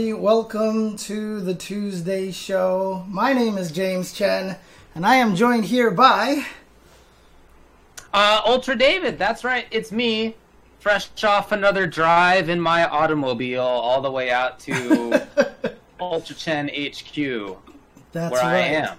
Everybody. 0.00 0.22
Welcome 0.22 0.96
to 0.96 1.42
the 1.42 1.54
Tuesday 1.54 2.32
show. 2.32 3.04
My 3.06 3.34
name 3.34 3.58
is 3.58 3.70
James 3.70 4.14
Chen, 4.14 4.56
and 4.94 5.04
I 5.04 5.16
am 5.16 5.36
joined 5.36 5.66
here 5.66 5.90
by. 5.90 6.46
Uh, 8.14 8.40
Ultra 8.46 8.76
David, 8.76 9.18
that's 9.18 9.44
right. 9.44 9.66
It's 9.70 9.92
me, 9.92 10.36
fresh 10.78 11.10
off 11.22 11.52
another 11.52 11.86
drive 11.86 12.48
in 12.48 12.58
my 12.62 12.86
automobile, 12.88 13.60
all 13.60 14.00
the 14.00 14.10
way 14.10 14.30
out 14.30 14.58
to 14.60 15.26
Ultra 16.00 16.34
Chen 16.34 16.68
HQ, 16.68 17.58
That's 18.12 18.32
where 18.32 18.40
right. 18.42 18.54
I 18.54 18.58
am. 18.68 18.96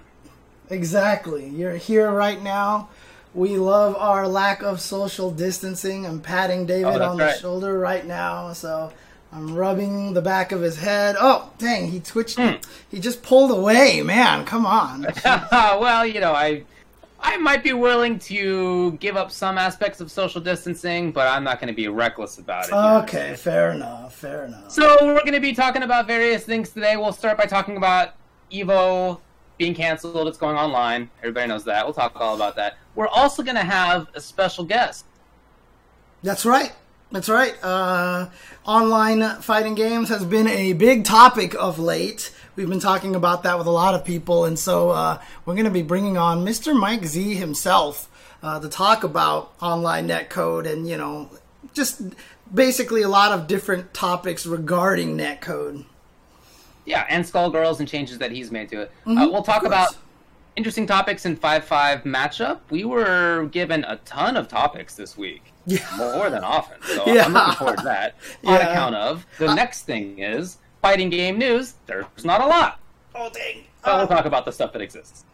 Exactly. 0.70 1.48
You're 1.48 1.74
here 1.78 2.12
right 2.12 2.40
now. 2.40 2.90
We 3.34 3.58
love 3.58 3.96
our 3.96 4.28
lack 4.28 4.62
of 4.62 4.80
social 4.80 5.32
distancing. 5.32 6.06
I'm 6.06 6.20
patting 6.20 6.64
David 6.64 7.02
Oh, 7.02 7.10
on 7.10 7.16
the 7.16 7.24
right. 7.24 7.40
shoulder 7.40 7.76
right 7.76 8.06
now, 8.06 8.52
so 8.52 8.92
I'm 9.32 9.54
rubbing 9.54 10.12
the 10.12 10.20
back 10.20 10.52
of 10.52 10.60
his 10.60 10.76
head. 10.76 11.16
Oh, 11.18 11.50
dang, 11.56 11.90
he 11.90 12.00
twitched. 12.00 12.38
Hmm. 12.38 12.56
He 12.90 13.00
just 13.00 13.22
pulled 13.22 13.50
away, 13.50 14.02
man. 14.02 14.44
Come 14.44 14.66
on. 14.66 15.06
well, 15.24 16.04
you 16.04 16.20
know, 16.20 16.34
I 16.34 16.64
I 17.18 17.36
might 17.38 17.62
be 17.62 17.72
willing 17.72 18.18
to 18.20 18.92
give 18.92 19.16
up 19.16 19.30
some 19.30 19.56
aspects 19.56 20.00
of 20.00 20.10
social 20.10 20.40
distancing, 20.40 21.12
but 21.12 21.28
I'm 21.28 21.44
not 21.44 21.60
going 21.60 21.68
to 21.68 21.74
be 21.74 21.88
reckless 21.88 22.38
about 22.38 22.68
it. 22.68 22.72
okay, 22.72 23.34
fair 23.36 23.70
enough. 23.70 24.14
Fair 24.16 24.44
enough. 24.44 24.70
So 24.70 24.98
we're 25.00 25.20
going 25.20 25.32
to 25.32 25.40
be 25.40 25.54
talking 25.54 25.82
about 25.82 26.06
various 26.06 26.44
things 26.44 26.70
today. 26.70 26.96
We'll 26.96 27.12
start 27.12 27.38
by 27.38 27.44
talking 27.44 27.76
about 27.76 28.14
Evo 28.52 29.20
being 29.56 29.74
canceled. 29.74 30.26
It's 30.26 30.36
going 30.38 30.56
online. 30.56 31.08
Everybody 31.20 31.46
knows 31.48 31.64
that. 31.64 31.86
We'll 31.86 31.94
talk 31.94 32.20
all 32.20 32.34
about 32.34 32.56
that. 32.56 32.76
We're 32.96 33.08
also 33.08 33.42
going 33.42 33.56
to 33.56 33.64
have 33.64 34.08
a 34.14 34.20
special 34.20 34.64
guest. 34.64 35.06
That's 36.22 36.44
right. 36.44 36.72
That's 37.12 37.28
right. 37.28 37.54
Uh, 37.62 38.30
online 38.64 39.20
fighting 39.42 39.74
games 39.74 40.08
has 40.08 40.24
been 40.24 40.46
a 40.48 40.72
big 40.72 41.04
topic 41.04 41.54
of 41.54 41.78
late. 41.78 42.32
We've 42.56 42.68
been 42.68 42.80
talking 42.80 43.14
about 43.14 43.42
that 43.42 43.58
with 43.58 43.66
a 43.66 43.70
lot 43.70 43.94
of 43.94 44.02
people, 44.04 44.46
and 44.46 44.58
so 44.58 44.90
uh, 44.90 45.20
we're 45.44 45.54
going 45.54 45.66
to 45.66 45.70
be 45.70 45.82
bringing 45.82 46.16
on 46.16 46.44
Mr. 46.44 46.74
Mike 46.78 47.04
Z 47.04 47.34
himself 47.34 48.08
uh, 48.42 48.60
to 48.60 48.68
talk 48.68 49.04
about 49.04 49.52
online 49.60 50.08
netcode 50.08 50.70
and 50.70 50.88
you 50.88 50.96
know 50.96 51.30
just 51.74 52.02
basically 52.52 53.02
a 53.02 53.08
lot 53.08 53.32
of 53.32 53.46
different 53.46 53.92
topics 53.92 54.46
regarding 54.46 55.16
netcode. 55.16 55.84
Yeah, 56.86 57.04
and 57.08 57.24
Skullgirls 57.24 57.78
and 57.78 57.86
changes 57.88 58.18
that 58.18 58.32
he's 58.32 58.50
made 58.50 58.70
to 58.70 58.82
it. 58.82 58.90
Mhm, 59.06 59.18
uh, 59.18 59.30
we'll 59.30 59.42
talk 59.42 59.64
about 59.64 59.96
interesting 60.56 60.86
topics 60.86 61.24
in 61.26 61.36
5-5 61.36 62.04
matchup. 62.04 62.60
We 62.70 62.84
were 62.84 63.48
given 63.52 63.84
a 63.84 63.96
ton 64.04 64.36
of 64.36 64.48
topics 64.48 64.94
this 64.94 65.16
week. 65.16 65.51
Yeah. 65.66 65.86
More 65.96 66.28
than 66.30 66.42
often. 66.44 66.78
So 66.82 67.04
Yeah. 67.06 67.24
I'm 67.26 67.32
looking 67.32 67.54
forward 67.54 67.78
to 67.78 67.84
that. 67.84 68.16
On 68.44 68.54
Yeah. 68.54 68.68
account 68.70 68.94
of 68.96 69.26
the 69.38 69.48
uh, 69.48 69.54
next 69.54 69.82
thing 69.82 70.18
is 70.18 70.58
fighting 70.80 71.08
game 71.10 71.38
news. 71.38 71.74
There's 71.86 72.06
not 72.24 72.40
a 72.40 72.46
lot. 72.46 72.80
Oh 73.14 73.30
dang! 73.32 73.64
So 73.84 73.94
we'll 73.96 74.04
uh, 74.04 74.06
talk 74.06 74.24
about 74.24 74.44
the 74.44 74.52
stuff 74.52 74.72
that 74.72 74.82
exists. 74.82 75.24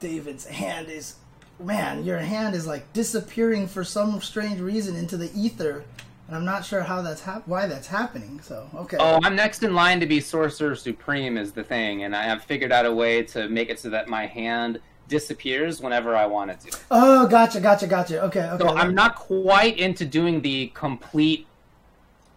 David's 0.00 0.44
hand 0.46 0.88
is, 0.88 1.16
man, 1.58 2.04
your 2.04 2.18
hand 2.18 2.54
is 2.54 2.66
like 2.66 2.92
disappearing 2.92 3.66
for 3.66 3.84
some 3.84 4.20
strange 4.20 4.60
reason 4.60 4.96
into 4.96 5.16
the 5.16 5.30
ether, 5.34 5.82
and 6.26 6.36
I'm 6.36 6.44
not 6.44 6.64
sure 6.64 6.82
how 6.82 7.00
that's 7.02 7.22
hap- 7.22 7.48
why 7.48 7.66
that's 7.66 7.86
happening. 7.86 8.40
So 8.42 8.68
okay. 8.74 8.98
Oh, 9.00 9.18
I'm 9.24 9.34
next 9.34 9.62
in 9.62 9.74
line 9.74 9.98
to 10.00 10.06
be 10.06 10.20
Sorcerer 10.20 10.76
Supreme 10.76 11.36
is 11.38 11.52
the 11.52 11.64
thing, 11.64 12.04
and 12.04 12.14
I 12.14 12.24
have 12.24 12.44
figured 12.44 12.70
out 12.72 12.84
a 12.86 12.92
way 12.92 13.22
to 13.24 13.48
make 13.48 13.70
it 13.70 13.80
so 13.80 13.88
that 13.90 14.08
my 14.08 14.26
hand 14.26 14.80
disappears 15.12 15.80
whenever 15.80 16.16
I 16.16 16.26
want 16.26 16.50
it 16.50 16.60
to. 16.60 16.78
Oh, 16.90 17.26
gotcha, 17.28 17.60
gotcha, 17.60 17.86
gotcha. 17.86 18.22
Okay, 18.24 18.40
okay. 18.48 18.64
So 18.64 18.74
I'm 18.74 18.94
not 18.94 19.14
quite 19.14 19.78
into 19.78 20.06
doing 20.06 20.40
the 20.40 20.72
complete 20.74 21.46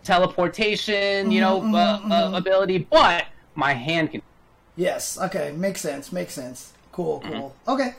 teleportation, 0.04 1.32
you 1.32 1.40
know, 1.42 1.62
Mhm, 1.62 1.76
uh, 1.76 2.00
mhm, 2.00 2.12
uh, 2.12 2.32
mhm. 2.32 2.38
ability, 2.38 2.78
but 2.80 3.26
my 3.56 3.74
hand 3.74 4.12
can. 4.12 4.22
Yes. 4.76 5.18
Okay. 5.18 5.54
Makes 5.56 5.82
sense. 5.82 6.12
Makes 6.12 6.34
sense. 6.34 6.74
Cool. 6.92 7.22
Mm-hmm. 7.22 7.32
Cool. 7.40 7.56
Okay. 7.68 7.96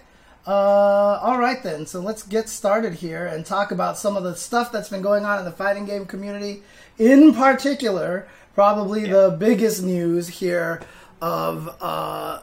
Uh, 0.46 1.18
all 1.26 1.38
right 1.38 1.62
then. 1.62 1.86
So 1.86 2.00
let's 2.00 2.22
get 2.22 2.48
started 2.48 2.94
here 2.94 3.26
and 3.26 3.44
talk 3.44 3.72
about 3.72 3.96
some 3.98 4.14
of 4.16 4.22
the 4.24 4.36
stuff 4.36 4.70
that's 4.70 4.90
been 4.90 5.02
going 5.02 5.24
on 5.24 5.38
in 5.38 5.44
the 5.46 5.52
fighting 5.52 5.86
game 5.86 6.04
community. 6.06 6.62
In 6.98 7.34
particular, 7.34 8.28
probably 8.54 9.06
the 9.08 9.34
biggest 9.38 9.82
news 9.82 10.28
here 10.28 10.82
of 11.22 11.74
uh, 11.80 12.40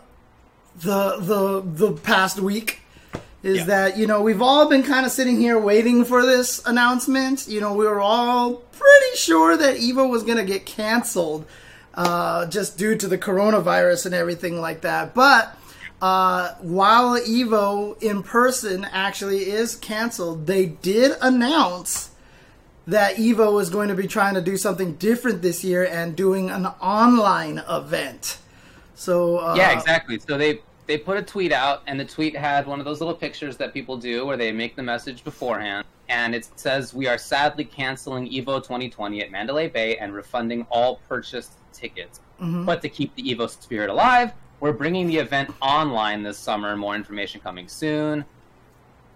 the 0.82 1.18
the 1.20 1.62
the 1.66 1.94
past 1.94 2.40
week 2.40 2.82
is 3.42 3.60
Yeah. 3.60 3.64
that 3.66 3.98
you 3.98 4.08
know 4.08 4.22
we've 4.22 4.42
all 4.42 4.70
been 4.70 4.84
kind 4.84 5.06
of 5.06 5.12
sitting 5.12 5.40
here 5.40 5.60
waiting 5.60 6.06
for 6.06 6.26
this 6.26 6.62
announcement. 6.66 7.48
You 7.48 7.62
know, 7.62 7.74
we 7.74 7.86
were 7.86 8.02
all 8.02 8.56
pretty 8.56 9.16
sure 9.18 9.56
that 9.58 9.78
Evo 9.78 10.10
was 10.10 10.24
going 10.24 10.38
to 10.38 10.44
get 10.46 10.66
canceled 10.66 11.46
uh, 11.94 12.46
just 12.48 12.78
due 12.78 12.96
to 12.96 13.08
the 13.08 13.18
coronavirus 13.18 14.08
and 14.08 14.16
everything 14.16 14.60
like 14.60 14.82
that. 14.82 15.14
But 15.14 15.56
uh, 16.02 16.54
while 16.62 17.20
Evo 17.20 18.02
in 18.02 18.24
person 18.24 18.86
actually 18.92 19.50
is 19.52 19.76
canceled, 19.76 20.48
they 20.48 20.66
did 20.66 21.16
announce 21.22 22.10
that 22.88 23.16
Evo 23.16 23.62
is 23.62 23.70
going 23.70 23.88
to 23.90 23.96
be 23.96 24.08
trying 24.08 24.34
to 24.34 24.42
do 24.42 24.58
something 24.58 24.96
different 24.96 25.42
this 25.42 25.64
year 25.64 25.86
and 25.86 26.16
doing 26.16 26.50
an 26.50 26.66
online 26.66 27.62
event. 27.70 28.38
So 28.96 29.40
uh, 29.40 29.56
Yeah, 29.56 29.78
exactly. 29.78 30.20
So 30.20 30.38
they 30.38 30.62
they 30.86 30.98
put 30.98 31.18
a 31.18 31.22
tweet 31.24 31.52
out, 31.54 31.84
and 31.88 32.00
the 32.00 32.06
tweet 32.06 32.36
had 32.36 32.68
one 32.68 32.80
of 32.80 32.86
those 32.86 33.00
little 33.00 33.16
pictures 33.16 33.58
that 33.58 33.74
people 33.74 33.98
do 33.98 34.26
where 34.26 34.38
they 34.38 34.52
make 34.52 34.76
the 34.76 34.84
message 34.84 35.24
beforehand, 35.24 35.86
and 36.10 36.36
it 36.36 36.48
says, 36.56 36.94
"We 36.94 37.08
are 37.08 37.18
sadly 37.18 37.64
canceling 37.64 38.30
Evo 38.30 38.62
2020 38.62 39.22
at 39.22 39.32
Mandalay 39.32 39.70
Bay 39.70 39.98
and 39.98 40.14
refunding 40.14 40.68
all 40.70 41.00
purchased 41.08 41.54
tickets. 41.72 42.20
Mhm. 42.42 42.66
But 42.66 42.82
to 42.82 42.90
keep 42.90 43.16
the 43.16 43.24
Evo 43.24 43.50
spirit 43.50 43.90
alive, 43.90 44.34
we're 44.60 44.74
bringing 44.74 45.08
the 45.08 45.18
event 45.18 45.52
online 45.62 46.24
this 46.24 46.38
summer. 46.38 46.76
More 46.76 46.96
information 46.96 47.40
coming 47.42 47.68
soon." 47.68 48.26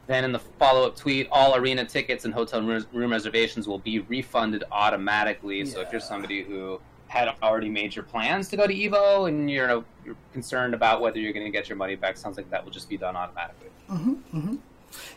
Then 0.08 0.24
in 0.24 0.32
the 0.32 0.40
follow-up 0.40 0.96
tweet, 0.96 1.28
all 1.34 1.54
arena 1.58 1.84
tickets 1.84 2.24
and 2.24 2.34
hotel 2.34 2.62
room 2.62 2.86
room 2.94 3.12
reservations 3.12 3.68
will 3.68 3.80
be 3.80 4.00
refunded 4.00 4.64
automatically. 4.72 5.66
So 5.66 5.82
if 5.82 5.92
you're 5.92 6.00
somebody 6.00 6.44
who 6.44 6.80
had 7.08 7.34
already 7.42 7.70
made 7.70 7.96
your 7.96 8.04
plans 8.04 8.48
to 8.50 8.58
go 8.58 8.68
to 8.68 8.74
Evo 8.74 9.28
and 9.30 9.50
you're, 9.50 9.84
you're 10.06 10.16
concerned 10.34 10.74
about 10.74 11.02
whether 11.02 11.20
you're 11.20 11.34
going 11.34 11.46
to 11.46 11.52
get 11.52 11.70
your 11.70 11.78
money 11.78 11.96
back, 11.96 12.18
sounds 12.18 12.38
like 12.38 12.50
that 12.52 12.64
will 12.64 12.72
just 12.72 12.90
be 12.90 12.98
done 12.98 13.16
automatically. 13.16 13.68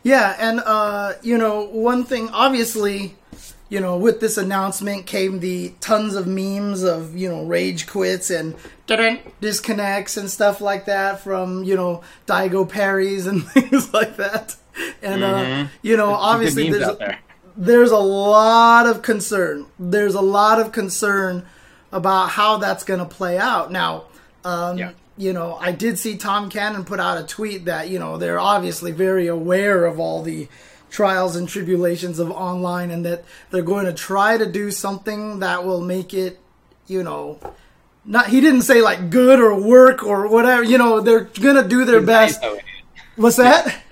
Yeah, 0.02 0.36
and 0.38 0.60
uh, 0.60 1.14
you 1.22 1.38
know, 1.38 1.64
one 1.64 2.04
thing 2.04 2.28
obviously, 2.30 3.16
you 3.68 3.80
know, 3.80 3.96
with 3.96 4.20
this 4.20 4.36
announcement 4.36 5.06
came 5.06 5.40
the 5.40 5.72
tons 5.80 6.14
of 6.16 6.26
memes 6.26 6.82
of, 6.82 7.16
you 7.16 7.28
know, 7.28 7.44
rage 7.44 7.86
quits 7.86 8.30
and 8.30 8.54
disconnects 9.40 10.16
and 10.16 10.28
stuff 10.30 10.60
like 10.60 10.86
that 10.86 11.20
from, 11.20 11.62
you 11.64 11.76
know, 11.76 12.02
Daigo 12.26 12.68
parries 12.68 13.26
and 13.26 13.44
things 13.50 13.92
like 13.94 14.16
that. 14.16 14.56
And 15.02 15.22
uh, 15.22 15.44
Mhm. 15.44 15.68
you 15.82 15.96
know, 15.96 16.08
There's 16.08 16.18
some 16.18 16.22
good 16.22 16.34
obviously 16.34 16.70
there's 16.70 16.98
there. 16.98 17.18
there's 17.56 17.90
a 17.90 17.98
lot 17.98 18.86
of 18.86 19.02
concern. 19.02 19.66
There's 19.78 20.14
a 20.14 20.20
lot 20.20 20.60
of 20.60 20.72
concern 20.72 21.46
about 21.92 22.30
how 22.30 22.56
that's 22.58 22.84
going 22.84 23.00
to 23.00 23.06
play 23.06 23.38
out. 23.38 23.70
Now, 23.72 24.04
um, 24.44 24.78
Yeah. 24.78 24.90
you 25.16 25.32
know, 25.32 25.56
I 25.60 25.72
did 25.72 25.98
see 25.98 26.16
Tom 26.16 26.48
Cannon 26.50 26.84
put 26.84 27.00
out 27.00 27.18
a 27.18 27.24
tweet 27.24 27.64
that, 27.66 27.88
you 27.88 27.98
know, 27.98 28.16
they're 28.16 28.40
obviously 28.40 28.92
very 28.92 29.26
aware 29.26 29.84
of 29.84 29.98
all 30.00 30.22
the 30.22 30.48
trials 30.90 31.36
and 31.36 31.48
tribulations 31.48 32.18
of 32.18 32.30
online 32.30 32.90
and 32.90 33.04
that 33.06 33.24
they're 33.50 33.62
going 33.62 33.86
to 33.86 33.92
try 33.92 34.36
to 34.36 34.46
do 34.46 34.70
something 34.70 35.38
that 35.40 35.64
will 35.64 35.80
make 35.80 36.12
it, 36.14 36.38
you 36.86 37.02
know, 37.02 37.38
not 38.04 38.28
he 38.28 38.40
didn't 38.40 38.62
say 38.62 38.80
like 38.82 39.10
good 39.10 39.38
or 39.38 39.54
work 39.60 40.02
or 40.02 40.26
whatever, 40.28 40.62
you 40.64 40.78
know, 40.78 41.00
they're 41.00 41.24
going 41.24 41.54
to 41.62 41.68
do 41.68 41.84
their 41.84 42.00
He's 42.00 42.06
best. 42.06 42.42
no 42.42 42.48
idiot. 42.52 42.64
What's 43.16 43.36
that? 43.36 43.82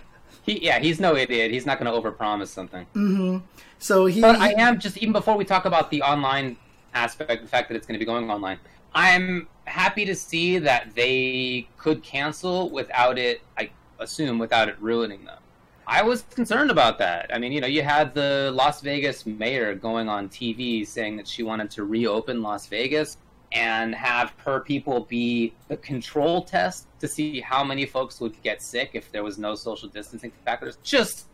He, 0.43 0.65
yeah, 0.65 0.79
he's 0.79 0.99
no 0.99 1.15
idiot. 1.15 1.51
He's 1.51 1.67
not 1.67 1.79
going 1.79 1.93
to 1.93 2.01
overpromise 2.11 2.47
something. 2.49 3.43
So 3.79 4.07
he 4.07 4.21
But 4.23 4.37
I 4.41 4.53
am 4.55 4.81
just 4.81 4.97
even 4.97 5.13
before 5.13 5.37
we 5.37 5.45
talk 5.45 5.67
about 5.67 5.91
the 5.91 6.01
online 6.03 6.57
aspect, 6.95 7.43
the 7.43 7.49
fact 7.49 7.69
that 7.69 7.77
it's 7.77 7.87
going 7.87 7.95
to 7.95 7.99
be 7.99 8.07
going 8.07 8.31
online. 8.31 8.59
I'm 8.95 9.49
happy 9.65 10.05
to 10.07 10.15
see 10.15 10.59
that 10.59 10.95
they 10.95 11.69
could 11.77 12.03
cancel 12.03 12.71
without 12.71 13.19
it. 13.19 13.43
I 13.57 13.71
assume 13.99 14.39
without 14.39 14.69
it 14.69 14.77
ruining 14.81 15.25
them. 15.25 15.39
I 15.87 16.03
was 16.03 16.23
concerned 16.23 16.71
about 16.71 16.99
that. 16.99 17.31
I 17.33 17.39
mean, 17.39 17.51
you 17.51 17.63
know, 17.63 17.67
you 17.67 17.83
had 17.83 18.13
the 18.13 18.51
Las 18.55 18.83
Vegas 18.83 19.25
mayor 19.25 19.75
going 19.75 20.09
on 20.09 20.29
TV 20.29 20.87
saying 20.87 21.17
that 21.17 21.27
she 21.27 21.43
wanted 21.43 21.71
to 21.73 21.85
reopen 21.85 22.43
Las 22.43 22.67
Vegas 22.67 23.17
and 23.53 23.95
have 23.95 24.35
her 24.45 24.61
people 24.61 25.01
be 25.01 25.55
the 25.69 25.77
control 25.79 26.43
test 26.43 26.87
to 27.01 27.09
see 27.09 27.41
how 27.41 27.65
many 27.65 27.87
folks 27.87 28.21
would 28.21 28.41
get 28.43 28.61
sick 28.61 28.91
if 28.93 29.11
there 29.13 29.25
was 29.25 29.39
no 29.39 29.55
social 29.55 29.89
distancing 29.89 30.31
factors. 30.45 30.77
Just 30.83 31.27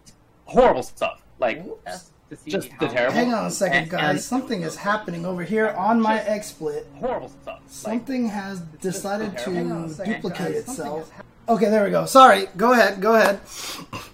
horrible 0.45 0.85
stuff. 0.85 1.23
Like 1.41 1.65
Whoops. 1.65 2.13
To 2.31 2.37
see 2.37 2.51
Just 2.51 2.69
how 2.71 2.87
the 2.87 2.93
terrible- 2.93 3.15
Hang 3.15 3.35
on 3.35 3.47
a 3.47 3.51
second, 3.51 3.91
guys. 3.91 4.11
and- 4.11 4.21
Something 4.21 4.63
is 4.63 4.77
happening 4.77 5.27
over 5.27 5.43
here 5.43 5.69
on 5.71 6.01
my 6.01 6.19
XSplit. 6.19 6.85
horrible 6.99 7.29
stuff. 7.29 7.61
Like, 7.61 7.69
Something 7.71 8.29
has 8.29 8.61
decided 8.81 9.37
terrible. 9.39 9.55
Hang 9.55 9.73
on 9.73 9.85
a 9.85 9.89
to 9.89 9.95
second, 9.95 10.13
duplicate 10.15 10.39
guys. 10.55 10.69
Itself. 10.69 11.11
has 11.11 11.23
Okay, 11.47 11.69
there 11.69 11.85
we 11.85 11.91
go. 11.91 12.07
Sorry. 12.07 12.47
Go 12.57 12.73
ahead. 12.73 13.01
Go 13.03 13.17
ahead. 13.17 13.41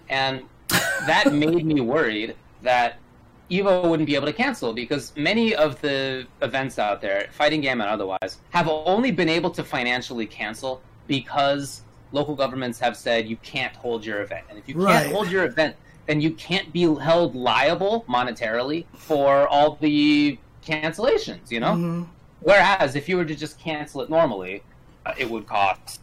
and 0.09 0.43
that 1.07 1.33
made 1.33 1.65
me 1.65 1.81
worried 1.81 2.35
that 2.63 2.97
Evo 3.51 3.89
wouldn't 3.89 4.07
be 4.07 4.15
able 4.17 4.27
to 4.27 4.33
cancel 4.33 4.73
because 4.73 5.13
many 5.17 5.55
of 5.55 5.81
the 5.81 6.27
events 6.43 6.79
out 6.79 7.01
there, 7.01 7.29
fighting 7.33 7.61
game 7.61 7.81
and 7.81 7.89
otherwise, 7.91 8.39
have 8.51 8.69
only 8.69 9.11
been 9.13 9.29
able 9.29 9.51
to 9.51 9.63
financially 9.65 10.27
cancel 10.27 10.81
because 11.07 11.83
local 12.13 12.35
governments 12.35 12.79
have 12.81 12.97
said 12.97 13.29
you 13.29 13.37
can't 13.39 13.75
hold 13.77 14.05
your 14.05 14.23
event. 14.23 14.45
And 14.51 14.59
if 14.59 14.69
you 14.69 14.75
can't 14.75 14.85
Right. 14.87 15.13
hold 15.13 15.31
your 15.31 15.45
event, 15.45 15.77
then 16.11 16.21
you 16.21 16.33
can't 16.33 16.73
be 16.73 16.81
held 16.81 17.37
liable 17.37 18.05
monetarily 18.09 18.85
for 18.97 19.47
all 19.47 19.79
the 19.81 20.37
cancellations, 20.67 21.53
you 21.53 21.61
know? 21.61 21.75
Mhm. 21.75 22.07
Whereas 22.41 22.97
if 22.97 23.09
you 23.09 23.17
were 23.17 23.25
to 23.25 23.37
just 23.37 23.61
cancel 23.61 24.01
it 24.01 24.11
normally, 24.11 24.65
uh, 25.07 25.13
it 25.17 25.31
would 25.31 25.47
cost 25.47 26.01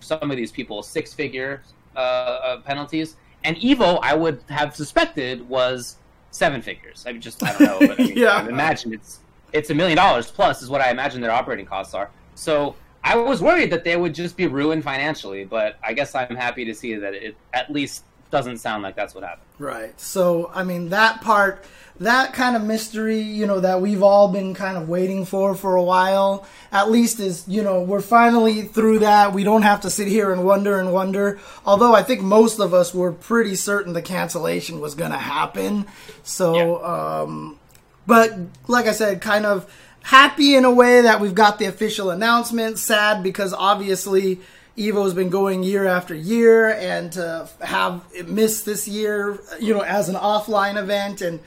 some 0.00 0.30
of 0.30 0.38
these 0.38 0.50
people 0.50 0.82
six 0.82 1.12
figure 1.12 1.62
uh, 1.94 1.98
uh, 1.98 2.60
penalties. 2.62 3.16
And 3.44 3.54
Evo, 3.58 3.98
I 4.02 4.14
would 4.14 4.40
have 4.48 4.74
suspected, 4.74 5.46
was 5.46 5.96
seven 6.30 6.62
figures. 6.62 7.04
I 7.06 7.12
mean, 7.12 7.20
just, 7.20 7.42
I 7.44 7.52
don't 7.52 7.60
know, 7.60 7.88
but 7.88 8.00
I 8.00 8.04
mean, 8.04 8.16
Yeah. 8.16 8.30
I 8.30 8.48
imagine 8.48 8.94
it's 8.94 9.18
it's 9.52 9.68
a 9.68 9.74
million 9.74 9.98
dollars 9.98 10.30
plus 10.30 10.62
is 10.62 10.70
what 10.70 10.80
I 10.80 10.90
imagine 10.90 11.20
their 11.20 11.30
operating 11.30 11.66
costs 11.66 11.92
are. 11.92 12.08
So 12.36 12.74
I 13.04 13.16
was 13.16 13.42
worried 13.42 13.70
that 13.70 13.84
they 13.84 13.96
would 13.96 14.14
just 14.14 14.34
be 14.34 14.46
ruined 14.46 14.82
financially, 14.82 15.44
but 15.44 15.76
I 15.84 15.92
guess 15.92 16.14
I'm 16.14 16.36
happy 16.36 16.64
to 16.64 16.74
see 16.74 16.94
that 16.94 17.12
it 17.12 17.36
at 17.52 17.70
least 17.70 18.04
doesn't 18.32 18.58
sound 18.58 18.82
like 18.82 18.96
that's 18.96 19.14
what 19.14 19.22
happened. 19.22 19.46
Right. 19.58 20.00
So, 20.00 20.50
I 20.52 20.64
mean, 20.64 20.88
that 20.88 21.20
part, 21.20 21.64
that 22.00 22.32
kind 22.32 22.56
of 22.56 22.64
mystery, 22.64 23.20
you 23.20 23.46
know, 23.46 23.60
that 23.60 23.82
we've 23.82 24.02
all 24.02 24.28
been 24.32 24.54
kind 24.54 24.78
of 24.78 24.88
waiting 24.88 25.26
for 25.26 25.54
for 25.54 25.76
a 25.76 25.82
while, 25.82 26.46
at 26.72 26.90
least 26.90 27.20
is, 27.20 27.46
you 27.46 27.62
know, 27.62 27.82
we're 27.82 28.00
finally 28.00 28.62
through 28.62 29.00
that. 29.00 29.34
We 29.34 29.44
don't 29.44 29.62
have 29.62 29.82
to 29.82 29.90
sit 29.90 30.08
here 30.08 30.32
and 30.32 30.44
wonder 30.44 30.80
and 30.80 30.94
wonder. 30.94 31.38
Although 31.66 31.94
I 31.94 32.02
think 32.02 32.22
most 32.22 32.58
of 32.58 32.72
us 32.72 32.94
were 32.94 33.12
pretty 33.12 33.54
certain 33.54 33.92
the 33.92 34.02
cancellation 34.02 34.80
was 34.80 34.94
going 34.94 35.12
to 35.12 35.18
happen. 35.18 35.86
So, 36.22 36.82
um, 36.82 37.58
but 38.06 38.32
like 38.66 38.86
I 38.86 38.92
said, 38.92 39.20
kind 39.20 39.44
of 39.44 39.70
happy 40.04 40.56
in 40.56 40.64
a 40.64 40.72
way 40.72 41.02
that 41.02 41.20
we've 41.20 41.34
got 41.34 41.58
the 41.58 41.66
official 41.66 42.10
announcement. 42.10 42.78
Sad 42.78 43.22
because 43.22 43.52
obviously 43.52 44.40
Evo's 44.76 45.14
been 45.14 45.28
going 45.30 45.62
year 45.62 45.86
after 45.86 46.14
year, 46.14 46.70
and 46.70 47.12
to 47.12 47.48
have 47.60 48.04
it 48.14 48.28
missed 48.28 48.64
this 48.64 48.88
year, 48.88 49.38
you 49.60 49.74
know, 49.74 49.82
as 49.82 50.08
an 50.08 50.14
offline 50.14 50.76
event, 50.80 51.20
and 51.20 51.40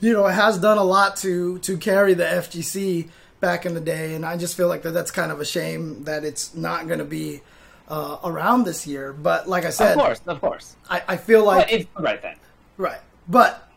you 0.00 0.12
know, 0.12 0.26
it 0.26 0.32
has 0.32 0.58
done 0.58 0.78
a 0.78 0.84
lot 0.84 1.16
to 1.18 1.58
to 1.60 1.76
carry 1.76 2.14
the 2.14 2.24
FGC 2.24 3.08
back 3.40 3.64
in 3.64 3.74
the 3.74 3.80
day, 3.80 4.14
and 4.14 4.26
I 4.26 4.36
just 4.36 4.56
feel 4.56 4.68
like 4.68 4.82
that 4.82 4.90
that's 4.90 5.10
kind 5.12 5.30
of 5.30 5.40
a 5.40 5.44
shame 5.44 6.04
that 6.04 6.24
it's 6.24 6.54
not 6.54 6.86
going 6.88 6.98
to 6.98 7.04
be 7.04 7.42
uh, 7.88 8.18
around 8.24 8.64
this 8.64 8.86
year. 8.86 9.12
But 9.12 9.48
like 9.48 9.64
I 9.64 9.70
said, 9.70 9.92
Of 9.96 10.02
course, 10.02 10.20
of 10.26 10.40
course. 10.40 10.76
I, 10.90 11.02
I 11.08 11.16
feel 11.16 11.44
like 11.44 11.72
it's 11.72 11.88
the 11.96 12.02
right 12.02 12.20
thing. 12.20 12.36
Right. 12.76 13.00
But 13.28 13.68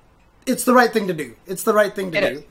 it's 0.46 0.64
the 0.64 0.74
right 0.74 0.92
thing 0.92 1.08
to 1.08 1.14
do. 1.14 1.36
It's 1.46 1.64
the 1.64 1.74
right 1.74 1.94
thing 1.94 2.12
to 2.14 2.18
It 2.18 2.22
do. 2.22 2.40
is. 2.40 2.44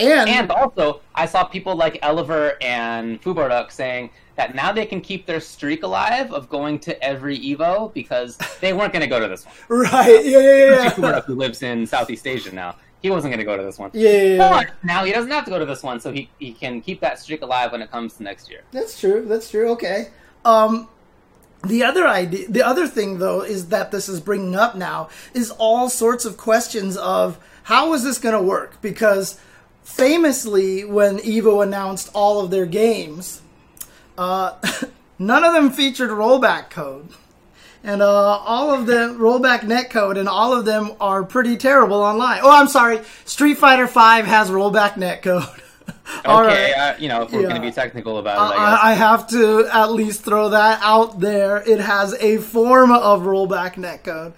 And, 0.00 0.28
And 0.28 0.50
also, 0.50 1.00
I 1.14 1.26
saw 1.26 1.44
people 1.44 1.76
like 1.76 1.98
Eliver 2.02 2.56
and 2.62 3.20
Fubarduk 3.22 3.70
saying 3.70 4.10
that 4.36 4.54
now 4.54 4.72
they 4.72 4.86
can 4.86 5.00
keep 5.00 5.26
their 5.26 5.40
streak 5.40 5.82
alive 5.82 6.32
of 6.32 6.48
going 6.48 6.78
to 6.80 7.02
every 7.02 7.38
Evo 7.38 7.92
because 7.92 8.38
they 8.60 8.72
weren't 8.72 8.92
going 8.92 9.02
to 9.02 9.08
go 9.08 9.20
to 9.20 9.28
this 9.28 9.44
one. 9.44 9.54
right, 9.68 10.24
yeah, 10.24 10.38
yeah, 10.38 10.70
yeah. 10.70 10.90
Fubarduk, 10.90 11.24
who 11.24 11.34
lives 11.34 11.62
in 11.62 11.86
Southeast 11.86 12.26
Asia 12.26 12.54
now, 12.54 12.76
he 13.02 13.10
wasn't 13.10 13.32
going 13.32 13.38
to 13.38 13.44
go 13.44 13.56
to 13.56 13.62
this 13.62 13.78
one. 13.78 13.90
Yeah, 13.92 14.10
yeah, 14.10 14.22
yeah. 14.22 14.50
But 14.50 14.72
now 14.82 15.04
he 15.04 15.12
doesn't 15.12 15.30
have 15.30 15.44
to 15.44 15.50
go 15.50 15.58
to 15.58 15.64
this 15.64 15.82
one, 15.82 16.00
so 16.00 16.12
he, 16.12 16.30
he 16.38 16.52
can 16.52 16.80
keep 16.80 17.00
that 17.00 17.18
streak 17.18 17.42
alive 17.42 17.72
when 17.72 17.82
it 17.82 17.90
comes 17.90 18.14
to 18.14 18.22
next 18.22 18.50
year. 18.50 18.62
That's 18.72 18.98
true. 18.98 19.24
That's 19.26 19.50
true. 19.50 19.70
Okay. 19.72 20.08
Um, 20.44 20.88
the 21.66 21.84
other 21.84 22.06
idea, 22.08 22.48
the 22.48 22.62
other 22.62 22.86
thing 22.86 23.18
though, 23.18 23.42
is 23.42 23.68
that 23.68 23.90
this 23.90 24.08
is 24.08 24.20
bringing 24.20 24.56
up 24.56 24.74
now 24.74 25.10
is 25.34 25.50
all 25.50 25.88
sorts 25.90 26.24
of 26.24 26.36
questions 26.36 26.96
of 26.96 27.38
how 27.64 27.92
is 27.92 28.02
this 28.02 28.18
going 28.18 28.34
to 28.34 28.42
work? 28.42 28.80
Because 28.80 29.38
famously, 29.90 30.84
when 30.84 31.18
Evo 31.18 31.62
announced 31.62 32.10
all 32.14 32.40
of 32.44 32.50
their 32.50 32.66
games, 32.66 33.42
uh, 34.16 34.54
none 35.18 35.44
of 35.44 35.52
them 35.52 35.70
featured 35.70 36.10
rollback 36.10 36.70
code. 36.70 37.08
And 37.82 38.02
uh, 38.02 38.06
all 38.06 38.74
of 38.74 38.84
the 38.86 39.14
rollback 39.18 39.60
netcode, 39.60 40.18
and 40.18 40.28
all 40.28 40.52
of 40.52 40.66
them 40.66 40.92
are 41.00 41.24
pretty 41.24 41.56
terrible 41.56 42.02
online. 42.02 42.40
Oh, 42.42 42.50
I'm 42.50 42.68
sorry. 42.68 43.00
Street 43.24 43.54
Fighter 43.56 43.86
V 43.86 44.28
has 44.28 44.50
rollback 44.50 44.92
netcode. 44.94 45.48
Okay, 46.24 46.72
right. 46.72 46.72
uh, 46.72 46.94
you 46.98 47.08
know, 47.08 47.22
if 47.22 47.32
we're 47.32 47.42
Yeah. 47.42 47.48
going 47.50 47.60
to 47.60 47.66
be 47.66 47.72
technical 47.72 48.18
about 48.18 48.52
it, 48.52 48.56
I 48.58 48.70
guess. 48.70 48.80
I, 48.82 48.90
I 48.90 48.94
have 48.94 49.28
to 49.28 49.68
at 49.72 49.92
least 49.92 50.22
throw 50.24 50.48
that 50.50 50.80
out 50.82 51.20
there. 51.20 51.62
It 51.68 51.78
has 51.80 52.14
a 52.14 52.38
form 52.38 52.90
of 52.92 53.22
rollback 53.22 53.74
netcode, 53.74 54.32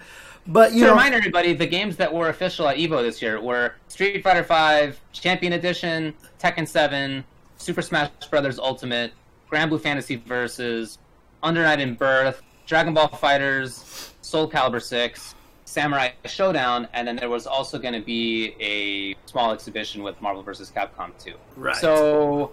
but 0.47 0.73
you 0.73 0.81
to 0.81 0.85
know, 0.85 0.91
remind 0.91 1.15
everybody, 1.15 1.53
the 1.53 1.67
games 1.67 1.95
that 1.97 2.13
were 2.13 2.29
official 2.29 2.67
at 2.67 2.77
Evo 2.77 3.01
this 3.01 3.21
year 3.21 3.41
were 3.41 3.75
Street 3.87 4.23
Fighter 4.23 4.43
V, 4.43 4.97
Champion 5.11 5.53
Edition, 5.53 6.13
Tekken 6.39 6.67
7, 6.67 7.23
Super 7.57 7.81
Smash 7.81 8.09
Bros. 8.29 8.59
Ultimate, 8.59 9.13
Granblue 9.51 9.79
Fantasy 9.79 10.17
Versus, 10.17 10.97
Under 11.41 11.63
Night 11.63 11.79
in 11.79 11.95
Birth, 11.95 12.41
Dragon 12.65 12.93
Ball 12.93 13.09
FighterZ, 13.09 14.11
Soul 14.21 14.49
Calibur 14.49 14.81
6, 14.81 15.35
Samurai 15.65 16.09
Shodown, 16.25 16.87
and 16.93 17.07
then 17.07 17.15
there 17.15 17.29
was 17.29 17.47
also 17.47 17.79
going 17.79 17.93
to 17.93 18.01
be 18.01 18.55
a 18.59 19.15
small 19.27 19.51
exhibition 19.51 20.03
with 20.03 20.19
Marvel 20.21 20.43
vs. 20.43 20.71
Capcom 20.71 21.11
2. 21.17 21.33
Right. 21.55 21.75
So 21.75 22.51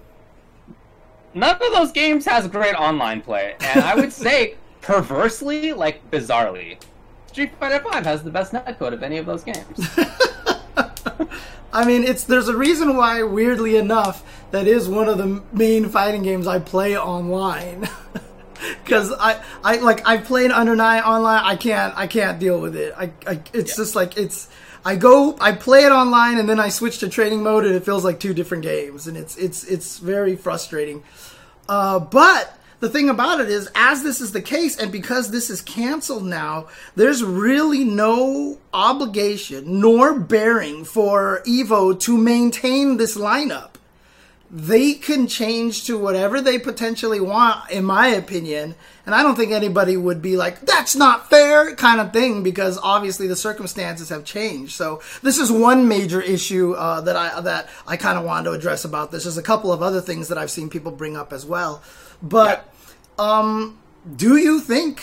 none 1.34 1.56
of 1.56 1.72
those 1.72 1.92
games 1.92 2.24
has 2.24 2.48
great 2.48 2.74
online 2.74 3.20
play, 3.20 3.56
and 3.60 3.80
I 3.84 3.94
would 3.94 4.12
say 4.12 4.56
perversely, 4.80 5.72
like 5.72 6.10
bizarrely, 6.10 6.78
Street 7.30 7.54
Fighter 7.60 7.78
V 7.78 8.02
has 8.08 8.24
the 8.24 8.30
best 8.30 8.52
netcode 8.52 8.92
of 8.92 9.04
any 9.04 9.16
of 9.16 9.24
those 9.24 9.44
games. 9.44 9.88
I 11.72 11.84
mean, 11.84 12.02
it's 12.02 12.24
there's 12.24 12.48
a 12.48 12.56
reason 12.56 12.96
why, 12.96 13.22
weirdly 13.22 13.76
enough, 13.76 14.24
that 14.50 14.66
is 14.66 14.88
one 14.88 15.08
of 15.08 15.16
the 15.16 15.40
main 15.52 15.88
fighting 15.88 16.24
games 16.24 16.48
I 16.48 16.58
play 16.58 16.98
online. 16.98 17.88
Because 18.84 19.10
I, 19.18 19.42
I 19.64 19.76
like 19.76 20.06
I 20.06 20.18
played 20.18 20.50
Under 20.50 20.76
Night 20.76 21.00
online. 21.00 21.42
I 21.42 21.56
can't 21.56 21.96
I 21.96 22.06
can't 22.06 22.38
deal 22.38 22.60
with 22.60 22.76
it. 22.76 22.92
I, 22.94 23.10
I 23.26 23.40
it's 23.54 23.74
just 23.74 23.96
like 23.96 24.18
it's. 24.18 24.50
I 24.84 24.96
go 24.96 25.34
I 25.40 25.52
play 25.52 25.84
it 25.84 25.92
online 25.92 26.36
and 26.36 26.46
then 26.46 26.60
I 26.60 26.68
switch 26.68 26.98
to 26.98 27.08
training 27.08 27.42
mode 27.42 27.64
and 27.64 27.74
it 27.74 27.86
feels 27.86 28.04
like 28.04 28.20
two 28.20 28.34
different 28.34 28.62
games 28.62 29.06
and 29.06 29.16
it's 29.16 29.38
it's 29.38 29.64
it's 29.64 29.98
very 29.98 30.36
frustrating. 30.36 31.02
Uh, 31.70 32.00
but 32.00 32.54
the 32.80 32.88
thing 32.88 33.08
about 33.08 33.40
it 33.40 33.48
is, 33.48 33.70
as 33.74 34.02
this 34.02 34.20
is 34.20 34.32
the 34.32 34.42
case, 34.42 34.76
and 34.76 34.90
because 34.90 35.30
this 35.30 35.50
is 35.50 35.62
canceled 35.62 36.24
now, 36.24 36.68
there's 36.96 37.22
really 37.22 37.84
no 37.84 38.58
obligation 38.72 39.80
nor 39.80 40.18
bearing 40.18 40.84
for 40.84 41.42
Evo 41.46 41.98
to 42.00 42.18
maintain 42.18 42.96
this 42.96 43.16
lineup. 43.16 43.70
They 44.52 44.94
can 44.94 45.28
change 45.28 45.84
to 45.84 45.96
whatever 45.96 46.40
they 46.40 46.58
potentially 46.58 47.20
want, 47.20 47.70
in 47.70 47.84
my 47.84 48.08
opinion. 48.08 48.74
And 49.06 49.14
I 49.14 49.22
don't 49.22 49.36
think 49.36 49.52
anybody 49.52 49.96
would 49.96 50.20
be 50.20 50.36
like, 50.36 50.62
that's 50.62 50.96
not 50.96 51.30
fair 51.30 51.76
kind 51.76 52.00
of 52.00 52.12
thing, 52.12 52.42
because 52.42 52.76
obviously 52.82 53.28
the 53.28 53.36
circumstances 53.36 54.08
have 54.08 54.24
changed. 54.24 54.72
So 54.72 55.02
this 55.22 55.38
is 55.38 55.52
one 55.52 55.86
major 55.86 56.20
issue 56.20 56.72
uh, 56.72 57.00
that 57.02 57.14
I 57.14 57.40
that 57.42 57.68
I 57.86 57.96
kind 57.96 58.18
of 58.18 58.24
wanted 58.24 58.50
to 58.50 58.52
address 58.52 58.84
about 58.84 59.12
this. 59.12 59.22
There's 59.22 59.38
a 59.38 59.42
couple 59.42 59.72
of 59.72 59.82
other 59.82 60.00
things 60.00 60.26
that 60.28 60.38
I've 60.38 60.50
seen 60.50 60.68
people 60.68 60.90
bring 60.90 61.16
up 61.16 61.32
as 61.32 61.46
well. 61.46 61.80
But 62.20 62.69
um, 63.20 63.78
do 64.16 64.36
you 64.36 64.60
think 64.60 65.02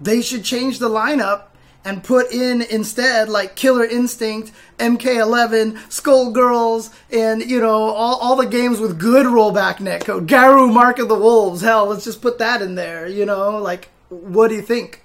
they 0.00 0.22
should 0.22 0.44
change 0.44 0.78
the 0.78 0.88
lineup 0.88 1.44
and 1.84 2.02
put 2.02 2.32
in 2.32 2.62
instead 2.62 3.28
like 3.28 3.56
Killer 3.56 3.84
Instinct, 3.84 4.52
MK11, 4.78 5.74
Skullgirls, 5.88 6.92
and 7.12 7.42
you 7.42 7.60
know 7.60 7.90
all, 7.90 8.16
all 8.16 8.36
the 8.36 8.46
games 8.46 8.80
with 8.80 8.98
good 8.98 9.26
rollback 9.26 9.76
netcode, 9.76 10.26
Garou 10.26 10.68
Mark 10.72 10.98
of 10.98 11.08
the 11.08 11.14
Wolves. 11.14 11.60
Hell, 11.60 11.86
let's 11.86 12.04
just 12.04 12.22
put 12.22 12.38
that 12.38 12.62
in 12.62 12.74
there. 12.74 13.06
You 13.06 13.26
know, 13.26 13.58
like 13.58 13.90
what 14.08 14.48
do 14.48 14.54
you 14.54 14.62
think? 14.62 15.04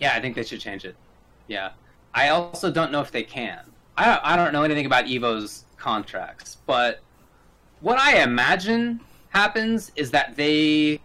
Yeah, 0.00 0.14
I 0.14 0.20
think 0.20 0.34
they 0.34 0.44
should 0.44 0.60
change 0.60 0.84
it. 0.84 0.96
Yeah. 1.46 1.70
I 2.14 2.28
also 2.30 2.70
don't 2.70 2.92
know 2.92 3.00
if 3.00 3.12
they 3.12 3.22
can. 3.22 3.60
I 3.96 4.18
I 4.22 4.36
don't 4.36 4.52
know 4.52 4.62
anything 4.62 4.86
about 4.86 5.06
Evo's 5.06 5.64
contracts, 5.76 6.56
but 6.66 7.00
what 7.80 7.98
I 7.98 8.22
imagine 8.22 9.00
happens 9.36 9.92
is 9.96 10.10
that 10.10 10.34
they 10.34 11.00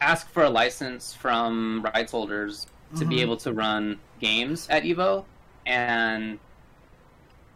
ask 0.00 0.30
for 0.30 0.44
a 0.44 0.50
license 0.50 1.14
from 1.14 1.82
rights 1.82 2.12
holders 2.12 2.66
to 2.96 3.04
be 3.04 3.16
mm-hmm. 3.16 3.22
able 3.22 3.36
to 3.36 3.52
run 3.52 3.98
games 4.18 4.66
at 4.70 4.82
Evo, 4.84 5.24
and 5.66 6.38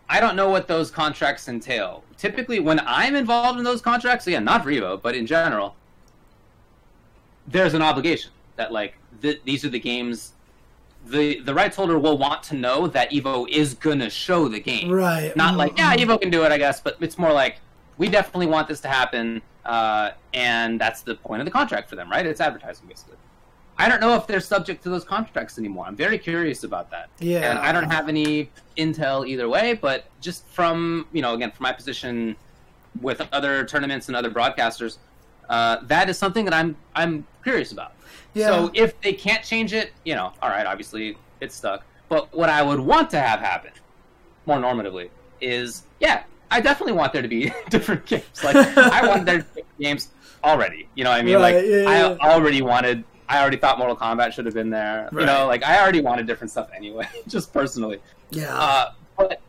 I 0.08 0.20
don't 0.20 0.36
know 0.36 0.50
what 0.50 0.68
those 0.68 0.90
contracts 0.90 1.48
entail. 1.48 2.04
Typically, 2.18 2.60
when 2.60 2.80
I'm 2.80 3.14
involved 3.14 3.58
in 3.58 3.64
those 3.64 3.80
contracts, 3.80 4.26
again, 4.26 4.44
not 4.44 4.62
for 4.62 4.70
Evo, 4.70 5.00
but 5.00 5.14
in 5.14 5.26
general, 5.26 5.74
there's 7.46 7.74
an 7.74 7.82
obligation 7.82 8.30
that 8.56 8.72
like 8.72 8.94
th- 9.22 9.40
these 9.44 9.64
are 9.64 9.70
the 9.70 9.80
games 9.80 10.32
the 11.06 11.40
the 11.40 11.54
rights 11.54 11.76
holder 11.76 11.98
will 11.98 12.18
want 12.18 12.42
to 12.42 12.54
know 12.54 12.86
that 12.88 13.10
Evo 13.10 13.48
is 13.48 13.72
gonna 13.72 14.10
show 14.10 14.48
the 14.48 14.60
game. 14.60 14.90
Right. 14.90 15.34
Not 15.34 15.50
mm-hmm. 15.50 15.58
like, 15.58 15.78
yeah. 15.78 15.96
Evo 15.96 16.20
can 16.20 16.30
do 16.30 16.44
it, 16.44 16.52
I 16.52 16.58
guess, 16.58 16.80
but 16.80 16.98
it's 17.00 17.16
more 17.16 17.32
like 17.32 17.56
we 18.00 18.09
definitely 18.09 18.47
want 18.47 18.66
this 18.66 18.80
to 18.80 18.88
happen, 18.88 19.42
uh, 19.66 20.12
and 20.33 20.80
that's 20.80 21.02
the 21.02 21.16
point 21.16 21.42
of 21.42 21.45
the 21.45 21.50
contract 21.50 21.90
for 21.90 21.97
them, 21.97 22.11
right? 22.11 22.25
It's 22.25 22.40
advertising 22.40 22.88
basically. 22.88 23.19
I 23.76 23.90
don't 23.90 24.00
know 24.00 24.14
if 24.14 24.26
they're 24.26 24.40
subject 24.40 24.83
to 24.85 24.88
those 24.88 25.04
contracts 25.04 25.59
anymore. 25.59 25.85
I'm 25.87 25.97
very 25.97 26.19
curious 26.19 26.64
about 26.64 26.90
that. 26.92 27.11
Yeah. 27.19 27.50
And 27.50 27.59
I 27.59 27.73
don't 27.73 27.90
have 27.90 28.09
any 28.09 28.50
intel 28.78 29.28
either 29.28 29.50
way, 29.50 29.75
but 29.75 30.07
just 30.23 30.47
from, 30.47 31.09
you 31.12 31.21
know, 31.21 31.35
again, 31.35 31.50
from 31.50 31.64
my 31.64 31.73
position 31.73 32.37
with 33.02 33.21
other 33.33 33.66
tournaments 33.66 34.09
and 34.09 34.16
other 34.16 34.30
broadcasters, 34.30 34.97
uh, 35.50 35.78
that 35.83 36.09
is 36.09 36.16
something 36.16 36.47
that 36.47 36.54
I'm 36.54 36.76
I'm 36.95 37.26
curious 37.42 37.71
about. 37.71 37.92
Yeah. 38.33 38.47
So 38.47 38.71
if 38.73 38.99
they 39.02 39.12
can't 39.12 39.45
change 39.45 39.75
it, 39.75 39.92
you 40.04 40.14
know, 40.14 40.33
all 40.40 40.49
right, 40.49 40.66
obviously 40.66 41.19
it's 41.40 41.54
stuck. 41.54 41.85
But 42.09 42.35
what 42.35 42.49
I 42.49 42.62
would 42.62 42.80
want 42.80 43.11
to 43.11 43.21
have 43.21 43.40
happen, 43.40 43.73
more 44.47 44.59
normatively, 44.59 45.11
is 45.40 45.85
yeah, 46.00 46.25
I 46.50 46.61
definitely 46.61 46.95
want 46.95 47.12
there 47.12 47.23
to 47.23 47.28
be 47.28 47.52
different 47.71 48.07
games. 48.07 48.45
Like 48.45 48.57
I 48.57 49.07
want 49.07 49.26
there 49.26 49.38
to 49.38 49.45
be 49.45 49.49
different 49.62 49.78
games 49.78 50.09
already. 50.42 50.88
You 50.95 51.04
know 51.04 51.11
what 51.11 51.21
I 51.21 51.23
mean? 51.23 51.37
Right, 51.37 51.54
like 51.54 51.64
yeah, 51.64 51.85
I 51.88 51.99
yeah. 51.99 52.16
already 52.21 52.62
wanted. 52.62 53.04
I 53.28 53.40
already 53.40 53.59
thought 53.59 53.78
Mortal 53.78 53.97
Kombat 53.97 54.33
should 54.33 54.45
have 54.47 54.54
been 54.54 54.71
there. 54.71 55.09
You 55.12 55.25
know, 55.25 55.47
like 55.47 55.62
I 55.62 55.80
already 55.80 56.00
wanted 56.00 56.26
different 56.26 56.50
stuff 56.50 56.69
anyway, 56.75 57.09
just 57.28 57.52
personally. 57.52 58.00
yeah. 58.30 58.57
Uh, 58.57 58.92
but 59.16 59.40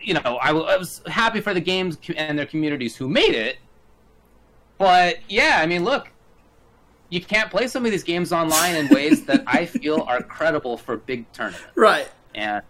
you 0.00 0.12
know, 0.14 0.38
I, 0.42 0.48
w- 0.48 0.66
I 0.66 0.76
was 0.76 1.00
happy 1.06 1.40
for 1.40 1.54
the 1.54 1.60
games 1.60 1.96
and 2.14 2.38
their 2.38 2.46
communities 2.46 2.94
who 2.94 3.08
made 3.08 3.34
it. 3.34 3.56
But 4.76 5.20
yeah, 5.28 5.60
I 5.62 5.66
mean, 5.66 5.84
look, 5.84 6.10
you 7.08 7.22
can't 7.22 7.50
play 7.50 7.68
some 7.68 7.86
of 7.86 7.90
these 7.90 8.02
games 8.02 8.32
online 8.32 8.74
in 8.74 8.88
ways 8.88 9.24
that 9.26 9.44
I 9.46 9.64
feel 9.64 10.02
are 10.02 10.22
credible 10.22 10.76
for 10.76 10.96
big 10.96 11.30
tournaments, 11.32 11.64
right. 11.74 12.10
and 12.34 12.62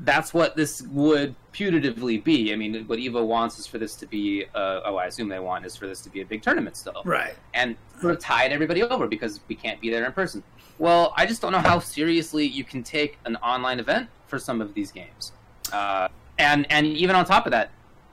that's 0.00 0.32
what 0.32 0.54
this 0.56 0.82
would 0.82 1.34
putatively 1.52 2.22
be. 2.22 2.52
I 2.52 2.56
mean, 2.56 2.84
what 2.86 2.98
Evo 2.98 3.26
wants 3.26 3.58
is 3.58 3.66
for 3.66 3.78
this 3.78 3.94
to 3.96 4.06
be. 4.06 4.44
Uh, 4.54 4.80
oh, 4.84 4.96
I 4.96 5.06
assume 5.06 5.28
they 5.28 5.40
want 5.40 5.66
is 5.66 5.76
for 5.76 5.86
this 5.88 6.00
to 6.02 6.10
be 6.10 6.20
a 6.20 6.24
big 6.24 6.42
tournament 6.42 6.76
still 6.76 7.02
Right. 7.04 7.34
and 7.54 7.74
sort 8.00 8.14
of 8.14 8.20
tide 8.20 8.52
everybody 8.52 8.82
over 8.82 9.06
because 9.08 9.40
we 9.48 9.54
can't 9.56 9.80
be 9.80 9.90
there 9.90 10.04
in 10.04 10.12
person. 10.12 10.42
Well, 10.78 11.12
I 11.16 11.26
just 11.26 11.42
don't 11.42 11.50
know 11.50 11.58
how 11.58 11.80
seriously 11.80 12.46
you 12.46 12.62
can 12.62 12.82
take 12.84 13.18
an 13.24 13.36
online 13.36 13.80
event 13.80 14.08
for 14.28 14.38
some 14.38 14.60
of 14.60 14.74
these 14.74 14.92
games. 14.92 15.32
Uh, 15.72 16.08
and 16.38 16.66
and 16.70 16.86
even 16.86 17.16
on 17.16 17.24
top 17.24 17.46
of 17.46 17.50
that, 17.52 17.70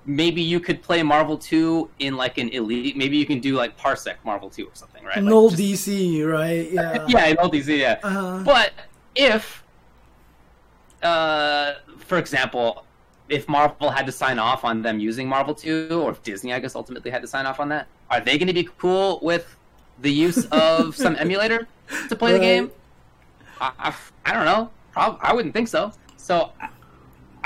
maybe 0.07 0.41
you 0.41 0.59
could 0.59 0.81
play 0.81 1.03
Marvel 1.03 1.37
2 1.37 1.89
in 1.99 2.17
like 2.17 2.39
an 2.39 2.49
elite. 2.49 2.97
Maybe 2.97 3.17
you 3.17 3.25
can 3.27 3.39
do 3.39 3.55
like 3.55 3.77
Parsec 3.77 4.15
Marvel 4.23 4.49
2 4.49 4.65
or 4.65 4.71
something, 4.73 5.03
right? 5.03 5.17
Like 5.17 5.25
Null 5.25 5.51
just- 5.51 5.61
DC, 5.87 6.25
right? 6.27 6.71
Yeah. 6.71 7.05
yeah, 7.07 7.25
in 7.27 7.37
LDC, 7.37 7.77
yeah. 7.77 7.99
Uh-huh. 8.01 8.41
But 8.43 8.71
if, 9.15 9.63
uh, 11.05 11.75
for 11.99 12.17
example, 12.17 12.85
if 13.29 13.47
Marvel 13.47 13.89
had 13.89 14.05
to 14.05 14.11
sign 14.11 14.39
off 14.39 14.63
on 14.63 14.81
them 14.81 14.99
using 14.99 15.27
Marvel 15.27 15.53
2, 15.55 15.89
or 16.03 16.11
if 16.11 16.21
Disney, 16.23 16.53
I 16.53 16.59
guess, 16.59 16.75
ultimately 16.75 17.11
had 17.11 17.21
to 17.21 17.27
sign 17.27 17.45
off 17.45 17.59
on 17.59 17.69
that, 17.69 17.87
are 18.09 18.19
they 18.19 18.37
going 18.37 18.47
to 18.47 18.53
be 18.53 18.67
cool 18.77 19.19
with 19.21 19.55
the 20.01 20.11
use 20.11 20.45
of 20.47 20.95
some 21.03 21.15
emulator 21.15 21.67
to 22.09 22.15
play 22.15 22.33
the 22.33 22.39
game? 22.39 22.71
I, 23.61 23.71
I, 23.79 23.95
I 24.25 24.33
don't 24.33 24.45
know. 24.45 24.69
Prob- 24.91 25.19
I 25.21 25.33
wouldn't 25.33 25.53
think 25.53 25.67
so. 25.67 25.93
So, 26.17 26.51
I- 26.61 26.69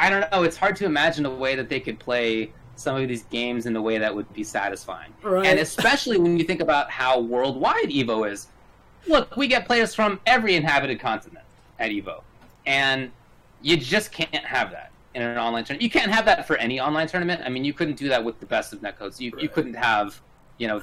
I 0.01 0.09
don't 0.09 0.31
know. 0.31 0.43
It's 0.43 0.55
hard 0.55 0.77
to 0.77 0.85
imagine 0.85 1.25
a 1.25 1.29
way 1.29 1.55
that 1.55 1.67
they 1.67 1.81
could 1.81 1.99
play 1.99 2.53
some 2.77 2.95
of 2.95 3.05
these 3.09 3.23
games 3.23 3.65
in 3.65 3.75
a 3.75 3.81
way 3.81 3.97
that 3.97 4.15
would 4.15 4.31
be 4.33 4.45
satisfying. 4.45 5.13
Right. 5.21 5.45
And 5.45 5.59
especially 5.59 6.17
when 6.17 6.37
you 6.37 6.45
think 6.45 6.61
about 6.61 6.89
how 6.89 7.19
worldwide 7.19 7.89
Evo 7.89 8.31
is. 8.31 8.47
Look, 9.07 9.35
we 9.35 9.47
get 9.47 9.65
players 9.65 9.93
from 9.93 10.21
every 10.25 10.55
inhabited 10.55 11.01
continent 11.01 11.45
at 11.79 11.91
Evo. 11.91 12.21
And 12.65 13.11
you 13.61 13.77
just 13.77 14.11
can't 14.11 14.45
have 14.45 14.71
that 14.71 14.91
in 15.15 15.21
an 15.21 15.37
online 15.37 15.63
tournament. 15.63 15.81
You 15.81 15.89
can't 15.89 16.11
have 16.11 16.25
that 16.25 16.45
for 16.47 16.55
any 16.57 16.79
online 16.79 17.07
tournament. 17.07 17.41
I 17.45 17.49
mean, 17.49 17.65
you 17.65 17.73
couldn't 17.73 17.95
do 17.97 18.07
that 18.09 18.23
with 18.23 18.39
the 18.39 18.45
best 18.45 18.73
of 18.73 18.81
netcodes. 18.81 19.19
You, 19.19 19.33
you 19.37 19.49
couldn't 19.49 19.73
have, 19.73 20.21
you 20.57 20.67
know, 20.67 20.81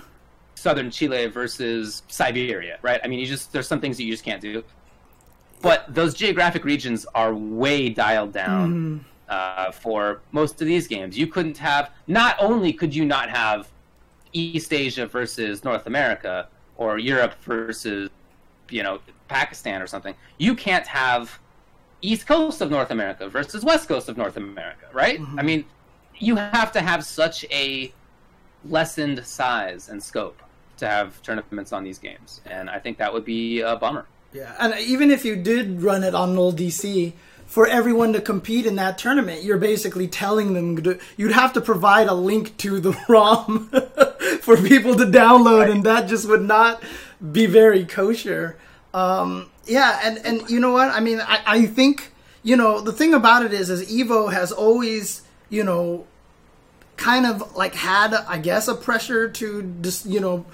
southern 0.56 0.90
Chile 0.90 1.26
versus 1.26 2.02
Siberia, 2.08 2.78
right? 2.82 3.00
I 3.04 3.08
mean, 3.08 3.18
you 3.20 3.26
just 3.26 3.52
there's 3.52 3.68
some 3.68 3.80
things 3.80 3.96
that 3.98 4.04
you 4.04 4.12
just 4.12 4.24
can't 4.24 4.40
do. 4.40 4.64
But 5.62 5.86
those 5.94 6.14
geographic 6.14 6.64
regions 6.64 7.06
are 7.14 7.34
way 7.34 7.88
dialed 7.88 8.32
down 8.32 9.00
Mhm. 9.28 9.32
uh, 9.32 9.72
for 9.72 10.20
most 10.32 10.60
of 10.60 10.66
these 10.66 10.86
games. 10.86 11.16
You 11.16 11.26
couldn't 11.26 11.58
have. 11.58 11.90
Not 12.06 12.36
only 12.38 12.72
could 12.72 12.94
you 12.94 13.04
not 13.04 13.30
have 13.30 13.68
East 14.32 14.72
Asia 14.72 15.06
versus 15.06 15.64
North 15.64 15.86
America 15.86 16.48
or 16.76 16.98
Europe 16.98 17.34
versus 17.42 18.10
you 18.68 18.82
know 18.82 19.00
Pakistan 19.28 19.80
or 19.80 19.86
something. 19.86 20.14
You 20.38 20.54
can't 20.54 20.86
have 20.86 21.38
East 22.02 22.26
Coast 22.26 22.60
of 22.60 22.70
North 22.70 22.90
America 22.90 23.28
versus 23.28 23.64
West 23.64 23.88
Coast 23.88 24.08
of 24.08 24.16
North 24.16 24.36
America, 24.36 24.86
right? 24.92 25.20
Mhm. 25.20 25.38
I 25.38 25.42
mean, 25.42 25.64
you 26.18 26.36
have 26.36 26.72
to 26.72 26.80
have 26.80 27.04
such 27.04 27.44
a 27.50 27.92
lessened 28.64 29.24
size 29.24 29.88
and 29.88 30.02
scope 30.02 30.40
to 30.78 30.86
have 30.86 31.22
tournaments 31.22 31.72
on 31.72 31.84
these 31.84 31.98
games, 31.98 32.40
and 32.46 32.68
I 32.68 32.78
think 32.78 32.98
that 32.98 33.12
would 33.12 33.24
be 33.24 33.60
a 33.60 33.76
bummer. 33.76 34.06
Yeah, 34.32 34.54
and 34.58 34.74
even 34.78 35.10
if 35.10 35.24
you 35.24 35.36
did 35.36 35.82
run 35.82 36.04
it 36.04 36.14
on 36.14 36.34
Null 36.34 36.52
DC, 36.52 37.14
for 37.46 37.66
everyone 37.66 38.12
to 38.12 38.20
compete 38.20 38.66
in 38.66 38.74
that 38.76 38.98
tournament, 38.98 39.42
you're 39.44 39.56
basically 39.56 40.08
telling 40.08 40.52
them 40.52 40.82
to, 40.82 40.98
you'd 41.16 41.32
have 41.32 41.52
to 41.54 41.60
provide 41.60 42.08
a 42.08 42.14
link 42.14 42.56
to 42.58 42.80
the 42.80 42.92
ROM 43.08 43.68
for 44.42 44.56
people 44.56 44.96
to 44.96 45.04
download, 45.04 45.70
and 45.70 45.84
that 45.84 46.08
just 46.08 46.28
would 46.28 46.42
not 46.42 46.82
be 47.32 47.46
very 47.46 47.84
kosher. 47.84 48.56
Um, 48.96 49.50
yeah, 49.66 50.00
and 50.02 50.18
and 50.24 50.48
you 50.50 50.58
know 50.58 50.72
what? 50.72 50.88
I 50.90 51.00
mean, 51.00 51.20
I, 51.20 51.42
I 51.46 51.66
think 51.66 52.12
you 52.42 52.56
know 52.56 52.80
the 52.80 52.92
thing 52.92 53.12
about 53.14 53.44
it 53.44 53.52
is, 53.52 53.68
is 53.70 53.90
Evo 53.92 54.32
has 54.32 54.52
always 54.52 55.22
you 55.50 55.62
know 55.62 56.06
kind 56.96 57.26
of 57.26 57.54
like 57.54 57.74
had 57.74 58.14
I 58.14 58.38
guess 58.38 58.68
a 58.68 58.74
pressure 58.74 59.28
to 59.28 59.62
just 59.82 60.06
you 60.06 60.20
know 60.20 60.46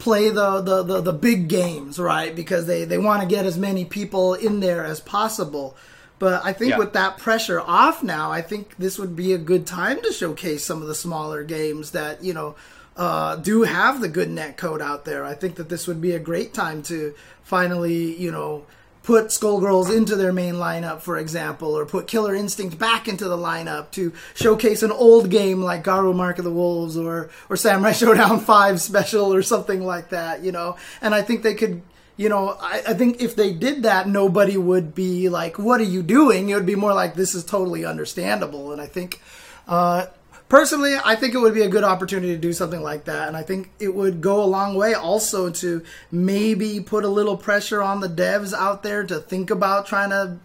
play 0.00 0.28
the 0.28 0.60
the 0.60 0.82
the, 0.82 1.00
the 1.00 1.12
big 1.12 1.48
games 1.48 1.98
right 2.00 2.34
because 2.34 2.66
they 2.66 2.84
they 2.84 2.98
want 2.98 3.22
to 3.22 3.28
get 3.28 3.46
as 3.46 3.56
many 3.56 3.84
people 3.84 4.34
in 4.34 4.58
there 4.58 4.84
as 4.84 4.98
possible 5.00 5.76
but 6.18 6.44
I 6.44 6.52
think 6.52 6.70
Yeah. 6.70 6.78
with 6.78 6.94
that 6.94 7.16
pressure 7.18 7.60
off 7.60 8.02
now 8.02 8.32
I 8.32 8.42
think 8.42 8.74
this 8.76 8.98
would 8.98 9.14
be 9.14 9.32
a 9.32 9.38
good 9.38 9.66
time 9.66 10.02
to 10.02 10.12
showcase 10.12 10.64
some 10.64 10.82
of 10.82 10.88
the 10.88 10.96
smaller 10.96 11.44
games 11.44 11.92
that 11.92 12.24
you 12.24 12.34
know 12.34 12.56
uh, 12.96 13.36
do 13.36 13.62
have 13.62 14.00
the 14.00 14.08
good 14.08 14.30
net 14.30 14.56
code 14.56 14.82
out 14.82 15.04
there 15.04 15.24
I 15.24 15.34
think 15.34 15.56
that 15.56 15.68
this 15.68 15.86
would 15.86 16.00
be 16.00 16.12
a 16.12 16.18
great 16.18 16.54
time 16.54 16.82
to 16.84 17.14
finally 17.42 18.16
you 18.16 18.30
know 18.30 18.64
put 19.04 19.26
Skullgirls 19.26 19.94
into 19.94 20.16
their 20.16 20.32
main 20.32 20.54
lineup, 20.54 21.02
for 21.02 21.18
example, 21.18 21.76
or 21.78 21.84
put 21.86 22.08
Killer 22.08 22.34
Instinct 22.34 22.78
back 22.78 23.06
into 23.06 23.28
the 23.28 23.36
lineup 23.36 23.90
to 23.92 24.12
showcase 24.34 24.82
an 24.82 24.90
old 24.90 25.30
game 25.30 25.62
like 25.62 25.84
Garou 25.84 26.14
Mark 26.14 26.38
of 26.38 26.44
the 26.44 26.50
Wolves 26.50 26.96
or 26.96 27.30
or 27.48 27.56
Samurai 27.56 27.90
Shodown 27.92 28.40
Five 28.40 28.80
Special 28.80 29.32
or 29.32 29.42
something 29.42 29.84
like 29.84 30.08
that, 30.08 30.42
you 30.42 30.50
know. 30.50 30.76
And 31.00 31.14
I 31.14 31.22
think 31.22 31.44
they 31.44 31.54
could. 31.54 31.82
You 32.16 32.28
know, 32.28 32.56
I, 32.60 32.80
I 32.86 32.94
think 32.94 33.20
if 33.20 33.34
they 33.34 33.52
did 33.52 33.82
that, 33.82 34.08
nobody 34.08 34.56
would 34.56 34.94
be 34.94 35.28
like, 35.28 35.58
"What 35.58 35.80
are 35.80 35.84
you 35.84 36.00
doing?" 36.00 36.48
It 36.48 36.54
would 36.54 36.64
be 36.64 36.76
more 36.76 36.94
like, 36.94 37.16
"This 37.16 37.34
is 37.34 37.44
totally 37.44 37.84
understandable." 37.84 38.70
And 38.70 38.80
I 38.80 38.86
think, 38.86 39.20
uh, 39.66 40.06
personally, 40.48 40.96
I 41.04 41.16
think 41.16 41.34
it 41.34 41.38
would 41.38 41.54
be 41.54 41.62
a 41.62 41.68
good 41.68 41.84
opportunity 41.84 42.34
to 42.34 42.40
do 42.40 42.52
something 42.52 42.82
like 42.82 43.04
that, 43.04 43.28
and 43.28 43.36
I 43.36 43.42
think 43.42 43.70
it 43.78 43.94
would 43.94 44.20
go 44.20 44.42
a 44.42 44.46
long 44.46 44.74
way 44.74 44.94
also 44.94 45.50
to 45.50 45.82
maybe 46.10 46.80
put 46.80 47.04
a 47.04 47.08
little 47.08 47.36
pressure 47.36 47.82
on 47.82 48.00
the 48.00 48.08
devs 48.08 48.52
out 48.52 48.82
there 48.82 49.04
to 49.04 49.18
think 49.18 49.50
about 49.50 49.86
trying 49.86 50.10
to 50.10 50.38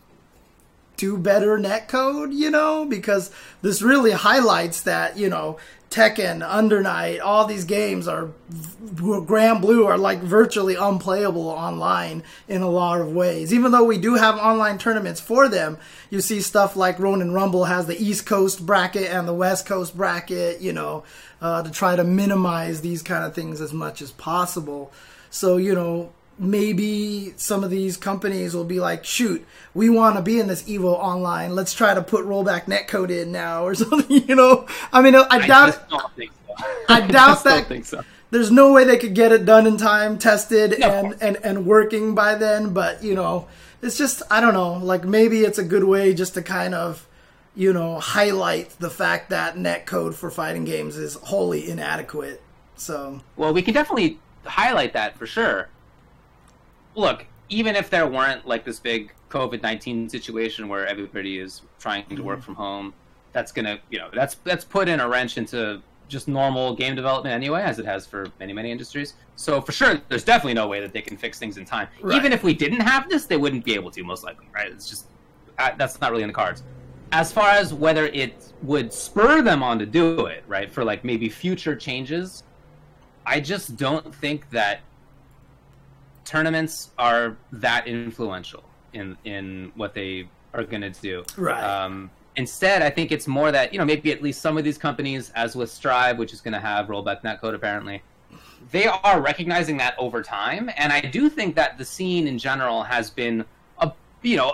do 0.98 1.18
better 1.18 1.58
net 1.58 1.88
code, 1.88 2.34
you 2.34 2.52
know, 2.52 2.86
because 2.86 3.32
this 3.62 3.82
really 3.82 4.12
highlights 4.12 4.82
that, 4.82 5.18
you 5.18 5.30
know, 5.30 5.58
Tekken, 5.90 6.48
Undernight, 6.48 7.20
all 7.24 7.46
these 7.46 7.66
games 7.66 8.08
are 8.08 8.30
Granblue 8.96 9.88
are 9.88 9.98
like 9.98 10.20
virtually 10.20 10.76
unplayable 10.76 11.48
online 11.48 12.24
in 12.48 12.62
a 12.62 12.70
lot 12.70 13.02
of 13.02 13.12
ways. 13.12 13.52
Even 13.54 13.72
though 13.72 13.84
we 13.84 13.98
do 13.98 14.16
have 14.16 14.38
online 14.38 14.78
tournaments 14.78 15.20
for 15.20 15.50
them, 15.50 15.78
you 16.12 16.22
see 16.22 16.42
stuff 16.42 16.76
like 16.76 17.00
Ronin 17.00 17.32
Rumble 17.32 17.66
has 17.66 17.88
the 17.88 17.98
East 17.98 18.28
Coast 18.28 18.64
bracket 18.66 19.10
and 19.10 19.28
the 19.28 19.34
West 19.34 19.66
Coast 19.66 19.98
bracket, 19.98 20.62
you 20.62 20.74
know, 20.74 21.04
uh, 21.42 21.64
to 21.64 21.72
try 21.72 21.96
to 21.96 22.04
minimize 22.04 22.82
these 22.82 23.02
kind 23.02 23.24
of 23.26 23.34
things 23.34 23.60
as 23.60 23.74
much 23.74 24.02
as 24.02 24.12
possible. 24.12 24.92
So, 25.32 25.58
you 25.58 25.74
know, 25.74 26.12
maybe 26.40 27.34
some 27.36 27.64
of 27.64 27.70
these 27.70 27.98
companies 27.98 28.56
will 28.56 28.64
be 28.66 28.80
like, 28.80 29.04
shoot, 29.06 29.46
we 29.74 29.90
want 29.90 30.16
to 30.16 30.22
be 30.22 30.40
in 30.40 30.48
this 30.48 30.64
Evo 30.64 30.94
online. 30.94 31.54
Let's 31.56 31.74
try 31.74 31.94
to 31.94 32.02
put 32.02 32.26
rollback 32.26 32.64
netcode 32.66 33.10
in 33.12 33.32
now 33.32 33.66
or 33.66 33.76
something, 33.76 34.24
you 34.28 34.36
know? 34.36 34.66
I 34.92 35.02
mean, 35.02 35.16
I 35.16 35.46
doubt 35.46 35.68
just 35.68 35.90
don't 35.90 36.16
think 36.16 36.32
so. 36.48 36.56
I 36.88 37.02
doubt 37.08 37.44
don't 37.44 37.44
that- 37.44 37.68
think 37.68 37.86
so. 37.86 38.02
there's 38.32 38.52
no 38.52 38.72
way 38.74 38.84
they 38.86 38.98
could 38.98 39.14
get 39.16 39.32
it 39.32 39.46
done 39.46 39.68
in 39.68 39.78
time, 39.78 40.18
tested 40.18 40.76
No. 40.80 40.88
and, 40.90 41.16
and, 41.22 41.38
and 41.44 41.66
working 41.66 42.16
by 42.16 42.36
then, 42.36 42.74
but 42.74 43.04
you 43.04 43.16
know, 43.16 43.48
it's 43.82 43.98
just 43.98 44.22
I 44.32 44.40
don't 44.42 44.54
know, 44.54 44.74
like 44.74 45.04
maybe 45.04 45.42
it's 45.42 45.58
a 45.58 45.64
good 45.64 45.84
way 45.84 46.14
just 46.14 46.34
to 46.36 46.42
kind 46.42 46.74
of, 46.74 47.06
you 47.56 47.74
know, 47.74 48.00
highlight 48.00 48.70
the 48.80 48.90
fact 48.90 49.30
that 49.32 49.56
netcode 49.56 50.14
for 50.14 50.30
fighting 50.32 50.64
games 50.66 50.96
is 50.98 51.16
wholly 51.16 51.70
inadequate. 51.70 52.42
So 52.76 53.20
Well, 53.36 53.54
we 53.54 53.62
can 53.62 53.74
definitely 53.74 54.20
highlight 54.46 54.94
that 54.94 55.18
for 55.18 55.26
sure. 55.26 55.68
Look, 57.00 57.26
even 57.48 57.78
if 57.78 57.90
there 57.90 58.08
weren't 58.08 58.46
like 58.46 58.66
this 58.66 58.80
big 58.80 59.14
COVID 59.30 59.62
nineteen 59.62 60.10
situation 60.10 60.68
where 60.68 60.86
everybody 60.86 61.40
is 61.40 61.62
trying 61.80 62.06
to 62.16 62.22
work 62.22 62.40
mm-hmm. 62.40 62.46
from 62.46 62.56
home, 62.56 62.94
that's 63.32 63.54
gonna 63.54 63.80
you 63.90 64.00
know 64.00 64.10
that's 64.14 64.36
that's 64.44 64.66
put 64.66 64.90
in 64.90 65.00
a 65.00 65.08
wrench 65.08 65.38
into 65.38 65.82
just 66.10 66.28
normal 66.28 66.76
game 66.76 66.96
development 66.96 67.34
anyway, 67.34 67.62
as 67.62 67.80
it 67.80 67.86
has 67.86 68.06
for 68.06 68.28
many 68.40 68.52
many 68.52 68.70
industries. 68.70 69.14
So 69.38 69.62
for 69.62 69.72
sure, 69.72 70.02
there's 70.10 70.26
definitely 70.26 70.56
no 70.56 70.68
way 70.68 70.82
that 70.82 70.92
they 70.92 71.02
can 71.02 71.16
fix 71.16 71.40
things 71.40 71.58
in 71.58 71.64
time. 71.64 71.88
Right. 72.02 72.18
Even 72.18 72.34
if 72.34 72.44
we 72.44 72.54
didn't 72.54 72.82
have 72.82 73.08
this, 73.08 73.26
they 73.26 73.38
wouldn't 73.38 73.64
be 73.64 73.76
able 73.76 73.92
to 73.92 74.04
most 74.04 74.26
likely, 74.26 74.48
right? 74.54 74.70
It's 74.70 74.90
just 74.90 75.06
that's 75.58 76.02
not 76.02 76.12
really 76.12 76.24
in 76.24 76.30
the 76.30 76.34
cards. 76.34 76.64
As 77.14 77.32
far 77.32 77.52
as 77.52 77.74
whether 77.74 78.08
it 78.08 78.52
would 78.62 78.92
spur 78.92 79.42
them 79.42 79.64
on 79.64 79.80
to 79.80 79.86
do 79.86 80.26
it, 80.26 80.44
right, 80.48 80.70
for 80.70 80.84
like 80.84 81.06
maybe 81.06 81.30
future 81.30 81.76
changes, 81.78 82.44
I 83.26 83.40
just 83.40 83.78
don't 83.78 84.14
think 84.14 84.50
that 84.50 84.82
tournaments 86.30 86.92
are 87.00 87.36
that 87.52 87.88
influential 87.88 88.64
in 88.94 89.18
in 89.26 89.72
what 89.76 89.94
they 89.96 90.30
are 90.54 90.64
going 90.64 90.82
to 90.82 90.92
do. 90.92 91.24
Right. 91.36 91.62
Um, 91.64 92.12
instead, 92.36 92.84
I 92.84 92.92
think 92.92 93.12
it's 93.12 93.28
more 93.28 93.52
that 93.52 93.74
you 93.74 93.80
know 93.80 93.86
maybe 93.86 94.12
at 94.12 94.22
least 94.22 94.40
some 94.42 94.56
of 94.58 94.64
these 94.64 94.78
companies, 94.78 95.32
as 95.36 95.56
with 95.56 95.72
Strive, 95.72 96.20
which 96.20 96.32
is 96.32 96.40
going 96.42 96.54
to 96.54 96.60
have 96.60 96.86
rollback 96.88 97.24
netcode 97.24 97.56
apparently, 97.56 98.04
they 98.72 98.86
are 98.86 99.20
recognizing 99.20 99.78
that 99.78 99.96
over 99.98 100.22
time, 100.22 100.70
and 100.78 100.94
I 100.94 101.02
do 101.02 101.30
think 101.30 101.56
that 101.56 101.80
the 101.80 101.86
scene 101.86 102.28
in 102.28 102.38
general 102.38 102.84
has 102.84 103.10
been 103.10 103.44
a 103.80 103.92
you 104.22 104.38
know 104.38 104.52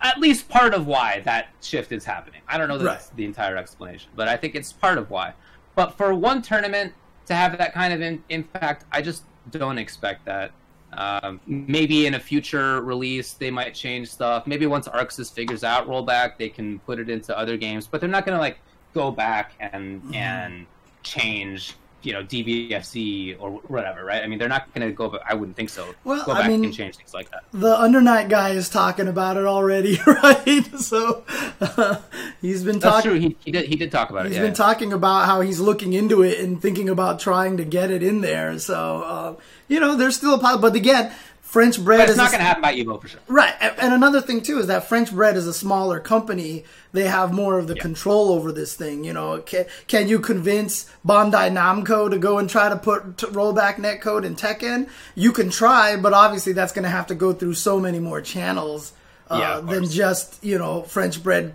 at 0.00 0.18
least 0.20 0.48
part 0.48 0.72
of 0.74 0.86
why 0.86 1.20
that 1.24 1.48
shift 1.60 1.92
is 1.92 2.04
happening. 2.04 2.40
I 2.48 2.56
don't 2.56 2.68
know 2.68 2.78
that 2.78 2.84
Right. 2.86 2.92
that's 2.94 3.10
the 3.10 3.24
entire 3.26 3.56
explanation, 3.58 4.10
but 4.16 4.26
I 4.28 4.36
think 4.38 4.54
it's 4.54 4.72
part 4.72 4.96
of 4.96 5.10
why. 5.10 5.34
But 5.74 5.98
for 5.98 6.14
one 6.14 6.40
tournament 6.40 6.94
to 7.26 7.34
have 7.34 7.58
that 7.58 7.74
kind 7.74 7.92
of 7.92 8.00
in, 8.00 8.22
impact, 8.30 8.84
I 8.90 9.02
just 9.02 9.24
don't 9.50 9.76
expect 9.76 10.24
that. 10.24 10.52
Um, 10.94 11.40
maybe 11.46 12.06
in 12.06 12.14
a 12.14 12.20
future 12.20 12.80
release 12.80 13.34
they 13.34 13.50
might 13.50 13.74
change 13.74 14.08
stuff. 14.10 14.46
Maybe 14.46 14.66
once 14.66 14.88
ArcSys 14.88 15.32
figures 15.32 15.62
out 15.64 15.86
rollback, 15.86 16.38
they 16.38 16.48
can 16.48 16.78
put 16.80 16.98
it 16.98 17.10
into 17.10 17.36
other 17.36 17.56
games. 17.56 17.86
But 17.86 18.00
they're 18.00 18.08
not 18.08 18.24
going 18.24 18.36
to 18.36 18.40
like 18.40 18.58
go 18.94 19.10
back 19.10 19.52
and 19.60 20.02
Mm-hmm. 20.02 20.14
and 20.14 20.66
change, 21.02 21.74
you 22.02 22.12
know, 22.12 22.22
DBFZ 22.22 23.36
or 23.40 23.50
whatever, 23.68 24.04
right? 24.04 24.22
I 24.22 24.26
mean, 24.26 24.38
they're 24.38 24.48
not 24.48 24.72
going 24.74 24.86
to 24.86 24.92
go. 24.94 25.08
But 25.08 25.22
I 25.28 25.34
wouldn't 25.34 25.56
think 25.56 25.68
so. 25.70 25.94
Well, 26.04 26.24
go 26.24 26.32
I 26.32 26.46
mean- 26.48 26.64
and 26.64 26.72
change 26.74 26.96
things 26.96 27.12
like 27.14 27.30
that. 27.30 27.44
the 27.52 27.74
Undernight 27.74 28.28
guy 28.28 28.50
is 28.50 28.68
talking 28.68 29.08
about 29.08 29.36
it 29.36 29.44
already, 29.44 29.98
right? 30.06 30.64
So 30.78 31.24
he's 32.40 32.62
been 32.64 32.80
talking. 32.80 33.20
He, 33.20 33.36
he 33.44 33.50
did. 33.52 33.66
He 33.66 33.76
did 33.76 33.90
talk 33.90 34.10
about 34.10 34.26
it. 34.26 34.30
He's 34.30 34.36
Yeah. 34.38 34.44
been 34.44 34.54
talking 34.54 34.92
about 34.92 35.26
how 35.26 35.40
he's 35.40 35.60
looking 35.60 35.92
into 35.92 36.22
it 36.22 36.38
and 36.40 36.60
thinking 36.60 36.88
about 36.88 37.20
trying 37.20 37.56
to 37.56 37.64
get 37.64 37.90
it 37.90 38.02
in 38.02 38.20
there. 38.20 38.58
So 38.58 39.02
uh, 39.02 39.34
you 39.66 39.80
know, 39.80 39.96
there's 39.96 40.16
still 40.16 40.34
a 40.34 40.38
possibility. 40.38 40.78
But 40.80 40.88
again, 40.90 41.12
French 41.48 41.82
bread 41.82 42.00
but 42.00 42.02
it's 42.04 42.12
is 42.12 42.16
not 42.18 42.30
going 42.30 42.40
to 42.40 42.44
happen 42.44 42.60
by 42.60 42.74
Evo 42.74 43.00
for 43.00 43.08
sure. 43.08 43.20
Right, 43.26 43.54
and 43.58 43.94
another 43.94 44.20
thing 44.20 44.42
too 44.42 44.58
is 44.58 44.66
that 44.66 44.86
French 44.86 45.10
Bread 45.10 45.34
is 45.34 45.46
a 45.46 45.54
smaller 45.54 45.98
company. 45.98 46.64
They 46.92 47.04
have 47.04 47.32
more 47.32 47.58
of 47.58 47.68
the 47.68 47.74
Yeah. 47.74 47.80
control 47.80 48.32
over 48.32 48.52
this 48.52 48.74
thing. 48.74 49.02
You 49.02 49.14
know, 49.14 49.38
can, 49.38 49.64
can 49.86 50.08
you 50.08 50.18
convince 50.18 50.84
Bandai 51.06 51.50
Namco 51.50 52.10
to 52.10 52.18
go 52.18 52.36
and 52.36 52.50
try 52.50 52.68
to 52.68 52.76
put 52.76 53.16
to 53.18 53.28
rollback 53.28 53.76
netcode 53.76 54.26
in 54.26 54.36
Tekken? 54.36 54.90
You 55.14 55.32
can 55.32 55.48
try, 55.48 55.96
but 55.96 56.12
obviously 56.12 56.52
that's 56.52 56.72
going 56.74 56.82
to 56.82 56.90
have 56.90 57.06
to 57.06 57.14
go 57.14 57.32
through 57.32 57.54
so 57.54 57.80
many 57.80 57.98
more 57.98 58.20
channels 58.20 58.92
uh, 59.30 59.38
Yeah, 59.40 59.60
than 59.60 59.88
just 59.88 60.44
you 60.44 60.58
know 60.58 60.82
French 60.82 61.22
Bread 61.22 61.54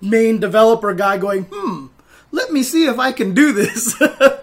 main 0.00 0.40
developer 0.40 0.92
guy 0.94 1.16
going, 1.16 1.44
hmm. 1.44 1.86
Let 2.30 2.52
me 2.52 2.62
see 2.62 2.86
if 2.86 2.98
I 2.98 3.12
can 3.12 3.32
do 3.34 3.52
this. 3.52 3.94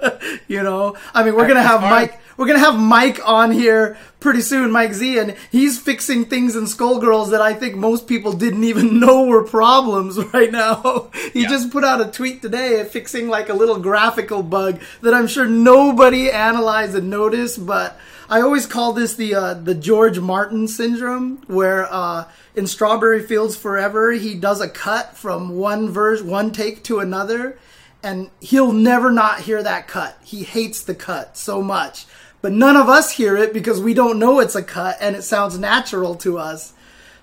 you 0.47 0.63
know, 0.63 0.95
I 1.13 1.23
mean, 1.23 1.35
we're 1.35 1.47
gonna 1.47 1.61
have 1.61 1.81
Mike. 1.81 2.19
We're 2.37 2.47
gonna 2.47 2.59
have 2.59 2.77
Mike 2.77 3.19
on 3.25 3.51
here 3.51 3.97
pretty 4.19 4.41
soon, 4.41 4.71
Mike 4.71 4.93
Z, 4.93 5.17
and 5.19 5.35
he's 5.51 5.79
fixing 5.79 6.25
things 6.25 6.55
in 6.55 6.65
Skullgirls 6.65 7.31
that 7.31 7.41
I 7.41 7.53
think 7.53 7.75
most 7.75 8.07
people 8.07 8.33
didn't 8.33 8.63
even 8.65 9.00
know 9.00 9.25
were 9.25 9.43
problems 9.43 10.17
right 10.33 10.51
now. 10.51 11.09
he 11.33 11.43
Yeah. 11.43 11.50
just 11.50 11.71
put 11.71 11.83
out 11.83 12.01
a 12.01 12.11
tweet 12.11 12.41
today 12.41 12.83
fixing 12.83 13.29
like 13.29 13.48
a 13.50 13.53
little 13.53 13.79
graphical 13.79 14.43
bug 14.43 14.81
that 15.01 15.13
I'm 15.13 15.27
sure 15.27 15.45
nobody 15.45 16.29
analyzed 16.29 16.95
and 16.95 17.09
noticed, 17.09 17.65
but 17.65 17.98
I 18.27 18.41
always 18.41 18.65
call 18.65 18.91
this 18.93 19.13
the 19.15 19.35
uh, 19.35 19.53
the 19.53 19.75
George 19.75 20.19
Martin 20.19 20.67
syndrome, 20.67 21.41
where 21.48 21.87
uh, 21.89 22.25
in 22.55 22.67
Strawberry 22.67 23.21
Fields 23.21 23.55
Forever 23.55 24.11
he 24.11 24.35
does 24.35 24.59
a 24.59 24.67
cut 24.67 25.15
from 25.15 25.55
one 25.55 25.89
verse, 25.89 26.21
one 26.21 26.51
take 26.51 26.83
to 26.85 27.00
another, 27.00 27.57
and 28.03 28.29
he'll 28.41 28.74
never 28.74 29.11
not 29.11 29.41
hear 29.41 29.61
that 29.63 29.87
cut. 29.87 30.17
He 30.24 30.43
hates 30.43 30.81
the 30.81 30.95
cut 30.95 31.37
so 31.37 31.61
much. 31.61 32.07
But 32.46 32.53
none 32.53 32.75
of 32.75 32.90
us 32.90 33.10
hear 33.10 33.36
it 33.36 33.53
because 33.53 33.81
we 33.81 33.96
don't 33.96 34.20
know 34.20 34.40
it's 34.40 34.53
a 34.53 34.62
cut 34.62 34.98
and 35.01 35.16
it 35.16 35.24
sounds 35.24 35.58
natural 35.58 36.14
to 36.18 36.38
us. 36.38 36.74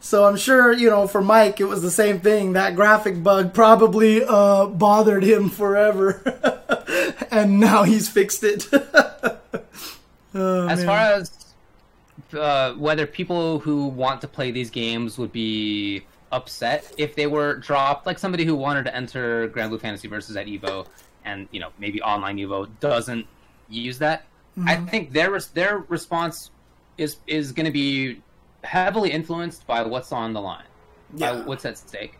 So 0.01 0.25
I'm 0.25 0.37
sure, 0.37 0.73
you 0.73 0.91
know, 0.91 1.07
for 1.07 1.23
Mike, 1.23 1.61
it 1.61 1.67
was 1.67 1.81
the 1.81 1.93
same 1.93 2.19
thing. 2.19 2.55
That 2.55 2.75
graphic 2.75 3.23
bug 3.23 3.55
probably 3.55 4.25
uh, 4.25 4.67
bothered 4.67 5.23
him 5.23 5.49
forever. 5.49 6.21
and 7.31 7.61
now 7.61 7.85
he's 7.85 8.09
fixed 8.09 8.43
it. 8.43 8.67
Oh, 10.35 10.67
as 10.67 10.79
man. 10.79 10.87
far 10.87 10.99
as 10.99 11.55
uh, 12.33 12.73
whether 12.73 13.07
people 13.07 13.61
who 13.61 13.87
want 13.87 14.23
to 14.23 14.27
play 14.27 14.51
these 14.51 14.71
games 14.71 15.19
would 15.19 15.31
be 15.31 16.05
upset 16.33 16.91
if 16.97 17.15
they 17.15 17.29
were 17.29 17.55
dropped, 17.57 18.07
like 18.07 18.19
somebody 18.19 18.45
who 18.45 18.57
wanted 18.57 18.87
to 18.87 18.97
enter 18.97 19.49
Granblue 19.51 19.79
Fantasy 19.79 20.09
Versus 20.09 20.37
at 20.37 20.47
Evo, 20.47 20.87
and 21.25 21.47
you 21.53 21.61
know 21.61 21.69
maybe 21.79 22.03
online 22.03 22.39
Evo 22.39 22.67
doesn't 22.81 23.27
use 23.69 23.99
that. 23.99 24.25
I 24.57 24.77
Mm-hmm. 24.77 24.87
think 24.87 25.12
their 25.12 25.38
their 25.55 25.79
response 25.88 26.51
is 26.99 27.17
is 27.27 27.53
going 27.53 27.67
to 27.67 27.73
be 27.73 28.21
heavily 28.65 29.11
influenced 29.11 29.67
by 29.67 29.83
what's 29.83 30.12
on 30.12 30.33
the 30.35 30.41
line, 30.41 30.65
Yeah. 31.17 31.33
by 31.33 31.41
what's 31.41 31.65
at 31.65 31.79
stake. 31.79 32.19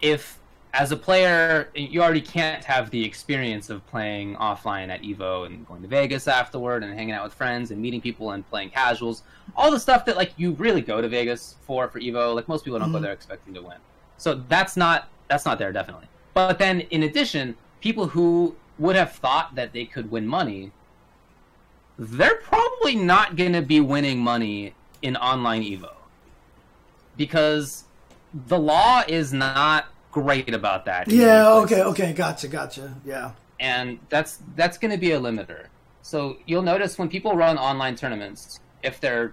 If 0.00 0.38
as 0.72 0.90
a 0.90 0.96
player, 0.96 1.68
you 1.76 2.02
already 2.02 2.20
can't 2.20 2.64
have 2.64 2.90
the 2.90 3.04
experience 3.04 3.70
of 3.70 3.86
playing 3.86 4.34
offline 4.36 4.88
at 4.88 5.02
Evo 5.02 5.46
and 5.46 5.64
going 5.68 5.82
to 5.82 5.88
Vegas 5.88 6.26
afterward 6.26 6.82
and 6.82 6.92
hanging 6.92 7.14
out 7.14 7.22
with 7.22 7.32
friends 7.32 7.70
and 7.70 7.80
meeting 7.80 8.00
people 8.00 8.32
and 8.32 8.44
playing 8.50 8.70
casuals. 8.70 9.22
All 9.56 9.70
the 9.70 9.78
stuff 9.78 10.04
that 10.06 10.16
like 10.16 10.32
you 10.36 10.50
really 10.54 10.80
go 10.80 11.00
to 11.00 11.08
Vegas 11.08 11.54
for 11.62 11.88
for 11.88 12.00
Evo. 12.00 12.34
Like 12.34 12.48
most 12.48 12.64
people 12.64 12.80
don't 12.80 12.90
go 12.90 12.98
Mhm. 12.98 13.02
there 13.02 13.12
expecting 13.12 13.54
to 13.54 13.62
win. 13.62 13.76
So 14.16 14.42
that's 14.48 14.76
not 14.76 15.08
that's 15.28 15.46
not 15.46 15.58
there 15.60 15.70
definitely. 15.72 16.08
But 16.34 16.58
then 16.58 16.80
in 16.80 17.04
addition, 17.04 17.56
people 17.80 18.08
who 18.08 18.56
would 18.78 18.96
have 18.96 19.12
thought 19.12 19.54
that 19.54 19.72
they 19.72 19.84
could 19.84 20.10
win 20.10 20.26
money, 20.26 20.72
they're 21.98 22.36
probably 22.36 22.96
not 22.96 23.36
going 23.36 23.52
to 23.52 23.62
be 23.62 23.80
winning 23.80 24.18
money 24.20 24.74
in 25.02 25.16
online 25.16 25.62
Evo. 25.62 25.92
Because 27.16 27.84
the 28.32 28.58
law 28.58 29.02
is 29.06 29.32
not 29.32 29.86
great 30.10 30.52
about 30.54 30.84
that. 30.86 31.08
yeah, 31.08 31.48
okay, 31.54 31.82
okay, 31.82 32.12
gotcha, 32.12 32.48
gotcha. 32.48 32.94
Yeah. 33.04 33.32
and 33.60 33.98
that's 34.08 34.38
that's 34.56 34.78
going 34.78 34.90
to 34.90 34.98
be 34.98 35.12
a 35.12 35.20
limiter. 35.20 35.66
So 36.02 36.36
you'll 36.46 36.62
notice 36.62 36.98
when 36.98 37.08
people 37.08 37.34
run 37.36 37.56
online 37.58 37.94
tournaments, 37.96 38.60
if 38.82 39.00
they're 39.00 39.32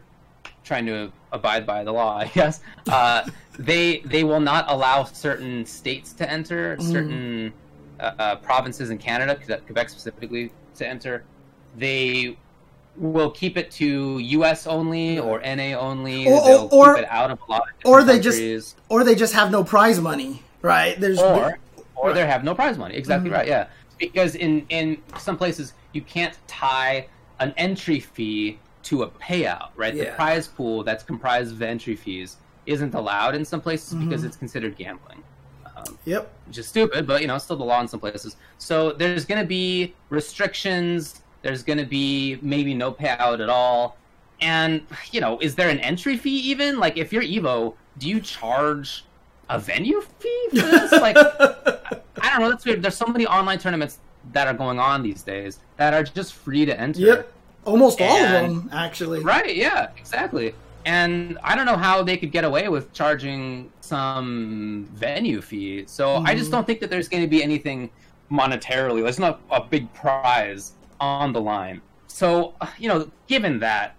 trying 0.63 0.85
to 0.85 1.11
abide 1.31 1.65
by 1.65 1.83
the 1.83 1.91
law, 1.91 2.17
I 2.25 2.27
guess, 2.27 2.61
uh, 2.87 3.27
they 3.57 3.99
they 4.05 4.23
will 4.23 4.39
not 4.39 4.65
allow 4.69 5.03
certain 5.03 5.65
states 5.65 6.13
to 6.13 6.29
enter, 6.29 6.77
certain 6.79 7.53
uh, 7.99 8.11
uh, 8.19 8.35
provinces 8.37 8.89
in 8.91 8.97
Canada, 8.99 9.35
Quebec 9.65 9.89
specifically, 9.89 10.51
to 10.75 10.87
enter. 10.87 11.23
They 11.77 12.37
will 12.97 13.31
keep 13.31 13.57
it 13.57 13.71
to 13.71 14.19
U.S. 14.19 14.67
only 14.67 15.17
or 15.19 15.39
NA 15.41 15.77
only. 15.79 16.27
Or- 16.27 16.41
They'll 16.45 16.69
or- 16.71 16.95
keep 16.95 17.03
it 17.05 17.09
out 17.11 17.31
of 17.31 17.39
a 17.47 17.51
lot 17.51 17.61
of 17.61 17.67
or 17.85 17.99
different 17.99 18.07
they 18.07 18.19
just- 18.23 18.37
countries 18.37 18.75
Or 18.89 19.03
they 19.03 19.15
just 19.15 19.33
have 19.33 19.49
no 19.51 19.63
prize 19.63 19.99
money, 19.99 20.43
right? 20.61 20.99
There's 20.99 21.19
or 21.19 21.57
or 21.95 22.07
Right. 22.07 22.15
they 22.15 22.25
have 22.25 22.43
no 22.43 22.53
prize 22.55 22.77
money. 22.77 22.95
Exactly 22.95 23.29
Mhm. 23.29 23.33
right. 23.33 23.47
Yeah, 23.47 23.67
because 23.99 24.35
in 24.35 24.65
in 24.69 24.97
some 25.19 25.37
places 25.37 25.73
you 25.93 26.01
can't 26.01 26.35
tie 26.47 27.07
an 27.39 27.53
entry 27.57 27.99
fee 27.99 28.59
to 28.83 29.03
a 29.03 29.07
payout. 29.09 29.69
Right, 29.75 29.93
the 29.93 30.05
prize 30.15 30.47
pool 30.47 30.83
that's 30.83 31.03
comprised 31.03 31.53
of 31.53 31.61
entry 31.61 31.95
fees 31.95 32.37
isn't 32.65 32.93
allowed 32.93 33.35
in 33.35 33.43
some 33.45 33.61
places 33.61 33.93
because 33.93 34.21
Mhm. 34.21 34.25
it's 34.27 34.37
considered 34.37 34.75
gambling. 34.77 35.23
Um, 35.75 35.97
Yep. 36.05 36.31
which 36.47 36.57
is 36.59 36.67
stupid, 36.67 37.07
but 37.07 37.21
you 37.21 37.27
know, 37.27 37.35
it's 37.35 37.45
still 37.45 37.55
the 37.57 37.63
law 37.63 37.79
in 37.81 37.87
some 37.87 37.99
places. 37.99 38.35
So 38.59 38.91
there's 38.91 39.25
going 39.25 39.41
to 39.41 39.47
be 39.47 39.93
restrictions. 40.09 41.21
There's 41.41 41.63
going 41.63 41.79
to 41.79 41.85
be 41.85 42.37
maybe 42.41 42.73
no 42.73 42.91
payout 42.91 43.41
at 43.41 43.49
all. 43.49 43.97
And 44.41 44.81
you 45.11 45.21
know, 45.21 45.39
is 45.39 45.55
there 45.55 45.69
an 45.69 45.79
entry 45.79 46.17
fee 46.17 46.37
even? 46.51 46.79
Like, 46.79 46.97
if 46.97 47.11
you're 47.13 47.23
Evo, 47.23 47.75
do 47.97 48.09
you 48.09 48.19
charge 48.21 49.05
a 49.49 49.59
venue 49.59 50.01
fee 50.19 50.47
for 50.51 50.55
this? 50.55 50.91
Like, 51.01 51.17
I 51.17 52.29
don't 52.29 52.41
know. 52.41 52.49
That's 52.49 52.65
weird. 52.65 52.81
There's 52.81 52.95
so 52.95 53.05
many 53.07 53.25
online 53.25 53.59
tournaments 53.59 53.99
that 54.33 54.47
are 54.47 54.53
going 54.53 54.79
on 54.79 55.01
these 55.03 55.23
days 55.23 55.59
that 55.77 55.93
are 55.93 56.03
just 56.03 56.33
free 56.33 56.65
to 56.65 56.79
enter. 56.79 57.01
Yep. 57.01 57.33
Almost 57.65 58.01
all 58.01 58.17
of 58.17 58.29
them, 58.31 58.69
actually. 58.73 59.19
Right, 59.23 59.55
yeah, 59.55 59.89
exactly. 59.97 60.53
And 60.85 61.37
I 61.43 61.55
don't 61.55 61.65
know 61.67 61.77
how 61.77 62.01
they 62.01 62.17
could 62.17 62.31
get 62.31 62.43
away 62.43 62.69
with 62.69 62.91
charging 62.93 63.71
some 63.81 64.87
venue 64.93 65.41
fee. 65.41 65.83
So 65.85 66.17
I 66.25 66.33
just 66.33 66.49
Mhm. 66.49 66.53
don't 66.53 66.67
think 66.67 66.79
that 66.79 66.89
there's 66.89 67.07
going 67.07 67.21
to 67.23 67.29
be 67.29 67.43
anything 67.43 67.89
monetarily. 68.31 69.03
There's 69.03 69.19
not 69.19 69.41
a 69.51 69.61
big 69.61 69.91
prize 69.93 70.73
on 71.01 71.33
the 71.33 71.41
line. 71.41 71.81
So, 72.07 72.55
you 72.77 72.87
know, 72.87 73.11
given 73.27 73.59
that, 73.59 73.97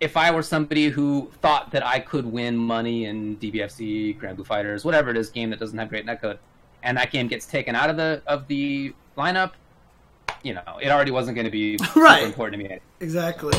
if 0.00 0.16
I 0.16 0.30
were 0.30 0.42
somebody 0.42 0.88
who 0.88 1.30
thought 1.42 1.72
that 1.72 1.84
I 1.86 2.00
could 2.00 2.26
win 2.26 2.56
money 2.56 3.06
in 3.06 3.36
DBFZ, 3.38 4.18
Grand 4.18 4.36
Blue 4.36 4.44
Fighters, 4.44 4.84
whatever 4.84 5.10
it 5.10 5.16
is, 5.16 5.30
game 5.30 5.50
that 5.50 5.58
doesn't 5.60 5.78
have 5.78 5.88
great 5.88 6.06
netcode, 6.06 6.38
and 6.82 6.96
that 6.98 7.10
game 7.10 7.28
gets 7.28 7.46
taken 7.46 7.74
out 7.74 7.90
of 7.90 7.96
the 7.96 8.22
of 8.26 8.46
the 8.48 8.94
lineup, 9.16 9.52
you 10.42 10.54
know, 10.54 10.62
it 10.82 10.90
already 10.90 11.10
wasn't 11.10 11.34
going 11.36 11.46
to 11.46 11.50
be 11.50 11.78
Right. 11.96 12.22
important 12.24 12.62
to 12.62 12.68
me. 12.68 12.78
Exactly. 13.00 13.54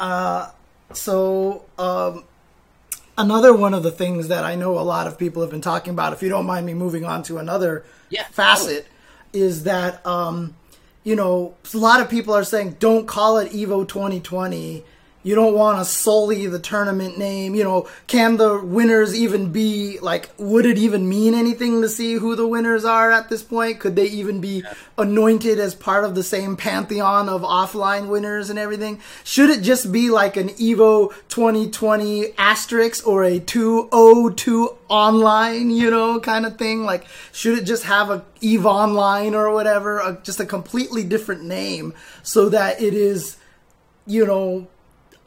Uh, 0.00 0.50
so 0.94 1.66
um, 1.78 2.24
another 3.18 3.52
one 3.54 3.74
of 3.74 3.82
the 3.82 3.90
things 3.90 4.28
that 4.28 4.44
I 4.44 4.54
know 4.54 4.78
a 4.78 4.80
lot 4.82 5.06
of 5.06 5.18
people 5.18 5.42
have 5.42 5.50
been 5.50 5.60
talking 5.60 5.92
about, 5.92 6.12
if 6.14 6.22
you 6.22 6.30
don't 6.30 6.46
mind 6.46 6.66
me 6.66 6.74
moving 6.74 7.04
on 7.04 7.22
to 7.24 7.38
another 7.38 7.84
Yeah, 8.08 8.24
facet, 8.30 8.86
is 9.34 9.64
that 9.64 10.06
um, 10.06 10.54
you 11.08 11.16
know 11.16 11.54
a 11.72 11.78
lot 11.78 12.02
of 12.02 12.10
people 12.10 12.34
are 12.34 12.44
saying 12.44 12.76
don't 12.78 13.06
call 13.06 13.38
it 13.38 13.50
Evo 13.50 13.88
2020. 13.88 14.84
You 15.28 15.34
don't 15.34 15.52
want 15.52 15.78
to 15.78 15.84
sully 15.84 16.46
the 16.46 16.58
tournament 16.58 17.18
name. 17.18 17.54
You 17.54 17.62
know, 17.62 17.86
can 18.06 18.38
the 18.38 18.64
winners 18.64 19.14
even 19.14 19.52
be 19.52 19.98
like? 20.00 20.30
Would 20.38 20.64
it 20.64 20.78
even 20.78 21.06
mean 21.06 21.34
anything 21.34 21.82
to 21.82 21.88
see 21.90 22.14
who 22.14 22.34
the 22.34 22.46
winners 22.46 22.86
are 22.86 23.12
at 23.12 23.28
this 23.28 23.42
point? 23.42 23.78
Could 23.78 23.94
they 23.94 24.06
even 24.06 24.40
be 24.40 24.64
anointed 24.96 25.58
as 25.58 25.74
part 25.74 26.04
of 26.04 26.14
the 26.14 26.22
same 26.22 26.56
pantheon 26.56 27.28
of 27.28 27.42
offline 27.42 28.08
winners 28.08 28.48
and 28.48 28.58
everything? 28.58 29.02
Should 29.22 29.50
it 29.50 29.60
just 29.60 29.92
be 29.92 30.08
like 30.08 30.38
an 30.38 30.48
Evo 30.48 31.12
2020 31.28 32.32
asterisk 32.38 33.06
or 33.06 33.22
a 33.22 33.38
202 33.38 34.78
online, 34.88 35.68
you 35.68 35.90
know, 35.90 36.20
kind 36.20 36.46
of 36.46 36.56
thing? 36.56 36.84
Like, 36.84 37.06
should 37.32 37.58
it 37.58 37.64
just 37.64 37.84
have 37.84 38.08
a 38.08 38.24
Eve 38.40 38.64
Online 38.64 39.34
or 39.34 39.52
whatever, 39.52 39.98
a, 39.98 40.18
just 40.22 40.40
a 40.40 40.46
completely 40.46 41.04
different 41.04 41.44
name 41.44 41.92
so 42.22 42.48
that 42.48 42.80
it 42.80 42.94
is, 42.94 43.36
you 44.06 44.24
know, 44.24 44.66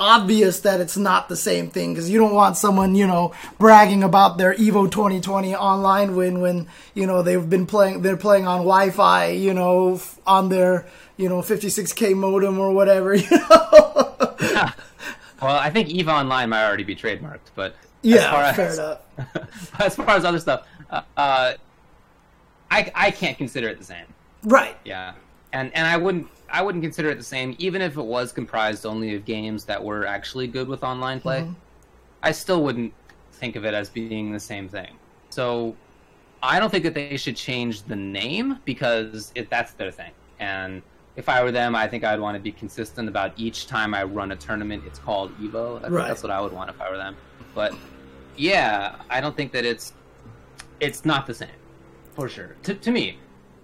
obvious 0.02 0.62
that 0.62 0.82
it's 0.82 0.98
not 0.98 1.30
the 1.30 1.36
same 1.36 1.70
thing 1.70 1.94
because 1.94 2.10
you 2.10 2.18
don't 2.20 2.34
want 2.34 2.58
someone 2.58 2.96
you 2.96 3.06
know 3.06 3.32
bragging 3.60 4.02
about 4.04 4.40
their 4.40 4.56
evo 4.56 4.90
2020 4.90 5.56
online 5.56 6.16
win 6.16 6.42
when 6.42 6.68
you 6.96 7.06
know 7.06 7.22
they've 7.22 7.48
been 7.48 7.68
playing 7.68 8.02
they're 8.02 8.18
playing 8.18 8.48
on 8.48 8.58
wi-fi 8.62 9.28
you 9.28 9.54
know 9.54 9.94
f- 9.96 10.18
on 10.26 10.50
their 10.50 10.88
you 11.18 11.30
know 11.30 11.42
56k 11.42 12.16
modem 12.16 12.58
or 12.58 12.72
whatever 12.74 13.14
you 13.24 13.30
know? 13.30 14.28
Well, 15.42 15.56
I 15.56 15.72
think 15.72 15.90
Eve 15.90 16.08
Online 16.08 16.50
might 16.50 16.64
already 16.66 16.84
be 16.84 16.96
trademarked, 16.96 17.50
but 17.56 17.72
as 17.74 17.78
yeah 18.04 18.32
far 18.32 18.54
fair 18.54 18.68
as, 18.68 18.78
enough. 18.78 19.00
as 19.80 19.96
far 19.96 20.10
as 20.12 20.24
other 20.24 20.40
stuff, 20.40 20.68
uh, 20.92 21.02
uh, 21.18 21.54
I 22.70 22.92
I 22.94 23.10
can't 23.12 23.38
consider 23.40 23.68
it 23.70 23.80
the 23.80 23.84
same. 23.84 24.06
right. 24.44 24.78
Yeah, 24.86 25.14
and 25.52 25.72
and 25.76 25.88
I 25.88 25.98
wouldn't 25.98 26.28
I 26.52 26.62
wouldn't 26.62 26.84
consider 26.84 27.10
it 27.10 27.18
the 27.18 27.24
same, 27.24 27.56
even 27.60 27.82
if 27.82 27.98
it 27.98 28.04
was 28.04 28.32
comprised 28.32 28.86
only 28.86 29.16
of 29.16 29.26
games 29.26 29.66
that 29.66 29.84
were 29.84 30.06
actually 30.06 30.48
good 30.48 30.68
with 30.68 30.84
online 30.84 31.20
play. 31.20 31.42
Mm-hmm. 31.42 31.54
I 32.24 32.32
still 32.32 32.64
wouldn't 32.64 32.94
think 33.34 33.56
of 33.56 33.66
it 33.66 33.74
as 33.74 33.90
being 33.90 34.32
the 34.32 34.40
same 34.40 34.68
thing. 34.68 34.96
So 35.30 35.76
I 36.44 36.60
don't 36.60 36.70
think 36.70 36.84
that 36.84 36.94
they 36.94 37.18
should 37.18 37.36
change 37.36 37.84
the 37.84 37.96
name 37.96 38.60
because 38.66 39.32
it, 39.36 39.50
that's 39.50 39.74
their 39.74 39.92
thing. 39.92 40.12
And 40.40 40.82
if 41.16 41.30
I 41.30 41.44
were 41.44 41.52
them, 41.52 41.76
I 41.76 41.88
think 41.88 42.04
I'd 42.04 42.20
want 42.20 42.36
to 42.36 42.42
be 42.42 42.52
consistent 42.52 43.08
about 43.08 43.34
each 43.38 43.68
time 43.68 43.94
I 43.94 44.04
run 44.04 44.32
a 44.32 44.36
tournament, 44.36 44.84
it's 44.86 45.00
called 45.00 45.38
Evo. 45.40 45.82
Think 45.82 45.94
Right. 45.94 46.08
that's 46.08 46.24
what 46.24 46.32
I 46.32 46.42
would 46.42 46.52
want 46.52 46.70
if 46.70 46.80
I 46.82 46.90
were 46.90 46.98
them. 46.98 47.16
But 47.56 47.74
yeah, 48.38 48.96
I 49.10 49.22
don't 49.22 49.36
think 49.36 49.52
that 49.54 49.66
it's 49.66 49.94
it's 50.80 51.06
not 51.06 51.28
the 51.28 51.34
same 51.34 51.50
for 52.14 52.28
sure 52.28 52.56
to, 52.64 52.74
to 52.74 52.92
me. 52.92 53.18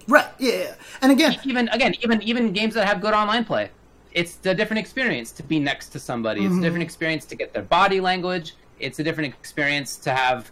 Right 0.08 0.28
yeah, 0.40 0.74
and 1.02 1.12
again 1.12 1.38
Even 1.44 1.68
again, 1.70 1.94
even 2.02 2.22
even 2.24 2.52
games 2.54 2.74
that 2.76 2.88
have 2.88 3.02
good 3.02 3.14
online 3.14 3.46
play, 3.46 3.70
it's 4.14 4.38
a 4.46 4.54
different 4.54 4.80
experience 4.80 5.32
to 5.34 5.44
be 5.44 5.60
next 5.60 5.90
to 5.90 6.00
somebody. 6.00 6.46
It's 6.46 6.56
a 6.56 6.62
different 6.62 6.84
experience 6.84 7.26
to 7.26 7.36
get 7.36 7.54
their 7.54 7.64
body 7.64 8.00
language. 8.00 8.56
It's 8.80 9.00
a 9.00 9.04
different 9.04 9.34
experience 9.34 9.98
to 9.98 10.12
have 10.12 10.52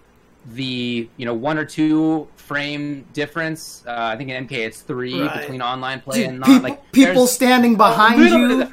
the 0.54 1.10
you 1.18 1.26
know 1.26 1.34
one 1.34 1.58
or 1.58 1.66
two 1.66 2.28
frame 2.36 3.06
difference. 3.14 3.84
Uh, 3.88 4.12
I 4.14 4.16
think 4.18 4.30
in 4.30 4.48
MK 4.48 4.52
it's 4.52 4.82
three 4.82 5.20
Right. 5.20 5.42
between 5.42 5.62
online 5.62 6.02
play 6.02 6.18
dude, 6.18 6.30
and 6.30 6.40
not. 6.40 6.48
people, 6.48 6.62
like 6.62 6.92
people 6.92 7.28
standing 7.28 7.76
behind 7.78 8.20
you. 8.22 8.72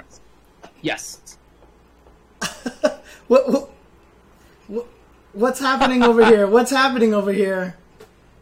Yes. 0.82 1.38
what, 3.28 3.48
what, 3.48 3.70
what 4.66 4.86
what's 5.32 5.60
happening 5.60 6.02
over 6.02 6.24
here 6.26 6.46
what's 6.46 6.70
happening 6.70 7.14
over 7.14 7.32
here 7.32 7.76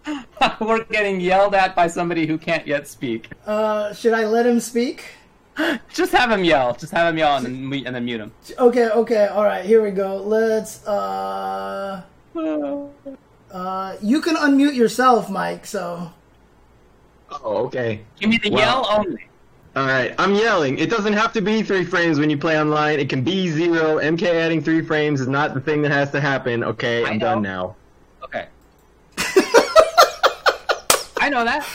We're 0.60 0.84
getting 0.84 1.20
yelled 1.20 1.54
at 1.54 1.74
by 1.76 1.86
somebody 1.86 2.26
who 2.26 2.38
can't 2.38 2.66
yet 2.66 2.88
speak. 2.88 3.30
uh 3.46 3.92
should 3.92 4.12
i 4.14 4.24
let 4.24 4.46
him 4.46 4.60
speak 4.60 5.04
Just 5.92 6.12
have 6.12 6.30
him 6.30 6.42
yell. 6.44 6.74
Just 6.74 6.92
have 6.92 7.12
him 7.12 7.18
yell 7.18 7.36
and 7.36 7.44
then, 7.44 7.64
mu- 7.64 7.82
and 7.84 7.94
then 7.94 8.04
mute 8.04 8.20
him. 8.20 8.32
Okay, 8.58 8.88
okay, 8.88 9.26
all 9.26 9.44
right. 9.44 9.64
Here 9.64 9.82
we 9.82 9.90
go. 9.90 10.16
Let's. 10.16 10.86
uh 10.86 12.02
uh 13.52 13.96
You 14.00 14.20
can 14.22 14.36
unmute 14.36 14.74
yourself, 14.74 15.28
Mike. 15.28 15.66
So. 15.66 16.10
Oh, 17.30 17.66
okay. 17.66 18.00
Give 18.18 18.30
me 18.30 18.38
the 18.42 18.50
Wow. 18.50 18.58
yell 18.58 18.86
only. 18.90 19.28
All 19.76 19.86
right, 19.86 20.14
I'm 20.18 20.34
yelling. 20.34 20.78
It 20.78 20.88
doesn't 20.88 21.12
have 21.12 21.32
to 21.34 21.42
be 21.42 21.62
three 21.62 21.84
frames 21.84 22.18
when 22.18 22.30
you 22.30 22.38
play 22.38 22.58
online. 22.58 22.98
It 22.98 23.08
can 23.10 23.22
be 23.22 23.48
zero. 23.50 23.98
MK 23.98 24.22
adding 24.22 24.62
three 24.62 24.82
frames 24.82 25.20
is 25.20 25.28
not 25.28 25.52
the 25.54 25.60
thing 25.60 25.82
that 25.82 25.90
has 25.92 26.10
to 26.12 26.20
happen. 26.20 26.64
Okay, 26.64 27.04
I 27.04 27.10
I'm 27.10 27.18
know. 27.18 27.26
done 27.26 27.42
now. 27.42 27.76
Okay. 28.24 28.46
I 31.20 31.28
know 31.28 31.44
that. 31.44 31.66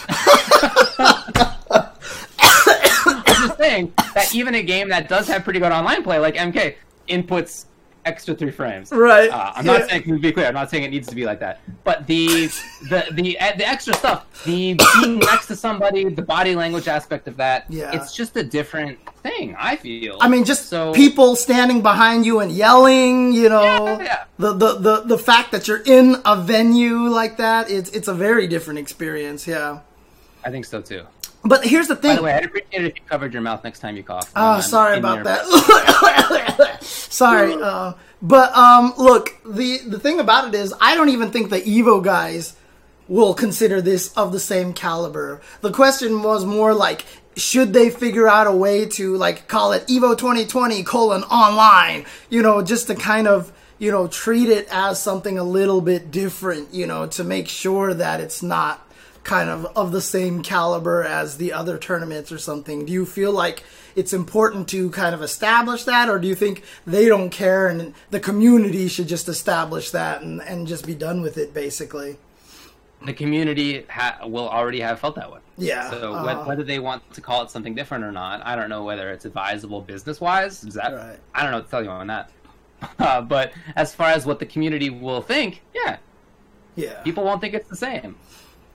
I'm 2.40 3.24
just 3.48 3.58
saying 3.58 3.94
that 4.16 4.34
even 4.34 4.56
a 4.56 4.64
game 4.64 4.90
that 4.90 5.08
does 5.08 5.28
have 5.28 5.44
pretty 5.44 5.60
good 5.60 5.72
online 5.72 6.04
play, 6.04 6.18
like 6.20 6.36
MK, 6.36 6.76
inputs 7.08 7.66
extra 8.06 8.36
three 8.36 8.52
frames. 8.52 8.92
Right. 8.92 9.30
Uh, 9.30 9.54
I'm 9.56 9.66
Yeah. 9.66 9.78
not 9.80 9.90
saying 9.90 10.04
to 10.04 10.20
be 10.20 10.32
clear. 10.32 10.48
I'm 10.48 10.54
not 10.54 10.70
saying 10.70 10.84
it 10.84 10.90
needs 10.92 11.08
to 11.08 11.16
be 11.16 11.26
like 11.26 11.40
that. 11.40 11.62
But 11.84 12.06
the 12.08 12.48
the 12.90 13.06
the 13.12 13.38
the 13.58 13.68
extra 13.68 13.94
stuff, 13.94 14.26
the 14.46 14.74
being 15.02 15.20
next 15.20 15.48
to 15.48 15.56
somebody, 15.56 16.10
the 16.10 16.22
body 16.22 16.56
language 16.56 16.88
aspect 16.88 17.28
of 17.28 17.38
that, 17.38 17.66
Yeah. 17.70 17.96
it's 17.96 18.16
just 18.16 18.36
a 18.38 18.44
different 18.44 18.98
thing. 19.28 19.56
I 19.58 19.76
feel. 19.76 20.18
I 20.22 20.28
mean, 20.30 20.46
just 20.46 20.70
so 20.70 20.94
people 20.94 21.36
standing 21.36 21.82
behind 21.82 22.26
you 22.26 22.40
and 22.40 22.52
yelling. 22.52 23.34
You 23.34 23.50
know, 23.50 23.86
Yeah, 23.86 24.02
yeah. 24.04 24.24
the, 24.38 24.54
the 24.54 24.72
the 24.88 24.96
the 25.14 25.18
fact 25.18 25.52
that 25.54 25.68
you're 25.68 25.84
in 25.86 26.16
a 26.26 26.36
venue 26.42 27.10
like 27.10 27.38
that, 27.38 27.70
it's 27.70 27.90
it's 27.92 28.08
a 28.08 28.14
very 28.14 28.48
different 28.48 28.80
experience. 28.80 29.48
Yeah. 29.48 29.80
I 30.44 30.52
think 30.52 30.66
so 30.66 30.82
too. 30.82 31.04
But 31.44 31.64
here's 31.64 31.88
the 31.88 31.96
By 31.96 32.02
thing. 32.02 32.16
the 32.18 32.24
way, 32.24 32.34
I'd 32.34 32.46
appreciate 32.46 32.84
it 32.86 32.88
if 32.92 32.96
you 32.96 33.02
covered 33.08 33.32
your 33.34 33.42
mouth 33.42 33.64
next 33.64 33.80
time 33.80 33.96
you 33.98 34.04
cough. 34.04 34.32
Oh, 34.36 34.60
sorry 34.62 34.98
about 34.98 35.24
that. 35.26 35.46
sorry. 36.82 37.54
Uh, 37.54 37.94
but 38.22 38.56
um, 38.56 38.94
look, 38.98 39.30
the 39.46 39.80
the 39.88 40.00
thing 40.00 40.20
about 40.20 40.48
it 40.48 40.56
is, 40.56 40.74
I 40.82 40.96
don't 40.96 41.10
even 41.10 41.32
think 41.32 41.50
the 41.50 41.62
Evo 41.62 42.04
guys 42.04 42.56
will 43.08 43.34
consider 43.36 43.82
this 43.82 44.12
of 44.18 44.32
the 44.32 44.40
same 44.40 44.74
caliber. 44.74 45.40
The 45.62 45.72
question 45.72 46.24
was 46.24 46.46
more 46.46 46.74
like, 46.74 47.06
should 47.36 47.74
they 47.74 47.90
figure 47.90 48.28
out 48.28 48.48
a 48.48 48.52
way 48.52 48.86
to 48.86 49.16
like 49.18 49.48
call 49.48 49.74
it 49.74 49.88
Evo 49.88 50.18
2020 50.18 50.84
colon 50.84 51.24
online? 51.24 52.06
You 52.30 52.42
know, 52.42 52.62
just 52.62 52.88
to 52.88 52.96
kind 52.96 53.28
of 53.28 53.52
you 53.78 53.92
know 53.92 54.08
treat 54.08 54.50
it 54.50 54.68
as 54.72 55.02
something 55.02 55.38
a 55.38 55.44
little 55.44 55.82
bit 55.82 56.12
different. 56.12 56.74
You 56.74 56.88
know, 56.88 57.08
to 57.08 57.24
make 57.24 57.48
sure 57.48 57.94
that 57.94 58.22
it's 58.22 58.42
not 58.42 58.82
kind 59.24 59.50
of 59.50 59.66
of 59.76 59.92
the 59.92 60.02
same 60.02 60.42
caliber 60.42 61.04
as 61.04 61.38
the 61.38 61.52
other 61.52 61.78
tournaments 61.78 62.32
or 62.32 62.38
something. 62.38 62.86
Do 62.86 62.94
you 62.94 63.06
feel 63.06 63.32
like 63.32 63.64
it's 63.96 64.14
important 64.14 64.68
to 64.70 64.90
kind 64.92 65.16
of 65.16 65.22
establish 65.22 65.84
that, 65.86 66.10
or 66.10 66.20
do 66.20 66.28
you 66.28 66.36
think 66.36 66.64
they 66.86 67.08
don't 67.08 67.30
care 67.30 67.68
and 67.68 67.94
the 68.12 68.20
community 68.20 68.88
should 68.88 69.08
just 69.08 69.28
establish 69.28 69.92
that 69.92 70.22
and, 70.22 70.42
and 70.42 70.68
just 70.68 70.86
be 70.86 70.96
done 70.96 71.22
with 71.22 71.38
it, 71.38 71.54
basically? 71.54 72.18
The 73.04 73.14
community 73.14 73.86
ha- 73.90 74.20
will 74.26 74.48
already 74.50 74.80
have 74.80 75.00
felt 75.00 75.16
that 75.16 75.32
way. 75.32 75.40
Yeah, 75.58 75.90
So 75.90 76.14
uh, 76.14 76.24
whe- 76.44 76.48
whether 76.48 76.64
they 76.64 76.80
want 76.80 77.12
to 77.14 77.22
call 77.22 77.44
it 77.44 77.50
something 77.52 77.74
different 77.76 78.04
or 78.04 78.12
not, 78.12 78.46
I 78.46 78.56
don't 78.56 78.70
know 78.70 78.84
whether 78.84 79.12
it's 79.12 79.26
advisable 79.26 79.82
business 79.82 80.20
wise. 80.22 80.64
Is 80.64 80.74
that 80.76 80.94
Right. 80.94 81.20
I 81.34 81.42
don't 81.44 81.52
know 81.52 81.58
what 81.58 81.66
to 81.66 81.72
tell 81.72 81.84
you 81.84 81.90
on 81.90 82.08
that. 82.08 82.32
Uh, 83.00 83.22
but 83.22 83.54
as 83.78 83.96
far 83.96 84.10
as 84.10 84.26
what 84.26 84.38
the 84.38 84.46
community 84.46 84.90
will 84.90 85.22
think, 85.22 85.64
yeah, 85.74 85.98
Yeah, 86.76 87.02
people 87.04 87.24
won't 87.24 87.40
think 87.42 87.54
it's 87.54 87.70
the 87.70 87.76
same. 87.76 88.18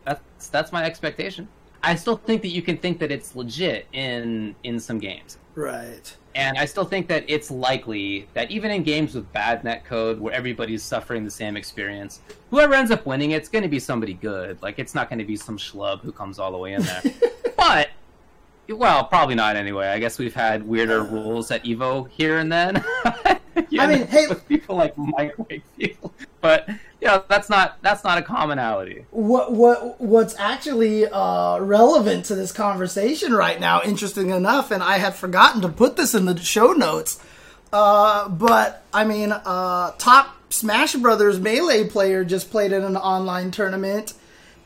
That's 0.05 0.49
that's 0.49 0.73
my 0.73 0.85
expectation. 0.85 1.49
I 1.83 1.95
still 1.95 2.17
think 2.17 2.43
that 2.43 2.49
you 2.49 2.63
can 2.63 2.77
think 2.79 2.99
that 3.01 3.13
it's 3.13 3.37
legit 3.37 3.87
in 3.93 4.57
in 4.65 4.81
some 4.81 4.99
games. 4.99 5.39
right. 5.55 6.17
And 6.35 6.57
I 6.59 6.65
still 6.65 6.85
think 6.85 7.09
that 7.09 7.25
it's 7.27 7.51
likely 7.51 8.29
that 8.35 8.51
even 8.51 8.71
in 8.71 8.83
games 8.83 9.15
with 9.15 9.31
bad 9.33 9.63
netcode 9.63 10.19
where 10.19 10.33
everybody's 10.33 10.83
suffering 10.83 11.25
the 11.25 11.31
same 11.31 11.57
experience, 11.57 12.21
whoever 12.51 12.75
ends 12.75 12.91
up 12.91 13.05
winning 13.05 13.33
it's 13.33 13.49
going 13.49 13.63
to 13.63 13.69
be 13.69 13.81
somebody 13.81 14.15
good. 14.15 14.61
Like 14.63 14.79
it's 14.79 14.95
not 14.95 15.09
going 15.09 15.19
to 15.19 15.25
be 15.25 15.37
some 15.37 15.59
schlub 15.59 16.01
who 16.01 16.13
comes 16.13 16.39
all 16.39 16.53
the 16.53 16.59
way 16.59 16.75
in 16.75 16.83
there. 16.83 17.03
but 17.57 17.91
well, 18.71 19.05
probably 19.05 19.35
not 19.35 19.57
anyway. 19.57 19.89
I 19.89 19.99
guess 19.99 20.19
we've 20.19 20.35
had 20.35 20.67
weirder 20.67 21.03
rules 21.11 21.51
at 21.51 21.65
Evo 21.65 22.09
here 22.09 22.39
and 22.39 22.51
then. 22.53 22.85
You 23.69 23.81
I 23.81 23.87
mean, 23.87 24.07
hey- 24.07 24.27
with 24.29 24.47
people 24.49 24.77
like 24.77 24.97
Mike 24.97 25.35
Wakefield, 25.39 26.13
but 26.41 26.69
you 26.69 27.09
know 27.09 27.25
that's 27.29 27.49
not 27.51 27.79
that's 27.83 28.05
not 28.05 28.19
a 28.19 28.23
commonality. 28.23 29.07
What 29.11 29.53
what 29.53 30.01
what's 30.01 30.35
actually 30.39 31.07
uh, 31.07 31.59
relevant 31.59 32.25
to 32.27 32.35
this 32.35 32.53
conversation 32.53 33.33
right 33.33 33.59
now? 33.61 33.83
Interesting 33.83 34.31
enough, 34.31 34.71
and 34.71 34.83
I 34.83 34.99
had 34.99 35.15
forgotten 35.15 35.63
to 35.63 35.69
put 35.69 35.97
this 35.97 36.15
in 36.15 36.27
the 36.27 36.39
show 36.39 36.73
notes. 36.73 37.23
Uh, 37.73 38.29
but 38.29 38.83
I 38.93 39.05
mean, 39.05 39.33
uh, 39.33 39.93
top 39.99 40.37
Smash 40.53 40.95
Brothers 40.95 41.39
Melee 41.39 41.89
player 41.89 42.25
just 42.25 42.51
played 42.51 42.73
in 42.73 42.83
an 42.83 42.97
online 42.97 43.51
tournament, 43.51 44.15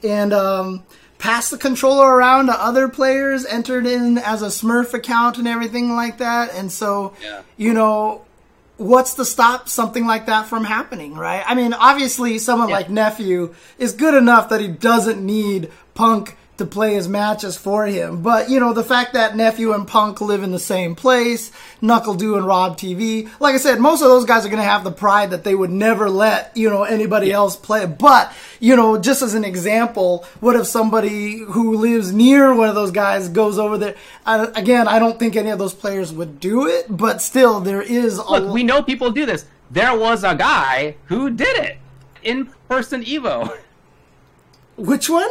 and 0.02 0.32
um, 0.32 0.82
pass 1.24 1.48
the 1.48 1.56
controller 1.56 2.06
around 2.14 2.48
to 2.48 2.52
other 2.52 2.86
players, 2.86 3.46
entered 3.46 3.86
in 3.86 4.18
as 4.18 4.42
a 4.42 4.48
Smurf 4.48 4.92
account 4.92 5.38
and 5.38 5.48
everything 5.48 5.96
like 5.96 6.18
that. 6.18 6.52
And 6.54 6.70
so, 6.70 7.14
Yeah. 7.22 7.40
you 7.56 7.72
know, 7.72 8.20
what's 8.76 9.14
to 9.14 9.24
stop 9.24 9.66
something 9.66 10.06
like 10.06 10.26
that 10.26 10.46
from 10.48 10.64
happening, 10.64 11.14
right? 11.14 11.42
I 11.46 11.54
mean, 11.54 11.72
obviously, 11.72 12.36
someone 12.36 12.68
Yeah. 12.68 12.74
like 12.74 12.90
Nephew 12.90 13.54
is 13.78 13.92
good 13.92 14.12
enough 14.12 14.50
that 14.50 14.60
he 14.60 14.68
doesn't 14.68 15.24
need 15.24 15.70
Punk 15.94 16.36
to 16.56 16.64
play 16.64 16.94
his 16.94 17.08
matches 17.08 17.56
for 17.56 17.86
him. 17.86 18.22
But, 18.22 18.48
you 18.48 18.60
know, 18.60 18.72
the 18.72 18.84
fact 18.84 19.14
that 19.14 19.36
Nephew 19.36 19.72
and 19.72 19.86
Punk 19.86 20.20
live 20.20 20.42
in 20.42 20.52
the 20.52 20.58
same 20.58 20.94
place, 20.94 21.50
NuckleDu 21.82 22.36
and 22.36 22.46
Rob 22.46 22.78
TV, 22.78 23.28
like 23.40 23.54
I 23.54 23.58
said, 23.58 23.80
most 23.80 24.02
of 24.02 24.08
those 24.08 24.24
guys 24.24 24.46
are 24.46 24.48
going 24.48 24.62
to 24.62 24.68
have 24.68 24.84
the 24.84 24.92
pride 24.92 25.30
that 25.30 25.42
they 25.42 25.54
would 25.54 25.70
never 25.70 26.08
let, 26.08 26.56
you 26.56 26.70
know, 26.70 26.84
anybody 26.84 27.32
else 27.32 27.56
play. 27.56 27.86
But, 27.86 28.32
you 28.60 28.76
know, 28.76 28.98
just 28.98 29.20
as 29.22 29.34
an 29.34 29.44
example, 29.44 30.24
what 30.40 30.54
if 30.54 30.66
somebody 30.66 31.38
who 31.38 31.76
lives 31.76 32.12
near 32.12 32.54
one 32.54 32.68
of 32.68 32.74
those 32.74 32.92
guys 32.92 33.28
goes 33.28 33.58
over 33.58 33.76
there? 33.76 33.96
Uh, 34.24 34.48
again, 34.54 34.86
I 34.86 34.98
don't 34.98 35.18
think 35.18 35.34
any 35.34 35.50
of 35.50 35.58
those 35.58 35.74
players 35.74 36.12
would 36.12 36.38
do 36.38 36.68
it, 36.68 36.86
but 36.88 37.20
still, 37.20 37.60
there 37.60 37.82
is 37.82 38.18
a 38.18 38.34
Look, 38.34 38.52
we 38.52 38.62
know 38.62 38.82
people 38.82 39.10
do 39.10 39.26
this. 39.26 39.44
There 39.70 39.96
was 39.96 40.24
a 40.24 40.34
guy 40.34 40.96
who 41.06 41.30
did 41.30 41.56
it 41.56 41.78
in 42.22 42.50
person 42.68 43.02
Evo. 43.04 43.56
Which 44.76 45.08
one? 45.08 45.30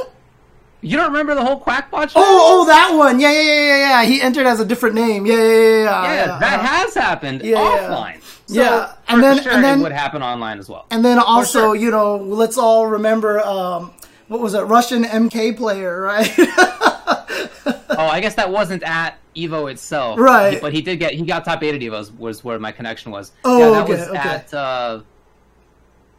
You 0.83 0.97
don't 0.97 1.07
remember 1.07 1.33
the 1.33 1.43
whole 1.43 1.61
Quackbot? 1.61 2.11
Oh, 2.13 2.61
oh, 2.61 2.65
that 2.65 2.93
one. 2.93 3.19
Yeah, 3.19 3.31
yeah, 3.31 3.41
yeah, 3.41 3.67
yeah, 3.67 3.77
yeah. 3.77 4.03
He 4.03 4.21
entered 4.21 4.45
as 4.45 4.59
a 4.59 4.65
different 4.65 4.95
name. 4.95 5.25
Yeah, 5.25 5.35
yeah, 5.35 5.41
yeah, 5.41 5.47
yeah. 5.47 5.83
yeah, 5.83 6.13
yeah, 6.13 6.39
that 6.39 6.59
uh-huh. 6.59 6.67
has 6.67 6.93
happened 6.93 7.41
Yeah, 7.41 7.57
offline. 7.57 8.21
So, 8.47 8.61
Yeah, 8.61 8.93
and 9.07 9.23
then- 9.23 9.41
sure 9.41 9.53
and 9.53 9.63
then- 9.63 9.79
it 9.79 9.83
would 9.83 9.93
happen 9.93 10.21
online 10.21 10.59
as 10.59 10.67
well. 10.67 10.85
And 10.91 11.03
then 11.03 11.19
also, 11.19 11.67
sure. 11.67 11.75
you 11.75 11.89
know, 11.89 12.17
let's 12.17 12.57
all 12.57 12.85
remember, 12.87 13.39
um, 13.39 13.93
what 14.27 14.41
was 14.41 14.53
it, 14.55 14.61
Russian 14.63 15.05
MK 15.05 15.55
player, 15.55 16.01
right? 16.01 16.29
oh, 16.37 17.83
I 17.97 18.19
guess 18.19 18.35
that 18.35 18.51
wasn't 18.51 18.83
at 18.83 19.17
Evo 19.37 19.71
itself, 19.71 20.19
Right. 20.19 20.59
But 20.61 20.73
he 20.73 20.81
did 20.81 20.99
get 20.99 21.13
he 21.13 21.23
got 21.23 21.45
top 21.45 21.63
eight 21.63 21.73
at 21.73 21.81
Evos 21.81 22.15
was 22.17 22.43
where 22.43 22.59
my 22.59 22.71
connection 22.71 23.11
was. 23.11 23.31
Oh, 23.45 23.57
yeah, 23.57 23.69
that 23.71 23.83
okay, 23.83 23.93
was 23.93 24.07
okay. 24.09 24.17
at 24.17 24.53
uh, 24.53 25.01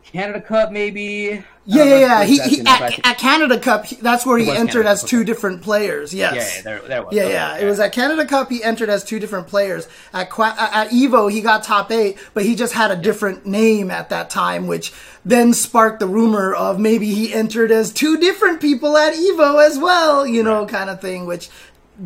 Canada 0.05 0.41
Cup 0.41 0.73
maybe. 0.73 1.45
Yeah, 1.67 1.85
yeah, 1.85 1.99
yeah. 1.99 2.25
He, 2.25 2.39
he 2.41 2.61
at, 2.67 3.07
at 3.07 3.19
Canada 3.19 3.59
Cup, 3.59 3.87
he, 3.87 3.97
that's 3.97 4.27
where 4.27 4.37
he 4.37 4.51
entered 4.51 4.73
Canada 4.73 4.89
as 4.91 5.01
Cup, 5.01 5.11
two 5.11 5.25
different 5.25 5.63
players. 5.63 6.13
Yes. 6.13 6.35
yeah, 6.35 6.57
yeah, 6.57 6.63
there, 6.63 6.89
there 6.89 7.03
was. 7.03 7.15
Yeah, 7.15 7.23
Okay, 7.23 7.33
yeah. 7.33 7.57
It 7.59 7.65
was 7.65 7.81
at 7.81 7.93
Canada 7.93 8.27
Cup. 8.27 8.51
He 8.51 8.63
entered 8.63 8.91
as 8.91 9.03
two 9.03 9.19
different 9.19 9.47
players. 9.47 9.89
At 10.13 10.29
Qua- 10.31 10.55
at 10.59 10.91
Evo, 10.91 11.31
he 11.33 11.41
got 11.41 11.63
top 11.63 11.91
eight, 11.91 12.19
but 12.35 12.45
he 12.45 12.55
just 12.55 12.75
had 12.75 12.91
a 12.91 12.97
different 12.97 13.47
name 13.47 13.91
at 13.91 14.11
that 14.11 14.29
time, 14.29 14.67
which 14.67 14.93
then 15.25 15.55
sparked 15.55 16.01
the 16.01 16.07
rumor 16.07 16.53
of 16.53 16.79
maybe 16.79 17.07
he 17.15 17.33
entered 17.33 17.71
as 17.71 17.93
two 17.93 18.19
different 18.19 18.61
people 18.61 18.97
at 18.99 19.15
Evo 19.15 19.67
as 19.67 19.79
well. 19.79 20.27
You 20.27 20.43
know, 20.43 20.67
kind 20.67 20.91
of 20.91 21.01
thing, 21.01 21.25
which 21.25 21.49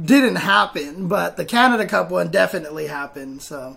didn't 0.04 0.36
happen. 0.36 1.08
But 1.08 1.36
the 1.36 1.44
Canada 1.44 1.84
Cup 1.86 2.10
one 2.10 2.30
definitely 2.30 2.86
happened. 2.86 3.42
So 3.42 3.76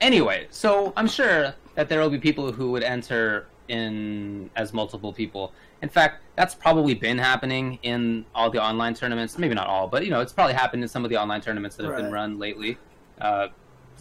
Anyway, 0.00 0.46
so 0.50 0.92
I'm 0.96 1.08
sure 1.08 1.54
that 1.74 1.88
there 1.88 2.00
will 2.00 2.10
be 2.10 2.18
people 2.18 2.52
who 2.52 2.70
would 2.72 2.82
enter 2.82 3.46
in 3.68 4.50
as 4.56 4.72
multiple 4.72 5.12
people. 5.12 5.52
In 5.82 5.88
fact, 5.88 6.22
that's 6.36 6.54
probably 6.54 6.94
been 6.94 7.18
happening 7.18 7.78
in 7.82 8.24
all 8.34 8.50
the 8.50 8.62
online 8.62 8.94
tournaments. 8.94 9.38
Maybe 9.38 9.54
not 9.54 9.66
all, 9.68 9.86
but 9.86 10.04
you 10.04 10.10
know, 10.10 10.20
it's 10.20 10.32
probably 10.32 10.54
happened 10.54 10.82
in 10.82 10.88
some 10.88 11.04
of 11.04 11.10
the 11.10 11.16
online 11.16 11.40
tournaments 11.40 11.76
that 11.76 11.86
have 11.86 11.96
been 11.96 12.10
run 12.10 12.38
lately. 12.38 12.78
Uh, 13.20 13.48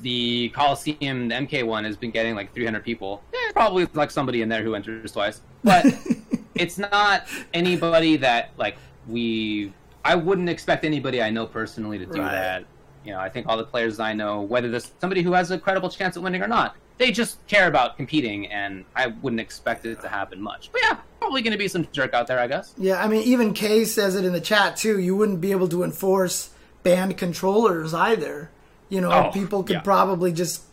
the 0.01 0.49
Coliseum, 0.49 1.27
the 1.27 1.36
MK 1.36 1.63
one, 1.65 1.84
has 1.84 1.97
been 1.97 2.12
getting 2.12 2.36
like 2.36 2.53
300 2.53 2.84
people. 2.84 3.23
Eh, 3.34 3.51
probably 3.53 3.88
like 3.93 4.12
somebody 4.12 4.41
in 4.41 4.49
there 4.49 4.63
who 4.63 4.75
enters 4.75 5.12
twice, 5.12 5.41
but 5.63 5.86
it's 6.56 6.77
not 6.77 7.25
anybody 7.53 8.17
that 8.17 8.51
like 8.58 8.77
we. 9.08 9.73
I 10.06 10.15
wouldn't 10.15 10.47
expect 10.49 10.86
anybody 10.86 11.21
I 11.21 11.30
know 11.32 11.45
personally 11.45 11.97
to 11.97 12.06
do 12.06 12.21
Right. 12.21 12.32
that. 12.32 12.65
You 13.03 13.12
know, 13.13 13.19
I 13.19 13.30
think 13.30 13.47
all 13.47 13.58
the 13.58 13.63
players 13.65 13.99
I 13.99 14.13
know, 14.13 14.41
whether 14.41 14.69
there's 14.69 14.91
somebody 14.99 15.21
who 15.21 15.34
has 15.34 15.49
a 15.51 15.58
credible 15.58 15.89
chance 15.89 16.15
at 16.15 16.23
winning 16.23 16.41
or 16.41 16.47
not, 16.47 16.75
they 16.97 17.12
just 17.12 17.45
care 17.47 17.67
about 17.67 17.95
competing, 17.97 18.47
and 18.47 18.86
I 18.95 19.07
wouldn't 19.07 19.39
expect 19.39 19.86
it 19.86 20.01
to 20.01 20.07
happen 20.07 20.41
much. 20.41 20.69
But 20.71 20.81
yeah, 20.83 20.97
probably 21.19 21.41
going 21.41 21.51
to 21.51 21.57
be 21.57 21.67
some 21.67 21.88
jerk 21.91 22.13
out 22.13 22.27
there, 22.27 22.39
I 22.39 22.47
guess. 22.47 22.73
yeah, 22.77 23.03
I 23.03 23.07
mean, 23.07 23.21
even 23.23 23.53
Kay 23.53 23.86
says 23.86 24.15
it 24.15 24.25
in 24.25 24.33
the 24.33 24.41
chat 24.41 24.77
too. 24.77 24.99
You 24.99 25.15
wouldn't 25.15 25.41
be 25.41 25.51
able 25.51 25.67
to 25.69 25.83
enforce 25.83 26.49
banned 26.83 27.17
controllers 27.17 27.93
either. 27.93 28.49
You 28.89 29.01
know, 29.01 29.12
Oh, 29.12 29.31
people 29.31 29.63
could 29.63 29.75
yeah. 29.77 29.81
probably 29.81 30.31
just 30.31 30.63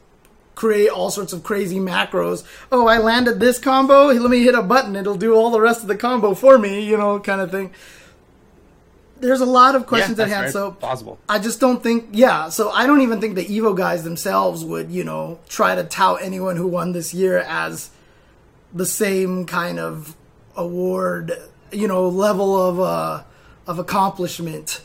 create 0.54 0.88
all 0.88 1.10
sorts 1.10 1.32
of 1.32 1.42
crazy 1.42 1.80
macros. 1.80 2.44
Oh, 2.70 2.86
I 2.86 2.98
landed 2.98 3.40
this 3.40 3.58
combo. 3.58 4.06
Let 4.06 4.30
me 4.30 4.44
hit 4.44 4.54
a 4.54 4.62
button. 4.62 4.94
It'll 4.94 5.16
do 5.16 5.34
all 5.34 5.50
the 5.50 5.60
rest 5.60 5.82
of 5.82 5.88
the 5.88 5.96
combo 5.96 6.34
for 6.34 6.56
me. 6.58 6.84
You 6.88 6.96
know, 6.96 7.18
kind 7.18 7.40
of 7.40 7.50
thing. 7.50 7.72
There's 9.18 9.40
a 9.40 9.46
lot 9.46 9.74
of 9.74 9.86
questions 9.86 10.18
yeah, 10.18 10.24
at 10.24 10.30
hand. 10.30 10.52
So 10.52 10.72
possible. 10.72 11.18
I 11.28 11.38
just 11.38 11.60
don't 11.60 11.82
think, 11.82 12.08
yeah. 12.12 12.48
So 12.48 12.70
I 12.70 12.86
don't 12.86 13.00
even 13.00 13.20
think 13.20 13.36
the 13.36 13.44
Evo 13.44 13.76
guys 13.76 14.04
themselves 14.04 14.64
would, 14.64 14.90
you 14.90 15.04
know, 15.04 15.38
try 15.48 15.74
to 15.74 15.84
tout 15.84 16.20
anyone 16.22 16.56
who 16.56 16.66
won 16.66 16.92
this 16.92 17.14
year 17.14 17.38
as 17.38 17.90
the 18.72 18.86
same 18.86 19.46
kind 19.46 19.78
of 19.78 20.16
award, 20.56 21.32
you 21.72 21.88
know, 21.88 22.08
level 22.08 22.60
of 22.60 22.80
uh, 22.80 23.22
of 23.66 23.78
accomplishment. 23.78 24.82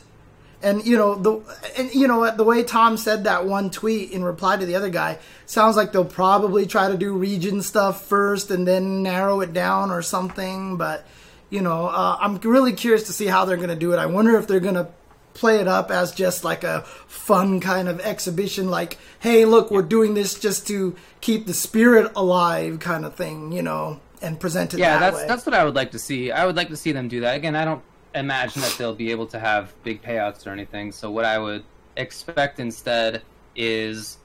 And 0.62 0.84
you 0.84 0.96
know 0.96 1.14
the 1.14 1.40
and 1.78 1.92
you 1.94 2.06
know 2.06 2.30
the 2.36 2.44
way 2.44 2.62
Tom 2.62 2.98
said 2.98 3.24
that 3.24 3.46
one 3.46 3.70
tweet 3.70 4.10
in 4.10 4.22
reply 4.22 4.58
to 4.58 4.66
the 4.66 4.76
other 4.76 4.90
guy 4.90 5.18
sounds 5.46 5.74
like 5.74 5.90
they'll 5.90 6.04
probably 6.04 6.66
try 6.66 6.88
to 6.88 6.98
do 6.98 7.14
region 7.14 7.62
stuff 7.62 8.04
first 8.04 8.50
and 8.50 8.68
then 8.68 9.02
narrow 9.02 9.40
it 9.40 9.54
down 9.54 9.90
or 9.90 10.02
something. 10.02 10.76
But 10.76 11.06
you 11.50 11.60
know, 11.60 11.86
uh, 11.88 12.16
I'm 12.20 12.36
really 12.38 12.72
curious 12.72 13.04
to 13.04 13.12
see 13.12 13.26
how 13.26 13.44
they're 13.44 13.56
going 13.56 13.68
to 13.68 13.76
do 13.76 13.92
it. 13.92 13.98
I 13.98 14.06
wonder 14.06 14.36
if 14.36 14.46
they're 14.46 14.60
going 14.60 14.76
to 14.76 14.88
play 15.34 15.58
it 15.60 15.68
up 15.68 15.90
as 15.90 16.12
just 16.12 16.42
like 16.44 16.64
a 16.64 16.82
fun 17.06 17.60
kind 17.60 17.88
of 17.88 18.00
exhibition, 18.00 18.68
like, 18.70 18.98
hey, 19.20 19.44
look, 19.44 19.70
we're 19.70 19.82
doing 19.82 20.14
this 20.14 20.38
just 20.38 20.66
to 20.68 20.96
keep 21.20 21.46
the 21.46 21.54
spirit 21.54 22.10
alive, 22.16 22.78
kind 22.80 23.04
of 23.04 23.14
thing, 23.14 23.52
you 23.52 23.62
know, 23.62 24.00
and 24.22 24.38
present 24.40 24.74
it 24.74 24.80
Yeah, 24.80 24.98
that 24.98 25.10
that's 25.12 25.16
way. 25.22 25.28
that's 25.28 25.46
what 25.46 25.54
I 25.54 25.64
would 25.64 25.74
like 25.74 25.92
to 25.92 25.98
see. 25.98 26.30
I 26.32 26.46
would 26.46 26.56
like 26.56 26.68
to 26.68 26.76
see 26.76 26.92
them 26.92 27.08
do 27.08 27.20
that. 27.20 27.36
Again, 27.36 27.54
I 27.56 27.64
don't 27.64 27.82
imagine 28.14 28.60
that 28.62 28.74
they'll 28.76 28.94
be 28.94 29.10
able 29.12 29.26
to 29.28 29.38
have 29.38 29.72
big 29.84 30.02
payouts 30.02 30.46
or 30.46 30.50
anything. 30.50 30.90
So 30.92 31.10
what 31.10 31.24
I 31.24 31.38
would 31.38 31.62
expect 31.96 32.58
instead 32.60 33.22
is, 33.54 34.18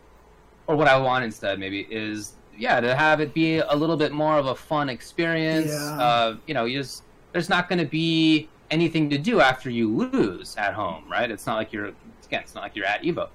or 0.68 0.76
what 0.76 0.88
I 0.88 0.98
want 0.98 1.24
instead 1.24 1.60
maybe 1.60 1.82
is, 1.90 2.34
yeah, 2.58 2.80
to 2.80 2.96
have 2.96 3.22
it 3.22 3.34
be 3.34 3.58
a 3.58 3.76
little 3.76 3.98
bit 3.98 4.12
more 4.12 4.38
of 4.40 4.48
a 4.48 4.56
fun 4.56 4.90
experience. 4.90 5.72
Yeah. 5.72 6.02
Uh, 6.02 6.38
you 6.48 6.54
know, 6.54 6.66
you 6.66 6.80
just 6.80 7.04
there's 7.36 7.50
not 7.50 7.67
going 7.67 7.80
to 7.80 7.86
be 7.86 8.48
anything 8.71 9.10
to 9.10 9.17
do 9.17 9.41
after 9.41 9.69
you 9.69 9.93
lose 9.93 10.56
at 10.56 10.74
home, 10.74 11.04
right? 11.12 11.30
It's 11.30 11.45
not 11.45 11.56
like 11.58 11.74
you're 11.74 11.88
again, 12.26 12.39
it's 12.39 12.56
not 12.56 12.63
like 12.63 12.78
you're 12.78 12.86
at 12.86 13.04
Evo 13.04 13.28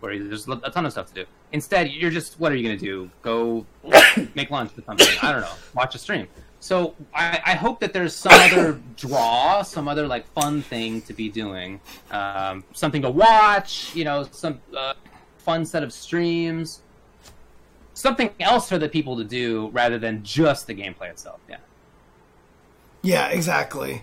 where 0.00 0.18
there's 0.18 0.48
a 0.48 0.70
ton 0.70 0.84
of 0.84 0.90
stuff 0.90 1.06
to 1.06 1.14
do. 1.14 1.24
Instead, 1.52 1.88
you're 1.92 2.10
just 2.10 2.40
what 2.40 2.50
are 2.50 2.56
you 2.56 2.66
going 2.66 2.76
to 2.76 2.84
do? 2.84 3.08
Go 3.22 3.64
make 4.34 4.50
lunch 4.50 4.74
with 4.74 4.86
something? 4.86 5.06
I 5.22 5.30
don't 5.30 5.42
know. 5.42 5.52
Watch 5.72 5.94
a 5.94 5.98
stream. 5.98 6.26
So 6.58 6.96
I, 7.14 7.40
I 7.46 7.54
hope 7.54 7.78
that 7.78 7.92
there's 7.92 8.12
some 8.12 8.32
other 8.32 8.80
draw, 8.96 9.62
some 9.62 9.86
other 9.86 10.08
like 10.08 10.26
fun 10.32 10.60
thing 10.60 11.00
to 11.02 11.12
be 11.12 11.28
doing, 11.28 11.78
um, 12.10 12.64
something 12.72 13.02
to 13.02 13.10
watch. 13.10 13.94
You 13.94 14.02
know, 14.02 14.26
some 14.32 14.60
uh, 14.76 14.94
fun 15.38 15.64
set 15.64 15.84
of 15.84 15.92
streams, 15.92 16.80
something 17.92 18.30
else 18.40 18.68
for 18.68 18.78
the 18.78 18.88
people 18.88 19.16
to 19.16 19.24
do 19.24 19.68
rather 19.68 19.96
than 19.96 20.24
just 20.24 20.66
the 20.66 20.74
gameplay 20.74 21.08
itself. 21.10 21.38
Yeah. 21.48 21.58
Yeah, 23.04 23.28
exactly. 23.28 24.02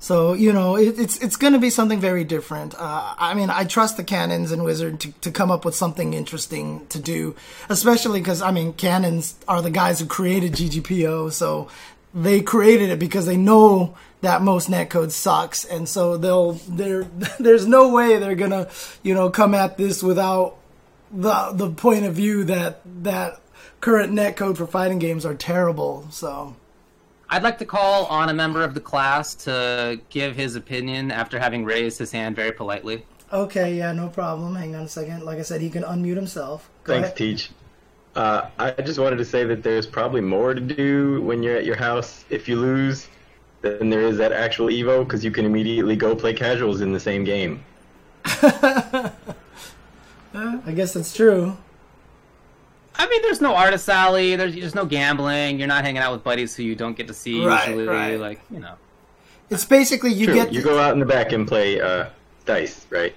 So 0.00 0.32
you 0.32 0.52
know, 0.52 0.76
it, 0.76 0.98
it's 0.98 1.18
it's 1.18 1.36
going 1.36 1.52
to 1.52 1.58
be 1.58 1.70
something 1.70 2.00
very 2.00 2.24
different. 2.24 2.74
Uh, 2.74 3.14
I 3.18 3.34
mean, 3.34 3.48
I 3.48 3.64
trust 3.64 3.96
the 3.96 4.04
Cannons 4.04 4.50
and 4.50 4.64
Wizard 4.64 4.98
to, 5.00 5.12
to 5.20 5.30
come 5.30 5.50
up 5.50 5.64
with 5.64 5.74
something 5.74 6.14
interesting 6.14 6.86
to 6.88 6.98
do, 6.98 7.36
especially 7.68 8.20
because 8.20 8.42
I 8.42 8.50
mean, 8.50 8.72
Cannons 8.72 9.36
are 9.46 9.62
the 9.62 9.70
guys 9.70 10.00
who 10.00 10.06
created 10.06 10.54
GGPO, 10.54 11.32
so 11.32 11.68
they 12.14 12.40
created 12.40 12.90
it 12.90 12.98
because 12.98 13.26
they 13.26 13.36
know 13.36 13.94
that 14.22 14.42
most 14.42 14.68
netcode 14.68 15.10
sucks, 15.12 15.64
and 15.66 15.88
so 15.88 16.16
they'll 16.16 16.52
there 16.52 17.04
there's 17.38 17.66
no 17.66 17.90
way 17.90 18.18
they're 18.18 18.34
gonna 18.34 18.68
you 19.02 19.14
know 19.14 19.30
come 19.30 19.54
at 19.54 19.76
this 19.76 20.02
without 20.02 20.56
the 21.12 21.52
the 21.52 21.70
point 21.70 22.06
of 22.06 22.14
view 22.14 22.44
that 22.44 22.80
that 23.02 23.40
current 23.82 24.12
netcode 24.12 24.56
for 24.56 24.66
fighting 24.66 24.98
games 24.98 25.24
are 25.24 25.34
terrible. 25.34 26.06
So. 26.10 26.56
I'd 27.32 27.44
like 27.44 27.58
to 27.58 27.64
call 27.64 28.06
on 28.06 28.28
a 28.28 28.34
member 28.34 28.62
of 28.62 28.74
the 28.74 28.80
class 28.80 29.34
to 29.36 30.00
give 30.10 30.34
his 30.34 30.56
opinion 30.56 31.12
after 31.12 31.38
having 31.38 31.64
raised 31.64 31.98
his 31.98 32.10
hand 32.10 32.34
very 32.34 32.50
politely. 32.50 33.06
Okay, 33.32 33.76
yeah, 33.76 33.92
no 33.92 34.08
problem. 34.08 34.56
Hang 34.56 34.74
on 34.74 34.82
a 34.82 34.88
second. 34.88 35.24
Like 35.24 35.38
I 35.38 35.42
said, 35.42 35.60
he 35.60 35.70
can 35.70 35.84
unmute 35.84 36.16
himself. 36.16 36.68
Go 36.82 36.94
Thanks, 36.94 37.06
ahead. 37.06 37.16
Teach. 37.16 37.50
Uh, 38.16 38.48
I 38.58 38.72
just 38.72 38.98
wanted 38.98 39.16
to 39.18 39.24
say 39.24 39.44
that 39.44 39.62
there's 39.62 39.86
probably 39.86 40.20
more 40.20 40.52
to 40.52 40.60
do 40.60 41.22
when 41.22 41.44
you're 41.44 41.56
at 41.56 41.64
your 41.64 41.76
house 41.76 42.24
if 42.28 42.48
you 42.48 42.56
lose 42.56 43.06
than 43.62 43.88
there 43.88 44.02
is 44.02 44.18
at 44.18 44.32
actual 44.32 44.66
Evo 44.66 45.04
because 45.04 45.24
you 45.24 45.30
can 45.30 45.44
immediately 45.44 45.94
go 45.94 46.16
play 46.16 46.32
casuals 46.32 46.80
in 46.80 46.92
the 46.92 46.98
same 46.98 47.22
game. 47.22 47.62
I 48.24 49.12
guess 50.74 50.94
that's 50.94 51.14
true. 51.14 51.56
I 53.00 53.08
mean, 53.08 53.22
there's 53.22 53.40
no 53.40 53.54
artist 53.54 53.88
alley. 53.88 54.36
There's 54.36 54.54
just 54.54 54.74
no 54.74 54.84
gambling. 54.84 55.58
You're 55.58 55.68
not 55.68 55.84
hanging 55.84 56.02
out 56.02 56.12
with 56.12 56.22
buddies 56.22 56.54
who 56.54 56.62
you 56.62 56.74
don't 56.74 56.96
get 56.96 57.06
to 57.08 57.14
see 57.14 57.44
Right, 57.44 57.68
usually. 57.68 57.86
right. 57.88 58.20
Like 58.20 58.40
you 58.50 58.60
know, 58.60 58.74
It's 59.48 59.64
basically 59.64 60.12
you 60.12 60.26
True. 60.26 60.34
get 60.34 60.52
you 60.52 60.62
go 60.62 60.78
out 60.78 60.92
in 60.92 60.98
the 61.00 61.06
back 61.06 61.32
and 61.32 61.48
play 61.48 61.80
uh, 61.80 62.06
dice, 62.44 62.86
right? 62.90 63.14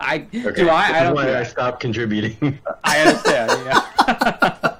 I 0.00 0.26
Okay. 0.34 0.50
do. 0.62 0.68
I. 0.68 0.98
I 0.98 1.02
don't. 1.04 1.14
why 1.14 1.24
do 1.26 1.30
I 1.30 1.32
that. 1.44 1.50
stopped 1.50 1.78
contributing. 1.80 2.58
I 2.82 3.00
understand. 3.02 3.50
Yeah. 3.66 4.78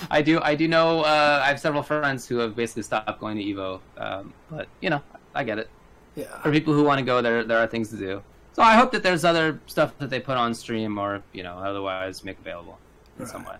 I 0.10 0.20
do. 0.20 0.40
I 0.42 0.54
do 0.56 0.66
know. 0.66 1.00
Uh, 1.02 1.40
I 1.44 1.48
have 1.48 1.60
several 1.60 1.82
friends 1.84 2.26
who 2.26 2.38
have 2.38 2.56
basically 2.56 2.82
stopped 2.82 3.20
going 3.20 3.36
to 3.38 3.44
Evo. 3.44 3.80
Um, 3.96 4.34
but 4.50 4.66
you 4.80 4.90
know, 4.90 5.00
I 5.34 5.44
get 5.44 5.58
it. 5.58 5.70
yeah. 6.16 6.26
For 6.42 6.50
people 6.50 6.74
who 6.74 6.82
want 6.82 6.98
to 6.98 7.04
go, 7.04 7.22
there 7.22 7.44
there 7.44 7.58
are 7.58 7.68
things 7.68 7.88
to 7.90 7.96
do. 7.96 8.22
So 8.54 8.62
I 8.62 8.74
hope 8.74 8.90
that 8.92 9.02
there's 9.04 9.24
other 9.24 9.60
stuff 9.66 9.96
that 9.98 10.10
they 10.10 10.18
put 10.20 10.36
on 10.36 10.54
stream 10.54 10.98
or 10.98 11.22
you 11.32 11.42
know 11.44 11.56
otherwise 11.58 12.24
make 12.24 12.38
available 12.40 12.78
in 13.18 13.26
some 13.26 13.44
way. 13.44 13.56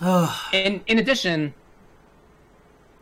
In 0.52 0.82
in 0.86 0.98
addition, 0.98 1.54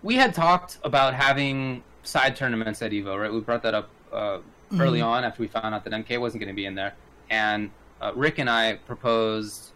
we 0.02 0.14
had 0.16 0.34
talked 0.34 0.78
about 0.84 1.14
having 1.14 1.82
side 2.02 2.36
tournaments 2.36 2.82
at 2.82 2.92
Evo, 2.92 3.20
right? 3.20 3.32
We 3.32 3.40
brought 3.40 3.62
that 3.62 3.74
up 3.74 3.88
uh, 4.12 4.38
early 4.78 5.00
on 5.00 5.24
after 5.24 5.42
we 5.42 5.48
found 5.48 5.74
out 5.74 5.84
that 5.84 5.92
MK 5.92 6.20
wasn't 6.20 6.40
going 6.40 6.48
to 6.52 6.54
be 6.54 6.66
in 6.66 6.74
there, 6.74 6.94
and 7.30 7.70
uh, 8.00 8.12
Rick 8.14 8.38
and 8.38 8.48
I 8.50 8.74
proposed 8.86 9.70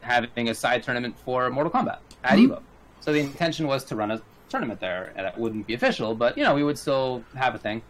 having 0.00 0.48
a 0.48 0.54
side 0.54 0.82
tournament 0.82 1.16
for 1.24 1.50
Mortal 1.50 1.70
Kombat 1.72 1.98
at 2.24 2.38
Mhm. 2.38 2.48
Evo. 2.48 2.62
So 3.00 3.12
the 3.12 3.20
intention 3.20 3.66
was 3.66 3.84
to 3.84 3.96
run 3.96 4.10
a 4.10 4.20
tournament 4.48 4.80
there, 4.80 5.12
and 5.16 5.26
it 5.26 5.36
wouldn't 5.36 5.66
be 5.66 5.74
official, 5.74 6.14
but 6.14 6.36
you 6.36 6.42
know 6.44 6.54
we 6.54 6.62
would 6.64 6.78
still 6.78 7.22
have 7.36 7.54
a 7.54 7.58
thing. 7.58 7.82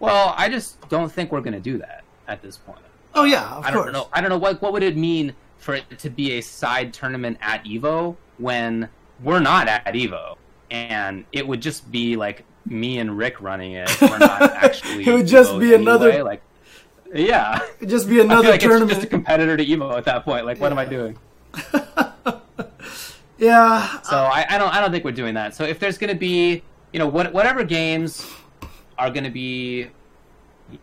Well, 0.00 0.34
I 0.36 0.48
just 0.48 0.88
don't 0.88 1.10
think 1.10 1.30
we're 1.32 1.40
going 1.40 1.54
to 1.54 1.60
do 1.60 1.78
that 1.78 2.02
at 2.26 2.42
this 2.42 2.56
point. 2.56 2.78
oh 3.14 3.24
yeah, 3.24 3.48
of 3.56 3.64
I 3.64 3.72
course. 3.72 3.84
don't 3.86 3.92
know. 3.92 4.08
I 4.12 4.20
don't 4.20 4.30
know 4.30 4.38
what 4.38 4.60
what 4.62 4.72
would 4.72 4.82
it 4.82 4.96
mean 4.96 5.34
for 5.58 5.74
it 5.74 5.98
to 5.98 6.10
be 6.10 6.32
a 6.38 6.40
side 6.40 6.92
tournament 6.92 7.38
at 7.40 7.64
Evo 7.64 8.16
when 8.38 8.88
we're 9.22 9.40
not 9.40 9.68
at 9.68 9.84
Evo, 9.86 10.36
and 10.70 11.24
it 11.32 11.46
would 11.46 11.60
just 11.60 11.90
be 11.90 12.16
like 12.16 12.44
me 12.66 12.98
and 12.98 13.16
Rick 13.18 13.40
running 13.40 13.72
it. 13.72 13.90
We're 14.00 14.18
not 14.18 14.42
actually. 14.54 15.06
It 15.06 15.12
would 15.12 15.26
just 15.26 15.52
Evo 15.52 15.60
be 15.60 15.74
another- 15.74 16.08
anyway. 16.10 16.22
like. 16.22 16.42
Yeah, 17.14 17.60
It'd 17.78 17.88
just 17.88 18.06
be 18.06 18.20
another 18.20 18.50
like 18.50 18.60
tournament. 18.60 18.90
it's 18.90 18.98
just 19.00 19.06
a 19.06 19.10
competitor 19.10 19.56
to 19.56 19.64
Evo 19.64 19.96
at 19.96 20.04
that 20.04 20.26
point. 20.26 20.44
Like, 20.44 20.60
what 20.60 20.72
am 20.72 20.78
I 20.78 20.84
doing? 20.84 21.18
yeah. 23.38 24.02
So 24.02 24.16
uh, 24.16 24.30
I, 24.32 24.46
I 24.50 24.58
don't 24.58 24.74
I 24.74 24.80
don't 24.80 24.90
think 24.90 25.04
we're 25.04 25.12
doing 25.12 25.34
that. 25.34 25.54
So 25.54 25.64
if 25.64 25.78
there's 25.78 25.98
going 25.98 26.12
to 26.12 26.18
be 26.18 26.62
you 26.92 26.98
know 26.98 27.06
what 27.06 27.32
whatever 27.32 27.64
games 27.64 28.26
are 28.98 29.10
going 29.10 29.24
to 29.24 29.30
be 29.30 29.88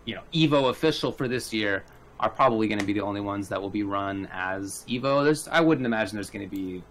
you 0.06 0.16
know 0.16 0.22
Evo 0.34 0.70
official 0.70 1.12
for 1.12 1.28
this 1.28 1.54
year 1.54 1.84
are 2.20 2.30
probably 2.30 2.68
going 2.68 2.80
to 2.80 2.86
be 2.86 2.94
the 2.94 3.02
only 3.02 3.22
ones 3.22 3.50
that 3.50 3.62
will 3.62 3.70
be 3.70 3.84
run 3.84 4.28
as 4.32 4.86
Evo. 4.88 5.24
There's 5.24 5.48
I 5.48 5.62
wouldn't 5.62 5.86
imagine 5.86 6.16
there's 6.16 6.30
going 6.30 6.50
to 6.50 6.56
be 6.56 6.84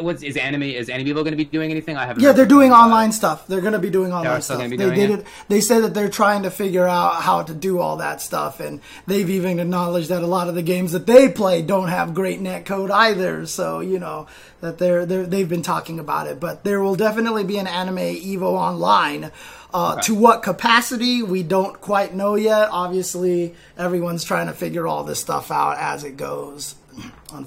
what's 0.00 0.22
is 0.22 0.36
anime 0.36 0.62
is 0.62 0.88
anime 0.88 1.06
Evo 1.08 1.14
going 1.16 1.32
to 1.32 1.36
be 1.36 1.44
doing 1.44 1.70
anything? 1.70 1.96
I 1.96 2.06
haven't. 2.06 2.22
Yeah, 2.22 2.32
they're 2.32 2.46
doing 2.46 2.72
online 2.72 3.12
stuff. 3.12 3.46
They're 3.46 3.60
going 3.60 3.74
to 3.74 3.78
be 3.78 3.90
doing 3.90 4.12
online 4.12 4.42
stuff. 4.42 4.58
They 4.58 4.76
did 4.76 5.10
it? 5.10 5.20
it. 5.20 5.26
They 5.48 5.60
said 5.60 5.82
that 5.84 5.94
they're 5.94 6.08
trying 6.08 6.44
to 6.44 6.50
figure 6.50 6.86
out 6.86 7.22
how 7.22 7.42
to 7.42 7.54
do 7.54 7.78
all 7.78 7.98
that 7.98 8.20
stuff, 8.22 8.60
and 8.60 8.80
they've 9.06 9.28
even 9.28 9.60
acknowledged 9.60 10.08
that 10.08 10.22
a 10.22 10.26
lot 10.26 10.48
of 10.48 10.54
the 10.54 10.62
games 10.62 10.92
that 10.92 11.06
they 11.06 11.28
play 11.28 11.62
don't 11.62 11.88
have 11.88 12.14
great 12.14 12.40
net 12.40 12.64
code 12.64 12.90
either. 12.90 13.46
So 13.46 13.80
you 13.80 13.98
know 13.98 14.26
that 14.60 14.78
they're, 14.78 15.04
they're 15.04 15.26
they've 15.26 15.48
been 15.48 15.62
talking 15.62 15.98
about 15.98 16.26
it, 16.26 16.40
but 16.40 16.64
there 16.64 16.80
will 16.80 16.96
definitely 16.96 17.44
be 17.44 17.58
an 17.58 17.66
anime 17.66 17.96
Evo 17.96 18.52
online. 18.52 19.30
Uh, 19.72 20.00
To 20.02 20.14
what 20.14 20.44
capacity 20.44 21.20
we 21.20 21.42
don't 21.42 21.80
quite 21.80 22.14
know 22.14 22.36
yet. 22.36 22.68
Obviously, 22.70 23.56
everyone's 23.76 24.22
trying 24.22 24.46
to 24.46 24.52
figure 24.52 24.86
all 24.86 25.02
this 25.02 25.18
stuff 25.18 25.50
out 25.50 25.78
as 25.78 26.04
it 26.04 26.16
goes. 26.16 26.76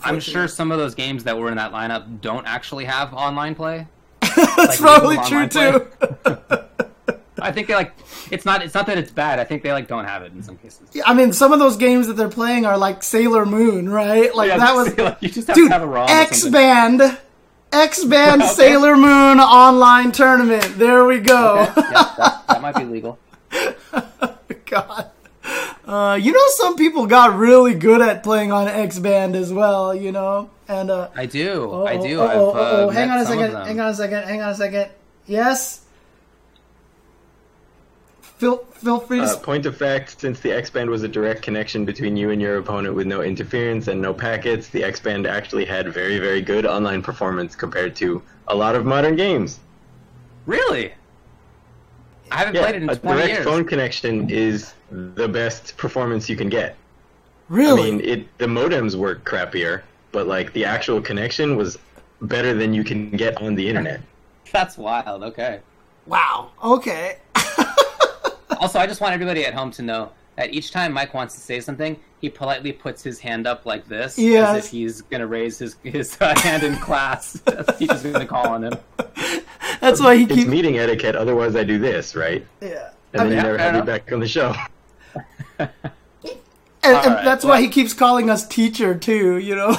I'm 0.03 0.19
sure 0.19 0.47
some 0.47 0.71
of 0.71 0.77
those 0.77 0.95
games 0.95 1.23
that 1.25 1.37
were 1.37 1.49
in 1.49 1.57
that 1.57 1.71
lineup 1.71 2.21
don't 2.21 2.45
actually 2.45 2.85
have 2.85 3.13
online 3.13 3.55
play. 3.55 3.87
that's 4.21 4.57
like, 4.57 4.77
probably 4.79 5.17
true 5.27 5.47
too. 5.47 5.87
I 7.39 7.51
think 7.51 7.67
they 7.67 7.75
like 7.75 7.93
it's 8.31 8.45
not 8.45 8.63
it's 8.63 8.73
not 8.73 8.87
that 8.87 8.97
it's 8.97 9.11
bad. 9.11 9.39
I 9.39 9.43
think 9.43 9.63
they 9.63 9.71
like 9.71 9.87
don't 9.87 10.05
have 10.05 10.23
it 10.23 10.33
in 10.33 10.41
some 10.43 10.57
cases. 10.57 10.89
I 11.05 11.13
mean, 11.13 11.33
some 11.33 11.53
of 11.53 11.59
those 11.59 11.77
games 11.77 12.07
that 12.07 12.13
they're 12.13 12.29
playing 12.29 12.65
are 12.65 12.77
like 12.77 13.03
Sailor 13.03 13.45
Moon, 13.45 13.89
right? 13.89 14.33
Like 14.33 14.49
Yeah, 14.49 14.57
that 14.57 14.75
was, 14.75 14.97
like, 14.97 15.17
you 15.21 15.29
just 15.29 15.47
have 15.47 15.55
dude. 15.55 15.69
to 15.69 15.73
have 15.73 15.83
a 15.83 15.87
ROM 15.87 16.09
X 16.09 16.47
Band. 16.47 17.01
X 17.71 18.03
Band 18.05 18.41
Okay. 18.41 18.51
Sailor 18.53 18.95
Moon 18.95 19.39
online 19.39 20.11
tournament. 20.11 20.77
There 20.77 21.05
we 21.05 21.19
go. 21.19 21.59
Okay, 21.59 21.81
yeah, 21.91 22.13
that, 22.17 22.43
that 22.47 22.61
might 22.61 22.75
be 22.75 22.85
legal. 22.85 23.19
God. 24.65 25.11
Uh, 25.87 26.15
you 26.15 26.33
know, 26.33 26.47
some 26.49 26.75
people 26.75 27.07
got 27.07 27.37
really 27.37 27.73
good 27.73 28.01
at 28.01 28.21
playing 28.21 28.51
on 28.51 28.67
X 28.67 28.99
Band 28.99 29.35
as 29.35 29.53
well. 29.53 29.95
You 29.95 30.11
know, 30.11 30.49
and 30.67 30.91
uh, 30.91 31.09
I 31.15 31.25
do. 31.25 31.69
oh, 31.71 31.85
I 31.85 31.95
do. 31.95 32.19
oh, 32.19 32.27
I've, 32.27 32.37
oh, 32.37 32.49
uh, 32.49 32.53
oh, 32.53 32.85
oh, 32.87 32.89
hang 32.89 33.09
on 33.09 33.19
a 33.19 33.25
second. 33.25 33.55
Hang 33.55 33.79
on 33.79 33.89
a 33.89 33.95
second. 33.95 34.23
Hang 34.23 34.41
on 34.41 34.49
a 34.49 34.55
second. 34.55 34.91
Yes. 35.25 35.81
Feel 38.21 38.57
feel 38.73 38.99
free 38.99 39.17
to. 39.19 39.23
Uh, 39.23 39.27
sp- 39.33 39.43
point 39.43 39.65
of 39.65 39.75
fact, 39.75 40.19
since 40.21 40.41
the 40.41 40.51
X-Band 40.51 40.89
was 40.89 41.01
a 41.03 41.07
direct 41.07 41.41
connection 41.41 41.85
between 41.85 42.15
you 42.15 42.29
and 42.29 42.39
your 42.39 42.57
opponent 42.57 42.93
with 42.93 43.07
no 43.07 43.21
interference 43.21 43.87
and 43.87 43.99
no 43.99 44.13
packets, 44.13 44.67
the 44.69 44.83
X-Band 44.83 45.25
actually 45.25 45.65
had 45.65 45.91
very, 45.91 46.19
very 46.19 46.41
good 46.41 46.65
online 46.65 47.01
performance 47.01 47.55
compared 47.55 47.95
to 47.95 48.21
a 48.47 48.55
lot 48.55 48.75
of 48.75 48.85
modern 48.85 49.15
games. 49.15 49.59
Really? 50.45 50.93
I 52.31 52.37
haven't 52.37 52.55
Yeah, 52.55 52.61
played 52.61 52.75
it 52.75 52.83
in 52.83 52.89
a 52.89 52.95
20 52.95 53.17
direct 53.17 53.33
years. 53.33 53.45
phone 53.45 53.65
connection 53.65 54.29
is 54.29 54.73
the 54.91 55.27
best 55.27 55.77
performance 55.77 56.29
you 56.29 56.35
can 56.35 56.49
get. 56.49 56.75
really? 57.49 57.81
I 57.87 57.91
mean, 57.91 58.01
it 58.01 58.37
the 58.37 58.45
modems 58.45 58.95
were 58.95 59.15
crappier, 59.15 59.81
but 60.11 60.27
like 60.27 60.53
the 60.53 60.65
actual 60.65 61.01
connection 61.01 61.55
was 61.55 61.77
better 62.21 62.53
than 62.53 62.73
you 62.73 62.83
can 62.83 63.11
get 63.11 63.39
on 63.41 63.55
the 63.55 63.67
internet. 63.67 64.01
That's 64.51 64.77
wild. 64.77 65.23
Okay. 65.23 65.59
wow. 66.05 66.51
Okay. 66.63 67.17
Also, 68.59 68.79
I 68.79 68.87
just 68.87 69.01
want 69.01 69.13
everybody 69.13 69.45
at 69.45 69.53
home 69.53 69.69
to 69.71 69.83
know 69.83 70.11
that 70.35 70.51
each 70.51 70.71
time 70.71 70.91
Mike 70.91 71.13
wants 71.13 71.35
to 71.35 71.39
say 71.41 71.59
something, 71.59 71.99
he 72.21 72.27
politely 72.29 72.71
puts 72.71 73.03
his 73.03 73.19
hand 73.19 73.45
up 73.45 73.67
like 73.67 73.87
this, 73.87 74.17
Yes. 74.17 74.49
as 74.57 74.65
if 74.65 74.71
he's 74.71 75.01
going 75.01 75.19
to 75.21 75.27
raise 75.27 75.59
his 75.59 75.75
his 75.83 76.17
uh, 76.19 76.33
hand 76.39 76.63
in 76.63 76.75
class. 76.77 77.33
The 77.33 77.63
teacher's 77.77 78.01
going 78.01 78.15
to 78.15 78.25
call 78.25 78.47
on 78.47 78.63
him. 78.63 78.73
That's 79.81 79.99
why 79.99 80.15
he 80.17 80.23
It's 80.23 80.33
keeps. 80.33 80.47
meeting 80.47 80.77
etiquette, 80.77 81.15
otherwise 81.15 81.55
I 81.55 81.63
do 81.63 81.77
this, 81.79 82.15
right? 82.15 82.45
Yeah. 82.61 82.89
And 83.13 83.21
then 83.21 83.31
yeah, 83.31 83.35
you 83.37 83.43
never 83.43 83.57
fair 83.57 83.71
have 83.71 83.85
me 83.85 83.91
back 83.91 84.11
on 84.11 84.19
the 84.19 84.27
show. 84.27 84.53
And, 86.83 86.95
and 86.95 87.05
Alright, 87.07 87.25
that's 87.25 87.43
well- 87.43 87.55
why 87.55 87.61
he 87.61 87.67
keeps 87.67 87.91
calling 87.93 88.29
us 88.29 88.47
teacher 88.47 88.95
too, 88.95 89.39
you 89.39 89.55
know. 89.55 89.75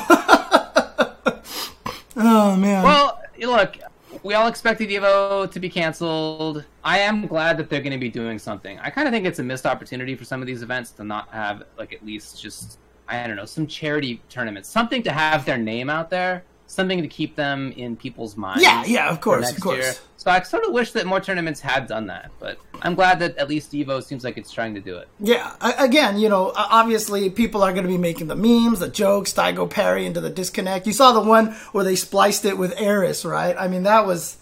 oh 2.16 2.56
man. 2.56 2.82
Well, 2.84 3.22
look, 3.40 3.78
we 4.22 4.34
all 4.34 4.46
expected 4.48 4.90
Evo 4.90 5.50
to 5.50 5.60
be 5.60 5.70
canceled. 5.70 6.64
I 6.84 6.98
am 6.98 7.26
glad 7.26 7.56
that 7.58 7.70
they're 7.70 7.80
going 7.80 7.92
to 7.92 7.98
be 7.98 8.10
doing 8.10 8.38
something. 8.38 8.78
I 8.80 8.90
kind 8.90 9.06
of 9.08 9.14
think 9.14 9.24
it's 9.26 9.38
a 9.38 9.42
missed 9.42 9.64
opportunity 9.64 10.16
for 10.16 10.24
some 10.24 10.40
of 10.42 10.46
these 10.46 10.62
events 10.62 10.90
to 10.92 11.04
not 11.04 11.28
have, 11.30 11.62
like, 11.78 11.92
at 11.94 12.04
least 12.04 12.42
just, 12.42 12.78
I 13.08 13.26
don't 13.26 13.36
know, 13.36 13.44
some 13.46 13.66
charity 13.66 14.20
tournaments. 14.28 14.68
Something 14.68 15.02
to 15.04 15.12
have 15.12 15.44
their 15.46 15.56
name 15.58 15.88
out 15.88 16.10
there. 16.10 16.42
Something 16.68 17.02
to 17.02 17.08
keep 17.08 17.34
them 17.34 17.72
in 17.72 17.96
people's 17.96 18.36
minds. 18.36 18.62
yeah, 18.62 18.84
yeah, 18.84 19.10
of 19.10 19.20
course, 19.20 19.50
of 19.50 19.60
course. 19.60 19.78
year. 19.78 19.94
So 20.18 20.30
I 20.30 20.42
sort 20.42 20.64
of 20.64 20.72
wish 20.72 20.92
that 20.92 21.06
more 21.06 21.20
tournaments 21.20 21.60
had 21.60 21.86
done 21.86 22.08
that, 22.08 22.30
but 22.38 22.58
I'm 22.82 22.94
glad 22.94 23.20
that 23.20 23.38
at 23.38 23.48
least 23.48 23.72
Evo 23.72 24.02
seems 24.02 24.22
like 24.22 24.36
it's 24.36 24.52
trying 24.52 24.74
to 24.74 24.80
do 24.80 24.96
it. 24.98 25.08
Yeah, 25.18 25.54
again, 25.78 26.18
you 26.18 26.28
know, 26.28 26.52
obviously 26.54 27.30
people 27.30 27.62
are 27.62 27.72
going 27.72 27.84
to 27.84 27.88
be 27.88 27.98
making 27.98 28.26
the 28.26 28.36
memes, 28.36 28.80
the 28.80 28.88
jokes, 28.88 29.32
Daigo 29.32 29.68
Parry 29.68 30.06
into 30.06 30.20
the 30.20 30.28
disconnect. 30.28 30.86
You 30.86 30.92
saw 30.92 31.12
the 31.12 31.20
one 31.20 31.52
where 31.72 31.84
they 31.84 31.96
spliced 31.96 32.44
it 32.44 32.58
with 32.58 32.78
Eris, 32.78 33.24
right? 33.24 33.56
I 33.58 33.68
mean, 33.68 33.84
that 33.84 34.06
was 34.06 34.36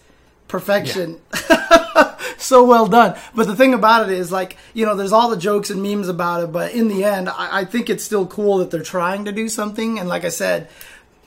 perfection. 0.49 1.21
so 2.39 2.65
well 2.65 2.87
done. 2.87 3.19
But 3.35 3.47
the 3.47 3.57
thing 3.57 3.75
about 3.75 4.11
it 4.11 4.19
is, 4.19 4.33
like, 4.33 4.57
you 4.75 4.87
know, 4.87 4.95
there's 4.97 5.13
all 5.13 5.31
the 5.31 5.37
jokes 5.37 5.71
and 5.71 5.83
memes 5.83 6.09
about 6.09 6.43
it, 6.43 6.53
but 6.53 6.73
in 6.73 6.89
the 6.89 7.05
end, 7.05 7.29
I, 7.29 7.61
I 7.61 7.65
think 7.65 7.91
it's 7.91 8.05
still 8.05 8.27
cool 8.27 8.59
that 8.59 8.71
they're 8.71 8.83
trying 8.83 9.25
to 9.27 9.33
do 9.33 9.49
something. 9.49 9.99
And 9.99 10.09
like 10.09 10.25
I 10.25 10.31
said, 10.31 10.69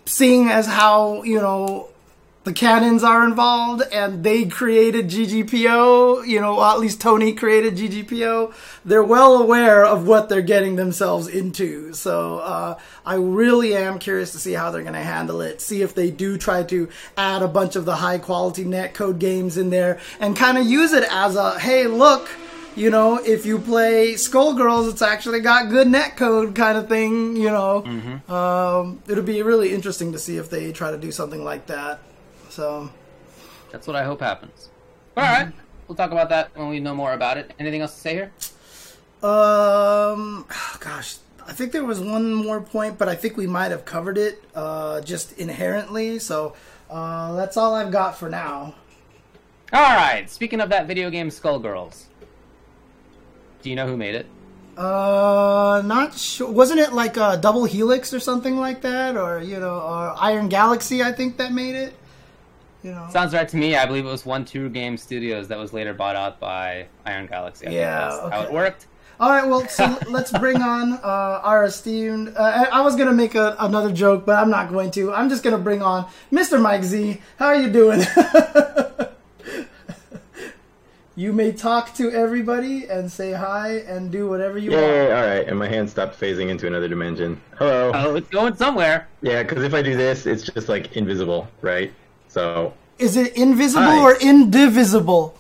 seeing 0.10 0.50
as 0.50 0.66
how, 0.66 1.24
you 1.24 1.40
know, 1.40 1.90
the 2.46 2.54
Cannons 2.54 3.04
are 3.04 3.26
involved 3.26 3.84
and 3.94 4.24
they 4.24 4.46
created 4.46 5.08
GGPO, 5.08 6.26
you 6.26 6.42
know, 6.42 6.64
at 6.64 6.80
least 6.80 7.00
Tony 7.00 7.34
created 7.34 7.76
GGPO. 7.76 8.54
They're 8.84 9.04
well 9.04 9.36
aware 9.40 9.86
of 9.86 10.08
what 10.08 10.30
they're 10.30 10.42
getting 10.42 10.76
themselves 10.76 11.28
into. 11.28 11.94
So, 11.94 12.40
uh, 12.40 12.80
I 13.06 13.16
really 13.16 13.76
am 13.76 14.00
curious 14.00 14.32
to 14.32 14.40
see 14.40 14.54
how 14.54 14.72
they're 14.72 14.82
going 14.82 14.94
to 14.94 15.00
handle 15.00 15.42
it. 15.42 15.62
See 15.62 15.82
if 15.84 15.94
they 15.94 16.10
do 16.10 16.38
try 16.38 16.64
to 16.64 16.90
add 17.16 17.44
a 17.44 17.48
bunch 17.48 17.76
of 17.76 17.86
the 17.86 17.98
high 17.98 18.18
quality 18.18 18.66
netcode 18.66 19.20
games 19.20 19.58
in 19.58 19.70
there 19.70 20.00
and 20.20 20.36
kind 20.36 20.58
of 20.58 20.66
use 20.66 20.94
it 20.94 21.04
as 21.12 21.36
a, 21.36 21.60
hey, 21.60 21.86
look, 21.86 22.30
you 22.76 22.90
know, 22.90 23.18
if 23.24 23.46
you 23.46 23.60
play 23.60 24.14
Skullgirls, 24.14 24.90
it's 24.90 25.02
actually 25.02 25.40
got 25.42 25.70
good 25.70 25.88
netcode 25.88 26.56
kind 26.56 26.78
of 26.78 26.88
thing, 26.88 27.36
you 27.36 27.50
know. 27.50 27.84
Um, 28.34 29.02
it'll 29.08 29.24
be 29.24 29.42
really 29.42 29.74
interesting 29.74 30.12
to 30.14 30.20
see 30.20 30.38
if 30.38 30.50
they 30.50 30.72
try 30.72 30.92
to 30.92 30.98
do 30.98 31.12
something 31.12 31.44
like 31.44 31.66
that. 31.68 32.00
So, 32.50 32.90
That's 33.72 33.86
what 33.88 33.96
I 33.96 34.04
hope 34.04 34.22
happens. 34.22 34.70
All 35.18 35.24
right, 35.24 35.52
we'll 35.88 35.96
talk 35.96 36.12
about 36.12 36.30
that 36.30 36.56
when 36.56 36.70
we 36.70 36.80
know 36.80 36.96
more 36.96 37.14
about 37.14 37.38
it. 37.38 37.52
Anything 37.60 37.82
else 37.82 37.94
to 37.94 38.00
say 38.00 38.14
here? 38.14 38.32
um, 39.22 40.46
gosh, 40.80 41.18
I 41.46 41.52
think 41.54 41.72
there 41.72 41.84
was 41.84 42.00
one 42.00 42.34
more 42.34 42.62
point, 42.62 42.98
but 42.98 43.10
I 43.10 43.16
think 43.16 43.36
we 43.36 43.48
might 43.48 43.72
have 43.72 43.84
covered 43.86 44.18
it 44.18 44.44
uh, 44.56 45.02
just 45.02 45.38
inherently. 45.38 46.20
So, 46.20 46.56
uh, 46.90 47.36
that's 47.36 47.58
all 47.58 47.76
I've 47.76 47.92
got 47.92 48.18
for 48.18 48.30
now. 48.30 48.76
All 49.72 49.96
right. 49.96 50.28
Speaking 50.30 50.62
of 50.62 50.70
that 50.70 50.88
video 50.88 51.10
game, 51.12 51.30
Skullgirls. 51.30 52.06
Do 53.62 53.70
you 53.70 53.76
know 53.76 53.88
who 53.88 53.98
made 53.98 54.16
it? 54.16 54.28
Uh, 54.78 55.82
not 55.86 56.18
sure. 56.18 56.50
Wasn't 56.50 56.80
it 56.80 56.94
like 56.94 57.18
a 57.18 57.38
Double 57.38 57.66
Helix 57.66 58.14
or 58.14 58.20
something 58.20 58.56
like 58.58 58.82
that, 58.82 59.18
or 59.18 59.42
you 59.42 59.60
know, 59.60 59.80
or 59.82 60.16
Iron 60.18 60.48
Galaxy? 60.48 61.04
I 61.04 61.12
think 61.12 61.38
that 61.38 61.52
made 61.52 61.76
it. 61.76 61.94
You 62.82 62.92
know. 62.92 63.08
Sounds 63.12 63.34
right 63.34 63.48
to 63.50 63.58
me. 63.58 63.76
I 63.76 63.86
believe 63.86 64.06
it 64.06 64.10
was 64.10 64.26
One 64.26 64.46
Two 64.46 64.70
Game 64.70 64.96
Studios 64.96 65.50
that 65.50 65.58
was 65.58 65.74
later 65.74 65.94
bought 65.94 66.16
out 66.16 66.40
by 66.40 66.88
Iron 67.06 67.26
Galaxy. 67.26 67.68
I 67.68 67.72
Yeah, 67.72 68.08
that's 68.08 68.34
how 68.34 68.42
it 68.44 68.54
worked. 68.54 68.88
All 69.20 69.30
right, 69.30 69.46
well, 69.46 69.68
so 69.68 69.98
let's 70.10 70.32
bring 70.32 70.62
on 70.62 70.94
uh, 70.94 71.42
our 71.44 71.66
esteemed. 71.66 72.30
Uh, 72.38 72.68
I 72.72 72.80
I 72.80 72.82
was 72.82 72.96
gonna 72.96 73.12
make 73.12 73.36
a, 73.36 73.58
another 73.60 73.92
joke, 73.92 74.26
but 74.26 74.38
I'm 74.38 74.50
not 74.50 74.70
going 74.70 74.92
to. 74.92 75.12
I'm 75.14 75.28
just 75.28 75.44
gonna 75.44 75.58
bring 75.58 75.82
on 75.82 76.08
Mr. 76.32 76.62
Mike 76.62 76.84
Z. 76.84 77.22
How 77.38 77.48
are 77.48 77.58
you 77.58 77.70
doing? 77.70 78.02
you 81.20 81.34
may 81.34 81.52
talk 81.52 81.94
to 81.94 82.10
everybody 82.12 82.86
and 82.86 83.12
say 83.12 83.34
hi 83.34 83.80
and 83.80 84.10
do 84.10 84.30
whatever 84.30 84.58
you 84.58 84.72
want. 84.72 84.84
Yay! 84.84 85.12
All 85.12 85.28
right, 85.28 85.46
and 85.46 85.60
my 85.60 85.68
hand 85.68 85.90
stopped 85.90 86.18
phasing 86.18 86.48
into 86.48 86.66
another 86.66 86.88
dimension. 86.88 87.42
Hello. 87.58 87.92
Oh, 87.94 88.16
it's 88.16 88.30
going 88.30 88.56
somewhere. 88.56 89.06
Yeah, 89.22 89.44
because 89.44 89.66
if 89.66 89.74
I 89.74 89.82
do 89.82 89.98
this, 89.98 90.26
it's 90.26 90.44
just 90.44 90.70
like 90.70 90.96
invisible, 90.96 91.50
right? 91.60 91.92
So 92.30 92.74
Is 93.00 93.18
it 93.18 93.36
invisible 93.36 93.84
Hi. 93.84 94.00
or 94.00 94.16
indivisible? 94.16 95.38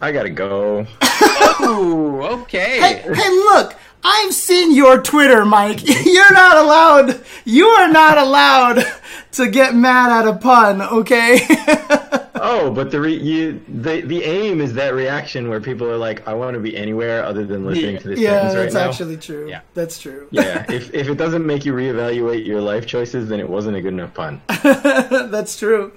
I 0.00 0.10
gotta 0.10 0.30
go. 0.30 0.86
Ooh, 1.60 2.22
okay. 2.40 2.80
Hey, 2.80 3.14
hey, 3.14 3.28
look! 3.28 3.74
I've 4.04 4.32
seen 4.32 4.74
your 4.74 5.02
Twitter, 5.02 5.44
Mike. 5.44 5.80
You're 6.04 6.32
not 6.32 6.56
allowed. 6.56 7.20
You 7.44 7.66
are 7.66 7.88
not 7.88 8.18
allowed 8.18 8.84
to 9.32 9.50
get 9.50 9.74
mad 9.74 10.10
at 10.10 10.28
a 10.28 10.36
pun, 10.36 10.82
okay? 10.82 11.40
Oh, 12.40 12.70
but 12.70 12.90
the 12.90 13.00
re- 13.00 13.20
you 13.20 13.60
the 13.68 14.00
the 14.02 14.22
aim 14.22 14.60
is 14.60 14.74
that 14.74 14.94
reaction 14.94 15.48
where 15.48 15.60
people 15.60 15.90
are 15.90 15.96
like, 15.96 16.26
I 16.26 16.34
want 16.34 16.54
to 16.54 16.60
be 16.60 16.76
anywhere 16.76 17.24
other 17.24 17.44
than 17.44 17.66
listening 17.66 17.98
to 17.98 18.08
this 18.08 18.20
yeah, 18.20 18.48
sentence 18.48 18.54
right 18.54 18.72
now." 18.72 18.78
Yeah, 18.78 18.86
that's 18.86 18.94
actually 18.94 19.16
true. 19.16 19.48
Yeah. 19.48 19.60
That's 19.74 19.98
true. 19.98 20.28
Yeah, 20.30 20.64
if 20.70 20.94
if 20.94 21.08
it 21.08 21.16
doesn't 21.16 21.44
make 21.44 21.64
you 21.64 21.72
reevaluate 21.72 22.46
your 22.46 22.60
life 22.60 22.86
choices, 22.86 23.28
then 23.28 23.40
it 23.40 23.48
wasn't 23.48 23.76
a 23.76 23.80
good 23.80 23.92
enough 23.92 24.14
pun. 24.14 24.40
that's 24.46 25.58
true. 25.58 25.92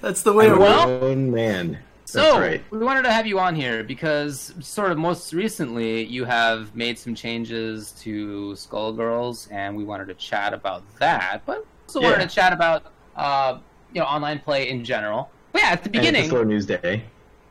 that's 0.00 0.22
the 0.22 0.32
way 0.34 0.46
it 0.46 0.52
I'm 0.52 0.58
works. 0.58 0.84
Well- 0.86 1.16
man. 1.16 1.78
So 2.06 2.38
right. 2.38 2.62
we 2.70 2.78
wanted 2.78 3.02
to 3.04 3.12
have 3.12 3.26
you 3.26 3.38
on 3.38 3.54
here 3.54 3.82
because, 3.82 4.52
sort 4.60 4.92
of, 4.92 4.98
most 4.98 5.32
recently 5.32 6.04
you 6.04 6.24
have 6.24 6.74
made 6.76 6.98
some 6.98 7.14
changes 7.14 7.92
to 8.02 8.52
Skullgirls, 8.52 9.50
and 9.50 9.76
we 9.76 9.84
wanted 9.84 10.06
to 10.08 10.14
chat 10.14 10.52
about 10.52 10.82
that. 10.98 11.42
But 11.46 11.66
also 11.88 12.00
Yeah. 12.00 12.10
wanted 12.10 12.28
to 12.28 12.34
chat 12.34 12.52
about, 12.52 12.92
uh, 13.16 13.58
you 13.92 14.00
know, 14.00 14.06
online 14.06 14.38
play 14.38 14.68
in 14.68 14.84
general. 14.84 15.30
But 15.52 15.62
yeah, 15.62 15.68
at 15.70 15.82
the 15.84 15.90
beginning, 15.90 16.26
a 16.26 16.28
slow 16.28 16.44
news 16.44 16.66
day. 16.66 17.04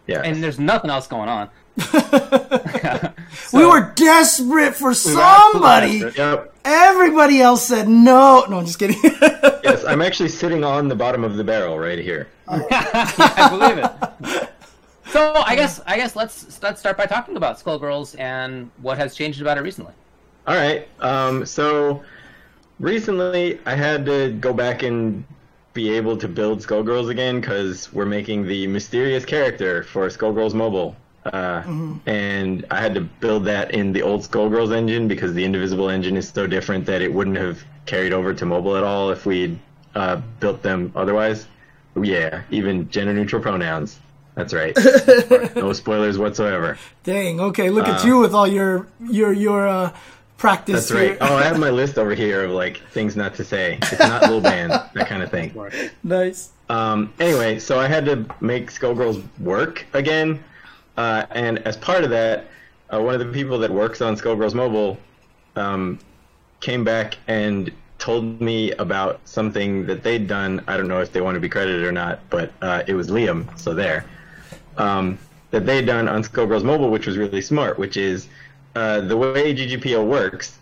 Yeah. 0.05 0.21
and 0.21 0.43
there's 0.43 0.59
nothing 0.59 0.89
else 0.91 1.07
going 1.07 1.29
on. 1.29 1.49
we 3.53 3.65
were 3.65 3.93
desperate 3.95 4.75
for 4.75 4.93
somebody. 4.93 5.99
desperate. 5.99 6.17
Yep. 6.17 6.53
Everybody 6.65 7.41
else 7.41 7.65
said 7.67 7.87
no. 7.87 8.45
No, 8.49 8.59
I'm 8.59 8.65
just 8.65 8.79
kidding. 8.79 8.97
Yes, 9.63 9.85
I'm 9.85 10.01
actually 10.01 10.29
sitting 10.29 10.63
on 10.63 10.87
the 10.87 10.95
bottom 10.95 11.23
of 11.23 11.37
the 11.37 11.43
barrel 11.43 11.79
right 11.79 11.99
here. 11.99 12.27
I 12.47 13.47
believe 13.49 13.77
it. 13.77 14.49
So 15.09 15.33
I 15.45 15.55
guess 15.55 15.79
I 15.85 15.95
guess 15.95 16.15
let's 16.15 16.61
let's 16.63 16.79
start 16.79 16.97
by 16.97 17.05
talking 17.05 17.37
about 17.37 17.59
Skullgirls 17.59 18.17
and 18.19 18.69
what 18.81 18.97
has 18.97 19.15
changed 19.15 19.41
about 19.41 19.57
it 19.57 19.61
recently. 19.61 19.93
All 20.47 20.55
right. 20.55 20.87
Um, 20.99 21.45
so 21.45 22.03
recently, 22.79 23.59
I 23.65 23.75
had 23.75 24.05
to 24.07 24.33
go 24.33 24.53
back 24.53 24.83
and 24.83 25.23
be 25.73 25.89
able 25.91 26.17
to 26.17 26.27
build 26.27 26.59
Skullgirls 26.59 27.09
again 27.09 27.39
because 27.39 27.91
we're 27.93 28.05
making 28.05 28.45
the 28.47 28.67
mysterious 28.67 29.23
character 29.25 29.83
for 29.83 30.07
Skullgirls 30.07 30.53
Mobile. 30.53 30.95
Uh, 31.25 31.63
And 32.05 32.65
I 32.69 32.81
had 32.81 32.93
to 32.95 33.01
build 33.01 33.45
that 33.45 33.71
in 33.73 33.93
the 33.93 34.01
old 34.01 34.21
Skullgirls 34.21 34.75
engine 34.75 35.07
because 35.07 35.33
the 35.33 35.43
Indivisible 35.43 35.89
engine 35.89 36.17
is 36.17 36.27
so 36.27 36.45
different 36.47 36.85
that 36.87 37.01
it 37.01 37.11
wouldn't 37.13 37.37
have 37.37 37.63
carried 37.85 38.13
over 38.13 38.33
to 38.33 38.45
mobile 38.45 38.75
at 38.75 38.83
all 38.83 39.11
if 39.11 39.25
we'd 39.25 39.59
uh, 39.95 40.21
built 40.39 40.61
them 40.61 40.91
otherwise. 40.95 41.47
Yeah, 42.01 42.41
even 42.49 42.89
gender 42.89 43.13
neutral 43.13 43.41
pronouns. 43.41 43.99
That's 44.35 44.53
right. 44.53 44.75
no 45.55 45.73
spoilers 45.73 46.17
whatsoever. 46.17 46.77
Dang. 47.03 47.39
Okay, 47.39 47.69
look 47.69 47.87
at 47.87 48.01
Uh, 48.03 48.07
you 48.07 48.17
with 48.17 48.33
all 48.33 48.47
your 48.47 48.87
your 48.99 49.31
your 49.31 49.67
uh, 49.67 49.91
practice. 50.37 50.89
That's 50.89 50.91
right. 50.91 51.17
Oh, 51.21 51.35
I 51.35 51.43
have 51.43 51.59
my 51.59 51.69
list 51.69 51.99
over 51.99 52.15
here 52.15 52.45
of 52.45 52.51
like 52.51 52.77
things 52.91 53.15
not 53.15 53.35
to 53.35 53.43
say. 53.43 53.77
It's 53.81 53.99
not 53.99 54.23
little 54.23 54.41
band, 54.41 54.71
that 54.71 55.07
kind 55.07 55.21
of 55.21 55.29
thing. 55.29 55.53
nice. 56.03 56.49
Um, 56.69 57.13
anyway, 57.19 57.59
so 57.59 57.79
I 57.79 57.87
had 57.87 58.05
to 58.05 58.25
make 58.41 58.71
Skullgirls 58.71 59.23
work 59.39 59.85
again, 59.93 60.43
uh, 60.97 61.25
and 61.31 61.59
as 61.59 61.77
part 61.77 62.03
of 62.03 62.09
that, 62.09 62.47
uh, 62.91 62.99
one 62.99 63.13
of 63.13 63.19
the 63.19 63.31
people 63.31 63.59
that 63.59 63.69
works 63.69 64.01
on 64.01 64.15
Skullgirls 64.15 64.55
Mobile 64.55 64.97
um, 65.55 65.99
came 66.63 66.83
back 66.83 67.17
and 67.27 67.71
told 67.99 68.41
me 68.41 68.71
about 68.73 69.19
something 69.25 69.85
that 69.85 70.01
they'd 70.01 70.27
done. 70.27 70.63
I 70.65 70.77
don't 70.77 70.87
know 70.87 71.01
if 71.01 71.11
they 71.11 71.21
want 71.21 71.35
to 71.35 71.41
be 71.41 71.49
credited 71.49 71.83
or 71.83 71.91
not, 71.91 72.21
but 72.29 72.51
uh, 72.61 72.83
it 72.87 72.95
was 72.95 73.09
Liam, 73.09 73.57
so 73.59 73.73
there. 73.73 74.05
Um, 74.77 75.19
that 75.51 75.65
they'd 75.67 75.85
done 75.85 76.07
on 76.07 76.23
Skullgirls 76.23 76.63
Mobile, 76.63 76.89
which 76.89 77.05
was 77.05 77.17
really 77.17 77.41
smart, 77.41 77.77
which 77.77 77.97
is 77.97 78.27
uh, 78.75 79.01
the 79.01 79.15
way 79.15 79.53
GGPO 79.53 80.07
works. 80.07 80.57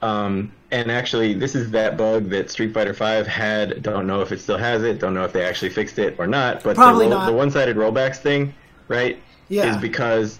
Um, 0.00 0.52
and 0.70 0.90
actually, 0.90 1.34
this 1.34 1.54
is 1.54 1.70
that 1.72 1.96
bug 1.96 2.30
that 2.30 2.50
Street 2.50 2.72
Fighter 2.72 2.92
V 2.92 3.28
had. 3.28 3.82
Don't 3.82 4.06
know 4.06 4.20
if 4.22 4.32
it 4.32 4.40
still 4.40 4.56
has 4.56 4.82
it. 4.84 4.98
Don't 5.00 5.14
know 5.14 5.24
if 5.24 5.32
they 5.32 5.44
actually 5.44 5.70
fixed 5.70 5.98
it 5.98 6.14
or 6.18 6.26
not. 6.26 6.62
But 6.62 6.76
Probably 6.76 7.06
the, 7.06 7.10
roll- 7.10 7.20
not. 7.20 7.26
the 7.26 7.36
one-sided 7.36 7.76
rollbacks 7.76 8.18
thing, 8.18 8.54
right? 8.86 9.20
Yeah. 9.48 9.74
Is 9.74 9.76
because 9.76 10.38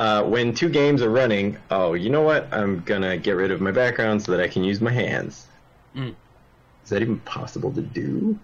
uh, 0.00 0.22
when 0.24 0.54
two 0.54 0.68
games 0.68 1.02
are 1.02 1.10
running, 1.10 1.56
oh, 1.70 1.94
you 1.94 2.10
know 2.10 2.22
what? 2.22 2.52
I'm 2.52 2.80
gonna 2.80 3.16
get 3.16 3.32
rid 3.32 3.50
of 3.50 3.60
my 3.60 3.70
background 3.70 4.22
so 4.22 4.32
that 4.32 4.40
I 4.40 4.48
can 4.48 4.64
use 4.64 4.80
my 4.80 4.90
hands. 4.92 5.46
Mm. 5.96 6.14
Is 6.84 6.90
that 6.90 7.02
even 7.02 7.18
possible 7.20 7.70
to 7.72 7.82
do? 7.82 8.38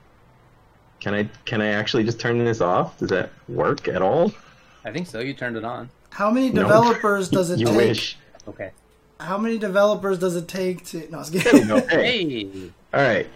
Can 1.01 1.14
I 1.14 1.28
can 1.44 1.61
I 1.61 1.68
actually 1.68 2.05
just 2.05 2.20
turn 2.20 2.38
this 2.44 2.61
off? 2.61 2.99
Does 2.99 3.11
that 3.11 3.30
work 3.49 3.88
at 3.88 4.03
all? 4.03 4.32
I 4.84 4.92
think 4.92 5.07
so. 5.07 5.20
You 5.20 5.34
turned 5.34 5.57
it 5.57 5.64
on. 5.64 5.90
How 6.11 6.30
many 6.30 6.51
No. 6.51 6.62
developers 6.62 7.28
does 7.28 7.51
it 7.53 7.59
you 7.61 7.66
take? 7.66 7.76
wish. 7.76 8.16
Okay. 8.49 8.70
How 9.20 9.36
many 9.38 9.59
developers 9.59 10.18
does 10.18 10.36
it 10.36 10.46
take 10.49 10.84
to? 10.86 11.09
No, 11.11 11.18
I 11.18 11.20
was 11.20 11.30
kidding. 11.30 11.66
No, 11.66 11.80
hey. 11.88 12.24
Hey. 12.28 12.70
All 12.94 13.03
right. 13.03 13.26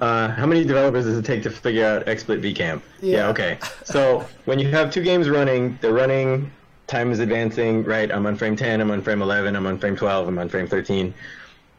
Uh, 0.00 0.28
how 0.28 0.44
many 0.46 0.64
developers 0.64 1.04
does 1.06 1.16
it 1.16 1.24
take 1.24 1.42
to 1.42 1.50
figure 1.50 1.84
out 1.86 2.06
XSplit 2.06 2.40
VCam? 2.42 2.80
Yeah. 3.00 3.16
Yeah. 3.18 3.28
Okay. 3.28 3.58
So 3.84 4.24
when 4.46 4.58
you 4.58 4.68
have 4.70 4.90
two 4.92 5.02
games 5.02 5.28
running, 5.28 5.78
they're 5.80 5.92
running. 5.92 6.50
Time 6.86 7.10
is 7.10 7.18
advancing. 7.18 7.82
Right. 7.84 8.10
I'm 8.12 8.26
on 8.26 8.36
frame 8.36 8.56
10. 8.56 8.80
I'm 8.80 8.90
on 8.90 9.02
frame 9.02 9.22
11. 9.22 9.56
I'm 9.56 9.66
on 9.66 9.78
frame 9.78 9.96
12. 9.96 10.28
I'm 10.28 10.38
on 10.38 10.48
frame 10.48 10.66
13. 10.66 11.12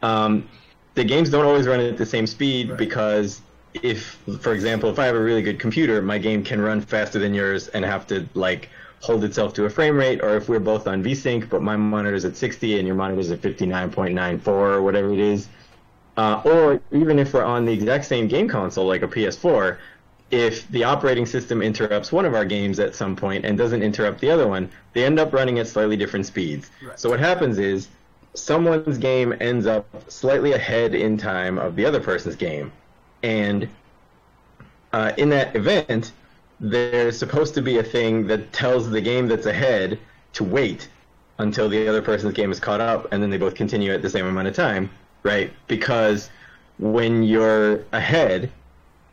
Um, 0.01 0.49
the 0.95 1.03
games 1.03 1.29
don't 1.29 1.45
always 1.45 1.67
run 1.67 1.79
at 1.79 1.97
the 1.97 2.05
same 2.05 2.27
speed 2.27 2.69
Right. 2.69 2.77
because 2.77 3.41
if, 3.73 4.17
for 4.41 4.53
example, 4.53 4.89
if 4.89 4.99
I 4.99 5.05
have 5.05 5.15
a 5.15 5.21
really 5.21 5.41
good 5.41 5.59
computer, 5.59 6.01
my 6.01 6.17
game 6.17 6.43
can 6.43 6.59
run 6.59 6.81
faster 6.81 7.19
than 7.19 7.33
yours 7.33 7.67
and 7.69 7.85
have 7.85 8.07
to 8.07 8.27
like 8.33 8.69
hold 9.01 9.23
itself 9.23 9.53
to 9.53 9.65
a 9.65 9.69
frame 9.69 9.95
rate. 9.95 10.21
Or 10.23 10.35
if 10.35 10.49
we're 10.49 10.59
both 10.59 10.87
on 10.87 11.03
VSync, 11.03 11.49
but 11.49 11.61
my 11.61 11.75
monitor's 11.75 12.25
at 12.25 12.35
60 12.35 12.79
and 12.79 12.87
your 12.87 12.95
monitor's 12.95 13.31
at 13.31 13.41
59.94 13.41 14.47
or 14.47 14.81
whatever 14.81 15.13
it 15.13 15.19
is, 15.19 15.47
uh, 16.17 16.41
or 16.43 16.81
even 16.91 17.19
if 17.19 17.33
we're 17.33 17.43
on 17.43 17.63
the 17.63 17.71
exact 17.71 18.05
same 18.05 18.27
game 18.27 18.49
console 18.49 18.87
like 18.87 19.03
a 19.03 19.07
PS4, 19.07 19.77
if 20.29 20.67
the 20.69 20.83
operating 20.83 21.25
system 21.25 21.61
interrupts 21.61 22.11
one 22.11 22.25
of 22.25 22.33
our 22.33 22.45
games 22.45 22.79
at 22.79 22.95
some 22.95 23.15
point 23.15 23.45
and 23.45 23.57
doesn't 23.57 23.81
interrupt 23.81 24.19
the 24.19 24.29
other 24.29 24.47
one, 24.47 24.69
they 24.93 25.05
end 25.05 25.19
up 25.19 25.31
running 25.33 25.59
at 25.59 25.67
slightly 25.67 25.95
different 25.95 26.25
speeds. 26.25 26.69
Right. 26.85 26.99
So 26.99 27.09
what 27.09 27.19
happens 27.19 27.59
is 27.59 27.87
someone's 28.33 28.97
game 28.97 29.33
ends 29.39 29.65
up 29.65 29.85
slightly 30.09 30.53
ahead 30.53 30.93
in 30.95 31.17
time 31.17 31.57
of 31.57 31.75
the 31.75 31.85
other 31.85 31.99
person's 31.99 32.35
game, 32.35 32.71
and 33.23 33.69
uh, 34.93 35.11
in 35.17 35.29
that 35.29 35.55
event, 35.55 36.11
there's 36.59 37.17
supposed 37.17 37.53
to 37.53 37.61
be 37.61 37.77
a 37.77 37.83
thing 37.83 38.27
that 38.27 38.51
tells 38.51 38.89
the 38.89 39.01
game 39.01 39.27
that's 39.27 39.45
ahead 39.45 39.99
to 40.33 40.43
wait 40.43 40.89
until 41.39 41.69
the 41.69 41.87
other 41.87 42.01
person's 42.01 42.33
game 42.33 42.51
is 42.51 42.59
caught 42.59 42.81
up, 42.81 43.11
and 43.11 43.21
then 43.21 43.29
they 43.29 43.37
both 43.37 43.55
continue 43.55 43.93
at 43.93 44.01
the 44.01 44.09
same 44.09 44.25
amount 44.25 44.47
of 44.47 44.55
time, 44.55 44.89
right? 45.23 45.53
Because 45.67 46.29
when 46.79 47.23
you're 47.23 47.83
ahead, 47.91 48.51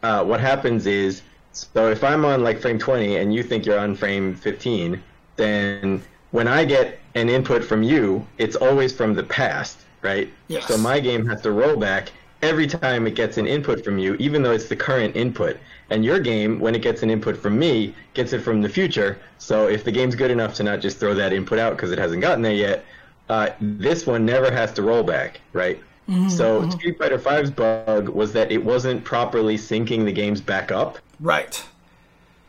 uh, 0.04 0.22
what 0.22 0.38
happens 0.38 0.86
is, 0.86 1.22
so 1.52 1.88
if 1.88 2.04
I'm 2.04 2.26
on 2.26 2.44
like 2.44 2.60
frame 2.60 2.78
20 2.78 3.16
and 3.16 3.32
you 3.32 3.42
think 3.42 3.64
you're 3.64 3.78
on 3.78 3.96
frame 3.96 4.34
15, 4.34 5.02
then 5.36 6.02
when 6.30 6.46
I 6.46 6.64
get 6.66 6.98
an 7.14 7.30
input 7.30 7.64
from 7.64 7.82
you, 7.82 8.26
it's 8.36 8.54
always 8.54 8.92
from 8.94 9.14
the 9.14 9.22
past, 9.22 9.78
right? 10.02 10.30
Yes. 10.48 10.66
So 10.66 10.76
my 10.76 11.00
game 11.00 11.24
has 11.26 11.40
to 11.42 11.52
roll 11.52 11.76
back 11.76 12.12
every 12.42 12.66
time 12.66 13.06
it 13.06 13.14
gets 13.14 13.38
an 13.38 13.46
input 13.46 13.82
from 13.82 13.96
you, 13.98 14.14
even 14.16 14.42
though 14.42 14.50
it's 14.52 14.68
the 14.68 14.76
current 14.76 15.16
input. 15.16 15.56
And 15.88 16.04
your 16.04 16.20
game, 16.20 16.60
when 16.60 16.74
it 16.74 16.82
gets 16.82 17.02
an 17.02 17.08
input 17.08 17.38
from 17.38 17.58
me, 17.58 17.94
gets 18.12 18.34
it 18.34 18.40
from 18.40 18.60
the 18.60 18.68
future. 18.68 19.18
So 19.38 19.68
if 19.68 19.84
the 19.84 19.92
game's 19.92 20.14
good 20.14 20.30
enough 20.30 20.52
to 20.56 20.64
not 20.64 20.80
just 20.80 20.98
throw 20.98 21.14
that 21.14 21.32
input 21.32 21.58
out 21.58 21.76
because 21.76 21.92
it 21.92 21.98
hasn't 21.98 22.20
gotten 22.20 22.42
there 22.42 22.52
yet, 22.52 22.84
uh, 23.30 23.50
this 23.58 24.06
one 24.06 24.26
never 24.26 24.50
has 24.50 24.70
to 24.74 24.82
roll 24.82 25.02
back, 25.02 25.40
right? 25.54 25.80
So 26.28 26.60
Mm-hmm. 26.60 26.70
Street 26.70 26.98
Fighter 26.98 27.16
V's 27.18 27.50
bug 27.50 28.08
was 28.08 28.32
that 28.32 28.52
it 28.52 28.62
wasn't 28.62 29.04
properly 29.04 29.56
syncing 29.56 30.04
the 30.04 30.12
games 30.12 30.40
back 30.40 30.70
up. 30.70 30.98
Right. 31.20 31.64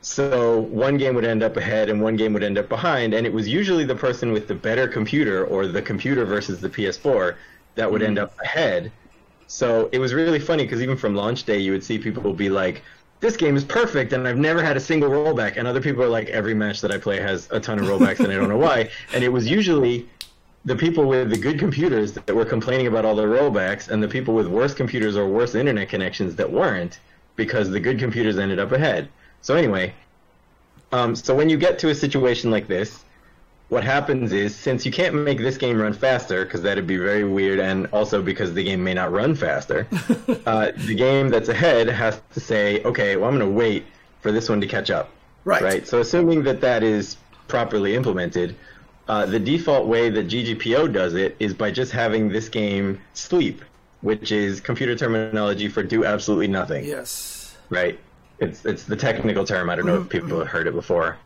So 0.01 0.59
one 0.59 0.97
game 0.97 1.15
would 1.15 1.25
end 1.25 1.41
up 1.41 1.57
ahead 1.57 1.89
and 1.89 2.01
one 2.01 2.15
game 2.15 2.33
would 2.33 2.43
end 2.43 2.57
up 2.57 2.69
behind, 2.69 3.13
and 3.13 3.25
it 3.25 3.33
was 3.33 3.47
usually 3.47 3.85
the 3.85 3.95
person 3.95 4.31
with 4.31 4.47
the 4.47 4.53
better 4.53 4.87
computer 4.87 5.45
or 5.45 5.65
the 5.65 5.81
computer 5.81 6.25
versus 6.25 6.61
the 6.61 6.69
PS4 6.69 7.35
that 7.75 7.91
would 7.91 8.03
end 8.03 8.19
up 8.19 8.33
ahead. 8.43 8.91
So 9.47 9.89
it 9.91 9.99
was 9.99 10.13
really 10.13 10.39
funny 10.39 10.63
because 10.63 10.81
even 10.81 10.97
from 10.97 11.15
launch 11.15 11.43
day, 11.43 11.57
you 11.57 11.71
would 11.71 11.83
see 11.83 11.97
people 11.97 12.33
be 12.33 12.49
like, 12.49 12.83
"This 13.19 13.35
game 13.35 13.55
is 13.55 13.63
perfect," 13.63 14.13
and 14.13 14.27
I've 14.27 14.37
never 14.37 14.61
had 14.61 14.77
a 14.77 14.79
single 14.79 15.09
rollback. 15.09 15.57
And 15.57 15.67
other 15.67 15.81
people 15.81 16.03
are 16.03 16.09
like, 16.09 16.29
"Every 16.29 16.53
match 16.53 16.81
that 16.81 16.91
I 16.91 16.97
play 16.97 17.19
has 17.19 17.47
a 17.51 17.59
ton 17.59 17.79
of 17.79 17.85
rollbacks, 17.85 18.19
and 18.19 18.31
I 18.31 18.35
don't 18.35 18.49
know 18.49 18.57
why." 18.57 18.89
And 19.13 19.23
it 19.23 19.29
was 19.29 19.47
usually 19.47 20.07
the 20.65 20.75
people 20.75 21.05
with 21.05 21.29
the 21.29 21.37
good 21.37 21.59
computers 21.59 22.13
that 22.13 22.35
were 22.35 22.45
complaining 22.45 22.87
about 22.87 23.05
all 23.05 23.15
the 23.15 23.23
rollbacks, 23.23 23.89
and 23.89 24.01
the 24.01 24.07
people 24.07 24.33
with 24.33 24.47
worse 24.47 24.73
computers 24.73 25.15
or 25.15 25.27
worse 25.27 25.55
internet 25.55 25.89
connections 25.89 26.35
that 26.35 26.51
weren't, 26.51 26.99
because 27.35 27.69
the 27.69 27.79
good 27.79 27.99
computers 27.99 28.37
ended 28.37 28.59
up 28.59 28.71
ahead. 28.71 29.07
So 29.41 29.55
anyway, 29.55 29.93
um, 30.91 31.15
so 31.15 31.35
when 31.35 31.49
you 31.49 31.57
get 31.57 31.77
to 31.79 31.89
a 31.89 31.95
situation 31.95 32.49
like 32.49 32.67
this, 32.67 33.03
what 33.69 33.83
happens 33.83 34.31
is 34.31 34.55
since 34.55 34.85
you 34.85 34.91
can't 34.91 35.15
make 35.15 35.39
this 35.39 35.57
game 35.57 35.79
run 35.79 35.93
faster 35.93 36.45
because 36.45 36.61
that'd 36.61 36.87
be 36.87 36.97
very 36.97 37.23
weird, 37.23 37.59
and 37.59 37.87
also 37.87 38.21
because 38.21 38.53
the 38.53 38.63
game 38.63 38.83
may 38.83 38.93
not 38.93 39.11
run 39.11 39.35
faster, 39.35 39.87
uh, 40.45 40.71
the 40.75 40.95
game 40.95 41.29
that's 41.29 41.49
ahead 41.49 41.87
has 41.87 42.21
to 42.33 42.39
say, 42.39 42.81
okay, 42.83 43.15
well 43.17 43.29
I'm 43.29 43.37
going 43.37 43.51
to 43.51 43.55
wait 43.55 43.85
for 44.21 44.31
this 44.31 44.49
one 44.49 44.61
to 44.61 44.67
catch 44.67 44.89
up. 44.89 45.09
Right. 45.43 45.61
Right. 45.61 45.87
So 45.87 45.99
assuming 45.99 46.43
that 46.43 46.61
that 46.61 46.81
is 46.81 47.17
properly 47.47 47.95
implemented, 47.95 48.55
uh, 49.07 49.25
the 49.25 49.39
default 49.39 49.87
way 49.87 50.09
that 50.09 50.27
GGPO 50.27 50.91
does 50.91 51.13
it 51.13 51.35
is 51.39 51.53
by 51.53 51.71
just 51.71 51.91
having 51.91 52.29
this 52.29 52.49
game 52.49 52.99
sleep, 53.13 53.63
which 54.01 54.31
is 54.31 54.59
computer 54.59 54.95
terminology 54.95 55.67
for 55.67 55.83
do 55.83 56.05
absolutely 56.05 56.47
nothing. 56.47 56.85
Yes. 56.85 57.55
Right. 57.69 57.99
It's 58.39 58.65
it's 58.65 58.83
the 58.83 58.95
technical 58.95 59.45
term. 59.45 59.69
I 59.69 59.75
don't 59.75 59.85
know 59.85 60.01
if 60.01 60.09
people 60.09 60.39
have 60.39 60.47
heard 60.47 60.67
it 60.67 60.73
before. 60.73 61.17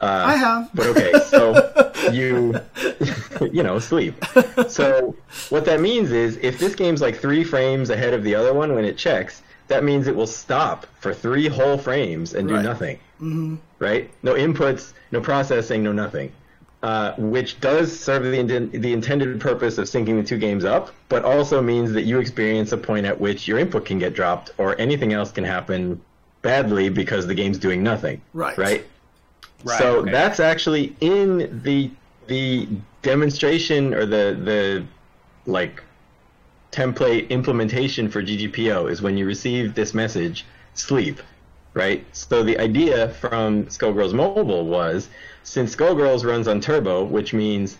Uh, 0.00 0.24
I 0.26 0.36
have. 0.36 0.70
But 0.74 0.86
okay, 0.88 1.12
so 1.28 1.90
you 2.12 2.54
you 3.52 3.62
know 3.62 3.78
sleep. 3.78 4.22
So 4.68 5.16
what 5.48 5.64
that 5.64 5.80
means 5.80 6.12
is 6.12 6.36
if 6.42 6.58
this 6.58 6.74
game's 6.74 7.00
like 7.00 7.16
three 7.16 7.44
frames 7.44 7.90
ahead 7.90 8.12
of 8.12 8.22
the 8.24 8.34
other 8.34 8.52
one 8.52 8.74
when 8.74 8.84
it 8.84 8.98
checks, 8.98 9.42
that 9.68 9.84
means 9.84 10.06
it 10.06 10.14
will 10.14 10.26
stop 10.26 10.84
for 11.00 11.14
three 11.14 11.48
whole 11.48 11.78
frames 11.78 12.34
and 12.34 12.48
do 12.48 12.54
Right. 12.56 12.64
nothing. 12.64 12.96
Mm-hmm. 13.20 13.54
Right? 13.78 14.10
No 14.22 14.34
inputs, 14.34 14.92
no 15.12 15.20
processing, 15.22 15.82
no 15.82 15.92
nothing. 15.92 16.30
Uh, 16.84 17.14
which 17.16 17.58
does 17.62 17.98
serve 17.98 18.24
the, 18.24 18.68
the 18.74 18.92
intended 18.92 19.40
purpose 19.40 19.78
of 19.78 19.86
syncing 19.86 20.20
the 20.20 20.22
two 20.22 20.36
games 20.36 20.66
up, 20.66 20.90
but 21.08 21.24
also 21.24 21.62
means 21.62 21.90
that 21.92 22.02
you 22.02 22.18
experience 22.18 22.72
a 22.72 22.76
point 22.76 23.06
at 23.06 23.18
which 23.18 23.48
your 23.48 23.58
input 23.58 23.86
can 23.86 23.98
get 23.98 24.12
dropped 24.12 24.50
or 24.58 24.78
anything 24.78 25.14
else 25.14 25.32
can 25.32 25.44
happen 25.44 25.98
badly 26.42 26.90
because 26.90 27.26
the 27.26 27.34
game's 27.34 27.56
doing 27.56 27.82
nothing. 27.82 28.20
Right. 28.34 28.58
Right? 28.58 28.86
Right, 29.64 29.78
so 29.78 30.00
okay. 30.00 30.10
that's 30.10 30.40
actually 30.40 30.94
in 31.00 31.62
the 31.62 31.90
the 32.26 32.68
demonstration 33.00 33.94
or 33.94 34.04
the 34.04 34.38
the 34.44 34.84
like 35.50 35.82
template 36.70 37.30
implementation 37.30 38.10
for 38.10 38.22
GGPO 38.22 38.90
is 38.90 39.00
when 39.00 39.16
you 39.16 39.24
receive 39.24 39.74
this 39.74 39.94
message, 39.94 40.44
sleep, 40.74 41.22
right? 41.72 42.04
So 42.12 42.42
the 42.42 42.58
idea 42.58 43.08
from 43.08 43.64
Skullgirls 43.68 44.12
Mobile 44.12 44.66
was 44.66 45.08
since 45.44 45.76
Skullgirls 45.76 46.24
runs 46.24 46.48
on 46.48 46.60
turbo, 46.60 47.04
which 47.04 47.32
means 47.32 47.78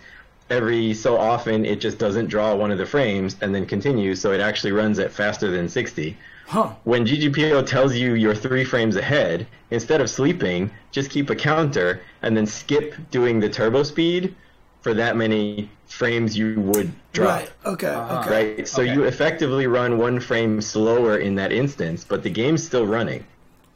every 0.50 0.94
so 0.94 1.16
often 1.18 1.64
it 1.64 1.80
just 1.80 1.98
doesn't 1.98 2.28
draw 2.28 2.54
one 2.54 2.70
of 2.70 2.78
the 2.78 2.86
frames 2.86 3.36
and 3.40 3.54
then 3.54 3.66
continues, 3.66 4.20
so 4.20 4.32
it 4.32 4.40
actually 4.40 4.72
runs 4.72 4.98
at 5.00 5.12
faster 5.12 5.50
than 5.50 5.68
60 5.68 6.16
Huh. 6.46 6.76
when 6.84 7.04
GGPO 7.06 7.62
tells 7.62 7.94
you 7.96 8.14
you're 8.14 8.34
three 8.34 8.64
frames 8.64 8.96
ahead, 8.96 9.46
instead 9.70 10.00
of 10.00 10.08
sleeping, 10.10 10.70
just 10.92 11.10
keep 11.10 11.30
a 11.30 11.34
counter 11.36 12.02
and 12.22 12.36
then 12.36 12.46
skip 12.46 12.94
doing 13.10 13.40
the 13.40 13.48
turbo 13.48 13.82
speed 13.82 14.36
for 14.82 14.94
that 14.94 15.16
many 15.16 15.70
frames 15.86 16.36
you 16.36 16.60
would 16.60 16.92
drop. 17.12 17.40
Right. 17.40 17.52
Okay. 17.64 17.88
Uh-huh. 17.88 18.14
Okay. 18.14 18.30
Right? 18.30 18.68
So 18.68 18.82
Okay. 18.82 18.92
you 18.92 19.04
effectively 19.04 19.66
run 19.66 19.98
one 19.98 20.20
frame 20.20 20.60
slower 20.60 21.18
in 21.18 21.34
that 21.36 21.52
instance, 21.52 22.04
but 22.04 22.22
the 22.22 22.30
game's 22.30 22.62
still 22.64 22.86
running. 22.86 23.24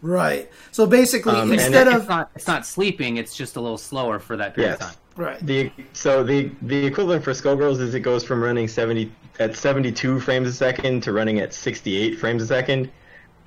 Right. 0.01 0.51
So 0.71 0.87
basically, 0.87 1.35
Um, 1.35 1.53
instead 1.53 1.87
it- 1.89 1.95
of 1.95 2.01
It's 2.03 2.09
not. 2.09 2.31
It's 2.37 2.47
not 2.47 2.67
sleeping. 2.67 3.17
It's 3.17 3.35
just 3.35 3.57
a 3.57 3.61
little 3.61 3.79
slower 3.79 4.19
for 4.19 4.37
that 4.37 4.55
period 4.55 4.75
of 4.75 4.79
time. 4.81 4.95
right. 5.17 5.45
The 5.45 5.71
so 5.93 6.23
the 6.23 6.51
the 6.63 6.87
equivalent 6.87 7.25
for 7.25 7.33
Skullgirls 7.33 7.81
is 7.81 7.95
it 7.95 8.01
goes 8.01 8.23
from 8.23 8.43
running 8.43 8.69
70 8.69 9.11
at 9.41 9.57
72 9.57 10.21
frames 10.21 10.49
a 10.49 10.53
second 10.53 11.03
to 11.05 11.13
running 11.13 11.41
at 11.41 11.53
68 11.53 12.19
frames 12.19 12.43
a 12.43 12.47
second. 12.47 12.91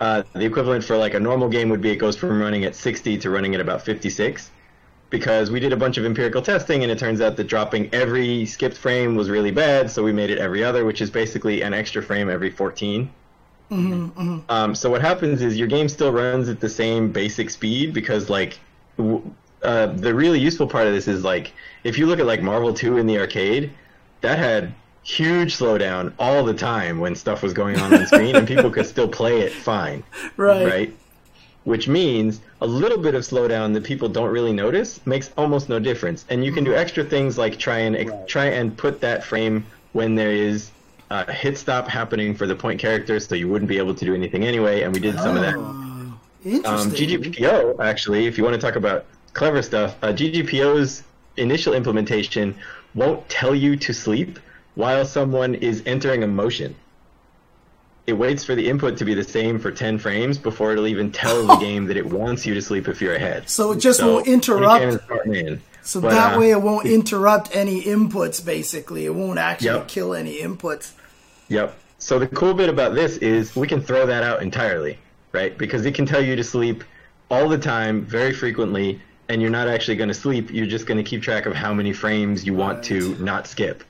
Uh, 0.01 0.23
the 0.33 0.45
equivalent 0.45 0.83
for 0.83 0.97
like 0.97 1.13
a 1.13 1.19
normal 1.19 1.47
game 1.47 1.69
would 1.69 1.79
be 1.81 1.91
it 1.91 1.97
goes 1.97 2.15
from 2.17 2.41
running 2.41 2.65
at 2.65 2.75
60 2.75 3.17
to 3.19 3.29
running 3.29 3.53
at 3.55 3.61
about 3.61 3.81
56 3.83 4.49
because 5.11 5.51
we 5.51 5.59
did 5.59 5.73
a 5.73 5.77
bunch 5.77 5.97
of 5.97 6.05
empirical 6.05 6.41
testing 6.41 6.81
and 6.83 6.91
it 6.91 6.97
turns 6.97 7.21
out 7.21 7.35
that 7.37 7.43
dropping 7.45 7.87
every 7.93 8.45
skipped 8.45 8.77
frame 8.77 9.15
was 9.15 9.29
really 9.29 9.51
bad 9.51 9.91
so 9.91 10.01
we 10.03 10.11
made 10.11 10.31
it 10.31 10.39
every 10.39 10.63
other 10.63 10.85
which 10.85 11.01
is 11.01 11.11
basically 11.11 11.61
an 11.61 11.73
extra 11.73 12.01
frame 12.01 12.29
every 12.31 12.49
14 13.75 14.43
um, 14.49 14.75
so 14.75 14.89
what 14.89 15.01
happens 15.01 15.41
is 15.41 15.57
your 15.57 15.67
game 15.67 15.87
still 15.87 16.11
runs 16.11 16.49
at 16.49 16.59
the 16.59 16.69
same 16.69 17.11
basic 17.11 17.49
speed 17.49 17.93
because 17.93 18.29
like 18.29 18.59
w- 18.97 19.23
uh, 19.63 19.87
the 19.87 20.13
really 20.13 20.39
useful 20.39 20.67
part 20.67 20.87
of 20.87 20.93
this 20.93 21.07
is 21.07 21.23
like 21.23 21.53
if 21.83 21.97
you 21.97 22.05
look 22.05 22.19
at 22.19 22.25
like 22.25 22.41
Marvel 22.41 22.73
2 22.73 22.97
in 22.97 23.07
the 23.07 23.17
arcade, 23.19 23.71
that 24.21 24.37
had 24.37 24.73
huge 25.03 25.55
slowdown 25.57 26.13
all 26.19 26.43
the 26.43 26.53
time 26.53 26.99
when 26.99 27.15
stuff 27.15 27.41
was 27.41 27.53
going 27.53 27.77
on 27.77 27.93
on 27.93 28.05
screen 28.05 28.35
and 28.35 28.47
people 28.47 28.69
could 28.69 28.85
still 28.85 29.07
play 29.07 29.41
it 29.41 29.51
fine, 29.51 30.03
Right. 30.37 30.65
right? 30.65 30.93
Which 31.63 31.87
means 31.87 32.41
a 32.61 32.67
little 32.67 32.97
bit 32.97 33.13
of 33.15 33.21
slowdown 33.21 33.73
that 33.75 33.83
people 33.83 34.09
don't 34.09 34.31
really 34.31 34.51
notice 34.53 34.99
makes 35.05 35.31
almost 35.37 35.69
no 35.69 35.79
difference. 35.79 36.25
And 36.29 36.43
you 36.43 36.51
can 36.51 36.63
do 36.63 36.73
extra 36.75 37.03
things 37.03 37.37
like 37.37 37.57
try 37.57 37.79
and 37.79 37.95
ex- 37.95 38.11
try 38.27 38.45
and 38.45 38.75
put 38.75 38.99
that 39.01 39.23
frame 39.23 39.65
when 39.93 40.15
there 40.15 40.31
is 40.31 40.71
a 41.11 41.31
hit 41.33 41.57
stop 41.57 41.87
happening 41.87 42.33
for 42.33 42.47
the 42.47 42.55
point 42.55 42.79
character, 42.79 43.19
so 43.19 43.35
you 43.35 43.49
wouldn't 43.49 43.67
be 43.69 43.77
able 43.77 43.93
to 43.93 44.05
do 44.05 44.15
anything 44.15 44.45
anyway. 44.45 44.81
And 44.83 44.93
we 44.93 44.99
did 45.01 45.17
some 45.19 45.35
of 45.35 45.41
that. 45.41 45.55
Um, 45.55 46.19
Interesting. 46.45 47.21
GGPO, 47.21 47.79
actually, 47.79 48.25
if 48.25 48.37
you 48.37 48.43
want 48.43 48.55
to 48.55 48.61
talk 48.61 48.75
about 48.77 49.05
clever 49.33 49.61
stuff, 49.61 49.95
uh, 50.01 50.07
GGPO's 50.07 51.03
initial 51.37 51.73
implementation 51.73 52.55
won't 52.95 53.27
tell 53.29 53.53
you 53.53 53.75
to 53.75 53.93
sleep 53.93 54.39
while 54.75 55.05
someone 55.05 55.55
is 55.55 55.83
entering 55.85 56.23
a 56.23 56.27
motion. 56.27 56.75
It 58.07 58.13
waits 58.13 58.43
for 58.43 58.55
the 58.55 58.67
input 58.67 58.97
to 58.97 59.05
be 59.05 59.13
the 59.13 59.23
same 59.23 59.59
for 59.59 59.71
10 59.71 59.99
frames 59.99 60.37
before 60.37 60.71
it'll 60.71 60.87
even 60.87 61.11
tell 61.11 61.45
the 61.45 61.55
game 61.67 61.85
that 61.87 61.97
it 61.97 62.05
wants 62.05 62.45
you 62.45 62.53
to 62.53 62.61
sleep 62.61 62.87
if 62.87 63.01
you're 63.01 63.15
ahead. 63.15 63.49
So 63.49 63.73
it 63.73 63.77
just 63.79 64.01
won't 64.01 64.27
interrupt- 64.27 64.81
can't 64.81 65.01
start 65.03 65.27
in. 65.27 65.61
so 65.83 66.01
But, 66.01 66.11
that 66.11 66.35
uh, 66.35 66.39
way, 66.39 66.51
it 66.51 66.61
won't 66.61 66.87
interrupt 66.87 67.55
any 67.55 67.83
inputs. 67.83 68.43
Basically, 68.43 69.05
it 69.05 69.13
won't 69.13 69.37
actually 69.39 69.67
Yep. 69.67 69.87
kill 69.89 70.13
any 70.15 70.39
inputs. 70.41 70.93
Yep. 71.51 71.77
So 71.97 72.17
the 72.17 72.27
cool 72.27 72.53
bit 72.53 72.69
about 72.69 72.95
this 72.95 73.17
is 73.17 73.57
we 73.57 73.67
can 73.67 73.81
throw 73.81 74.05
that 74.05 74.23
out 74.23 74.41
entirely, 74.41 74.97
right? 75.33 75.57
Because 75.57 75.85
it 75.85 75.93
can 75.93 76.05
tell 76.05 76.21
you 76.23 76.37
to 76.37 76.43
sleep 76.45 76.81
all 77.29 77.49
the 77.49 77.57
time, 77.57 78.05
very 78.05 78.31
frequently, 78.31 79.01
and 79.27 79.41
you're 79.41 79.51
not 79.51 79.67
actually 79.67 79.97
going 79.97 80.07
to 80.07 80.13
sleep. 80.13 80.49
You're 80.49 80.65
just 80.65 80.85
going 80.85 80.97
to 80.97 81.03
keep 81.03 81.21
track 81.21 81.45
of 81.45 81.53
how 81.53 81.73
many 81.73 81.91
frames 81.91 82.45
you 82.45 82.53
want 82.53 82.81
to 82.85 83.15
not 83.15 83.47
skip. 83.47 83.83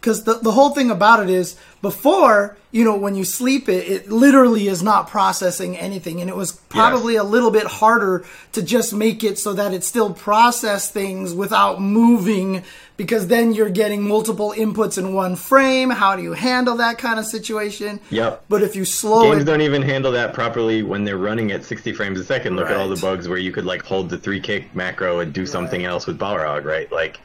Because 0.00 0.24
the, 0.24 0.34
the 0.34 0.52
whole 0.52 0.70
thing 0.70 0.90
about 0.90 1.22
it 1.22 1.28
is 1.28 1.56
before, 1.82 2.56
you 2.72 2.84
know, 2.84 2.96
when 2.96 3.14
you 3.14 3.24
sleep 3.24 3.68
it, 3.68 3.86
it 3.86 4.10
literally 4.10 4.66
is 4.66 4.82
not 4.82 5.08
processing 5.08 5.76
anything. 5.76 6.22
And 6.22 6.30
it 6.30 6.36
was 6.36 6.52
probably 6.52 7.16
a 7.16 7.24
little 7.24 7.50
bit 7.50 7.66
harder 7.66 8.24
to 8.52 8.62
just 8.62 8.94
make 8.94 9.22
it 9.22 9.38
so 9.38 9.52
that 9.52 9.74
it 9.74 9.84
still 9.84 10.14
process 10.14 10.90
things 10.90 11.34
without 11.34 11.82
moving 11.82 12.62
because 12.96 13.26
then 13.28 13.52
you're 13.52 13.70
getting 13.70 14.06
multiple 14.06 14.54
inputs 14.56 14.96
in 14.98 15.14
one 15.14 15.36
frame. 15.36 15.90
How 15.90 16.16
do 16.16 16.22
you 16.22 16.32
handle 16.32 16.76
that 16.76 16.98
kind 16.98 17.18
of 17.18 17.26
situation? 17.26 18.00
Yep. 18.10 18.44
But 18.48 18.62
if 18.62 18.76
you 18.76 18.84
slow 18.84 19.22
Games 19.22 19.42
it, 19.42 19.44
don't 19.44 19.62
even 19.62 19.82
handle 19.82 20.12
that 20.12 20.32
properly 20.32 20.82
when 20.82 21.04
they're 21.04 21.18
running 21.18 21.50
at 21.52 21.64
60 21.64 21.92
frames 21.92 22.20
a 22.20 22.24
second. 22.24 22.56
Look 22.56 22.68
at 22.68 22.76
all 22.76 22.88
the 22.88 23.00
bugs 23.00 23.28
where 23.28 23.38
you 23.38 23.52
could 23.52 23.64
like 23.64 23.82
hold 23.82 24.08
the 24.08 24.18
three 24.18 24.40
kick 24.40 24.74
macro 24.74 25.20
and 25.20 25.32
do 25.32 25.46
something 25.46 25.84
else 25.84 26.06
with 26.06 26.18
Balrog, 26.18 26.64
right? 26.64 26.90
Like 26.92 27.20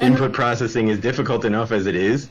input 0.00 0.32
processing 0.32 0.88
is 0.88 0.98
difficult 0.98 1.44
enough 1.44 1.72
as 1.72 1.86
it 1.86 1.94
is 1.94 2.28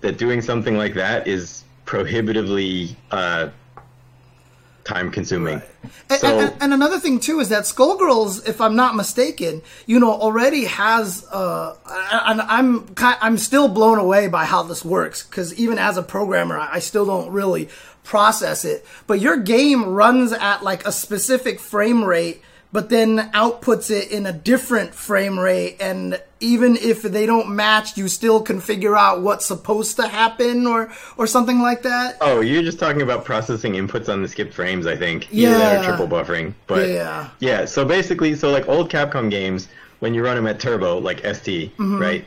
that 0.00 0.18
doing 0.18 0.40
something 0.42 0.76
like 0.76 0.94
that 0.94 1.26
is 1.26 1.64
prohibitively 1.84 2.96
uh, 3.10 3.48
time 4.84 5.10
consuming. 5.10 5.62
And, 6.10 6.20
So- 6.20 6.38
and, 6.40 6.62
and 6.62 6.74
another 6.74 6.98
thing 6.98 7.20
too 7.20 7.40
is 7.40 7.48
that 7.48 7.64
Skullgirls, 7.64 8.46
if 8.48 8.60
I'm 8.60 8.76
not 8.76 8.94
mistaken, 8.94 9.62
you 9.86 9.98
know, 9.98 10.12
already 10.12 10.64
has. 10.64 11.26
Uh, 11.30 11.74
and 11.86 12.40
I'm 12.42 12.94
I'm 12.98 13.38
still 13.38 13.68
blown 13.68 13.98
away 13.98 14.28
by 14.28 14.44
how 14.44 14.62
this 14.62 14.84
works 14.84 15.22
because 15.22 15.54
even 15.54 15.78
as 15.78 15.96
a 15.96 16.02
programmer, 16.02 16.58
I 16.58 16.78
still 16.80 17.06
don't 17.06 17.30
really 17.30 17.68
process 18.02 18.64
it. 18.64 18.84
But 19.06 19.20
your 19.20 19.38
game 19.38 19.84
runs 19.86 20.32
at 20.32 20.62
like 20.62 20.86
a 20.86 20.92
specific 20.92 21.60
frame 21.60 22.04
rate, 22.04 22.42
but 22.72 22.90
then 22.90 23.30
outputs 23.32 23.90
it 23.90 24.10
in 24.10 24.26
a 24.26 24.32
different 24.32 24.94
frame 24.94 25.38
rate, 25.38 25.76
and 25.80 26.20
even 26.44 26.76
if 26.76 27.02
they 27.02 27.24
don't 27.26 27.48
match, 27.56 27.96
you 27.96 28.06
still 28.06 28.40
can 28.42 28.60
figure 28.60 28.96
out 28.96 29.22
what's 29.22 29.46
supposed 29.46 29.96
to 29.96 30.06
happen 30.06 30.66
or 30.66 30.92
or 31.16 31.26
something 31.26 31.60
like 31.60 31.82
that. 31.82 32.16
Oh, 32.20 32.40
you're 32.40 32.62
just 32.62 32.78
talking 32.78 33.02
about 33.02 33.24
processing 33.24 33.72
inputs 33.72 34.08
on 34.12 34.22
the 34.22 34.28
skipped 34.28 34.52
frames, 34.54 34.86
I 34.86 34.96
think. 34.96 35.28
Yeah. 35.30 35.80
or 35.80 35.84
triple 35.84 36.06
buffering. 36.08 36.52
But 36.66 36.88
Yeah. 36.90 37.28
yeah, 37.40 37.64
so 37.64 37.84
basically, 37.84 38.34
so 38.36 38.50
like 38.50 38.68
old 38.68 38.90
Capcom 38.90 39.30
games, 39.30 39.68
when 40.00 40.12
you 40.14 40.22
run 40.22 40.36
them 40.36 40.46
at 40.46 40.60
turbo, 40.60 40.98
like 40.98 41.20
ST, 41.24 41.72
Mm-hmm. 41.78 41.98
right? 41.98 42.24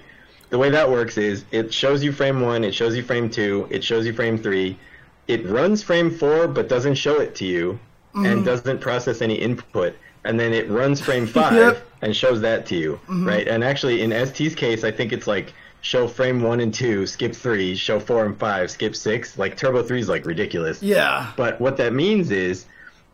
The 0.49 0.57
way 0.57 0.69
that 0.69 0.89
works 0.89 1.17
is 1.17 1.43
it 1.51 1.73
shows 1.73 2.03
you 2.03 2.11
frame 2.11 2.41
one, 2.41 2.63
it 2.63 2.73
shows 2.73 2.95
you 2.95 3.03
frame 3.03 3.29
two, 3.29 3.67
it 3.69 3.83
shows 3.83 4.05
you 4.07 4.13
frame 4.13 4.37
three, 4.37 4.79
it 5.27 5.45
runs 5.45 5.83
frame 5.83 6.09
four 6.09 6.47
but 6.47 6.67
doesn't 6.69 6.95
show 6.95 7.19
it 7.19 7.35
to 7.35 7.45
you 7.45 7.79
Mm-hmm. 8.15 8.25
and 8.25 8.45
doesn't 8.45 8.79
process 8.79 9.21
any 9.21 9.35
input, 9.35 9.93
and 10.23 10.39
then 10.39 10.51
it 10.53 10.67
runs 10.69 10.99
frame 11.01 11.27
five 11.37 11.53
Yep. 11.53 11.86
Mm-hmm. 11.97 12.05
and 12.05 12.15
shows 12.15 12.41
that 12.41 12.65
to 12.67 12.75
you, 12.75 12.99
right? 13.09 13.47
And 13.47 13.63
actually, 13.63 14.01
in 14.01 14.11
ST's 14.25 14.55
case, 14.55 14.83
I 14.83 14.91
think 14.91 15.11
it's 15.11 15.27
like 15.27 15.53
show 15.81 16.07
frame 16.07 16.41
one 16.41 16.59
and 16.59 16.73
two, 16.73 17.05
skip 17.07 17.35
three, 17.35 17.75
show 17.75 17.99
four 17.99 18.25
and 18.25 18.37
five, 18.37 18.69
skip 18.71 18.95
six. 18.95 19.37
Like 19.37 19.57
Turbo 19.57 19.83
Three 19.83 19.99
is 19.99 20.09
like 20.09 20.25
ridiculous. 20.25 20.81
Yeah. 20.81 21.31
But 21.35 21.59
what 21.59 21.77
that 21.77 21.93
means 21.93 22.29
is 22.31 22.65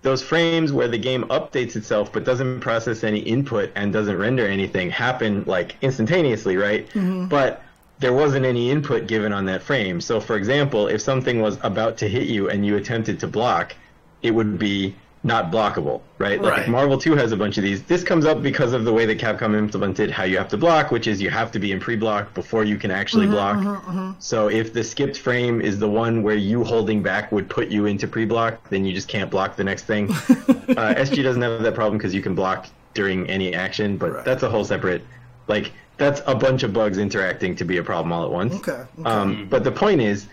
those 0.01 0.21
frames 0.21 0.73
where 0.73 0.87
the 0.89 0.97
game 0.97 1.23
updates 1.29 1.75
itself 1.77 2.11
but 2.11 2.25
doesn't 2.25 2.59
process 2.59 3.03
any 3.03 3.19
input 3.19 3.71
and 3.75 3.93
doesn't 3.93 4.17
render 4.17 4.45
anything 4.45 4.89
happen 4.91 5.43
like 5.45 5.77
instantaneously, 5.81 6.57
right? 6.57 6.87
But 7.29 7.61
there 7.99 8.11
wasn't 8.13 8.45
any 8.45 8.69
input 8.69 9.07
given 9.07 9.31
on 9.31 9.45
that 9.45 9.61
frame. 9.63 10.01
So 10.01 10.19
for 10.19 10.35
example, 10.35 10.87
if 10.87 11.01
something 11.01 11.41
was 11.41 11.57
about 11.63 11.97
to 11.99 12.09
hit 12.09 12.27
you 12.27 12.49
and 12.49 12.65
you 12.65 12.75
attempted 12.75 13.19
to 13.21 13.27
block, 13.27 13.75
it 14.21 14.31
would 14.31 14.59
be 14.59 14.95
not 15.25 15.51
blockable, 15.51 16.01
right? 16.17 16.41
Like 16.41 16.51
Right. 16.57 16.67
Marvel 16.67 16.97
2 16.97 17.15
has 17.15 17.31
a 17.31 17.37
bunch 17.37 17.57
of 17.57 17.63
these, 17.63 17.81
this 17.83 18.03
comes 18.03 18.25
up 18.25 18.41
because 18.41 18.73
of 18.73 18.83
the 18.83 18.91
way 18.91 19.05
that 19.05 19.17
Capcom 19.19 19.57
implemented 19.57 20.11
how 20.11 20.25
you 20.25 20.37
have 20.37 20.49
to 20.49 20.57
block, 20.57 20.91
which 20.91 21.07
is 21.07 21.21
you 21.21 21.29
have 21.29 21.49
to 21.53 21.59
be 21.59 21.71
in 21.71 21.79
pre-block 21.79 22.33
before 22.33 22.65
you 22.65 22.77
can 22.77 22.91
actually 22.91 23.27
block. 23.27 24.15
So 24.19 24.49
if 24.49 24.73
the 24.73 24.83
skipped 24.83 25.17
frame 25.17 25.61
is 25.61 25.79
the 25.79 25.89
one 25.89 26.23
where 26.23 26.35
you 26.35 26.63
holding 26.65 27.01
back 27.01 27.31
would 27.31 27.49
put 27.49 27.69
you 27.69 27.85
into 27.85 28.05
pre-block, 28.05 28.69
then 28.69 28.83
you 28.83 28.93
just 28.93 29.07
can't 29.07 29.31
block 29.31 29.55
the 29.55 29.63
next 29.63 29.83
thing. 29.85 30.11
uh, 30.11 30.93
SG 30.97 31.23
doesn't 31.23 31.41
have 31.41 31.63
that 31.63 31.73
problem 31.73 31.97
because 31.97 32.13
you 32.13 32.21
can 32.21 32.35
block 32.35 32.67
during 32.93 33.29
any 33.29 33.53
action, 33.53 33.97
but 33.97 34.11
Right. 34.11 34.25
that's 34.25 34.43
a 34.43 34.49
whole 34.49 34.65
separate, 34.65 35.03
like 35.47 35.71
that's 35.97 36.21
a 36.25 36.35
bunch 36.35 36.63
of 36.63 36.73
bugs 36.73 36.97
interacting 36.97 37.55
to 37.55 37.63
be 37.63 37.77
a 37.77 37.83
problem 37.83 38.11
all 38.11 38.25
at 38.25 38.31
once. 38.31 38.55
Okay. 38.55 38.71
okay. 38.71 38.87
Um, 39.05 39.47
but 39.49 39.63
the 39.63 39.71
point 39.71 40.01
is, 40.01 40.27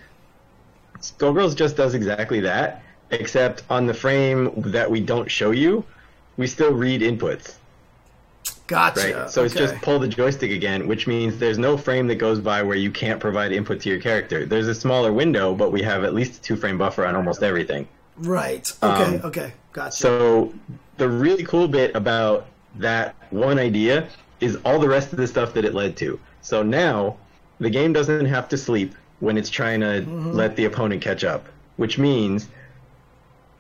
Skullgirls 1.01 1.55
just 1.57 1.77
does 1.77 1.95
exactly 1.95 2.41
that, 2.41 2.83
except 3.11 3.63
on 3.71 3.87
the 3.87 3.95
frame 3.95 4.53
that 4.57 4.91
we 4.91 5.01
don't 5.01 5.31
show 5.31 5.51
you, 5.51 5.85
we 6.37 6.47
still 6.47 6.73
read 6.73 7.01
inputs, 7.01 7.57
gotcha. 8.67 9.15
right? 9.15 9.31
so 9.31 9.45
it's 9.45 9.55
just 9.55 9.75
pull 9.83 9.99
the 9.99 10.09
joystick 10.09 10.51
again, 10.51 10.87
which 10.87 11.07
means 11.07 11.39
there's 11.39 11.59
no 11.59 11.77
frame 11.77 12.07
that 12.07 12.17
goes 12.17 12.41
by 12.41 12.63
where 12.63 12.77
you 12.77 12.91
can't 12.91 13.21
provide 13.21 13.53
input 13.53 13.81
to 13.81 13.89
your 13.89 14.01
character. 14.01 14.47
There's 14.47 14.69
a 14.69 14.75
smaller 14.75 15.13
window, 15.13 15.55
but 15.55 15.73
we 15.73 15.83
have 15.83 16.05
at 16.05 16.15
least 16.15 16.39
a 16.39 16.43
two 16.43 16.57
frame 16.57 16.79
buffer 16.79 17.05
on 17.05 17.17
almost 17.17 17.43
everything. 17.43 17.87
right. 18.17 18.73
Okay. 18.83 19.17
um, 19.17 19.21
okay. 19.25 19.53
Gotcha. 19.73 19.97
So 19.97 20.55
the 20.97 21.09
really 21.09 21.45
cool 21.45 21.69
bit 21.69 21.95
about 21.95 22.47
that 22.77 23.15
one 23.31 23.59
idea 23.59 24.09
is 24.41 24.57
all 24.65 24.79
the 24.79 24.89
rest 24.89 25.13
of 25.13 25.19
the 25.19 25.27
stuff 25.27 25.53
that 25.55 25.65
it 25.65 25.75
led 25.75 25.97
to. 25.99 26.19
So 26.41 26.63
now 26.63 27.17
the 27.59 27.71
game 27.71 27.93
doesn't 27.93 28.27
have 28.27 28.49
to 28.49 28.57
sleep 28.57 28.95
when 29.21 29.37
it's 29.37 29.51
trying 29.51 29.81
to 29.81 30.01
let 30.01 30.57
the 30.57 30.65
opponent 30.65 31.03
catch 31.03 31.25
up, 31.25 31.47
which 31.77 31.99
means 31.99 32.49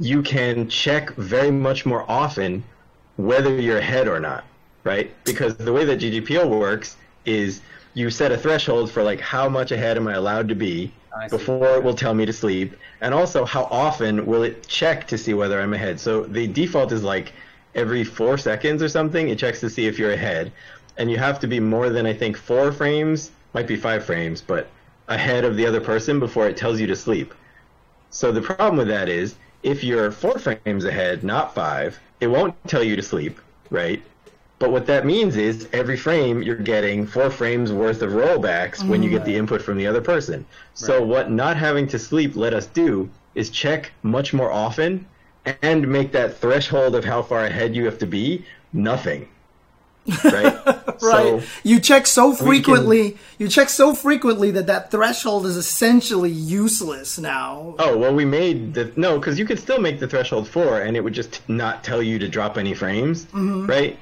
you 0.01 0.22
can 0.22 0.66
check 0.68 1.14
very 1.16 1.51
much 1.51 1.84
more 1.84 2.11
often 2.11 2.64
whether 3.16 3.61
you're 3.61 3.78
ahead 3.78 4.09
or 4.09 4.18
not, 4.18 4.44
right? 4.82 5.12
Because 5.24 5.57
the 5.57 5.72
way 5.72 5.84
that 5.84 6.01
GGPO 6.01 6.48
works 6.48 6.96
is 7.26 7.61
you 7.92 8.09
set 8.09 8.32
a 8.32 8.38
threshold 8.38 8.90
for 8.90 9.03
like 9.03 9.20
how 9.20 9.46
much 9.48 9.72
ahead 9.72 9.98
am 9.98 10.09
I 10.09 10.14
allowed 10.14 10.48
to 10.48 10.55
be 10.55 10.90
before 11.28 11.76
it 11.76 11.84
will 11.84 11.94
tell 11.94 12.14
me 12.14 12.24
to 12.24 12.32
sleep, 12.32 12.76
and 13.03 13.12
also 13.12 13.44
how 13.44 13.64
often 13.64 14.24
will 14.24 14.42
it 14.42 14.66
check 14.66 15.07
to 15.09 15.18
see 15.18 15.34
whether 15.34 15.61
I'm 15.61 15.74
ahead. 15.74 16.01
So 16.01 16.22
the 16.22 16.46
default 16.46 16.92
is 16.92 17.03
like 17.03 17.32
every 17.74 18.05
four 18.05 18.38
seconds 18.38 18.82
or 18.82 18.88
something, 18.88 19.28
it 19.28 19.38
checks 19.38 19.61
to 19.61 19.68
see 19.68 19.86
if 19.86 19.98
you're 19.98 20.12
ahead, 20.12 20.51
and 20.96 21.11
you 21.11 21.18
have 21.18 21.38
to 21.40 21.46
be 21.46 21.61
more 21.61 21.90
than 21.90 22.07
I 22.07 22.14
think 22.14 22.38
four 22.38 22.72
frames, 22.72 23.32
might 23.53 23.66
be 23.66 23.76
five 23.76 24.05
frames, 24.05 24.40
but 24.40 24.68
ahead 25.09 25.44
of 25.44 25.57
the 25.57 25.66
other 25.66 25.80
person 25.80 26.20
before 26.20 26.48
it 26.48 26.57
tells 26.57 26.80
you 26.80 26.86
to 26.86 26.96
sleep. 26.96 27.34
So 28.11 28.32
the 28.32 28.40
problem 28.40 28.76
with 28.76 28.88
that 28.88 29.09
is 29.09 29.34
if 29.62 29.84
you're 29.84 30.11
four 30.11 30.38
frames 30.38 30.84
ahead, 30.84 31.22
not 31.22 31.54
five, 31.54 31.98
it 32.20 32.28
won't 32.28 32.54
tell 32.66 32.82
you 32.82 32.96
to 32.96 33.02
sleep, 33.02 33.38
right? 33.70 34.02
But 34.58 34.72
what 34.72 34.86
that 34.86 35.06
means 35.06 35.36
is 35.36 35.68
every 35.72 35.96
frame 35.96 36.42
you're 36.42 36.56
getting 36.56 37.06
four 37.06 37.30
frames 37.30 37.72
worth 37.72 38.02
of 38.02 38.12
rollbacks 38.12 38.86
when 38.86 39.02
you 39.02 39.08
get 39.08 39.24
the 39.24 39.34
mm. 39.34 39.38
input 39.38 39.62
from 39.62 39.78
the 39.78 39.86
other 39.86 40.02
person. 40.02 40.44
So 40.74 41.02
what 41.02 41.30
not 41.30 41.56
having 41.56 41.86
to 41.88 41.98
sleep 41.98 42.36
let 42.36 42.52
us 42.52 42.66
do 42.66 43.08
is 43.34 43.48
check 43.48 43.92
much 44.02 44.34
more 44.34 44.52
often 44.52 45.06
and 45.62 45.88
make 45.88 46.12
that 46.12 46.36
threshold 46.36 46.94
of 46.94 47.04
how 47.04 47.22
far 47.22 47.46
ahead 47.46 47.74
you 47.74 47.86
have 47.86 47.98
to 47.98 48.06
be 48.06 48.44
nothing. 48.72 49.28
Right? 50.24 50.66
right. 50.66 51.01
So 51.01 51.42
you 51.62 51.80
check 51.80 52.07
so 52.07 52.34
can- 52.34 52.46
frequently. 52.46 53.16
You 53.38 53.48
check 53.48 53.68
so 53.68 53.94
frequently 53.94 54.51
that 54.53 54.66
that 54.66 54.90
threshold 54.90 55.46
is 55.46 55.57
essentially 55.57 56.30
useless 56.30 57.18
now. 57.18 57.74
Oh 57.78 57.96
well, 57.96 58.14
we 58.14 58.24
made 58.24 58.74
the 58.74 58.92
no 58.96 59.18
because 59.18 59.38
you 59.38 59.44
could 59.44 59.59
still 59.59 59.80
make 59.80 60.01
the 60.01 60.09
threshold 60.09 60.48
four, 60.48 60.80
and 60.80 60.96
it 60.96 61.01
would 61.01 61.14
just 61.14 61.46
not 61.48 61.84
tell 61.84 62.03
you 62.03 62.18
to 62.18 62.28
drop 62.28 62.59
any 62.59 62.74
frames, 62.74 63.26
mm-hmm. 63.26 63.66
right? 63.66 63.98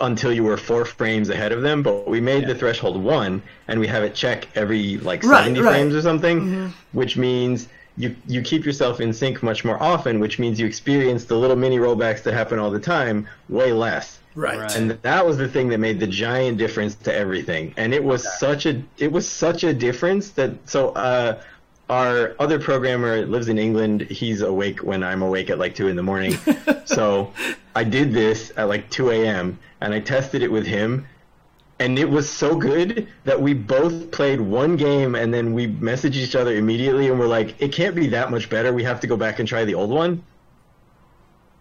Until 0.00 0.32
you 0.32 0.42
were 0.42 0.56
four 0.56 0.84
frames 0.84 1.30
ahead 1.30 1.52
of 1.52 1.62
them. 1.62 1.82
But 1.82 2.08
we 2.08 2.20
made 2.20 2.46
the 2.46 2.54
threshold 2.54 3.02
one, 3.02 3.42
and 3.68 3.80
we 3.80 3.86
have 3.86 4.02
it 4.02 4.14
check 4.14 4.48
every 4.54 4.98
like 4.98 5.22
Right, 5.24 5.44
seventy 5.44 5.60
right. 5.60 5.72
frames 5.72 5.94
or 5.94 6.02
something, 6.02 6.40
mm-hmm. 6.40 6.66
which 6.92 7.16
means 7.16 7.68
you 7.96 8.14
you 8.26 8.42
keep 8.42 8.64
yourself 8.64 9.00
in 9.00 9.12
sync 9.12 9.42
much 9.42 9.64
more 9.64 9.82
often, 9.82 10.20
which 10.20 10.38
means 10.38 10.60
you 10.60 10.66
experience 10.66 11.24
the 11.24 11.36
little 11.36 11.56
mini 11.56 11.78
rollbacks 11.78 12.22
that 12.22 12.34
happen 12.34 12.58
all 12.58 12.70
the 12.70 12.80
time 12.80 13.26
way 13.48 13.72
less. 13.72 14.17
Right. 14.38 14.60
Right. 14.60 14.76
And 14.76 14.90
that 14.92 15.26
was 15.26 15.36
the 15.36 15.48
thing 15.48 15.68
that 15.70 15.78
made 15.78 15.98
the 15.98 16.06
giant 16.06 16.58
difference 16.58 16.94
to 16.94 17.12
everything. 17.12 17.74
And 17.76 17.92
it 17.92 18.04
was 18.04 18.22
such 18.38 18.66
a 18.66 18.80
it 18.96 19.10
was 19.10 19.28
such 19.28 19.64
a 19.64 19.74
difference 19.74 20.30
that 20.30 20.52
so 20.68 20.90
uh 20.90 21.42
our 21.90 22.36
other 22.38 22.60
programmer 22.60 23.26
lives 23.26 23.48
in 23.48 23.58
England. 23.58 24.02
He's 24.02 24.42
awake 24.42 24.84
when 24.84 25.02
I'm 25.02 25.22
awake 25.22 25.50
at 25.50 25.58
like 25.58 25.74
two 25.74 25.88
in 25.88 25.96
the 25.96 26.04
morning. 26.04 26.38
so 26.84 27.32
I 27.74 27.82
did 27.82 28.12
this 28.12 28.52
at 28.56 28.68
like 28.68 28.88
two 28.90 29.10
AM 29.10 29.58
and 29.80 29.92
I 29.92 29.98
tested 29.98 30.42
it 30.42 30.52
with 30.52 30.66
him 30.66 31.04
and 31.80 31.98
it 31.98 32.08
was 32.08 32.30
so 32.30 32.54
good 32.54 33.08
that 33.24 33.42
we 33.42 33.54
both 33.54 34.12
played 34.12 34.40
one 34.40 34.76
game 34.76 35.16
and 35.16 35.34
then 35.34 35.52
we 35.52 35.66
messaged 35.66 36.14
each 36.14 36.36
other 36.36 36.54
immediately 36.54 37.08
and 37.08 37.18
we're 37.18 37.26
like, 37.26 37.60
it 37.60 37.72
can't 37.72 37.96
be 37.96 38.06
that 38.08 38.30
much 38.30 38.48
better. 38.48 38.72
We 38.72 38.84
have 38.84 39.00
to 39.00 39.08
go 39.08 39.16
back 39.16 39.40
and 39.40 39.48
try 39.48 39.64
the 39.64 39.74
old 39.74 39.90
one. 39.90 40.22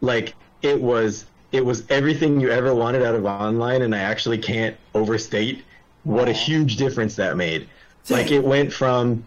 Like 0.02 0.36
it 0.62 0.80
was 0.80 1.26
it 1.52 1.66
was 1.66 1.84
everything 1.90 2.40
you 2.40 2.50
ever 2.50 2.74
wanted 2.74 3.04
out 3.04 3.16
of 3.16 3.26
online 3.26 3.82
and 3.82 3.96
I 3.96 4.00
actually 4.00 4.38
can't 4.38 4.76
overstate 4.94 5.64
what 6.04 6.28
a 6.28 6.34
huge 6.34 6.78
difference 6.78 7.16
that 7.16 7.38
made. 7.38 7.68
Like 8.10 8.32
it 8.32 8.44
went 8.44 8.72
from 8.72 9.24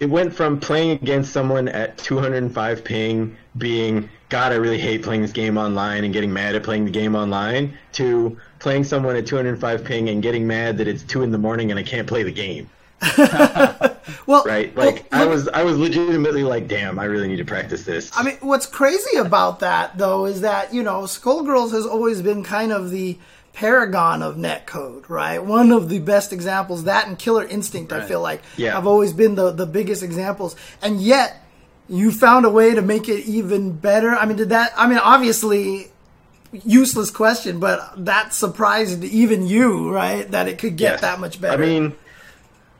it 0.00 0.10
went 0.10 0.34
from 0.34 0.58
playing 0.58 0.92
against 0.92 1.32
someone 1.32 1.68
at 1.68 1.96
205 1.98 2.84
ping 2.84 3.36
being 3.58 4.08
god 4.28 4.52
i 4.52 4.56
really 4.56 4.78
hate 4.78 5.02
playing 5.02 5.22
this 5.22 5.32
game 5.32 5.56
online 5.56 6.04
and 6.04 6.12
getting 6.12 6.32
mad 6.32 6.54
at 6.54 6.62
playing 6.62 6.84
the 6.84 6.90
game 6.90 7.14
online 7.14 7.76
to 7.92 8.36
playing 8.58 8.82
someone 8.82 9.14
at 9.14 9.26
205 9.26 9.84
ping 9.84 10.08
and 10.08 10.22
getting 10.22 10.46
mad 10.46 10.76
that 10.78 10.88
it's 10.88 11.04
2 11.04 11.22
in 11.22 11.30
the 11.30 11.38
morning 11.38 11.70
and 11.70 11.78
i 11.78 11.82
can't 11.82 12.08
play 12.08 12.22
the 12.22 12.32
game 12.32 12.68
Well, 14.26 14.44
right 14.44 14.74
well, 14.74 14.86
like 14.86 15.06
i 15.12 15.26
was 15.26 15.48
i 15.48 15.62
was 15.64 15.76
legitimately 15.78 16.44
like 16.44 16.66
damn 16.66 16.98
i 16.98 17.04
really 17.04 17.28
need 17.28 17.36
to 17.36 17.44
practice 17.44 17.84
this 17.84 18.10
I 18.16 18.22
mean, 18.22 18.36
what's 18.40 18.64
crazy 18.66 19.16
about 19.18 19.60
that 19.60 19.98
though 19.98 20.24
is 20.26 20.40
that 20.42 20.72
you 20.72 20.82
know, 20.82 21.02
Skullgirls 21.02 21.72
has 21.72 21.84
always 21.86 22.22
been 22.22 22.42
kind 22.42 22.72
of 22.72 22.90
the 22.90 23.18
paragon 23.52 24.22
of 24.22 24.36
netcode, 24.36 25.08
right? 25.08 25.38
One 25.44 25.70
of 25.72 25.88
the 25.88 25.98
best 26.00 26.32
examples. 26.32 26.84
That 26.84 27.06
and 27.06 27.18
Killer 27.18 27.44
Instinct, 27.44 27.92
I 27.92 28.00
feel 28.02 28.20
like, 28.20 28.42
Yeah. 28.56 28.72
have 28.74 28.86
always 28.86 29.12
been 29.12 29.34
the 29.36 29.50
the 29.52 29.66
biggest 29.66 30.02
examples, 30.02 30.56
and 30.82 31.00
yet 31.00 31.40
you 31.88 32.10
found 32.10 32.46
a 32.46 32.50
way 32.50 32.74
to 32.74 32.82
make 32.82 33.08
it 33.08 33.24
even 33.26 33.72
better. 33.72 34.10
I 34.10 34.24
mean, 34.26 34.36
did 34.38 34.48
that? 34.50 34.72
I 34.76 34.86
mean, 34.88 34.98
obviously. 34.98 35.90
Useless 36.64 37.10
question, 37.10 37.58
but 37.58 37.92
that 38.04 38.32
surprised 38.32 39.02
even 39.02 39.44
you, 39.44 39.92
right? 39.92 40.30
That 40.30 40.46
it 40.46 40.58
could 40.58 40.76
get 40.76 40.92
Yes. 40.92 41.00
that 41.00 41.18
much 41.18 41.40
better. 41.40 41.60
I 41.60 41.66
mean, 41.66 41.94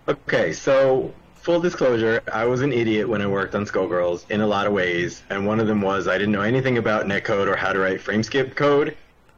okay, 0.08 0.52
so 0.52 1.12
full 1.34 1.60
disclosure, 1.60 2.22
I 2.32 2.44
was 2.46 2.62
an 2.62 2.72
idiot 2.72 3.08
when 3.08 3.20
I 3.20 3.26
worked 3.26 3.54
on 3.54 3.64
Skullgirls 3.66 4.30
in 4.30 4.40
a 4.40 4.46
lot 4.46 4.66
of 4.66 4.72
ways, 4.72 5.22
and 5.30 5.46
one 5.46 5.60
of 5.60 5.66
them 5.66 5.80
was 5.80 6.08
I 6.08 6.18
didn't 6.18 6.32
know 6.32 6.42
anything 6.42 6.78
about 6.78 7.06
netcode 7.06 7.46
or 7.46 7.56
how 7.56 7.72
to 7.72 7.78
write 7.78 8.00
frame 8.00 8.22
skip 8.22 8.54
code. 8.56 8.96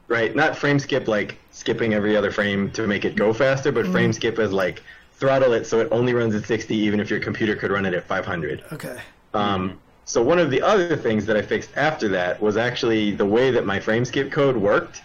Right? 0.08 0.36
Not 0.36 0.56
frame 0.56 0.78
skip 0.78 1.08
like 1.08 1.36
skipping 1.50 1.92
every 1.92 2.16
other 2.16 2.30
frame 2.30 2.70
to 2.72 2.86
make 2.86 3.04
it 3.04 3.16
go 3.16 3.32
faster, 3.32 3.72
but 3.72 3.86
frame 3.88 4.12
skip 4.12 4.38
as 4.38 4.52
like 4.52 4.82
throttle 5.14 5.52
it 5.52 5.66
so 5.66 5.80
it 5.80 5.88
only 5.90 6.14
runs 6.14 6.34
at 6.34 6.44
60 6.44 6.76
even 6.76 7.00
if 7.00 7.10
your 7.10 7.18
computer 7.18 7.56
could 7.56 7.72
run 7.72 7.84
it 7.86 7.94
at 7.94 8.04
500. 8.04 8.62
okay, 8.72 9.00
Um, 9.34 9.80
so 10.04 10.22
one 10.22 10.38
of 10.38 10.50
the 10.50 10.62
other 10.62 10.94
things 10.96 11.26
that 11.26 11.36
I 11.36 11.42
fixed 11.42 11.70
after 11.74 12.06
that 12.08 12.40
was 12.40 12.56
actually 12.56 13.12
the 13.12 13.24
way 13.24 13.50
that 13.50 13.66
my 13.66 13.80
frame 13.80 14.04
skip 14.04 14.30
code 14.30 14.56
worked 14.56 15.02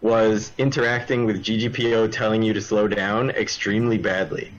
was 0.00 0.52
interacting 0.58 1.26
with 1.26 1.42
GGPO 1.42 2.10
telling 2.10 2.42
you 2.42 2.52
to 2.52 2.60
slow 2.60 2.88
down 2.88 3.30
extremely 3.30 3.98
badly. 3.98 4.52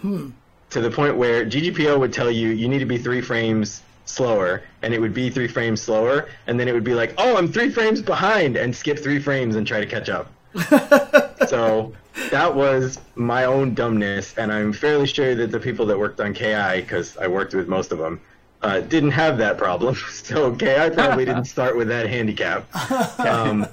Hmm. 0.00 0.30
To 0.70 0.80
the 0.80 0.90
point 0.90 1.16
where 1.16 1.46
GGPO 1.46 1.98
would 1.98 2.12
tell 2.12 2.30
you 2.30 2.48
you 2.48 2.68
need 2.68 2.80
to 2.80 2.86
be 2.86 2.98
three 2.98 3.20
frames 3.20 3.82
slower, 4.04 4.62
and 4.82 4.94
it 4.94 5.00
would 5.00 5.14
be 5.14 5.30
three 5.30 5.48
frames 5.48 5.80
slower, 5.80 6.28
and 6.46 6.58
then 6.58 6.68
it 6.68 6.72
would 6.72 6.84
be 6.84 6.94
like, 6.94 7.14
oh, 7.18 7.36
I'm 7.36 7.52
three 7.52 7.70
frames 7.70 8.00
behind, 8.00 8.56
and 8.56 8.74
skip 8.74 8.98
three 8.98 9.18
frames 9.18 9.56
and 9.56 9.66
try 9.66 9.80
to 9.80 9.86
catch 9.86 10.08
up. 10.08 10.30
so 11.48 11.92
that 12.30 12.54
was 12.54 12.98
my 13.14 13.44
own 13.44 13.74
dumbness, 13.74 14.36
and 14.38 14.52
I'm 14.52 14.72
fairly 14.72 15.06
sure 15.06 15.34
that 15.34 15.50
the 15.50 15.60
people 15.60 15.86
that 15.86 15.98
worked 15.98 16.20
on 16.20 16.32
KI, 16.34 16.80
because 16.80 17.16
I 17.16 17.26
worked 17.26 17.54
with 17.54 17.68
most 17.68 17.92
of 17.92 17.98
them, 17.98 18.20
uh, 18.62 18.80
didn't 18.80 19.10
have 19.12 19.38
that 19.38 19.58
problem. 19.58 19.96
So 20.10 20.46
okay. 20.46 20.84
I 20.84 20.90
probably 20.90 21.24
didn't 21.24 21.44
start 21.46 21.76
with 21.76 21.88
that 21.88 22.08
handicap. 22.08 22.68
Um, 23.24 23.66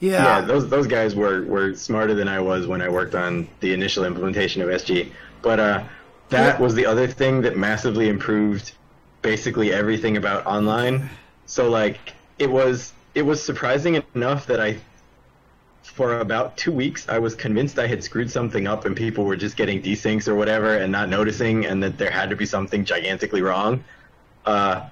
Yeah. 0.00 0.22
yeah, 0.24 0.40
those 0.42 0.68
those 0.68 0.86
guys 0.86 1.14
were, 1.14 1.44
were 1.46 1.74
smarter 1.74 2.14
than 2.14 2.28
I 2.28 2.40
was 2.40 2.66
when 2.66 2.82
I 2.82 2.88
worked 2.88 3.14
on 3.14 3.48
the 3.60 3.72
initial 3.72 4.04
implementation 4.04 4.62
of 4.62 4.68
SG. 4.68 5.10
But 5.42 5.60
uh, 5.60 5.84
that 6.28 6.58
Yeah. 6.58 6.62
was 6.62 6.74
the 6.74 6.86
other 6.86 7.06
thing 7.06 7.40
that 7.42 7.56
massively 7.56 8.08
improved 8.08 8.72
basically 9.22 9.72
everything 9.72 10.16
about 10.16 10.46
online. 10.46 11.08
So 11.46 11.70
like 11.70 11.98
it 12.38 12.50
was 12.50 12.92
it 13.14 13.22
was 13.22 13.42
surprising 13.42 14.02
enough 14.14 14.46
that 14.46 14.60
I 14.60 14.78
for 15.86 16.20
about 16.20 16.56
two 16.56 16.72
weeks 16.72 17.08
I 17.08 17.18
was 17.18 17.34
convinced 17.34 17.78
I 17.78 17.86
had 17.86 18.02
screwed 18.02 18.30
something 18.30 18.66
up 18.66 18.84
and 18.84 18.96
people 18.96 19.24
were 19.24 19.36
just 19.36 19.56
getting 19.56 19.80
desyncs 19.82 20.28
or 20.28 20.34
whatever 20.34 20.76
and 20.76 20.92
not 20.92 21.08
noticing 21.08 21.66
and 21.66 21.82
that 21.82 21.96
there 21.98 22.10
had 22.10 22.30
to 22.30 22.36
be 22.36 22.46
something 22.46 22.84
gigantically 22.84 23.42
wrong. 23.42 23.82
Uh, 24.44 24.86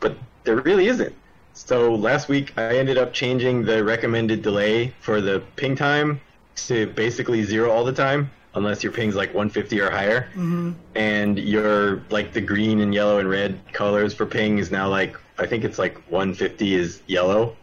but 0.00 0.16
there 0.44 0.56
really 0.56 0.86
isn't. 0.88 1.14
So 1.52 1.94
last 1.94 2.28
week 2.28 2.52
I 2.58 2.76
ended 2.76 2.98
up 2.98 3.12
changing 3.12 3.64
the 3.64 3.82
recommended 3.82 4.42
delay 4.42 4.94
for 5.00 5.20
the 5.20 5.42
ping 5.56 5.74
time 5.76 6.20
to 6.56 6.86
basically 6.88 7.42
zero 7.42 7.70
all 7.70 7.84
the 7.84 7.92
time, 7.92 8.30
unless 8.54 8.82
your 8.82 8.92
ping's 8.92 9.14
like 9.14 9.28
150 9.28 9.80
or 9.80 9.90
higher. 9.90 10.28
hmm 10.32 10.72
And 10.94 11.38
your 11.38 12.02
like 12.10 12.32
the 12.32 12.40
green 12.40 12.80
and 12.80 12.94
yellow 12.94 13.18
and 13.18 13.28
red 13.28 13.58
colors 13.72 14.14
for 14.14 14.26
ping 14.26 14.58
is 14.58 14.70
now 14.70 14.88
like 14.88 15.16
I 15.38 15.46
think 15.46 15.64
it's 15.64 15.78
like 15.78 15.96
150 16.10 16.74
is 16.74 17.02
yellow, 17.06 17.56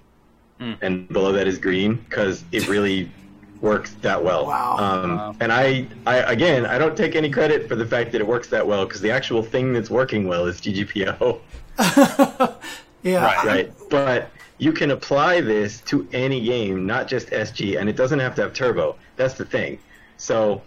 Hmm. 0.63 0.73
and 0.81 1.09
below 1.09 1.33
that 1.33 1.45
is 1.45 1.57
green 1.57 1.95
because 1.95 2.45
it 2.53 2.69
really 2.69 3.11
works 3.59 3.95
that 4.01 4.23
well. 4.23 4.45
Wow. 4.45 4.77
Um, 4.77 5.17
Wow. 5.17 5.35
And 5.41 5.51
I, 5.51 5.85
I 6.05 6.17
again 6.31 6.65
I 6.65 6.77
don't 6.77 6.95
take 6.95 7.17
any 7.17 7.29
credit 7.29 7.67
for 7.67 7.75
the 7.75 7.85
fact 7.85 8.13
that 8.13 8.21
it 8.21 8.27
works 8.27 8.47
that 8.47 8.65
well 8.65 8.85
because 8.85 9.01
the 9.01 9.11
actual 9.11 9.43
thing 9.43 9.73
that's 9.73 9.89
working 9.89 10.25
well 10.25 10.45
is 10.45 10.61
GGPO. 10.61 11.41
yeah. 13.03 13.25
Right. 13.25 13.45
right? 13.45 13.73
But 13.89 14.29
you 14.57 14.71
can 14.71 14.91
apply 14.91 15.41
this 15.41 15.81
to 15.81 16.07
any 16.13 16.39
game, 16.39 16.85
not 16.85 17.09
just 17.09 17.27
SG, 17.31 17.77
and 17.77 17.89
it 17.89 17.97
doesn't 17.97 18.19
have 18.19 18.33
to 18.35 18.43
have 18.43 18.53
turbo. 18.53 18.95
That's 19.17 19.33
the 19.33 19.45
thing. 19.45 19.79
So 20.15 20.61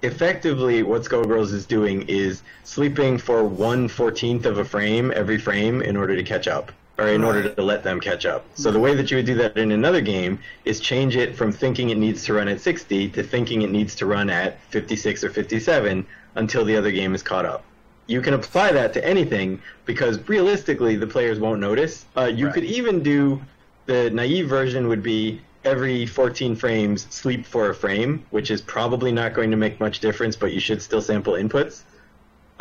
effectively 0.00 0.82
what 0.82 1.02
Skullgirls 1.02 1.52
is 1.52 1.66
doing 1.66 2.08
is 2.08 2.42
sleeping 2.64 3.18
for 3.18 3.44
one 3.44 3.88
fourteenth 3.88 4.46
of 4.46 4.56
a 4.56 4.64
frame 4.64 5.12
every 5.14 5.36
frame 5.36 5.82
in 5.82 5.98
order 5.98 6.16
to 6.16 6.22
catch 6.22 6.48
up. 6.48 6.72
Or 6.98 7.08
in 7.08 7.24
order 7.24 7.48
to 7.48 7.62
let 7.62 7.82
them 7.82 8.00
catch 8.00 8.26
up. 8.26 8.44
So 8.54 8.70
the 8.70 8.78
way 8.78 8.94
that 8.94 9.10
you 9.10 9.16
would 9.16 9.26
do 9.26 9.34
that 9.36 9.56
in 9.56 9.72
another 9.72 10.00
game 10.00 10.38
is 10.64 10.78
change 10.78 11.16
it 11.16 11.34
from 11.34 11.50
thinking 11.50 11.90
it 11.90 11.98
needs 11.98 12.24
to 12.26 12.34
run 12.34 12.48
at 12.48 12.60
60 12.60 13.08
to 13.10 13.22
thinking 13.22 13.62
it 13.62 13.70
needs 13.70 13.94
to 13.96 14.06
run 14.06 14.28
at 14.28 14.60
56 14.70 15.24
or 15.24 15.30
57 15.30 16.06
until 16.34 16.64
the 16.64 16.76
other 16.76 16.92
game 16.92 17.14
is 17.14 17.22
caught 17.22 17.46
up 17.46 17.64
you 18.06 18.20
can 18.20 18.34
apply 18.34 18.72
that 18.72 18.92
to 18.94 19.04
anything 19.04 19.60
because 19.84 20.18
realistically 20.28 20.96
the 20.96 21.06
players 21.06 21.38
won't 21.38 21.60
notice. 21.60 22.04
Uh, 22.16 22.24
you 22.24 22.46
Right. 22.46 22.54
could 22.54 22.64
even 22.64 23.02
do 23.02 23.40
the 23.86 24.10
naive 24.10 24.48
version 24.48 24.88
would 24.88 25.02
be 25.02 25.40
every 25.64 26.06
14 26.06 26.56
frames 26.56 27.06
sleep 27.10 27.46
for 27.46 27.70
a 27.70 27.74
frame, 27.74 28.24
which 28.30 28.50
is 28.50 28.60
probably 28.60 29.12
not 29.12 29.34
going 29.34 29.50
to 29.50 29.56
make 29.56 29.78
much 29.80 30.00
difference, 30.00 30.34
but 30.36 30.52
you 30.52 30.60
should 30.60 30.82
still 30.82 31.00
sample 31.00 31.34
inputs. 31.34 31.82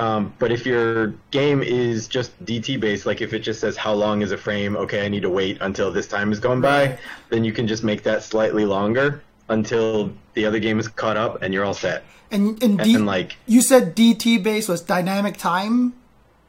Um, 0.01 0.33
but 0.39 0.51
if 0.51 0.65
your 0.65 1.13
game 1.29 1.61
is 1.61 2.07
just 2.07 2.31
DT 2.43 2.79
based, 2.79 3.05
like 3.05 3.21
if 3.21 3.33
it 3.33 3.39
just 3.39 3.59
says 3.59 3.77
how 3.77 3.93
long 3.93 4.23
is 4.23 4.31
a 4.31 4.37
frame, 4.37 4.75
okay, 4.75 5.05
I 5.05 5.07
need 5.07 5.21
to 5.21 5.29
wait 5.29 5.59
until 5.61 5.91
this 5.91 6.07
time 6.07 6.31
is 6.31 6.39
gone 6.39 6.59
by, 6.59 6.97
then 7.29 7.43
you 7.43 7.53
can 7.53 7.67
just 7.67 7.83
make 7.83 8.01
that 8.03 8.23
slightly 8.23 8.65
longer 8.65 9.21
until 9.49 10.11
the 10.33 10.43
other 10.45 10.57
game 10.59 10.79
is 10.79 10.87
caught 10.87 11.17
up 11.17 11.43
and 11.43 11.53
you're 11.53 11.63
all 11.63 11.75
set. 11.75 12.03
And 12.31 12.61
and 12.63 12.79
D, 12.79 12.95
And 12.95 13.05
like 13.05 13.37
you 13.45 13.61
said 13.61 13.95
DT 13.95 14.41
based 14.41 14.69
was 14.69 14.81
dynamic 14.81 15.37
time. 15.37 15.93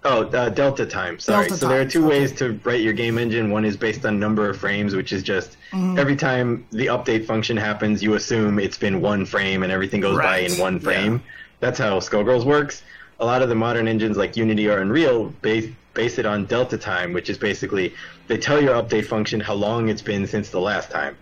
Oh, 0.05 0.25
uh, 0.25 0.49
delta 0.49 0.87
time. 0.87 1.19
Sorry. 1.19 1.47
Delta 1.47 1.61
so 1.61 1.69
there 1.69 1.81
are 1.83 1.85
two 1.85 2.07
okay. 2.07 2.21
ways 2.21 2.33
to 2.37 2.59
write 2.65 2.81
your 2.81 2.95
game 2.95 3.19
engine. 3.19 3.51
One 3.51 3.65
is 3.67 3.77
based 3.77 4.07
on 4.07 4.19
number 4.19 4.49
of 4.49 4.57
frames, 4.57 4.95
which 4.97 5.13
is 5.13 5.23
just 5.23 5.59
Mm-hmm. 5.73 5.99
every 5.99 6.17
time 6.17 6.67
the 6.71 6.87
update 6.87 7.25
function 7.27 7.57
happens, 7.57 8.03
you 8.03 8.15
assume 8.15 8.59
it's 8.59 8.77
been 8.79 9.01
one 9.01 9.25
frame 9.27 9.63
and 9.63 9.71
everything 9.73 10.01
goes 10.01 10.17
Right. 10.17 10.49
by 10.49 10.55
in 10.55 10.61
one 10.61 10.79
frame. 10.81 11.23
That's 11.61 11.79
how 11.79 11.99
Skullgirls 12.01 12.45
works. 12.45 12.83
A 13.23 13.25
lot 13.25 13.41
of 13.41 13.49
the 13.49 13.55
modern 13.55 13.87
engines 13.87 14.17
like 14.17 14.37
Unity 14.37 14.69
or 14.69 14.79
Unreal 14.81 15.27
base 15.43 15.71
base 15.95 16.19
it 16.19 16.27
on 16.27 16.45
delta 16.47 16.77
time, 16.77 17.13
which 17.13 17.31
is 17.31 17.39
basically 17.39 17.95
they 18.27 18.37
tell 18.37 18.61
your 18.61 18.75
update 18.83 19.07
function 19.07 19.39
how 19.39 19.55
long 19.55 19.89
it's 19.89 20.03
been 20.03 20.27
since 20.27 20.51
the 20.51 20.59
last 20.59 20.91
time. 20.91 21.17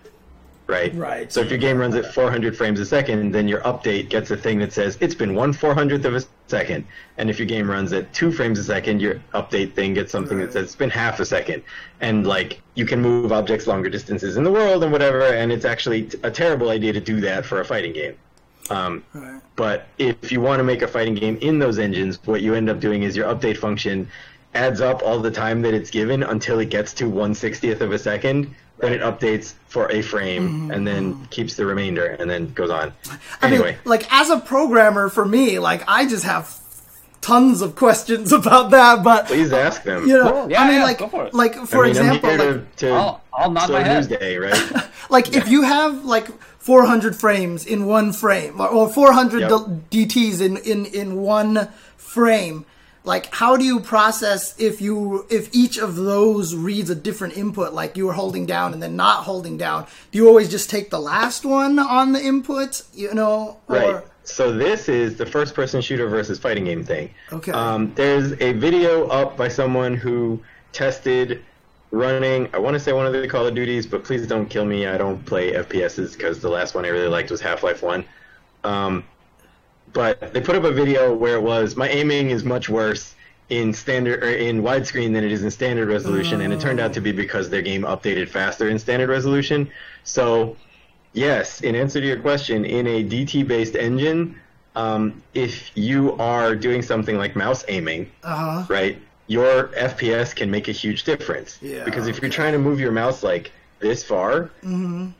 Right. 0.66 0.94
Right. 0.94 1.30
So 1.30 1.42
if 1.42 1.50
your 1.50 1.58
game 1.58 1.76
runs 1.76 1.94
at 1.96 2.14
400 2.14 2.56
frames 2.56 2.80
a 2.80 2.86
second, 2.86 3.32
then 3.32 3.48
your 3.48 3.60
update 3.62 4.08
gets 4.08 4.30
a 4.30 4.36
thing 4.36 4.60
that 4.60 4.72
says 4.72 4.96
it's 5.02 5.14
been 5.14 5.34
one 5.34 5.52
400th 5.52 6.04
of 6.06 6.14
a 6.14 6.22
second. 6.46 6.86
And 7.18 7.28
if 7.28 7.38
your 7.38 7.46
game 7.46 7.68
runs 7.68 7.92
at 7.92 8.10
two 8.14 8.32
frames 8.32 8.58
a 8.58 8.64
second, 8.64 9.02
your 9.02 9.16
update 9.34 9.74
thing 9.74 9.92
gets 9.92 10.10
something 10.10 10.38
Right. 10.38 10.46
that 10.46 10.52
says 10.54 10.64
it's 10.66 10.76
been 10.76 10.88
half 10.88 11.20
a 11.20 11.26
second. 11.26 11.62
And 12.00 12.26
like 12.26 12.62
you 12.76 12.86
can 12.86 13.02
move 13.02 13.30
objects 13.30 13.66
longer 13.66 13.90
distances 13.90 14.38
in 14.38 14.44
the 14.44 14.50
world 14.50 14.84
and 14.84 14.90
whatever. 14.92 15.20
And 15.20 15.52
it's 15.52 15.66
actually 15.66 16.08
a 16.22 16.30
terrible 16.30 16.70
idea 16.70 16.94
to 16.94 17.00
do 17.00 17.20
that 17.20 17.44
for 17.44 17.60
a 17.60 17.64
fighting 17.64 17.92
game. 17.92 18.14
Um, 18.70 19.02
Right. 19.12 19.40
but 19.56 19.86
if 19.98 20.30
you 20.32 20.40
want 20.40 20.60
to 20.60 20.64
make 20.64 20.82
a 20.82 20.88
fighting 20.88 21.14
game 21.14 21.36
in 21.40 21.58
those 21.58 21.78
engines, 21.78 22.18
what 22.24 22.40
you 22.42 22.54
end 22.54 22.68
up 22.70 22.80
doing 22.80 23.02
is 23.02 23.16
your 23.16 23.26
update 23.26 23.56
function 23.56 24.08
adds 24.54 24.80
up 24.80 25.02
all 25.04 25.18
the 25.20 25.30
time 25.30 25.62
that 25.62 25.74
it's 25.74 25.90
given 25.90 26.22
until 26.22 26.58
it 26.60 26.70
gets 26.70 26.92
to 26.94 27.04
160th 27.04 27.80
of 27.80 27.92
a 27.92 27.98
second. 27.98 28.52
Then 28.78 28.92
it 28.94 29.00
updates 29.02 29.54
for 29.68 29.90
a 29.92 30.00
frame 30.02 30.70
and 30.70 30.86
then 30.86 31.26
keeps 31.30 31.54
the 31.54 31.66
remainder 31.66 32.06
and 32.18 32.30
then 32.30 32.52
goes 32.54 32.70
on. 32.70 32.92
I 33.42 33.46
Anyway, 33.46 33.72
mean, 33.72 33.78
like 33.84 34.10
as 34.12 34.30
a 34.30 34.38
programmer, 34.38 35.08
for 35.10 35.24
me, 35.26 35.58
like 35.58 35.82
I 35.86 36.08
just 36.08 36.24
have 36.24 36.56
tons 37.20 37.60
of 37.60 37.76
questions 37.76 38.32
about 38.40 38.70
that. 38.70 39.04
But 39.04 39.26
please 39.26 39.52
ask 39.52 39.82
them. 39.82 40.06
you 40.08 40.16
know, 40.18 40.32
Cool. 40.32 40.50
Yeah, 40.50 40.62
I 40.62 40.66
mean, 40.68 40.76
yeah, 40.78 40.84
like, 40.84 41.10
for 41.10 41.28
like 41.32 41.54
for 41.66 41.80
I 41.80 41.88
mean, 41.88 41.90
example, 41.90 42.30
I'm 42.30 42.38
here 42.40 42.52
like, 42.52 42.76
to, 42.76 42.86
to 42.86 42.92
I'll- 42.92 43.20
I'll 43.34 43.50
nod 43.50 43.70
my 43.70 43.82
head. 43.82 43.96
news 43.96 44.06
day, 44.18 44.36
right? 44.38 44.72
like 45.10 45.36
if 45.36 45.46
you 45.48 45.62
have 45.62 46.04
like 46.04 46.26
400 46.60 47.16
frames 47.16 47.66
in 47.66 47.86
one 47.86 48.12
frame 48.12 48.60
or- 48.60 48.68
or 48.68 48.88
400 48.88 49.40
Yep. 49.40 49.50
DTs 49.90 50.40
in, 50.40 50.56
in, 50.58 50.86
in 50.86 51.16
one 51.16 51.68
frame, 51.96 52.64
like 53.02 53.34
how 53.34 53.56
do 53.56 53.64
you 53.64 53.80
process 53.80 54.54
if 54.58 54.80
you 54.82 55.24
if 55.30 55.48
each 55.54 55.78
of 55.78 55.96
those 55.96 56.54
reads 56.54 56.90
a 56.90 56.94
different 56.94 57.34
input, 57.36 57.72
like 57.72 57.96
you 57.96 58.06
were 58.06 58.12
holding 58.12 58.44
down 58.44 58.74
and 58.74 58.82
then 58.82 58.94
not 58.94 59.24
holding 59.24 59.56
down? 59.56 59.86
Do 60.12 60.18
you 60.18 60.28
always 60.28 60.50
just 60.50 60.68
take 60.68 60.90
the 60.90 61.00
last 61.00 61.44
one 61.46 61.78
on 61.78 62.12
the 62.12 62.20
input? 62.20 62.82
You 62.94 63.14
know, 63.14 63.56
or 63.68 63.76
Right. 63.76 64.04
So 64.24 64.52
this 64.52 64.88
is 64.88 65.16
the 65.16 65.24
first 65.26 65.54
person 65.54 65.80
shooter 65.80 66.08
versus 66.08 66.38
fighting 66.38 66.66
game 66.66 66.84
thing. 66.84 67.10
Okay. 67.32 67.52
Um, 67.52 67.92
there's 67.94 68.32
a 68.40 68.52
video 68.52 69.06
up 69.08 69.36
by 69.36 69.48
someone 69.48 69.94
who 69.94 70.38
tested 70.72 71.42
running, 71.90 72.48
I 72.52 72.58
want 72.58 72.74
to 72.74 72.80
say 72.80 72.92
one 72.92 73.06
of 73.06 73.12
the 73.12 73.26
Call 73.26 73.46
of 73.46 73.54
Duties, 73.54 73.86
but 73.86 74.04
please 74.04 74.26
don't 74.26 74.48
kill 74.48 74.64
me. 74.64 74.86
I 74.86 74.96
don't 74.96 75.24
play 75.24 75.52
FPSs 75.52 76.16
because 76.16 76.40
the 76.40 76.48
last 76.48 76.74
one 76.74 76.84
I 76.84 76.88
really 76.88 77.08
liked 77.08 77.30
was 77.30 77.40
Half-Life 77.40 77.82
1. 77.82 78.04
Um, 78.64 79.04
but 79.92 80.32
they 80.32 80.40
put 80.40 80.54
up 80.54 80.64
a 80.64 80.72
video 80.72 81.14
where 81.14 81.36
it 81.36 81.42
was, 81.42 81.76
my 81.76 81.88
aiming 81.88 82.30
is 82.30 82.44
much 82.44 82.68
worse 82.68 83.14
in 83.48 83.72
standard 83.72 84.22
or 84.22 84.30
in 84.30 84.62
widescreen 84.62 85.12
than 85.12 85.24
it 85.24 85.32
is 85.32 85.42
in 85.42 85.50
standard 85.50 85.88
resolution, 85.88 86.40
and 86.40 86.52
it 86.52 86.60
turned 86.60 86.78
out 86.78 86.92
to 86.92 87.00
be 87.00 87.10
because 87.10 87.50
their 87.50 87.62
game 87.62 87.82
updated 87.82 88.28
faster 88.28 88.68
in 88.68 88.78
standard 88.78 89.08
resolution. 89.08 89.68
So 90.04 90.56
Yes, 91.12 91.60
in 91.60 91.74
answer 91.74 92.00
to 92.00 92.06
your 92.06 92.20
question, 92.20 92.64
in 92.64 92.86
a 92.86 93.02
DT 93.02 93.46
based 93.46 93.74
engine, 93.74 94.36
um, 94.76 95.22
if 95.34 95.76
you 95.76 96.12
are 96.18 96.54
doing 96.54 96.82
something 96.82 97.16
like 97.18 97.34
mouse 97.34 97.64
aiming, 97.68 98.10
uh-huh. 98.22 98.64
right, 98.68 98.98
your 99.30 99.68
FPS 99.68 100.34
can 100.34 100.50
make 100.50 100.66
a 100.66 100.72
huge 100.72 101.04
difference. 101.04 101.56
Yeah, 101.62 101.84
because 101.84 102.08
if 102.08 102.20
you're 102.20 102.32
trying 102.32 102.52
to 102.52 102.58
move 102.58 102.80
your 102.80 102.90
mouse 102.90 103.22
like 103.22 103.52
this 103.78 104.02
far, 104.02 104.50
Mm-hmm. 104.64 105.10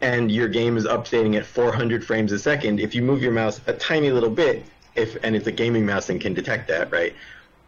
and 0.00 0.32
your 0.32 0.48
game 0.48 0.78
is 0.78 0.86
updating 0.86 1.36
at 1.36 1.44
400 1.44 2.02
frames 2.02 2.32
a 2.32 2.38
second, 2.38 2.80
if 2.80 2.94
you 2.94 3.02
move 3.02 3.22
your 3.22 3.32
mouse 3.32 3.60
a 3.66 3.74
tiny 3.74 4.10
little 4.10 4.30
bit, 4.30 4.64
if 4.94 5.16
and 5.22 5.36
it's 5.36 5.46
a 5.46 5.52
gaming 5.52 5.84
mouse 5.84 6.08
and 6.08 6.18
can 6.18 6.32
detect 6.32 6.66
that, 6.68 6.90
right, 6.90 7.14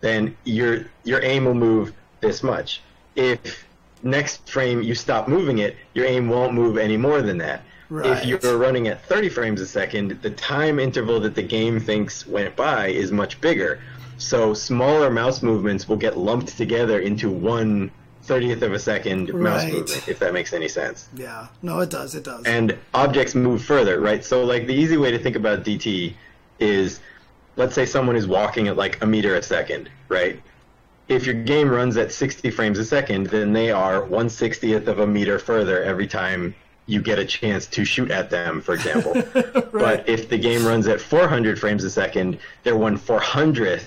then 0.00 0.34
your 0.44 0.86
your 1.05 1.22
aim 1.22 1.44
will 1.44 1.55
move 1.68 1.92
this 2.22 2.42
much. 2.42 2.80
If 3.14 3.66
next 4.03 4.48
frame 4.48 4.80
you 4.82 4.94
stop 4.94 5.28
moving 5.28 5.59
it, 5.59 5.76
your 5.92 6.07
aim 6.07 6.30
won't 6.30 6.55
move 6.55 6.78
any 6.78 6.96
more 6.96 7.20
than 7.20 7.36
that. 7.38 7.61
Right. 7.90 8.07
If 8.07 8.24
you're 8.24 8.57
running 8.57 8.88
at 8.88 9.05
30 9.05 9.28
frames 9.28 9.61
a 9.61 9.66
second, 9.66 10.18
the 10.22 10.30
time 10.30 10.78
interval 10.78 11.20
that 11.20 11.34
the 11.34 11.42
game 11.42 11.78
thinks 11.78 12.26
went 12.26 12.57
by 12.57 12.86
is 12.88 13.12
much 13.12 13.38
bigger. 13.42 13.80
So 14.23 14.55
smaller 14.55 15.11
mouse 15.11 15.43
movements 15.43 15.89
will 15.89 15.97
get 15.97 16.16
lumped 16.16 16.57
together 16.57 17.01
into 17.01 17.29
one 17.31 17.91
thirtieth 18.23 18.62
of 18.62 18.73
a 18.73 18.79
second 18.79 19.35
mouse 19.35 19.64
Right. 19.64 19.73
movement, 19.73 20.09
if 20.09 20.18
that 20.20 20.33
makes 20.33 20.53
any 20.53 20.68
sense. 20.68 21.09
Yeah. 21.14 21.49
No, 21.61 21.81
it 21.81 21.91
does. 21.91 22.14
It 22.14 22.23
does. 22.25 22.45
and 22.47 22.79
objects 22.95 23.35
move 23.35 23.62
further, 23.64 24.01
right? 24.01 24.25
So 24.25 24.45
like 24.45 24.66
the 24.68 24.75
easy 24.75 24.97
way 24.97 25.11
to 25.11 25.18
think 25.18 25.35
about 25.35 25.64
DT 25.64 26.14
is 26.61 27.01
let's 27.57 27.75
say 27.75 27.85
someone 27.85 28.14
is 28.16 28.27
walking 28.29 28.68
at 28.68 28.77
like 28.77 29.03
a 29.03 29.07
meter 29.07 29.35
a 29.35 29.43
second, 29.43 29.91
right? 30.09 30.41
If 31.09 31.27
your 31.27 31.35
game 31.35 31.68
runs 31.68 31.97
at 31.97 32.12
60 32.12 32.49
frames 32.53 32.79
a 32.79 32.85
second, 32.85 33.27
then 33.27 33.53
they 33.53 33.73
are 33.73 34.03
160th 34.03 34.87
of 34.87 35.01
a 35.01 35.07
meter 35.07 35.39
further 35.41 35.83
every 35.83 36.07
time 36.07 36.55
you 36.87 37.03
get 37.03 37.18
a 37.18 37.25
chance 37.25 37.66
to 37.66 37.85
shoot 37.85 38.11
at 38.11 38.31
them, 38.31 38.61
for 38.61 38.73
example. 38.75 39.12
right. 39.73 39.73
But 39.73 40.09
if 40.09 40.29
the 40.29 40.39
game 40.39 40.64
runs 40.64 40.87
at 40.87 41.01
400 41.01 41.59
frames 41.59 41.83
a 41.85 41.91
second, 41.91 42.39
they're 42.62 42.77
1 42.77 42.99
400th 42.99 43.85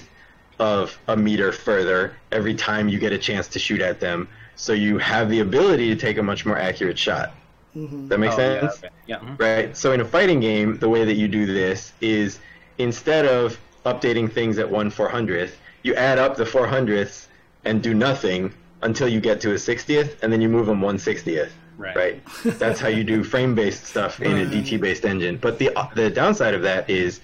of 0.59 0.97
a 1.07 1.15
meter 1.17 1.51
further 1.51 2.15
every 2.31 2.53
time 2.55 2.87
you 2.87 2.99
get 2.99 3.11
a 3.13 3.17
chance 3.17 3.47
to 3.49 3.59
shoot 3.59 3.81
at 3.81 3.99
them. 3.99 4.27
So 4.55 4.73
you 4.73 4.97
have 4.99 5.29
the 5.29 5.41
ability 5.41 5.89
to 5.93 5.95
take 5.99 6.17
a 6.17 6.23
much 6.23 6.45
more 6.45 6.57
accurate 6.57 6.97
shot. 6.97 7.33
That 7.75 8.19
makes 8.21 8.35
Oh, 8.35 8.39
yeah, 8.39 8.59
sense? 8.61 8.77
okay. 8.77 8.89
Yeah. 9.05 9.17
mhm. 9.17 9.37
right? 9.39 9.75
So 9.75 9.91
in 9.91 9.99
a 9.99 10.05
fighting 10.05 10.39
game, 10.39 10.77
the 10.77 10.87
way 10.87 11.03
that 11.03 11.15
you 11.15 11.27
do 11.27 11.45
this 11.45 11.91
is 11.99 12.39
instead 12.77 13.25
of 13.25 13.59
updating 13.85 14.31
things 14.31 14.57
at 14.59 14.69
one 14.69 14.89
four 14.89 15.09
hundredth, 15.09 15.57
you 15.83 15.93
add 15.95 16.17
up 16.17 16.37
the 16.37 16.45
four 16.45 16.67
hundredths 16.67 17.27
and 17.65 17.83
do 17.83 17.93
nothing 17.93 18.53
until 18.81 19.09
you 19.09 19.19
get 19.19 19.41
to 19.41 19.51
a 19.53 19.59
sixtieth, 19.59 20.23
and 20.23 20.31
then 20.31 20.39
you 20.39 20.47
move 20.47 20.67
them 20.67 20.79
one 20.79 20.97
sixtieth. 20.97 21.51
Right. 21.77 21.95
Right? 21.97 22.23
That's 22.45 22.79
how 22.79 22.87
you 22.87 23.03
do 23.03 23.23
frame-based 23.33 23.83
stuff 23.85 24.21
in 24.21 24.37
a 24.37 24.45
DT-based 24.45 25.03
engine. 25.03 25.35
But 25.35 25.59
the 25.59 25.71
the 25.95 26.09
downside 26.09 26.53
of 26.53 26.61
that 26.61 26.89
is 26.89 27.19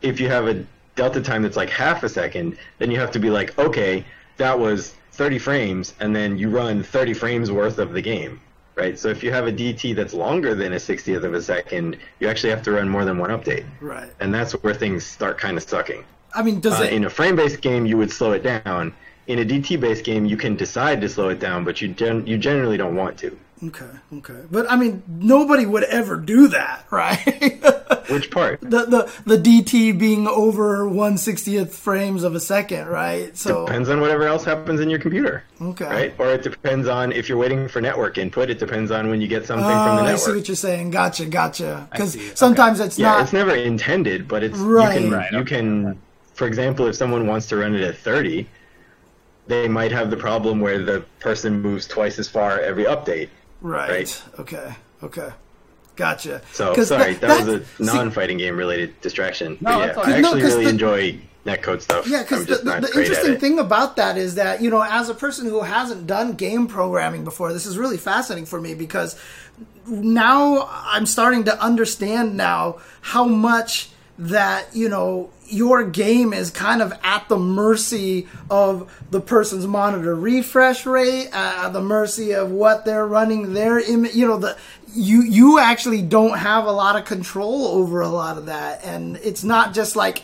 if 0.00 0.20
you 0.20 0.28
have 0.28 0.46
a 0.46 0.64
delta 0.96 1.20
time 1.20 1.42
that's 1.42 1.56
like 1.56 1.70
half 1.70 2.02
a 2.02 2.08
second, 2.08 2.56
then 2.78 2.90
you 2.90 2.98
have 2.98 3.10
to 3.12 3.18
be 3.18 3.30
like, 3.30 3.58
okay, 3.58 4.04
that 4.36 4.58
was 4.58 4.94
30 5.12 5.38
frames, 5.38 5.94
and 6.00 6.14
then 6.14 6.38
you 6.38 6.48
run 6.48 6.82
30 6.82 7.14
frames 7.14 7.50
worth 7.50 7.78
of 7.78 7.92
the 7.92 8.00
game, 8.02 8.40
right? 8.74 8.98
So 8.98 9.08
if 9.08 9.22
you 9.22 9.30
have 9.32 9.46
a 9.46 9.52
DT 9.52 9.94
that's 9.94 10.14
longer 10.14 10.54
than 10.54 10.72
a 10.72 10.76
60th 10.76 11.22
of 11.24 11.34
a 11.34 11.42
second, 11.42 11.96
you 12.20 12.28
actually 12.28 12.50
have 12.50 12.62
to 12.62 12.72
run 12.72 12.88
more 12.88 13.04
than 13.04 13.18
one 13.18 13.30
update, 13.30 13.64
right. 13.80 14.10
and 14.20 14.32
that's 14.32 14.52
where 14.62 14.74
things 14.74 15.04
start 15.04 15.38
kind 15.38 15.56
of 15.56 15.62
sucking. 15.62 16.04
I 16.34 16.42
mean, 16.42 16.60
does 16.60 16.80
Uh, 16.80 16.84
it? 16.84 16.92
in 16.94 17.04
a 17.04 17.10
frame-based 17.10 17.60
game, 17.60 17.84
you 17.84 17.96
would 17.98 18.10
slow 18.10 18.32
it 18.32 18.42
down. 18.42 18.94
In 19.26 19.38
a 19.38 19.44
DT-based 19.44 20.02
game, 20.04 20.24
you 20.24 20.36
can 20.36 20.56
decide 20.56 21.00
to 21.02 21.08
slow 21.08 21.28
it 21.28 21.38
down, 21.38 21.62
but 21.64 21.80
you 21.80 21.88
gen- 21.88 22.26
you 22.26 22.38
generally 22.38 22.76
don't 22.76 22.96
want 22.96 23.18
to. 23.18 23.38
Okay. 23.64 23.86
Okay. 24.18 24.40
But 24.50 24.68
I 24.70 24.76
mean, 24.76 25.02
nobody 25.06 25.66
would 25.66 25.84
ever 25.84 26.16
do 26.16 26.48
that, 26.48 26.84
right? 26.90 27.62
Which 28.10 28.30
part? 28.32 28.60
the 28.60 28.84
the 28.86 29.12
the 29.24 29.36
DT 29.38 29.96
being 29.98 30.26
over 30.26 30.88
one 30.88 31.16
sixtieth 31.16 31.74
frames 31.76 32.24
of 32.24 32.34
a 32.34 32.40
second, 32.40 32.88
right? 32.88 33.36
So 33.36 33.62
it 33.62 33.66
Depends 33.66 33.88
on 33.88 34.00
whatever 34.00 34.24
else 34.24 34.44
happens 34.44 34.80
in 34.80 34.90
your 34.90 34.98
computer. 34.98 35.44
okay. 35.60 35.84
right? 35.86 36.14
Or 36.18 36.30
it 36.30 36.42
depends 36.42 36.88
on 36.88 37.12
if 37.12 37.28
you're 37.28 37.38
waiting 37.38 37.68
for 37.68 37.80
network 37.80 38.18
input. 38.18 38.50
It 38.50 38.58
depends 38.58 38.90
on 38.90 39.08
when 39.08 39.20
you 39.20 39.28
get 39.28 39.46
something 39.46 39.64
from 39.66 39.96
the 39.96 40.02
network. 40.02 40.14
I 40.14 40.16
see 40.16 40.32
what 40.34 40.48
you're 40.48 40.56
saying. 40.56 40.90
Gotcha, 40.90 41.26
gotcha. 41.26 41.86
Because 41.92 42.12
see. 42.14 42.26
Okay. 42.26 42.34
sometimes 42.34 42.80
it's 42.80 42.98
Yeah, 42.98 43.12
not. 43.12 43.22
it's 43.22 43.32
never 43.32 43.54
intended, 43.54 44.26
but 44.26 44.42
it's 44.42 44.58
Right. 44.58 45.00
you 45.00 45.08
can 45.08 45.10
Right, 45.12 45.32
you 45.32 45.44
can, 45.44 46.02
for 46.34 46.48
example, 46.48 46.86
if 46.88 46.96
someone 46.96 47.28
wants 47.28 47.46
to 47.48 47.56
run 47.56 47.74
it 47.76 47.82
at 47.82 47.96
30, 47.98 48.48
they 49.46 49.68
might 49.68 49.92
have 49.92 50.10
the 50.10 50.16
problem 50.16 50.60
where 50.60 50.78
the 50.82 51.04
person 51.20 51.60
moves 51.62 51.86
twice 51.86 52.18
as 52.18 52.28
far 52.28 52.58
every 52.58 52.84
update. 52.84 53.28
Right. 53.62 53.90
right. 53.90 54.22
Okay. 54.40 54.74
Okay. 55.02 55.30
Gotcha. 55.96 56.40
So 56.52 56.74
sorry, 56.84 57.14
that, 57.14 57.46
was 57.46 57.62
a 57.80 57.82
non-fighting 57.82 58.38
game 58.38 58.56
related 58.56 58.98
distraction. 59.00 59.58
No, 59.60 59.78
but 59.78 59.96
yeah, 59.96 60.00
I 60.00 60.12
right. 60.12 60.22
No, 60.22 60.34
really 60.34 60.64
the- 60.64 60.70
enjoy 60.70 61.20
netcode 61.44 61.82
stuff. 61.82 62.06
Yeah, 62.06 62.22
because 62.22 62.46
the, 62.46 62.56
the, 62.56 62.88
the 62.92 63.00
interesting 63.00 63.38
thing 63.38 63.58
about 63.58 63.96
that 63.96 64.16
is 64.16 64.36
that, 64.36 64.62
you 64.62 64.70
know, 64.70 64.82
as 64.82 65.08
a 65.08 65.14
person 65.14 65.46
who 65.46 65.60
hasn't 65.60 66.06
done 66.06 66.34
game 66.34 66.66
programming 66.66 67.24
before, 67.24 67.52
this 67.52 67.66
is 67.66 67.76
really 67.76 67.96
fascinating 67.96 68.46
for 68.46 68.60
me 68.60 68.74
because 68.74 69.18
now 69.86 70.68
I'm 70.70 71.06
starting 71.06 71.44
to 71.44 71.60
understand 71.60 72.36
now 72.36 72.78
how 73.00 73.24
much 73.26 73.90
that, 74.18 74.74
you 74.74 74.88
know, 74.88 75.30
your 75.46 75.84
game 75.84 76.32
is 76.32 76.50
kind 76.50 76.80
of 76.80 76.92
at 77.02 77.28
the 77.28 77.38
mercy 77.38 78.28
of 78.50 78.92
the 79.10 79.20
person's 79.20 79.66
monitor 79.66 80.14
refresh 80.14 80.86
rate, 80.86 81.28
uh, 81.32 81.68
the 81.70 81.80
mercy 81.80 82.32
of 82.32 82.50
what 82.50 82.84
they're 82.84 83.06
running 83.06 83.52
their 83.54 83.78
image, 83.78 84.14
you 84.14 84.26
know, 84.26 84.38
the 84.38 84.56
you 84.94 85.22
you 85.22 85.58
actually 85.58 86.02
don't 86.02 86.38
have 86.38 86.66
a 86.66 86.72
lot 86.72 86.96
of 86.96 87.04
control 87.04 87.66
over 87.66 88.00
a 88.00 88.08
lot 88.08 88.36
of 88.38 88.46
that. 88.46 88.84
And 88.84 89.16
it's 89.18 89.44
not 89.44 89.74
just 89.74 89.96
like 89.96 90.22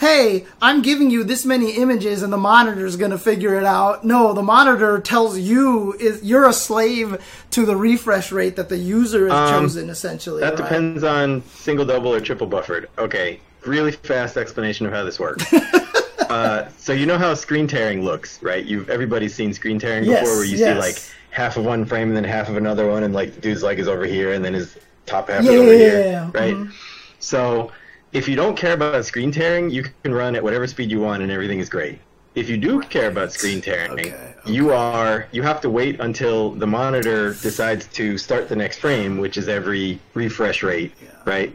hey, 0.00 0.46
I'm 0.62 0.80
giving 0.80 1.10
you 1.10 1.24
this 1.24 1.44
many 1.44 1.72
images 1.76 2.22
and 2.22 2.32
the 2.32 2.38
monitor's 2.38 2.96
going 2.96 3.10
to 3.10 3.18
figure 3.18 3.54
it 3.56 3.64
out. 3.64 4.02
No, 4.02 4.32
the 4.32 4.42
monitor 4.42 4.98
tells 4.98 5.38
you 5.38 5.92
is 6.00 6.24
you're 6.24 6.48
a 6.48 6.54
slave 6.54 7.22
to 7.50 7.66
the 7.66 7.76
refresh 7.76 8.32
rate 8.32 8.56
that 8.56 8.70
the 8.70 8.78
user 8.78 9.28
has 9.28 9.50
chosen 9.50 9.90
essentially. 9.90 10.42
Um, 10.42 10.48
That 10.48 10.58
right? 10.58 10.68
depends 10.70 11.04
on 11.04 11.42
single, 11.44 11.84
double, 11.84 12.14
or 12.14 12.20
triple 12.20 12.46
buffered. 12.46 12.88
Okay, 12.96 13.40
really 13.66 13.92
fast 13.92 14.38
explanation 14.38 14.86
of 14.86 14.92
how 14.92 15.04
this 15.04 15.20
works. 15.20 15.52
uh, 16.30 16.70
so 16.78 16.94
you 16.94 17.04
know 17.04 17.18
how 17.18 17.34
screen 17.34 17.66
tearing 17.66 18.02
looks, 18.02 18.42
right? 18.42 18.64
You've 18.64 18.88
everybody's 18.88 19.34
seen 19.34 19.52
screen 19.52 19.78
tearing 19.78 20.04
Yes, 20.04 20.20
before, 20.22 20.36
where 20.36 20.44
you 20.46 20.56
yes. 20.56 20.74
see 20.74 20.80
like 20.80 20.96
half 21.30 21.58
of 21.58 21.66
one 21.66 21.84
frame 21.84 22.08
and 22.08 22.16
then 22.16 22.24
half 22.24 22.48
of 22.48 22.56
another 22.56 22.88
one, 22.88 23.02
and 23.02 23.12
like 23.12 23.34
the 23.34 23.40
dude's 23.42 23.62
leg 23.62 23.78
is 23.78 23.86
over 23.86 24.06
here, 24.06 24.32
and 24.32 24.42
then 24.42 24.54
his 24.54 24.78
top 25.04 25.28
half 25.28 25.44
Yeah, 25.44 25.50
is 25.52 25.60
over 25.60 25.72
yeah, 25.72 25.78
here, 25.78 26.00
yeah, 26.00 26.10
yeah. 26.10 26.30
right? 26.32 26.54
Mhm. 26.54 26.72
So 27.18 27.70
if 28.12 28.28
you 28.28 28.36
don't 28.36 28.56
care 28.56 28.74
about 28.74 29.04
screen 29.04 29.30
tearing, 29.30 29.70
you 29.70 29.84
can 30.02 30.12
run 30.14 30.34
at 30.34 30.42
whatever 30.42 30.66
speed 30.66 30.90
you 30.90 31.00
want, 31.00 31.22
and 31.22 31.30
everything 31.30 31.60
is 31.60 31.68
great. 31.68 31.98
If 32.34 32.48
you 32.48 32.56
do 32.56 32.80
care 32.82 33.08
about 33.08 33.32
screen 33.32 33.60
tearing, 33.60 33.92
Okay, 33.92 34.12
okay. 34.12 34.34
you 34.46 34.72
are 34.72 35.26
you 35.32 35.42
have 35.42 35.60
to 35.62 35.70
wait 35.70 35.98
until 36.00 36.52
the 36.52 36.66
monitor 36.66 37.34
decides 37.34 37.86
to 37.88 38.16
start 38.18 38.48
the 38.48 38.56
next 38.56 38.78
frame, 38.78 39.18
which 39.18 39.36
is 39.36 39.48
every 39.48 39.98
refresh 40.14 40.62
rate, 40.62 40.92
right? 41.24 41.52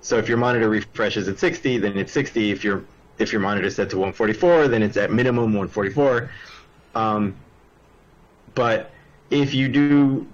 So 0.00 0.18
if 0.18 0.28
your 0.28 0.38
monitor 0.38 0.68
refreshes 0.68 1.28
at 1.28 1.38
60, 1.38 1.78
then 1.78 1.96
it's 1.96 2.12
60. 2.12 2.50
If 2.50 2.64
your 2.64 2.84
if 3.18 3.32
your 3.32 3.40
monitor 3.40 3.68
is 3.68 3.76
set 3.76 3.88
to 3.90 3.96
144, 3.96 4.68
then 4.68 4.82
it's 4.82 4.96
at 4.96 5.10
minimum 5.12 5.54
144. 5.54 6.28
Um, 6.94 7.34
but 8.54 8.90
if 9.30 9.54
you 9.54 9.68
do 9.68 10.26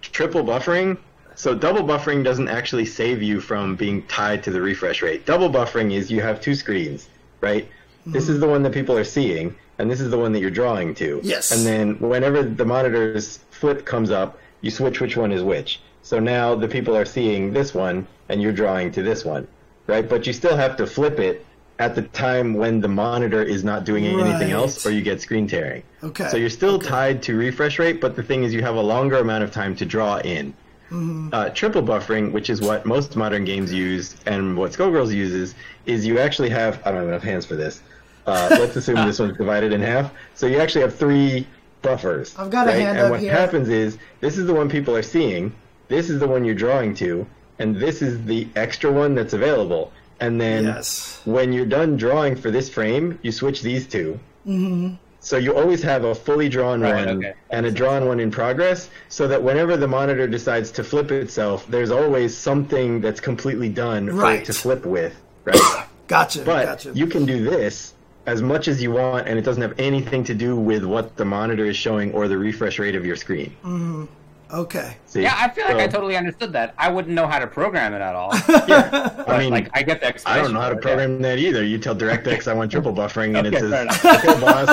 triple 0.00 0.42
buffering, 0.44 0.96
so 1.40 1.54
double 1.54 1.82
buffering 1.82 2.22
doesn't 2.22 2.48
actually 2.48 2.84
save 2.84 3.22
you 3.22 3.40
from 3.40 3.74
being 3.74 4.02
tied 4.08 4.44
to 4.44 4.50
the 4.50 4.60
refresh 4.60 5.00
rate. 5.00 5.24
Double 5.24 5.48
buffering 5.48 5.90
is 5.90 6.10
you 6.10 6.20
have 6.20 6.38
two 6.38 6.54
screens, 6.54 7.08
right? 7.40 7.66
This 8.04 8.28
is 8.28 8.40
the 8.40 8.46
one 8.46 8.62
that 8.64 8.72
people 8.72 8.94
are 8.94 9.04
seeing, 9.04 9.56
and 9.78 9.90
this 9.90 10.02
is 10.02 10.10
the 10.10 10.18
one 10.18 10.32
that 10.32 10.40
you're 10.40 10.50
drawing 10.50 10.94
to. 10.96 11.18
Yes. 11.24 11.50
And 11.50 11.64
then 11.64 11.98
whenever 11.98 12.42
the 12.42 12.66
monitor's 12.66 13.38
flip 13.50 13.86
comes 13.86 14.10
up, 14.10 14.38
you 14.60 14.70
switch 14.70 15.00
which 15.00 15.16
one 15.16 15.32
is 15.32 15.42
which. 15.42 15.80
So 16.02 16.18
now 16.18 16.54
the 16.54 16.68
people 16.68 16.94
are 16.94 17.06
seeing 17.06 17.54
this 17.54 17.72
one, 17.72 18.06
and 18.28 18.42
you're 18.42 18.52
drawing 18.52 18.92
to 18.92 19.02
this 19.02 19.24
one, 19.24 19.48
right? 19.86 20.06
But 20.06 20.26
you 20.26 20.34
still 20.34 20.58
have 20.58 20.76
to 20.76 20.86
flip 20.86 21.18
it 21.18 21.46
at 21.78 21.94
the 21.94 22.02
time 22.02 22.52
when 22.52 22.82
the 22.82 22.88
monitor 22.88 23.42
is 23.42 23.64
not 23.64 23.84
doing 23.84 24.04
anything 24.04 24.50
else, 24.50 24.84
or 24.84 24.90
you 24.90 25.00
get 25.00 25.22
screen 25.22 25.46
tearing. 25.46 25.84
Okay. 26.04 26.28
So 26.28 26.36
you're 26.36 26.50
still 26.50 26.78
tied 26.78 27.22
to 27.22 27.34
refresh 27.34 27.78
rate, 27.78 27.98
but 27.98 28.14
the 28.14 28.22
thing 28.22 28.44
is, 28.44 28.52
you 28.52 28.60
have 28.60 28.76
a 28.76 28.82
longer 28.82 29.16
amount 29.16 29.42
of 29.42 29.50
time 29.50 29.74
to 29.76 29.86
draw 29.86 30.18
in. 30.18 30.52
Uh, 30.92 31.48
triple 31.50 31.82
buffering, 31.82 32.32
which 32.32 32.50
is 32.50 32.60
what 32.60 32.84
most 32.84 33.14
modern 33.16 33.44
games 33.44 33.72
use, 33.72 34.16
and 34.26 34.56
what 34.56 34.72
Skullgirls 34.72 35.14
uses, 35.14 35.54
is 35.86 36.04
you 36.06 36.18
actually 36.18 36.50
have 36.50 36.80
I 36.84 36.90
don't 36.90 37.00
have 37.00 37.08
enough 37.08 37.22
hands 37.22 37.46
for 37.46 37.54
this. 37.56 37.82
Uh, 38.26 38.48
let's 38.58 38.74
assume 38.76 38.96
this 39.06 39.18
one's 39.18 39.36
divided 39.36 39.72
in 39.72 39.80
half. 39.80 40.12
So 40.34 40.46
you 40.46 40.58
actually 40.58 40.82
have 40.82 40.94
three 40.94 41.46
buffers. 41.82 42.34
I've 42.36 42.50
got 42.50 42.66
a 42.66 42.70
right? 42.72 42.80
hand 42.80 42.98
And 42.98 43.10
what 43.10 43.20
here. 43.20 43.32
happens 43.32 43.68
is 43.68 43.98
this 44.20 44.36
is 44.36 44.46
the 44.46 44.54
one 44.54 44.68
people 44.68 44.94
are 44.96 45.02
seeing, 45.02 45.54
this 45.88 46.10
is 46.10 46.18
the 46.20 46.26
one 46.28 46.44
you're 46.44 46.54
drawing 46.54 46.94
to, 46.96 47.26
and 47.58 47.76
this 47.76 48.02
is 48.02 48.22
the 48.24 48.48
extra 48.56 48.90
one 48.90 49.14
that's 49.14 49.32
available. 49.32 49.92
And 50.20 50.38
then 50.40 50.64
Yes. 50.64 51.20
when 51.24 51.52
you're 51.52 51.64
done 51.66 51.96
drawing 51.96 52.36
for 52.36 52.50
this 52.50 52.68
frame, 52.68 53.18
you 53.22 53.32
switch 53.32 53.62
these 53.62 53.86
2 53.86 54.18
Mm-hmm. 54.46 54.94
So 55.20 55.36
you 55.36 55.54
always 55.54 55.82
have 55.82 56.04
a 56.04 56.14
fully 56.14 56.48
drawn 56.48 56.80
Right, 56.80 57.06
one 57.06 57.18
okay. 57.18 57.34
and 57.50 57.66
a 57.66 57.70
drawn 57.70 58.06
one 58.06 58.20
in 58.20 58.30
progress, 58.30 58.88
so 59.08 59.28
that 59.28 59.42
whenever 59.42 59.76
the 59.76 59.86
monitor 59.86 60.26
decides 60.26 60.70
to 60.72 60.84
flip 60.84 61.12
itself, 61.12 61.66
there's 61.68 61.90
always 61.90 62.36
something 62.36 63.00
that's 63.00 63.20
completely 63.20 63.68
done 63.68 64.08
for 64.08 64.14
Right. 64.14 64.40
it 64.40 64.46
to 64.46 64.52
flip 64.54 64.84
with, 64.86 65.14
right? 65.44 65.60
Gotcha. 66.08 66.42
but 66.42 66.64
gotcha. 66.66 66.92
you 66.92 67.06
can 67.06 67.24
do 67.24 67.44
this 67.44 67.94
as 68.26 68.42
much 68.42 68.66
as 68.66 68.82
you 68.82 68.90
want, 68.92 69.28
and 69.28 69.38
it 69.38 69.42
doesn't 69.42 69.62
have 69.62 69.78
anything 69.78 70.24
to 70.24 70.34
do 70.34 70.56
with 70.56 70.84
what 70.84 71.16
the 71.16 71.24
monitor 71.24 71.66
is 71.66 71.76
showing 71.76 72.12
or 72.12 72.26
the 72.26 72.36
refresh 72.36 72.78
rate 72.78 72.94
of 72.96 73.06
your 73.06 73.16
screen. 73.16 73.50
Mm-hmm. 73.62 74.04
Okay. 74.52 74.96
See? 75.06 75.22
Yeah, 75.22 75.34
I 75.36 75.48
feel 75.48 75.64
like 75.64 75.76
I 75.76 75.86
totally 75.86 76.16
understood 76.16 76.52
that. 76.52 76.74
I 76.78 76.90
wouldn't 76.90 77.14
know 77.14 77.26
how 77.26 77.38
to 77.38 77.46
program 77.46 77.94
it 77.94 78.00
at 78.00 78.14
all. 78.14 78.32
Yeah, 78.68 79.24
I 79.26 79.38
mean, 79.38 79.50
like 79.50 79.68
I 79.72 79.82
get 79.82 80.00
the 80.00 80.28
I 80.28 80.36
don't 80.40 80.52
know 80.52 80.60
how 80.60 80.68
to 80.68 80.74
for 80.74 80.80
it, 80.80 80.82
program 80.82 81.22
that 81.22 81.38
either. 81.38 81.64
You 81.64 81.78
tell 81.78 81.96
DirectX 81.96 82.46
I 82.46 82.54
want 82.54 82.70
triple 82.70 82.92
buffering, 82.92 83.36
and 83.36 83.46
it 83.46 83.54
Okay, 83.60 83.70
fair 83.70 83.88
says, 83.90 84.04
"Okay, 84.04 84.40
boss." 84.40 84.68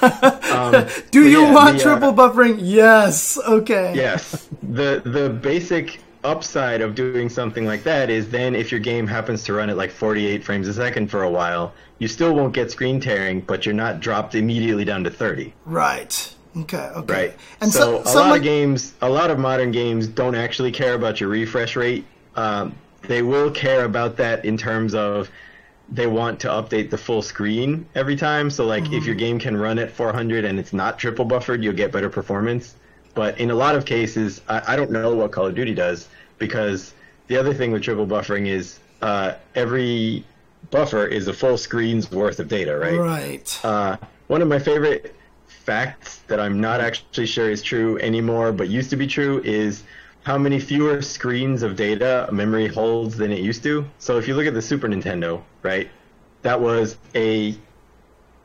um, 0.50 0.86
Do 1.10 1.28
you 1.28 1.42
yeah, 1.42 1.54
want 1.54 1.78
the, 1.78 1.84
uh, 1.84 1.84
triple 1.84 2.12
buffering? 2.12 2.58
Yes. 2.60 3.38
Okay. 3.38 3.94
Yes. 3.94 4.48
The 4.62 5.02
the 5.04 5.30
basic 5.30 6.00
upside 6.24 6.80
of 6.80 6.94
doing 6.94 7.28
something 7.28 7.64
like 7.64 7.82
that 7.84 8.10
is 8.10 8.28
then 8.28 8.54
if 8.54 8.70
your 8.70 8.80
game 8.80 9.06
happens 9.06 9.42
to 9.44 9.54
run 9.54 9.70
at 9.70 9.76
like 9.76 9.90
48 9.90 10.44
frames 10.44 10.68
a 10.68 10.74
second 10.74 11.10
for 11.10 11.22
a 11.22 11.30
while, 11.30 11.72
you 11.98 12.08
still 12.08 12.34
won't 12.34 12.52
get 12.52 12.70
screen 12.70 13.00
tearing, 13.00 13.40
but 13.40 13.64
you're 13.64 13.74
not 13.74 14.00
dropped 14.00 14.34
immediately 14.34 14.84
down 14.84 15.04
to 15.04 15.10
30. 15.10 15.54
Right. 15.64 16.34
Okay, 16.56 16.90
okay. 16.96 17.12
right? 17.12 17.36
And 17.60 17.72
so, 17.72 18.02
so, 18.04 18.12
a 18.12 18.14
lot 18.20 18.36
of 18.36 18.42
games, 18.42 18.94
a 19.02 19.08
lot 19.08 19.30
of 19.30 19.38
modern 19.38 19.70
games 19.70 20.08
don't 20.08 20.34
actually 20.34 20.72
care 20.72 20.94
about 20.94 21.20
your 21.20 21.28
refresh 21.28 21.76
rate. 21.76 22.04
Um, 22.36 22.74
they 23.02 23.22
will 23.22 23.50
care 23.50 23.84
about 23.84 24.16
that 24.16 24.44
in 24.44 24.56
terms 24.56 24.94
of 24.94 25.30
they 25.90 26.06
want 26.06 26.38
to 26.40 26.48
update 26.48 26.90
the 26.90 26.98
full 26.98 27.22
screen 27.22 27.86
every 27.94 28.16
time. 28.16 28.50
So, 28.50 28.66
like, 28.66 28.92
if 28.92 29.04
your 29.04 29.14
game 29.14 29.38
can 29.38 29.56
run 29.56 29.78
at 29.78 29.90
400 29.90 30.44
and 30.44 30.58
it's 30.58 30.72
not 30.72 30.98
triple 30.98 31.24
buffered, 31.24 31.62
you'll 31.62 31.74
get 31.74 31.92
better 31.92 32.10
performance. 32.10 32.74
But 33.14 33.38
in 33.38 33.50
a 33.50 33.54
lot 33.54 33.74
of 33.74 33.84
cases, 33.84 34.40
I, 34.48 34.74
I 34.74 34.76
don't 34.76 34.90
know 34.90 35.14
what 35.14 35.32
Call 35.32 35.46
of 35.46 35.54
Duty 35.54 35.74
does 35.74 36.08
because 36.38 36.94
the 37.26 37.36
other 37.36 37.54
thing 37.54 37.72
with 37.72 37.82
triple 37.82 38.06
buffering 38.06 38.46
is 38.46 38.78
uh, 39.02 39.34
every 39.54 40.24
buffer 40.70 41.06
is 41.06 41.26
a 41.28 41.32
full 41.32 41.58
screen's 41.58 42.10
worth 42.10 42.38
of 42.38 42.48
data, 42.48 42.76
right? 42.76 42.98
right? 42.98 43.60
Uh, 43.64 43.96
one 44.28 44.42
of 44.42 44.48
my 44.48 44.58
favorite 44.58 45.14
facts 45.70 46.22
that 46.26 46.40
I'm 46.40 46.60
not 46.60 46.80
actually 46.80 47.26
sure 47.26 47.48
is 47.48 47.62
true 47.62 47.96
anymore, 48.00 48.50
but 48.50 48.68
used 48.68 48.90
to 48.90 48.96
be 48.96 49.06
true, 49.06 49.40
is 49.44 49.84
how 50.24 50.36
many 50.36 50.58
fewer 50.58 51.00
screens 51.00 51.62
of 51.62 51.76
data 51.76 52.28
memory 52.32 52.66
holds 52.66 53.16
than 53.16 53.30
it 53.30 53.38
used 53.38 53.62
to. 53.62 53.86
So 54.00 54.18
if 54.18 54.26
you 54.26 54.34
look 54.34 54.46
at 54.46 54.54
the 54.54 54.60
Super 54.62 54.88
Nintendo, 54.88 55.40
right, 55.62 55.88
that 56.42 56.60
was 56.60 56.96
a 57.14 57.52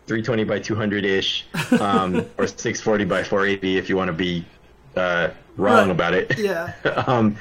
320 0.06 0.44
by 0.44 0.60
200 0.60 1.04
ish, 1.04 1.48
um, 1.80 2.18
or 2.38 2.46
640 2.46 3.06
by 3.06 3.24
480 3.24 3.78
if 3.78 3.90
you 3.90 3.98
want 3.98 4.10
to 4.10 4.14
be 4.14 4.46
uh, 4.96 5.30
wrong 5.58 5.88
Right. 5.88 5.90
about 5.90 6.14
it. 6.14 6.38
Yeah. 6.38 6.74
um, 7.08 7.36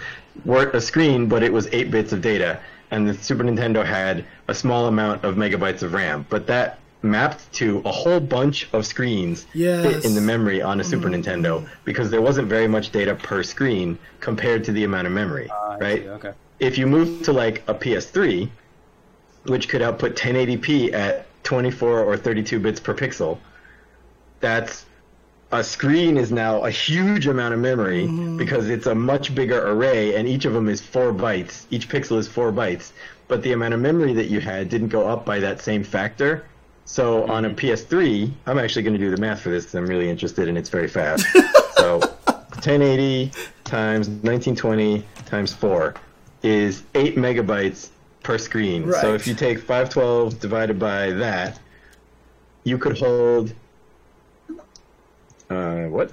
were 0.46 0.70
a 0.70 0.80
screen, 0.80 1.28
but 1.28 1.42
it 1.42 1.52
was 1.52 1.66
eight 1.72 1.90
bits 1.90 2.14
of 2.14 2.22
data, 2.22 2.58
and 2.90 3.06
the 3.06 3.12
Super 3.12 3.44
Nintendo 3.44 3.84
had 3.84 4.24
a 4.48 4.54
small 4.54 4.86
amount 4.86 5.24
of 5.24 5.34
megabytes 5.34 5.82
of 5.82 5.92
RAM. 5.92 6.24
But 6.30 6.46
that 6.46 6.78
mapped 7.04 7.52
to 7.52 7.82
a 7.84 7.92
whole 7.92 8.20
bunch 8.20 8.68
of 8.72 8.86
screens 8.86 9.46
Yes. 9.52 10.04
in 10.04 10.14
the 10.14 10.20
memory 10.20 10.62
on 10.62 10.80
a 10.80 10.82
mm. 10.82 10.86
Super 10.86 11.08
Nintendo 11.08 11.68
because 11.84 12.10
there 12.10 12.22
wasn't 12.22 12.48
very 12.48 12.66
much 12.66 12.90
data 12.90 13.14
per 13.14 13.42
screen 13.42 13.98
compared 14.20 14.64
to 14.64 14.72
the 14.72 14.84
amount 14.84 15.06
of 15.06 15.12
memory, 15.12 15.48
ah, 15.50 15.72
I 15.72 15.78
right? 15.78 16.02
see, 16.02 16.08
Okay. 16.08 16.32
If 16.60 16.78
you 16.78 16.86
move 16.86 17.22
to 17.24 17.32
like 17.32 17.62
a 17.68 17.74
PS3, 17.74 18.48
which 19.46 19.68
could 19.68 19.82
output 19.82 20.16
1080p 20.16 20.92
at 20.92 21.26
24 21.42 22.00
or 22.00 22.16
32 22.16 22.58
bits 22.58 22.80
per 22.80 22.94
pixel, 22.94 23.38
that's 24.40 24.86
a 25.52 25.62
screen 25.62 26.16
is 26.16 26.32
now 26.32 26.64
a 26.64 26.70
huge 26.70 27.26
amount 27.26 27.54
of 27.54 27.60
memory 27.60 28.04
mm-hmm. 28.06 28.36
because 28.36 28.68
it's 28.68 28.86
a 28.86 28.94
much 28.94 29.34
bigger 29.34 29.68
array 29.70 30.16
and 30.16 30.26
each 30.26 30.44
of 30.46 30.52
them 30.52 30.68
is 30.68 30.80
4 30.80 31.12
bytes. 31.12 31.66
Each 31.70 31.88
pixel 31.88 32.18
is 32.18 32.26
4 32.26 32.50
bytes. 32.52 32.92
But 33.28 33.42
the 33.42 33.52
amount 33.52 33.74
of 33.74 33.80
memory 33.80 34.12
that 34.14 34.26
you 34.26 34.40
had 34.40 34.68
didn't 34.68 34.88
go 34.88 35.06
up 35.06 35.24
by 35.24 35.38
that 35.40 35.60
same 35.60 35.84
factor. 35.84 36.44
So 36.84 37.24
on 37.26 37.44
a 37.46 37.50
PS3, 37.50 38.30
I'm 38.46 38.58
actually 38.58 38.82
going 38.82 38.94
to 38.94 38.98
do 38.98 39.10
the 39.10 39.20
math 39.20 39.40
for 39.40 39.50
this 39.50 39.74
I'm 39.74 39.86
really 39.86 40.08
interested 40.08 40.48
and 40.48 40.58
it's 40.58 40.68
very 40.68 40.88
fast. 40.88 41.26
so 41.76 41.98
1080 41.98 43.32
times 43.64 44.08
1920 44.08 45.04
times 45.26 45.52
4 45.52 45.94
is 46.42 46.82
8 46.94 47.16
megabytes 47.16 47.90
per 48.22 48.38
screen. 48.38 48.92
So 48.92 49.14
if 49.14 49.26
you 49.26 49.34
take 49.34 49.58
512 49.58 50.40
divided 50.40 50.78
by 50.78 51.10
that, 51.10 51.58
you 52.64 52.78
could 52.78 52.98
hold 52.98 53.54
uh, 55.50 55.84
what? 55.84 56.12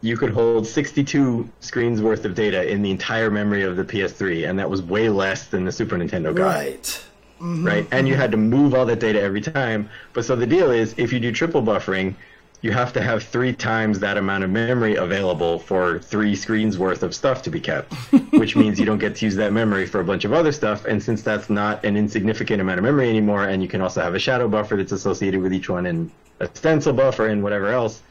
You 0.00 0.16
could 0.16 0.30
hold 0.30 0.66
62 0.66 1.48
screens 1.60 2.02
worth 2.02 2.24
of 2.24 2.34
data 2.34 2.68
in 2.68 2.82
the 2.82 2.90
entire 2.90 3.30
memory 3.30 3.62
of 3.62 3.76
the 3.76 3.84
PS3, 3.84 4.48
and 4.48 4.58
that 4.58 4.68
was 4.68 4.82
way 4.82 5.08
less 5.08 5.46
than 5.46 5.64
the 5.64 5.70
Super 5.70 5.96
Nintendo 5.96 6.34
got 6.34 6.56
Right. 6.56 7.04
Right? 7.42 7.86
And 7.90 8.06
you 8.06 8.14
had 8.14 8.30
to 8.30 8.36
move 8.36 8.74
all 8.74 8.86
that 8.86 9.00
data 9.00 9.20
every 9.20 9.40
time. 9.40 9.88
But 10.12 10.24
so 10.24 10.36
the 10.36 10.46
deal 10.46 10.70
is, 10.70 10.94
if 10.96 11.12
you 11.12 11.20
do 11.20 11.32
triple 11.32 11.62
buffering, 11.62 12.14
you 12.60 12.70
have 12.70 12.92
to 12.92 13.02
have 13.02 13.24
three 13.24 13.52
times 13.52 13.98
that 13.98 14.16
amount 14.16 14.44
of 14.44 14.50
memory 14.50 14.94
available 14.94 15.58
for 15.58 15.98
three 15.98 16.36
screens 16.36 16.78
worth 16.78 17.02
of 17.02 17.12
stuff 17.12 17.42
to 17.42 17.50
be 17.50 17.58
kept, 17.58 17.92
which 18.32 18.54
means 18.54 18.78
you 18.78 18.86
don't 18.86 18.98
get 18.98 19.16
to 19.16 19.24
use 19.24 19.34
that 19.34 19.52
memory 19.52 19.84
for 19.84 19.98
a 20.00 20.04
bunch 20.04 20.24
of 20.24 20.32
other 20.32 20.52
stuff. 20.52 20.84
And 20.84 21.02
since 21.02 21.22
that's 21.22 21.50
not 21.50 21.84
an 21.84 21.96
insignificant 21.96 22.60
amount 22.60 22.78
of 22.78 22.84
memory 22.84 23.08
anymore, 23.08 23.44
and 23.48 23.60
you 23.62 23.68
can 23.68 23.80
also 23.80 24.00
have 24.00 24.14
a 24.14 24.18
shadow 24.20 24.46
buffer 24.46 24.76
that's 24.76 24.92
associated 24.92 25.40
with 25.42 25.52
each 25.52 25.68
one 25.68 25.86
and 25.86 26.10
a 26.38 26.46
stencil 26.54 26.92
buffer 26.92 27.26
and 27.26 27.42
whatever 27.42 27.68
else. 27.68 28.02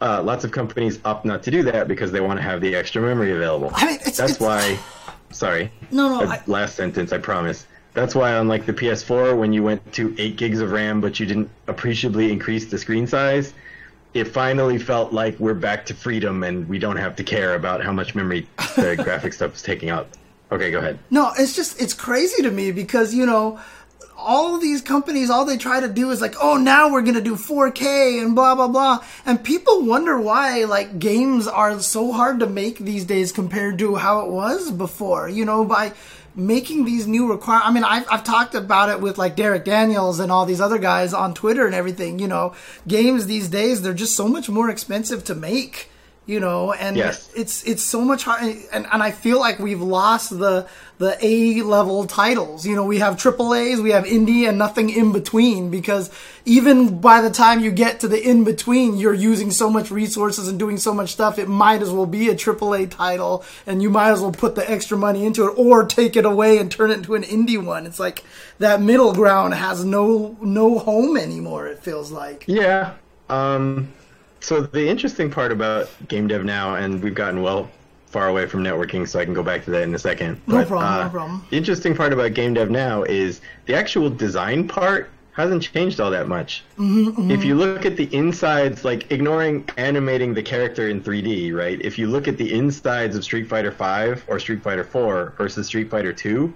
Uh, 0.00 0.20
lots 0.22 0.44
of 0.44 0.50
companies 0.52 0.98
opt 1.04 1.24
not 1.24 1.42
to 1.44 1.50
do 1.50 1.62
that 1.64 1.86
because 1.88 2.10
they 2.12 2.20
want 2.20 2.36
to 2.38 2.42
have 2.42 2.60
the 2.60 2.74
extra 2.74 3.00
memory 3.02 3.32
available. 3.32 3.70
I 3.74 3.86
mean, 3.86 3.94
it's- 3.96 4.16
That's 4.16 4.32
it's- 4.36 4.40
why. 4.40 4.78
Sorry. 5.30 5.72
No, 5.90 6.08
no. 6.08 6.24
Uh, 6.26 6.34
I, 6.34 6.42
last 6.46 6.76
sentence, 6.76 7.12
I 7.12 7.18
promise. 7.18 7.66
That's 7.94 8.14
why 8.14 8.34
on 8.34 8.48
like 8.48 8.66
the 8.66 8.72
PS4, 8.72 9.38
when 9.38 9.52
you 9.52 9.62
went 9.62 9.92
to 9.94 10.14
eight 10.18 10.36
gigs 10.36 10.60
of 10.60 10.72
RAM, 10.72 11.00
but 11.00 11.20
you 11.20 11.26
didn't 11.26 11.50
appreciably 11.66 12.32
increase 12.32 12.66
the 12.66 12.78
screen 12.78 13.06
size, 13.06 13.52
it 14.14 14.24
finally 14.24 14.78
felt 14.78 15.12
like 15.12 15.38
we're 15.38 15.54
back 15.54 15.86
to 15.86 15.94
freedom 15.94 16.42
and 16.42 16.68
we 16.68 16.78
don't 16.78 16.96
have 16.96 17.16
to 17.16 17.24
care 17.24 17.54
about 17.54 17.82
how 17.82 17.92
much 17.92 18.14
memory 18.14 18.46
the 18.76 18.98
graphic 19.02 19.32
stuff 19.32 19.54
is 19.54 19.62
taking 19.62 19.90
up. 19.90 20.08
Okay, 20.50 20.70
go 20.70 20.78
ahead. 20.78 20.98
No, 21.10 21.32
it's 21.38 21.56
just 21.56 21.80
it's 21.80 21.94
crazy 21.94 22.42
to 22.42 22.50
me 22.50 22.72
because 22.72 23.14
you 23.14 23.24
know 23.24 23.58
all 24.16 24.58
these 24.58 24.80
companies 24.80 25.30
all 25.30 25.44
they 25.44 25.56
try 25.56 25.80
to 25.80 25.88
do 25.88 26.10
is 26.10 26.20
like 26.20 26.34
oh 26.40 26.56
now 26.56 26.90
we're 26.90 27.02
going 27.02 27.14
to 27.14 27.20
do 27.20 27.34
4K 27.34 28.22
and 28.22 28.34
blah 28.36 28.54
blah 28.54 28.68
blah 28.68 29.04
and 29.26 29.42
people 29.42 29.84
wonder 29.84 30.20
why 30.20 30.64
like 30.64 30.98
games 30.98 31.48
are 31.48 31.80
so 31.80 32.12
hard 32.12 32.38
to 32.38 32.46
make 32.46 32.78
these 32.78 33.04
days 33.04 33.32
compared 33.32 33.78
to 33.80 33.96
how 33.96 34.20
it 34.20 34.30
was 34.30 34.70
before 34.70 35.28
you 35.28 35.44
know 35.44 35.64
by 35.64 35.92
making 36.34 36.84
these 36.84 37.06
new 37.06 37.30
require 37.30 37.60
I 37.62 37.72
mean 37.72 37.84
I've, 37.84 38.06
I've 38.10 38.24
talked 38.24 38.54
about 38.54 38.88
it 38.88 39.00
with 39.00 39.18
like 39.18 39.36
Derek 39.36 39.64
Daniels 39.64 40.18
and 40.18 40.32
all 40.32 40.46
these 40.46 40.60
other 40.60 40.78
guys 40.78 41.12
on 41.12 41.34
Twitter 41.34 41.66
and 41.66 41.74
everything 41.74 42.18
you 42.18 42.28
know. 42.28 42.54
Games 42.88 43.26
these 43.26 43.48
days 43.48 43.82
they're 43.82 43.94
just 43.94 44.16
so 44.16 44.28
much 44.28 44.48
more 44.48 44.70
expensive 44.70 45.24
to 45.24 45.34
make 45.34 45.90
you 46.24 46.38
know 46.38 46.72
and 46.72 46.96
Yes. 46.96 47.28
it's 47.34 47.64
it's 47.64 47.82
so 47.82 48.00
much 48.02 48.22
hard 48.22 48.42
and, 48.72 48.86
and 48.92 49.02
i 49.02 49.10
feel 49.10 49.40
like 49.40 49.58
we've 49.58 49.82
lost 49.82 50.30
the 50.30 50.68
the 50.98 51.16
a 51.20 51.62
level 51.62 52.06
titles 52.06 52.64
you 52.64 52.76
know 52.76 52.84
we 52.84 52.98
have 52.98 53.16
triple 53.18 53.52
a's 53.54 53.80
we 53.80 53.90
have 53.90 54.04
indie 54.04 54.48
and 54.48 54.56
nothing 54.56 54.88
in 54.88 55.10
between 55.10 55.68
because 55.68 56.10
even 56.44 57.00
by 57.00 57.20
the 57.20 57.28
time 57.30 57.58
you 57.58 57.72
get 57.72 57.98
to 57.98 58.06
the 58.06 58.22
in 58.22 58.44
between 58.44 58.96
you're 58.98 59.12
using 59.12 59.50
so 59.50 59.68
much 59.68 59.90
resources 59.90 60.46
and 60.46 60.60
doing 60.60 60.76
so 60.78 60.94
much 60.94 61.10
stuff 61.10 61.40
it 61.40 61.48
might 61.48 61.82
as 61.82 61.90
well 61.90 62.06
be 62.06 62.28
a 62.28 62.36
triple 62.36 62.72
a 62.72 62.86
title 62.86 63.44
and 63.66 63.82
you 63.82 63.90
might 63.90 64.12
as 64.12 64.20
well 64.20 64.30
put 64.30 64.54
the 64.54 64.70
extra 64.70 64.96
money 64.96 65.26
into 65.26 65.44
it 65.48 65.54
or 65.58 65.84
take 65.84 66.14
it 66.14 66.24
away 66.24 66.58
and 66.58 66.70
turn 66.70 66.92
it 66.92 66.98
into 66.98 67.16
an 67.16 67.24
indie 67.24 67.60
one 67.60 67.84
it's 67.84 67.98
like 67.98 68.22
that 68.60 68.80
middle 68.80 69.12
ground 69.12 69.54
has 69.54 69.84
no 69.84 70.36
no 70.40 70.78
home 70.78 71.16
anymore 71.16 71.66
it 71.66 71.80
feels 71.80 72.12
like 72.12 72.44
Yeah. 72.46 72.92
Um, 73.28 73.92
so 74.42 74.60
the 74.60 74.86
interesting 74.88 75.30
part 75.30 75.52
about 75.52 75.88
game 76.08 76.26
dev 76.28 76.44
now, 76.44 76.74
and 76.74 77.02
we've 77.02 77.14
gotten 77.14 77.42
well 77.42 77.70
far 78.06 78.28
away 78.28 78.46
from 78.46 78.62
networking, 78.62 79.08
so 79.08 79.18
I 79.18 79.24
can 79.24 79.32
go 79.32 79.42
back 79.42 79.64
to 79.64 79.70
that 79.70 79.82
in 79.82 79.94
a 79.94 79.98
second. 79.98 80.40
No 80.46 80.56
But, 80.56 80.68
problem, 80.68 80.92
no 80.92 81.00
uh, 81.00 81.08
problem. 81.08 81.46
The 81.50 81.56
interesting 81.56 81.96
part 81.96 82.12
about 82.12 82.34
game 82.34 82.52
dev 82.54 82.70
now 82.70 83.04
is 83.04 83.40
the 83.66 83.74
actual 83.74 84.10
design 84.10 84.68
part 84.68 85.08
hasn't 85.32 85.62
changed 85.62 85.98
all 85.98 86.10
that 86.10 86.28
much. 86.28 86.62
Mm-hmm, 86.78 87.30
If 87.30 87.42
you 87.42 87.54
look 87.54 87.86
at 87.86 87.96
the 87.96 88.14
insides, 88.14 88.84
like 88.84 89.10
ignoring 89.10 89.66
animating 89.78 90.34
the 90.34 90.42
character 90.42 90.88
in 90.90 91.00
3D, 91.00 91.54
right? 91.54 91.80
If 91.80 91.98
you 91.98 92.06
look 92.06 92.28
at 92.28 92.36
the 92.36 92.52
insides 92.52 93.16
of 93.16 93.24
Street 93.24 93.48
Fighter 93.48 93.72
5 93.72 94.26
or 94.28 94.38
Street 94.38 94.62
Fighter 94.62 94.84
4 94.84 95.32
versus 95.38 95.66
Street 95.68 95.88
Fighter 95.90 96.12
2, 96.12 96.52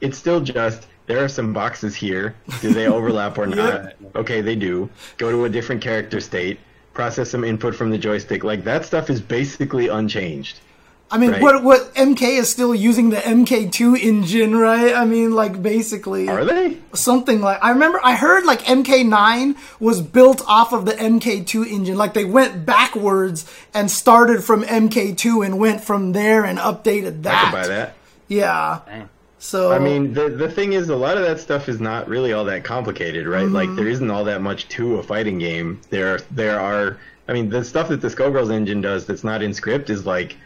it's 0.00 0.18
still 0.18 0.40
just 0.40 0.88
there 1.06 1.22
are 1.22 1.28
some 1.28 1.52
boxes 1.52 1.94
here. 1.94 2.34
Do 2.60 2.72
they 2.72 2.88
overlap 2.96 3.38
or 3.38 3.46
not? 3.46 3.92
Okay, 4.16 4.40
they 4.40 4.56
do. 4.56 4.90
Go 5.16 5.30
to 5.30 5.44
a 5.44 5.48
different 5.48 5.80
character 5.80 6.20
state, 6.20 6.58
process 7.00 7.30
some 7.30 7.44
input 7.44 7.74
from 7.74 7.88
the 7.90 7.96
joystick. 7.98 8.44
Like 8.44 8.64
that 8.64 8.84
stuff 8.84 9.08
is 9.08 9.20
basically 9.22 9.88
unchanged. 9.88 10.60
I 11.12 11.18
mean, 11.18 11.30
Right. 11.32 11.42
what 11.42 11.64
what 11.64 11.92
MK 11.96 12.22
is 12.38 12.48
still 12.50 12.72
using 12.74 13.08
the 13.10 13.16
MK2 13.16 13.96
engine, 14.00 14.54
right? 14.54 14.94
I 14.94 15.04
mean, 15.06 15.34
like 15.34 15.60
basically 15.62 16.28
Are 16.28 16.44
they? 16.44 16.76
something 16.92 17.40
like 17.40 17.58
I 17.62 17.70
remember 17.70 17.98
I 18.04 18.14
heard 18.14 18.44
like 18.44 18.60
MK9 18.66 19.56
was 19.80 20.02
built 20.02 20.42
off 20.46 20.72
of 20.72 20.84
the 20.84 20.92
MK2 20.92 21.66
engine. 21.66 21.96
Like 21.96 22.12
they 22.14 22.26
went 22.26 22.64
backwards 22.66 23.50
and 23.74 23.90
started 23.90 24.44
from 24.44 24.62
MK2 24.62 25.44
and 25.44 25.58
went 25.58 25.82
from 25.82 26.12
there 26.12 26.44
and 26.44 26.58
updated 26.58 27.22
that. 27.22 27.34
I 27.34 27.50
could 27.50 27.56
buy 27.62 27.66
that. 27.74 27.94
Yeah. 28.28 28.78
Dang. 28.86 29.08
So 29.42 29.72
I 29.72 29.78
mean, 29.78 30.12
the 30.12 30.28
the 30.28 30.50
thing 30.50 30.74
is, 30.74 30.90
a 30.90 30.96
lot 30.96 31.16
of 31.16 31.24
that 31.24 31.40
stuff 31.40 31.68
is 31.68 31.80
not 31.80 32.08
really 32.08 32.34
all 32.34 32.44
that 32.44 32.62
complicated, 32.62 33.26
right? 33.26 33.46
Mm-hmm. 33.46 33.54
Like, 33.54 33.74
there 33.74 33.88
isn't 33.88 34.10
all 34.10 34.22
that 34.24 34.42
much 34.42 34.68
to 34.68 34.96
a 34.96 35.02
fighting 35.02 35.38
game. 35.38 35.80
There, 35.88 36.18
there 36.30 36.60
are. 36.60 36.98
I 37.26 37.32
mean, 37.32 37.48
the 37.48 37.64
stuff 37.64 37.88
that 37.88 38.00
the 38.02 38.08
Skullgirls 38.08 38.52
engine 38.52 38.80
does 38.82 39.06
that's 39.06 39.24
not 39.24 39.42
in 39.42 39.54
script 39.54 39.88
is 39.88 40.04
like, 40.04 40.36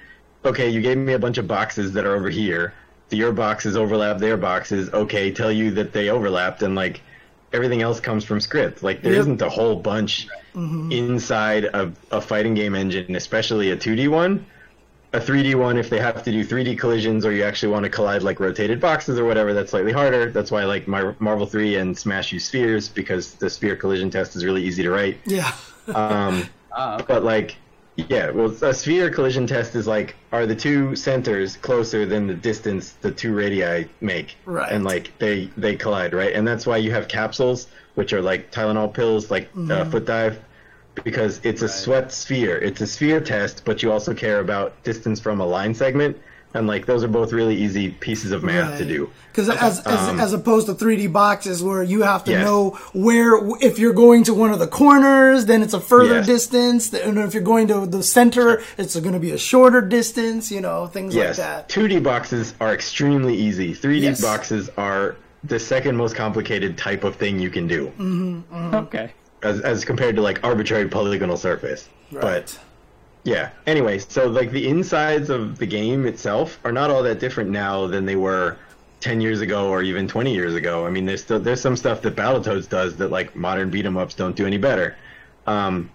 okay, 0.44 0.68
you 0.68 0.80
gave 0.80 0.96
me 0.96 1.14
a 1.14 1.18
bunch 1.18 1.38
of 1.38 1.48
boxes 1.48 1.92
that 1.94 2.06
are 2.06 2.14
over 2.14 2.30
here. 2.30 2.72
Your 3.10 3.32
boxes 3.32 3.76
overlap 3.76 4.18
their 4.18 4.36
boxes. 4.36 4.90
Okay, 4.92 5.32
tell 5.32 5.50
you 5.50 5.72
that 5.72 5.92
they 5.92 6.08
overlapped, 6.08 6.62
and 6.62 6.74
like 6.76 7.00
everything 7.52 7.82
else 7.82 7.98
comes 8.00 8.24
from 8.24 8.40
script. 8.40 8.82
Like, 8.82 9.02
there 9.02 9.12
Yep. 9.14 9.26
not 9.26 9.42
a 9.42 9.48
whole 9.50 9.76
bunch 9.76 10.28
Mm-hmm. 10.54 10.92
inside 10.92 11.64
of 11.64 11.96
a 12.12 12.20
fighting 12.20 12.54
game 12.54 12.76
engine, 12.76 13.16
especially 13.16 13.72
a 13.72 13.76
2D 13.76 14.06
one. 14.08 14.46
A 15.14 15.20
3D 15.20 15.54
one 15.54 15.76
if 15.76 15.88
they 15.88 16.00
have 16.00 16.22
to 16.24 16.32
do 16.32 16.44
3D 16.44 16.78
collisions 16.78 17.24
or 17.24 17.32
you 17.32 17.44
actually 17.44 17.72
want 17.72 17.84
to 17.84 17.88
collide 17.88 18.22
like 18.22 18.40
rotated 18.40 18.80
boxes 18.80 19.18
or 19.18 19.24
whatever. 19.24 19.54
That's 19.54 19.70
slightly 19.70 19.92
harder. 19.92 20.30
That's 20.30 20.50
why 20.50 20.62
I 20.62 20.64
like 20.64 20.88
Mar- 20.88 21.16
Marvel 21.20 21.46
3 21.46 21.76
and 21.76 21.96
Smash 21.96 22.32
use 22.32 22.44
spheres 22.44 22.88
because 22.88 23.34
the 23.34 23.48
sphere 23.48 23.76
collision 23.76 24.10
test 24.10 24.34
is 24.34 24.44
really 24.44 24.64
easy 24.64 24.82
to 24.82 24.90
write. 24.90 25.18
Yeah. 25.24 25.52
Um, 25.94 26.48
Uh, 26.74 27.00
but 27.06 27.22
like, 27.22 27.56
yeah, 27.96 28.30
well, 28.30 28.46
a 28.62 28.74
sphere 28.74 29.08
collision 29.08 29.46
test 29.46 29.76
is 29.76 29.86
like, 29.86 30.16
are 30.32 30.44
the 30.44 30.56
two 30.56 30.96
centers 30.96 31.56
closer 31.56 32.04
than 32.04 32.26
the 32.26 32.34
distance 32.34 32.94
the 33.00 33.12
two 33.12 33.32
radii 33.32 33.88
make? 34.00 34.36
Right. 34.44 34.72
And 34.72 34.82
like 34.82 35.16
they 35.20 35.48
they 35.56 35.76
collide, 35.76 36.12
right? 36.12 36.32
And 36.32 36.46
that's 36.46 36.66
why 36.66 36.78
you 36.78 36.90
have 36.90 37.06
capsules, 37.06 37.68
which 37.94 38.12
are 38.12 38.20
like 38.20 38.50
Tylenol 38.50 38.92
pills, 38.92 39.30
like 39.30 39.48
uh, 39.70 39.84
foot 39.84 40.04
dive, 40.04 40.40
because 41.02 41.40
it's 41.44 41.62
a 41.62 41.68
swept 41.68 42.12
sphere. 42.12 42.56
It's 42.58 42.80
a 42.80 42.86
sphere 42.86 43.20
test, 43.20 43.62
but 43.64 43.82
you 43.82 43.90
also 43.90 44.14
care 44.14 44.40
about 44.40 44.80
distance 44.84 45.18
from 45.20 45.40
a 45.40 45.46
line 45.46 45.74
segment, 45.74 46.16
and 46.54 46.66
like 46.68 46.86
those 46.86 47.02
are 47.02 47.08
both 47.08 47.32
really 47.32 47.56
easy 47.56 47.90
pieces 47.90 48.30
of 48.30 48.44
math 48.44 48.78
to 48.78 48.84
do. 48.84 49.10
Because 49.32 49.48
as, 49.50 49.80
as, 49.80 50.08
Um, 50.08 50.20
as 50.20 50.32
opposed 50.32 50.66
to 50.68 50.74
3D 50.74 51.08
boxes 51.12 51.60
where 51.60 51.82
you 51.82 52.02
have 52.02 52.22
to 52.24 52.30
Yes. 52.30 52.44
know 52.44 52.78
where, 52.92 53.40
if 53.60 53.80
you're 53.80 53.92
going 53.92 54.22
to 54.24 54.34
one 54.34 54.52
of 54.52 54.60
the 54.60 54.68
corners, 54.68 55.46
then 55.46 55.62
it's 55.64 55.74
a 55.74 55.80
further 55.80 56.18
Yes. 56.18 56.26
distance. 56.26 56.92
And 56.94 57.18
if 57.18 57.34
you're 57.34 57.42
going 57.42 57.66
to 57.68 57.86
the 57.86 58.04
center, 58.04 58.62
it's 58.78 58.94
going 58.94 59.14
to 59.14 59.18
be 59.18 59.32
a 59.32 59.38
shorter 59.38 59.80
distance, 59.80 60.52
you 60.52 60.60
know, 60.60 60.86
things 60.86 61.16
Yes, 61.16 61.38
like 61.38 61.46
that. 61.48 61.68
2D 61.68 61.98
boxes 61.98 62.54
are 62.60 62.72
extremely 62.72 63.34
easy. 63.34 63.74
3D 63.74 64.02
Yes. 64.04 64.20
boxes 64.20 64.70
are 64.78 65.16
the 65.42 65.58
second 65.58 65.96
most 65.96 66.14
complicated 66.14 66.78
type 66.78 67.02
of 67.02 67.16
thing 67.16 67.40
you 67.40 67.50
can 67.50 67.66
do. 67.66 67.90
okay. 68.72 69.12
As, 69.44 69.60
as 69.60 69.84
compared 69.84 70.16
to 70.16 70.22
like 70.22 70.42
arbitrary 70.42 70.88
polygonal 70.88 71.36
surface. 71.36 71.88
But 72.10 72.58
yeah. 73.24 73.50
Anyway, 73.66 73.98
so 73.98 74.26
like 74.26 74.50
the 74.50 74.66
insides 74.68 75.30
of 75.30 75.58
the 75.58 75.66
game 75.66 76.06
itself 76.06 76.58
are 76.64 76.72
not 76.72 76.90
all 76.90 77.02
that 77.02 77.20
different 77.20 77.50
now 77.50 77.86
than 77.86 78.04
they 78.06 78.16
were 78.16 78.56
10 79.00 79.20
years 79.20 79.40
ago 79.40 79.68
or 79.68 79.82
even 79.82 80.08
20 80.08 80.32
years 80.32 80.54
ago. 80.54 80.86
I 80.86 80.90
mean, 80.90 81.04
there's 81.06 81.22
still 81.22 81.38
there's 81.38 81.60
some 81.60 81.76
stuff 81.76 82.00
that 82.02 82.16
Battletoads 82.16 82.68
does 82.68 82.96
that 82.96 83.10
like 83.10 83.36
modern 83.36 83.70
beat 83.70 83.86
'em 83.86 83.96
ups 83.96 84.14
don't 84.14 84.34
do 84.34 84.46
any 84.46 84.58
better. 84.58 84.96
Um, 85.46 85.90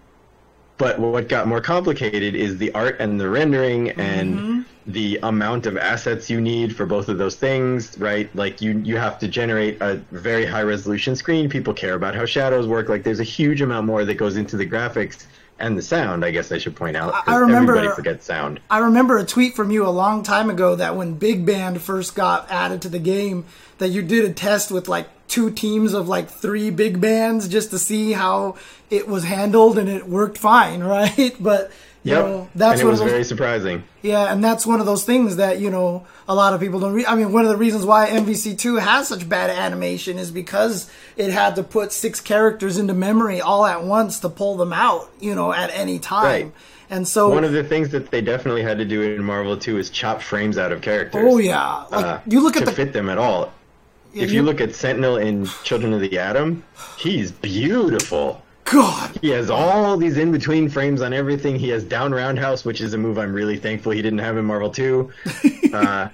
but 0.80 0.98
what 0.98 1.28
got 1.28 1.46
more 1.46 1.62
complicated 1.62 2.36
is 2.36 2.58
the 2.58 2.74
art 2.74 2.96
and 3.00 3.20
the 3.20 3.30
rendering 3.30 3.90
and 3.92 4.34
mm-hmm. 4.34 4.62
the 4.88 5.20
amount 5.22 5.66
of 5.66 5.78
assets 5.78 6.30
you 6.30 6.40
need 6.40 6.74
for 6.76 6.86
both 6.86 7.10
of 7.10 7.18
those 7.18 7.36
things, 7.36 8.00
right? 8.00 8.34
Like 8.34 8.62
you 8.62 8.80
you 8.80 8.96
have 8.96 9.20
to 9.20 9.28
generate 9.28 9.80
a 9.82 9.96
very 10.12 10.46
high 10.46 10.64
resolution 10.64 11.18
screen. 11.18 11.50
People 11.50 11.74
care 11.74 11.94
about 11.96 12.16
how 12.16 12.26
shadows 12.26 12.66
work. 12.66 12.88
Like 12.88 13.04
there's 13.04 13.20
a 13.20 13.26
huge 13.26 13.62
amount 13.62 13.88
more 13.88 14.06
that 14.06 14.16
goes 14.16 14.38
into 14.38 14.56
the 14.56 14.66
graphics 14.66 15.26
and 15.60 15.78
the 15.78 15.82
sound. 15.82 16.24
I 16.24 16.32
guess 16.32 16.50
I 16.50 16.58
should 16.58 16.78
point 16.78 16.96
out. 16.96 17.14
I 17.28 17.36
remember- 17.36 17.76
everybody 17.76 17.94
forgets 17.94 18.26
sound. 18.26 18.62
I 18.70 18.80
remember 18.80 19.18
a 19.18 19.26
tweet 19.26 19.58
from 19.58 19.72
you 19.72 19.86
a 19.86 19.92
long 19.92 20.24
time 20.24 20.50
ago 20.50 20.76
that 20.76 20.96
when 20.96 21.16
Big 21.16 21.46
Band 21.46 21.82
first 21.82 22.16
got 22.16 22.50
added 22.50 22.82
to 22.84 22.90
the 22.90 23.00
game, 23.00 23.46
that 23.80 23.90
you 23.90 24.02
did 24.02 24.26
a 24.26 24.34
test 24.34 24.72
with 24.72 24.88
like 24.88 25.08
two 25.28 25.52
teams 25.52 25.94
of 25.94 26.08
like 26.08 26.30
three 26.30 26.70
big 26.70 27.02
bands 27.02 27.48
just 27.48 27.72
to 27.72 27.80
see 27.80 28.12
how 28.14 28.56
it 28.90 29.08
was 29.08 29.24
handled, 29.24 29.78
and 29.78 29.90
it 29.90 30.08
worked 30.08 30.38
fine, 30.38 30.84
right? 30.84 31.36
But 31.40 31.72
you 32.04 32.12
Yep, 32.14 32.26
know, 32.26 32.50
that's 32.56 32.80
and 32.80 32.88
it 32.88 32.90
was 32.90 33.00
those, 33.02 33.10
very 33.12 33.24
surprising. 33.26 33.84
yeah, 34.02 34.32
and 34.32 34.42
that's 34.42 34.66
one 34.66 34.80
of 34.80 34.86
those 34.86 35.04
things 35.04 35.36
that 35.36 35.60
you 35.60 35.70
know 35.70 36.08
a 36.30 36.34
lot 36.34 36.54
of 36.54 36.62
people 36.62 36.80
don't. 36.80 36.94
Re- 36.94 37.06
I 37.06 37.16
mean, 37.16 37.34
one 37.34 37.44
of 37.44 37.50
the 37.52 37.58
reasons 37.58 37.86
why 37.86 38.08
MVC 38.10 38.58
two 38.58 38.78
has 38.78 39.10
such 39.10 39.28
bad 39.28 39.50
animation 39.50 40.18
is 40.18 40.32
because 40.32 40.90
it 41.18 41.30
had 41.32 41.56
to 41.58 41.64
put 41.64 41.92
six 41.92 42.22
characters 42.22 42.78
into 42.78 42.94
memory 42.94 43.42
all 43.42 43.66
at 43.66 43.84
once 43.84 44.20
to 44.22 44.30
pull 44.30 44.56
them 44.56 44.72
out, 44.72 45.10
you 45.20 45.36
know, 45.36 45.52
at 45.54 45.72
any 45.74 46.00
time. 46.00 46.24
Right. 46.24 46.52
And 46.92 47.08
so, 47.08 47.30
One 47.30 47.44
of 47.44 47.52
the 47.52 47.64
things 47.66 47.90
that 47.90 48.10
they 48.10 48.22
definitely 48.22 48.64
had 48.64 48.80
to 48.80 48.86
do 48.86 49.02
in 49.04 49.24
Marvel 49.24 49.56
2 49.56 49.78
is 49.78 49.92
chop 49.92 50.24
frames 50.24 50.58
out 50.58 50.72
of 50.72 50.82
characters. 50.82 51.22
oh 51.24 51.38
yeah, 51.38 51.84
like 51.92 52.06
uh, 52.06 52.20
you 52.26 52.40
look 52.40 52.56
at 52.56 52.62
to 52.62 52.66
the 52.66 52.72
fit 52.72 52.94
them 52.94 53.10
at 53.10 53.18
all. 53.20 53.52
If 54.14 54.32
you- 54.32 54.41
look 54.43 54.60
at 54.62 54.74
Sentinel 54.76 55.18
in 55.18 55.45
Children 55.64 55.93
of 55.93 56.01
the 56.01 56.18
Atom, 56.18 56.64
he's 56.97 57.32
beautiful. 57.32 58.41
God. 58.66 59.12
He 59.22 59.30
has 59.30 59.49
all 59.49 59.97
these 59.97 60.18
in 60.18 60.32
between 60.32 60.70
frames 60.70 61.01
on 61.01 61.12
everything. 61.12 61.57
He 61.57 61.70
has 61.70 61.84
down 61.84 62.12
roundhouse, 62.14 62.64
which 62.66 62.82
is 62.82 62.93
a 62.93 62.97
move 62.99 63.18
I'm 63.18 63.34
really 63.34 63.57
thankful 63.57 63.91
he 63.91 64.01
didn't 64.01 64.20
have 64.20 64.38
in 64.38 64.45
Marvel 64.45 64.70
2. 64.70 65.10
uh, 65.74 66.07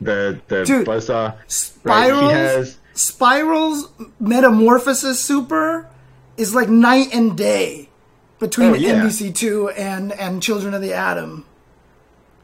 the 0.00 0.40
the 0.48 0.64
Dude, 0.64 0.86
buzzsaw. 0.86 1.34
Spirals, 1.46 2.22
Right, 2.22 2.32
has 2.34 2.78
Spirals 2.94 3.88
Metamorphosis 4.18 5.20
Super 5.20 5.86
is 6.36 6.54
like 6.56 6.68
night 6.68 7.14
and 7.14 7.36
day 7.38 7.88
between 8.40 8.70
Oh, 8.70 8.74
yeah. 8.74 8.94
MVC2 9.04 9.72
and 9.78 10.12
and 10.12 10.42
Children 10.42 10.74
of 10.74 10.82
the 10.82 10.92
Atom. 10.94 11.44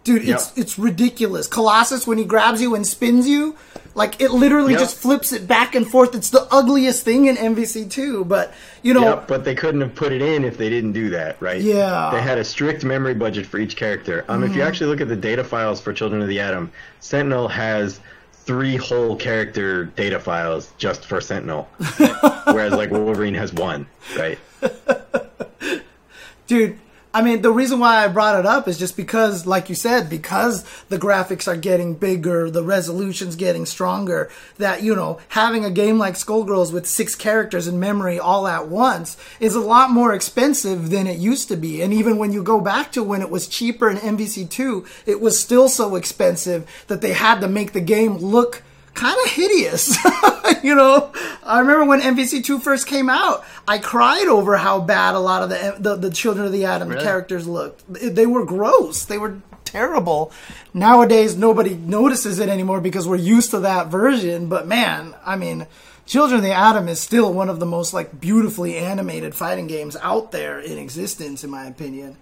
Dude, 0.09 0.27
it's 0.27 0.49
Yep. 0.57 0.59
it's 0.65 0.79
ridiculous. 0.79 1.47
Colossus 1.47 2.07
when 2.07 2.17
he 2.17 2.25
grabs 2.25 2.63
you 2.63 2.75
and 2.75 2.87
spins 2.87 3.29
you, 3.29 3.57
like 3.95 4.19
it 4.23 4.31
literally 4.31 4.73
Yep. 4.73 4.81
just 4.81 4.97
flips 4.97 5.33
it 5.35 5.47
back 5.47 5.75
and 5.75 5.87
forth. 5.87 6.15
It's 6.15 6.31
the 6.31 6.49
ugliest 6.51 7.05
thing 7.05 7.27
in 7.27 7.37
MVC2, 7.37 8.25
but 8.27 8.55
you 8.83 8.95
know, 8.95 9.03
Yep, 9.03 9.29
but 9.29 9.45
they 9.45 9.55
couldn't 9.55 9.83
have 9.83 9.95
put 9.95 10.13
it 10.13 10.23
in 10.23 10.45
if 10.45 10.57
they 10.57 10.71
didn't 10.71 10.93
do 10.93 11.11
that, 11.11 11.37
right? 11.41 11.61
Yeah. 11.61 11.75
Mm-hmm. 11.91 12.17
They 12.17 12.23
had 12.23 12.39
a 12.39 12.45
strict 12.45 12.85
memory 12.85 13.13
budget 13.13 13.45
for 13.45 13.59
each 13.59 13.77
character. 13.77 14.25
Um, 14.29 14.43
if 14.45 14.57
you 14.57 14.63
actually 14.63 14.87
look 14.87 15.03
at 15.03 15.09
the 15.09 15.17
data 15.17 15.45
files 15.45 15.79
for 15.79 15.93
Children 15.93 16.23
of 16.23 16.29
the 16.29 16.41
Atom, 16.41 16.73
Sentinel 17.01 17.47
has 17.49 18.01
three 18.47 18.77
whole 18.77 19.15
character 19.15 19.85
data 19.85 20.19
files 20.19 20.73
just 20.79 21.05
for 21.05 21.21
Sentinel, 21.21 21.69
whereas 22.47 22.73
like 22.73 22.91
Wolverine 22.91 23.35
has 23.35 23.53
one, 23.53 23.87
right? 24.17 24.39
dude 26.47 26.79
i 27.15 27.23
mean 27.23 27.43
the 27.43 27.53
reason 27.53 27.79
why 27.79 28.05
i 28.05 28.09
brought 28.09 28.39
it 28.39 28.47
up 28.47 28.69
is 28.69 28.79
just 28.79 28.97
because 28.97 29.47
like 29.47 29.69
you 29.69 29.75
said 29.75 30.09
because 30.11 30.65
the 30.89 30.99
graphics 30.99 31.49
are 31.49 31.57
getting 31.57 31.95
bigger 31.95 32.51
the 32.51 32.63
resolution's 32.63 33.37
getting 33.37 33.67
stronger 33.67 34.31
that 34.57 34.83
you 34.83 34.95
know 34.95 35.19
having 35.29 35.65
a 35.65 35.71
game 35.71 35.99
like 35.99 36.15
skullgirls 36.15 36.73
with 36.73 36.87
six 36.87 37.15
characters 37.15 37.67
in 37.67 37.79
memory 37.79 38.19
all 38.19 38.47
at 38.47 38.69
once 38.69 39.17
is 39.41 39.55
a 39.55 39.61
lot 39.61 39.91
more 39.91 40.15
expensive 40.15 40.91
than 40.91 41.07
it 41.07 41.19
used 41.19 41.49
to 41.49 41.57
be. 41.57 41.81
And 41.83 41.93
even 41.93 42.19
when 42.19 42.33
you 42.33 42.43
go 42.43 42.61
back 42.61 42.93
to 42.93 43.03
when 43.03 43.23
it 43.23 43.31
was 43.31 43.49
cheaper 43.49 43.89
in 43.91 43.97
mvc2 43.99 44.87
it 45.07 45.21
was 45.21 45.39
still 45.39 45.69
so 45.69 45.97
expensive 45.97 46.69
that 46.89 47.01
they 47.01 47.13
had 47.13 47.41
to 47.41 47.49
make 47.49 47.73
the 47.73 47.81
game 47.81 48.17
look 48.19 48.63
kind 48.99 49.17
of 49.25 49.31
hideous. 49.33 49.97
you 50.63 50.75
know, 50.75 51.13
I 51.45 51.61
remember 51.61 51.85
when 51.87 52.01
MVC2 52.01 52.61
first 52.61 52.87
came 52.87 53.09
out, 53.09 53.45
I 53.67 53.79
cried 53.79 54.27
over 54.27 54.57
how 54.57 54.81
bad 54.81 55.15
a 55.15 55.19
lot 55.21 55.43
of 55.43 55.49
the 55.51 55.77
the, 55.79 55.97
the 55.97 56.11
Children 56.11 56.47
of 56.47 56.53
the 56.53 56.65
Atom 56.65 56.89
Really? 56.89 57.03
characters 57.03 57.47
looked. 57.47 57.91
They 57.93 58.09
they 58.09 58.27
were 58.27 58.45
gross. 58.45 59.05
They 59.05 59.19
were 59.19 59.41
terrible. 59.65 60.33
Nowadays, 60.75 61.37
nobody 61.37 61.75
notices 61.75 62.39
it 62.39 62.49
anymore 62.49 62.81
because 62.81 63.07
we're 63.07 63.17
used 63.17 63.51
to 63.53 63.61
that 63.61 63.87
version. 63.89 64.49
But 64.49 64.67
man, 64.67 65.15
I 65.25 65.37
mean. 65.37 65.67
Children 66.07 66.39
of 66.39 66.45
the 66.45 66.55
Atom 66.55 66.89
is 66.89 66.99
still 67.01 67.35
one 67.35 67.51
of 67.51 67.61
the 67.61 67.67
most 67.67 67.93
like 67.93 68.19
beautifully 68.19 68.79
animated 68.79 69.35
fighting 69.35 69.67
games 69.67 69.95
out 70.01 70.33
there 70.33 70.59
in 70.59 70.79
existence, 70.79 71.45
in 71.45 71.51
my 71.51 71.67
opinion. 71.67 72.17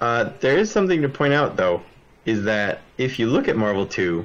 Uh, 0.00 0.30
there 0.38 0.56
is 0.56 0.70
something 0.70 1.02
to 1.02 1.08
point 1.08 1.32
out, 1.32 1.56
though, 1.56 1.82
is 2.26 2.44
that 2.44 2.80
if 2.98 3.18
you 3.18 3.26
look 3.26 3.48
at 3.48 3.56
Marvel 3.56 3.86
2, 3.86 4.24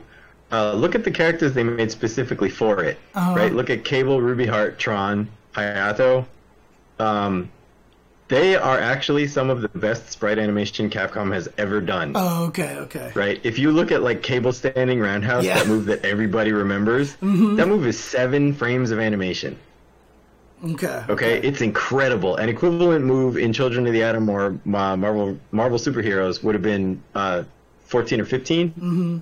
uh, 0.51 0.73
look 0.73 0.95
at 0.95 1.03
the 1.03 1.11
characters 1.11 1.53
they 1.53 1.63
made 1.63 1.91
specifically 1.91 2.49
for 2.49 2.83
it, 2.83 2.97
right? 3.15 3.51
Look 3.53 3.69
at 3.69 3.83
Cable, 3.83 4.21
Ruby 4.21 4.45
Heart, 4.45 4.79
Tron, 4.79 5.29
Hayato. 5.53 6.25
Um, 6.99 7.51
they 8.29 8.55
are 8.55 8.79
actually 8.79 9.27
some 9.27 9.49
of 9.49 9.61
the 9.61 9.69
best 9.69 10.09
sprite 10.11 10.37
animation 10.37 10.89
Capcom 10.89 11.33
has 11.33 11.47
ever 11.57 11.79
done. 11.79 12.11
Oh, 12.15 12.45
okay, 12.47 12.75
okay. 12.77 13.11
Right? 13.15 13.39
If 13.43 13.57
you 13.57 13.71
look 13.71 13.91
at 13.91 14.03
like 14.03 14.21
Cable 14.21 14.51
standing 14.51 14.99
roundhouse, 14.99 15.45
Yeah. 15.45 15.55
that 15.59 15.67
move 15.67 15.85
that 15.85 16.03
everybody 16.03 16.51
remembers, 16.51 17.15
that 17.21 17.67
move 17.67 17.87
is 17.87 17.97
seven 17.97 18.53
frames 18.53 18.91
of 18.91 18.99
animation. 18.99 19.57
Okay. 20.65 21.03
Okay, 21.07 21.39
it's 21.41 21.61
incredible. 21.61 22.35
An 22.37 22.49
equivalent 22.49 23.05
move 23.05 23.37
in 23.37 23.53
Children 23.53 23.85
of 23.85 23.93
the 23.93 24.01
Atom 24.01 24.27
or 24.27 24.47
uh, 24.47 24.97
Marvel 24.97 25.37
Marvel 25.51 25.77
superheroes 25.77 26.43
would 26.43 26.55
have 26.55 26.63
been 26.63 27.01
uh, 27.13 27.43
14 27.85 28.21
or 28.21 28.25
15. 28.25 28.69
Mm-hmm. 28.69 29.17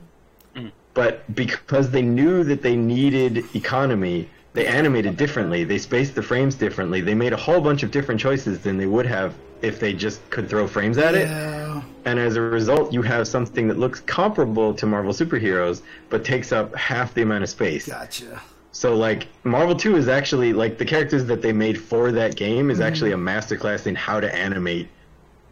But 0.96 1.36
because 1.36 1.92
they 1.92 2.02
knew 2.02 2.44
that 2.46 2.64
they 2.64 2.76
needed 2.76 3.44
economy, 3.54 4.30
they 4.54 4.66
animated 4.66 5.18
differently. 5.18 5.66
They 5.66 5.78
spaced 5.78 6.16
the 6.16 6.24
frames 6.24 6.56
differently. 6.56 7.02
They 7.02 7.14
made 7.14 7.34
a 7.34 7.38
whole 7.38 7.62
bunch 7.62 7.84
of 7.84 7.92
different 7.92 8.20
choices 8.20 8.60
than 8.62 8.78
they 8.78 8.86
would 8.88 9.06
have 9.06 9.36
if 9.62 9.80
they 9.80 9.94
just 9.94 10.28
could 10.30 10.50
throw 10.50 10.68
frames 10.68 10.98
at 10.98 11.14
it. 11.14 11.28
Yeah. 11.28 11.82
And 12.06 12.18
as 12.18 12.38
a 12.38 12.42
result, 12.42 12.94
you 12.94 13.02
have 13.02 13.28
something 13.28 13.68
that 13.68 13.78
looks 13.78 14.00
comparable 14.00 14.74
to 14.74 14.86
Marvel 14.86 15.12
superheroes, 15.12 15.82
but 16.10 16.24
takes 16.24 16.54
up 16.54 16.74
half 16.76 17.14
the 17.14 17.24
amount 17.24 17.44
of 17.44 17.50
space. 17.50 17.88
Gotcha. 17.88 18.42
So 18.72 18.96
like 18.96 19.28
Marvel 19.44 19.76
2 19.76 19.98
is 19.98 20.08
actually 20.08 20.54
like 20.54 20.78
the 20.78 20.86
characters 20.86 21.26
that 21.26 21.42
they 21.42 21.52
made 21.52 21.80
for 21.80 22.12
that 22.14 22.36
game 22.36 22.70
is 22.72 22.80
actually 22.80 23.12
a 23.12 23.16
mm-hmm. 23.16 23.28
masterclass 23.28 23.86
in 23.88 23.96
how 23.96 24.20
to 24.20 24.34
animate 24.34 24.88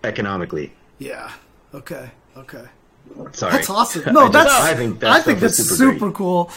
economically. 0.06 0.74
Yeah. 0.99 1.32
Okay. 1.74 2.11
Okay. 2.38 2.65
Sorry. 3.34 3.51
That's 3.53 3.69
awesome. 3.69 4.03
No, 4.13 4.21
I 4.21 4.23
just- 4.23 4.34
that's 4.34 4.51
I 4.51 4.73
think 4.75 4.99
that 5.01 5.11
I 5.11 5.21
think 5.21 5.39
that's 5.39 5.57
super, 5.57 5.93
super, 5.93 6.11
cool. 6.11 6.51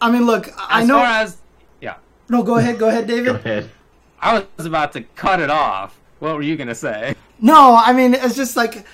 I 0.00 0.10
mean, 0.10 0.26
look, 0.26 0.48
I 0.56 0.82
As 0.82 0.88
know. 0.88 0.94
far 0.96 1.06
as 1.06 1.36
yeah, 1.80 1.96
no, 2.28 2.42
go 2.42 2.56
ahead. 2.58 2.78
Go 2.78 2.88
ahead, 2.88 3.06
David. 3.12 3.24
Go 3.26 3.32
David. 3.38 3.46
ahead. 3.46 3.70
I 4.20 4.46
was 4.56 4.66
about 4.66 4.92
to 4.94 5.02
cut 5.14 5.38
it 5.40 5.48
off 5.50 5.96
What 6.18 6.34
were 6.34 6.42
you 6.42 6.56
gonna 6.56 6.74
say? 6.74 7.14
No, 7.40 7.76
I 7.76 7.92
mean 7.92 8.14
it's 8.14 8.34
just 8.36 8.56
like 8.56 8.84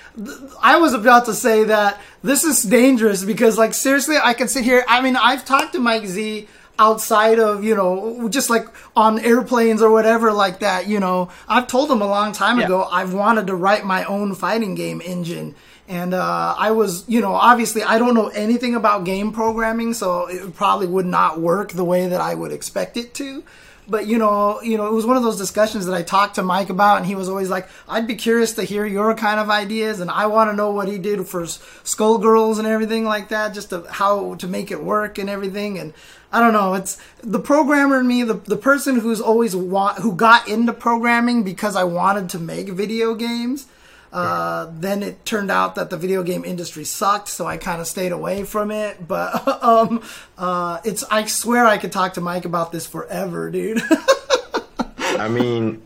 I 0.61 0.77
was 0.77 0.93
about 0.93 1.25
to 1.25 1.33
say 1.33 1.63
that 1.65 1.99
this 2.23 2.43
is 2.43 2.61
dangerous 2.63 3.23
because 3.23 3.57
like 3.57 3.73
seriously, 3.73 4.17
I 4.23 4.33
can 4.33 4.47
sit 4.47 4.63
here. 4.63 4.83
I 4.87 5.01
mean, 5.01 5.15
I've 5.15 5.43
talked 5.45 5.73
to 5.73 5.79
Mike 5.79 6.05
Z 6.05 6.47
outside 6.77 7.39
of 7.39 7.63
you 7.63 7.73
know 7.75 8.27
just 8.29 8.49
like 8.49 8.67
on 8.95 9.17
airplanes 9.19 9.81
or 9.81 9.89
whatever 9.91 10.31
like 10.31 10.59
that. 10.59 10.87
You 10.87 10.99
know, 10.99 11.29
I've 11.47 11.67
told 11.67 11.89
him 11.89 12.01
a 12.01 12.07
long 12.07 12.31
time 12.33 12.59
Yeah. 12.59 12.65
ago 12.65 12.83
I've 12.91 13.13
wanted 13.13 13.47
to 13.47 13.55
write 13.55 13.83
my 13.85 14.03
own 14.05 14.35
fighting 14.35 14.75
game 14.75 15.01
engine. 15.03 15.55
And 15.87 16.13
uh, 16.15 16.55
I 16.57 16.71
was, 16.71 17.07
you 17.07 17.21
know, 17.21 17.33
obviously 17.33 17.83
I 17.83 17.99
don't 17.99 18.15
know 18.15 18.29
anything 18.29 18.75
about 18.75 19.03
game 19.03 19.31
programming, 19.31 19.93
so 19.93 20.27
it 20.27 20.55
probably 20.55 20.87
would 20.87 21.05
not 21.05 21.39
work 21.39 21.71
the 21.73 21.85
way 21.85 22.07
that 22.07 22.21
I 22.21 22.33
would 22.33 22.51
expect 22.51 22.97
it 22.97 23.13
to 23.15 23.43
but 23.87 24.07
you 24.07 24.17
know, 24.17 24.61
you 24.61 24.77
know, 24.77 24.87
it 24.87 24.93
was 24.93 25.05
one 25.05 25.17
of 25.17 25.23
those 25.23 25.37
discussions 25.37 25.85
that 25.85 25.93
I 25.93 26.01
talked 26.01 26.35
to 26.35 26.43
Mike 26.43 26.69
about, 26.69 26.97
and 26.97 27.05
he 27.05 27.15
was 27.15 27.29
always 27.29 27.49
like, 27.49 27.67
"I'd 27.87 28.07
be 28.07 28.15
curious 28.15 28.53
to 28.53 28.63
hear 28.63 28.85
your 28.85 29.13
kind 29.15 29.39
of 29.39 29.49
ideas, 29.49 29.99
and 29.99 30.09
I 30.09 30.25
want 30.27 30.49
to 30.49 30.55
know 30.55 30.71
what 30.71 30.87
he 30.87 30.97
did 30.97 31.27
for 31.27 31.43
Skullgirls 31.43 32.57
and 32.57 32.67
everything 32.67 33.05
like 33.05 33.29
that, 33.29 33.53
just 33.53 33.69
to, 33.69 33.85
how 33.89 34.35
to 34.35 34.47
make 34.47 34.71
it 34.71 34.83
work 34.83 35.17
and 35.17 35.29
everything." 35.29 35.77
And 35.77 35.93
I 36.31 36.39
don't 36.39 36.53
know, 36.53 36.73
it's 36.73 36.97
the 37.21 37.39
programmer 37.39 37.99
in 37.99 38.07
me, 38.07 38.23
the 38.23 38.35
the 38.35 38.57
person 38.57 38.99
who's 38.99 39.21
always 39.21 39.55
want 39.55 39.99
who 39.99 40.13
got 40.15 40.47
into 40.47 40.73
programming 40.73 41.43
because 41.43 41.75
I 41.75 41.83
wanted 41.83 42.29
to 42.29 42.39
make 42.39 42.69
video 42.69 43.13
games. 43.13 43.67
Uh, 44.15 44.71
then 44.71 45.03
it 45.03 45.25
turned 45.25 45.51
out 45.51 45.75
that 45.75 45.89
the 45.89 45.97
video 45.97 46.23
game 46.23 46.45
industry 46.45 46.85
sucked, 46.85 47.27
so 47.27 47.45
I 47.45 47.57
kind 47.57 47.81
of 47.81 47.87
stayed 47.87 48.13
away 48.13 48.45
from 48.45 48.71
it. 48.71 49.05
But 49.05 49.45
um, 49.63 50.01
uh, 50.37 50.79
it's 50.85 51.03
I 51.11 51.25
swear 51.25 51.65
I 51.65 51.77
could 51.77 51.91
talk 51.91 52.13
to 52.13 52.21
Mike 52.21 52.45
about 52.45 52.71
this 52.71 52.87
forever, 52.87 53.51
dude. 53.51 53.81
I 54.97 55.27
mean, 55.27 55.81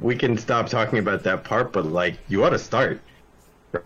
we 0.00 0.14
can 0.14 0.36
stop 0.36 0.68
talking 0.68 0.98
about 0.98 1.22
that 1.24 1.44
part, 1.44 1.72
but 1.72 1.86
like, 1.86 2.18
you 2.28 2.44
ought 2.44 2.50
to 2.50 2.58
start, 2.58 3.00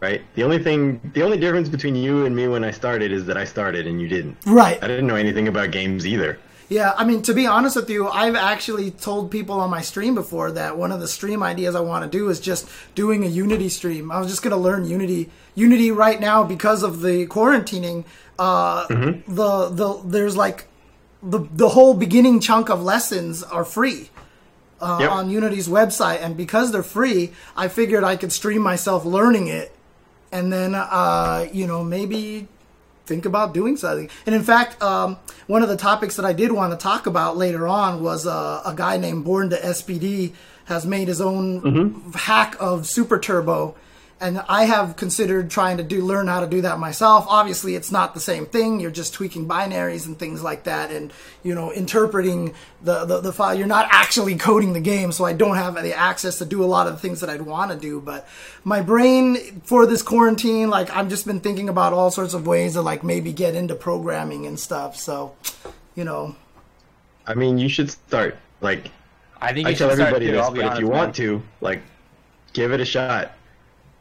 right? 0.01 0.23
The 0.35 0.43
only 0.43 0.63
thing, 0.63 1.01
the 1.15 1.23
only 1.23 1.39
difference 1.39 1.69
between 1.69 1.95
you 1.95 2.27
and 2.27 2.35
me 2.35 2.49
when 2.49 2.65
I 2.65 2.73
started 2.73 3.13
is 3.13 3.27
that 3.27 3.37
I 3.37 3.45
started 3.45 3.87
and 3.87 4.01
you 4.01 4.09
didn't. 4.09 4.37
right. 4.45 4.83
I 4.83 4.89
didn't 4.89 5.07
know 5.07 5.17
anything 5.17 5.47
about 5.47 5.71
games 5.71 6.07
either. 6.07 6.39
Yeah, 6.73 6.95
I 6.97 7.05
mean, 7.05 7.21
to 7.23 7.35
be 7.35 7.47
honest 7.47 7.77
with 7.77 7.91
you, 7.91 8.09
I've 8.09 8.35
actually 8.35 8.91
told 8.93 9.31
people 9.31 9.61
on 9.61 9.69
my 9.69 9.83
stream 9.83 10.15
before 10.15 10.53
that 10.53 10.79
one 10.79 10.91
of 10.91 11.01
the 11.01 11.09
stream 11.09 11.43
ideas 11.43 11.75
I 11.75 11.81
want 11.81 12.03
to 12.11 12.19
do 12.19 12.31
is 12.31 12.41
just 12.41 12.67
doing 12.95 13.25
a 13.25 13.29
Unity 13.29 13.69
stream. 13.69 14.11
I 14.11 14.19
was 14.19 14.29
just 14.29 14.43
going 14.43 14.53
to 14.53 14.63
learn 14.69 14.87
Unity. 14.87 15.29
Unity 15.55 15.91
right 15.91 16.19
now 16.19 16.45
because 16.45 16.83
of 16.83 17.03
the 17.03 17.27
quarantining. 17.27 18.05
Uh, 18.39 18.87
The 18.89 19.69
the 19.81 20.01
there's 20.05 20.37
like 20.37 20.67
the 21.23 21.41
the 21.55 21.69
whole 21.69 21.93
beginning 21.95 22.41
chunk 22.41 22.71
of 22.71 22.83
lessons 22.83 23.43
are 23.43 23.65
free. 23.65 24.09
Uh, 24.81 24.99
Yep. 25.01 25.11
on 25.13 25.31
Unity's 25.31 25.69
website, 25.69 26.21
and 26.25 26.37
because 26.37 26.73
they're 26.73 26.83
free, 26.99 27.31
I 27.57 27.69
figured 27.69 28.03
I 28.03 28.17
could 28.17 28.33
stream 28.33 28.63
myself 28.63 29.05
learning 29.05 29.47
it, 29.47 29.71
and 30.33 30.53
then 30.53 30.75
uh, 30.75 31.47
you 31.53 31.67
know 31.69 31.85
maybe 31.85 32.49
think 33.13 33.27
about 33.27 33.53
doing 33.53 33.77
something. 33.77 34.09
And 34.25 34.35
in 34.35 34.43
fact, 34.43 34.83
um, 34.83 35.19
one 35.47 35.63
of 35.63 35.69
the 35.69 35.77
topics 35.77 36.17
that 36.17 36.25
I 36.25 36.33
did 36.33 36.51
want 36.51 36.73
to 36.73 36.79
talk 36.83 37.07
about 37.07 37.37
later 37.37 37.69
on 37.69 38.03
was 38.03 38.27
uh, 38.27 38.63
a 38.65 38.75
guy 38.75 38.97
named 38.97 39.25
Born 39.25 39.51
to 39.51 39.57
SPD 39.57 40.33
has 40.65 40.87
made 40.87 41.09
his 41.09 41.21
own 41.21 41.61
hack 42.15 42.57
of 42.59 42.87
Super 42.87 43.19
Turbo. 43.19 43.75
And 44.23 44.39
I 44.49 44.65
have 44.65 44.95
considered 44.95 45.51
trying 45.51 45.79
to 45.79 45.83
do 45.83 46.05
learn 46.05 46.29
how 46.29 46.41
to 46.41 46.47
do 46.47 46.61
that 46.61 46.79
myself. 46.79 47.27
Obviously, 47.29 47.75
it's 47.75 47.91
not 47.91 48.15
the 48.15 48.21
same 48.21 48.47
thing. 48.47 48.79
You're 48.79 48.93
just 48.93 49.13
tweaking 49.13 49.49
binaries 49.49 50.07
and 50.07 50.17
things 50.17 50.45
like 50.45 50.63
that, 50.65 50.93
and 50.93 51.13
you 51.43 51.57
know, 51.57 51.73
interpreting 51.73 52.55
the, 52.83 53.05
the 53.05 53.21
the 53.21 53.33
file. 53.33 53.59
You're 53.59 53.67
not 53.67 53.89
actually 53.91 54.37
coding 54.37 54.75
the 54.75 54.81
game, 54.81 55.11
so 55.11 55.25
I 55.25 55.33
don't 55.33 55.57
have 55.57 55.75
the 55.75 55.93
access 55.93 56.39
to 56.39 56.45
do 56.45 56.63
a 56.63 56.67
lot 56.67 56.87
of 56.87 56.93
the 56.93 57.01
things 57.01 57.21
that 57.21 57.29
I'd 57.29 57.43
want 57.43 57.73
to 57.73 57.77
do. 57.77 58.01
But 58.01 58.29
my 58.63 58.81
brain 58.81 59.61
for 59.65 59.87
this 59.87 60.03
quarantine, 60.03 60.71
like 60.71 60.89
I've 60.91 61.09
just 61.09 61.27
been 61.27 61.41
thinking 61.41 61.69
about 61.69 61.93
all 61.93 62.13
sorts 62.13 62.33
of 62.33 62.47
ways 62.47 62.75
to 62.75 62.83
like 62.83 63.03
maybe 63.03 63.33
get 63.33 63.57
into 63.57 63.75
programming 63.75 64.47
and 64.47 64.59
stuff. 64.59 64.97
So, 64.97 65.35
you 65.97 66.05
know, 66.05 66.37
I 67.27 67.35
mean, 67.35 67.59
you 67.59 67.69
should 67.69 67.91
start. 67.91 68.37
Like, 68.61 68.91
I 69.41 69.53
think 69.53 69.67
you 69.67 69.73
I 69.73 69.75
tell 69.75 69.91
should 69.91 70.01
everybody 70.01 70.27
too, 70.27 70.33
this, 70.33 70.51
but 70.51 70.59
if 70.59 70.79
you 70.79 70.87
honest, 70.87 70.87
want 70.87 71.15
to, 71.17 71.43
like, 71.61 71.83
give 72.53 72.73
it 72.73 72.81
a 72.81 72.85
shot. 72.85 73.33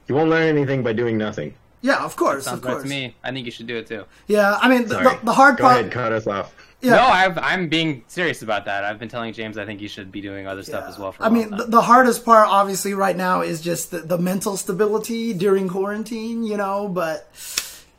You 0.07 0.15
won't 0.15 0.29
learn 0.29 0.47
anything 0.47 0.83
by 0.83 0.93
doing 0.93 1.17
nothing. 1.17 1.53
yeah, 1.81 2.03
of 2.03 2.15
course, 2.15 2.45
Sounds 2.45 2.59
of 2.59 2.65
right 2.65 2.71
course. 2.73 2.83
to 2.83 2.89
me. 2.89 3.15
I 3.23 3.31
think 3.31 3.45
you 3.45 3.51
should 3.51 3.67
do 3.67 3.77
it 3.77 3.87
too. 3.87 4.05
Yeah, 4.27 4.57
I 4.61 4.67
mean, 4.69 4.83
the, 4.87 4.95
Sorry. 4.95 5.17
the, 5.17 5.25
the 5.25 5.33
hard 5.33 5.57
Go 5.57 5.63
part. 5.63 5.79
ahead, 5.79 5.91
cut 5.91 6.11
us 6.11 6.27
off. 6.27 6.53
Yeah. 6.81 6.95
No, 6.95 7.03
I've, 7.03 7.37
I'm 7.37 7.69
being 7.69 8.03
serious 8.07 8.41
about 8.41 8.65
that. 8.65 8.83
I've 8.83 8.97
been 8.97 9.07
telling 9.09 9.31
James 9.33 9.55
I 9.57 9.65
think 9.65 9.81
you 9.81 9.87
should 9.87 10.11
be 10.11 10.19
doing 10.19 10.47
other 10.47 10.63
stuff 10.63 10.85
as 10.87 10.97
well. 10.97 11.11
For 11.11 11.21
a 11.21 11.27
I 11.27 11.29
mean, 11.29 11.51
the, 11.51 11.65
the 11.65 11.81
hardest 11.81 12.25
part, 12.25 12.47
obviously, 12.49 12.95
right 12.95 13.15
now 13.15 13.41
is 13.41 13.61
just 13.61 13.91
the, 13.91 13.99
the 13.99 14.17
mental 14.17 14.57
stability 14.57 15.31
during 15.33 15.69
quarantine. 15.69 16.43
You 16.43 16.57
know, 16.57 16.87
but 16.87 17.29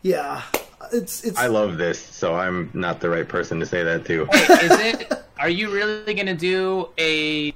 yeah, 0.03 0.43
it's 0.93 1.23
it's. 1.23 1.39
I 1.39 1.47
love 1.47 1.79
this, 1.79 2.01
so 2.01 2.35
I'm 2.35 2.71
not 2.75 2.99
the 3.01 3.09
right 3.09 3.29
person 3.29 3.61
to 3.61 3.67
say 3.67 3.85
that 3.85 4.05
to. 4.07 4.27
is 4.33 4.81
it? 4.81 5.13
Are 5.39 5.49
you 5.49 5.71
really 5.73 6.15
going 6.15 6.27
to 6.27 6.35
do 6.35 6.89
a 6.99 7.55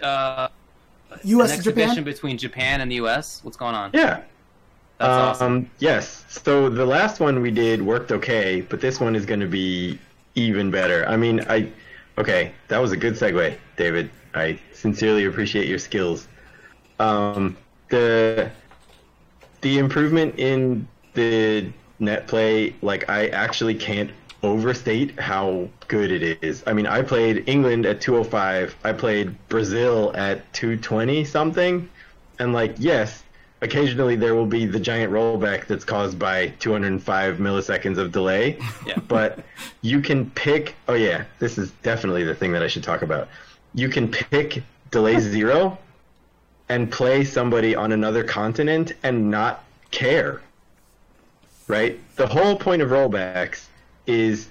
uh, 0.00 0.46
U.S. 1.24 1.50
an 1.50 1.54
and 1.56 1.64
Japan. 1.64 1.82
exhibition 1.82 2.04
between 2.04 2.38
Japan 2.38 2.80
and 2.80 2.90
the 2.90 2.96
U.S.? 2.96 3.40
What's 3.42 3.56
going 3.56 3.74
on? 3.74 3.90
Yeah. 3.94 4.22
That's 4.98 5.08
awesome. 5.08 5.52
Um, 5.52 5.70
yes. 5.78 6.24
So 6.28 6.68
the 6.68 6.86
last 6.86 7.20
one 7.20 7.40
we 7.40 7.50
did 7.50 7.82
worked 7.82 8.12
okay, 8.12 8.60
but 8.60 8.80
this 8.80 9.00
one 9.00 9.16
is 9.16 9.26
going 9.26 9.40
to 9.40 9.48
be 9.48 9.98
even 10.34 10.70
better. 10.70 11.06
I 11.08 11.16
mean, 11.16 11.44
I 11.48 11.70
okay, 12.18 12.52
that 12.68 12.78
was 12.78 12.92
a 12.92 12.96
good 12.96 13.14
segue, 13.14 13.56
David. 13.76 14.10
I 14.34 14.58
sincerely 14.72 15.24
appreciate 15.26 15.68
your 15.68 15.78
skills. 15.78 16.28
Um, 17.00 17.56
the 17.88 18.50
the 19.62 19.78
improvement 19.78 20.38
in 20.38 20.86
the 21.14 21.72
net 21.98 22.26
play, 22.26 22.74
like 22.82 23.08
I 23.08 23.28
actually 23.28 23.74
can't 23.74 24.10
overstate 24.44 25.18
how 25.18 25.68
good 25.88 26.10
it 26.10 26.42
is. 26.42 26.62
I 26.66 26.72
mean, 26.72 26.86
I 26.86 27.02
played 27.02 27.48
England 27.48 27.86
at 27.86 28.00
205. 28.00 28.76
I 28.84 28.92
played 28.92 29.36
Brazil 29.48 30.12
at 30.14 30.52
220 30.52 31.24
something. 31.24 31.88
And 32.38 32.52
like, 32.52 32.74
yes, 32.78 33.22
occasionally 33.62 34.16
there 34.16 34.34
will 34.34 34.46
be 34.46 34.66
the 34.66 34.78
giant 34.78 35.12
rollback 35.12 35.66
that's 35.66 35.84
caused 35.84 36.18
by 36.18 36.48
205 36.58 37.38
milliseconds 37.38 37.98
of 37.98 38.12
delay. 38.12 38.58
Yeah. 38.86 38.98
But 39.08 39.38
you 39.80 40.00
can 40.00 40.30
pick. 40.30 40.74
Oh 40.88 40.94
yeah, 40.94 41.24
this 41.38 41.56
is 41.56 41.70
definitely 41.82 42.22
the 42.22 42.34
thing 42.34 42.52
that 42.52 42.62
I 42.62 42.66
should 42.66 42.82
talk 42.82 43.00
about. 43.00 43.28
You 43.74 43.88
can 43.88 44.08
pick 44.08 44.62
delay 44.90 45.18
zero 45.20 45.78
and 46.68 46.92
play 46.92 47.24
somebody 47.24 47.74
on 47.74 47.92
another 47.92 48.24
continent 48.24 48.92
and 49.02 49.30
not 49.30 49.64
care. 49.90 50.42
Right? 51.66 51.98
The 52.16 52.26
whole 52.26 52.56
point 52.56 52.82
of 52.82 52.90
rollbacks 52.90 53.68
is 54.06 54.48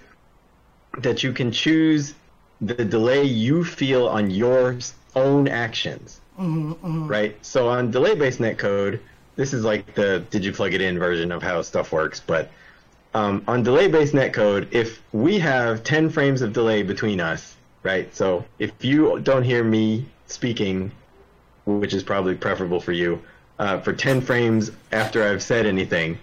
that 0.99 1.23
you 1.23 1.33
can 1.33 1.51
choose 1.51 2.13
the 2.61 2.85
delay 2.85 3.23
you 3.23 3.63
feel 3.63 4.07
on 4.07 4.29
your 4.29 4.77
own 5.15 5.47
actions. 5.47 6.21
Right? 7.07 7.37
So 7.45 7.69
on 7.69 7.91
delay 7.91 8.15
based 8.15 8.39
netcode, 8.39 8.99
this 9.35 9.53
is 9.53 9.63
like 9.63 9.95
the 9.95 10.19
did 10.29 10.45
you 10.45 10.51
plug 10.51 10.73
it 10.73 10.81
in 10.81 10.97
version 10.99 11.31
of 11.31 11.41
how 11.41 11.61
stuff 11.61 11.91
works, 11.91 12.19
but 12.19 12.51
um, 13.13 13.43
on 13.47 13.63
delay 13.63 13.87
based 13.87 14.13
netcode, 14.13 14.67
if 14.71 15.01
we 15.11 15.39
have 15.39 15.83
10 15.83 16.09
frames 16.09 16.41
of 16.41 16.53
delay 16.53 16.83
between 16.83 17.19
us, 17.19 17.55
right? 17.83 18.13
So 18.15 18.45
if 18.59 18.71
you 18.83 19.19
don't 19.19 19.43
hear 19.43 19.63
me 19.63 20.05
speaking, 20.27 20.91
which 21.65 21.93
is 21.93 22.03
probably 22.03 22.35
preferable 22.35 22.79
for 22.79 22.91
you, 22.91 23.21
uh, 23.59 23.79
for 23.81 23.93
10 23.93 24.21
frames 24.21 24.71
after 24.91 25.23
I've 25.23 25.43
said 25.43 25.65
anything, 25.65 26.17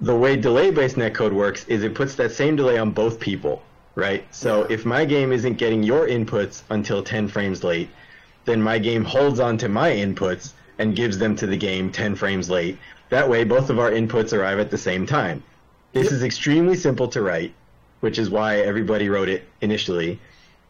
the 0.00 0.14
way 0.14 0.36
delay 0.36 0.70
based 0.70 0.96
netcode 0.96 1.32
works 1.32 1.64
is 1.68 1.82
it 1.82 1.94
puts 1.94 2.14
that 2.16 2.32
same 2.32 2.56
delay 2.56 2.78
on 2.78 2.90
both 2.90 3.18
people, 3.18 3.62
right? 3.94 4.26
So 4.34 4.64
if 4.64 4.84
my 4.84 5.04
game 5.04 5.32
isn't 5.32 5.54
getting 5.54 5.82
your 5.82 6.06
inputs 6.06 6.62
until 6.68 7.02
10 7.02 7.28
frames 7.28 7.64
late, 7.64 7.88
then 8.44 8.60
my 8.60 8.78
game 8.78 9.04
holds 9.04 9.40
on 9.40 9.56
to 9.58 9.68
my 9.68 9.90
inputs 9.90 10.52
and 10.78 10.94
gives 10.94 11.18
them 11.18 11.34
to 11.36 11.46
the 11.46 11.56
game 11.56 11.90
10 11.90 12.14
frames 12.14 12.50
late. 12.50 12.78
That 13.08 13.28
way, 13.28 13.44
both 13.44 13.70
of 13.70 13.78
our 13.78 13.90
inputs 13.90 14.32
arrive 14.32 14.58
at 14.58 14.70
the 14.70 14.78
same 14.78 15.06
time. 15.06 15.42
This 15.92 16.12
is 16.12 16.22
extremely 16.22 16.76
simple 16.76 17.08
to 17.08 17.22
write, 17.22 17.54
which 18.00 18.18
is 18.18 18.28
why 18.28 18.58
everybody 18.58 19.08
wrote 19.08 19.30
it 19.30 19.48
initially. 19.62 20.20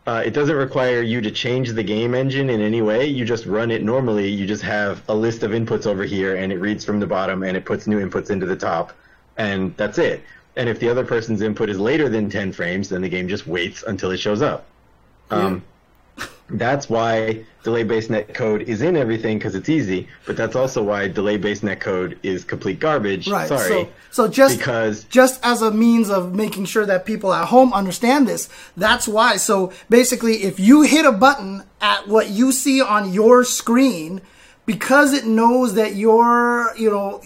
Uh, 0.06 0.22
it 0.24 0.32
doesn't 0.32 0.54
require 0.54 1.02
you 1.02 1.20
to 1.20 1.32
change 1.32 1.70
the 1.70 1.82
game 1.82 2.14
engine 2.14 2.48
in 2.48 2.60
any 2.60 2.80
way. 2.80 3.06
You 3.06 3.24
just 3.24 3.44
run 3.44 3.72
it 3.72 3.82
normally. 3.82 4.28
You 4.28 4.46
just 4.46 4.62
have 4.62 5.02
a 5.08 5.14
list 5.14 5.42
of 5.42 5.50
inputs 5.50 5.84
over 5.84 6.04
here, 6.04 6.36
and 6.36 6.52
it 6.52 6.58
reads 6.60 6.84
from 6.84 7.00
the 7.00 7.06
bottom, 7.08 7.42
and 7.42 7.56
it 7.56 7.64
puts 7.64 7.88
new 7.88 7.98
inputs 7.98 8.30
into 8.30 8.46
the 8.46 8.54
top, 8.54 8.92
and 9.36 9.76
that's 9.76 9.98
it. 9.98 10.22
And 10.56 10.68
if 10.68 10.80
the 10.80 10.88
other 10.88 11.04
person's 11.04 11.42
input 11.42 11.68
is 11.68 11.78
later 11.78 12.08
than 12.08 12.30
10 12.30 12.52
frames, 12.52 12.88
then 12.88 13.02
the 13.02 13.08
game 13.08 13.28
just 13.28 13.46
waits 13.46 13.82
until 13.82 14.10
it 14.10 14.18
shows 14.18 14.40
up. 14.40 14.66
Um, 15.30 15.62
That's 16.48 16.88
why 16.88 17.44
delay-based 17.64 18.08
netcode 18.08 18.62
is 18.62 18.80
in 18.80 18.96
everything 18.96 19.38
because 19.38 19.56
it's 19.56 19.68
easy, 19.68 20.06
but 20.26 20.36
that's 20.36 20.54
also 20.54 20.80
why 20.80 21.08
delay-based 21.08 21.64
netcode 21.64 22.16
is 22.22 22.44
complete 22.44 22.78
garbage. 22.78 23.26
Right. 23.26 23.48
Sorry. 23.48 23.68
So, 23.68 23.88
so 24.12 24.28
just 24.28 24.58
because 24.58 25.04
just 25.04 25.44
as 25.44 25.60
a 25.60 25.72
means 25.72 26.08
of 26.08 26.34
making 26.34 26.66
sure 26.66 26.86
that 26.86 27.04
people 27.04 27.32
at 27.32 27.48
home 27.48 27.72
understand 27.72 28.28
this, 28.28 28.48
that's 28.76 29.08
why. 29.08 29.38
So 29.38 29.72
basically, 29.90 30.44
if 30.44 30.60
you 30.60 30.82
hit 30.82 31.04
a 31.04 31.10
button 31.10 31.64
at 31.80 32.06
what 32.06 32.30
you 32.30 32.52
see 32.52 32.80
on 32.80 33.12
your 33.12 33.42
screen, 33.42 34.20
because 34.66 35.12
it 35.12 35.24
knows 35.24 35.74
that 35.74 35.94
your, 35.94 36.72
you 36.76 36.90
know, 36.90 37.22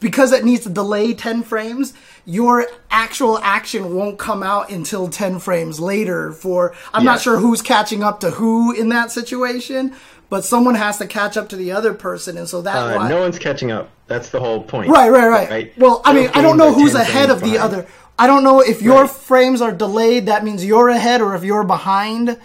because 0.00 0.32
it 0.32 0.44
needs 0.44 0.64
to 0.64 0.68
delay 0.70 1.14
10 1.14 1.44
frames, 1.44 1.94
your 2.26 2.66
actual 2.90 3.38
action 3.38 3.94
won't 3.94 4.18
come 4.18 4.42
out 4.42 4.70
until 4.70 5.08
10 5.08 5.38
frames 5.38 5.80
later 5.80 6.32
for, 6.32 6.74
I'm 6.92 7.04
not 7.04 7.20
sure 7.20 7.38
who's 7.38 7.62
catching 7.62 8.02
up 8.02 8.20
to 8.20 8.30
who 8.30 8.72
in 8.72 8.88
that 8.90 9.12
situation, 9.12 9.94
but 10.28 10.44
someone 10.44 10.74
has 10.74 10.98
to 10.98 11.06
catch 11.06 11.36
up 11.36 11.48
to 11.50 11.56
the 11.56 11.72
other 11.72 11.94
person. 11.94 12.36
And 12.36 12.48
so 12.48 12.60
that 12.62 12.76
uh, 12.76 12.96
why. 12.96 13.08
no 13.08 13.20
one's 13.20 13.38
catching 13.38 13.70
up. 13.70 13.90
That's 14.06 14.30
the 14.30 14.40
whole 14.40 14.62
point. 14.62 14.90
Right, 14.90 15.10
right, 15.10 15.28
right. 15.28 15.50
right? 15.50 15.78
Well, 15.78 16.02
I 16.04 16.12
mean, 16.12 16.30
I 16.34 16.42
don't 16.42 16.56
know 16.56 16.72
who's 16.72 16.94
ahead 16.94 17.30
of 17.30 17.40
the 17.40 17.58
other. 17.58 17.86
I 18.18 18.26
don't 18.26 18.44
know 18.44 18.60
if 18.60 18.82
your 18.82 19.02
Right. 19.02 19.10
frames 19.10 19.62
are 19.62 19.72
delayed. 19.72 20.26
That 20.26 20.44
means 20.44 20.64
you're 20.64 20.88
ahead, 20.88 21.22
or 21.22 21.34
if 21.34 21.42
you're 21.42 21.64
behind. 21.64 22.36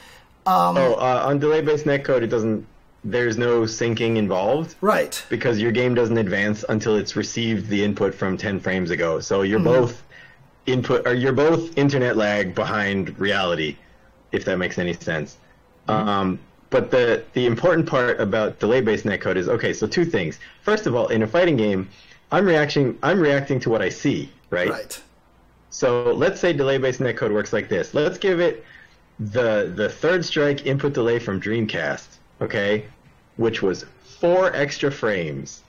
Oh, 0.48 0.94
uh, 0.94 1.24
on 1.26 1.40
delay-based 1.40 1.86
netcode, 1.86 2.22
it 2.22 2.28
doesn't. 2.28 2.66
There's 3.06 3.38
no 3.38 3.61
syncing 3.61 4.18
involved. 4.18 4.76
Right. 4.82 5.23
because 5.30 5.60
your 5.60 5.72
game 5.72 5.94
doesn't 5.94 6.18
advance 6.18 6.65
until 6.68 6.95
it's 6.95 7.15
received 7.15 7.69
the 7.69 7.84
input 7.84 8.14
from 8.15 8.36
10 8.36 8.60
frames 8.60 8.90
ago. 8.91 9.19
So 9.19 9.44
you're 9.44 9.60
Mm-hmm. 9.60 9.82
both 9.82 10.03
input 10.65 11.07
or 11.07 11.14
you're 11.14 11.32
both 11.34 11.77
internet 11.77 12.18
lag 12.18 12.56
behind 12.56 13.18
reality, 13.19 13.77
if 14.32 14.44
that 14.45 14.57
makes 14.57 14.77
any 14.80 14.94
sense. 14.94 15.38
Mm-hmm. 15.88 16.10
Um, 16.10 16.40
but 16.72 16.90
the 16.90 17.23
the 17.34 17.45
important 17.45 17.88
part 17.88 18.19
about 18.19 18.60
delay-based 18.60 19.06
netcode 19.06 19.36
is 19.38 19.48
okay. 19.48 19.72
So 19.72 19.86
two 19.88 20.03
things. 20.03 20.40
First 20.64 20.88
of 20.88 20.95
all, 20.95 21.07
in 21.10 21.22
a 21.22 21.27
fighting 21.27 21.56
game, 21.57 21.88
I'm 22.32 22.45
reacting 22.45 22.98
I'm 23.03 23.19
reacting 23.19 23.60
to 23.61 23.69
what 23.69 23.82
I 23.84 23.90
see, 23.90 24.30
right? 24.49 24.69
Right. 24.72 25.02
So 25.69 26.11
let's 26.14 26.40
say 26.41 26.53
delay-based 26.53 26.99
netcode 26.99 27.32
works 27.32 27.53
like 27.53 27.69
this. 27.69 27.94
Let's 27.94 28.18
give 28.18 28.40
it 28.40 28.65
the 29.19 29.72
the 29.76 29.88
third 29.90 30.26
strike 30.26 30.65
input 30.65 30.94
delay 30.94 31.19
from 31.19 31.40
Dreamcast, 31.40 32.07
okay, 32.41 32.86
which 33.38 33.62
was 33.62 33.86
four 34.20 34.53
extra 34.56 34.91
frames 34.91 35.62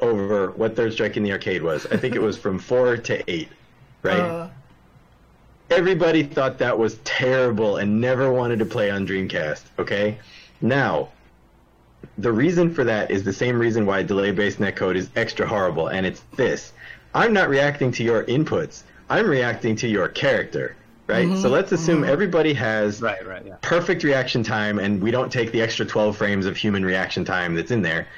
over 0.00 0.50
what 0.52 0.76
third 0.76 0.92
strike 0.92 1.16
in 1.16 1.22
the 1.22 1.32
arcade 1.32 1.62
was. 1.62 1.86
I 1.86 1.96
think 1.96 2.14
it 2.14 2.22
was 2.22 2.36
from 2.36 2.58
four 2.58 2.96
to 2.96 3.30
eight, 3.30 3.48
right? 4.02 4.18
Uh, 4.20 4.48
Everybody 5.68 6.22
thought 6.22 6.58
that 6.58 6.78
was 6.78 6.98
terrible 7.02 7.78
and 7.78 8.00
never 8.00 8.32
wanted 8.32 8.60
to 8.60 8.64
play 8.64 8.88
on 8.88 9.04
Dreamcast, 9.04 9.62
okay? 9.80 10.16
Now, 10.60 11.08
the 12.18 12.30
reason 12.30 12.72
for 12.72 12.84
that 12.84 13.10
is 13.10 13.24
the 13.24 13.32
same 13.32 13.58
reason 13.58 13.84
why 13.84 14.04
delay-based 14.04 14.60
netcode 14.60 14.94
is 14.94 15.10
extra 15.16 15.44
horrible, 15.46 15.88
and 15.88 16.06
it's 16.06 16.22
this. 16.36 16.72
I'm 17.14 17.32
not 17.32 17.48
reacting 17.48 17.90
to 17.92 18.04
your 18.04 18.22
inputs. 18.24 18.82
I'm 19.10 19.26
reacting 19.28 19.74
to 19.76 19.88
your 19.88 20.08
character, 20.08 20.76
right? 21.06 21.38
So 21.38 21.48
let's 21.48 21.72
assume 21.72 22.04
everybody 22.04 22.52
has 22.54 23.00
Right, 23.00 23.26
right, 23.26 23.44
yeah. 23.46 23.56
perfect 23.62 24.02
reaction 24.02 24.42
time, 24.42 24.78
and 24.78 25.00
we 25.02 25.10
don't 25.10 25.30
take 25.30 25.52
the 25.52 25.62
extra 25.62 25.86
12 25.86 26.16
frames 26.16 26.46
of 26.46 26.56
human 26.56 26.84
reaction 26.84 27.24
time 27.24 27.54
that's 27.54 27.70
in 27.70 27.82
there. 27.82 28.08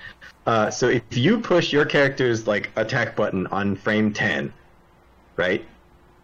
Uh, 0.46 0.70
so 0.70 0.88
if 0.88 1.02
you 1.16 1.40
push 1.40 1.72
your 1.72 1.84
character's 1.84 2.46
like 2.46 2.70
attack 2.76 3.14
button 3.14 3.46
on 3.48 3.76
frame 3.76 4.12
10, 4.12 4.52
right? 5.36 5.64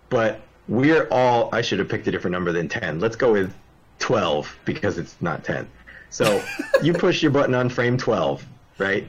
But 0.08 0.40
we're 0.68 1.06
all 1.10 1.50
I 1.52 1.60
should 1.60 1.78
have 1.78 1.88
picked 1.88 2.06
a 2.06 2.10
different 2.10 2.32
number 2.32 2.52
than 2.52 2.68
10. 2.68 3.00
Let's 3.00 3.16
go 3.16 3.32
with 3.32 3.52
12 3.98 4.58
because 4.64 4.96
it's 4.96 5.16
not 5.20 5.44
10. 5.44 5.68
So 6.08 6.42
you 6.82 6.92
push 6.94 7.22
your 7.22 7.32
button 7.32 7.54
on 7.54 7.68
frame 7.68 7.98
12, 7.98 8.46
right? 8.78 9.08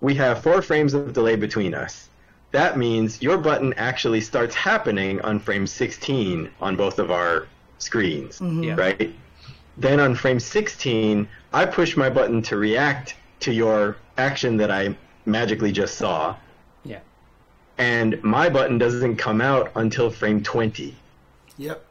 We 0.00 0.14
have 0.16 0.42
four 0.42 0.62
frames 0.62 0.94
of 0.94 1.12
delay 1.12 1.36
between 1.36 1.74
us. 1.74 2.08
That 2.52 2.76
means 2.76 3.20
your 3.22 3.38
button 3.38 3.72
actually 3.76 4.20
starts 4.20 4.54
happening 4.54 5.20
on 5.22 5.40
frame 5.40 5.66
16 5.66 6.50
on 6.60 6.76
both 6.76 6.98
of 6.98 7.10
our 7.10 7.48
screens, 7.78 8.38
mm-hmm. 8.40 8.62
Yeah. 8.62 8.74
right? 8.76 9.14
Then 9.78 10.00
on 10.00 10.14
frame 10.14 10.38
16, 10.38 11.26
I 11.52 11.66
push 11.66 11.96
my 11.96 12.10
button 12.10 12.42
to 12.42 12.56
react 12.56 13.16
to 13.40 13.52
your 13.52 13.96
action 14.18 14.56
that 14.58 14.70
I 14.70 14.94
magically 15.24 15.72
just 15.72 15.96
saw, 15.96 16.36
Yeah. 16.84 17.00
and 17.78 18.22
my 18.22 18.48
button 18.50 18.76
doesn't 18.76 19.16
come 19.16 19.40
out 19.40 19.70
until 19.74 20.10
frame 20.10 20.42
20, 20.42 20.94
yep. 21.56 21.84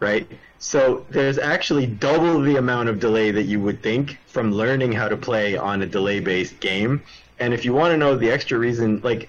right? 0.00 0.26
So 0.58 1.06
there's 1.10 1.38
actually 1.38 1.86
double 1.86 2.40
the 2.40 2.56
amount 2.56 2.88
of 2.88 2.98
delay 2.98 3.30
that 3.30 3.44
you 3.44 3.60
would 3.60 3.80
think 3.80 4.18
from 4.26 4.50
learning 4.50 4.90
how 4.90 5.08
to 5.08 5.16
play 5.16 5.56
on 5.56 5.82
a 5.82 5.86
delay 5.86 6.18
based 6.18 6.58
game. 6.58 7.00
And 7.38 7.54
if 7.54 7.64
you 7.64 7.72
want 7.72 7.92
to 7.92 7.96
know 7.96 8.16
the 8.16 8.30
extra 8.30 8.58
reason, 8.58 9.00
like 9.04 9.28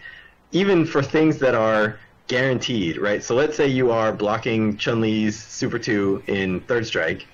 even 0.52 0.86
for 0.86 1.02
things 1.02 1.38
that 1.40 1.56
are 1.56 2.00
guaranteed, 2.28 2.98
right? 2.98 3.24
So 3.24 3.36
let's 3.36 3.58
say 3.58 3.68
you 3.68 3.92
are 3.92 4.12
blocking 4.12 4.78
Chun 4.78 5.02
Li's 5.02 5.38
Super 5.38 5.80
2 5.80 6.24
in 6.28 6.62
Third 6.62 6.86
Strike, 6.86 7.28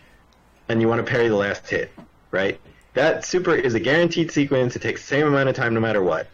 and 0.70 0.82
you 0.82 0.88
want 0.88 1.06
to 1.06 1.10
parry 1.10 1.28
the 1.28 1.36
last 1.36 1.68
hit, 1.68 1.92
right? 2.32 2.60
That 2.94 3.26
super 3.26 3.54
is 3.54 3.74
a 3.74 3.80
guaranteed 3.80 4.32
sequence. 4.32 4.76
It 4.76 4.82
takes 4.82 5.02
the 5.02 5.08
same 5.08 5.28
amount 5.28 5.50
of 5.50 5.56
time 5.56 5.74
no 5.74 5.82
matter 5.82 6.02
what. 6.02 6.28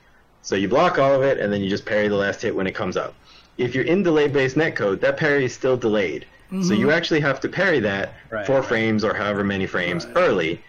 So 0.44 0.56
you 0.56 0.68
block 0.68 1.00
all 1.00 1.14
of 1.14 1.24
it, 1.24 1.40
and 1.40 1.52
then 1.52 1.62
you 1.62 1.70
just 1.70 1.86
parry 1.86 2.08
the 2.08 2.16
last 2.16 2.42
hit 2.42 2.56
when 2.56 2.68
it 2.68 2.76
comes 2.76 2.98
up. 2.98 3.16
If 3.58 3.76
you're 3.76 3.86
in 3.86 4.04
delay-based 4.04 4.56
netcode, 4.56 5.02
that 5.02 5.18
parry 5.18 5.46
is 5.46 5.54
still 5.54 5.78
delayed. 5.78 6.26
So 6.50 6.56
mm-hmm. 6.58 6.74
you 6.74 6.92
actually 6.92 7.22
have 7.22 7.40
to 7.42 7.50
parry 7.50 7.80
that 7.80 8.14
Right, 8.30 8.46
four 8.46 8.60
right. 8.60 8.66
frames 8.66 9.04
or 9.04 9.14
however 9.14 9.44
many 9.44 9.68
frames 9.68 10.08
early, 10.16 10.62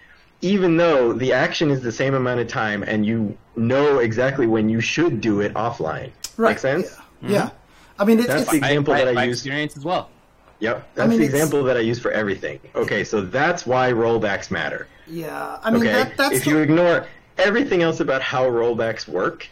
even 0.42 0.76
though 0.76 1.12
the 1.12 1.32
action 1.32 1.70
is 1.70 1.80
the 1.80 1.92
same 1.92 2.14
amount 2.14 2.40
of 2.40 2.48
time, 2.48 2.82
and 2.82 3.06
you 3.06 3.36
know 3.56 3.98
exactly 4.00 4.46
when 4.46 4.68
you 4.68 4.80
should 4.80 5.20
do 5.20 5.40
it 5.40 5.54
offline. 5.54 6.10
Right. 6.36 6.50
Make 6.50 6.58
sense? 6.58 6.96
Yeah. 7.22 7.50
I 7.98 8.04
mean, 8.04 8.18
it's, 8.18 8.26
That's 8.28 8.42
it's 8.42 8.50
the 8.50 8.56
example 8.58 8.94
by, 8.94 8.98
that 9.00 9.08
I 9.08 9.14
by 9.14 9.24
use. 9.24 9.38
experience 9.38 9.76
as 9.76 9.84
well. 9.84 10.10
Yep, 10.58 10.88
that's 10.94 11.08
mean, 11.10 11.18
the 11.18 11.24
it's- 11.26 11.40
example 11.40 11.64
that 11.64 11.76
I 11.76 11.80
use 11.80 11.98
for 11.98 12.10
everything. 12.12 12.60
Okay, 12.74 13.02
so 13.04 13.20
that's 13.20 13.66
why 13.66 13.90
rollbacks 13.92 14.50
matter. 14.50 14.86
yeah. 15.08 15.58
I 15.62 15.70
mean, 15.70 15.82
Okay, 15.82 15.92
that, 15.92 16.16
that's 16.16 16.34
if 16.36 16.44
the- 16.44 16.50
you 16.50 16.58
ignore 16.58 17.06
everything 17.38 17.82
else 17.82 18.00
about 18.00 18.22
how 18.22 18.44
rollbacks 18.48 19.06
work, 19.08 19.48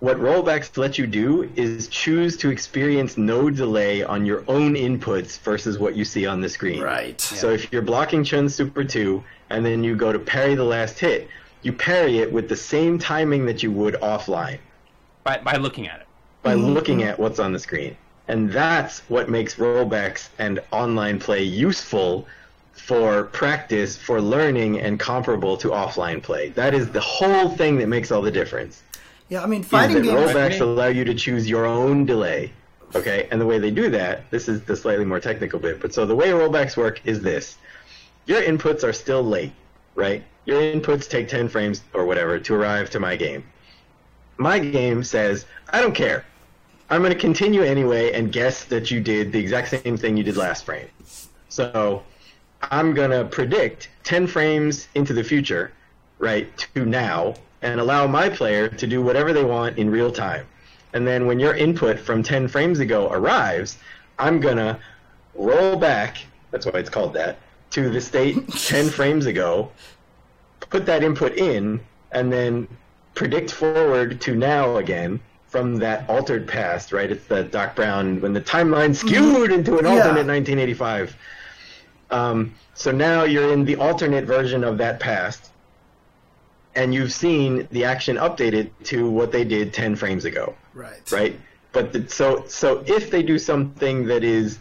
what 0.00 0.18
rollbacks 0.18 0.76
let 0.76 0.98
you 0.98 1.06
do 1.06 1.50
is 1.56 1.88
choose 1.88 2.36
to 2.38 2.50
experience 2.50 3.16
no 3.16 3.48
delay 3.50 4.02
on 4.04 4.26
your 4.26 4.44
own 4.48 4.74
inputs 4.74 5.38
versus 5.40 5.78
what 5.78 5.96
you 5.96 6.04
see 6.04 6.26
on 6.26 6.40
the 6.40 6.48
screen. 6.48 6.80
right. 6.82 7.20
So 7.20 7.50
if 7.50 7.72
you're 7.72 7.82
blocking 7.82 8.22
Chun 8.22 8.48
Super 8.48 8.84
2 8.84 9.22
and 9.50 9.64
then 9.64 9.84
you 9.84 9.94
go 9.96 10.12
to 10.12 10.18
parry 10.18 10.54
the 10.54 10.64
last 10.64 10.98
hit, 10.98 11.28
you 11.62 11.72
parry 11.72 12.18
it 12.18 12.32
with 12.32 12.48
the 12.48 12.56
same 12.56 12.98
timing 12.98 13.46
that 13.46 13.62
you 13.62 13.70
would 13.72 13.94
offline 13.94 14.58
By, 15.22 15.38
by 15.38 15.56
looking 15.56 15.88
at 15.88 16.00
it. 16.00 16.06
by 16.42 16.54
Mm-hmm. 16.54 16.66
looking 16.66 17.02
at 17.02 17.18
what's 17.18 17.38
on 17.38 17.52
the 17.52 17.58
screen. 17.58 17.96
And 18.28 18.50
that's 18.50 19.00
what 19.10 19.28
makes 19.28 19.56
rollbacks 19.56 20.28
and 20.38 20.60
online 20.70 21.18
play 21.18 21.42
useful 21.42 22.26
for 22.72 23.24
practice, 23.24 23.96
for 23.96 24.20
learning, 24.20 24.80
and 24.80 24.98
comparable 24.98 25.56
to 25.58 25.68
offline 25.68 26.22
play. 26.22 26.48
That 26.50 26.74
is 26.74 26.90
the 26.90 27.00
whole 27.00 27.48
thing 27.50 27.76
that 27.78 27.86
makes 27.88 28.10
all 28.10 28.22
the 28.22 28.30
difference. 28.30 28.82
Yeah. 29.28 29.42
I 29.42 29.46
mean, 29.46 29.62
fighting 29.62 30.02
games. 30.02 30.08
rollbacks 30.08 30.60
allow 30.60 30.86
you 30.88 31.04
to 31.04 31.14
choose 31.14 31.48
your 31.48 31.66
own 31.66 32.04
delay. 32.04 32.52
Okay, 32.94 33.26
and 33.32 33.40
the 33.40 33.46
way 33.46 33.58
they 33.58 33.70
do 33.72 33.90
that, 33.90 34.30
this 34.30 34.48
is 34.48 34.62
the 34.64 34.76
slightly 34.76 35.04
more 35.04 35.18
technical 35.18 35.58
bit, 35.58 35.80
but 35.80 35.92
so 35.92 36.06
the 36.06 36.14
way 36.14 36.28
rollbacks 36.28 36.76
work 36.76 37.00
is 37.04 37.20
this. 37.22 37.56
Your 38.26 38.42
inputs 38.42 38.84
are 38.84 38.92
still 38.92 39.22
late, 39.22 39.52
right? 39.94 40.22
Your 40.46 40.60
inputs 40.60 41.08
take 41.08 41.28
10 41.28 41.48
frames 41.48 41.82
or 41.92 42.04
whatever 42.06 42.38
to 42.38 42.54
arrive 42.54 42.90
to 42.90 43.00
my 43.00 43.16
game. 43.16 43.44
My 44.36 44.58
game 44.58 45.04
says, 45.04 45.46
I 45.70 45.80
don't 45.80 45.94
care. 45.94 46.24
I'm 46.90 47.00
going 47.00 47.12
to 47.12 47.18
continue 47.18 47.62
anyway 47.62 48.12
and 48.12 48.32
guess 48.32 48.64
that 48.64 48.90
you 48.90 49.00
did 49.00 49.32
the 49.32 49.38
exact 49.38 49.68
same 49.68 49.96
thing 49.96 50.16
you 50.16 50.24
did 50.24 50.36
last 50.36 50.64
frame. 50.64 50.88
So 51.48 52.02
I'm 52.62 52.94
going 52.94 53.10
to 53.10 53.24
predict 53.24 53.88
10 54.04 54.26
frames 54.26 54.88
into 54.94 55.12
the 55.12 55.24
future, 55.24 55.72
right, 56.18 56.56
to 56.74 56.84
now, 56.84 57.34
and 57.62 57.80
allow 57.80 58.06
my 58.06 58.28
player 58.28 58.68
to 58.68 58.86
do 58.86 59.02
whatever 59.02 59.32
they 59.32 59.44
want 59.44 59.78
in 59.78 59.90
real 59.90 60.12
time. 60.12 60.46
And 60.92 61.06
then 61.06 61.26
when 61.26 61.40
your 61.40 61.54
input 61.54 61.98
from 61.98 62.22
10 62.22 62.48
frames 62.48 62.80
ago 62.80 63.10
arrives, 63.10 63.78
I'm 64.18 64.40
going 64.40 64.58
to 64.58 64.78
roll 65.34 65.76
back, 65.76 66.18
that's 66.50 66.66
why 66.66 66.78
it's 66.78 66.90
called 66.90 67.14
that, 67.14 67.38
to 67.74 67.90
the 67.90 68.00
state 68.00 68.36
10 68.48 68.88
frames 68.98 69.26
ago, 69.26 69.70
put 70.70 70.86
that 70.86 71.02
input 71.02 71.36
in, 71.36 71.80
and 72.12 72.32
then 72.32 72.68
predict 73.14 73.50
forward 73.50 74.20
to 74.20 74.34
now 74.36 74.76
again 74.76 75.20
from 75.48 75.76
that 75.76 76.08
altered 76.08 76.46
past, 76.48 76.92
right? 76.92 77.10
It's 77.10 77.26
the 77.26 77.44
Doc 77.44 77.76
Brown 77.76 78.20
when 78.20 78.32
the 78.32 78.40
timeline 78.40 78.94
skewed 78.94 79.52
into 79.52 79.78
an 79.78 79.84
Yeah. 79.84 79.90
alternate 79.92 80.26
1985. 80.26 81.16
Um, 82.10 82.54
so 82.74 82.90
now 82.92 83.24
you're 83.24 83.52
in 83.52 83.64
the 83.64 83.76
alternate 83.76 84.24
version 84.24 84.62
of 84.64 84.78
that 84.78 85.00
past, 85.00 85.50
and 86.76 86.92
you've 86.94 87.12
seen 87.12 87.66
the 87.72 87.84
action 87.84 88.16
updated 88.16 88.70
to 88.84 89.08
what 89.08 89.30
they 89.32 89.44
did 89.44 89.72
10 89.72 89.96
frames 89.96 90.24
ago 90.24 90.54
Right. 90.74 91.00
right? 91.10 91.40
But 91.72 91.92
the, 91.92 92.08
so 92.08 92.44
so 92.46 92.84
if 92.86 93.10
they 93.10 93.22
do 93.22 93.36
something 93.38 94.06
that 94.06 94.22
is 94.22 94.58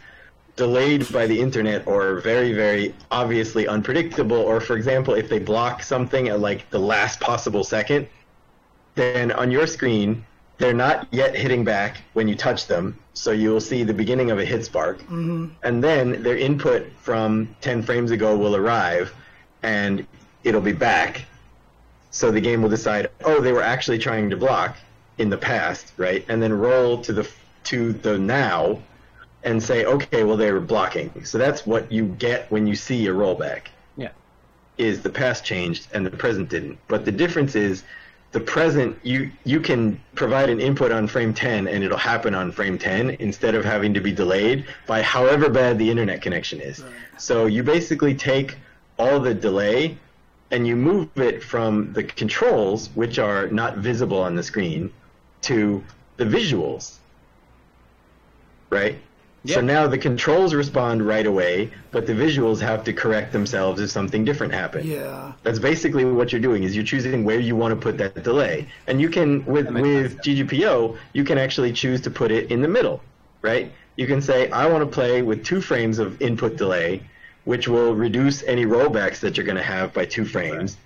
delayed 0.56 1.12
by 1.12 1.26
the 1.26 1.40
internet 1.40 1.86
or 1.88 2.20
very, 2.22 2.54
very 2.54 2.94
obviously 3.12 3.68
unpredictable, 3.68 4.38
or 4.38 4.60
for 4.62 4.76
example, 4.78 5.14
if 5.16 5.30
they 5.30 5.40
block 5.40 5.82
something 5.82 6.28
at 6.28 6.40
like 6.40 6.70
the 6.70 6.80
last 6.80 7.20
possible 7.20 7.64
second, 7.64 8.08
then 8.96 9.32
on 9.32 9.50
your 9.50 9.66
screen, 9.66 10.24
they're 10.60 10.74
not 10.74 11.08
yet 11.12 11.36
hitting 11.36 11.64
back 11.64 11.98
when 12.14 12.28
you 12.28 12.36
touch 12.36 12.68
them. 12.68 12.98
So 13.16 13.32
you 13.32 13.50
will 13.50 13.62
see 13.62 13.84
the 13.84 13.94
beginning 13.94 14.30
of 14.32 14.40
a 14.40 14.46
hit 14.46 14.64
spark. 14.64 15.00
Mm-hmm. 15.02 15.48
And 15.64 15.84
then 15.84 16.22
their 16.22 16.38
input 16.38 16.92
from 16.98 17.56
10 17.62 17.82
frames 17.82 18.12
ago 18.12 18.38
will 18.38 18.56
arrive 18.56 19.14
and 19.64 20.06
it'll 20.44 20.62
be 20.62 20.74
back. 20.74 21.26
So 22.12 22.32
the 22.32 22.42
game 22.42 22.62
will 22.62 22.70
decide, 22.70 23.10
oh, 23.26 23.42
they 23.42 23.52
were 23.52 23.64
actually 23.64 23.98
trying 23.98 24.30
to 24.30 24.38
block 24.38 24.78
in 25.18 25.30
the 25.30 25.38
past, 25.38 25.94
right? 25.98 26.24
And 26.30 26.42
then 26.42 26.54
roll 26.54 27.02
to 27.02 27.14
the 27.14 27.28
to 27.66 27.94
the 27.94 28.20
now 28.20 28.80
and 29.44 29.62
say, 29.62 29.86
okay, 29.86 30.24
well 30.24 30.38
they 30.38 30.52
were 30.52 30.62
blocking. 30.62 31.26
So 31.26 31.38
that's 31.38 31.66
what 31.66 31.92
you 31.92 32.06
get 32.06 32.50
when 32.52 32.68
you 32.68 32.76
see 32.76 33.08
a 33.08 33.12
rollback. 33.12 33.64
Yeah. 33.98 34.10
Is 34.78 35.02
the 35.02 35.10
past 35.10 35.44
changed 35.44 35.88
and 35.94 36.06
the 36.06 36.12
present 36.12 36.50
didn't. 36.50 36.80
But 36.88 37.06
the 37.06 37.12
difference 37.12 37.56
is 37.56 37.84
the 38.32 38.40
present 38.40 38.98
you 39.04 39.32
you 39.46 39.60
can 39.60 40.02
provide 40.16 40.50
an 40.50 40.60
input 40.60 40.92
on 40.92 41.08
frame 41.08 41.34
10 41.34 41.68
and 41.68 41.84
it'll 41.84 41.98
happen 41.98 42.34
on 42.34 42.52
frame 42.52 42.78
10 42.78 43.12
instead 43.20 43.54
of 43.54 43.64
having 43.64 43.94
to 43.94 44.02
be 44.02 44.12
delayed 44.12 44.66
by 44.88 45.02
however 45.02 45.50
bad 45.50 45.78
the 45.78 45.90
internet 45.90 46.22
connection 46.22 46.60
is. 46.60 46.82
Right. 46.82 46.92
So 47.18 47.46
you 47.46 47.64
basically 47.64 48.16
take 48.16 48.58
all 48.98 49.20
the 49.20 49.34
delay 49.34 49.98
and 50.50 50.68
you 50.68 50.76
move 50.76 51.10
it 51.16 51.44
from 51.44 51.94
the 51.94 52.04
controls 52.04 52.90
which 52.96 53.20
are 53.20 53.48
not 53.48 53.78
visible 53.78 54.22
on 54.22 54.36
the 54.36 54.44
screen 54.44 54.92
to 55.42 55.84
the 56.18 56.26
visuals. 56.26 56.98
Right? 58.70 58.98
Yep. 59.46 59.56
So 59.56 59.62
now 59.62 59.88
the 59.88 59.98
controls 59.98 60.54
respond 60.54 61.06
right 61.06 61.26
away, 61.26 61.70
but 61.92 62.08
the 62.08 62.14
visuals 62.14 62.62
have 62.62 62.84
to 62.86 62.94
correct 62.94 63.34
themselves 63.34 63.82
if 63.82 63.90
something 63.90 64.24
different 64.24 64.54
happens. 64.54 64.86
Yeah. 64.86 65.34
That's 65.44 65.60
basically 65.60 66.06
what 66.06 66.32
you're 66.32 66.40
doing 66.40 66.64
is 66.64 66.74
you're 66.74 66.86
choosing 66.86 67.26
where 67.26 67.40
you 67.40 67.58
want 67.58 67.74
to 67.74 67.80
put 67.80 67.98
that 67.98 68.24
delay. 68.24 68.70
And 68.88 69.02
you 69.02 69.10
can 69.10 69.46
with 69.46 69.68
with 69.70 70.18
GGPO, 70.20 70.98
you 71.12 71.24
can 71.26 71.38
actually 71.38 71.74
choose 71.74 72.00
to 72.02 72.10
put 72.10 72.32
it 72.32 72.52
in 72.52 72.62
the 72.62 72.70
middle, 72.70 73.02
right? 73.42 73.70
You 73.98 74.08
can 74.08 74.22
say 74.22 74.50
I 74.50 74.66
want 74.66 74.82
to 74.82 74.90
play 74.90 75.22
with 75.22 75.44
2 75.44 75.60
frames 75.60 76.00
of 76.00 76.22
input 76.22 76.56
delay, 76.56 77.04
which 77.44 77.68
will 77.68 77.94
reduce 77.94 78.44
any 78.44 78.66
rollbacks 78.66 79.20
that 79.20 79.36
you're 79.36 79.46
going 79.46 79.58
to 79.58 79.64
have 79.64 79.94
by 79.94 80.06
2 80.06 80.24
frames. 80.24 80.78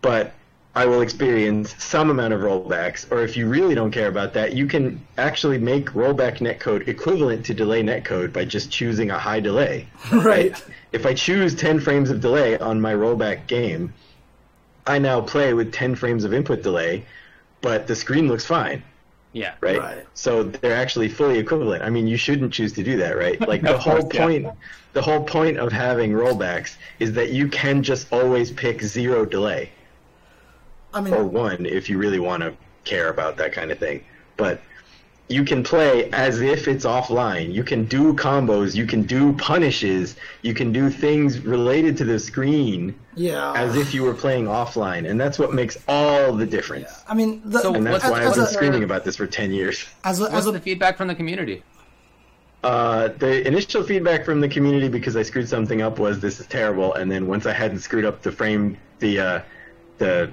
But 0.00 0.32
I 0.74 0.86
will 0.86 1.02
experience 1.02 1.74
some 1.78 2.08
amount 2.08 2.32
of 2.32 2.40
rollbacks, 2.40 3.10
or 3.12 3.22
if 3.22 3.36
you 3.36 3.46
really 3.46 3.74
don't 3.74 3.90
care 3.90 4.08
about 4.08 4.32
that, 4.34 4.54
you 4.54 4.66
can 4.66 5.06
actually 5.18 5.58
make 5.58 5.90
rollback 5.90 6.38
netcode 6.38 6.88
equivalent 6.88 7.44
to 7.46 7.54
delay 7.54 7.82
netcode 7.82 8.32
by 8.32 8.46
just 8.46 8.70
choosing 8.70 9.10
a 9.10 9.18
high 9.18 9.40
delay. 9.40 9.86
Right. 10.12 10.62
If 10.92 11.04
I 11.04 11.12
choose 11.14 11.54
10 11.54 11.80
frames 11.80 12.10
of 12.10 12.20
delay 12.20 12.58
on 12.58 12.80
my 12.80 12.94
rollback 12.94 13.46
game, 13.46 13.92
I 14.86 14.98
now 14.98 15.20
play 15.20 15.52
with 15.52 15.72
10 15.72 15.94
frames 15.94 16.24
of 16.24 16.32
input 16.32 16.62
delay, 16.62 17.04
but 17.60 17.86
the 17.86 17.94
screen 17.94 18.28
looks 18.28 18.46
fine. 18.46 18.82
Yeah. 19.32 19.54
Right? 19.60 19.78
Right. 19.78 20.06
So 20.14 20.42
they're 20.42 20.76
actually 20.76 21.08
fully 21.08 21.38
equivalent. 21.38 21.82
I 21.82 21.90
mean, 21.90 22.06
you 22.06 22.16
shouldn't 22.16 22.52
choose 22.52 22.72
to 22.74 22.82
do 22.82 22.96
that, 22.98 23.16
right? 23.16 23.38
Like 23.48 23.60
the 23.62 23.74
Of 23.74 23.80
course, 23.82 24.02
whole 24.02 24.10
yeah. 24.12 24.24
point 24.24 24.46
the 24.94 25.02
whole 25.02 25.24
point 25.24 25.58
of 25.58 25.72
having 25.72 26.12
rollbacks 26.12 26.76
is 26.98 27.12
that 27.14 27.30
you 27.30 27.48
can 27.48 27.82
just 27.82 28.12
always 28.12 28.50
pick 28.50 28.82
zero 28.82 29.24
delay 29.24 29.70
I 30.94 31.00
mean, 31.00 31.14
or 31.14 31.24
one 31.24 31.66
if 31.66 31.88
you 31.88 31.98
really 31.98 32.20
want 32.20 32.42
to 32.42 32.54
care 32.84 33.08
about 33.08 33.36
that 33.38 33.52
kind 33.52 33.70
of 33.70 33.78
thing. 33.78 34.04
But 34.36 34.60
you 35.28 35.44
can 35.44 35.62
play 35.62 36.10
as 36.10 36.40
if 36.40 36.68
it's 36.68 36.84
offline. 36.84 37.52
You 37.52 37.64
can 37.64 37.86
do 37.86 38.12
combos, 38.14 38.74
you 38.74 38.86
can 38.86 39.02
do 39.02 39.32
punishes, 39.34 40.16
you 40.42 40.52
can 40.52 40.72
do 40.72 40.90
things 40.90 41.40
related 41.40 41.96
to 41.98 42.04
the 42.04 42.18
screen 42.18 42.94
yeah. 43.14 43.52
as 43.56 43.76
if 43.76 43.94
you 43.94 44.02
were 44.02 44.14
playing 44.14 44.44
offline, 44.44 45.08
and 45.08 45.18
that's 45.18 45.38
what 45.38 45.54
makes 45.54 45.78
all 45.88 46.32
the 46.32 46.46
difference. 46.46 47.02
I 47.08 47.14
mean, 47.14 47.40
the, 47.44 47.60
So 47.60 47.74
And 47.74 47.86
that's 47.86 48.04
why 48.04 48.24
I've 48.24 48.34
been 48.34 48.44
a, 48.44 48.46
screaming 48.46 48.84
about 48.84 49.04
this 49.04 49.16
for 49.16 49.26
10 49.26 49.52
years. 49.52 49.86
as 50.04 50.20
a, 50.20 50.24
What's 50.24 50.34
as 50.34 50.44
the 50.44 50.60
feedback 50.60 50.96
from 50.96 51.08
the 51.08 51.14
community? 51.14 51.62
Uh, 52.62 53.08
the 53.18 53.46
initial 53.46 53.82
feedback 53.82 54.24
from 54.24 54.40
the 54.40 54.48
community 54.48 54.88
because 54.88 55.16
I 55.16 55.22
screwed 55.22 55.48
something 55.48 55.82
up 55.82 55.98
was 55.98 56.20
this 56.20 56.38
is 56.38 56.46
terrible, 56.46 56.94
and 56.94 57.10
then 57.10 57.26
once 57.26 57.46
I 57.46 57.52
hadn't 57.52 57.80
screwed 57.80 58.04
up 58.04 58.22
the 58.22 58.30
frame, 58.30 58.76
the 59.00 59.18
uh, 59.18 59.40
the 59.98 60.30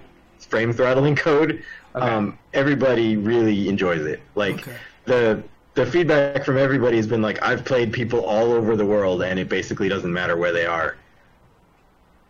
frame 0.50 0.74
throttling 0.74 1.16
code, 1.16 1.64
Okay. 1.96 2.06
um, 2.08 2.38
everybody 2.54 3.18
really 3.18 3.68
enjoys 3.70 4.06
it. 4.06 4.20
Like 4.36 4.56
Okay. 4.68 4.76
the 5.06 5.44
the 5.76 5.86
feedback 5.86 6.44
from 6.44 6.58
everybody 6.58 6.98
has 6.98 7.08
been 7.08 7.22
like 7.22 7.42
I've 7.42 7.64
played 7.66 7.94
people 7.94 8.22
all 8.26 8.52
over 8.52 8.76
the 8.76 8.86
world, 8.86 9.22
and 9.24 9.40
it 9.40 9.50
basically 9.50 9.90
doesn't 9.90 10.12
matter 10.12 10.36
where 10.38 10.52
they 10.52 10.66
are. 10.66 10.98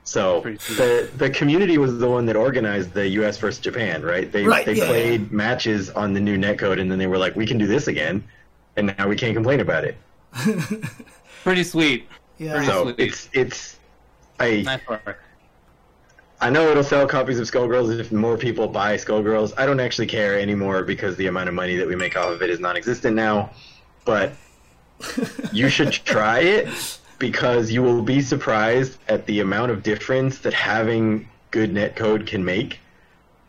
So 0.03 0.41
the 0.41 1.09
the 1.17 1.29
community 1.29 1.77
was 1.77 1.99
the 1.99 2.09
one 2.09 2.25
that 2.27 2.35
organized 2.35 2.93
the 2.93 3.07
U.S. 3.19 3.37
versus 3.37 3.59
Japan, 3.61 4.01
right? 4.01 4.31
They 4.31 4.43
Right, 4.45 4.65
they 4.65 4.73
yeah, 4.75 4.87
played 4.87 5.31
matches 5.31 5.89
on 5.91 6.13
the 6.13 6.19
new 6.19 6.37
netcode, 6.37 6.79
and 6.81 6.89
then 6.91 6.97
they 6.97 7.07
were 7.07 7.17
like, 7.17 7.35
"We 7.35 7.45
can 7.45 7.57
do 7.57 7.67
this 7.67 7.87
again," 7.87 8.23
and 8.75 8.95
now 8.97 9.07
we 9.07 9.15
can't 9.15 9.35
complain 9.35 9.59
about 9.59 9.83
it. 9.83 9.97
Pretty 11.43 11.63
sweet. 11.63 12.07
yeah. 12.37 12.53
Pretty 12.53 12.67
So 12.67 12.83
sweet. 12.83 12.95
it's 12.97 13.29
it's 13.33 13.79
I 14.39 14.61
Nice 14.65 14.87
work. 14.87 15.19
I 16.41 16.49
know 16.49 16.69
it'll 16.69 16.83
sell 16.83 17.05
copies 17.05 17.37
of 17.39 17.49
Skullgirls 17.49 17.99
if 17.99 18.11
more 18.11 18.37
people 18.37 18.67
buy 18.67 18.95
Skullgirls. 18.95 19.53
I 19.57 19.65
don't 19.65 19.79
actually 19.79 20.07
care 20.07 20.39
anymore 20.39 20.83
because 20.83 21.17
the 21.17 21.27
amount 21.27 21.49
of 21.49 21.55
money 21.55 21.75
that 21.75 21.87
we 21.87 21.95
make 21.95 22.15
off 22.15 22.29
of 22.29 22.41
it 22.41 22.49
is 22.49 22.59
non-existent 22.59 23.15
now. 23.15 23.49
But 24.05 24.31
you 25.51 25.67
should 25.67 25.91
try 26.05 26.39
it 26.39 26.99
because 27.19 27.71
you 27.71 27.83
will 27.83 28.01
be 28.01 28.21
surprised 28.21 28.97
at 29.09 29.25
the 29.25 29.41
amount 29.41 29.71
of 29.71 29.83
difference 29.83 30.39
that 30.39 30.53
having 30.53 31.27
good 31.51 31.73
netcode 31.73 32.25
can 32.25 32.45
make. 32.45 32.79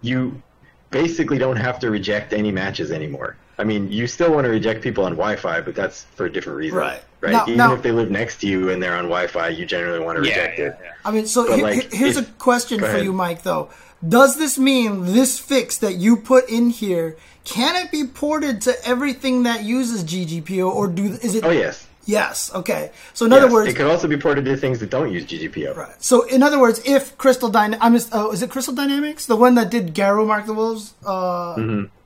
You 0.03 0.43
basically 0.91 1.39
don't 1.39 1.57
have 1.57 1.79
to 1.81 1.91
reject 1.91 2.33
any 2.33 2.51
matches 2.51 2.91
anymore. 2.91 3.37
I 3.57 3.65
mean, 3.65 3.93
you 3.93 4.09
still 4.09 4.33
want 4.33 4.47
to 4.47 4.51
reject 4.51 4.83
people 4.83 5.05
on 5.05 5.13
Wi-Fi, 5.13 5.61
but 5.61 5.77
that's 5.77 6.05
for 6.05 6.27
a 6.27 6.33
different 6.33 6.59
reason. 6.59 6.79
Right. 6.79 7.05
Right. 7.21 7.33
Now- 7.33 7.45
Even 7.45 7.57
now- 7.59 7.75
if 7.75 7.83
they 7.83 7.93
live 7.93 8.11
next 8.11 8.41
to 8.41 8.47
you 8.47 8.71
and 8.71 8.83
they're 8.83 8.97
on 8.97 9.05
Wi-Fi, 9.05 9.49
you 9.49 9.67
generally 9.67 10.01
want 10.01 10.23
to 10.23 10.29
Yeah, 10.29 10.37
reject 10.37 10.59
yeah, 10.59 10.65
it. 10.67 10.79
yeah. 10.83 10.91
I 11.05 11.11
mean, 11.11 11.27
so 11.27 11.47
But, 11.47 11.57
he- 11.57 11.63
like, 11.63 11.91
he- 11.93 11.97
here's 11.99 12.17
a 12.17 12.23
question 12.39 12.81
for 12.81 12.87
ahead. 12.87 13.05
you, 13.05 13.13
Mike. 13.13 13.43
Though, 13.43 13.69
does 14.07 14.37
this 14.37 14.59
mean 14.59 15.13
this 15.13 15.39
fix 15.39 15.77
that 15.79 15.97
you 15.97 16.17
put 16.17 16.49
in 16.49 16.71
here 16.71 17.17
can 17.45 17.75
it 17.77 17.91
be 17.91 18.05
ported 18.05 18.61
to 18.63 18.75
everything 18.87 19.43
that 19.45 19.65
uses 19.65 20.05
GGPO, 20.05 20.71
or 20.71 20.87
do 20.89 21.19
is 21.23 21.35
it? 21.35 21.45
Oh 21.45 21.51
yes. 21.51 21.87
Yes. 22.11 22.53
Okay. 22.55 22.91
So 23.15 23.27
in 23.27 23.33
other 23.33 23.51
words, 23.51 23.71
it 23.71 23.77
could 23.77 23.87
also 23.87 24.09
be 24.09 24.17
ported 24.17 24.45
to 24.47 24.57
things 24.57 24.81
that 24.81 24.91
don't 24.91 25.13
use 25.13 25.25
GGPO. 25.27 25.77
Right. 25.77 26.03
So, 26.03 26.27
in 26.27 26.43
other 26.43 26.59
words, 26.61 26.81
if 26.85 27.17
Crystal 27.19 27.49
Dyna- 27.51 27.79
I'm 27.81 27.95
just, 27.95 28.09
oh, 28.13 28.33
is 28.33 28.43
it 28.43 28.51
Crystal 28.51 28.75
Dynamics, 28.75 29.27
the 29.27 29.37
one 29.37 29.55
that 29.55 29.71
did 29.71 29.95
Garou 29.95 30.27
Mark 30.27 30.47
the 30.47 30.55
Wolves? 30.55 30.95
Uh, 31.07 31.55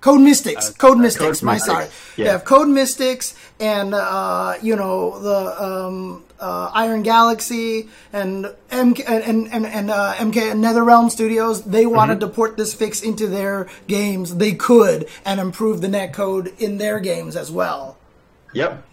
Code 0.01 0.21
Mystics. 0.21 0.71
Code 0.71 0.99
Mystics. 0.99 1.41
Code 1.41 1.47
my 1.47 1.55
Mystics, 1.55 1.73
sorry. 1.75 1.87
yeah. 2.17 2.25
Yeah. 2.33 2.39
Code 2.39 2.69
Mystics 2.69 3.35
and 3.59 3.95
uh, 3.95 4.55
you 4.63 4.77
know 4.77 5.19
the 5.21 5.65
um, 5.65 6.25
uh, 6.39 6.71
Iron 6.75 7.03
Galaxy 7.03 7.89
and 8.13 8.45
MK 8.71 9.05
and 9.09 9.49
and 9.51 9.65
and 9.67 9.91
uh, 9.91 10.15
MK 10.19 10.53
NetherRealm 10.53 11.11
Studios. 11.11 11.63
They 11.65 11.87
wanted 11.87 12.21
to 12.21 12.29
port 12.29 12.59
this 12.59 12.75
fix 12.75 13.01
into 13.01 13.27
their 13.27 13.67
games. 13.87 14.37
They 14.37 14.53
could 14.53 15.09
and 15.25 15.41
improve 15.41 15.81
the 15.81 15.89
netcode 15.89 16.53
in 16.61 16.77
their 16.77 17.01
games 17.01 17.35
as 17.37 17.51
well. 17.51 17.97
Yep. 18.53 18.85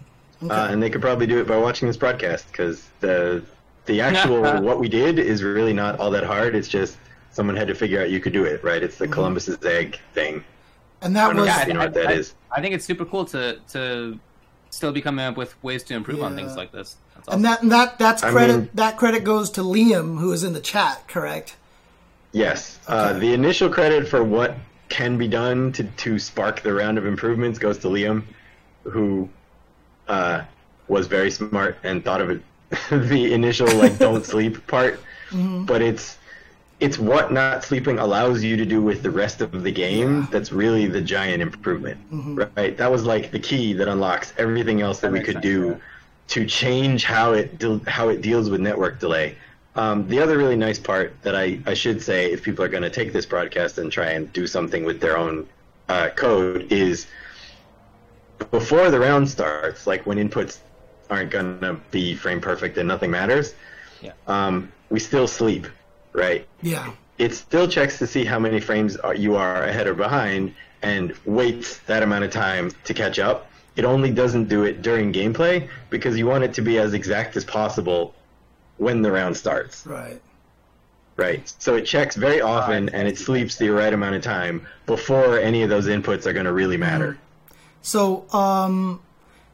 Uh, 0.50 0.68
and 0.70 0.82
they 0.82 0.90
could 0.90 1.00
probably 1.00 1.26
do 1.26 1.38
it 1.40 1.46
by 1.46 1.56
watching 1.56 1.86
this 1.88 1.96
broadcast 1.96 2.46
because 2.48 2.88
the 3.00 3.42
the 3.86 4.00
actual 4.00 4.40
what 4.62 4.78
we 4.78 4.88
did 4.88 5.18
is 5.18 5.42
really 5.42 5.72
not 5.72 5.98
all 6.00 6.10
that 6.10 6.24
hard. 6.24 6.54
It's 6.54 6.68
just 6.68 6.96
someone 7.30 7.56
had 7.56 7.68
to 7.68 7.74
figure 7.74 8.00
out 8.00 8.10
you 8.10 8.20
could 8.20 8.32
do 8.32 8.44
it, 8.44 8.62
right? 8.64 8.82
It's 8.82 8.98
the 8.98 9.08
Columbus's 9.08 9.64
egg 9.64 9.98
thing. 10.14 10.44
And 11.00 11.14
that 11.16 11.34
was 11.34 11.46
Yeah, 11.46 11.66
you 11.66 11.74
know 11.74 11.80
I, 11.80 11.84
what 11.84 11.94
that 11.94 12.06
I, 12.08 12.12
is. 12.12 12.34
I 12.50 12.60
think 12.60 12.74
it's 12.74 12.84
super 12.84 13.04
cool 13.04 13.24
to 13.26 13.58
to 13.70 14.18
still 14.70 14.92
be 14.92 15.02
coming 15.02 15.24
up 15.24 15.36
with 15.36 15.60
ways 15.62 15.82
to 15.84 15.94
improve 15.94 16.22
on 16.22 16.34
things 16.34 16.56
like 16.56 16.72
this. 16.72 16.96
That's 17.14 17.28
awesome. 17.28 17.38
and 17.38 17.44
that 17.44 17.62
and 17.62 17.72
that 17.72 17.98
that's 17.98 18.22
I 18.22 18.30
credit 18.30 18.56
mean- 18.56 18.70
that 18.74 18.96
credit 18.96 19.24
goes 19.24 19.50
to 19.50 19.60
Liam 19.62 20.18
who 20.18 20.32
is 20.32 20.42
in 20.44 20.52
the 20.54 20.60
chat. 20.60 21.06
Correct. 21.08 21.56
Yes. 22.32 22.78
Uh, 22.88 23.12
the 23.18 23.32
initial 23.34 23.68
credit 23.68 24.08
for 24.08 24.24
what 24.24 24.56
can 24.88 25.18
be 25.18 25.28
done 25.28 25.72
to, 25.72 25.84
to 25.84 26.18
spark 26.18 26.62
the 26.62 26.72
round 26.72 26.96
of 26.98 27.04
improvements 27.06 27.58
goes 27.58 27.78
to 27.78 27.88
Liam, 27.88 28.24
who 28.84 29.28
uh, 30.08 30.42
was 30.88 31.06
very 31.06 31.30
smart 31.30 31.78
and 31.82 32.04
thought 32.04 32.20
of 32.20 32.30
it 32.30 32.42
the 32.90 33.32
initial 33.32 33.70
like 33.76 33.98
don't 33.98 34.24
sleep 34.24 34.66
part. 34.66 35.00
But 35.32 35.80
it's 35.80 36.18
it's 36.80 36.98
what 36.98 37.32
not 37.32 37.62
sleeping 37.62 37.98
allows 37.98 38.42
you 38.42 38.56
to 38.56 38.66
do 38.66 38.82
with 38.82 39.02
the 39.02 39.10
rest 39.10 39.40
of 39.40 39.62
the 39.62 39.70
game 39.70 40.26
that's 40.32 40.52
really 40.52 40.86
the 40.86 41.00
giant 41.00 41.40
improvement. 41.40 41.98
Right? 42.56 42.76
That 42.76 42.90
was 42.90 43.04
like 43.04 43.30
the 43.30 43.38
key 43.38 43.72
that 43.74 43.88
unlocks 43.88 44.32
everything 44.36 44.80
else 44.82 45.00
that, 45.00 45.12
we 45.12 45.20
could 45.20 45.34
sense, 45.34 45.44
do 45.44 45.68
yeah. 45.68 45.76
to 46.28 46.46
change 46.46 47.04
how 47.04 47.32
it 47.32 47.58
de- 47.58 47.80
how 47.88 48.08
it 48.08 48.20
deals 48.20 48.50
with 48.50 48.60
network 48.60 48.98
delay. 48.98 49.36
Um, 49.74 50.06
the 50.08 50.18
other 50.18 50.36
really 50.36 50.56
nice 50.56 50.78
part 50.78 51.14
that 51.22 51.34
I, 51.34 51.60
I 51.64 51.74
should 51.74 52.02
say, 52.02 52.30
if 52.30 52.42
people 52.42 52.64
are 52.64 52.68
going 52.68 52.82
to 52.82 52.90
take 52.90 53.12
this 53.12 53.24
broadcast 53.24 53.78
and 53.78 53.90
try 53.90 54.10
and 54.10 54.30
do 54.32 54.46
something 54.46 54.84
with 54.84 55.00
their 55.00 55.16
own 55.16 55.48
uh, 55.88 56.10
code, 56.10 56.70
is 56.70 57.06
before 58.50 58.90
the 58.90 58.98
round 58.98 59.28
starts, 59.28 59.86
like 59.86 60.06
when 60.06 60.18
inputs 60.18 60.58
aren't 61.10 61.30
gonna 61.30 61.78
be 61.90 62.14
frame 62.14 62.40
perfect 62.40 62.78
and 62.78 62.88
nothing 62.88 63.10
matters. 63.10 63.54
Yeah. 64.00 64.12
Um, 64.26 64.72
we 64.90 64.98
still 64.98 65.28
sleep, 65.28 65.66
right? 66.12 66.46
Yeah. 66.62 66.92
It 67.18 67.34
still 67.34 67.68
checks 67.68 67.98
to 67.98 68.06
see 68.06 68.24
how 68.24 68.38
many 68.38 68.60
frames 68.60 68.96
are- 68.96 69.14
you 69.14 69.36
are 69.36 69.64
ahead 69.64 69.86
or 69.86 69.94
behind, 69.94 70.54
and 70.82 71.14
waits 71.24 71.78
that 71.86 72.02
amount 72.02 72.24
of 72.24 72.30
time 72.30 72.72
to 72.84 72.94
catch 72.94 73.18
up. 73.18 73.50
It 73.76 73.84
only 73.84 74.10
doesn't 74.10 74.48
do 74.48 74.64
it 74.64 74.82
during 74.82 75.12
gameplay 75.12 75.68
because 75.90 76.18
you 76.18 76.26
want 76.26 76.44
it 76.44 76.52
to 76.54 76.62
be 76.62 76.78
as 76.78 76.92
exact 76.92 77.36
as 77.36 77.44
possible 77.44 78.14
when 78.78 79.02
the 79.02 79.12
round 79.12 79.36
starts. 79.36 79.86
Right. 79.86 80.20
Right. 81.16 81.52
So 81.58 81.76
it 81.76 81.82
checks 81.82 82.16
very 82.16 82.40
often 82.40 82.88
and 82.88 83.06
it 83.06 83.18
sleeps 83.18 83.56
the 83.56 83.68
right 83.68 83.92
amount 83.92 84.16
of 84.16 84.22
time 84.22 84.66
before 84.86 85.38
any 85.38 85.62
of 85.62 85.70
those 85.70 85.86
inputs 85.86 86.26
are 86.26 86.32
going 86.32 86.46
to 86.46 86.52
really 86.52 86.76
matter. 86.76 87.18
So, 87.82 88.26
um, 88.32 89.00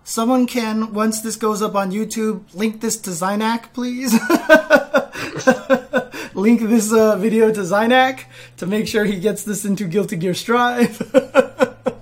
someone 0.05 0.47
can 0.47 0.93
once 0.93 1.21
this 1.21 1.37
goes 1.37 1.63
up 1.63 1.75
on 1.75 1.91
YouTube, 1.93 2.43
link 2.55 2.81
this 2.81 2.97
to 2.99 3.11
Zynac, 3.11 3.73
please. 3.73 4.13
link 6.35 6.61
this 6.61 6.93
uh, 6.93 7.17
video 7.17 7.53
to 7.53 7.61
Zynac 7.61 8.25
to 8.59 8.67
make 8.67 8.87
sure 8.87 9.05
he 9.05 9.19
gets 9.19 9.43
this 9.45 9.65
into 9.65 9.87
Guilty 9.87 10.17
Gear 10.17 10.35
Strive. 10.35 11.01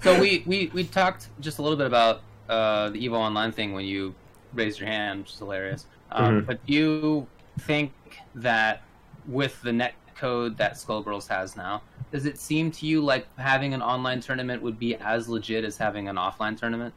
So 0.03 0.21
we, 0.21 0.45
we, 0.47 0.71
we 0.73 0.85
talked 0.85 1.27
just 1.41 1.59
a 1.59 1.63
little 1.63 1.77
bit 1.77 1.89
about 1.89 2.21
uh, 2.49 2.91
the 2.91 3.05
Evo 3.09 3.15
Online 3.15 3.51
thing 3.51 3.73
when 3.73 3.85
you 3.85 4.15
raised 4.55 4.79
your 4.79 4.89
hand, 4.89 5.23
which 5.23 5.33
is 5.33 5.39
hilarious. 5.41 5.87
Um, 6.13 6.43
Mhm. 6.43 6.47
But 6.47 6.65
do 6.65 6.73
you 6.73 7.27
think 7.63 7.91
that 8.37 8.83
with 9.27 9.61
the 9.63 9.73
net 9.73 9.95
code 10.17 10.57
that 10.59 10.75
Skullgirls 10.75 11.29
has 11.29 11.57
now, 11.57 11.83
does 12.13 12.27
it 12.27 12.39
seem 12.39 12.71
to 12.73 12.87
you 12.87 13.01
like 13.01 13.27
having 13.39 13.75
an 13.75 13.83
online 13.83 14.21
tournament 14.21 14.63
would 14.63 14.79
be 14.79 14.97
as 14.97 15.29
legit 15.29 15.65
as 15.65 15.77
having 15.77 16.09
an 16.09 16.17
offline 16.17 16.59
tournament? 16.59 16.95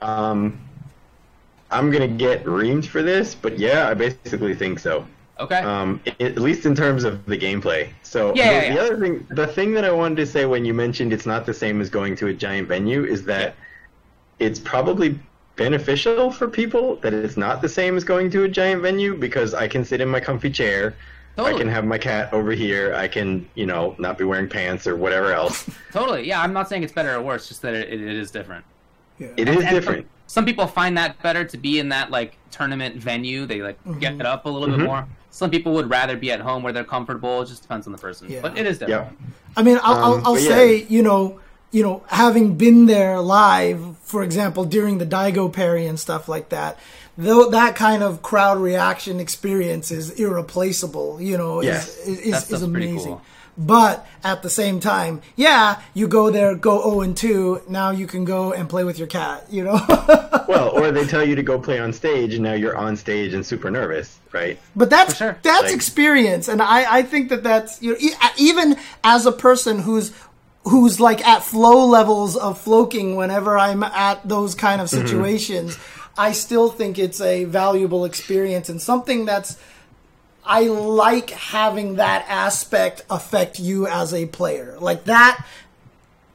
Um, 0.00 0.60
I'm 1.70 1.90
going 1.90 2.08
to 2.08 2.16
get 2.16 2.44
reamed 2.44 2.86
for 2.86 3.02
this, 3.02 3.34
but 3.34 3.58
yeah, 3.58 3.88
I 3.88 3.94
basically 3.94 4.54
think 4.54 4.78
so. 4.78 5.06
Okay. 5.40 5.60
um, 5.60 6.00
i- 6.04 6.16
at 6.24 6.36
least 6.38 6.66
in 6.66 6.74
terms 6.74 7.04
of 7.04 7.24
the 7.26 7.38
gameplay. 7.38 7.88
So 8.02 8.34
Yeah, 8.34 8.60
the, 8.60 8.66
yeah, 8.66 8.74
the 8.74 8.80
other 8.80 8.98
thing, 9.00 9.26
the 9.30 9.46
thing 9.46 9.72
that 9.74 9.84
I 9.84 9.92
wanted 9.92 10.16
to 10.16 10.26
say 10.26 10.46
when 10.46 10.64
you 10.64 10.74
mentioned 10.74 11.12
it's 11.12 11.26
not 11.26 11.46
the 11.46 11.54
same 11.54 11.80
as 11.80 11.88
going 11.90 12.16
to 12.16 12.26
a 12.26 12.34
giant 12.34 12.66
venue 12.66 13.04
is 13.04 13.24
that 13.26 13.54
it's 14.40 14.58
probably 14.58 15.18
beneficial 15.56 16.30
for 16.32 16.48
people 16.48 16.96
that 16.96 17.12
it's 17.14 17.36
not 17.36 17.62
the 17.62 17.68
same 17.68 17.96
as 17.96 18.02
going 18.04 18.30
to 18.30 18.44
a 18.44 18.48
giant 18.48 18.82
venue 18.82 19.16
because 19.16 19.54
I 19.54 19.68
can 19.68 19.84
sit 19.84 20.00
in 20.00 20.08
my 20.08 20.20
comfy 20.20 20.50
chair. 20.50 20.94
I 21.44 21.56
can 21.56 21.68
have 21.68 21.84
my 21.84 21.98
cat 21.98 22.32
over 22.32 22.52
here. 22.52 22.94
I 22.94 23.08
can, 23.08 23.48
you 23.54 23.66
know, 23.66 23.94
not 23.98 24.18
be 24.18 24.24
wearing 24.24 24.48
pants 24.48 24.86
or 24.86 24.96
whatever 24.96 25.32
else. 25.32 25.68
Totally. 25.92 26.26
Yeah, 26.26 26.40
I'm 26.42 26.52
not 26.52 26.68
saying 26.68 26.82
it's 26.82 26.92
better 26.92 27.14
or 27.14 27.22
worse, 27.22 27.48
just 27.48 27.62
that 27.62 27.74
it, 27.74 27.92
it 27.92 28.00
is 28.00 28.30
different. 28.30 28.64
yeah. 29.18 29.28
It 29.36 29.48
is 29.48 29.56
And 29.58 29.68
different. 29.70 30.00
Some, 30.06 30.08
some 30.26 30.44
people 30.44 30.66
find 30.66 30.96
that 30.98 31.20
better 31.22 31.44
to 31.44 31.56
be 31.56 31.78
in 31.78 31.88
that 31.90 32.10
like 32.10 32.36
tournament 32.50 32.96
venue. 32.96 33.46
They 33.46 33.62
like 33.62 33.78
get 34.00 34.14
it 34.14 34.26
up 34.26 34.46
a 34.46 34.48
little 34.48 34.68
bit 34.68 34.78
Mhm. 34.80 34.84
more. 34.86 35.06
Some 35.30 35.50
people 35.50 35.72
would 35.74 35.88
rather 35.90 36.16
be 36.16 36.32
at 36.32 36.40
home 36.40 36.62
where 36.62 36.72
they're 36.72 36.82
comfortable. 36.84 37.42
It 37.42 37.46
just 37.46 37.62
depends 37.62 37.86
on 37.86 37.92
the 37.92 37.98
person. 37.98 38.28
Yeah. 38.30 38.40
But 38.40 38.58
it 38.58 38.66
is 38.66 38.78
different. 38.78 39.12
Yeah. 39.20 39.26
I 39.56 39.62
mean, 39.62 39.78
I'll, 39.82 39.94
Um, 39.94 40.02
I'll, 40.04 40.14
I'll 40.26 40.34
but 40.34 40.42
yeah. 40.42 40.48
say, 40.48 40.86
you 40.88 41.02
know, 41.02 41.40
you 41.70 41.82
know, 41.82 42.02
having 42.08 42.54
been 42.56 42.86
there 42.86 43.20
live, 43.20 43.96
for 44.02 44.22
example, 44.22 44.64
during 44.64 44.98
the 44.98 45.06
Daigo 45.06 45.52
Parry 45.52 45.86
and 45.86 46.00
stuff 46.00 46.26
like 46.28 46.48
that, 46.48 46.78
though 47.18 47.50
that 47.50 47.74
kind 47.74 48.02
of 48.02 48.22
crowd 48.22 48.58
reaction 48.58 49.20
experience 49.20 49.90
is 49.90 50.10
irreplaceable. 50.12 51.20
You 51.20 51.36
know, 51.36 51.60
Yes. 51.60 51.98
is, 51.98 52.20
is, 52.20 52.30
That 52.32 52.42
is, 52.44 52.52
is 52.52 52.62
amazing. 52.62 52.98
cool. 53.12 53.22
But 53.60 54.06
at 54.22 54.42
the 54.42 54.50
same 54.50 54.78
time, 54.78 55.20
yeah, 55.34 55.80
you 55.92 56.06
go 56.06 56.30
there, 56.30 56.54
go 56.54 56.80
0 56.80 57.00
and 57.00 57.16
2. 57.16 57.62
Now 57.68 57.90
you 57.90 58.06
can 58.06 58.24
go 58.24 58.52
and 58.52 58.68
play 58.68 58.84
with 58.84 58.98
your 58.98 59.08
cat, 59.08 59.46
you 59.50 59.64
know? 59.64 59.80
Well, 60.48 60.70
or 60.70 60.90
they 60.90 61.04
tell 61.06 61.22
you 61.28 61.34
to 61.34 61.42
go 61.42 61.58
play 61.58 61.78
on 61.78 61.92
stage, 61.92 62.32
and 62.32 62.42
now 62.42 62.54
you're 62.54 62.74
on 62.74 62.96
stage 62.96 63.34
and 63.34 63.44
super 63.44 63.70
nervous, 63.70 64.18
right? 64.32 64.58
But 64.74 64.88
that's 64.88 65.16
sure. 65.16 65.36
that's 65.42 65.64
Like- 65.64 65.74
experience, 65.74 66.48
and 66.48 66.62
I, 66.62 67.00
I 67.00 67.02
think 67.02 67.28
that 67.28 67.42
that's 67.42 67.82
you 67.82 67.92
know 67.92 67.98
e- 68.00 68.14
even 68.38 68.76
as 69.04 69.26
a 69.26 69.32
person 69.32 69.80
who's 69.80 70.10
who's 70.64 71.00
like 71.00 71.26
at 71.26 71.42
flow 71.42 71.84
levels 71.84 72.34
of 72.34 72.58
floating 72.58 73.14
whenever 73.14 73.58
I'm 73.58 73.82
at 73.82 74.26
those 74.26 74.54
kind 74.54 74.80
of 74.80 74.88
mm-hmm. 74.88 75.06
situations, 75.06 75.78
I 76.18 76.32
still 76.32 76.68
think 76.68 76.98
it's 76.98 77.20
a 77.20 77.44
valuable 77.44 78.04
experience 78.04 78.68
and 78.68 78.82
something 78.82 79.24
that's 79.24 79.56
I 80.44 80.62
like 80.62 81.30
having 81.30 81.96
that 81.96 82.24
aspect 82.28 83.04
affect 83.08 83.60
you 83.60 83.86
as 83.86 84.12
a 84.12 84.26
player. 84.26 84.76
Like 84.80 85.04
that 85.04 85.46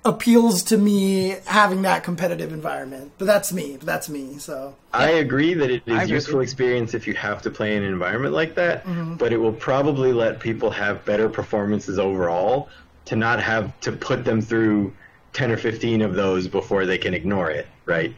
appeals 0.06 0.64
to 0.64 0.78
me 0.78 1.38
having 1.46 1.82
that 1.84 2.04
competitive 2.04 2.54
environment. 2.54 3.12
But 3.18 3.26
that's 3.26 3.52
me. 3.52 3.78
That's 3.78 4.10
me. 4.10 4.38
So 4.38 4.76
I 4.94 5.12
agree 5.12 5.54
that 5.54 5.72
it 5.72 5.84
is 5.86 5.94
I 5.94 5.98
is 5.98 6.04
agree. 6.04 6.16
useful 6.16 6.40
experience 6.42 6.94
if 6.94 7.08
you 7.08 7.14
have 7.16 7.42
to 7.42 7.50
play 7.50 7.76
in 7.76 7.84
an 7.84 7.92
environment 7.92 8.34
like 8.34 8.56
that, 8.56 8.86
mm-hmm. 8.86 9.16
but 9.16 9.34
it 9.34 9.38
will 9.38 9.54
probably 9.54 10.14
let 10.14 10.40
people 10.40 10.70
have 10.72 11.04
better 11.06 11.28
performances 11.28 12.00
overall 12.00 12.70
to 13.06 13.16
not 13.16 13.42
have 13.42 13.78
to 13.82 13.92
put 13.92 14.24
them 14.24 14.42
through 14.42 14.94
10 15.34 15.52
or 15.52 15.58
15 15.58 16.02
of 16.02 16.14
those 16.14 16.48
before 16.48 16.86
they 16.86 16.98
can 16.98 17.14
ignore 17.14 17.50
it, 17.50 17.68
right? 17.86 18.16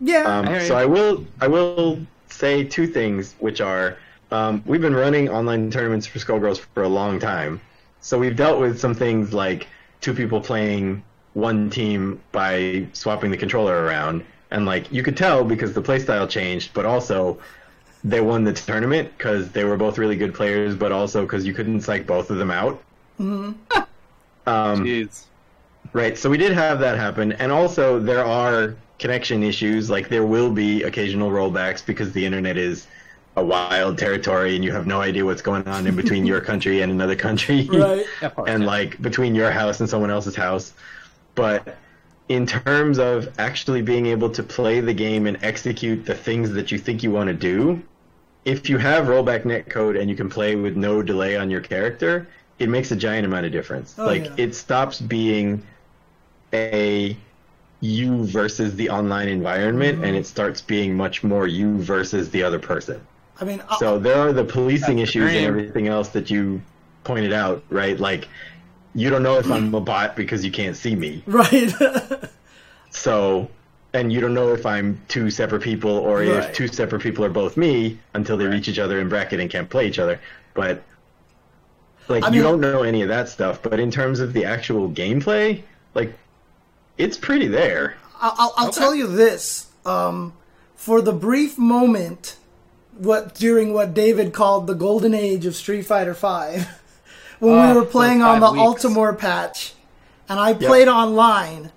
Yeah. 0.00 0.38
Um, 0.38 0.48
I 0.48 0.58
so 0.60 0.74
you. 0.74 0.82
I 0.82 0.84
will 0.86 1.26
I 1.40 1.46
will 1.48 2.00
say 2.28 2.64
two 2.64 2.86
things, 2.86 3.34
which 3.38 3.60
are 3.60 3.96
um, 4.30 4.62
we've 4.66 4.80
been 4.80 4.94
running 4.94 5.28
online 5.28 5.70
tournaments 5.70 6.06
for 6.06 6.18
Skullgirls 6.18 6.58
for 6.58 6.82
a 6.82 6.88
long 6.88 7.18
time, 7.18 7.60
so 8.00 8.18
we've 8.18 8.36
dealt 8.36 8.60
with 8.60 8.78
some 8.78 8.94
things 8.94 9.32
like 9.32 9.68
two 10.00 10.14
people 10.14 10.40
playing 10.40 11.02
one 11.34 11.70
team 11.70 12.20
by 12.32 12.86
swapping 12.92 13.30
the 13.30 13.36
controller 13.36 13.84
around, 13.84 14.24
and 14.50 14.66
like 14.66 14.90
you 14.92 15.02
could 15.02 15.16
tell 15.16 15.44
because 15.44 15.72
the 15.72 15.82
playstyle 15.82 16.28
changed, 16.28 16.72
but 16.74 16.84
also 16.86 17.38
they 18.04 18.20
won 18.20 18.44
the 18.44 18.52
tournament 18.52 19.10
because 19.16 19.50
they 19.50 19.64
were 19.64 19.76
both 19.76 19.98
really 19.98 20.16
good 20.16 20.32
players, 20.32 20.76
but 20.76 20.92
also 20.92 21.22
because 21.22 21.46
you 21.46 21.52
couldn't 21.52 21.80
psych 21.80 22.06
both 22.06 22.30
of 22.30 22.38
them 22.38 22.50
out. 22.50 22.82
Mm-hmm. 23.18 23.52
Um, 24.46 24.84
Jeez. 24.84 25.24
Right. 25.92 26.16
So 26.16 26.30
we 26.30 26.38
did 26.38 26.52
have 26.52 26.78
that 26.80 26.96
happen, 26.98 27.32
and 27.32 27.50
also 27.50 27.98
there 27.98 28.24
are 28.24 28.76
connection 28.98 29.42
issues. 29.42 29.90
Like 29.90 30.08
there 30.08 30.24
will 30.24 30.50
be 30.50 30.82
occasional 30.82 31.30
rollbacks 31.30 31.84
because 31.84 32.12
the 32.12 32.24
internet 32.24 32.56
is 32.56 32.86
a 33.36 33.44
wild 33.44 33.98
territory, 33.98 34.54
and 34.54 34.64
you 34.64 34.72
have 34.72 34.86
no 34.86 35.00
idea 35.00 35.24
what's 35.24 35.42
going 35.42 35.66
on 35.68 35.86
in 35.86 35.94
between 35.94 36.24
your 36.24 36.40
country 36.50 36.80
and 36.80 36.90
another 36.90 37.16
country, 37.16 37.68
right. 37.72 38.06
And 38.46 38.64
like 38.64 39.00
between 39.02 39.34
your 39.34 39.50
house 39.50 39.80
and 39.80 39.88
someone 39.88 40.10
else's 40.10 40.36
house. 40.36 40.72
But 41.34 41.76
in 42.28 42.46
terms 42.46 42.98
of 42.98 43.28
actually 43.38 43.82
being 43.82 44.06
able 44.06 44.30
to 44.30 44.42
play 44.42 44.80
the 44.80 44.94
game 44.94 45.26
and 45.26 45.38
execute 45.42 46.06
the 46.06 46.14
things 46.14 46.52
that 46.52 46.72
you 46.72 46.78
think 46.78 47.02
you 47.02 47.10
want 47.10 47.28
to 47.28 47.34
do, 47.34 47.82
if 48.44 48.70
you 48.70 48.78
have 48.78 49.06
rollback 49.06 49.42
netcode 49.42 50.00
and 50.00 50.08
you 50.08 50.16
can 50.16 50.30
play 50.30 50.56
with 50.56 50.76
no 50.76 51.02
delay 51.02 51.36
on 51.36 51.50
your 51.50 51.60
character, 51.60 52.26
it 52.58 52.68
makes 52.68 52.90
a 52.90 52.96
giant 52.96 53.26
amount 53.26 53.44
of 53.44 53.52
difference. 53.52 53.94
Oh, 53.98 54.06
like 54.06 54.24
yeah. 54.24 54.34
it 54.38 54.54
stops 54.54 55.00
being 55.00 55.62
a 56.52 57.16
you 57.80 58.24
versus 58.26 58.74
the 58.76 58.88
online 58.90 59.28
environment 59.28 60.02
and 60.04 60.16
it 60.16 60.26
starts 60.26 60.60
being 60.60 60.94
much 60.96 61.22
more 61.22 61.46
you 61.46 61.76
versus 61.78 62.30
the 62.30 62.42
other 62.42 62.58
person. 62.58 63.00
I 63.40 63.44
mean, 63.44 63.62
I- 63.68 63.76
So 63.78 63.98
there 63.98 64.18
are 64.18 64.32
the 64.32 64.44
policing 64.44 64.98
issues 64.98 65.30
and 65.34 65.44
everything 65.44 65.86
else 65.88 66.08
that 66.10 66.30
you 66.30 66.60
pointed 67.04 67.32
out, 67.32 67.62
right? 67.70 67.98
Like 68.00 68.28
you 68.94 69.10
don't 69.10 69.22
know 69.22 69.36
if 69.38 69.50
I'm 69.50 69.74
a 69.74 69.80
bot 69.80 70.16
because 70.16 70.42
you 70.44 70.50
can't 70.50 70.74
see 70.76 70.94
me. 70.96 71.22
right. 71.26 71.72
So 72.90 73.48
and 73.92 74.12
you 74.12 74.20
don't 74.20 74.34
know 74.34 74.52
if 74.52 74.64
I'm 74.66 75.00
two 75.08 75.30
separate 75.30 75.62
people 75.62 75.90
or 75.90 76.18
Right. 76.18 76.28
if 76.28 76.52
two 76.54 76.68
separate 76.68 77.02
people 77.02 77.24
are 77.24 77.30
both 77.30 77.56
me 77.56 77.98
until 78.14 78.36
they 78.36 78.46
reach 78.46 78.68
each 78.68 78.78
other 78.78 79.00
in 79.00 79.08
bracket 79.08 79.40
and 79.40 79.50
can't 79.50 79.68
play 79.68 79.86
each 79.86 79.98
other. 79.98 80.18
But 80.54 80.82
like 82.08 82.24
I 82.24 82.30
you 82.30 82.42
don't 82.42 82.60
know 82.60 82.82
any 82.82 83.02
of 83.02 83.08
that 83.08 83.28
stuff. 83.28 83.62
But 83.62 83.80
in 83.80 83.90
terms 83.90 84.20
of 84.20 84.32
the 84.32 84.44
actual 84.44 84.88
gameplay, 84.90 85.62
like 85.94 86.14
it's 86.98 87.16
pretty 87.16 87.48
there. 87.48 87.96
I'll, 88.20 88.34
I'll, 88.38 88.54
I'll 88.56 88.72
tell 88.72 88.94
you 88.94 89.06
this: 89.06 89.66
um, 89.84 90.32
for 90.74 91.00
the 91.00 91.12
brief 91.12 91.58
moment, 91.58 92.36
what 92.96 93.34
during 93.34 93.72
what 93.72 93.94
David 93.94 94.32
called 94.32 94.66
the 94.66 94.74
golden 94.74 95.14
age 95.14 95.46
of 95.46 95.54
Street 95.56 95.82
Fighter 95.82 96.14
Five, 96.14 96.66
when 97.38 97.54
Oh, 97.54 97.74
we 97.74 97.80
were 97.80 97.86
playing 97.86 98.22
on 98.22 98.40
the 98.40 98.50
weeks. 98.52 98.84
Ultimore 98.84 99.14
patch, 99.18 99.74
and 100.28 100.40
I 100.40 100.54
played 100.54 100.88
online, 100.88 101.72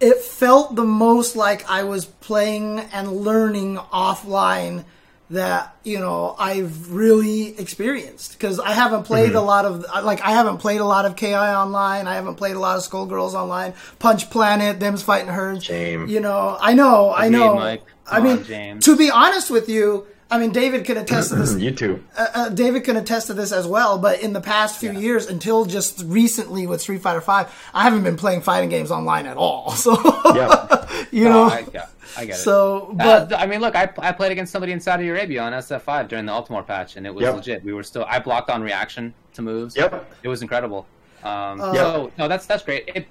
it 0.00 0.18
felt 0.18 0.74
the 0.76 0.84
most 0.84 1.36
like 1.36 1.68
I 1.68 1.82
was 1.84 2.04
playing 2.04 2.80
and 2.80 3.12
learning 3.12 3.76
offline 3.76 4.84
that 5.32 5.76
you 5.84 5.98
know 5.98 6.34
I've 6.38 6.92
really 6.92 7.58
experienced 7.58 8.32
because 8.32 8.58
I 8.60 8.72
haven't 8.72 9.04
played 9.04 9.28
Mm-hmm. 9.30 9.36
a 9.36 9.42
lot 9.42 9.64
of 9.64 9.84
like 10.04 10.20
I 10.20 10.30
haven't 10.32 10.58
played 10.58 10.80
a 10.80 10.84
lot 10.84 11.04
of 11.06 11.16
KI 11.16 11.34
online. 11.34 12.06
I 12.06 12.14
haven't 12.14 12.36
played 12.36 12.56
a 12.56 12.58
lot 12.58 12.76
of 12.76 12.82
Skullgirls 12.82 13.34
online. 13.34 13.74
Punch 13.98 14.30
Planet, 14.30 14.78
them's 14.80 15.02
fighting 15.02 15.28
herds. 15.28 15.64
Shame. 15.64 16.06
You 16.08 16.20
know, 16.20 16.56
I 16.60 16.74
know, 16.74 17.08
I 17.10 17.26
Agreed, 17.26 17.38
know. 17.38 17.54
Mike. 17.54 17.82
I 18.06 18.16
Come 18.16 18.24
mean, 18.24 18.38
on, 18.38 18.44
James. 18.44 18.84
to 18.84 18.96
be 18.96 19.10
honest 19.10 19.50
with 19.50 19.68
you, 19.68 20.06
I 20.32 20.38
mean, 20.38 20.50
David 20.50 20.84
can 20.84 20.96
attest 20.96 21.28
to 21.30 21.36
this. 21.36 21.54
you 21.58 21.70
too. 21.70 22.02
Uh, 22.16 22.26
uh, 22.34 22.48
David 22.48 22.84
can 22.84 22.96
attest 22.96 23.26
to 23.28 23.34
this 23.34 23.52
as 23.52 23.66
well. 23.66 23.98
But 23.98 24.22
in 24.22 24.32
the 24.32 24.40
past 24.40 24.80
few 24.80 24.92
years, 24.92 25.26
until 25.26 25.64
just 25.66 26.02
recently 26.06 26.66
with 26.66 26.80
Street 26.80 27.02
Fighter 27.02 27.20
Five, 27.20 27.52
I 27.74 27.82
haven't 27.82 28.02
been 28.02 28.16
playing 28.16 28.40
fighting 28.40 28.70
games 28.70 28.90
online 28.90 29.26
at 29.26 29.36
all. 29.36 29.72
So 29.76 29.92
Yeah. 30.34 31.04
you 31.12 31.24
No, 31.24 31.30
know, 31.30 31.42
I, 31.44 31.66
yeah, 31.74 31.86
I 32.16 32.24
get 32.24 32.34
it. 32.36 32.38
so 32.38 32.96
Uh, 32.98 33.26
but 33.26 33.34
I 33.38 33.46
mean, 33.46 33.60
look, 33.60 33.76
I, 33.76 33.90
I 33.98 34.12
played 34.12 34.32
against 34.32 34.52
somebody 34.52 34.72
in 34.72 34.80
Saudi 34.80 35.08
Arabia 35.08 35.42
on 35.42 35.52
SF5 35.52 36.08
during 36.08 36.24
the 36.26 36.32
Ultimore 36.32 36.62
patch, 36.66 36.96
and 36.96 37.06
it 37.06 37.14
was 37.14 37.22
Yep. 37.22 37.34
legit. 37.34 37.64
We 37.64 37.72
were 37.74 37.82
still 37.82 38.04
I 38.08 38.18
blocked 38.18 38.48
on 38.50 38.62
reaction 38.62 39.12
to 39.34 39.42
moves. 39.42 39.76
Yep. 39.76 40.10
it 40.22 40.28
was 40.28 40.40
incredible. 40.42 40.86
Um, 41.22 41.60
Uh, 41.60 41.74
So 41.74 42.12
no, 42.18 42.26
that's 42.28 42.46
that's 42.46 42.62
great. 42.62 42.84
It, 42.94 43.06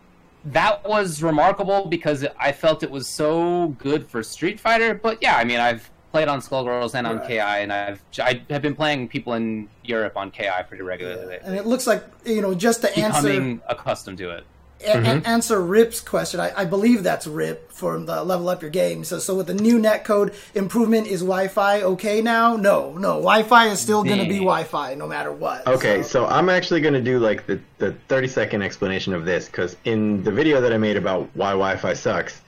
that 0.45 0.84
was 0.89 1.22
remarkable 1.22 1.85
because 1.85 2.26
I 2.39 2.52
felt 2.52 2.81
it 2.81 2.89
was 2.89 3.07
so 3.07 3.76
good 3.77 4.07
for 4.10 4.23
Street 4.23 4.60
Fighter. 4.60 4.95
But 4.95 5.19
yeah, 5.22 5.35
I 5.38 5.43
mean, 5.43 5.60
I've 5.60 5.88
played 6.11 6.27
on 6.27 6.41
Skullgirls 6.41 6.93
and 6.95 7.07
on 7.07 7.17
Right. 7.19 7.27
KI, 7.27 7.39
and 7.39 7.71
I've 7.73 8.01
I 8.19 8.41
have 8.49 8.61
been 8.61 8.75
playing 8.75 9.07
people 9.07 9.33
in 9.33 9.69
Europe 9.83 10.17
on 10.17 10.31
KI 10.31 10.49
pretty 10.67 10.83
regularly. 10.83 11.38
and 11.43 11.55
it 11.55 11.65
looks 11.65 11.88
like 11.88 12.03
you 12.25 12.41
know 12.41 12.53
just 12.53 12.81
to 12.81 12.89
answer 12.99 13.27
Becoming 13.29 13.61
accustomed 13.69 14.17
to 14.19 14.29
it. 14.31 14.43
a- 14.85 14.91
a- 14.93 14.95
mm-hmm. 14.97 15.25
answer 15.25 15.61
Rip's 15.61 16.01
question. 16.01 16.39
I, 16.39 16.51
I 16.61 16.65
believe 16.65 17.03
that's 17.03 17.27
Rip 17.27 17.71
from 17.71 18.07
the 18.07 18.23
Level 18.23 18.49
Up 18.49 18.61
Your 18.63 18.71
Game. 18.71 19.03
So, 19.03 19.19
so 19.19 19.35
with 19.35 19.45
the 19.47 19.53
new 19.53 19.77
netcode 19.79 20.33
improvement, 20.55 21.05
is 21.05 21.21
Wi-Fi 21.21 21.83
okay 21.83 22.19
now? 22.21 22.55
No, 22.55 22.93
no. 22.97 23.13
Wi-Fi 23.21 23.67
is 23.67 23.79
still 23.79 24.03
going 24.03 24.17
to 24.19 24.27
be 24.27 24.39
Wi-Fi 24.39 24.95
no 24.95 25.07
matter 25.07 25.31
what. 25.31 25.67
Okay, 25.67 26.01
So- 26.01 26.09
so 26.11 26.25
I'm 26.27 26.49
actually 26.49 26.81
going 26.81 26.95
to 26.95 27.01
do 27.01 27.19
like 27.19 27.45
the, 27.45 27.59
the 27.77 27.91
30 28.07 28.27
second 28.27 28.63
explanation 28.63 29.13
of 29.13 29.23
this 29.23 29.45
because 29.45 29.77
in 29.85 30.23
the 30.23 30.31
video 30.31 30.59
that 30.61 30.73
I 30.73 30.77
made 30.77 30.97
about 30.97 31.29
why 31.35 31.51
Wi-Fi 31.51 31.93
sucks, 31.93 32.41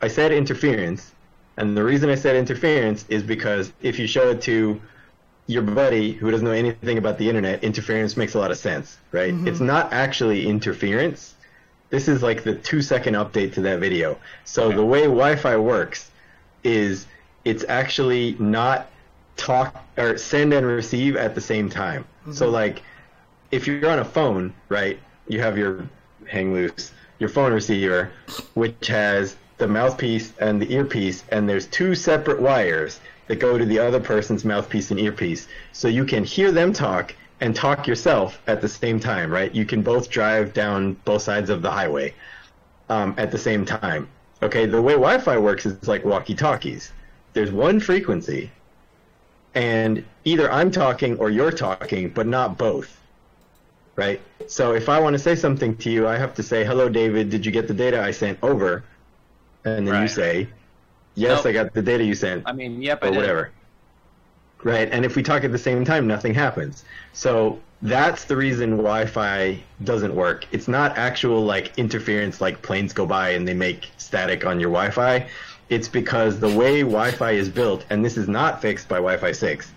I 0.00 0.08
said 0.08 0.32
interference, 0.32 1.12
and 1.56 1.76
the 1.76 1.84
reason 1.84 2.10
I 2.10 2.14
said 2.14 2.36
interference 2.36 3.04
is 3.08 3.22
because 3.22 3.72
if 3.80 3.98
you 3.98 4.06
show 4.06 4.30
it 4.30 4.42
to 4.42 4.80
your 5.46 5.62
buddy 5.62 6.12
who 6.12 6.30
doesn't 6.30 6.44
know 6.44 6.52
anything 6.52 6.98
about 6.98 7.18
the 7.18 7.28
internet, 7.28 7.62
interference 7.62 8.16
makes 8.16 8.34
a 8.34 8.38
lot 8.38 8.50
of 8.50 8.58
sense, 8.58 8.98
right? 9.12 9.32
Mm-hmm. 9.32 9.48
It's 9.48 9.60
not 9.60 9.92
actually 9.92 10.46
interference. 10.46 11.34
This 11.88 12.08
is 12.08 12.22
like 12.22 12.42
the 12.42 12.54
two 12.54 12.82
second 12.82 13.14
update 13.14 13.54
to 13.54 13.60
that 13.62 13.78
video. 13.78 14.18
So 14.44 14.70
the 14.70 14.84
way 14.84 15.02
Wi-Fi 15.02 15.56
works 15.56 16.10
is 16.64 17.06
it's 17.44 17.64
actually 17.68 18.36
not 18.38 18.88
talk 19.36 19.84
or 19.96 20.18
send 20.18 20.52
and 20.52 20.66
receive 20.66 21.16
at 21.16 21.34
the 21.34 21.40
same 21.40 21.70
time. 21.70 22.02
Mm-hmm. 22.02 22.32
So 22.32 22.50
like 22.50 22.82
if 23.50 23.66
you're 23.66 23.88
on 23.88 24.00
a 24.00 24.04
phone, 24.04 24.52
right, 24.68 24.98
you 25.28 25.40
have 25.40 25.56
your 25.56 25.88
hang 26.28 26.52
loose, 26.52 26.92
your 27.18 27.28
phone 27.28 27.52
receiver, 27.52 28.10
which 28.54 28.88
has 28.88 29.36
the 29.58 29.66
mouthpiece 29.66 30.32
and 30.38 30.60
the 30.60 30.72
earpiece, 30.72 31.24
and 31.30 31.48
there's 31.48 31.66
two 31.66 31.94
separate 31.94 32.40
wires 32.40 33.00
that 33.26 33.36
go 33.36 33.58
to 33.58 33.64
the 33.64 33.78
other 33.78 34.00
person's 34.00 34.44
mouthpiece 34.44 34.90
and 34.90 35.00
earpiece. 35.00 35.48
So 35.72 35.88
you 35.88 36.04
can 36.04 36.24
hear 36.24 36.52
them 36.52 36.72
talk 36.72 37.14
and 37.40 37.54
talk 37.54 37.86
yourself 37.86 38.40
at 38.46 38.60
the 38.60 38.68
same 38.68 39.00
time, 39.00 39.30
right? 39.30 39.54
You 39.54 39.64
can 39.64 39.82
both 39.82 40.08
drive 40.10 40.52
down 40.52 40.94
both 41.04 41.22
sides 41.22 41.50
of 41.50 41.62
the 41.62 41.70
highway 41.70 42.14
um, 42.88 43.14
at 43.16 43.30
the 43.30 43.38
same 43.38 43.64
time. 43.64 44.08
Okay, 44.42 44.66
the 44.66 44.80
way 44.80 44.92
Wi 44.92 45.18
Fi 45.18 45.38
works 45.38 45.66
is 45.66 45.88
like 45.88 46.04
walkie 46.04 46.34
talkies. 46.34 46.92
There's 47.32 47.50
one 47.50 47.80
frequency, 47.80 48.50
and 49.54 50.04
either 50.24 50.50
I'm 50.50 50.70
talking 50.70 51.18
or 51.18 51.30
you're 51.30 51.50
talking, 51.50 52.10
but 52.10 52.26
not 52.26 52.58
both. 52.58 53.00
Right? 53.96 54.20
So 54.46 54.74
if 54.74 54.90
I 54.90 55.00
want 55.00 55.14
to 55.14 55.18
say 55.18 55.34
something 55.34 55.74
to 55.78 55.90
you, 55.90 56.06
I 56.06 56.18
have 56.18 56.34
to 56.34 56.42
say, 56.42 56.64
Hello, 56.64 56.90
David, 56.90 57.30
did 57.30 57.46
you 57.46 57.52
get 57.52 57.66
the 57.66 57.72
data 57.72 58.02
I 58.02 58.10
sent 58.10 58.38
over? 58.42 58.84
And 59.66 59.86
then 59.86 60.02
you 60.02 60.08
say, 60.08 60.48
Yes, 61.16 61.38
Nope. 61.38 61.46
I 61.46 61.52
got 61.52 61.74
the 61.74 61.82
data 61.82 62.04
you 62.04 62.14
sent 62.14 62.42
I 62.46 62.52
mean, 62.52 62.80
yep, 62.80 63.02
I 63.02 63.08
or 63.08 63.12
whatever. 63.12 63.50
Right, 64.62 64.88
and 64.90 65.04
if 65.04 65.16
we 65.16 65.22
talk 65.22 65.44
at 65.44 65.52
the 65.52 65.58
same 65.58 65.84
time, 65.84 66.06
nothing 66.06 66.34
happens. 66.34 66.84
So 67.12 67.60
that's 67.82 68.24
the 68.24 68.36
reason 68.36 68.70
Wi-Fi 68.72 69.62
doesn't 69.84 70.14
work. 70.14 70.46
It's 70.50 70.66
not 70.66 70.96
actual 70.96 71.44
like 71.44 71.78
interference, 71.78 72.40
like 72.40 72.62
planes 72.62 72.92
go 72.92 73.06
by 73.06 73.30
and 73.30 73.46
they 73.46 73.54
make 73.54 73.90
static 73.96 74.46
on 74.46 74.60
your 74.60 74.70
Wi-Fi. 74.70 75.28
It's 75.68 75.88
because 75.88 76.38
the 76.40 76.48
way 76.48 76.82
Wi-Fi 76.82 77.32
is 77.32 77.48
built, 77.48 77.84
and 77.90 78.04
this 78.04 78.16
is 78.16 78.28
not 78.28 78.62
fixed 78.62 78.88
by 78.88 78.96
Wi-Fi 78.96 79.32
six, 79.32 79.72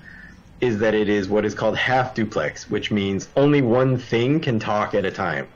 is 0.61 0.77
that 0.79 0.93
it 0.93 1.09
is 1.09 1.29
what 1.29 1.45
is 1.45 1.53
called 1.53 1.77
half 1.77 2.13
duplex, 2.13 2.69
which 2.69 2.91
means 2.91 3.29
only 3.35 3.61
one 3.61 3.97
thing 3.97 4.39
can 4.39 4.59
talk 4.59 4.93
at 4.93 5.05
a 5.05 5.11
time. 5.11 5.47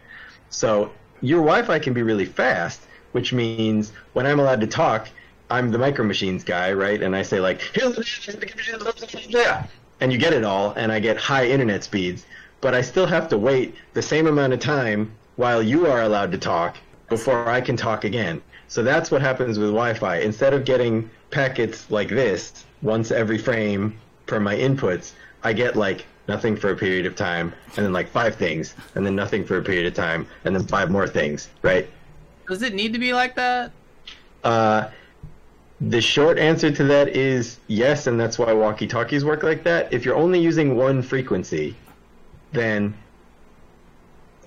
So 0.49 0.91
your 1.21 1.41
Wi-Fi 1.41 1.79
can 1.79 1.93
be 1.93 2.03
really 2.03 2.25
fast, 2.25 2.81
which 3.13 3.33
means 3.33 3.93
when 4.13 4.27
I'm 4.27 4.39
allowed 4.39 4.61
to 4.61 4.67
talk, 4.67 5.07
I'm 5.49 5.71
the 5.71 5.77
micro 5.77 6.05
machines 6.05 6.43
guy, 6.43 6.73
right? 6.73 7.01
And 7.01 7.15
I 7.15 7.21
say 7.21 7.39
like, 7.39 7.61
and 10.01 10.11
you 10.11 10.17
get 10.17 10.33
it 10.33 10.43
all, 10.43 10.73
and 10.73 10.91
I 10.91 10.99
get 10.99 11.17
high 11.17 11.47
internet 11.47 11.83
speeds, 11.83 12.25
but 12.59 12.73
I 12.73 12.81
still 12.81 13.05
have 13.05 13.29
to 13.29 13.37
wait 13.37 13.75
the 13.93 14.01
same 14.01 14.27
amount 14.27 14.53
of 14.53 14.59
time 14.59 15.11
while 15.37 15.63
you 15.63 15.87
are 15.87 16.01
allowed 16.01 16.31
to 16.33 16.37
talk 16.37 16.77
before 17.09 17.49
I 17.49 17.61
can 17.61 17.77
talk 17.77 18.03
again. 18.03 18.41
So 18.67 18.83
that's 18.83 19.11
what 19.11 19.21
happens 19.21 19.59
with 19.59 19.69
Wi-Fi. 19.69 20.17
Instead 20.17 20.53
of 20.53 20.65
getting 20.65 21.09
packets 21.29 21.89
like 21.91 22.09
this 22.09 22.65
once 22.81 23.11
every 23.11 23.37
frame 23.37 23.99
per 24.25 24.39
my 24.39 24.55
inputs, 24.55 25.13
I 25.43 25.53
get 25.53 25.75
like 25.75 26.05
nothing 26.27 26.55
for 26.55 26.71
a 26.71 26.75
period 26.75 27.05
of 27.05 27.15
time, 27.15 27.53
and 27.75 27.85
then 27.85 27.93
like 27.93 28.09
five 28.09 28.35
things, 28.35 28.73
and 28.95 29.05
then 29.05 29.15
nothing 29.15 29.43
for 29.43 29.57
a 29.57 29.61
period 29.61 29.85
of 29.85 29.93
time, 29.93 30.25
and 30.45 30.55
then 30.55 30.65
five 30.65 30.89
more 30.89 31.07
things, 31.07 31.49
right? 31.61 31.87
Does 32.47 32.61
it 32.61 32.73
need 32.73 32.93
to 32.93 32.99
be 32.99 33.13
like 33.13 33.35
that? 33.35 33.71
Uh, 34.43 34.89
the 35.89 36.01
short 36.01 36.37
answer 36.37 36.71
to 36.71 36.83
that 36.85 37.09
is 37.09 37.59
yes, 37.67 38.07
and 38.07 38.19
that's 38.19 38.39
why 38.39 38.53
walkie 38.53 38.87
talkies 38.87 39.25
work 39.25 39.43
like 39.43 39.63
that. 39.63 39.91
If 39.91 40.05
you're 40.05 40.15
only 40.15 40.39
using 40.39 40.75
one 40.75 41.01
frequency, 41.01 41.75
then 42.51 42.93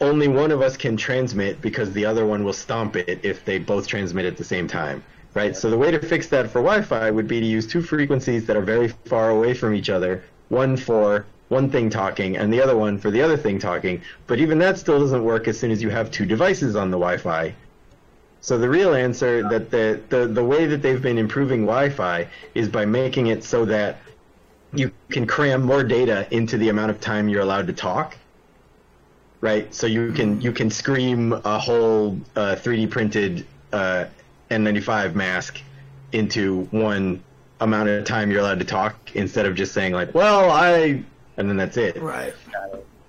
only 0.01 0.29
one 0.29 0.51
of 0.51 0.61
us 0.63 0.77
can 0.77 0.97
transmit 0.97 1.61
because 1.61 1.93
the 1.93 2.05
other 2.05 2.27
one 2.27 2.45
will 2.45 2.53
stomp 2.53 2.97
it 2.97 3.21
if 3.23 3.45
they 3.45 3.59
both 3.59 3.87
transmit 3.87 4.27
at 4.27 4.37
the 4.37 4.45
same 4.45 4.69
time. 4.69 5.03
Right? 5.35 5.55
So 5.55 5.69
the 5.69 5.77
way 5.77 5.91
to 5.91 5.99
fix 5.99 6.29
that 6.29 6.47
for 6.51 6.63
Wi 6.63 6.81
Fi 6.83 7.11
would 7.11 7.29
be 7.29 7.41
to 7.41 7.47
use 7.47 7.67
two 7.67 7.83
frequencies 7.83 8.47
that 8.47 8.57
are 8.57 8.63
very 8.63 8.89
far 8.89 9.31
away 9.31 9.53
from 9.53 9.75
each 9.75 9.91
other, 9.91 10.25
one 10.49 10.77
for 10.77 11.27
one 11.49 11.71
thing 11.71 11.89
talking 11.91 12.37
and 12.37 12.53
the 12.53 12.61
other 12.61 12.77
one 12.77 12.99
for 12.99 13.11
the 13.11 13.23
other 13.23 13.37
thing 13.37 13.59
talking. 13.59 14.01
But 14.27 14.41
even 14.41 14.59
that 14.61 14.79
still 14.79 14.99
doesn't 14.99 15.23
work 15.23 15.47
as 15.49 15.59
soon 15.61 15.71
as 15.71 15.83
you 15.83 15.91
have 15.91 16.11
two 16.11 16.25
devices 16.25 16.77
on 16.77 16.91
the 16.91 16.97
Wi 16.97 17.19
Fi. 17.19 17.55
So 18.47 18.57
the 18.57 18.69
real 18.69 18.95
answer 18.95 19.43
that 19.49 19.73
the, 19.73 20.01
the 20.09 20.29
the 20.29 20.45
way 20.45 20.67
that 20.67 20.81
they've 20.81 21.03
been 21.03 21.19
improving 21.19 21.63
Wi-Fi 21.63 22.29
is 22.55 22.69
by 22.69 22.85
making 22.85 23.27
it 23.27 23.43
so 23.43 23.65
that 23.65 23.97
you 24.73 24.93
can 25.11 25.27
cram 25.27 25.63
more 25.65 25.83
data 25.83 26.29
into 26.31 26.57
the 26.57 26.69
amount 26.69 26.93
of 26.93 27.01
time 27.01 27.29
you're 27.29 27.43
allowed 27.43 27.67
to 27.67 27.73
talk. 27.73 28.17
Right? 29.41 29.75
So 29.75 29.89
you 29.89 30.13
can 30.13 30.41
you 30.41 30.53
can 30.53 30.71
scream 30.71 31.33
a 31.33 31.59
whole 31.59 32.21
uh, 32.37 32.55
3D 32.55 32.89
printed 32.89 33.45
uh, 33.73 34.05
N95 34.49 35.17
mask 35.17 35.61
into 36.13 36.69
one 36.71 37.25
amount 37.61 37.89
of 37.89 38.05
time 38.05 38.31
you're 38.31 38.43
allowed 38.43 38.61
to 38.61 38.65
talk 38.65 38.95
instead 39.17 39.47
of 39.47 39.57
just 39.57 39.75
saying 39.75 39.93
like, 39.93 40.15
"Well, 40.15 40.53
I," 40.53 41.03
and 41.37 41.49
then 41.49 41.57
that's 41.57 41.77
it 41.77 42.01
right. 42.01 42.33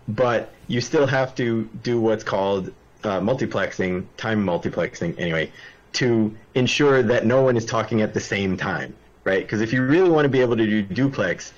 but 0.08 0.52
you 0.68 0.82
still 0.82 1.06
have 1.06 1.36
to 1.36 1.70
do 1.84 2.02
what's 2.02 2.24
called 2.24 2.74
uh, 3.08 3.20
multiplexing, 3.20 4.06
time 4.18 4.46
multiplexing, 4.46 5.18
anyway, 5.18 5.52
to 5.94 6.36
ensure 6.54 7.02
that 7.02 7.26
no 7.26 7.42
one 7.42 7.58
is 7.58 7.66
talking 7.66 8.02
at 8.02 8.14
the 8.14 8.20
same 8.20 8.58
time, 8.58 8.94
right? 9.24 9.44
Because 9.44 9.62
if 9.62 9.74
you 9.74 9.84
really 9.84 10.10
want 10.10 10.26
to 10.26 10.30
be 10.30 10.42
able 10.42 10.58
to 10.58 10.66
do 10.66 10.82
duplex, 10.84 11.54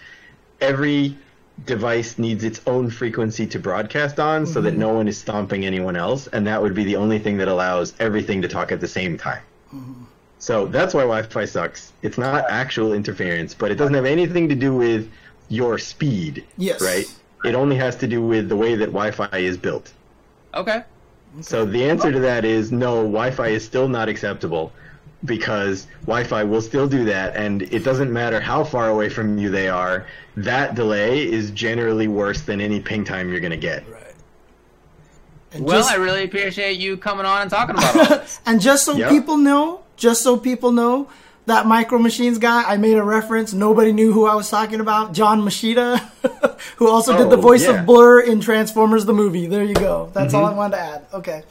every 0.62 1.18
device 1.66 2.18
needs 2.18 2.44
its 2.44 2.62
own 2.68 2.90
frequency 2.90 3.46
to 3.48 3.60
broadcast 3.60 4.20
on 4.20 4.46
so 4.46 4.62
that 4.62 4.78
no 4.78 4.94
one 4.94 5.08
is 5.10 5.18
stomping 5.18 5.66
anyone 5.66 5.98
else, 5.98 6.28
and 6.28 6.48
that 6.48 6.62
would 6.62 6.74
be 6.74 6.86
the 6.86 6.96
only 6.96 7.20
thing 7.20 7.38
that 7.38 7.50
allows 7.50 7.94
everything 8.00 8.42
to 8.42 8.48
talk 8.48 8.72
at 8.72 8.80
the 8.80 8.88
same 8.88 9.18
time. 9.18 9.42
So 10.40 10.68
that's 10.68 10.94
why 10.94 11.02
Wi-Fi 11.02 11.46
sucks. 11.46 11.92
It's 12.02 12.18
not 12.18 12.46
actual 12.50 12.94
interference, 12.94 13.54
but 13.54 13.72
it 13.72 13.76
doesn't 13.76 13.94
have 13.94 14.06
anything 14.06 14.48
to 14.48 14.56
do 14.56 14.74
with 14.74 15.12
your 15.50 15.78
speed. 15.78 16.46
Yes. 16.58 16.82
Right? 16.82 17.06
It 17.44 17.56
only 17.56 17.76
has 17.76 17.98
to 17.98 18.08
do 18.08 18.22
with 18.22 18.48
the 18.48 18.56
way 18.56 18.76
that 18.76 18.88
Wi-Fi 18.88 19.38
is 19.38 19.58
built. 19.58 19.92
Okay. 20.54 20.84
So 21.42 21.66
the 21.66 21.84
answer 21.90 22.12
to 22.12 22.20
that 22.20 22.44
is 22.46 22.72
no, 22.72 22.98
Wi-Fi 23.04 23.48
is 23.50 23.64
still 23.64 23.88
not 23.88 24.10
acceptable 24.10 24.72
because 25.26 25.86
Wi-Fi 26.02 26.44
will 26.44 26.62
still 26.62 26.88
do 26.88 27.04
that 27.06 27.36
and 27.36 27.62
it 27.64 27.84
doesn't 27.84 28.12
matter 28.12 28.40
how 28.40 28.64
far 28.64 28.90
away 28.90 29.10
from 29.10 29.38
you 29.38 29.50
they 29.50 29.68
are. 29.70 30.06
That 30.38 30.76
delay 30.76 31.22
is 31.30 31.52
generally 31.52 32.08
worse 32.08 32.42
than 32.42 32.62
any 32.62 32.80
ping 32.80 33.04
time 33.04 33.30
you're 33.30 33.42
going 33.42 33.52
to 33.52 33.58
get. 33.58 33.88
Right. 33.92 34.14
And 35.52 35.66
Well, 35.66 35.80
just- 35.80 35.92
I 35.92 35.96
really 35.96 36.24
appreciate 36.24 36.78
you 36.80 36.98
coming 36.98 37.26
on 37.26 37.42
and 37.42 37.50
talking 37.52 37.76
about 37.76 37.96
all 37.96 38.06
this. 38.20 38.40
And 38.46 38.62
just 38.62 38.86
so 38.86 38.96
Yep. 38.96 39.10
people 39.10 39.38
know, 39.38 39.82
just 39.98 40.22
so 40.24 40.38
people 40.38 40.72
know, 40.72 41.08
that 41.50 41.66
Micro 41.68 42.00
Machines 42.00 42.38
guy, 42.38 42.64
I 42.64 42.78
made 42.78 42.98
a 42.98 43.04
reference. 43.04 43.54
Nobody 43.54 43.92
knew 43.92 44.12
who 44.14 44.26
I 44.26 44.34
was 44.36 44.50
talking 44.50 44.80
about. 44.80 45.14
John 45.14 45.42
Moschitta, 45.42 46.00
who 46.78 46.90
also 46.90 47.18
did 47.18 47.30
the 47.30 47.38
Oh, 47.38 47.42
voice 47.42 47.66
yeah. 47.66 47.82
of 47.82 47.86
Blurr 47.86 48.26
in 48.26 48.40
Transformers 48.42 49.06
the 49.06 49.14
movie. 49.14 49.46
There 49.48 49.64
you 49.64 49.74
go. 49.76 50.10
That's 50.14 50.34
all 50.34 50.44
Mm-hmm. 50.46 50.54
I 50.54 50.58
wanted 50.58 50.76
to 50.78 50.82
add. 50.82 51.06
Okay. 51.14 51.44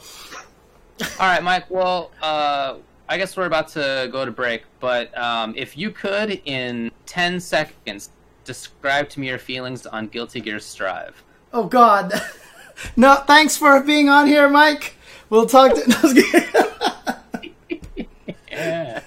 All 1.01 1.27
right, 1.27 1.41
Mike. 1.43 1.69
Well, 1.69 2.11
uh, 2.21 2.75
I 3.07 3.17
guess 3.17 3.37
we're 3.37 3.45
about 3.45 3.69
to 3.69 4.09
go 4.11 4.25
to 4.25 4.31
break, 4.31 4.63
but 4.79 5.15
um, 5.17 5.53
if 5.55 5.77
you 5.77 5.91
could, 5.91 6.41
in 6.45 6.91
10 7.05 7.39
seconds, 7.39 8.09
describe 8.43 9.09
to 9.09 9.19
me 9.19 9.27
your 9.29 9.37
feelings 9.39 9.85
on 9.85 10.07
Guilty 10.07 10.41
Gear 10.41 10.59
Strive. 10.59 11.23
Oh 11.53 11.65
God. 11.65 12.13
no, 12.95 13.15
thanks 13.27 13.55
for 13.57 13.81
being 13.81 14.09
on 14.09 14.27
here, 14.27 14.47
Mike. 14.49 14.95
We'll 15.29 15.45
talk 15.45 15.73
to. 15.75 15.87
No, 15.89 15.95
I 15.97 16.01
was 16.01 16.13
kidding. 16.13 18.07
Yeah. 18.51 19.01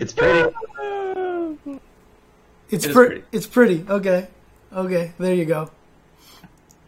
It's 0.00 0.12
pretty. 0.14 0.38
it's 2.70 2.86
It 2.86 2.88
is 2.88 2.94
pre- 2.94 2.94
pretty. 3.06 3.22
It's 3.32 3.46
pretty. 3.46 3.84
Okay. 3.88 4.28
Okay. 4.72 5.12
There 5.18 5.34
you 5.34 5.44
go. 5.44 5.70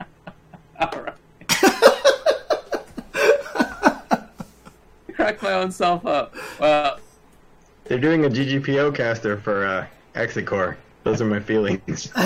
All 0.81 0.91
right. 0.91 1.15
Crack 5.15 5.43
my 5.43 5.53
own 5.53 5.71
self 5.71 6.07
up. 6.07 6.35
Well, 6.59 6.99
They're 7.85 7.99
doing 7.99 8.25
a 8.25 8.31
GGPO 8.31 8.95
caster 8.95 9.37
for 9.37 9.67
uh, 9.67 9.87
Accent 10.15 10.47
Core. 10.47 10.79
Those 11.05 11.21
are 11.21 11.27
my 11.27 11.41
feelings. 11.41 12.11
all 12.17 12.23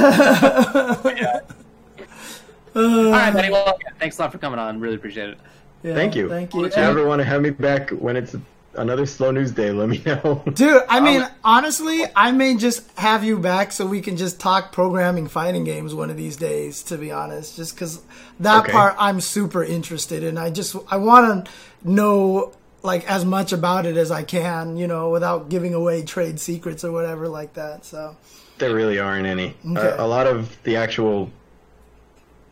right, 2.77 3.33
buddy. 3.33 3.51
Well, 3.51 3.77
yeah, 3.83 3.91
thanks 3.99 4.19
a 4.19 4.23
lot 4.23 4.31
for 4.31 4.39
coming 4.39 4.61
on. 4.61 4.79
Really 4.79 4.95
appreciate 4.95 5.31
it. 5.31 5.39
Yeah, 5.83 5.95
Thank 5.95 6.15
you. 6.15 6.29
Thank 6.29 6.55
you. 6.55 6.65
If 6.65 6.77
you 6.77 6.83
ever 6.83 7.05
want 7.07 7.19
to 7.21 7.25
have 7.25 7.43
me 7.43 7.51
back 7.51 7.91
when 7.91 8.17
it's 8.17 8.37
another 8.79 9.07
slow 9.07 9.31
news 9.31 9.51
day, 9.53 9.71
let 9.73 9.89
me 9.89 10.03
know. 10.07 10.43
Dude, 10.55 10.83
I 10.89 11.01
mean, 11.01 11.23
Um, 11.23 11.29
honestly, 11.45 12.03
I 12.15 12.33
may 12.33 12.57
just 12.57 12.89
have 12.99 13.25
you 13.25 13.39
back 13.39 13.73
so 13.73 13.87
we 13.87 14.01
can 14.01 14.17
just 14.17 14.39
talk 14.41 14.73
programming 14.73 15.27
fighting 15.29 15.65
games 15.65 15.95
one 15.95 16.11
of 16.11 16.17
these 16.17 16.37
days. 16.37 16.83
To 16.85 16.97
be 16.99 17.11
honest, 17.13 17.57
just 17.57 17.75
because 17.75 18.01
that 18.41 18.65
Okay. 18.65 18.73
part 18.73 18.95
I'm 18.99 19.21
super 19.21 19.63
interested 19.65 20.23
in. 20.23 20.39
I 20.39 20.51
just 20.51 20.77
I 20.91 20.97
want 20.97 21.47
to 21.47 21.53
know 21.85 22.53
like 22.83 23.09
as 23.11 23.25
much 23.25 23.53
about 23.53 23.85
it 23.87 23.97
as 23.97 24.11
I 24.11 24.23
can, 24.23 24.77
you 24.77 24.87
know, 24.87 25.11
without 25.11 25.49
giving 25.49 25.75
away 25.75 26.03
trade 26.05 26.39
secrets 26.39 26.85
or 26.85 26.93
whatever 26.93 27.27
like 27.29 27.55
that. 27.55 27.85
So 27.85 28.17
There 28.59 28.75
really 28.75 28.99
aren't 28.99 29.27
any. 29.27 29.55
Okay. 29.67 29.89
Uh, 29.89 30.05
a 30.05 30.07
lot 30.07 30.27
of 30.27 30.57
the 30.63 30.77
actual 30.77 31.31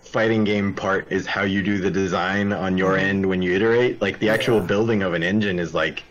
fighting 0.00 0.44
game 0.44 0.74
part 0.74 1.10
is 1.10 1.26
how 1.26 1.42
you 1.42 1.62
do 1.62 1.78
the 1.78 1.90
design 1.90 2.52
on 2.52 2.78
your 2.78 2.96
end 2.96 3.26
when 3.26 3.42
you 3.42 3.52
iterate. 3.54 4.00
Like 4.00 4.18
the 4.20 4.28
actual 4.30 4.58
Yeah. 4.60 4.66
building 4.66 5.02
of 5.02 5.14
an 5.14 5.22
engine 5.22 5.58
is 5.58 5.74
like 5.74 6.02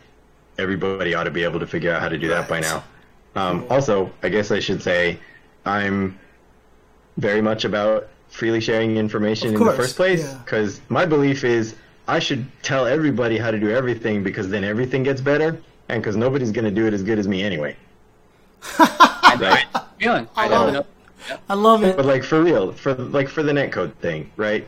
everybody 0.57 1.13
ought 1.13 1.23
to 1.25 1.31
be 1.31 1.43
able 1.43 1.59
to 1.59 1.67
figure 1.67 1.91
out 1.93 2.01
how 2.01 2.09
to 2.09 2.17
do 2.17 2.27
that 2.29 2.47
by 2.47 2.59
now. 2.59 2.83
Um, 3.35 3.65
also, 3.69 4.11
I 4.21 4.29
guess 4.29 4.51
I 4.51 4.59
should 4.59 4.81
say 4.81 5.19
I'm 5.65 6.19
very 7.17 7.41
much 7.41 7.65
about 7.65 8.07
freely 8.29 8.59
sharing 8.61 8.97
information 8.97 9.55
Of 9.55 9.61
in 9.61 9.67
the 9.67 9.73
first 9.73 9.95
place 9.95 10.23
yeah. 10.23 10.39
because 10.43 10.81
my 10.89 11.05
belief 11.05 11.43
is 11.43 11.75
I 12.07 12.19
should 12.19 12.45
tell 12.63 12.85
everybody 12.85 13.37
how 13.37 13.51
to 13.51 13.59
do 13.59 13.69
everything 13.69 14.23
because 14.23 14.49
then 14.49 14.63
everything 14.63 15.03
gets 15.03 15.21
better 15.21 15.57
and 15.89 16.01
because 16.01 16.15
nobody's 16.15 16.51
going 16.51 16.65
to 16.65 16.71
do 16.71 16.85
it 16.87 16.93
as 16.93 17.03
good 17.03 17.19
as 17.19 17.27
me 17.27 17.43
anyway. 17.43 17.75
I 18.79 19.35
know 19.39 19.49
Right. 19.49 19.65
that 19.73 19.87
feeling. 19.99 20.27
I 20.35 20.47
love 20.47 20.73
know. 20.73 20.79
it. 20.81 21.39
I 21.49 21.53
love 21.53 21.83
it. 21.83 21.95
But 21.95 22.05
like 22.05 22.23
for 22.23 22.41
real, 22.43 22.71
for 22.73 22.93
like 22.93 23.29
for 23.29 23.43
the 23.43 23.51
netcode 23.53 23.93
thing, 23.95 24.29
right? 24.35 24.67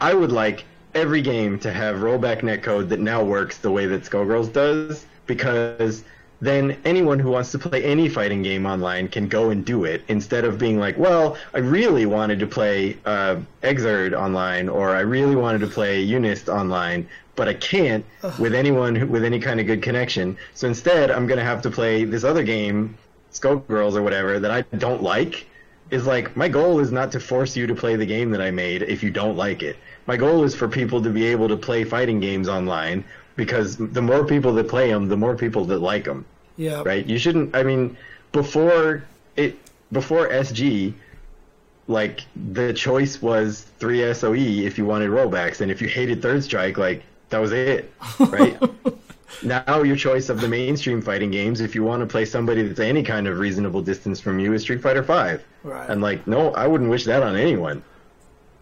I 0.00 0.12
would 0.14 0.30
like 0.32 0.64
every 0.94 1.22
game 1.22 1.58
to 1.60 1.72
have 1.72 1.96
rollback 1.96 2.40
netcode 2.42 2.88
that 2.90 3.00
now 3.00 3.22
works 3.24 3.58
the 3.58 3.70
way 3.70 3.86
that 3.86 4.02
Skullgirls 4.02 4.52
does, 4.52 5.06
because 5.26 6.04
then 6.40 6.76
anyone 6.84 7.18
who 7.18 7.30
wants 7.30 7.50
to 7.52 7.58
play 7.58 7.82
any 7.82 8.08
fighting 8.08 8.42
game 8.42 8.66
online 8.66 9.08
can 9.08 9.26
go 9.26 9.50
and 9.50 9.64
do 9.64 9.84
it 9.84 10.02
instead 10.08 10.44
of 10.44 10.58
being 10.58 10.78
like, 10.78 10.98
well, 10.98 11.36
I 11.54 11.58
really 11.58 12.04
wanted 12.04 12.38
to 12.40 12.46
play 12.46 12.98
uh, 13.06 13.36
Xrd 13.62 14.12
online 14.12 14.68
or 14.68 14.90
I 14.90 15.00
really 15.00 15.36
wanted 15.36 15.60
to 15.60 15.66
play 15.66 16.06
Unist 16.06 16.52
online, 16.52 17.08
but 17.36 17.48
I 17.48 17.54
can't 17.54 18.04
with 18.38 18.54
anyone 18.54 18.94
who, 18.94 19.06
with 19.06 19.24
any 19.24 19.40
kind 19.40 19.60
of 19.60 19.66
good 19.66 19.82
connection. 19.82 20.36
So 20.54 20.68
instead, 20.68 21.10
I'm 21.10 21.26
gonna 21.26 21.44
have 21.44 21.62
to 21.62 21.70
play 21.70 22.04
this 22.04 22.24
other 22.24 22.42
game, 22.42 22.98
Skullgirls 23.32 23.94
or 23.94 24.02
whatever, 24.02 24.38
that 24.38 24.50
I 24.50 24.62
don't 24.76 25.02
like. 25.02 25.46
Is 25.88 26.04
like 26.04 26.36
my 26.36 26.48
goal 26.48 26.80
is 26.80 26.90
not 26.90 27.12
to 27.12 27.20
force 27.20 27.56
you 27.56 27.68
to 27.68 27.74
play 27.74 27.94
the 27.94 28.04
game 28.04 28.32
that 28.32 28.42
I 28.42 28.50
made 28.50 28.82
if 28.82 29.04
you 29.04 29.10
don't 29.10 29.36
like 29.36 29.62
it. 29.62 29.76
My 30.06 30.16
goal 30.16 30.42
is 30.42 30.52
for 30.52 30.66
people 30.66 31.00
to 31.00 31.10
be 31.10 31.26
able 31.26 31.46
to 31.46 31.56
play 31.56 31.84
fighting 31.84 32.18
games 32.18 32.48
online 32.48 33.04
because 33.36 33.76
the 33.76 34.02
more 34.02 34.24
people 34.24 34.52
that 34.54 34.68
play 34.68 34.90
them, 34.90 35.08
the 35.08 35.16
more 35.16 35.36
people 35.36 35.64
that 35.66 35.78
like 35.78 36.04
them 36.04 36.24
Yeah. 36.56 36.82
right? 36.84 37.04
You 37.06 37.18
shouldn't. 37.18 37.54
I 37.54 37.62
mean, 37.62 37.96
before 38.32 39.04
it, 39.36 39.56
before 39.92 40.28
SG, 40.28 40.92
like 41.88 42.22
the 42.50 42.72
choice 42.72 43.22
was 43.22 43.66
three 43.78 44.02
SOE 44.12 44.34
if 44.34 44.76
you 44.78 44.84
wanted 44.84 45.10
rollbacks, 45.10 45.60
and 45.60 45.70
if 45.70 45.80
you 45.80 45.88
hated 45.88 46.20
Third 46.22 46.42
Strike, 46.42 46.78
like 46.78 47.02
that 47.28 47.38
was 47.38 47.52
it, 47.52 47.92
right? 48.18 48.58
now 49.42 49.82
your 49.82 49.96
choice 49.96 50.28
of 50.28 50.40
the 50.40 50.48
mainstream 50.48 51.02
fighting 51.02 51.30
games, 51.30 51.60
if 51.60 51.74
you 51.74 51.82
want 51.84 52.00
to 52.00 52.06
play 52.06 52.24
somebody 52.24 52.62
that's 52.62 52.80
any 52.80 53.02
kind 53.02 53.26
of 53.28 53.38
reasonable 53.38 53.82
distance 53.82 54.18
from 54.20 54.38
you, 54.38 54.52
is 54.54 54.62
Street 54.62 54.80
Fighter 54.82 55.02
Five. 55.02 55.44
Right. 55.62 55.88
And 55.88 56.00
like, 56.00 56.26
no, 56.26 56.52
I 56.54 56.66
wouldn't 56.66 56.90
wish 56.90 57.04
that 57.04 57.22
on 57.22 57.36
anyone. 57.36 57.82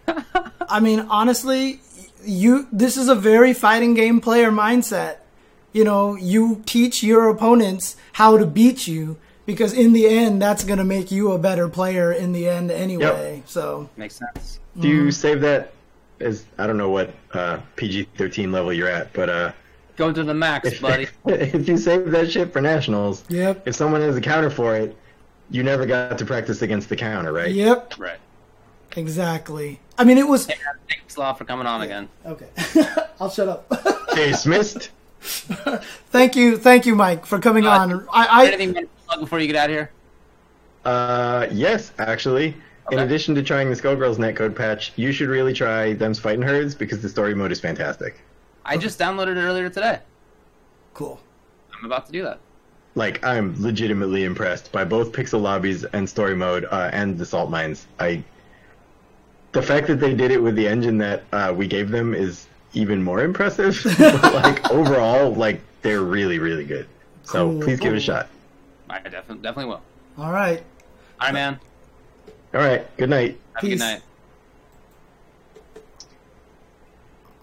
I 0.68 0.80
mean, 0.80 1.00
honestly, 1.00 1.80
you 2.26 2.66
this 2.72 2.96
is 2.96 3.08
a 3.08 3.14
very 3.14 3.52
fighting 3.52 3.94
game 3.94 4.20
player 4.20 4.50
mindset. 4.50 5.18
You 5.72 5.84
know, 5.84 6.14
you 6.14 6.62
teach 6.66 7.02
your 7.02 7.28
opponents 7.28 7.96
how 8.12 8.38
to 8.38 8.46
beat 8.46 8.86
you 8.86 9.16
because 9.44 9.72
in 9.72 9.92
the 9.92 10.06
end 10.06 10.40
that's 10.40 10.64
going 10.64 10.78
to 10.78 10.84
make 10.84 11.10
you 11.10 11.32
a 11.32 11.38
better 11.38 11.68
player 11.68 12.12
in 12.12 12.32
the 12.32 12.48
end 12.48 12.70
anyway. 12.70 13.42
So, 13.46 13.88
Makes 13.96 14.16
sense. 14.16 14.60
Do 14.78 14.88
you 14.88 15.10
save 15.10 15.40
that 15.40 15.72
as 16.20 16.44
I 16.58 16.66
don't 16.66 16.76
know 16.76 16.90
what 16.90 17.12
uh, 17.32 17.58
PG 17.76 18.08
thirteen 18.16 18.52
level 18.52 18.72
you're 18.72 18.88
at, 18.88 19.12
but 19.12 19.28
uh, 19.28 19.52
Go 19.96 20.12
to 20.12 20.24
the 20.24 20.34
max, 20.34 20.80
buddy. 20.80 21.06
if 21.26 21.68
you 21.68 21.76
save 21.76 22.10
that 22.10 22.30
shit 22.30 22.52
for 22.52 22.60
nationals, 22.60 23.24
yep. 23.28 23.66
if 23.66 23.76
someone 23.76 24.00
has 24.00 24.16
a 24.16 24.20
counter 24.20 24.50
for 24.50 24.74
it, 24.74 24.96
you 25.50 25.62
never 25.62 25.86
got 25.86 26.18
to 26.18 26.24
practice 26.24 26.62
against 26.62 26.88
the 26.88 26.96
counter, 26.96 27.32
right? 27.32 27.52
Yep, 27.52 27.94
right. 27.98 28.18
Exactly. 28.96 29.80
I 29.98 30.04
mean, 30.04 30.18
it 30.18 30.26
was 30.26 30.46
Hey, 30.46 30.54
man, 30.64 30.74
thanks 30.88 31.16
a 31.16 31.20
lot 31.20 31.38
for 31.38 31.44
coming 31.44 31.66
on 31.66 31.82
again. 31.82 32.08
okay. 32.26 32.48
I'll 33.20 33.30
shut 33.30 33.48
up. 33.48 33.68
Case 34.14 34.44
missed. 34.54 34.90
thank 35.20 36.36
you, 36.36 36.56
thank 36.58 36.86
you, 36.86 36.94
Mike, 36.94 37.24
for 37.26 37.38
coming 37.38 37.66
Uh, 37.66 37.70
on. 37.70 38.08
I, 38.12 38.26
I 38.26 38.46
Anything 38.46 38.68
you 38.70 38.74
want 38.74 38.86
to 38.88 39.06
plug 39.06 39.20
before 39.20 39.38
you 39.40 39.46
get 39.46 39.56
out 39.56 39.70
of 39.70 39.76
here? 39.76 39.90
Uh, 40.84 41.46
yes, 41.50 41.92
actually. 41.98 42.54
In 42.92 42.98
addition 42.98 43.34
to 43.36 43.42
trying 43.42 43.70
the 43.70 43.76
Skullgirls 43.76 44.16
netcode 44.16 44.54
patch, 44.54 44.92
you 44.96 45.10
should 45.12 45.28
really 45.30 45.54
try 45.54 45.94
Them's 45.94 46.18
Fighting 46.18 46.42
Herds 46.42 46.74
because 46.74 47.00
the 47.00 47.08
story 47.08 47.34
mode 47.34 47.50
is 47.50 47.58
fantastic. 47.58 48.20
I 48.66 48.76
just 48.76 48.98
downloaded 48.98 49.36
it 49.36 49.40
earlier 49.40 49.70
today. 49.70 50.00
cool. 50.92 51.18
I'm 51.76 51.86
about 51.86 52.06
to 52.06 52.12
do 52.12 52.22
that. 52.22 52.38
Like, 52.94 53.24
I'm 53.24 53.60
legitimately 53.60 54.24
impressed 54.24 54.70
by 54.70 54.84
both 54.84 55.12
Pixel 55.12 55.40
Lobbies 55.40 55.84
and 55.84 56.08
story 56.08 56.36
mode 56.36 56.66
uh, 56.70 56.90
and 56.92 57.18
the 57.18 57.24
Salt 57.26 57.50
Mines. 57.50 57.86
I, 57.98 58.22
the 59.54 59.62
fact 59.62 59.86
that 59.86 60.00
they 60.00 60.12
did 60.12 60.30
it 60.30 60.42
with 60.42 60.56
the 60.56 60.66
engine 60.66 60.98
that 60.98 61.22
uh, 61.32 61.54
we 61.56 61.66
gave 61.66 61.88
them 61.90 62.12
is 62.12 62.46
even 62.74 63.02
more 63.02 63.22
impressive. 63.22 63.80
but, 63.98 64.34
like 64.34 64.70
overall, 64.70 65.32
like 65.32 65.60
they're 65.80 66.02
really, 66.02 66.38
really 66.38 66.64
good. 66.64 66.86
So 67.22 67.50
Cool. 67.50 67.62
please 67.62 67.80
give 67.80 67.94
it 67.94 67.96
a 67.96 68.00
shot. 68.00 68.28
I 68.90 68.98
definitely 68.98 69.42
definitely 69.42 69.66
will. 69.66 69.80
All 70.18 70.32
right. 70.32 70.62
All 71.20 71.28
right, 71.28 71.32
man. 71.32 71.58
All 72.52 72.60
right. 72.60 72.96
Good 72.96 73.10
night. 73.10 73.38
Have 73.54 73.64
a 73.64 73.68
good 73.68 73.78
night. 73.78 74.02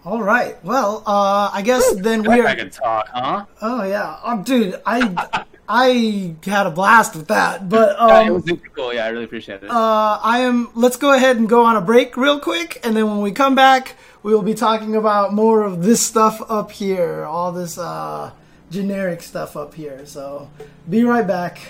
All 0.03 0.21
right. 0.21 0.63
Well, 0.63 1.03
uh, 1.05 1.49
I 1.53 1.61
guess 1.61 1.95
then 1.95 2.23
we 2.23 2.39
are. 2.39 2.47
I 2.47 2.55
can 2.55 2.69
talk, 2.69 3.07
huh? 3.09 3.45
Oh 3.61 3.83
yeah, 3.83 4.17
um, 4.23 4.43
dude, 4.43 4.81
I 4.85 5.45
I 5.73 6.35
had 6.43 6.68
a 6.68 6.72
blast 6.72 7.15
with 7.15 7.30
that. 7.30 7.69
But 7.69 7.95
Yeah, 7.98 8.06
it 8.23 8.27
um, 8.27 8.34
was 8.34 8.45
super 8.45 8.68
cool. 8.69 8.93
Yeah, 8.93 9.06
I 9.06 9.07
really 9.07 9.23
appreciate 9.23 9.64
it. 9.64 9.72
uh, 9.72 10.19
I 10.22 10.39
am. 10.39 10.69
Let's 10.76 10.98
go 10.98 11.14
ahead 11.14 11.38
and 11.38 11.48
go 11.48 11.64
on 11.64 11.77
a 11.77 11.81
break 11.81 12.18
real 12.18 12.41
quick, 12.41 12.81
and 12.84 12.95
then 12.95 13.07
when 13.07 13.22
we 13.22 13.31
come 13.31 13.56
back, 13.56 13.95
we 14.22 14.34
will 14.34 14.41
be 14.41 14.53
talking 14.53 14.98
about 14.98 15.34
more 15.34 15.64
of 15.64 15.84
this 15.84 16.06
stuff 16.06 16.41
up 16.49 16.72
here, 16.72 17.23
all 17.23 17.53
this 17.53 17.77
uh, 17.77 18.31
generic 18.69 19.22
stuff 19.22 19.56
up 19.56 19.73
here. 19.73 20.06
So, 20.06 20.49
be 20.89 21.06
right 21.06 21.26
back. 21.26 21.61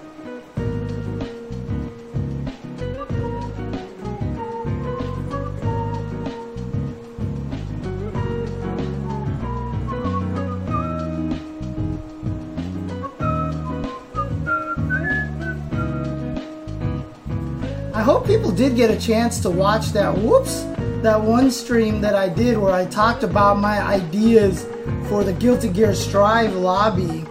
I 17.99 18.03
hope 18.03 18.29
people 18.29 18.53
did 18.53 18.77
get 18.77 18.93
a 18.93 18.97
chance 18.97 19.41
to 19.41 19.51
watch 19.51 19.89
that. 19.89 20.17
Whoops, 20.17 20.63
that 21.03 21.21
one 21.21 21.51
stream 21.51 22.01
that 22.01 22.15
I 22.15 22.29
did 22.29 22.57
where 22.57 22.73
I 22.73 22.85
talked 22.85 23.25
about 23.25 23.59
my 23.59 23.83
ideas 23.83 24.69
for 25.09 25.25
the 25.25 25.33
Guilty 25.33 25.69
Gear 25.69 25.93
Strive 25.97 26.55
lobby. 26.55 27.25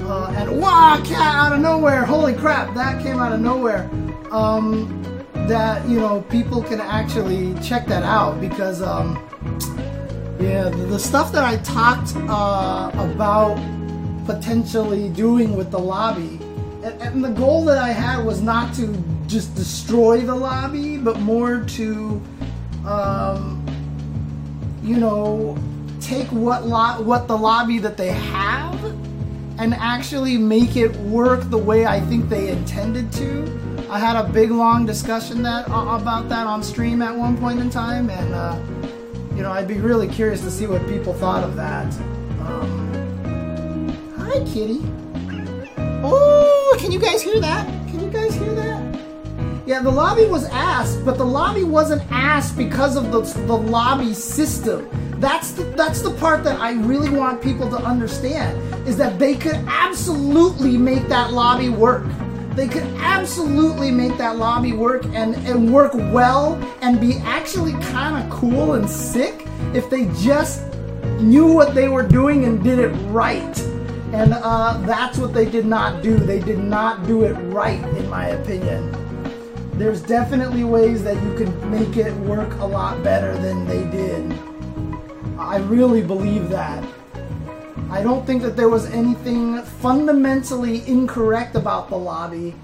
Uh, 0.00 0.34
and 0.38 0.58
wow, 0.58 0.98
cat 1.04 1.34
out 1.34 1.52
of 1.52 1.60
nowhere! 1.60 2.06
Holy 2.06 2.32
crap, 2.32 2.74
that 2.74 3.02
came 3.02 3.18
out 3.18 3.32
of 3.32 3.40
nowhere. 3.40 3.90
Um, 4.30 5.26
that 5.46 5.86
you 5.86 6.00
know 6.00 6.22
people 6.30 6.62
can 6.62 6.80
actually 6.80 7.52
check 7.60 7.86
that 7.88 8.02
out 8.02 8.40
because 8.40 8.80
um, 8.80 9.22
yeah, 10.40 10.70
the, 10.70 10.98
stuff 10.98 11.32
that 11.32 11.44
I 11.44 11.58
talked 11.58 12.16
uh, 12.16 12.90
about 12.94 13.56
potentially 14.24 15.10
doing 15.10 15.54
with 15.54 15.70
the 15.70 15.78
lobby, 15.78 16.40
and, 16.82 17.02
and 17.02 17.22
the 17.22 17.32
goal 17.32 17.66
that 17.66 17.76
I 17.76 17.90
had 17.90 18.24
was 18.24 18.40
not 18.40 18.74
to 18.76 18.86
just 19.26 19.54
destroy 19.54 20.20
the 20.20 20.34
lobby, 20.34 20.96
but 20.98 21.20
more 21.20 21.60
to, 21.60 22.20
um, 22.86 23.64
you 24.82 24.96
know, 24.96 25.56
take 26.00 26.26
what 26.28 26.66
lo- 26.66 27.00
what 27.02 27.28
the 27.28 27.36
lobby 27.36 27.78
that 27.78 27.96
they 27.96 28.10
have 28.12 28.84
and 29.58 29.74
actually 29.74 30.36
make 30.36 30.76
it 30.76 30.94
work 30.96 31.48
the 31.50 31.58
way 31.58 31.86
I 31.86 32.00
think 32.00 32.28
they 32.28 32.48
intended 32.48 33.12
to. 33.12 33.86
I 33.88 33.98
had 33.98 34.16
a 34.16 34.28
big 34.28 34.50
long 34.50 34.86
discussion 34.86 35.42
that 35.42 35.68
uh, 35.68 35.98
about 36.00 36.28
that 36.30 36.46
on 36.46 36.62
stream 36.62 37.02
at 37.02 37.14
one 37.14 37.36
point 37.36 37.60
in 37.60 37.70
time, 37.70 38.10
and 38.10 38.34
uh, 38.34 38.58
you 39.36 39.42
know 39.42 39.52
I'd 39.52 39.68
be 39.68 39.78
really 39.78 40.08
curious 40.08 40.40
to 40.42 40.50
see 40.50 40.66
what 40.66 40.86
people 40.88 41.12
thought 41.12 41.44
of 41.44 41.56
that. 41.56 41.86
Um, 42.40 44.14
hi, 44.16 44.38
kitty. 44.44 44.80
Oh, 46.04 46.76
can 46.80 46.90
you 46.90 46.98
guys 46.98 47.22
hear 47.22 47.38
that? 47.40 47.66
Can 47.90 48.00
you 48.00 48.10
guys 48.10 48.34
hear 48.34 48.54
that? 48.54 49.01
Yeah, 49.72 49.80
the 49.80 49.90
lobby 49.90 50.26
was 50.26 50.44
asked, 50.50 51.02
but 51.02 51.16
the 51.16 51.24
lobby 51.24 51.64
wasn't 51.64 52.02
asked 52.12 52.58
because 52.58 52.94
of 52.94 53.10
the, 53.10 53.22
the 53.46 53.56
lobby 53.56 54.12
system. 54.12 54.86
That's 55.18 55.52
the, 55.52 55.62
that's 55.62 56.02
the 56.02 56.10
part 56.10 56.44
that 56.44 56.60
I 56.60 56.72
really 56.72 57.08
want 57.08 57.40
people 57.40 57.70
to 57.70 57.78
understand 57.78 58.86
is 58.86 58.98
that 58.98 59.18
they 59.18 59.34
could 59.34 59.56
absolutely 59.66 60.76
make 60.76 61.08
that 61.08 61.32
lobby 61.32 61.70
work. 61.70 62.04
They 62.50 62.68
could 62.68 62.82
absolutely 62.98 63.90
make 63.90 64.18
that 64.18 64.36
lobby 64.36 64.74
work 64.74 65.06
and, 65.06 65.36
and 65.36 65.72
work 65.72 65.94
well 65.94 66.56
and 66.82 67.00
be 67.00 67.16
actually 67.24 67.72
kind 67.84 68.22
of 68.22 68.30
cool 68.30 68.74
and 68.74 68.86
sick 68.86 69.46
if 69.72 69.88
they 69.88 70.04
just 70.20 70.62
knew 71.18 71.50
what 71.50 71.74
they 71.74 71.88
were 71.88 72.06
doing 72.06 72.44
and 72.44 72.62
did 72.62 72.78
it 72.78 72.90
right. 73.08 73.58
And 74.12 74.34
uh, 74.34 74.76
that's 74.84 75.16
what 75.16 75.32
they 75.32 75.46
did 75.46 75.64
not 75.64 76.02
do. 76.02 76.18
They 76.18 76.40
did 76.40 76.58
not 76.58 77.06
do 77.06 77.22
it 77.22 77.32
right, 77.54 77.82
in 77.96 78.10
my 78.10 78.26
opinion. 78.26 79.02
There's 79.82 80.00
definitely 80.00 80.62
ways 80.62 81.02
that 81.02 81.20
you 81.24 81.34
can 81.34 81.68
make 81.68 81.96
it 81.96 82.14
work 82.18 82.54
a 82.60 82.64
lot 82.64 83.02
better 83.02 83.36
than 83.36 83.66
they 83.66 83.82
did. 83.90 84.32
I 85.36 85.56
really 85.56 86.02
believe 86.02 86.48
that. 86.50 86.88
I 87.90 88.00
don't 88.00 88.24
think 88.24 88.42
that 88.42 88.54
there 88.54 88.68
was 88.68 88.86
anything 88.86 89.60
fundamentally 89.60 90.86
incorrect 90.86 91.56
about 91.56 91.88
the 91.88 91.96
lobby. 91.96 92.54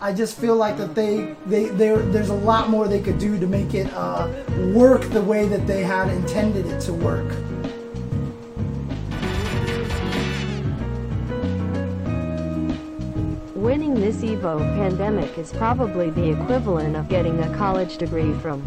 I 0.00 0.12
just 0.12 0.36
feel 0.36 0.56
like 0.56 0.78
that 0.78 0.96
they, 0.96 1.36
they 1.46 1.66
there 1.66 1.98
there's 1.98 2.30
a 2.30 2.34
lot 2.34 2.68
more 2.68 2.88
they 2.88 3.00
could 3.00 3.20
do 3.20 3.38
to 3.38 3.46
make 3.46 3.72
it 3.74 3.86
uh, 3.94 4.28
work 4.74 5.02
the 5.10 5.22
way 5.22 5.46
that 5.46 5.68
they 5.68 5.84
had 5.84 6.08
intended 6.08 6.66
it 6.66 6.80
to 6.80 6.92
work. 6.92 7.32
This 14.02 14.16
Evo 14.22 14.58
pandemic 14.74 15.38
is 15.38 15.52
probably 15.52 16.10
the 16.10 16.30
equivalent 16.30 16.96
of 16.96 17.08
getting 17.08 17.38
a 17.38 17.56
college 17.56 17.98
degree 17.98 18.32
from 18.40 18.60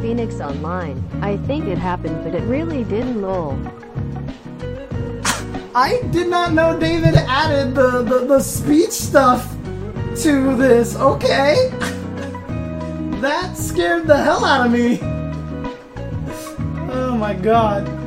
Phoenix 0.00 0.40
Online. 0.40 1.04
I 1.20 1.36
think 1.46 1.66
it 1.66 1.76
happened, 1.76 2.24
but 2.24 2.34
it 2.34 2.42
really 2.44 2.84
didn't 2.84 3.20
lol. 3.20 3.52
I 5.74 6.00
did 6.10 6.28
not 6.28 6.54
know 6.54 6.80
David 6.80 7.16
added 7.16 7.74
the, 7.74 8.02
the, 8.02 8.20
the 8.24 8.40
speech 8.40 8.92
stuff 8.92 9.46
to 10.22 10.56
this. 10.56 10.96
Okay. 10.96 11.68
that 13.20 13.58
scared 13.58 14.06
the 14.06 14.16
hell 14.16 14.42
out 14.42 14.64
of 14.64 14.72
me. 14.72 15.00
Oh 16.96 17.16
my 17.16 17.34
god. 17.34 18.03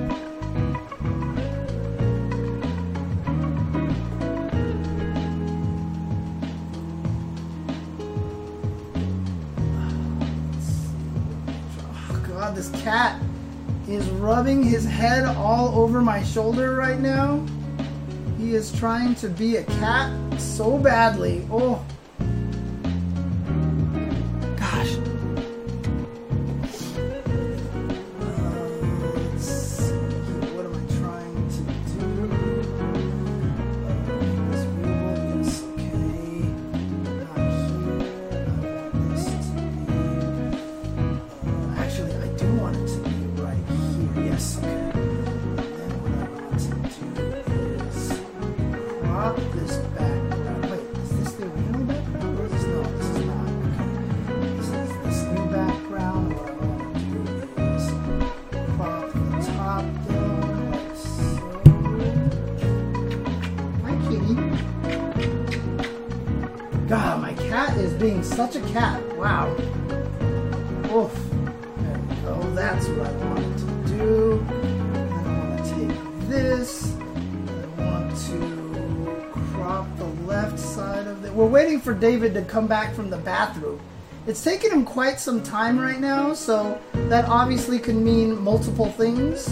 Rubbing 14.27 14.61
his 14.61 14.83
head 14.83 15.23
all 15.23 15.69
over 15.79 16.01
my 16.01 16.21
shoulder 16.21 16.75
right 16.75 16.99
now. 16.99 17.41
He 18.37 18.55
is 18.55 18.77
trying 18.77 19.15
to 19.15 19.29
be 19.29 19.55
a 19.55 19.63
cat 19.63 20.11
so 20.37 20.77
badly. 20.77 21.47
Oh. 21.49 21.81
Come 82.47 82.67
back 82.67 82.93
from 82.93 83.09
the 83.09 83.17
bathroom. 83.17 83.79
It's 84.25 84.43
taken 84.43 84.71
him 84.71 84.83
quite 84.83 85.19
some 85.19 85.41
time 85.41 85.79
right 85.79 85.99
now, 85.99 86.33
so 86.33 86.81
that 86.93 87.25
obviously 87.25 87.79
can 87.79 88.03
mean 88.03 88.41
multiple 88.41 88.91
things. 88.91 89.47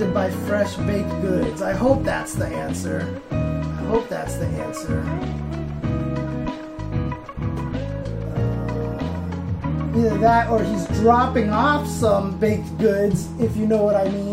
Intercepted 0.00 0.14
by 0.14 0.30
fresh 0.46 0.76
baked 0.86 1.10
goods. 1.20 1.60
I 1.60 1.72
hope 1.74 2.04
that's 2.04 2.32
the 2.34 2.46
answer. 2.46 3.20
I 3.30 3.84
hope 3.84 4.08
that's 4.08 4.36
the 4.36 4.46
answer. 4.46 5.02
Uh, 9.62 9.98
either 9.98 10.16
that 10.18 10.48
or 10.48 10.62
he's 10.64 10.86
dropping 11.00 11.50
off 11.50 11.86
some 11.86 12.38
baked 12.38 12.78
goods, 12.78 13.28
if 13.38 13.54
you 13.58 13.66
know 13.66 13.82
what 13.82 13.94
I 13.94 14.08
mean. 14.08 14.29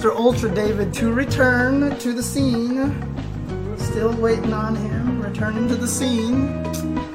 Mr. 0.00 0.16
Ultra 0.16 0.50
David 0.54 0.94
to 0.94 1.12
return 1.12 1.94
to 1.98 2.14
the 2.14 2.22
scene. 2.22 2.90
Still 3.76 4.14
waiting 4.14 4.54
on 4.54 4.74
him 4.74 5.20
returning 5.20 5.68
to 5.68 5.76
the 5.76 5.86
scene. 5.86 6.64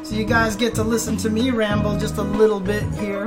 So 0.06 0.14
you 0.14 0.24
guys 0.24 0.56
get 0.56 0.76
to 0.76 0.84
listen 0.84 1.18
to 1.18 1.32
me 1.32 1.49
ramble 1.49 1.98
just 1.98 2.18
a 2.18 2.22
little 2.22 2.60
bit 2.60 2.84
here. 2.94 3.24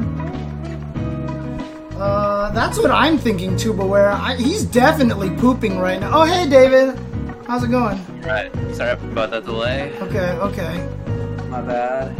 Uh, 1.98 2.52
that's 2.52 2.78
what 2.78 2.92
I'm 2.92 3.18
thinking, 3.18 3.56
Tubaware. 3.56 4.12
I, 4.12 4.36
he's 4.36 4.64
definitely 4.64 5.30
pooping 5.30 5.80
right 5.80 5.98
now. 5.98 6.12
Oh, 6.12 6.24
hey, 6.24 6.48
David. 6.48 6.96
How's 7.48 7.64
it 7.64 7.72
going? 7.72 7.98
Right. 8.22 8.52
Sorry 8.76 8.92
about 8.92 9.32
that 9.32 9.44
delay. 9.44 9.92
Okay, 9.98 10.30
okay. 10.34 10.88
My 11.48 11.62
bad. 11.62 12.14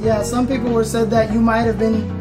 Yeah, 0.00 0.24
some 0.24 0.48
people 0.48 0.72
were 0.72 0.82
said 0.82 1.10
that 1.10 1.32
you 1.32 1.40
might 1.40 1.62
have 1.62 1.78
been, 1.78 2.11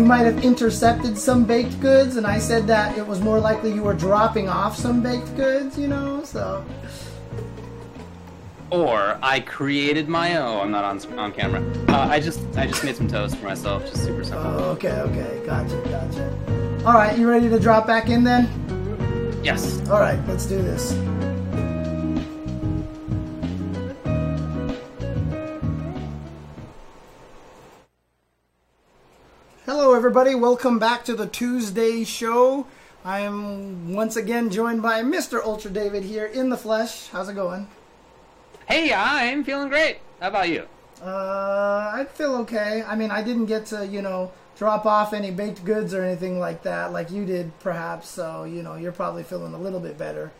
you 0.00 0.06
might 0.06 0.24
have 0.24 0.42
intercepted 0.42 1.18
some 1.18 1.44
baked 1.44 1.78
goods, 1.78 2.16
and 2.16 2.26
I 2.26 2.38
said 2.38 2.66
that 2.68 2.96
it 2.96 3.06
was 3.06 3.20
more 3.20 3.38
likely 3.38 3.70
you 3.70 3.82
were 3.82 3.92
dropping 3.92 4.48
off 4.48 4.74
some 4.74 5.02
baked 5.02 5.36
goods. 5.36 5.78
You 5.78 5.88
know, 5.88 6.24
so 6.24 6.64
Or 8.70 9.18
I 9.22 9.40
created 9.40 10.08
my 10.08 10.36
own. 10.36 10.58
I'm 10.62 10.70
not 10.70 10.84
on 10.84 11.18
on 11.18 11.32
camera. 11.32 11.62
Uh, 11.88 12.08
I 12.08 12.18
just 12.18 12.40
I 12.56 12.66
just 12.66 12.82
made 12.82 12.96
some 12.96 13.08
toast 13.08 13.36
for 13.36 13.44
myself. 13.44 13.82
Just 13.82 14.02
super 14.02 14.24
simple. 14.24 14.46
oh, 14.46 14.70
okay, 14.70 15.02
okay, 15.02 15.42
gotcha, 15.44 15.76
gotcha. 15.90 16.84
All 16.86 16.94
right, 16.94 17.18
you 17.18 17.28
ready 17.28 17.50
to 17.50 17.60
drop 17.60 17.86
back 17.86 18.08
in 18.08 18.24
then? 18.24 18.48
yes. 19.44 19.86
All 19.90 20.00
right, 20.00 20.18
let's 20.26 20.46
do 20.46 20.62
this. 20.62 20.92
Everybody. 30.10 30.34
Welcome 30.34 30.80
back 30.80 31.04
to 31.04 31.14
the 31.14 31.28
Tuesday 31.28 32.02
show. 32.02 32.66
I 33.04 33.20
am 33.20 33.92
once 33.94 34.16
again 34.16 34.50
joined 34.50 34.82
by 34.82 35.02
Mr. 35.02 35.40
Ultra 35.40 35.70
David 35.70 36.02
here 36.02 36.26
in 36.26 36.48
the 36.48 36.56
flesh. 36.56 37.06
How's 37.10 37.28
it 37.28 37.34
going? 37.34 37.68
Hey, 38.68 38.92
I'm 38.92 39.44
feeling 39.44 39.68
great. 39.68 39.98
How 40.20 40.26
about 40.26 40.48
you? 40.48 40.66
Uh, 41.00 41.92
I 41.94 42.08
feel 42.12 42.34
okay. 42.38 42.82
I 42.84 42.96
mean, 42.96 43.12
I 43.12 43.22
didn't 43.22 43.46
get 43.46 43.66
to, 43.66 43.86
you 43.86 44.02
know, 44.02 44.32
drop 44.58 44.84
off 44.84 45.12
any 45.12 45.30
baked 45.30 45.64
goods 45.64 45.94
or 45.94 46.02
anything 46.02 46.40
like 46.40 46.64
that, 46.64 46.92
like 46.92 47.12
you 47.12 47.24
did, 47.24 47.56
perhaps. 47.60 48.08
So, 48.08 48.42
you 48.42 48.64
know, 48.64 48.74
you're 48.74 48.90
probably 48.90 49.22
feeling 49.22 49.54
a 49.54 49.58
little 49.58 49.78
bit 49.78 49.96
better. 49.96 50.32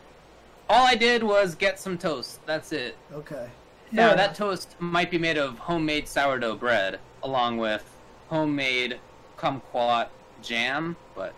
All 0.69 0.85
I 0.85 0.97
did 0.97 1.23
was 1.23 1.55
get 1.55 1.79
some 1.79 1.97
toast. 1.97 2.45
That's 2.45 2.73
it. 2.73 2.97
Okay. 3.13 3.47
Now 3.93 4.09
Yeah. 4.09 4.17
that 4.17 4.35
toast 4.35 4.75
might 4.81 5.13
be 5.13 5.19
made 5.19 5.39
of 5.39 5.61
homemade 5.61 6.09
sourdough 6.09 6.57
bread, 6.57 6.99
along 7.23 7.59
with 7.59 7.85
homemade 8.31 8.99
kumquat 9.41 10.09
jam, 10.43 10.97
but 11.15 11.35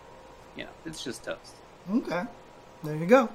you 0.57 0.65
know, 0.65 0.70
it's 0.85 1.03
just 1.03 1.24
toast. 1.24 1.55
Okay. 1.91 2.23
There 2.85 2.97
you 2.97 3.07
go. 3.07 3.29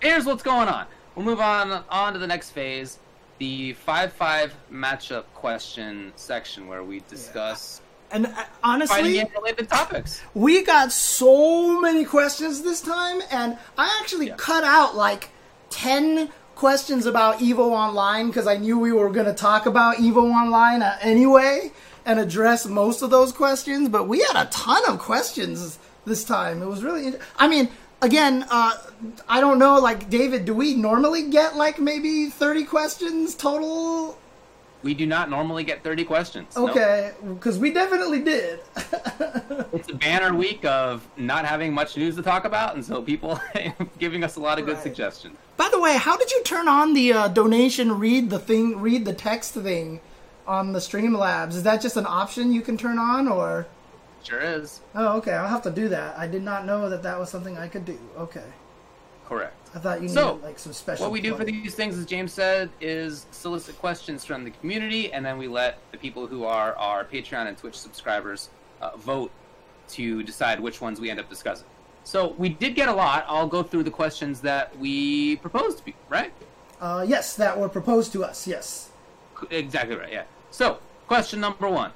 Here's 0.00 0.24
what's 0.24 0.42
going 0.42 0.68
on. 0.68 0.86
We'll 1.14 1.24
move 1.24 1.40
on 1.40 1.84
on 1.88 2.12
to 2.14 2.18
the 2.18 2.26
next 2.26 2.50
phase, 2.50 2.98
the 3.38 3.72
five-five 3.74 4.54
matchup 4.72 5.24
question 5.34 6.12
section, 6.16 6.66
where 6.66 6.82
we 6.84 7.00
discuss 7.08 7.80
And 8.12 8.26
uh, 8.26 8.44
honestly, 8.64 9.12
game-related 9.14 9.68
topics. 9.68 10.22
we 10.34 10.62
got 10.64 10.90
so 10.92 11.80
many 11.80 12.04
questions 12.04 12.62
this 12.62 12.80
time, 12.80 13.20
and 13.30 13.56
I 13.78 13.98
actually 14.00 14.28
Yeah. 14.28 14.36
cut 14.36 14.64
out 14.64 14.96
like 14.96 15.30
10 15.70 16.30
questions 16.56 17.06
about 17.06 17.38
EVO 17.38 17.70
Online 17.70 18.26
because 18.28 18.46
I 18.46 18.56
knew 18.56 18.78
we 18.78 18.92
were 18.92 19.08
going 19.10 19.26
to 19.26 19.32
talk 19.34 19.66
about 19.66 19.96
EVO 19.96 20.30
Online 20.30 20.82
uh, 20.82 20.98
anyway 21.00 21.72
and 22.04 22.18
address 22.18 22.66
most 22.66 23.02
of 23.02 23.10
those 23.10 23.32
questions, 23.32 23.88
but 23.88 24.08
we 24.08 24.20
had 24.20 24.36
a 24.36 24.48
ton 24.50 24.82
of 24.88 24.98
questions 24.98 25.78
this 26.04 26.24
time. 26.24 26.62
It 26.62 26.66
was 26.66 26.82
really, 26.82 27.08
int- 27.08 27.20
I 27.36 27.48
mean, 27.48 27.68
again, 28.02 28.46
uh, 28.50 28.76
I 29.28 29.40
don't 29.40 29.58
know, 29.58 29.78
like, 29.78 30.10
David, 30.10 30.44
do 30.44 30.54
we 30.54 30.74
normally 30.74 31.30
get 31.30 31.56
like 31.56 31.78
maybe 31.78 32.30
30 32.30 32.64
questions 32.64 33.34
total? 33.34 34.18
We 34.82 34.94
do 34.94 35.06
not 35.06 35.28
normally 35.28 35.62
get 35.64 35.84
30 35.84 36.04
questions. 36.04 36.56
Okay, 36.56 37.12
because 37.22 37.58
we 37.58 37.72
definitely 37.72 38.20
did. 38.20 38.60
It's 39.72 39.88
a 39.88 39.94
banner 39.94 40.34
week 40.34 40.64
of 40.64 41.06
not 41.16 41.44
having 41.44 41.72
much 41.72 41.96
news 41.96 42.16
to 42.16 42.22
talk 42.22 42.44
about, 42.44 42.74
and 42.74 42.84
so 42.84 43.00
people 43.00 43.40
giving 43.98 44.24
us 44.24 44.34
a 44.34 44.40
lot 44.40 44.58
of 44.58 44.66
good 44.66 44.78
suggestions. 44.78 45.36
By 45.56 45.68
the 45.70 45.78
way, 45.78 45.96
how 45.96 46.16
did 46.16 46.32
you 46.32 46.42
turn 46.42 46.66
on 46.66 46.92
the 46.92 47.12
uh, 47.12 47.28
donation 47.28 47.98
read 48.00 48.30
the 48.30 48.40
thing, 48.40 48.80
read 48.80 49.04
the 49.04 49.14
text 49.14 49.54
thing 49.54 50.00
on 50.46 50.72
the 50.72 50.78
Streamlabs? 50.78 51.54
Is 51.54 51.62
that 51.62 51.80
just 51.80 51.96
an 51.96 52.06
option 52.06 52.52
you 52.52 52.60
can 52.62 52.76
turn 52.76 52.98
on, 52.98 53.28
or? 53.28 53.66
Sure 54.22 54.40
is. 54.40 54.80
Oh, 54.94 55.16
okay. 55.18 55.32
I'll 55.32 55.48
have 55.48 55.62
to 55.62 55.70
do 55.70 55.88
that. 55.88 56.18
I 56.18 56.26
did 56.26 56.42
not 56.42 56.66
know 56.66 56.90
that 56.90 57.02
that 57.02 57.18
was 57.18 57.30
something 57.30 57.56
I 57.56 57.68
could 57.68 57.84
do. 57.84 57.98
Okay, 58.18 58.44
Correct. 59.30 59.54
I 59.76 59.78
thought 59.78 59.98
you 59.98 60.08
needed 60.08 60.14
So, 60.14 60.40
like 60.42 60.58
some 60.58 60.72
special. 60.72 61.04
What 61.04 61.12
we 61.12 61.20
do 61.20 61.36
for 61.36 61.44
these 61.44 61.76
things, 61.76 61.96
as 61.96 62.04
James 62.04 62.32
said, 62.32 62.68
is 62.80 63.26
solicit 63.30 63.78
questions 63.78 64.24
from 64.24 64.42
the 64.42 64.50
community, 64.50 65.12
and 65.12 65.24
then 65.24 65.38
we 65.38 65.46
let 65.46 65.78
the 65.92 65.98
people 65.98 66.26
who 66.26 66.42
are 66.42 66.74
our 66.74 67.04
Patreon 67.04 67.46
and 67.46 67.56
Twitch 67.56 67.78
subscribers 67.78 68.50
uh, 68.80 68.96
vote 68.96 69.30
to 69.90 70.24
decide 70.24 70.58
which 70.58 70.80
ones 70.80 71.00
we 71.00 71.10
end 71.10 71.20
up 71.20 71.28
discussing. 71.28 71.68
So 72.02 72.34
we 72.38 72.48
did 72.48 72.74
get 72.74 72.88
a 72.88 72.92
lot. 72.92 73.24
I'll 73.28 73.46
go 73.46 73.62
through 73.62 73.84
the 73.84 73.90
questions 73.92 74.40
that 74.40 74.76
we 74.78 75.36
proposed 75.36 75.78
to 75.78 75.84
be 75.84 75.94
right. 76.08 76.32
Uh, 76.80 77.04
yes, 77.06 77.36
that 77.36 77.56
were 77.56 77.68
proposed 77.68 78.10
to 78.14 78.24
us. 78.24 78.48
Yes. 78.48 78.89
Exactly 79.50 79.96
right. 79.96 80.12
Yeah. 80.12 80.24
So 80.50 80.78
question 81.06 81.40
number 81.40 81.68
one: 81.68 81.92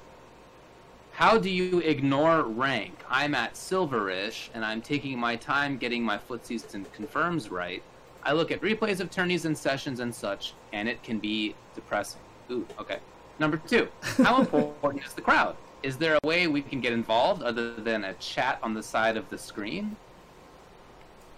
How 1.11 1.37
do 1.37 1.49
you 1.49 1.79
ignore 1.79 2.43
rank? 2.43 2.95
I'm 3.09 3.35
at 3.35 3.53
silverish, 3.53 4.49
and 4.53 4.65
I'm 4.65 4.81
taking 4.81 5.19
my 5.19 5.35
time 5.35 5.77
getting 5.77 6.03
my 6.03 6.17
footsies 6.17 6.73
and 6.73 6.91
confirms 6.93 7.49
right. 7.49 7.83
I 8.23 8.33
look 8.33 8.51
at 8.51 8.61
replays 8.61 8.99
of 8.99 9.11
tourneys 9.11 9.45
and 9.45 9.57
sessions 9.57 9.99
and 9.99 10.13
such, 10.13 10.53
and 10.73 10.89
it 10.89 11.03
can 11.03 11.19
be 11.19 11.55
depressing. 11.75 12.21
Ooh, 12.51 12.65
okay. 12.79 12.99
Number 13.39 13.57
two: 13.57 13.87
How 14.01 14.39
important 14.41 15.05
is 15.05 15.13
the 15.13 15.21
crowd? 15.21 15.55
Is 15.83 15.97
there 15.97 16.17
a 16.23 16.27
way 16.27 16.47
we 16.47 16.61
can 16.61 16.81
get 16.81 16.93
involved 16.93 17.43
other 17.43 17.75
than 17.75 18.05
a 18.05 18.13
chat 18.15 18.57
on 18.63 18.73
the 18.73 18.81
side 18.81 19.17
of 19.17 19.29
the 19.29 19.37
screen? 19.37 19.95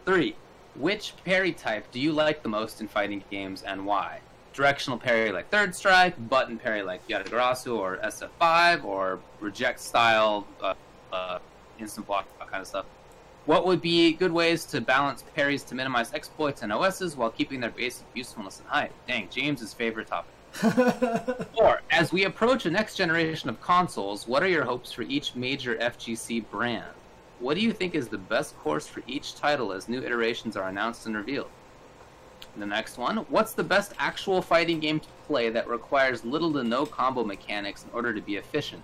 Three, 0.06 0.38
which 0.76 1.14
parry 1.26 1.52
type 1.52 1.92
do 1.92 2.00
you 2.00 2.14
like 2.14 2.44
the 2.44 2.50
most 2.50 2.80
in 2.80 2.88
fighting 2.88 3.24
games 3.30 3.64
and 3.64 3.86
why? 3.86 4.22
Directional 4.58 4.98
parry 4.98 5.32
like 5.32 5.52
Third 5.52 5.76
Strike, 5.76 6.16
button 6.30 6.58
parry 6.58 6.82
like 6.82 7.08
Yatagarasu 7.08 7.78
or 7.78 7.98
SF5, 7.98 8.86
or 8.86 9.20
reject 9.40 9.80
style, 9.80 10.48
uh, 10.64 10.74
uh, 11.14 11.38
instant 11.78 12.08
block, 12.08 12.26
that 12.40 12.50
kind 12.50 12.62
of 12.62 12.68
stuff. 12.68 12.88
What 13.46 13.68
would 13.68 13.84
be 13.84 14.14
good 14.14 14.32
ways 14.32 14.66
to 14.66 14.82
balance 14.82 15.24
parries 15.36 15.64
to 15.66 15.76
minimize 15.76 16.12
exploits 16.12 16.64
and 16.64 16.74
OSs 16.74 17.16
while 17.16 17.30
keeping 17.30 17.60
their 17.60 17.70
basic 17.70 18.08
usefulness 18.16 18.60
and 18.60 18.68
height? 18.68 18.92
Dang, 19.08 19.30
James's 19.30 19.76
favorite 19.76 20.08
topic. 20.08 20.34
or, 21.56 21.82
as 21.92 22.12
we 22.12 22.24
approach 22.24 22.66
a 22.66 22.72
next 22.72 22.96
generation 22.96 23.52
of 23.52 23.62
consoles, 23.62 24.28
what 24.28 24.42
are 24.42 24.48
your 24.48 24.66
hopes 24.66 24.92
for 24.92 25.04
each 25.04 25.36
major 25.36 25.76
FGC 25.76 26.50
brand? 26.50 26.96
What 27.38 27.54
do 27.54 27.62
you 27.62 27.74
think 27.74 27.94
is 27.94 28.08
the 28.08 28.18
best 28.18 28.58
course 28.58 28.88
for 28.88 29.04
each 29.06 29.36
title 29.36 29.72
as 29.72 29.88
new 29.88 30.02
iterations 30.02 30.58
are 30.58 30.68
announced 30.68 31.06
and 31.06 31.16
revealed? 31.16 31.52
The 32.58 32.66
next 32.66 32.98
one, 32.98 33.18
what's 33.30 33.54
the 33.54 33.64
best 33.64 33.94
actual 34.00 34.42
fighting 34.42 34.80
game 34.80 35.00
to 35.00 35.08
play 35.28 35.50
that 35.50 35.68
requires 35.68 36.26
little 36.26 36.52
to 36.54 36.64
no 36.64 36.86
combo 36.86 37.24
mechanics 37.24 37.84
in 37.84 37.90
order 37.94 38.14
to 38.14 38.22
be 38.22 38.36
efficient? 38.36 38.82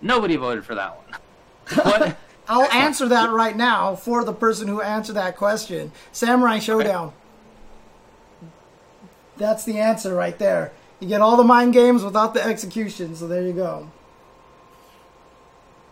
Nobody 0.00 0.36
voted 0.36 0.64
for 0.64 0.74
that 0.74 0.96
one. 0.96 1.20
What? 1.84 2.16
I'll 2.48 2.70
answer 2.70 3.06
that 3.08 3.30
right 3.30 3.54
now 3.54 3.94
for 3.94 4.24
the 4.24 4.32
person 4.32 4.68
who 4.68 4.80
answered 4.80 5.16
that 5.16 5.36
question. 5.36 5.92
Samurai 6.12 6.56
Shodown. 6.58 7.12
That's 9.36 9.64
the 9.64 9.78
answer 9.78 10.14
right 10.14 10.38
there. 10.38 10.72
You 10.98 11.08
get 11.08 11.20
all 11.20 11.36
the 11.36 11.44
mind 11.44 11.74
games 11.74 12.02
without 12.02 12.32
the 12.32 12.42
execution, 12.42 13.14
so 13.14 13.28
there 13.28 13.42
you 13.42 13.52
go. 13.52 13.90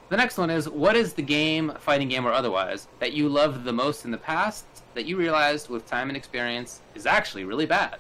The 0.08 0.16
next 0.16 0.38
one 0.38 0.50
is 0.50 0.68
what 0.68 0.96
is 0.96 1.12
the 1.12 1.22
game, 1.22 1.72
fighting 1.78 2.08
game 2.08 2.26
or 2.26 2.32
otherwise, 2.32 2.88
that 3.00 3.12
you 3.12 3.28
loved 3.28 3.64
the 3.64 3.72
most 3.72 4.06
in 4.06 4.10
the 4.10 4.18
past 4.18 4.64
that 4.96 5.04
you 5.04 5.16
realized 5.16 5.68
with 5.68 5.86
time 5.86 6.08
and 6.08 6.16
experience 6.16 6.80
is 6.94 7.06
actually 7.06 7.44
really 7.44 7.66
bad? 7.66 7.98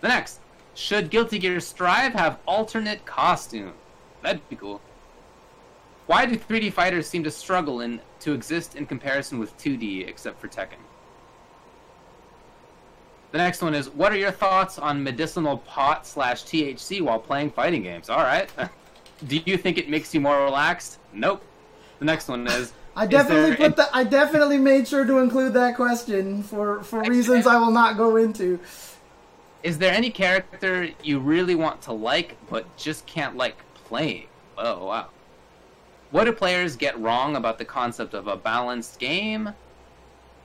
The 0.00 0.08
next, 0.08 0.40
should 0.74 1.10
Guilty 1.10 1.38
Gear 1.38 1.60
Strive 1.60 2.14
have 2.14 2.38
alternate 2.46 3.04
costume? 3.04 3.74
That'd 4.22 4.48
be 4.48 4.56
cool. 4.56 4.80
Why 6.06 6.24
do 6.24 6.36
3D 6.36 6.72
fighters 6.72 7.06
seem 7.06 7.22
to 7.24 7.30
struggle 7.30 7.82
in 7.82 8.00
to 8.20 8.32
exist 8.32 8.74
in 8.74 8.86
comparison 8.86 9.38
with 9.38 9.56
2D 9.58 10.08
except 10.08 10.40
for 10.40 10.48
Tekken? 10.48 10.80
The 13.32 13.38
next 13.38 13.60
one 13.60 13.74
is 13.74 13.90
what 13.90 14.12
are 14.12 14.16
your 14.16 14.30
thoughts 14.30 14.78
on 14.78 15.02
medicinal 15.02 15.58
pot 15.58 16.06
slash 16.06 16.44
THC 16.44 17.02
while 17.02 17.18
playing 17.18 17.50
fighting 17.50 17.82
games? 17.82 18.08
All 18.08 18.22
right. 18.22 18.48
Do 19.26 19.40
you 19.44 19.58
think 19.58 19.76
it 19.76 19.90
makes 19.90 20.14
you 20.14 20.20
more 20.20 20.42
relaxed? 20.44 21.00
Nope. 21.12 21.42
The 21.98 22.04
next 22.06 22.28
one 22.28 22.46
is. 22.46 22.72
I 22.96 23.06
definitely 23.06 23.56
put 23.56 23.76
that. 23.76 23.90
I 23.92 24.04
definitely 24.04 24.56
made 24.56 24.88
sure 24.88 25.04
to 25.04 25.18
include 25.18 25.52
that 25.52 25.76
question 25.76 26.42
for 26.42 26.82
for 26.82 27.02
reasons 27.02 27.46
I 27.46 27.58
will 27.58 27.70
not 27.70 27.98
go 27.98 28.16
into. 28.16 28.58
Is 29.62 29.78
there 29.78 29.92
any 29.92 30.10
character 30.10 30.88
you 31.02 31.18
really 31.18 31.54
want 31.54 31.82
to 31.82 31.92
like 31.92 32.36
but 32.48 32.74
just 32.76 33.04
can't 33.06 33.36
like 33.36 33.56
playing? 33.74 34.28
Oh 34.56 34.86
wow. 34.86 35.08
What 36.10 36.24
do 36.24 36.32
players 36.32 36.76
get 36.76 36.98
wrong 36.98 37.36
about 37.36 37.58
the 37.58 37.64
concept 37.64 38.14
of 38.14 38.28
a 38.28 38.36
balanced 38.36 38.98
game? 38.98 39.50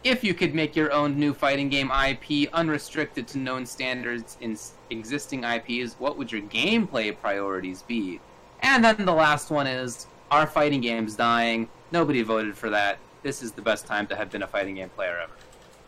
If 0.03 0.23
you 0.23 0.33
could 0.33 0.55
make 0.55 0.75
your 0.75 0.91
own 0.91 1.17
new 1.19 1.33
fighting 1.33 1.69
game 1.69 1.91
IP 1.91 2.51
unrestricted 2.51 3.27
to 3.29 3.37
known 3.37 3.65
standards 3.65 4.35
in 4.41 4.57
existing 4.89 5.43
IPs, 5.43 5.93
what 5.99 6.17
would 6.17 6.31
your 6.31 6.41
gameplay 6.41 7.15
priorities 7.15 7.83
be? 7.83 8.19
And 8.61 8.83
then 8.83 9.05
the 9.05 9.13
last 9.13 9.51
one 9.51 9.67
is 9.67 10.07
Are 10.31 10.47
fighting 10.47 10.81
games 10.81 11.15
dying? 11.15 11.69
Nobody 11.91 12.21
voted 12.21 12.57
for 12.57 12.69
that. 12.69 12.97
This 13.23 13.43
is 13.43 13.51
the 13.51 13.61
best 13.61 13.85
time 13.85 14.07
to 14.07 14.15
have 14.15 14.31
been 14.31 14.43
a 14.43 14.47
fighting 14.47 14.75
game 14.75 14.89
player 14.89 15.27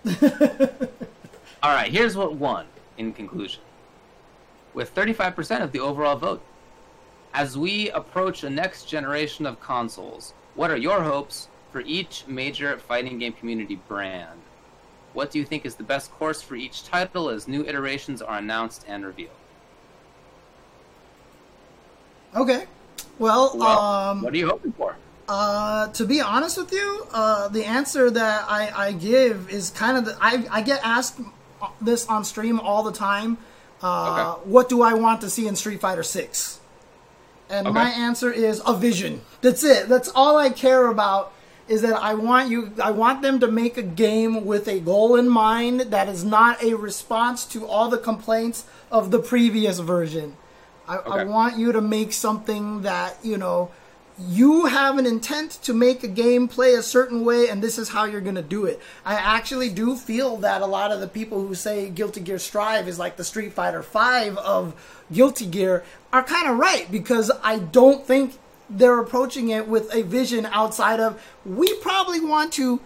ever. 0.06 0.90
All 1.64 1.74
right, 1.74 1.92
here's 1.92 2.16
what 2.18 2.36
won 2.36 2.66
in 2.98 3.14
conclusion. 3.14 3.62
With 4.74 4.94
35% 4.94 5.62
of 5.62 5.72
the 5.72 5.80
overall 5.80 6.16
vote. 6.16 6.44
As 7.34 7.58
we 7.58 7.90
approach 7.92 8.42
the 8.42 8.50
next 8.50 8.88
generation 8.88 9.46
of 9.46 9.60
consoles, 9.60 10.34
what 10.56 10.70
are 10.70 10.78
your 10.78 11.02
hopes 11.02 11.48
for 11.72 11.82
each 11.82 12.26
major 12.28 12.78
fighting 12.78 13.18
game 13.18 13.34
community 13.34 13.76
brand? 13.88 14.40
What 15.14 15.32
do 15.32 15.40
you 15.40 15.46
think 15.46 15.66
is 15.66 15.76
the 15.76 15.84
best 15.84 16.12
course 16.12 16.42
for 16.42 16.56
each 16.56 16.84
title 16.84 17.30
as 17.30 17.48
new 17.48 17.64
iterations 17.66 18.22
are 18.22 18.38
announced 18.38 18.86
and 18.88 19.06
revealed? 19.06 19.32
Okay. 22.36 22.66
Well, 23.20 23.52
Well, 23.56 23.80
um, 23.80 24.22
what 24.22 24.34
are 24.34 24.38
you 24.38 24.50
hoping 24.50 24.72
for? 24.74 24.96
Uh, 25.28 25.88
to 25.90 26.06
be 26.06 26.20
honest 26.22 26.58
with 26.58 26.72
you, 26.72 27.08
uh, 27.14 27.48
the 27.48 27.64
answer 27.66 28.10
that 28.12 28.46
I, 28.50 28.88
I 28.88 28.92
give 28.92 29.50
is 29.50 29.70
kind 29.70 29.98
of 29.98 30.06
the, 30.06 30.18
I, 30.20 30.46
I 30.52 30.62
get 30.62 30.82
asked 30.84 31.20
this 31.82 32.06
on 32.08 32.26
stream 32.26 32.60
all 32.60 32.84
the 32.84 32.92
time. 32.92 33.38
Uh, 33.82 34.36
Okay. 34.36 34.50
What 34.50 34.70
do 34.70 34.82
I 34.82 34.94
want 34.94 35.22
to 35.22 35.30
see 35.30 35.48
in 35.48 35.56
Street 35.56 35.80
Fighter 35.82 36.04
Six? 36.04 36.60
And 37.50 37.68
Okay. 37.68 37.74
my 37.74 37.90
answer 37.90 38.32
is 38.32 38.62
a 38.66 38.74
vision. 38.76 39.22
That's 39.42 39.64
it. 39.64 39.88
That's 39.88 40.10
all 40.14 40.38
I 40.38 40.50
care 40.50 40.88
about. 40.88 41.32
Is 41.70 41.82
that 41.84 41.94
I 41.94 42.14
want 42.16 42.50
you? 42.50 42.74
I 42.84 42.92
want 42.92 43.22
them 43.22 43.40
to 43.40 43.48
make 43.48 43.78
a 43.78 43.82
game 43.84 44.46
with 44.46 44.68
a 44.68 44.82
goal 44.82 45.16
in 45.16 45.30
mind 45.30 45.80
that 45.96 46.10
is 46.10 46.26
not 46.26 46.62
a 46.62 46.74
response 46.74 47.46
to 47.46 47.66
all 47.66 47.88
the 47.88 47.98
complaints 47.98 48.66
of 48.92 49.12
the 49.12 49.20
previous 49.20 49.80
version. 49.80 50.36
I, 50.90 50.98
I 50.98 51.24
want 51.24 51.58
you 51.58 51.72
to 51.72 51.80
make 51.80 52.12
something 52.12 52.82
that 52.82 53.18
you 53.24 53.38
know 53.38 53.72
you 54.20 54.66
have 54.68 54.98
an 55.00 55.06
intent 55.08 55.52
to 55.64 55.74
make 55.74 56.04
a 56.04 56.08
game 56.08 56.48
play 56.48 56.76
a 56.76 56.84
certain 56.84 57.26
way 57.26 57.50
and 57.50 57.64
this 57.64 57.80
is 57.80 57.90
how 57.90 58.06
you're 58.06 58.22
going 58.22 58.36
to 58.36 58.44
do 58.44 58.66
it 58.66 58.80
i 59.06 59.16
actually 59.16 59.70
do 59.70 59.96
feel 59.96 60.38
that 60.38 60.62
a 60.62 60.66
lot 60.68 60.92
of 60.92 61.00
the 61.00 61.08
people 61.08 61.42
who 61.48 61.56
say 61.56 61.90
guilty 61.90 62.20
gear 62.22 62.38
strive 62.38 62.88
is 62.88 63.00
like 63.00 63.18
the 63.18 63.24
street 63.24 63.52
fighter 63.54 63.82
5 63.82 64.38
of 64.38 64.76
guilty 65.12 65.48
gear 65.48 65.84
are 66.12 66.22
kind 66.22 66.48
of 66.48 66.58
right 66.58 66.92
because 66.92 67.32
i 67.44 67.58
don't 67.58 68.06
think 68.06 68.38
they're 68.70 69.00
approaching 69.00 69.50
it 69.50 69.68
with 69.68 69.94
a 69.94 70.04
vision 70.04 70.46
outside 70.48 71.00
of 71.00 71.20
we 71.44 71.74
probably 71.80 72.20
want 72.20 72.54
to 72.54 72.80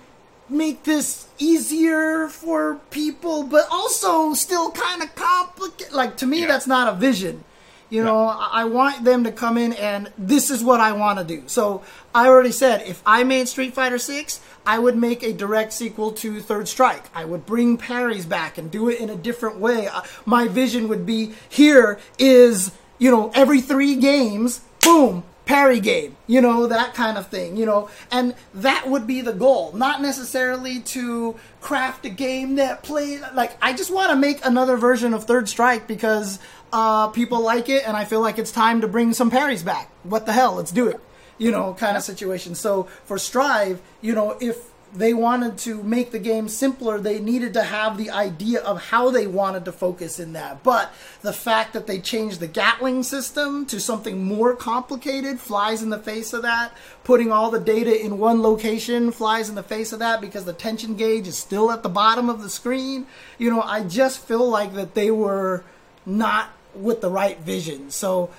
make 0.49 0.84
this 0.84 1.28
easier 1.40 2.30
for 2.30 2.76
people 2.90 3.44
but 3.44 3.66
also 3.70 4.34
still 4.34 4.72
kind 4.72 5.04
of 5.04 5.14
complicated 5.14 5.91
like 5.94 6.16
to 6.16 6.26
me 6.26 6.40
Yeah. 6.41 6.48
that's 6.48 6.68
not 6.68 6.88
a 6.88 6.95
vision 6.95 7.44
you 7.89 8.03
know, 8.03 8.27
I 8.27 8.61
I 8.61 8.64
want 8.65 9.03
them 9.03 9.23
to 9.23 9.31
come 9.31 9.57
in 9.57 9.73
and 9.73 10.11
this 10.18 10.49
is 10.49 10.64
what 10.64 10.80
I 10.80 10.91
want 10.93 11.19
to 11.19 11.26
do. 11.26 11.43
So 11.47 11.84
I 12.14 12.27
already 12.27 12.51
said 12.51 12.81
if 12.88 13.01
I 13.05 13.23
made 13.23 13.47
Street 13.47 13.73
Fighter 13.73 13.97
Six, 13.97 14.41
I 14.65 14.80
would 14.80 14.97
make 14.97 15.23
a 15.23 15.31
direct 15.31 15.73
sequel 15.73 16.11
to 16.14 16.41
Third 16.41 16.68
Strike. 16.68 17.05
I 17.15 17.26
would 17.26 17.45
bring 17.45 17.77
parries 17.77 18.26
back 18.26 18.57
and 18.57 18.69
do 18.69 18.89
it 18.89 18.99
in 18.99 19.09
a 19.09 19.15
different 19.15 19.59
way. 19.59 19.88
Uh, 19.88 20.01
My 20.26 20.47
vision 20.47 20.88
would 20.89 21.05
be 21.05 21.34
here 21.47 21.99
is 22.19 22.72
you 22.97 23.11
know 23.11 23.31
every 23.34 23.61
three 23.61 23.95
games, 23.95 24.61
boom, 24.81 25.23
parry 25.47 25.80
game, 25.80 26.15
you 26.27 26.41
know, 26.41 26.68
that 26.68 26.93
kind 26.93 27.18
of 27.18 27.27
thing, 27.27 27.55
you 27.55 27.65
know, 27.65 27.89
and 28.11 28.35
that 28.53 28.88
would 28.88 29.07
be 29.07 29.22
the 29.22 29.31
goal, 29.31 29.72
not 29.72 30.01
necessarily 30.01 30.81
to 30.81 31.35
craft 31.61 32.05
a 32.05 32.09
game 32.09 32.55
that 32.55 32.84
plays, 32.84 33.22
like 33.34 33.57
I 33.61 33.73
just 33.73 33.91
want 33.91 34.11
to 34.11 34.15
make 34.15 34.45
another 34.45 34.76
version 34.77 35.14
of 35.14 35.23
Third 35.23 35.47
Strike 35.49 35.88
because 35.88 36.39
uh, 36.72 37.07
people 37.07 37.41
like 37.41 37.69
it, 37.69 37.88
and 37.88 37.95
I 37.95 38.06
feel 38.06 38.22
like 38.22 38.38
it's 38.38 38.52
time 38.52 38.81
to 38.81 38.88
bring 38.88 39.14
some 39.14 39.31
parries 39.31 39.64
back. 39.64 39.89
What 40.03 40.26
the 40.26 40.34
hell? 40.34 40.56
Let's 40.56 40.72
do 40.72 40.88
it, 40.88 40.99
you 41.38 41.52
know, 41.52 41.73
kind 41.73 41.98
of 41.98 42.03
situation. 42.03 42.56
So 42.56 42.84
for 43.06 43.18
Strive, 43.18 43.81
you 44.02 44.14
know, 44.14 44.38
if 44.41 44.57
they 44.94 45.14
wanted 45.14 45.57
to 45.57 45.84
make 45.84 46.11
the 46.11 46.19
game 46.19 46.48
simpler, 46.48 46.99
they 46.99 47.19
needed 47.19 47.53
to 47.53 47.64
have 47.64 47.98
the 47.98 48.10
idea 48.10 48.61
of 48.61 48.85
how 48.85 49.11
they 49.11 49.27
wanted 49.27 49.65
to 49.65 49.72
focus 49.72 50.19
in 50.19 50.34
that. 50.34 50.64
But 50.64 50.94
the 51.22 51.34
fact 51.34 51.73
that 51.73 51.88
they 51.88 51.99
changed 51.99 52.39
the 52.39 52.48
Gatling 52.48 53.03
system 53.03 53.65
to 53.68 53.80
something 53.80 54.23
more 54.23 54.56
complicated 54.56 55.39
flies 55.39 55.84
in 55.84 55.89
the 55.89 55.99
face 55.99 56.34
of 56.34 56.41
that. 56.44 56.72
Putting 57.03 57.31
all 57.31 57.52
the 57.52 57.60
data 57.60 58.03
in 58.03 58.18
one 58.18 58.41
location 58.41 59.11
flies 59.11 59.49
in 59.49 59.56
the 59.56 59.64
face 59.64 59.91
of 59.91 59.99
that 59.99 60.22
because 60.22 60.45
the 60.45 60.53
tension 60.53 60.95
gauge 60.95 61.27
is 61.27 61.38
still 61.38 61.72
at 61.72 61.84
the 61.84 61.89
bottom 61.89 62.30
of 62.30 62.41
the 62.41 62.49
screen. 62.49 63.07
You 63.38 63.49
know, 63.49 63.61
I 63.61 63.84
just 63.84 64.26
feel 64.26 64.48
like 64.49 64.73
that 64.73 64.95
they 64.95 65.11
were 65.11 65.64
not 66.06 66.49
with 66.78 67.02
the 67.02 67.10
right 67.10 67.40
vision. 67.40 67.91
So, 67.91 68.30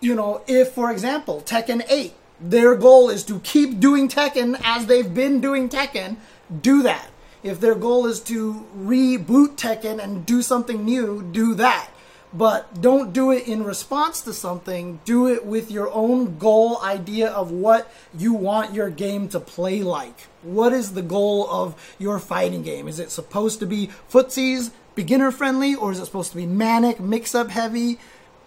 you 0.00 0.14
know, 0.14 0.42
if 0.46 0.72
for 0.72 0.90
example, 0.90 1.42
Tekken 1.44 1.84
8 1.88 2.14
their 2.40 2.74
goal 2.74 3.10
is 3.10 3.22
to 3.24 3.38
keep 3.40 3.80
doing 3.80 4.08
Tekken 4.08 4.58
as 4.64 4.86
they've 4.86 5.12
been 5.12 5.40
doing 5.40 5.68
Tekken, 5.68 6.16
do 6.62 6.82
that. 6.82 7.08
If 7.42 7.60
their 7.60 7.74
goal 7.74 8.06
is 8.06 8.20
to 8.20 8.66
reboot 8.76 9.56
Tekken 9.56 10.02
and 10.02 10.26
do 10.26 10.42
something 10.42 10.84
new, 10.84 11.22
do 11.22 11.54
that. 11.54 11.90
But 12.32 12.80
don't 12.80 13.12
do 13.12 13.32
it 13.32 13.48
in 13.48 13.64
response 13.64 14.20
to 14.22 14.32
something. 14.32 15.00
Do 15.04 15.26
it 15.26 15.44
with 15.44 15.70
your 15.70 15.92
own 15.92 16.38
goal 16.38 16.80
idea 16.80 17.28
of 17.28 17.50
what 17.50 17.92
you 18.16 18.34
want 18.34 18.72
your 18.72 18.88
game 18.88 19.28
to 19.30 19.40
play 19.40 19.82
like. 19.82 20.28
What 20.42 20.72
is 20.72 20.92
the 20.92 21.02
goal 21.02 21.50
of 21.50 21.94
your 21.98 22.20
fighting 22.20 22.62
game? 22.62 22.86
Is 22.86 23.00
it 23.00 23.10
supposed 23.10 23.58
to 23.60 23.66
be 23.66 23.90
footsies, 24.08 24.70
beginner 24.94 25.30
friendly, 25.30 25.74
or 25.74 25.92
is 25.92 25.98
it 25.98 26.06
supposed 26.06 26.30
to 26.30 26.36
be 26.36 26.46
manic, 26.46 27.00
mix 27.00 27.34
up 27.34 27.50
heavy? 27.50 27.98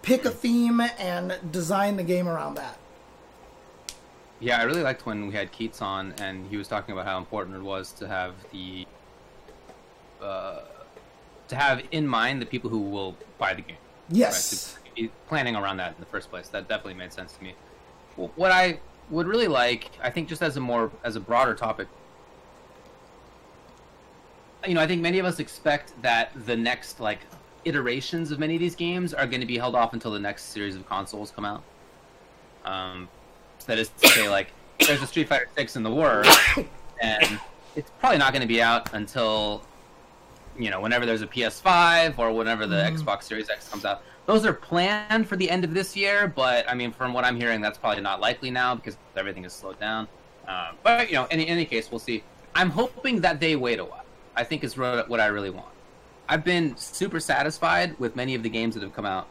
Pick 0.02 0.24
a 0.24 0.30
theme 0.30 0.80
and 0.98 1.38
design 1.50 1.96
the 1.96 2.02
game 2.02 2.28
around 2.28 2.56
that. 2.56 2.78
Yeah, 4.40 4.60
I 4.60 4.64
really 4.64 4.82
liked 4.82 5.06
when 5.06 5.26
we 5.26 5.34
had 5.34 5.52
Keits 5.52 5.80
on, 5.80 6.12
and 6.18 6.46
he 6.48 6.56
was 6.56 6.68
talking 6.68 6.92
about 6.92 7.06
how 7.06 7.16
important 7.16 7.56
it 7.56 7.62
was 7.62 7.92
to 7.92 8.08
have 8.08 8.34
the, 8.52 8.86
uh, 10.20 10.60
to 11.48 11.56
have 11.56 11.82
in 11.90 12.06
mind 12.06 12.42
the 12.42 12.46
people 12.46 12.68
who 12.68 12.80
will 12.80 13.16
buy 13.38 13.54
the 13.54 13.62
game. 13.62 13.76
Yes. 14.10 14.76
Right, 14.96 15.10
planning 15.28 15.56
around 15.56 15.78
that 15.78 15.94
in 15.94 16.00
the 16.00 16.06
first 16.06 16.30
place. 16.30 16.48
That 16.48 16.68
definitely 16.68 16.94
made 16.94 17.12
sense 17.12 17.32
to 17.34 17.42
me. 17.42 17.54
What 18.16 18.52
I 18.52 18.78
would 19.10 19.26
really 19.26 19.48
like, 19.48 19.90
I 20.02 20.10
think, 20.10 20.28
just 20.28 20.42
as 20.42 20.56
a 20.56 20.60
more 20.60 20.90
as 21.02 21.16
a 21.16 21.20
broader 21.20 21.54
topic, 21.54 21.88
you 24.66 24.74
know, 24.74 24.80
I 24.80 24.86
think 24.86 25.02
many 25.02 25.18
of 25.18 25.26
us 25.26 25.38
expect 25.38 26.00
that 26.02 26.30
the 26.46 26.56
next 26.56 27.00
like 27.00 27.20
iterations 27.64 28.30
of 28.30 28.38
many 28.38 28.54
of 28.54 28.60
these 28.60 28.74
games 28.74 29.14
are 29.14 29.26
going 29.26 29.40
to 29.40 29.46
be 29.46 29.58
held 29.58 29.74
off 29.74 29.92
until 29.92 30.10
the 30.10 30.18
next 30.18 30.44
series 30.44 30.76
of 30.76 30.86
consoles 30.86 31.30
come 31.30 31.44
out. 31.44 31.62
Um, 32.64 33.08
so 33.58 33.66
that 33.68 33.78
is 33.78 33.90
to 34.00 34.08
say, 34.08 34.28
like, 34.38 34.48
there's 34.86 35.02
a 35.02 35.06
Street 35.06 35.28
Fighter 35.28 35.48
Six 35.56 35.76
in 35.76 35.82
the 35.82 35.90
works, 35.90 36.36
and 37.00 37.38
it's 37.76 37.90
probably 38.00 38.18
not 38.18 38.32
going 38.32 38.42
to 38.42 38.48
be 38.48 38.60
out 38.60 38.92
until 38.94 39.62
you 40.58 40.70
know 40.70 40.80
whenever 40.80 41.06
there's 41.06 41.22
a 41.22 41.26
PS5 41.26 42.18
or 42.18 42.32
whenever 42.32 42.66
the 42.66 42.76
Xbox 42.76 43.24
Series 43.24 43.48
X 43.48 43.68
comes 43.68 43.84
out. 43.84 44.02
Those 44.26 44.46
are 44.46 44.54
planned 44.54 45.28
for 45.28 45.36
the 45.36 45.50
end 45.50 45.64
of 45.64 45.74
this 45.74 45.94
year, 45.94 46.26
but 46.34 46.68
I 46.68 46.74
mean, 46.74 46.92
from 46.92 47.12
what 47.12 47.24
I'm 47.24 47.36
hearing, 47.36 47.60
that's 47.60 47.76
probably 47.76 48.02
not 48.02 48.20
likely 48.20 48.50
now 48.50 48.74
because 48.74 48.96
everything 49.16 49.44
is 49.44 49.52
slowed 49.52 49.78
down. 49.78 50.08
Uh, 50.48 50.72
but 50.82 51.08
you 51.08 51.14
know, 51.14 51.26
in 51.26 51.40
any 51.40 51.64
case, 51.64 51.90
we'll 51.90 51.98
see. 51.98 52.22
I'm 52.54 52.70
hoping 52.70 53.20
that 53.20 53.40
they 53.40 53.56
wait 53.56 53.80
a 53.80 53.84
while. 53.84 54.03
I 54.36 54.44
think 54.44 54.64
is 54.64 54.76
what 54.76 55.08
what 55.08 55.20
I 55.20 55.26
really 55.26 55.50
want. 55.50 55.68
I've 56.28 56.44
been 56.44 56.76
super 56.76 57.20
satisfied 57.20 57.98
with 57.98 58.16
many 58.16 58.34
of 58.34 58.42
the 58.42 58.48
games 58.48 58.74
that 58.74 58.82
have 58.82 58.94
come 58.94 59.04
out, 59.06 59.28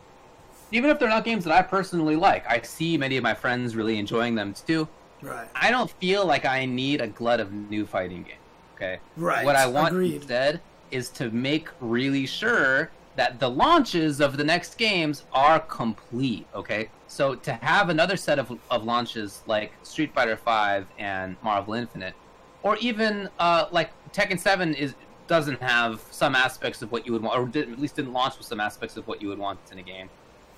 even 0.72 0.90
if 0.90 1.00
they're 1.00 1.10
not 1.10 1.26
games 1.26 1.44
that 1.46 1.54
I 1.54 1.62
personally 1.64 2.16
like. 2.16 2.46
I 2.50 2.62
see 2.62 2.98
many 2.98 3.18
of 3.18 3.24
my 3.24 3.34
friends 3.34 3.76
really 3.76 3.98
enjoying 3.98 4.36
them 4.36 4.54
too. 4.54 4.88
Right. 5.22 5.48
I 5.56 5.72
don't 5.72 5.90
feel 6.00 6.26
like 6.26 6.46
I 6.46 6.66
need 6.66 7.02
a 7.02 7.08
glut 7.08 7.40
of 7.40 7.52
new 7.52 7.86
fighting 7.86 8.24
games. 8.24 8.38
Okay. 8.76 9.00
Right, 9.16 9.46
What 9.46 9.56
I 9.56 9.66
want 9.66 9.90
agreed. 9.90 10.16
instead 10.16 10.60
is 10.92 11.10
to 11.12 11.30
make 11.32 11.70
really 11.80 12.26
sure 12.26 12.92
that 13.16 13.40
the 13.40 13.50
launches 13.50 14.20
of 14.20 14.38
the 14.38 14.44
next 14.44 14.78
games 14.78 15.24
are 15.32 15.60
complete. 15.60 16.46
Okay. 16.54 16.90
So 17.08 17.36
to 17.36 17.54
have 17.54 17.90
another 17.90 18.18
set 18.18 18.38
of, 18.40 18.52
of 18.70 18.84
launches 18.84 19.42
like 19.48 19.72
Street 19.84 20.14
Fighter 20.14 20.36
V 20.36 20.86
and 21.00 21.38
Marvel 21.44 21.76
Infinite, 21.76 22.16
or 22.64 22.76
even 22.78 23.30
uh, 23.40 23.68
like 23.72 23.92
Tekken 24.14 24.40
Seven 24.40 24.74
is 24.74 24.96
doesn't 25.28 25.62
have 25.62 26.02
some 26.12 26.36
aspects 26.36 26.82
of 26.82 26.92
what 26.92 27.06
you 27.06 27.14
would 27.14 27.24
want, 27.24 27.40
or 27.40 27.46
did, 27.48 27.72
at 27.72 27.80
least 27.80 27.96
didn't 27.96 28.14
launch 28.14 28.38
with 28.38 28.46
some 28.46 28.60
aspects 28.60 28.98
of 28.98 29.08
what 29.08 29.22
you 29.22 29.30
would 29.30 29.40
want 29.40 29.60
in 29.72 29.80
a 29.80 29.82
game. 29.82 30.10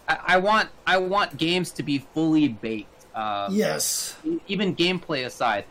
I, 0.07 0.17
I 0.27 0.37
want 0.37 0.69
I 0.85 0.97
want 0.97 1.37
games 1.37 1.71
to 1.71 1.83
be 1.83 1.99
fully 1.99 2.47
baked. 2.49 2.89
Uh, 3.13 3.47
Yes. 3.51 4.17
even 4.47 4.75
gameplay 4.75 5.25
aside, 5.25 5.63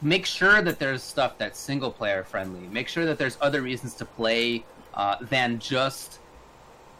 make 0.00 0.24
sure 0.24 0.62
that 0.62 0.78
there's 0.78 1.02
stuff 1.02 1.36
that's 1.36 1.58
single 1.58 1.90
player 1.90 2.24
friendly. 2.24 2.66
Make 2.68 2.88
sure 2.88 3.04
that 3.04 3.18
there's 3.18 3.36
other 3.42 3.60
reasons 3.60 3.92
to 3.94 4.06
play 4.06 4.64
uh, 4.94 5.16
than 5.20 5.58
just 5.58 6.20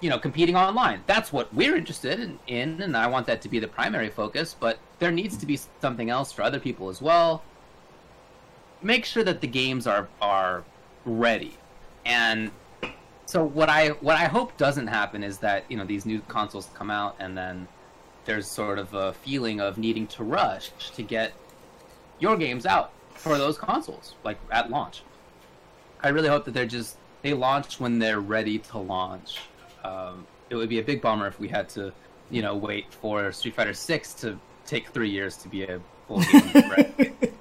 you 0.00 0.10
know 0.10 0.18
competing 0.18 0.56
online. 0.56 1.02
That's 1.06 1.32
what 1.32 1.52
we're 1.54 1.76
interested 1.76 2.20
in, 2.20 2.38
in, 2.46 2.82
and 2.82 2.96
I 2.96 3.06
want 3.06 3.26
that 3.28 3.40
to 3.42 3.48
be 3.48 3.58
the 3.58 3.68
primary 3.68 4.10
focus. 4.10 4.54
But 4.58 4.78
there 4.98 5.10
needs 5.10 5.36
to 5.38 5.46
be 5.46 5.58
something 5.80 6.10
else 6.10 6.30
for 6.32 6.42
other 6.42 6.60
people 6.60 6.88
as 6.90 7.00
well. 7.00 7.42
Make 8.82 9.04
sure 9.04 9.24
that 9.24 9.40
the 9.40 9.46
games 9.46 9.86
are 9.86 10.08
are 10.20 10.64
ready. 11.04 11.56
And 12.04 12.50
so 13.26 13.44
what 13.44 13.68
I 13.68 13.88
what 13.88 14.16
I 14.16 14.24
hope 14.24 14.56
doesn't 14.56 14.86
happen 14.86 15.22
is 15.22 15.38
that, 15.38 15.64
you 15.68 15.76
know, 15.76 15.84
these 15.84 16.06
new 16.06 16.20
consoles 16.28 16.68
come 16.74 16.90
out 16.90 17.16
and 17.18 17.36
then 17.36 17.68
there's 18.24 18.46
sort 18.46 18.78
of 18.78 18.92
a 18.94 19.12
feeling 19.12 19.60
of 19.60 19.78
needing 19.78 20.06
to 20.08 20.24
rush 20.24 20.70
to 20.94 21.02
get 21.02 21.32
your 22.18 22.36
games 22.36 22.66
out 22.66 22.92
for 23.14 23.38
those 23.38 23.58
consoles, 23.58 24.14
like 24.24 24.38
at 24.50 24.70
launch. 24.70 25.02
I 26.02 26.08
really 26.08 26.28
hope 26.28 26.44
that 26.46 26.54
they're 26.54 26.66
just 26.66 26.96
they 27.22 27.34
launch 27.34 27.78
when 27.78 27.98
they're 27.98 28.20
ready 28.20 28.58
to 28.58 28.78
launch. 28.78 29.38
Um, 29.84 30.26
it 30.48 30.56
would 30.56 30.68
be 30.68 30.78
a 30.78 30.82
big 30.82 31.00
bummer 31.00 31.26
if 31.26 31.38
we 31.38 31.48
had 31.48 31.68
to, 31.70 31.92
you 32.30 32.42
know, 32.42 32.56
wait 32.56 32.92
for 32.92 33.30
Street 33.32 33.54
Fighter 33.54 33.74
Six 33.74 34.14
to 34.14 34.38
take 34.66 34.88
three 34.88 35.10
years 35.10 35.36
to 35.38 35.48
be 35.48 35.64
a 35.64 35.80
full 36.08 36.20
game. 36.22 37.14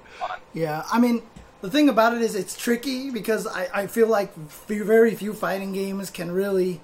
Yeah, 0.52 0.84
I 0.90 0.98
mean, 0.98 1.22
the 1.60 1.70
thing 1.70 1.88
about 1.88 2.14
it 2.14 2.22
is 2.22 2.34
it's 2.34 2.56
tricky 2.56 3.10
because 3.10 3.46
I, 3.46 3.68
I 3.72 3.86
feel 3.86 4.08
like 4.08 4.34
very 4.34 5.14
few 5.14 5.34
fighting 5.34 5.72
games 5.72 6.10
can 6.10 6.30
really 6.30 6.80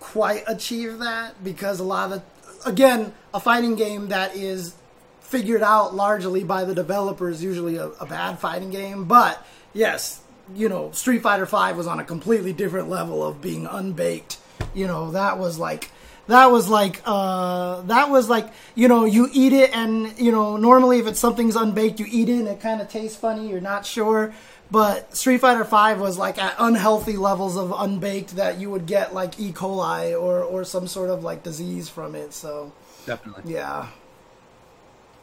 quite 0.00 0.44
achieve 0.46 0.98
that 0.98 1.42
because 1.42 1.80
a 1.80 1.84
lot 1.84 2.12
of, 2.12 2.22
again, 2.66 3.12
a 3.32 3.40
fighting 3.40 3.74
game 3.74 4.08
that 4.08 4.36
is 4.36 4.74
figured 5.20 5.62
out 5.62 5.94
largely 5.94 6.44
by 6.44 6.64
the 6.64 6.74
developer 6.74 7.28
is 7.28 7.42
usually 7.42 7.76
a, 7.76 7.86
a 7.86 8.06
bad 8.06 8.38
fighting 8.38 8.70
game. 8.70 9.04
But 9.04 9.44
yes, 9.72 10.22
you 10.54 10.68
know, 10.68 10.90
Street 10.92 11.22
Fighter 11.22 11.46
Five 11.46 11.76
was 11.76 11.86
on 11.86 12.00
a 12.00 12.04
completely 12.04 12.52
different 12.52 12.88
level 12.88 13.26
of 13.26 13.42
being 13.42 13.66
unbaked. 13.66 14.38
You 14.74 14.86
know, 14.86 15.10
that 15.12 15.38
was 15.38 15.58
like 15.58 15.90
that 16.28 16.46
was 16.50 16.68
like 16.68 17.02
uh 17.04 17.82
that 17.82 18.08
was 18.10 18.28
like 18.28 18.48
you 18.74 18.86
know 18.88 19.04
you 19.04 19.28
eat 19.32 19.52
it 19.52 19.74
and 19.74 20.18
you 20.18 20.30
know 20.30 20.56
normally 20.56 20.98
if 20.98 21.06
it's 21.06 21.20
something's 21.20 21.56
unbaked 21.56 21.98
you 22.00 22.06
eat 22.08 22.28
it 22.28 22.38
and 22.38 22.48
it 22.48 22.60
kind 22.60 22.80
of 22.80 22.88
tastes 22.88 23.16
funny 23.16 23.48
you're 23.48 23.60
not 23.60 23.84
sure 23.84 24.32
but 24.70 25.16
street 25.16 25.38
fighter 25.40 25.64
5 25.64 25.98
was 26.00 26.18
like 26.18 26.36
at 26.38 26.54
unhealthy 26.58 27.16
levels 27.16 27.56
of 27.56 27.72
unbaked 27.76 28.36
that 28.36 28.58
you 28.60 28.70
would 28.70 28.86
get 28.86 29.14
like 29.14 29.38
e 29.40 29.52
coli 29.52 30.12
or 30.12 30.42
or 30.42 30.64
some 30.64 30.86
sort 30.86 31.10
of 31.10 31.24
like 31.24 31.42
disease 31.42 31.88
from 31.88 32.14
it 32.14 32.32
so 32.32 32.72
Definitely. 33.06 33.52
yeah 33.52 33.88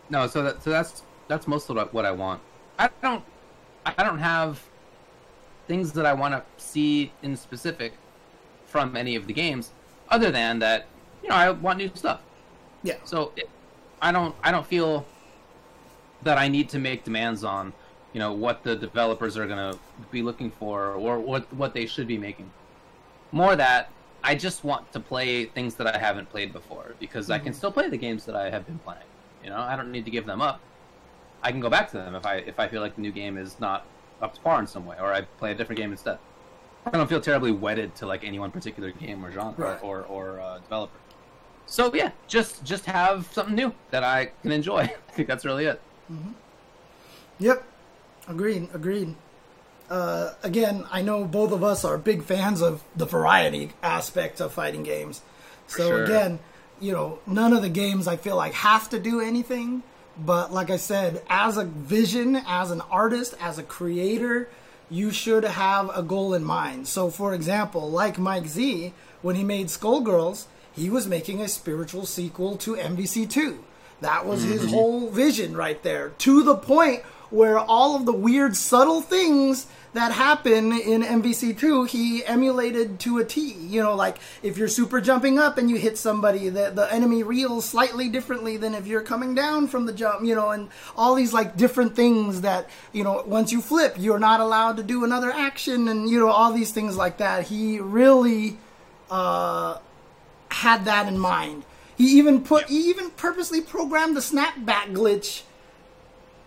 No, 0.09 0.27
so 0.27 0.43
that 0.43 0.63
so 0.63 0.69
that's 0.69 1.03
that's 1.27 1.47
most 1.47 1.69
of 1.69 1.93
what 1.93 2.05
I 2.05 2.11
want. 2.11 2.41
I 2.77 2.89
don't 3.01 3.23
I 3.85 4.03
don't 4.03 4.19
have 4.19 4.61
things 5.67 5.91
that 5.93 6.05
I 6.05 6.13
want 6.13 6.33
to 6.33 6.43
see 6.63 7.11
in 7.21 7.35
specific 7.35 7.93
from 8.65 8.95
any 8.95 9.15
of 9.15 9.27
the 9.27 9.33
games, 9.33 9.71
other 10.09 10.31
than 10.31 10.59
that, 10.59 10.85
you 11.25 11.29
know, 11.29 11.35
I 11.35 11.49
want 11.49 11.79
new 11.79 11.89
stuff. 11.95 12.21
yeah 12.83 12.95
So 13.03 13.31
it, 13.35 13.49
I 13.99 14.11
don't 14.11 14.35
I 14.43 14.51
don't 14.51 14.65
feel 14.65 15.05
that 16.21 16.37
I 16.37 16.47
need 16.47 16.69
to 16.69 16.79
make 16.79 17.03
demands 17.03 17.43
on, 17.43 17.73
you 18.13 18.19
know, 18.19 18.31
what 18.31 18.63
the 18.63 18.75
developers 18.75 19.35
are 19.37 19.47
gonna 19.47 19.73
be 20.11 20.21
looking 20.21 20.51
for 20.51 20.91
or 20.93 21.19
what 21.19 21.51
what 21.53 21.73
they 21.73 21.87
should 21.87 22.07
be 22.07 22.17
making. 22.19 22.51
More 23.31 23.55
that 23.55 23.89
I 24.23 24.35
just 24.35 24.63
want 24.63 24.91
to 24.93 24.99
play 24.99 25.45
things 25.45 25.73
that 25.75 25.87
I 25.87 25.97
haven't 25.97 26.29
played 26.29 26.53
before 26.53 26.93
because 26.99 27.31
I 27.31 27.39
can 27.39 27.53
still 27.53 27.71
play 27.71 27.89
the 27.89 27.97
games 27.97 28.25
that 28.25 28.35
I 28.35 28.49
have 28.51 28.65
been 28.67 28.79
playing. 28.79 29.09
You 29.43 29.49
know, 29.49 29.57
I 29.57 29.75
don't 29.75 29.91
need 29.91 30.05
to 30.05 30.11
give 30.11 30.25
them 30.27 30.41
up. 30.41 30.59
I 31.43 31.51
can 31.51 31.59
go 31.59 31.69
back 31.69 31.89
to 31.91 31.97
them 31.97 32.13
if 32.15 32.25
I 32.25 32.35
if 32.37 32.59
I 32.59 32.67
feel 32.67 32.81
like 32.81 32.95
the 32.95 33.01
new 33.01 33.11
game 33.11 33.35
is 33.37 33.59
not 33.59 33.85
up 34.21 34.33
to 34.35 34.41
par 34.41 34.59
in 34.59 34.67
some 34.67 34.85
way, 34.85 34.97
or 34.99 35.11
I 35.11 35.21
play 35.39 35.51
a 35.51 35.55
different 35.55 35.79
game 35.79 35.91
instead. 35.91 36.19
I 36.85 36.91
don't 36.91 37.07
feel 37.09 37.19
terribly 37.21 37.51
wedded 37.51 37.95
to 37.95 38.05
like 38.05 38.23
any 38.23 38.37
one 38.37 38.51
particular 38.51 38.91
game 38.91 39.25
or 39.25 39.31
genre 39.31 39.55
Right. 39.73 39.83
or 39.83 40.03
or 40.03 40.39
uh, 40.39 40.59
developer. 40.59 40.97
So 41.67 41.93
yeah, 41.93 42.11
just 42.27 42.63
just 42.63 42.85
have 42.85 43.27
something 43.31 43.55
new 43.55 43.73
that 43.91 44.03
I 44.03 44.31
can 44.41 44.51
enjoy. 44.51 44.79
I 45.09 45.11
think 45.13 45.27
that's 45.27 45.45
really 45.45 45.65
it. 45.65 45.81
Yep. 47.39 47.63
Agreed. 48.27 48.69
Agreed. 48.73 49.15
Uh, 49.89 50.33
again, 50.41 50.85
I 50.91 51.01
know 51.01 51.25
both 51.25 51.51
of 51.51 51.63
us 51.63 51.85
are 51.85 51.97
big 51.97 52.23
fans 52.23 52.61
of 52.61 52.83
the 52.95 53.05
variety 53.05 53.71
aspect 53.83 54.41
of 54.41 54.51
fighting 54.53 54.83
games. 54.83 55.21
So 55.67 55.87
Sure. 55.87 56.03
again, 56.03 56.39
you 56.79 56.91
know, 56.91 57.19
none 57.27 57.53
of 57.53 57.61
the 57.61 57.69
games 57.69 58.07
I 58.07 58.17
feel 58.17 58.35
like 58.35 58.53
have 58.53 58.89
to 58.89 58.99
do 58.99 59.21
anything. 59.21 59.83
But 60.17 60.51
like 60.51 60.69
I 60.69 60.77
said, 60.77 61.21
as 61.29 61.57
a 61.57 61.65
vision, 61.65 62.35
as 62.47 62.71
an 62.71 62.81
artist, 62.89 63.35
as 63.39 63.59
a 63.59 63.63
creator, 63.63 64.47
you 64.89 65.11
should 65.11 65.43
have 65.43 65.91
a 65.95 66.01
goal 66.01 66.33
in 66.33 66.43
mind. 66.43 66.87
So, 66.87 67.09
for 67.09 67.33
example, 67.33 67.89
like 67.91 68.17
Mike 68.17 68.47
Z, 68.47 68.93
when 69.21 69.35
he 69.35 69.43
made 69.43 69.67
Skullgirls, 69.67 70.45
he 70.75 70.89
was 70.89 71.07
making 71.07 71.41
a 71.41 71.47
spiritual 71.47 72.05
sequel 72.05 72.57
to 72.57 72.75
MVC2. 72.75 73.57
That 74.01 74.25
was 74.25 74.43
his 74.43 74.69
whole 74.69 75.09
vision 75.09 75.55
right 75.55 75.81
there. 75.81 76.09
To 76.09 76.43
the 76.43 76.55
point 76.55 77.01
where 77.29 77.57
all 77.57 77.95
of 77.95 78.05
the 78.05 78.13
weird, 78.13 78.55
subtle 78.55 79.01
things 79.01 79.67
that 79.93 80.11
happen 80.11 80.73
in 80.73 81.01
MVC2, 81.01 81.87
he 81.87 82.25
emulated 82.25 82.99
to 82.99 83.17
a 83.19 83.25
T. 83.25 83.53
You 83.53 83.81
know, 83.81 83.95
like 83.95 84.17
if 84.43 84.57
you're 84.57 84.67
super 84.67 84.99
jumping 84.99 85.39
up 85.39 85.57
and 85.57 85.69
you 85.69 85.77
hit 85.77 85.97
somebody, 85.97 86.49
the, 86.49 86.71
the 86.71 86.91
enemy 86.93 87.23
reels 87.23 87.63
slightly 87.63 88.09
differently 88.09 88.57
than 88.57 88.75
if 88.75 88.85
you're 88.85 89.01
coming 89.01 89.33
down 89.33 89.67
from 89.67 89.85
the 89.85 89.93
jump, 89.93 90.25
you 90.25 90.35
know, 90.35 90.49
and 90.49 90.69
all 90.97 91.15
these 91.15 91.33
like 91.33 91.55
different 91.55 91.95
things 91.95 92.41
that, 92.41 92.69
you 92.91 93.03
know, 93.03 93.23
once 93.25 93.53
you 93.53 93.61
flip, 93.61 93.95
you're 93.97 94.19
not 94.19 94.41
allowed 94.41 94.75
to 94.77 94.83
do 94.83 95.05
another 95.05 95.31
action 95.31 95.87
and, 95.87 96.09
you 96.09 96.19
know, 96.19 96.29
all 96.29 96.51
these 96.51 96.71
things 96.71 96.97
like 96.97 97.17
that. 97.17 97.47
He 97.47 97.79
really 97.79 98.57
uh, 99.09 99.77
had 100.49 100.85
that 100.85 101.07
in 101.07 101.17
mind. 101.17 101.65
He 101.97 102.17
even 102.17 102.43
put, 102.43 102.65
he 102.65 102.89
even 102.89 103.09
purposely 103.11 103.61
programmed 103.61 104.15
the 104.15 104.21
snapback 104.21 104.93
glitch 104.93 105.43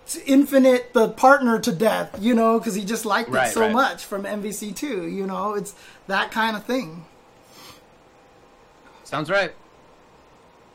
to 0.08 0.24
infinite 0.26 0.92
the 0.94 1.08
partner 1.08 1.58
to 1.60 1.72
death, 1.72 2.18
you 2.20 2.34
know, 2.34 2.58
because 2.58 2.74
he 2.74 2.84
just 2.84 3.04
liked 3.04 3.30
it 3.30 3.52
so 3.52 3.62
right. 3.62 3.72
much 3.72 4.04
from 4.04 4.24
MVC2, 4.24 5.12
you 5.12 5.26
know, 5.26 5.54
it's 5.54 5.74
that 6.06 6.30
kind 6.30 6.56
of 6.56 6.64
thing. 6.64 7.04
Sounds 9.04 9.30
right. 9.30 9.54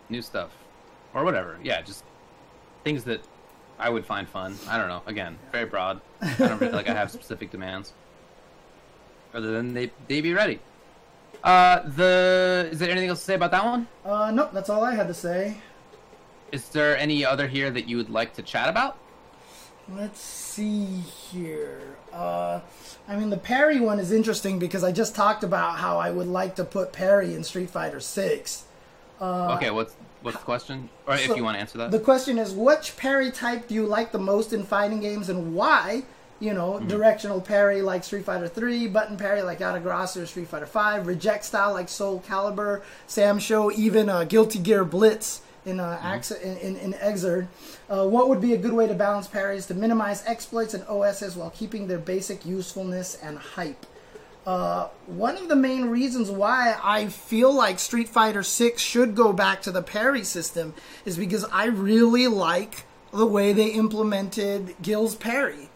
New 0.09 0.21
stuff, 0.21 0.51
or 1.13 1.23
whatever. 1.23 1.57
Yeah, 1.63 1.81
just 1.81 2.03
things 2.83 3.03
that 3.05 3.21
I 3.79 3.89
would 3.89 4.05
find 4.05 4.27
fun. 4.27 4.57
I 4.67 4.77
don't 4.77 4.87
know. 4.87 5.01
Again, 5.05 5.37
very 5.51 5.65
broad. 5.65 6.01
I 6.21 6.35
don't 6.37 6.59
feel 6.59 6.71
like 6.71 6.89
I 6.89 6.93
have 6.93 7.11
specific 7.11 7.51
demands. 7.51 7.93
Other 9.33 9.51
than 9.51 9.73
they 9.73 9.91
they 10.07 10.21
be 10.21 10.33
ready. 10.33 10.59
Uh, 11.43 11.81
the 11.89 12.69
is 12.71 12.79
there 12.79 12.89
anything 12.89 13.09
else 13.09 13.19
to 13.19 13.25
say 13.25 13.35
about 13.35 13.51
that 13.51 13.65
one? 13.65 13.87
Uh, 14.05 14.31
nope, 14.31 14.51
that's 14.53 14.69
all 14.69 14.83
I 14.83 14.95
had 14.95 15.07
to 15.07 15.13
say. 15.13 15.57
Is 16.51 16.69
there 16.69 16.97
any 16.97 17.25
other 17.25 17.47
here 17.47 17.69
that 17.71 17.89
you 17.89 17.97
would 17.97 18.09
like 18.09 18.33
to 18.35 18.41
chat 18.41 18.69
about? 18.69 18.97
Let's 19.93 20.21
see 20.21 20.85
here. 20.85 21.97
Uh, 22.13 22.61
I 23.07 23.17
mean, 23.17 23.29
the 23.29 23.37
parry 23.37 23.81
one 23.81 23.99
is 23.99 24.13
interesting 24.13 24.57
because 24.57 24.83
I 24.83 24.93
just 24.93 25.15
talked 25.15 25.43
about 25.43 25.79
how 25.79 25.97
I 25.97 26.11
would 26.11 26.27
like 26.27 26.55
to 26.55 26.63
put 26.63 26.93
parry 26.93 27.33
in 27.33 27.43
Street 27.43 27.69
Fighter 27.69 27.99
Six. 27.99 28.63
okay, 29.19 29.71
what's 29.71 29.95
what's 30.21 30.37
the 30.37 30.43
question? 30.43 30.89
Or 31.05 31.15
if 31.15 31.35
you 31.35 31.43
want 31.43 31.55
to 31.55 31.59
answer 31.59 31.77
that. 31.79 31.91
The 31.91 31.99
question 31.99 32.37
is, 32.37 32.53
which 32.53 32.95
parry 32.95 33.31
type 33.31 33.67
do 33.67 33.75
you 33.75 33.85
like 33.85 34.13
the 34.13 34.19
most 34.19 34.53
in 34.53 34.63
fighting 34.63 35.01
games, 35.01 35.27
and 35.27 35.53
why? 35.53 36.03
You 36.43 36.53
know, 36.53 36.73
Mm-hmm. 36.73 36.87
directional 36.89 37.39
parry 37.39 37.81
like 37.81 38.03
Street 38.03 38.25
Fighter 38.25 38.49
Three, 38.49 38.87
button 38.87 39.15
parry 39.15 39.41
like 39.43 39.59
Yatagarasu 39.59 40.23
or 40.23 40.25
Street 40.25 40.47
Fighter 40.49 40.65
Five, 40.65 41.07
reject 41.07 41.45
style 41.45 41.71
like 41.71 41.87
Soul 41.87 42.21
Calibur, 42.27 42.81
SamSho, 43.07 43.71
even 43.73 44.09
uh, 44.09 44.25
Guilty 44.25 44.59
Gear 44.59 44.83
Blitz 44.83 45.41
in 45.65 45.79
uh, 45.79 45.95
Mm-hmm. 45.97 46.05
Ax- 46.07 46.31
in, 46.31 46.57
in, 46.57 46.75
in 46.75 46.93
Xrd. 46.93 47.47
Uh, 47.89 48.05
what 48.07 48.27
would 48.27 48.41
be 48.41 48.53
a 48.53 48.57
good 48.57 48.73
way 48.73 48.87
to 48.87 48.93
balance 48.93 49.27
parries 49.27 49.65
to 49.67 49.73
minimize 49.73 50.21
exploits 50.27 50.73
and 50.73 50.83
OSs 50.89 51.37
while 51.37 51.49
keeping 51.51 51.87
their 51.87 51.97
basic 51.99 52.45
usefulness 52.45 53.15
and 53.23 53.37
hype? 53.37 53.85
Uh, 54.45 54.89
one 55.07 55.37
of 55.37 55.47
the 55.47 55.55
main 55.55 55.85
reasons 55.85 56.29
why 56.29 56.77
I 56.83 57.07
feel 57.07 57.53
like 57.53 57.79
Street 57.79 58.09
Fighter 58.09 58.43
6 58.43 58.81
should 58.81 59.15
go 59.15 59.31
back 59.31 59.61
to 59.61 59.71
the 59.71 59.81
parry 59.81 60.25
system 60.25 60.73
is 61.05 61.15
because 61.17 61.45
I 61.45 61.67
really 61.67 62.27
like 62.27 62.83
the 63.13 63.25
way 63.25 63.53
they 63.53 63.67
implemented 63.69 64.75
Gill's 64.81 65.15
parry 65.15 65.69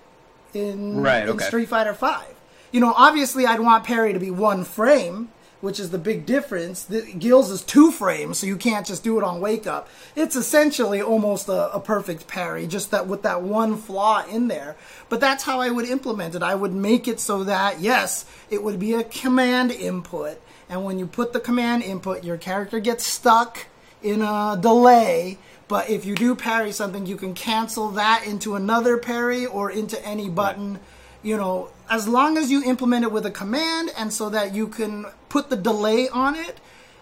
in, 0.58 1.02
Right, 1.02 1.24
in 1.24 1.30
okay. 1.30 1.46
Street 1.46 1.70
Fighter 1.70 1.94
5. 1.94 2.26
You 2.72 2.82
know, 2.82 2.94
obviously 2.96 3.46
I'd 3.46 3.60
want 3.60 3.84
parry 3.84 4.14
to 4.14 4.20
be 4.20 4.32
one 4.32 4.64
frame, 4.64 5.30
which 5.62 5.80
is 5.80 5.90
the 5.90 5.98
big 5.98 6.26
difference. 6.26 6.84
The, 6.84 7.02
Gill's 7.02 7.50
is 7.50 7.62
two 7.62 7.92
frames, 7.92 8.40
so 8.40 8.46
you 8.46 8.58
can't 8.58 8.86
just 8.86 9.04
do 9.04 9.18
it 9.18 9.24
on 9.24 9.42
wake 9.42 9.66
up. 9.66 9.90
It's 10.16 10.36
essentially 10.36 11.02
almost 11.02 11.48
a, 11.48 11.74
a 11.74 11.80
perfect 11.80 12.28
parry, 12.28 12.68
just 12.68 12.92
that 12.92 13.08
with 13.08 13.24
that 13.24 13.42
one 13.42 13.78
flaw 13.78 14.26
in 14.28 14.48
there. 14.48 14.76
But 15.10 15.20
that's 15.20 15.44
how 15.44 15.60
I 15.60 15.70
would 15.70 15.86
implement 15.88 16.36
it. 16.36 16.44
I 16.44 16.56
would 16.56 16.74
make 16.74 17.08
it 17.08 17.20
so 17.20 17.44
that 17.46 17.80
yes, 17.80 18.26
it 18.50 18.64
would 18.64 18.80
be 18.80 18.94
a 18.94 19.04
command 19.04 19.72
input, 19.72 20.40
and 20.70 20.84
when 20.84 21.00
you 21.00 21.08
put 21.08 21.34
the 21.34 21.40
command 21.40 21.84
input, 21.84 22.24
your 22.24 22.38
character 22.38 22.80
gets 22.80 23.06
stuck 23.08 23.66
in 24.04 24.22
a 24.22 24.58
delay. 24.60 25.38
But 25.68 25.90
if 25.90 26.06
you 26.06 26.16
do 26.16 26.36
parry 26.36 26.72
something, 26.72 27.06
you 27.06 27.18
can 27.18 27.34
cancel 27.34 27.90
that 27.92 28.26
into 28.26 28.56
another 28.56 28.98
parry 28.98 29.46
or 29.46 29.70
into 29.70 30.04
any 30.06 30.30
button 30.30 30.80
you 31.24 31.36
know, 31.36 31.70
as 31.90 32.08
long 32.08 32.38
as 32.38 32.52
you 32.52 32.64
implement 32.64 33.04
it 33.04 33.12
with 33.12 33.26
a 33.26 33.32
command 33.32 33.92
and 33.98 34.14
so 34.14 34.30
that 34.30 34.54
you 34.54 34.68
can 34.68 35.06
put 35.30 35.50
the 35.50 35.58
delay 35.58 36.08
on 36.08 36.36
it, 36.36 36.60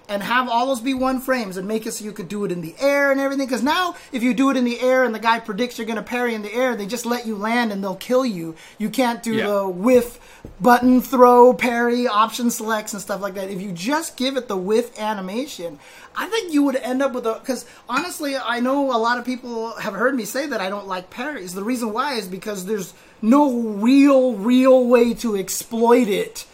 and 0.08 0.22
have 0.22 0.48
all 0.48 0.68
those 0.68 0.82
be 0.82 0.94
one 0.94 1.20
frames 1.20 1.58
and 1.58 1.68
make 1.68 1.86
it 1.86 1.92
so 1.92 2.06
you 2.06 2.12
could 2.12 2.28
do 2.28 2.46
it 2.46 2.52
in 2.52 2.62
the 2.62 2.76
air 2.80 3.12
and 3.12 3.20
everything. 3.20 3.48
Because 3.48 3.64
now, 3.64 3.96
if 4.12 4.22
you 4.22 4.34
do 4.34 4.50
it 4.50 4.58
in 4.58 4.64
the 4.64 4.80
air 4.80 5.04
and 5.04 5.16
the 5.16 5.20
guy 5.20 5.40
predicts 5.40 5.78
you're 5.78 5.88
going 5.88 5.98
to 5.98 6.04
parry 6.04 6.36
in 6.36 6.42
the 6.42 6.54
air, 6.54 6.76
they 6.76 6.86
just 6.86 7.06
let 7.06 7.26
you 7.26 7.36
land 7.36 7.72
and 7.72 7.84
they'll 7.84 7.96
kill 7.96 8.26
you. 8.26 8.56
You 8.78 8.90
can't 8.90 9.24
do 9.24 9.34
Yeah. 9.34 9.48
the 9.48 9.68
whiff, 9.68 10.20
button, 10.62 11.02
throw, 11.02 11.54
parry, 11.54 12.08
option 12.08 12.52
selects, 12.52 12.94
and 12.94 13.02
stuff 13.02 13.22
like 13.22 13.34
that. 13.34 13.50
If 13.50 13.62
you 13.62 13.72
just 13.72 14.16
give 14.16 14.38
it 14.38 14.48
the 14.48 14.58
whiff 14.58 14.98
animation, 15.00 15.80
I 16.18 16.28
think 16.28 16.54
you 16.54 16.64
would 16.64 16.76
end 16.76 17.02
up 17.02 17.14
with 17.14 17.26
a. 17.26 17.34
Because 17.40 17.66
honestly, 17.90 18.36
I 18.36 18.60
know 18.60 18.96
a 18.96 18.98
lot 18.98 19.20
of 19.20 19.26
people 19.26 19.76
have 19.78 19.94
heard 19.94 20.16
me 20.16 20.26
say 20.26 20.48
that 20.48 20.62
I 20.62 20.70
don't 20.70 20.88
like 20.88 21.10
parries. 21.10 21.54
The 21.54 21.64
reason 21.64 21.94
why 21.94 22.14
is 22.14 22.28
because 22.28 22.66
there's 22.66 22.94
no 23.22 23.60
real, 23.60 24.34
real 24.34 24.86
way 24.88 25.14
to 25.16 25.36
exploit 25.36 26.08
it 26.08 26.46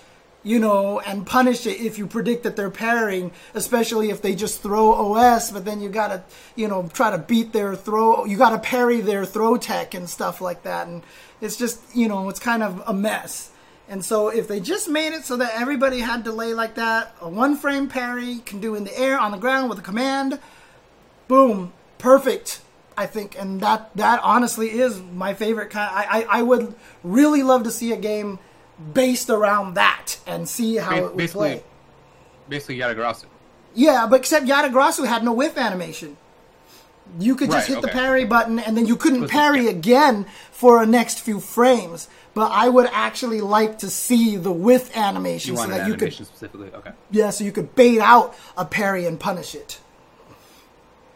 you 0.44 0.60
know, 0.60 1.00
and 1.00 1.26
punish 1.26 1.68
it 1.68 1.80
if 1.80 1.98
you 1.98 2.08
predict 2.08 2.44
that 2.44 2.56
they're 2.56 2.72
parrying, 2.72 3.32
especially 3.54 4.10
if 4.10 4.22
they 4.22 4.34
just 4.34 4.62
throw 4.62 4.94
OS, 4.94 5.52
but 5.52 5.66
then 5.66 5.82
you 5.82 5.90
gotta, 5.90 6.24
you 6.56 6.68
know, 6.68 6.90
try 6.94 7.12
to 7.12 7.18
beat 7.18 7.54
their 7.54 7.76
throw, 7.76 8.26
you 8.26 8.38
gotta 8.38 8.58
parry 8.58 9.02
their 9.02 9.26
throw 9.26 9.58
tech 9.58 9.94
and 9.94 10.10
stuff 10.10 10.42
like 10.42 10.64
that. 10.64 10.88
And 10.88 11.04
it's 11.42 11.58
just, 11.58 11.80
you 11.96 12.08
know, 12.08 12.28
it's 12.30 12.40
kind 12.40 12.64
of 12.64 12.82
a 12.88 12.94
mess. 12.94 13.51
And 13.92 14.06
so 14.06 14.30
if 14.30 14.48
they 14.48 14.62
just 14.62 14.88
made 14.88 15.12
it 15.12 15.26
so 15.26 15.36
that 15.36 15.52
everybody 15.54 16.00
had 16.00 16.24
delay 16.24 16.54
like 16.54 16.76
that, 16.76 17.14
a 17.20 17.28
one 17.28 17.58
frame 17.58 17.90
parry 17.90 18.38
can 18.46 18.62
do 18.62 18.74
in 18.74 18.86
the 18.86 18.98
air, 18.98 19.20
on 19.20 19.32
the 19.32 19.38
ground 19.38 19.70
with 19.70 19.80
a 19.80 19.82
command, 19.82 20.40
boom, 21.28 21.74
perfect. 21.98 22.62
I 22.96 23.06
think, 23.06 23.38
and 23.38 23.60
that 23.62 23.90
that 23.96 24.22
honestly 24.24 24.70
is 24.70 25.02
my 25.02 25.34
favorite 25.34 25.72
kind. 25.72 25.90
I, 25.94 26.22
I 26.22 26.40
I 26.40 26.42
would 26.42 26.74
really 27.04 27.44
love 27.44 27.64
to 27.64 27.72
see 27.72 27.92
a 27.92 27.98
game 27.98 28.40
based 28.94 29.30
around 29.30 29.74
that 29.74 30.20
and 30.26 30.48
see 30.48 30.78
how 30.78 30.92
Ba- 30.92 30.98
it 30.98 31.04
would 31.04 31.18
basically, 31.18 31.50
play. 31.50 31.64
basically 32.48 32.78
Yatagarasu. 32.78 33.26
Yeah, 33.74 34.08
but 34.10 34.20
except 34.22 34.46
Yatagarasu 34.46 35.06
had 35.06 35.24
no 35.24 35.34
whiff 35.34 35.58
animation. 35.58 36.16
You 37.20 37.36
could 37.36 37.52
just 37.52 37.68
Right, 37.68 37.76
hit 37.76 37.82
the 37.82 37.90
parry 37.90 38.24
button 38.24 38.58
and 38.60 38.78
then 38.78 38.86
you 38.86 38.96
couldn't 38.96 39.28
parry 39.28 39.68
again 39.68 40.26
for 40.52 40.82
a 40.82 40.86
next 40.86 41.20
few 41.20 41.40
frames. 41.42 42.08
But 42.34 42.52
I 42.52 42.70
would 42.70 42.88
actually 42.92 43.42
like 43.42 43.80
to 43.80 43.90
see 43.90 44.38
the 44.38 44.52
whiff 44.52 44.96
animation 44.96 45.56
You 45.56 45.62
so 45.62 45.68
that 45.68 45.88
you 45.88 45.96
could 45.96 46.14
specifically? 46.14 46.72
Okay. 46.74 46.92
yeah, 47.12 47.30
so 47.30 47.44
you 47.44 47.52
could 47.52 47.76
bait 47.76 48.00
out 48.00 48.36
a 48.56 48.66
parry 48.66 49.06
and 49.06 49.20
punish 49.20 49.54
it. 49.54 49.82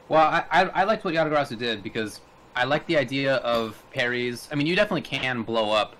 Well, 0.09 0.21
I, 0.21 0.43
I, 0.51 0.61
I 0.63 0.83
liked 0.83 1.05
what 1.05 1.13
Yatagarasu 1.13 1.57
did 1.57 1.81
because 1.81 2.21
I 2.55 2.65
like 2.65 2.85
the 2.85 2.97
idea 2.97 3.35
of 3.37 3.81
parries. 3.91 4.47
I 4.51 4.55
mean, 4.55 4.67
you 4.67 4.75
definitely 4.75 5.01
can 5.01 5.41
blow 5.43 5.71
up 5.71 5.95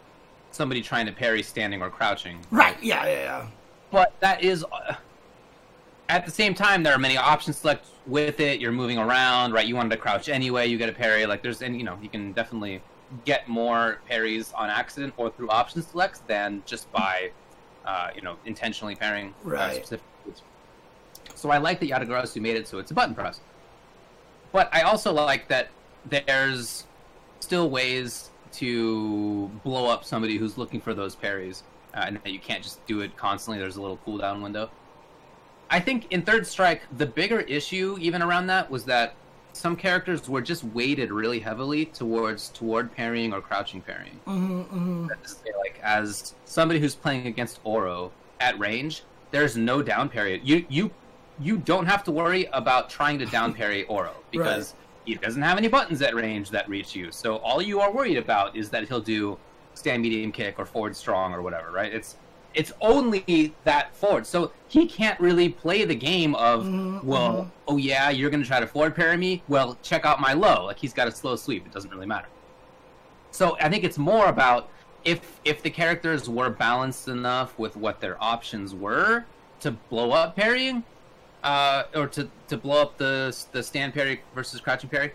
somebody 0.51 0.81
trying 0.81 1.05
to 1.05 1.11
parry 1.11 1.43
standing 1.43 1.81
or 1.81 1.89
crouching. 1.89 2.39
Right? 2.51 2.81
Yeah, 2.83 3.05
yeah, 3.05 3.11
yeah. 3.11 3.47
But 3.91 4.13
that 4.19 4.43
is. 4.43 4.65
Uh, 4.71 4.95
at 6.07 6.25
the 6.25 6.31
same 6.31 6.53
time, 6.53 6.83
there 6.83 6.93
are 6.93 6.99
many 6.99 7.17
options 7.17 7.57
select 7.57 7.87
with 8.05 8.39
it. 8.39 8.59
You're 8.59 8.71
moving 8.71 8.99
around, 8.99 9.53
right? 9.53 9.65
You 9.65 9.75
wanted 9.75 9.89
to 9.89 9.97
crouch 9.97 10.29
anyway. 10.29 10.67
You 10.67 10.77
get 10.77 10.89
a 10.89 10.93
parry. 10.93 11.25
Like 11.25 11.41
there's, 11.41 11.61
and 11.61 11.75
you 11.75 11.83
know, 11.83 11.97
you 12.01 12.09
can 12.09 12.31
definitely 12.33 12.81
get 13.23 13.47
more 13.47 13.99
parries 14.07 14.51
on 14.53 14.69
accident 14.69 15.13
or 15.17 15.29
through 15.29 15.49
option 15.49 15.81
selects 15.81 16.19
than 16.27 16.63
just 16.65 16.91
by, 16.91 17.31
uh, 17.85 18.09
you 18.15 18.21
know, 18.21 18.35
intentionally 18.45 18.95
parrying 18.95 19.29
uh, 19.45 19.49
Right. 19.49 19.75
specific 19.75 20.05
moves. 20.25 20.41
So 21.35 21.49
I 21.51 21.57
like 21.57 21.79
that 21.81 21.89
Yatagarasu 21.89 22.41
made 22.41 22.55
it 22.55 22.67
so 22.67 22.79
it's 22.79 22.91
a 22.91 22.93
button 22.93 23.15
press. 23.15 23.39
But 24.51 24.69
I 24.73 24.81
also 24.81 25.11
like 25.11 25.47
that 25.49 25.69
there's 26.09 26.85
still 27.39 27.69
ways 27.69 28.29
to 28.53 29.47
blow 29.63 29.87
up 29.89 30.03
somebody 30.05 30.37
who's 30.37 30.57
looking 30.57 30.79
for 30.79 30.93
those 30.93 31.15
parries, 31.15 31.63
uh, 31.93 32.05
and 32.07 32.19
that 32.23 32.31
you 32.31 32.39
can't 32.39 32.63
just 32.63 32.85
do 32.87 33.01
it 33.01 33.15
constantly. 33.17 33.59
There's 33.59 33.75
a 33.75 33.81
little 33.81 33.99
cooldown 34.07 34.41
window. 34.41 34.69
I 35.69 35.79
think 35.79 36.11
in 36.11 36.21
Third 36.21 36.47
Strike, 36.47 36.83
the 36.97 37.05
bigger 37.05 37.41
issue 37.41 37.97
even 37.99 38.21
around 38.21 38.47
that 38.47 38.69
was 38.69 38.85
that 38.85 39.15
some 39.55 39.77
characters 39.77 40.27
were 40.27 40.41
just 40.41 40.65
weighted 40.65 41.11
really 41.11 41.39
heavily 41.39 41.85
towards 41.85 42.49
toward 42.49 42.91
parrying 42.91 43.31
or 43.33 43.39
crouching 43.39 43.81
parrying. 43.81 44.19
Mm-hmm, 44.27 45.07
Like 45.59 45.79
as 45.81 46.35
somebody 46.43 46.79
who's 46.79 46.93
playing 46.93 47.27
against 47.27 47.61
Oro 47.63 48.11
at 48.41 48.59
range, 48.59 49.03
there's 49.31 49.55
no 49.55 49.81
down 49.81 50.09
parry. 50.09 50.41
You 50.43 50.65
you 50.67 50.91
you 51.39 51.57
don't 51.57 51.85
have 51.85 52.03
to 52.03 52.11
worry 52.11 52.47
about 52.51 52.89
trying 52.89 53.17
to 53.19 53.25
down 53.25 53.53
parry 53.53 53.83
Oro 53.87 54.11
because 54.29 54.75
he 55.05 55.15
doesn't 55.15 55.41
have 55.41 55.57
any 55.57 55.69
buttons 55.69 56.01
at 56.01 56.13
range 56.15 56.49
that 56.49 56.67
reach 56.67 56.93
you. 56.93 57.11
So 57.11 57.37
all 57.37 57.61
you 57.61 57.79
are 57.79 57.91
worried 57.93 58.17
about 58.17 58.57
is 58.57 58.69
that 58.71 58.87
he'll 58.89 58.99
do 58.99 59.37
stand 59.73 60.01
medium 60.03 60.33
kick 60.33 60.55
or 60.59 60.65
forward 60.65 60.95
strong 60.97 61.33
or 61.33 61.41
whatever, 61.41 61.71
right? 61.71 61.93
It's 61.93 62.17
it's 62.55 62.71
only 62.81 63.53
that 63.65 63.95
forward. 63.95 64.25
So 64.25 64.51
he 64.67 64.87
can't 64.87 65.19
really 65.19 65.49
play 65.49 65.85
the 65.85 65.95
game 65.95 66.33
of, 66.35 66.65
well, 67.03 67.51
oh 67.67 67.77
yeah, 67.77 68.09
you're 68.09 68.29
going 68.29 68.41
to 68.41 68.47
try 68.47 68.59
to 68.59 68.67
forward 68.67 68.95
parry 68.95 69.17
me? 69.17 69.43
Well, 69.47 69.77
check 69.83 70.05
out 70.05 70.19
my 70.19 70.33
low. 70.33 70.65
Like 70.65 70.79
he's 70.79 70.93
got 70.93 71.07
a 71.07 71.11
slow 71.11 71.35
sweep. 71.35 71.65
It 71.65 71.73
doesn't 71.73 71.91
really 71.91 72.05
matter. 72.05 72.27
So 73.31 73.57
I 73.59 73.69
think 73.69 73.83
it's 73.83 73.97
more 73.97 74.27
about 74.27 74.69
if 75.03 75.39
if 75.43 75.61
the 75.61 75.69
characters 75.69 76.29
were 76.29 76.49
balanced 76.49 77.07
enough 77.07 77.59
with 77.59 77.75
what 77.75 77.99
their 77.99 78.21
options 78.23 78.73
were 78.73 79.25
to 79.59 79.71
blow 79.71 80.11
up 80.11 80.35
parrying, 80.35 80.83
uh, 81.43 81.83
or 81.93 82.07
to, 82.07 82.29
to 82.47 82.57
blow 82.57 82.81
up 82.81 82.97
the 82.97 83.35
the 83.51 83.61
stand 83.61 83.93
parry 83.93 84.21
versus 84.33 84.61
crouching 84.61 84.89
parry, 84.89 85.13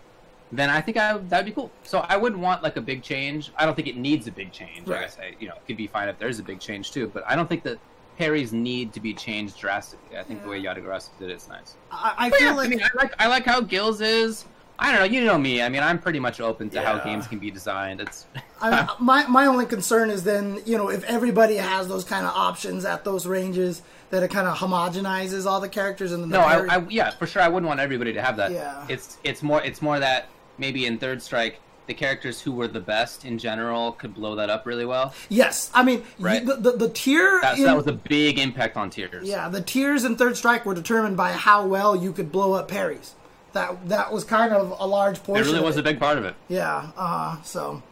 then 0.51 0.69
I 0.69 0.81
think 0.81 0.97
I, 0.97 1.17
that'd 1.17 1.45
be 1.45 1.51
cool. 1.51 1.71
So 1.83 1.99
I 1.99 2.17
wouldn't 2.17 2.41
want 2.41 2.61
like 2.63 2.77
a 2.77 2.81
big 2.81 3.01
change. 3.03 3.51
I 3.57 3.65
don't 3.65 3.75
think 3.75 3.87
it 3.87 3.95
needs 3.97 4.27
a 4.27 4.31
big 4.31 4.51
change. 4.51 4.87
Like 4.87 4.97
I 4.97 5.01
Right. 5.01 5.11
say, 5.11 5.35
you 5.39 5.47
know, 5.47 5.55
it 5.55 5.65
could 5.65 5.77
be 5.77 5.87
fine 5.87 6.09
if 6.09 6.17
there's 6.19 6.39
a 6.39 6.43
big 6.43 6.59
change 6.59 6.91
too. 6.91 7.07
But 7.13 7.23
I 7.27 7.35
don't 7.35 7.47
think 7.47 7.63
that 7.63 7.79
parries 8.17 8.51
need 8.53 8.93
to 8.93 8.99
be 8.99 9.13
changed 9.13 9.57
drastically. 9.57 10.17
I 10.17 10.23
think 10.23 10.43
the 10.43 10.49
way 10.49 10.61
Yatagarasu 10.61 11.09
did 11.19 11.29
it's 11.29 11.47
nice. 11.47 11.75
I, 11.91 12.13
I 12.17 12.29
feel 12.31 12.49
yeah, 12.49 12.53
like 12.53 12.67
I 12.67 12.69
mean, 12.69 12.83
I 12.83 12.89
like 12.95 13.13
I 13.19 13.27
like 13.27 13.45
how 13.45 13.61
Gill's 13.61 14.01
is. 14.01 14.45
I 14.77 14.91
don't 14.91 14.99
know. 15.01 15.05
You 15.05 15.23
know 15.23 15.37
me. 15.37 15.61
I 15.61 15.69
mean, 15.69 15.83
I'm 15.83 15.99
pretty 15.99 16.19
much 16.19 16.41
open 16.41 16.69
to 16.71 16.81
how 16.81 16.97
games 16.97 17.27
can 17.27 17.37
be 17.37 17.51
designed. 17.51 18.01
It's 18.01 18.25
I, 18.61 18.93
my 18.99 19.25
my 19.27 19.45
only 19.45 19.65
concern 19.67 20.09
is 20.09 20.23
then 20.23 20.59
you 20.65 20.75
know 20.77 20.89
if 20.89 21.03
everybody 21.03 21.55
has 21.57 21.87
those 21.87 22.03
kind 22.03 22.25
of 22.25 22.33
options 22.35 22.83
at 22.83 23.03
those 23.03 23.27
ranges 23.27 23.83
that 24.09 24.23
it 24.23 24.29
kind 24.29 24.47
of 24.47 24.57
homogenizes 24.57 25.45
all 25.45 25.61
the 25.61 25.69
characters 25.69 26.11
and 26.11 26.23
the 26.23 26.27
no, 26.27 26.43
parry- 26.43 26.69
I, 26.69 26.77
I 26.77 26.85
yeah, 26.89 27.11
for 27.11 27.27
sure. 27.27 27.41
I 27.41 27.47
wouldn't 27.47 27.67
want 27.67 27.79
everybody 27.79 28.11
to 28.13 28.21
have 28.21 28.37
that. 28.37 28.51
Yeah. 28.51 28.85
It's 28.89 29.17
it's 29.23 29.43
more 29.43 29.63
it's 29.63 29.81
more 29.83 29.99
that 29.99 30.27
maybe 30.61 30.85
in 30.85 30.97
Third 30.97 31.21
Strike, 31.21 31.59
the 31.87 31.93
characters 31.93 32.39
who 32.39 32.53
were 32.53 32.67
the 32.69 32.79
best 32.79 33.25
in 33.25 33.37
general 33.37 33.91
could 33.93 34.13
blow 34.13 34.35
that 34.35 34.49
up 34.49 34.65
really 34.65 34.85
well. 34.85 35.13
yes, 35.27 35.69
I 35.73 35.83
mean 35.83 36.03
Right. 36.19 36.45
the, 36.45 36.55
the 36.55 36.71
the 36.83 36.89
tier 36.89 37.39
That, 37.41 37.57
in- 37.57 37.65
that 37.65 37.75
was 37.75 37.87
a 37.87 37.91
big 37.93 38.39
impact 38.39 38.77
on 38.77 38.89
tiers. 38.89 39.27
yeah 39.27 39.49
the 39.49 39.61
tiers 39.61 40.05
in 40.05 40.15
Third 40.15 40.37
Strike 40.37 40.65
were 40.65 40.75
determined 40.75 41.17
by 41.17 41.33
how 41.33 41.65
well 41.65 41.93
you 41.95 42.13
could 42.13 42.31
blow 42.31 42.53
up 42.53 42.69
parries. 42.69 43.15
That 43.53 43.89
that 43.89 44.13
was 44.13 44.23
kind 44.23 44.53
of 44.53 44.73
a 44.79 44.87
large 44.87 45.21
portion. 45.23 45.43
it 45.43 45.51
really 45.51 45.61
was 45.65 45.75
it. 45.75 45.81
a 45.81 45.83
big 45.83 45.99
part 45.99 46.17
of 46.17 46.23
it. 46.23 46.35
Yeah, 46.47 46.91
uh, 46.95 47.41
so, 47.41 47.83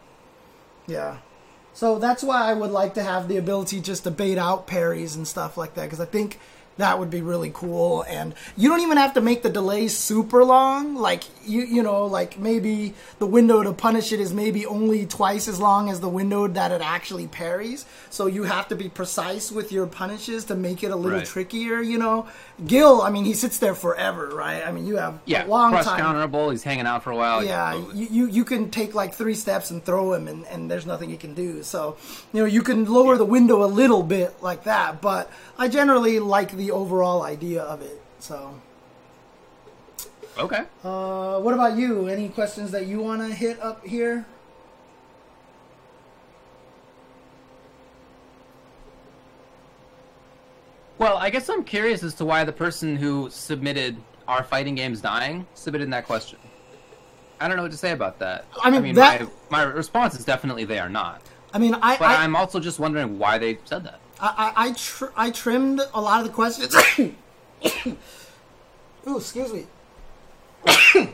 yeah. 0.86 1.18
So 1.74 1.98
that's 1.98 2.22
why 2.22 2.42
I 2.50 2.54
would 2.54 2.70
like 2.70 2.94
to 2.94 3.02
have 3.02 3.28
the 3.28 3.36
ability 3.36 3.80
just 3.80 4.04
to 4.04 4.10
bait 4.10 4.38
out 4.38 4.66
parries 4.66 5.14
and 5.16 5.26
stuff 5.28 5.56
like 5.58 5.74
that, 5.74 5.84
because 5.84 6.00
I 6.00 6.04
think 6.06 6.38
that 6.80 6.98
would 6.98 7.10
be 7.10 7.22
really 7.22 7.50
cool. 7.54 8.02
And 8.08 8.34
you 8.56 8.68
don't 8.68 8.80
even 8.80 8.96
have 8.98 9.14
to 9.14 9.20
make 9.20 9.42
the 9.42 9.48
delay 9.50 9.88
super 9.88 10.44
long. 10.44 10.96
Like, 10.96 11.24
you, 11.46 11.62
you 11.62 11.82
know, 11.82 12.06
like 12.06 12.38
maybe 12.38 12.94
the 13.18 13.26
window 13.26 13.62
to 13.62 13.72
punish 13.72 14.12
it 14.12 14.20
is 14.20 14.32
maybe 14.34 14.66
only 14.66 15.06
twice 15.06 15.48
as 15.48 15.60
long 15.60 15.88
as 15.88 16.00
the 16.00 16.08
window 16.08 16.46
that 16.48 16.72
it 16.72 16.80
actually 16.82 17.26
parries. 17.26 17.86
So 18.10 18.26
you 18.26 18.42
have 18.44 18.68
to 18.68 18.76
be 18.76 18.88
precise 18.88 19.50
with 19.52 19.72
your 19.72 19.86
punishes 19.86 20.44
to 20.46 20.54
make 20.54 20.82
it 20.82 20.90
a 20.90 20.96
little 20.96 21.18
Right. 21.18 21.26
trickier, 21.26 21.80
you 21.80 21.98
know. 21.98 22.26
Gil, 22.66 23.00
I 23.02 23.10
mean, 23.10 23.24
he 23.24 23.32
sits 23.34 23.58
there 23.58 23.74
forever, 23.74 24.28
right? 24.34 24.66
I 24.66 24.70
mean, 24.72 24.86
you 24.86 24.96
have 24.96 25.18
Yeah, 25.24 25.46
a 25.46 25.48
long 25.48 25.70
cross 25.72 25.86
time. 25.86 26.00
counterable. 26.00 26.50
He's 26.50 26.62
hanging 26.62 26.86
out 26.86 27.02
for 27.02 27.10
a 27.10 27.16
while. 27.16 27.42
Yeah, 27.44 27.68
absolutely. 27.74 28.00
you, 28.00 28.08
you 28.10 28.26
you 28.40 28.44
can 28.44 28.70
take 28.70 28.94
like 28.94 29.14
three 29.14 29.34
steps 29.34 29.70
and 29.70 29.82
throw 29.84 30.12
him, 30.12 30.28
and, 30.28 30.46
and 30.46 30.70
there's 30.70 30.86
nothing 30.86 31.10
you 31.10 31.16
can 31.16 31.34
do. 31.34 31.62
So, 31.62 31.96
you 32.32 32.40
know, 32.40 32.46
you 32.46 32.62
can 32.62 32.84
lower 32.84 33.16
the 33.16 33.24
window 33.24 33.64
a 33.64 33.66
little 33.66 34.02
bit 34.02 34.42
like 34.42 34.64
that, 34.64 35.00
but 35.00 35.30
I 35.58 35.68
generally 35.68 36.18
like 36.20 36.52
the 36.52 36.69
overall 36.70 37.22
idea 37.22 37.62
of 37.62 37.82
it. 37.82 38.00
So, 38.18 38.54
okay. 40.38 40.64
uh, 40.84 41.40
what 41.40 41.54
about 41.54 41.76
you? 41.76 42.08
Any 42.08 42.28
questions 42.28 42.70
that 42.70 42.86
you 42.86 43.00
want 43.00 43.22
to 43.22 43.34
hit 43.34 43.60
up 43.60 43.84
here? 43.84 44.26
Well, 50.98 51.16
I 51.16 51.30
guess 51.30 51.48
I'm 51.48 51.64
curious 51.64 52.02
as 52.02 52.14
to 52.16 52.26
why 52.26 52.44
the 52.44 52.52
person 52.52 52.94
who 52.94 53.30
submitted 53.30 53.96
"Are 54.28 54.42
fighting 54.44 54.74
games 54.74 55.00
dying?" 55.00 55.46
submitted 55.54 55.90
that 55.92 56.04
question. 56.06 56.38
I 57.40 57.48
don't 57.48 57.56
know 57.56 57.62
what 57.62 57.72
to 57.72 57.78
say 57.78 57.92
about 57.92 58.18
that. 58.18 58.44
I 58.62 58.78
mean, 58.78 58.94
that- 58.96 59.22
my, 59.50 59.62
my 59.62 59.62
response 59.62 60.14
is 60.18 60.26
definitely 60.26 60.66
they 60.66 60.78
are 60.78 60.90
not. 60.90 61.22
I 61.54 61.58
mean, 61.58 61.74
I 61.74 61.96
But 61.96 62.10
I, 62.10 62.22
I'm 62.22 62.36
also 62.36 62.60
just 62.60 62.78
wondering 62.78 63.18
why 63.18 63.38
they 63.38 63.58
said 63.64 63.82
that. 63.84 63.98
I, 64.20 64.52
I, 64.56 64.66
I, 64.68 64.72
tr- 64.72 65.12
I 65.16 65.30
trimmed 65.30 65.80
a 65.94 66.00
lot 66.00 66.20
of 66.20 66.26
the 66.26 66.32
questions. 66.32 66.74
Ooh, 69.08 69.16
excuse 69.16 69.52
me. 69.52 69.66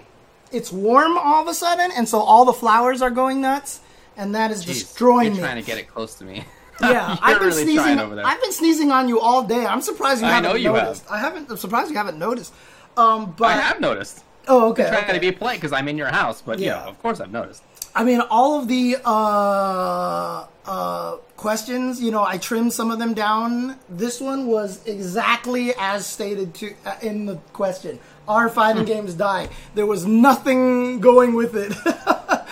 it's 0.52 0.72
warm 0.72 1.16
all 1.16 1.42
of 1.42 1.48
a 1.48 1.54
sudden, 1.54 1.90
and 1.96 2.08
so 2.08 2.18
all 2.20 2.44
the 2.44 2.52
flowers 2.52 3.00
are 3.02 3.10
going 3.10 3.40
nuts, 3.40 3.80
and 4.16 4.34
that 4.34 4.50
is 4.50 4.64
Jeez, 4.64 4.66
destroying 4.68 5.26
You're 5.26 5.34
me. 5.34 5.40
trying 5.40 5.56
to 5.56 5.66
get 5.66 5.78
it 5.78 5.88
close 5.88 6.14
to 6.16 6.24
me. 6.24 6.44
Yeah, 6.78 7.16
I've 7.22 7.38
been 7.38 7.48
really 7.48 7.62
sneezing. 7.62 7.98
over 7.98 8.14
there. 8.14 8.26
I've 8.26 8.38
been 8.42 8.52
sneezing 8.52 8.90
on 8.92 9.08
you 9.08 9.18
all 9.18 9.42
day. 9.42 9.64
I'm 9.64 9.80
surprised 9.80 10.20
you 10.20 10.26
I 10.26 10.32
haven't 10.32 10.50
noticed. 10.50 10.66
I 10.66 10.68
know 10.68 10.76
you 10.78 10.84
Have. 10.86 11.06
I 11.10 11.18
haven't. 11.18 11.50
I'm 11.50 11.56
surprised 11.56 11.90
you 11.90 11.96
haven't 11.96 12.18
noticed. 12.18 12.52
Um, 12.98 13.34
but 13.38 13.46
I 13.46 13.52
have 13.52 13.80
noticed. 13.80 14.22
Oh, 14.46 14.68
okay. 14.72 14.82
I'm 14.84 14.90
trying 14.90 15.04
okay. 15.04 15.12
to 15.14 15.20
be 15.20 15.32
polite 15.32 15.56
because 15.56 15.72
I'm 15.72 15.88
in 15.88 15.96
your 15.96 16.08
house, 16.08 16.42
but 16.42 16.58
yeah, 16.58 16.82
Yeah. 16.82 16.84
of 16.84 17.00
course 17.00 17.18
I've 17.18 17.32
noticed. 17.32 17.62
I 17.96 18.04
mean, 18.04 18.20
all 18.20 18.60
of 18.60 18.68
the 18.68 18.98
uh, 19.06 20.46
uh, 20.66 21.16
questions, 21.38 21.98
you 21.98 22.10
know, 22.10 22.22
I 22.22 22.36
trimmed 22.36 22.74
some 22.74 22.90
of 22.90 22.98
them 22.98 23.14
down. 23.14 23.78
This 23.88 24.20
one 24.20 24.46
was 24.48 24.86
exactly 24.86 25.72
as 25.78 26.06
stated 26.06 26.52
to 26.56 26.74
uh, 26.84 26.96
in 27.00 27.24
the 27.24 27.36
question. 27.54 27.98
Are 28.28 28.50
fighting 28.50 28.84
games 28.84 29.14
die? 29.14 29.48
There 29.74 29.86
was 29.86 30.04
nothing 30.04 31.00
going 31.00 31.32
with 31.32 31.56
it. 31.56 31.72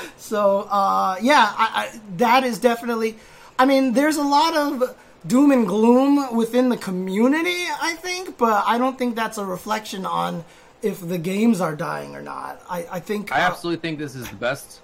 so, 0.16 0.60
uh, 0.70 1.16
yeah, 1.20 1.52
I, 1.58 1.92
I, 1.92 2.00
that 2.16 2.44
is 2.44 2.58
definitely. 2.58 3.16
I 3.58 3.66
mean, 3.66 3.92
there's 3.92 4.16
a 4.16 4.22
lot 4.22 4.56
of 4.56 4.96
doom 5.26 5.50
and 5.50 5.68
gloom 5.68 6.34
within 6.34 6.70
the 6.70 6.78
community, 6.78 7.66
I 7.82 7.92
think, 8.00 8.38
but 8.38 8.64
I 8.66 8.78
don't 8.78 8.96
think 8.96 9.14
that's 9.14 9.36
a 9.36 9.44
reflection 9.44 10.06
on 10.06 10.46
if 10.80 11.06
the 11.06 11.18
games 11.18 11.60
are 11.60 11.76
dying 11.76 12.16
or 12.16 12.22
not. 12.22 12.62
I, 12.70 12.86
I 12.92 13.00
think. 13.00 13.30
I 13.30 13.42
uh, 13.44 13.50
absolutely 13.50 13.82
think 13.82 13.98
this 13.98 14.14
is 14.14 14.26
the 14.26 14.36
best 14.36 14.80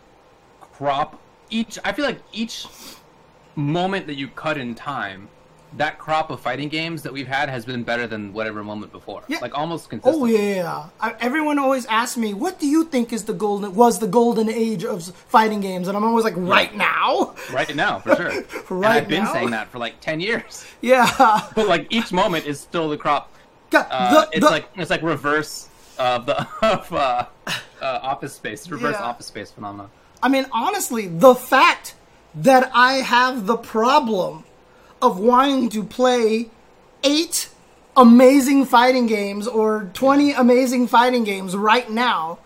crop. 0.85 1.20
Each, 1.51 1.78
I 1.85 1.93
feel 1.93 2.07
like 2.07 2.20
each 2.32 2.66
moment 3.55 4.07
that 4.07 4.15
you 4.15 4.28
cut 4.28 4.57
in 4.57 4.74
time, 4.74 5.28
that 5.77 5.98
crop 5.98 6.31
of 6.31 6.40
fighting 6.40 6.69
games 6.70 7.02
that 7.02 7.12
we've 7.12 7.27
had 7.28 7.48
has 7.51 7.65
been 7.66 7.82
better 7.85 8.07
than 8.07 8.32
whatever 8.32 8.65
moment 8.65 8.90
before. 8.93 9.23
Yeah. 9.28 9.39
Like 9.43 9.57
almost 9.57 9.90
consistently. 9.90 10.36
Oh 10.36 10.40
yeah, 10.43 10.55
yeah. 10.55 10.89
I, 11.01 11.15
everyone 11.20 11.59
always 11.59 11.85
asks 11.86 12.16
me, 12.16 12.32
"What 12.35 12.59
do 12.59 12.66
you 12.66 12.85
think 12.85 13.12
is 13.12 13.24
the 13.24 13.35
golden 13.35 13.74
was 13.74 13.98
the 13.98 14.07
golden 14.09 14.48
age 14.48 14.85
of 14.85 15.05
fighting 15.05 15.61
games?" 15.61 15.86
And 15.86 15.97
I'm 15.97 16.02
always 16.05 16.24
like, 16.24 16.35
"Right 16.36 16.74
now." 16.74 17.35
Right 17.52 17.77
now, 17.77 17.98
for 18.01 18.16
sure. 18.16 18.31
right 18.70 18.70
and 18.70 18.85
I've 18.86 19.09
been 19.09 19.24
now? 19.24 19.32
saying 19.35 19.51
that 19.51 19.69
for 19.69 19.78
like 19.78 20.01
ten 20.01 20.19
years. 20.19 20.65
Yeah. 20.81 21.07
But 21.55 21.69
like 21.69 21.86
each 21.90 22.11
moment 22.11 22.47
is 22.47 22.59
still 22.59 22.89
the 22.89 22.97
crop. 22.97 23.31
God, 23.70 23.86
Uh, 23.90 24.12
the- 24.24 24.28
it's 24.39 24.47
the- 24.47 24.51
like 24.51 24.66
it's 24.77 24.90
like 24.90 25.02
reverse 25.02 25.69
of 25.98 26.24
the 26.27 26.39
of 26.62 26.90
uh, 26.93 27.27
uh, 27.47 27.98
office 28.02 28.32
space, 28.32 28.69
reverse 28.70 28.97
Yeah. 28.98 29.05
office 29.07 29.27
space 29.27 29.51
phenomenon. 29.52 29.90
I 30.23 30.29
mean, 30.29 30.47
honestly, 30.53 31.07
the 31.07 31.35
fact 31.35 31.95
that 32.35 32.71
I 32.75 32.95
have 32.95 33.47
the 33.47 33.57
problem 33.57 34.45
of 35.01 35.19
wanting 35.19 35.71
to 35.71 35.83
play 35.83 36.51
eight 37.03 37.49
amazing 37.97 38.67
fighting 38.67 39.07
games 39.07 39.49
or 39.49 39.91
20 39.95 40.33
amazing 40.33 40.87
fighting 40.87 41.25
games 41.25 41.57
right 41.57 41.91
now, 41.91 42.39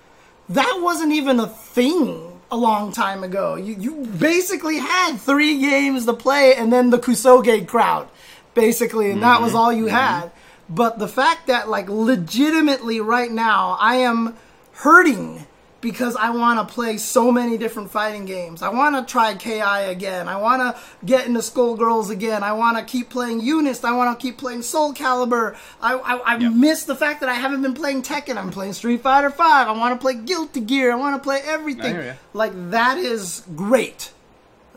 that 0.49 0.79
wasn't 0.81 1.13
even 1.13 1.41
a 1.41 1.47
thing 1.47 2.41
a 2.51 2.57
long 2.57 2.93
time 2.93 3.25
ago. 3.25 3.57
You, 3.57 3.75
you 3.75 4.07
basically 4.07 4.79
had 4.79 5.17
three 5.17 5.61
games 5.61 6.07
to 6.07 6.13
play 6.13 6.55
and 6.55 6.73
then 6.73 6.91
the 6.91 6.99
Kusoge 6.99 7.67
crowd, 7.67 8.09
basically, 8.55 9.11
and 9.11 9.23
that 9.23 9.37
mm-hmm. 9.37 9.45
was 9.45 9.55
all 9.55 9.73
you 9.73 9.87
mm-hmm. 9.87 9.97
had. 9.97 10.31
But 10.69 10.99
the 10.99 11.09
fact 11.09 11.49
that, 11.49 11.69
like, 11.69 11.91
legitimately 11.91 13.01
right 13.01 13.31
now, 13.31 13.77
I 13.79 13.97
am 13.97 14.37
hurting 14.73 15.47
because 15.85 16.17
I 16.17 16.31
want 16.31 16.67
to 16.67 16.75
play 16.75 16.97
so 16.97 17.31
many 17.31 17.59
different 17.59 17.91
fighting 17.91 18.25
games. 18.25 18.63
I 18.63 18.71
want 18.71 18.97
to 18.97 19.13
try 19.13 19.35
KI 19.35 19.61
again. 19.61 20.29
I 20.29 20.39
want 20.39 20.63
to 20.63 20.83
get 21.05 21.27
into 21.27 21.41
Skullgirls 21.41 22.09
again. 22.09 22.43
I 22.43 22.55
want 22.55 22.79
to 22.79 22.85
keep 22.85 23.11
playing 23.11 23.43
Unist. 23.43 23.85
I 23.85 23.93
want 23.93 24.19
to 24.19 24.27
keep 24.27 24.39
playing 24.39 24.63
Soul 24.63 24.95
Calibur. 24.95 25.55
I, 25.83 25.95
I, 25.95 26.15
I 26.17 26.37
Yep. 26.39 26.53
miss 26.55 26.85
the 26.85 26.97
fact 26.97 27.21
that 27.21 27.29
I 27.29 27.35
haven't 27.35 27.61
been 27.61 27.75
playing 27.75 28.01
Tekken. 28.01 28.39
I'm 28.39 28.51
playing 28.51 28.73
Street 28.73 29.03
Fighter 29.03 29.29
Five. 29.29 29.69
I 29.69 29.73
want 29.73 29.93
to 29.95 30.01
play 30.03 30.15
Guilty 30.15 30.63
Gear. 30.63 30.91
I 30.91 30.97
want 30.97 31.17
to 31.17 31.23
play 31.23 31.41
everything. 31.45 31.95
I 31.95 32.01
hear 32.01 32.03
ya. 32.05 32.13
Like 32.33 32.53
that 32.71 32.97
is 32.97 33.43
great. 33.55 34.11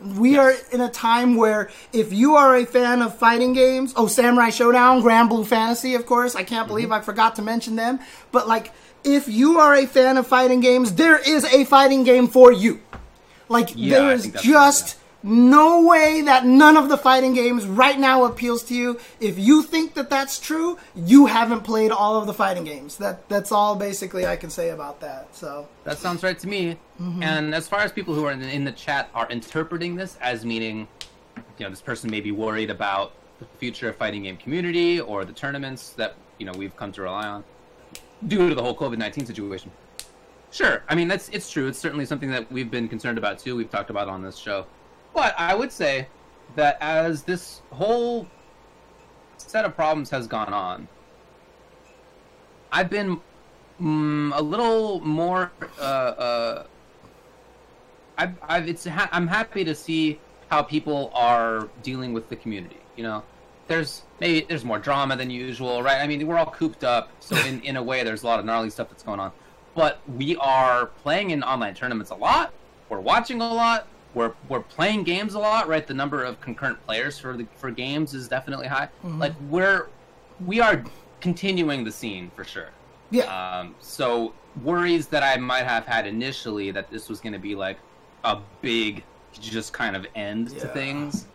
We 0.00 0.38
are 0.38 0.54
in 0.70 0.80
a 0.80 0.88
time 0.88 1.34
where 1.34 1.70
if 1.92 2.12
you 2.12 2.36
are 2.36 2.54
a 2.56 2.64
fan 2.64 3.02
of 3.02 3.18
fighting 3.18 3.52
games, 3.52 3.92
oh, 3.96 4.06
Samurai 4.06 4.50
Shodown, 4.50 5.02
Grand 5.02 5.28
Blue 5.28 5.44
Fantasy, 5.44 5.94
of 5.96 6.06
course. 6.06 6.34
I 6.36 6.44
can't 6.44 6.60
Mm-hmm. 6.66 6.68
believe 6.68 6.92
I 6.92 7.00
forgot 7.00 7.34
to 7.36 7.42
mention 7.42 7.74
them. 7.76 7.98
But 8.30 8.46
like, 8.46 8.72
if 9.04 9.26
you 9.28 9.58
are 9.58 9.74
a 9.74 9.86
fan 9.86 10.16
of 10.16 10.26
fighting 10.26 10.60
games, 10.60 10.94
there 10.94 11.18
is 11.18 11.44
a 11.46 11.64
fighting 11.64 12.04
game 12.04 12.28
for 12.28 12.52
you. 12.52 12.80
Like, 13.48 13.70
Yeah, 13.74 13.98
there 13.98 14.12
is 14.12 14.30
just 14.42 14.98
no 15.28 15.86
way 15.86 16.22
that 16.22 16.46
none 16.46 16.76
of 16.76 16.88
the 16.88 16.96
fighting 16.96 17.34
games 17.34 17.66
right 17.66 17.98
now 17.98 18.24
appeals 18.24 18.64
to 18.64 18.74
you. 18.74 18.98
If 19.20 19.38
you 19.38 19.62
think 19.62 19.94
that 19.94 20.08
that's 20.08 20.40
true, 20.40 20.78
you 20.96 21.26
haven't 21.26 21.60
played 21.60 21.90
all 21.90 22.16
of 22.16 22.26
the 22.26 22.34
fighting 22.34 22.64
games. 22.64 22.96
That 22.96 23.28
that's 23.28 23.52
all 23.52 23.76
basically 23.76 24.26
I 24.26 24.36
can 24.36 24.48
say 24.50 24.70
about 24.70 25.00
that. 25.00 25.34
So 25.36 25.68
That 25.84 25.98
sounds 25.98 26.22
right 26.22 26.38
to 26.38 26.48
me. 26.48 26.78
Mm-hmm. 27.00 27.22
And 27.22 27.54
as 27.54 27.68
far 27.68 27.80
as 27.80 27.92
people 27.92 28.14
who 28.14 28.24
are 28.24 28.32
in, 28.32 28.42
in 28.42 28.64
the 28.64 28.72
chat 28.72 29.10
are 29.14 29.28
interpreting 29.28 29.96
this 29.96 30.16
as 30.20 30.44
meaning, 30.44 30.88
you 31.58 31.64
know, 31.64 31.70
this 31.70 31.82
person 31.82 32.10
may 32.10 32.20
be 32.20 32.32
worried 32.32 32.70
about 32.70 33.12
the 33.38 33.46
future 33.58 33.88
of 33.88 33.96
fighting 33.96 34.24
game 34.24 34.36
community 34.36 35.00
or 35.00 35.24
the 35.24 35.32
tournaments 35.32 35.90
that 35.90 36.14
you 36.38 36.46
know 36.46 36.52
we've 36.52 36.74
come 36.76 36.90
to 36.92 37.02
rely 37.02 37.26
on 37.26 37.44
due 38.26 38.48
to 38.48 38.54
the 38.54 38.62
whole 38.62 38.76
COVID 38.76 38.98
nineteen 38.98 39.26
situation. 39.26 39.70
Sure, 40.50 40.82
I 40.88 40.94
mean 40.94 41.08
that's 41.08 41.28
it's 41.28 41.50
true. 41.50 41.68
It's 41.68 41.78
certainly 41.78 42.06
something 42.06 42.30
that 42.30 42.50
we've 42.50 42.70
been 42.70 42.88
concerned 42.88 43.18
about 43.18 43.38
too. 43.38 43.54
We've 43.54 43.70
talked 43.70 43.90
about 43.90 44.08
on 44.08 44.22
this 44.22 44.36
show. 44.36 44.66
But 45.14 45.34
I 45.38 45.54
would 45.54 45.72
say 45.72 46.08
that 46.56 46.78
as 46.80 47.22
this 47.22 47.62
whole 47.70 48.26
set 49.36 49.64
of 49.64 49.74
problems 49.74 50.10
has 50.10 50.26
gone 50.26 50.52
on, 50.52 50.88
I've 52.70 52.90
been 52.90 53.20
mm, 53.80 54.32
a 54.34 54.42
little 54.42 55.00
more. 55.00 55.50
Uh, 55.78 55.82
uh, 55.82 56.66
I've, 58.16 58.34
I've, 58.42 58.68
it's 58.68 58.86
ha- 58.86 59.08
I'm 59.12 59.26
happy 59.26 59.64
to 59.64 59.74
see 59.74 60.20
how 60.50 60.62
people 60.62 61.10
are 61.14 61.68
dealing 61.82 62.12
with 62.12 62.28
the 62.28 62.36
community. 62.36 62.80
You 62.96 63.04
know, 63.04 63.22
there's 63.68 64.02
maybe 64.20 64.46
there's 64.48 64.64
more 64.64 64.78
drama 64.78 65.16
than 65.16 65.30
usual, 65.30 65.82
right? 65.82 66.00
I 66.00 66.06
mean, 66.06 66.26
we're 66.26 66.38
all 66.38 66.50
cooped 66.50 66.84
up, 66.84 67.10
so 67.20 67.36
in 67.46 67.60
in 67.62 67.76
a 67.76 67.82
way, 67.82 68.02
there's 68.02 68.22
a 68.22 68.26
lot 68.26 68.40
of 68.40 68.44
gnarly 68.44 68.70
stuff 68.70 68.88
that's 68.90 69.02
going 69.02 69.20
on. 69.20 69.32
But 69.74 70.00
we 70.16 70.36
are 70.36 70.86
playing 70.86 71.30
in 71.30 71.42
online 71.42 71.74
tournaments 71.74 72.10
a 72.10 72.16
lot. 72.16 72.52
We're 72.88 73.00
watching 73.00 73.40
a 73.40 73.52
lot. 73.52 73.86
We're 74.18 74.32
we're 74.48 74.60
playing 74.76 75.04
games 75.04 75.34
a 75.34 75.38
lot, 75.38 75.68
right? 75.68 75.86
The 75.86 75.94
number 75.94 76.24
of 76.24 76.40
concurrent 76.40 76.84
players 76.84 77.18
for 77.20 77.36
the 77.36 77.46
for 77.54 77.70
games 77.70 78.14
is 78.14 78.26
definitely 78.26 78.66
high. 78.66 78.88
Like 79.04 79.32
we're 79.48 79.86
we 80.44 80.60
are 80.60 80.82
continuing 81.20 81.84
the 81.84 81.92
scene 81.92 82.30
for 82.34 82.42
sure. 82.44 82.70
yeah, 83.10 83.26
Um, 83.60 83.76
so 83.80 84.34
worries 84.64 85.06
that 85.08 85.22
I 85.22 85.36
might 85.36 85.64
have 85.64 85.86
had 85.86 86.04
initially 86.06 86.72
that 86.72 86.90
this 86.90 87.08
was 87.08 87.20
going 87.20 87.32
to 87.32 87.38
be 87.38 87.54
like 87.54 87.78
a 88.24 88.38
big, 88.60 89.04
just 89.40 89.72
kind 89.72 89.94
of 89.94 90.04
end 90.16 90.48
to 90.58 90.66
things. 90.68 91.26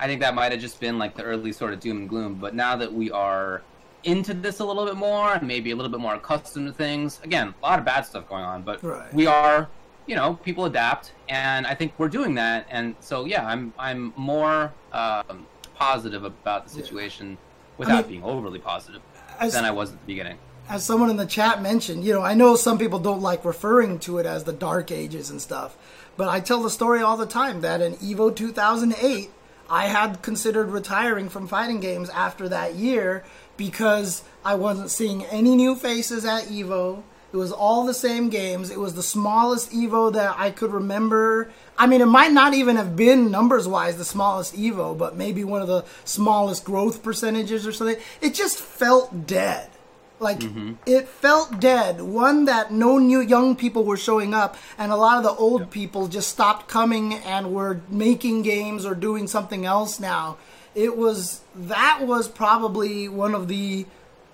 I 0.00 0.06
think 0.08 0.20
that 0.20 0.34
might 0.34 0.50
have 0.50 0.60
just 0.60 0.80
been 0.80 0.98
like 0.98 1.14
the 1.16 1.22
early 1.22 1.52
sort 1.52 1.72
of 1.72 1.78
doom 1.80 1.98
and 1.98 2.08
gloom. 2.08 2.34
But 2.34 2.54
now 2.56 2.74
that 2.76 2.92
we 2.92 3.10
are 3.12 3.62
into 4.02 4.34
this 4.34 4.58
a 4.60 4.64
little 4.64 4.84
bit 4.86 4.96
more, 4.96 5.38
maybe 5.42 5.70
a 5.70 5.76
little 5.76 5.90
bit 5.92 6.00
more 6.00 6.14
accustomed 6.14 6.66
to 6.68 6.72
things, 6.72 7.20
again, 7.22 7.54
a 7.62 7.66
lot 7.66 7.78
of 7.78 7.84
bad 7.84 8.02
stuff 8.06 8.28
going 8.28 8.42
on, 8.44 8.62
but 8.62 8.82
Right. 8.82 9.12
we 9.14 9.26
are, 9.26 9.68
you 10.10 10.16
know, 10.16 10.34
people 10.34 10.64
adapt, 10.64 11.12
and 11.28 11.68
I 11.68 11.76
think 11.76 11.92
we're 11.96 12.08
doing 12.08 12.34
that. 12.34 12.66
And 12.68 12.96
so, 12.98 13.26
yeah, 13.26 13.46
I'm 13.46 13.72
I'm 13.78 14.12
more 14.16 14.72
um, 14.92 15.46
positive 15.76 16.24
about 16.24 16.64
the 16.64 16.70
situation 16.70 17.38
without 17.78 18.08
mean- 18.08 18.20
being 18.20 18.24
overly 18.24 18.58
positive 18.58 19.02
as, 19.38 19.52
than 19.52 19.64
I 19.64 19.70
was 19.70 19.92
at 19.92 20.00
the 20.00 20.06
beginning. 20.06 20.36
as 20.68 20.84
someone 20.84 21.10
in 21.10 21.16
the 21.16 21.26
chat 21.26 21.62
mentioned, 21.62 22.04
you 22.04 22.12
know, 22.12 22.22
I 22.22 22.34
know 22.34 22.56
some 22.56 22.76
people 22.76 22.98
don't 22.98 23.22
like 23.22 23.44
referring 23.44 24.00
to 24.00 24.18
it 24.18 24.26
as 24.26 24.42
the 24.42 24.52
Dark 24.52 24.90
Ages 24.90 25.30
and 25.30 25.40
stuff, 25.40 25.78
but 26.16 26.28
I 26.28 26.40
tell 26.40 26.60
the 26.60 26.70
story 26.70 27.00
all 27.00 27.16
the 27.16 27.24
time 27.24 27.60
that 27.60 27.80
in 27.80 27.94
Evo 27.98 28.34
2008, 28.34 29.30
I 29.70 29.86
had 29.86 30.22
considered 30.22 30.70
retiring 30.70 31.28
from 31.28 31.46
fighting 31.46 31.78
games 31.78 32.10
after 32.10 32.48
that 32.48 32.74
year 32.74 33.22
because 33.56 34.24
I 34.44 34.56
wasn't 34.56 34.90
seeing 34.90 35.24
any 35.26 35.54
new 35.54 35.76
faces 35.76 36.24
at 36.24 36.46
Evo. 36.46 37.04
It 37.32 37.36
was 37.36 37.52
all 37.52 37.86
the 37.86 37.94
same 37.94 38.28
games. 38.28 38.70
It 38.70 38.80
was 38.80 38.94
the 38.94 39.02
smallest 39.02 39.70
Evo 39.70 40.12
that 40.12 40.34
I 40.36 40.50
could 40.50 40.72
remember. 40.72 41.50
I 41.78 41.86
mean, 41.86 42.00
it 42.00 42.06
might 42.06 42.32
not 42.32 42.54
even 42.54 42.76
have 42.76 42.96
been 42.96 43.30
numbers 43.30 43.68
wise 43.68 43.96
the 43.96 44.04
smallest 44.04 44.56
Evo, 44.56 44.98
but 44.98 45.16
maybe 45.16 45.44
one 45.44 45.62
of 45.62 45.68
the 45.68 45.84
smallest 46.04 46.64
growth 46.64 47.02
percentages 47.02 47.66
or 47.66 47.72
something. 47.72 47.96
It 48.20 48.34
just 48.34 48.58
felt 48.58 49.26
dead. 49.26 49.70
Like 50.18 50.40
mm-hmm. 50.40 50.74
it 50.84 51.08
felt 51.08 51.60
dead. 51.60 52.02
One 52.02 52.44
that 52.44 52.70
no 52.70 52.98
new 52.98 53.20
young 53.20 53.56
people 53.56 53.84
were 53.84 53.96
showing 53.96 54.34
up, 54.34 54.56
and 54.76 54.92
a 54.92 54.96
lot 54.96 55.16
of 55.16 55.22
the 55.22 55.30
old 55.30 55.70
people 55.70 56.08
just 56.08 56.28
stopped 56.28 56.68
coming 56.68 57.14
and 57.14 57.54
were 57.54 57.80
making 57.88 58.42
games 58.42 58.84
or 58.84 58.94
doing 58.94 59.26
something 59.26 59.64
else 59.64 59.98
now. 59.98 60.36
It 60.74 60.96
was 60.96 61.40
that 61.54 62.00
was 62.02 62.28
probably 62.28 63.08
one 63.08 63.34
of 63.34 63.48
the, 63.48 63.86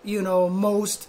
you 0.02 0.22
know, 0.22 0.48
most 0.48 1.08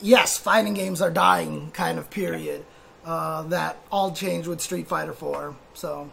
yes, 0.00 0.38
fighting 0.38 0.74
games 0.74 1.00
are 1.00 1.10
dying 1.10 1.70
kind 1.72 1.98
of 1.98 2.10
period. 2.10 2.64
Uh, 3.04 3.42
that 3.44 3.76
all 3.92 4.10
changed 4.10 4.48
with 4.48 4.60
Street 4.60 4.88
Fighter 4.88 5.12
4. 5.12 5.54
So, 5.74 6.10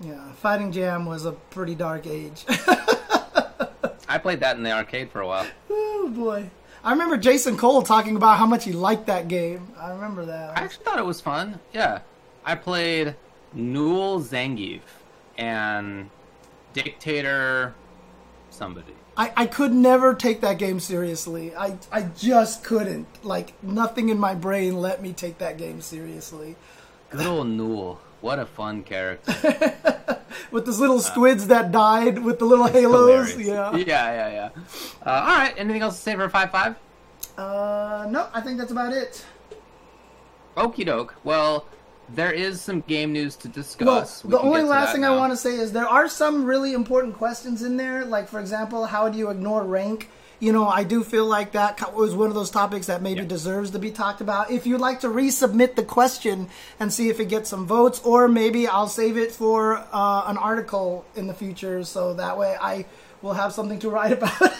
yeah, 0.00 0.30
Fighting 0.34 0.70
Jam 0.70 1.06
was 1.06 1.24
a 1.24 1.32
pretty 1.32 1.74
dark 1.74 2.06
age. 2.06 2.44
I 4.08 4.18
played 4.18 4.40
that 4.40 4.56
in 4.56 4.62
the 4.62 4.70
arcade 4.70 5.10
for 5.10 5.20
a 5.20 5.26
while. 5.26 5.46
oh 5.70 6.12
boy. 6.14 6.50
I 6.84 6.92
remember 6.92 7.16
Jason 7.16 7.56
Cole 7.56 7.82
talking 7.82 8.14
about 8.14 8.38
how 8.38 8.46
much 8.46 8.64
he 8.64 8.70
liked 8.70 9.06
that 9.06 9.26
game. 9.26 9.72
I 9.76 9.90
remember 9.90 10.24
that. 10.26 10.56
I 10.56 10.60
actually 10.60 10.84
thought 10.84 11.00
it 11.00 11.04
was 11.04 11.20
fun. 11.20 11.58
Yeah, 11.72 12.00
I 12.44 12.54
played 12.54 13.16
Newell 13.52 14.20
Zangief, 14.20 14.82
and 15.38 16.10
dictator, 16.72 17.74
somebody. 18.50 18.95
I, 19.16 19.32
I 19.36 19.46
could 19.46 19.72
never 19.72 20.14
take 20.14 20.42
that 20.42 20.58
game 20.58 20.78
seriously. 20.78 21.54
I, 21.56 21.78
I 21.90 22.02
just 22.02 22.62
couldn't. 22.62 23.06
Like, 23.24 23.52
nothing 23.62 24.10
in 24.10 24.18
my 24.18 24.34
brain 24.34 24.80
let 24.80 25.00
me 25.00 25.12
take 25.12 25.38
that 25.38 25.56
game 25.56 25.80
seriously. 25.80 26.56
Good 27.10 27.26
old 27.26 27.46
Newell. 27.48 28.00
What 28.20 28.38
a 28.38 28.46
fun 28.46 28.82
character. 28.82 29.32
With 30.50 30.66
those 30.66 30.80
little 30.80 31.00
squids 31.00 31.46
that 31.48 31.72
died 31.72 32.18
with 32.18 32.38
the 32.38 32.44
little 32.44 32.66
halos. 32.66 33.32
Hilarious. 33.32 33.48
Yeah. 33.48 33.76
Yeah, 33.76 33.84
yeah, 33.84 34.30
yeah. 34.30 34.62
Uh, 35.04 35.10
all 35.10 35.38
right. 35.38 35.54
Anything 35.56 35.82
else 35.82 35.96
to 35.96 36.02
say 36.02 36.14
for 36.14 36.28
five 36.28 36.50
five? 36.50 36.76
Uh, 37.36 38.06
no, 38.10 38.28
I 38.32 38.40
think 38.40 38.58
that's 38.58 38.72
about 38.72 38.92
it. 38.92 39.24
Okie 40.56 40.86
doke. 40.86 41.14
Well, 41.24 41.66
there 42.10 42.32
is 42.32 42.60
some 42.60 42.80
game 42.82 43.12
news 43.12 43.36
to 43.36 43.48
discuss. 43.48 44.24
We 44.24 44.30
the 44.30 44.40
only 44.40 44.62
last 44.62 44.92
thing 44.92 45.04
I 45.04 45.14
want 45.16 45.32
to 45.32 45.36
say 45.36 45.54
is 45.56 45.72
there 45.72 45.88
are 45.88 46.08
some 46.08 46.44
really 46.44 46.72
important 46.72 47.14
questions 47.16 47.62
in 47.62 47.76
there. 47.76 48.04
Like, 48.04 48.28
for 48.28 48.40
example, 48.40 48.86
how 48.86 49.08
do 49.08 49.18
you 49.18 49.30
ignore 49.30 49.64
rank? 49.64 50.08
You 50.38 50.52
know, 50.52 50.68
I 50.68 50.84
do 50.84 51.02
feel 51.02 51.24
like 51.24 51.52
that 51.52 51.94
was 51.94 52.14
one 52.14 52.28
of 52.28 52.34
those 52.34 52.50
topics 52.50 52.86
that 52.88 53.00
maybe 53.00 53.20
Yeah. 53.22 53.26
deserves 53.26 53.70
to 53.70 53.78
be 53.78 53.90
talked 53.90 54.20
about. 54.20 54.50
If 54.50 54.66
you'd 54.66 54.82
like 54.82 55.00
to 55.00 55.08
resubmit 55.08 55.76
the 55.76 55.82
question 55.82 56.48
and 56.78 56.92
see 56.92 57.08
if 57.08 57.18
it 57.20 57.30
gets 57.30 57.48
some 57.48 57.66
votes, 57.66 58.02
or 58.04 58.28
maybe 58.28 58.68
I'll 58.68 58.86
save 58.88 59.16
it 59.16 59.32
for 59.32 59.78
uh, 59.92 60.24
an 60.26 60.36
article 60.36 61.06
in 61.14 61.26
the 61.26 61.32
future, 61.34 61.84
so 61.84 62.12
that 62.14 62.36
way 62.36 62.54
I 62.60 62.84
will 63.22 63.32
have 63.32 63.54
something 63.54 63.78
to 63.80 63.90
write 63.90 64.12
about. 64.12 64.32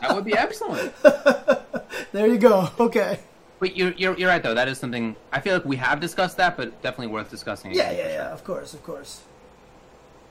That 0.00 0.14
would 0.14 0.24
be 0.24 0.34
excellent. 0.36 0.92
there 2.12 2.26
you 2.28 2.38
go. 2.38 2.70
Okay. 2.78 3.18
But 3.60 3.76
you're, 3.76 3.92
you're 3.92 4.16
you're 4.16 4.28
right 4.28 4.42
though. 4.42 4.54
That 4.54 4.68
is 4.68 4.78
something 4.78 5.16
I 5.32 5.40
feel 5.40 5.54
like 5.54 5.64
we 5.64 5.76
have 5.76 5.98
discussed 6.00 6.36
that, 6.36 6.56
but 6.56 6.80
definitely 6.82 7.08
worth 7.08 7.30
discussing. 7.30 7.72
Yeah, 7.74 7.90
yeah, 7.90 8.08
yeah. 8.08 8.32
Of 8.32 8.44
course, 8.44 8.72
of 8.74 8.82
course. 8.84 9.22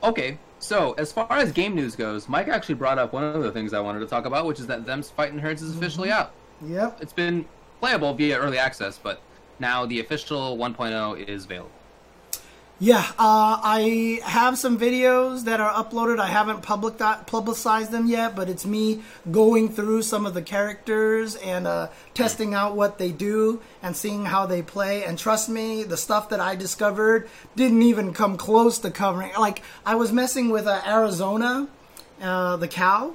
Okay, 0.03 0.37
so 0.59 0.93
as 0.93 1.11
far 1.11 1.31
as 1.31 1.51
game 1.51 1.75
news 1.75 1.95
goes, 1.95 2.29
Mike 2.29 2.47
actually 2.47 2.75
brought 2.75 2.99
up 2.99 3.13
one 3.13 3.23
of 3.23 3.41
the 3.43 3.51
things 3.51 3.73
I 3.73 3.79
wanted 3.79 3.99
to 3.99 4.05
talk 4.05 4.25
about, 4.25 4.45
which 4.45 4.59
is 4.59 4.67
that 4.67 4.85
Them's 4.85 5.09
Fighting 5.09 5.39
Herds 5.39 5.61
is 5.61 5.75
officially 5.75 6.09
Mm-hmm. 6.09 6.19
out. 6.19 6.31
Yep. 6.69 7.01
It's 7.01 7.13
been 7.13 7.45
playable 7.81 8.13
via 8.13 8.37
early 8.37 8.57
access, 8.59 8.97
but 8.97 9.21
now 9.59 9.85
the 9.85 9.99
official 9.99 10.55
1.0 10.57 11.27
is 11.27 11.45
available. 11.45 11.71
Yeah, 12.79 13.03
uh, 13.17 13.57
I 13.63 14.19
have 14.23 14.55
some 14.55 14.77
videos 14.77 15.45
that 15.45 15.59
are 15.59 15.83
uploaded. 15.83 16.19
I 16.19 16.27
haven't 16.27 16.61
public 16.61 16.99
publicized 16.99 17.89
them 17.89 18.05
yet, 18.05 18.35
but 18.35 18.49
it's 18.49 18.67
me 18.67 19.01
going 19.31 19.69
through 19.69 20.03
some 20.03 20.27
of 20.27 20.35
the 20.35 20.43
characters 20.43 21.35
and 21.37 21.65
uh, 21.65 21.87
testing 22.13 22.53
out 22.53 22.75
what 22.75 22.99
they 22.99 23.11
do 23.11 23.61
and 23.81 23.95
seeing 23.95 24.25
how 24.25 24.45
they 24.45 24.61
play. 24.61 25.03
And 25.03 25.17
trust 25.17 25.49
me, 25.49 25.85
the 25.85 25.97
stuff 25.97 26.29
that 26.29 26.39
I 26.39 26.55
discovered 26.55 27.27
didn't 27.55 27.81
even 27.81 28.13
come 28.13 28.37
close 28.37 28.77
to 28.79 28.91
covering. 28.91 29.31
Like 29.39 29.63
I 29.83 29.95
was 29.95 30.13
messing 30.13 30.49
with 30.49 30.67
uh, 30.67 30.79
Arizona, 30.85 31.67
uh, 32.21 32.57
the 32.57 32.67
cow, 32.67 33.13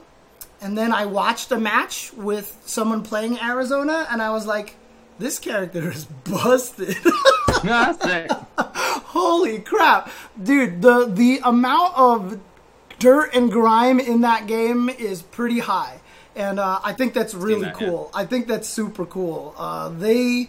and 0.61 0.77
then 0.77 0.91
I 0.91 1.07
watched 1.07 1.53
a 1.53 1.59
match 1.59 2.13
with 2.15 2.61
someone 2.65 3.05
playing 3.05 3.39
Arizona, 3.39 4.09
and 4.11 4.21
I 4.21 4.31
was 4.31 4.45
like, 4.45 4.75
"This 5.19 5.39
character 5.39 5.91
is 5.91 6.05
busted." 6.05 6.97
It. 7.65 8.31
Holy 8.59 9.61
crap, 9.61 10.11
dude! 10.43 10.83
The 10.83 11.07
the 11.07 11.41
amount 11.45 11.97
of 11.97 12.41
dirt 12.99 13.35
and 13.35 13.53
grime 13.53 14.01
in 14.01 14.23
that 14.23 14.47
game 14.47 14.89
is 14.89 15.23
pretty 15.23 15.61
high, 15.61 16.01
and 16.35 16.59
uh, 16.59 16.81
I 16.83 16.93
think 16.93 17.15
that's 17.15 17.35
really 17.35 17.63
that, 17.63 17.81
yeah. 17.81 17.89
cool. 17.89 18.11
I 18.15 18.27
think 18.27 18.49
that's 18.49 18.69
super 18.69 19.07
cool. 19.07 19.55
Uh, 19.57 19.91
they 19.91 20.49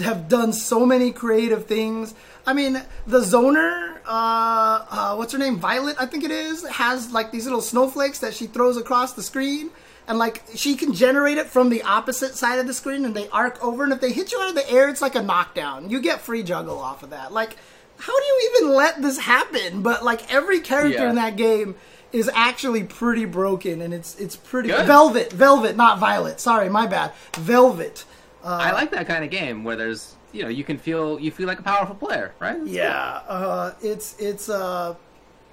have 0.00 0.28
done 0.28 0.52
so 0.52 0.84
many 0.84 1.12
creative 1.12 1.66
things. 1.66 2.14
I 2.46 2.52
mean, 2.52 2.82
the 3.06 3.20
zoner, 3.20 3.98
uh, 4.06 4.84
uh, 4.90 5.14
what's 5.16 5.32
her 5.32 5.38
name, 5.38 5.58
Violet, 5.58 5.96
I 5.98 6.06
think 6.06 6.24
it 6.24 6.30
is, 6.30 6.66
has 6.66 7.12
like 7.12 7.30
these 7.30 7.44
little 7.44 7.62
snowflakes 7.62 8.18
that 8.20 8.34
she 8.34 8.46
throws 8.46 8.76
across 8.76 9.12
the 9.14 9.22
screen. 9.22 9.70
And 10.10 10.18
like 10.18 10.42
she 10.56 10.74
can 10.74 10.92
generate 10.92 11.38
it 11.38 11.46
from 11.46 11.70
the 11.70 11.82
opposite 11.84 12.34
side 12.34 12.58
of 12.58 12.66
the 12.66 12.74
screen, 12.74 13.04
and 13.04 13.14
they 13.14 13.28
arc 13.28 13.62
over. 13.64 13.84
And 13.84 13.92
if 13.92 14.00
they 14.00 14.10
hit 14.12 14.32
you 14.32 14.40
out 14.40 14.48
of 14.48 14.56
the 14.56 14.68
air, 14.68 14.88
it's 14.88 15.00
like 15.00 15.14
a 15.14 15.22
knockdown. 15.22 15.88
You 15.88 16.00
get 16.00 16.20
free 16.20 16.42
juggle 16.42 16.78
off 16.80 17.04
of 17.04 17.10
that. 17.10 17.32
Like, 17.32 17.56
how 17.96 18.12
do 18.18 18.24
you 18.24 18.50
even 18.56 18.74
let 18.74 19.00
this 19.02 19.18
happen? 19.18 19.82
But 19.82 20.04
like 20.04 20.32
every 20.34 20.58
character 20.60 20.98
Yeah. 21.04 21.10
in 21.10 21.14
that 21.14 21.36
game 21.36 21.76
is 22.12 22.28
actually 22.34 22.82
pretty 22.82 23.24
broken, 23.24 23.80
and 23.80 23.94
it's 23.94 24.16
it's 24.18 24.34
pretty 24.34 24.70
Good. 24.70 24.84
Velvet, 24.88 25.32
Velvet, 25.32 25.76
not 25.76 26.00
Violet. 26.00 26.40
Sorry, 26.40 26.68
my 26.68 26.88
bad. 26.88 27.12
Velvet. 27.36 28.04
I 28.42 28.72
like 28.72 28.90
that 28.90 29.06
kind 29.06 29.22
of 29.22 29.30
game 29.30 29.62
where 29.62 29.76
there's 29.76 30.16
you 30.32 30.42
know 30.42 30.48
you 30.48 30.64
can 30.64 30.76
feel 30.76 31.20
you 31.20 31.30
feel 31.30 31.46
like 31.46 31.60
a 31.60 31.62
powerful 31.62 31.94
player, 31.94 32.34
right? 32.40 32.58
That's 32.58 32.68
Yeah, 32.68 33.20
uh, 33.28 33.74
it's 33.80 34.16
it's 34.18 34.48
uh, 34.48 34.96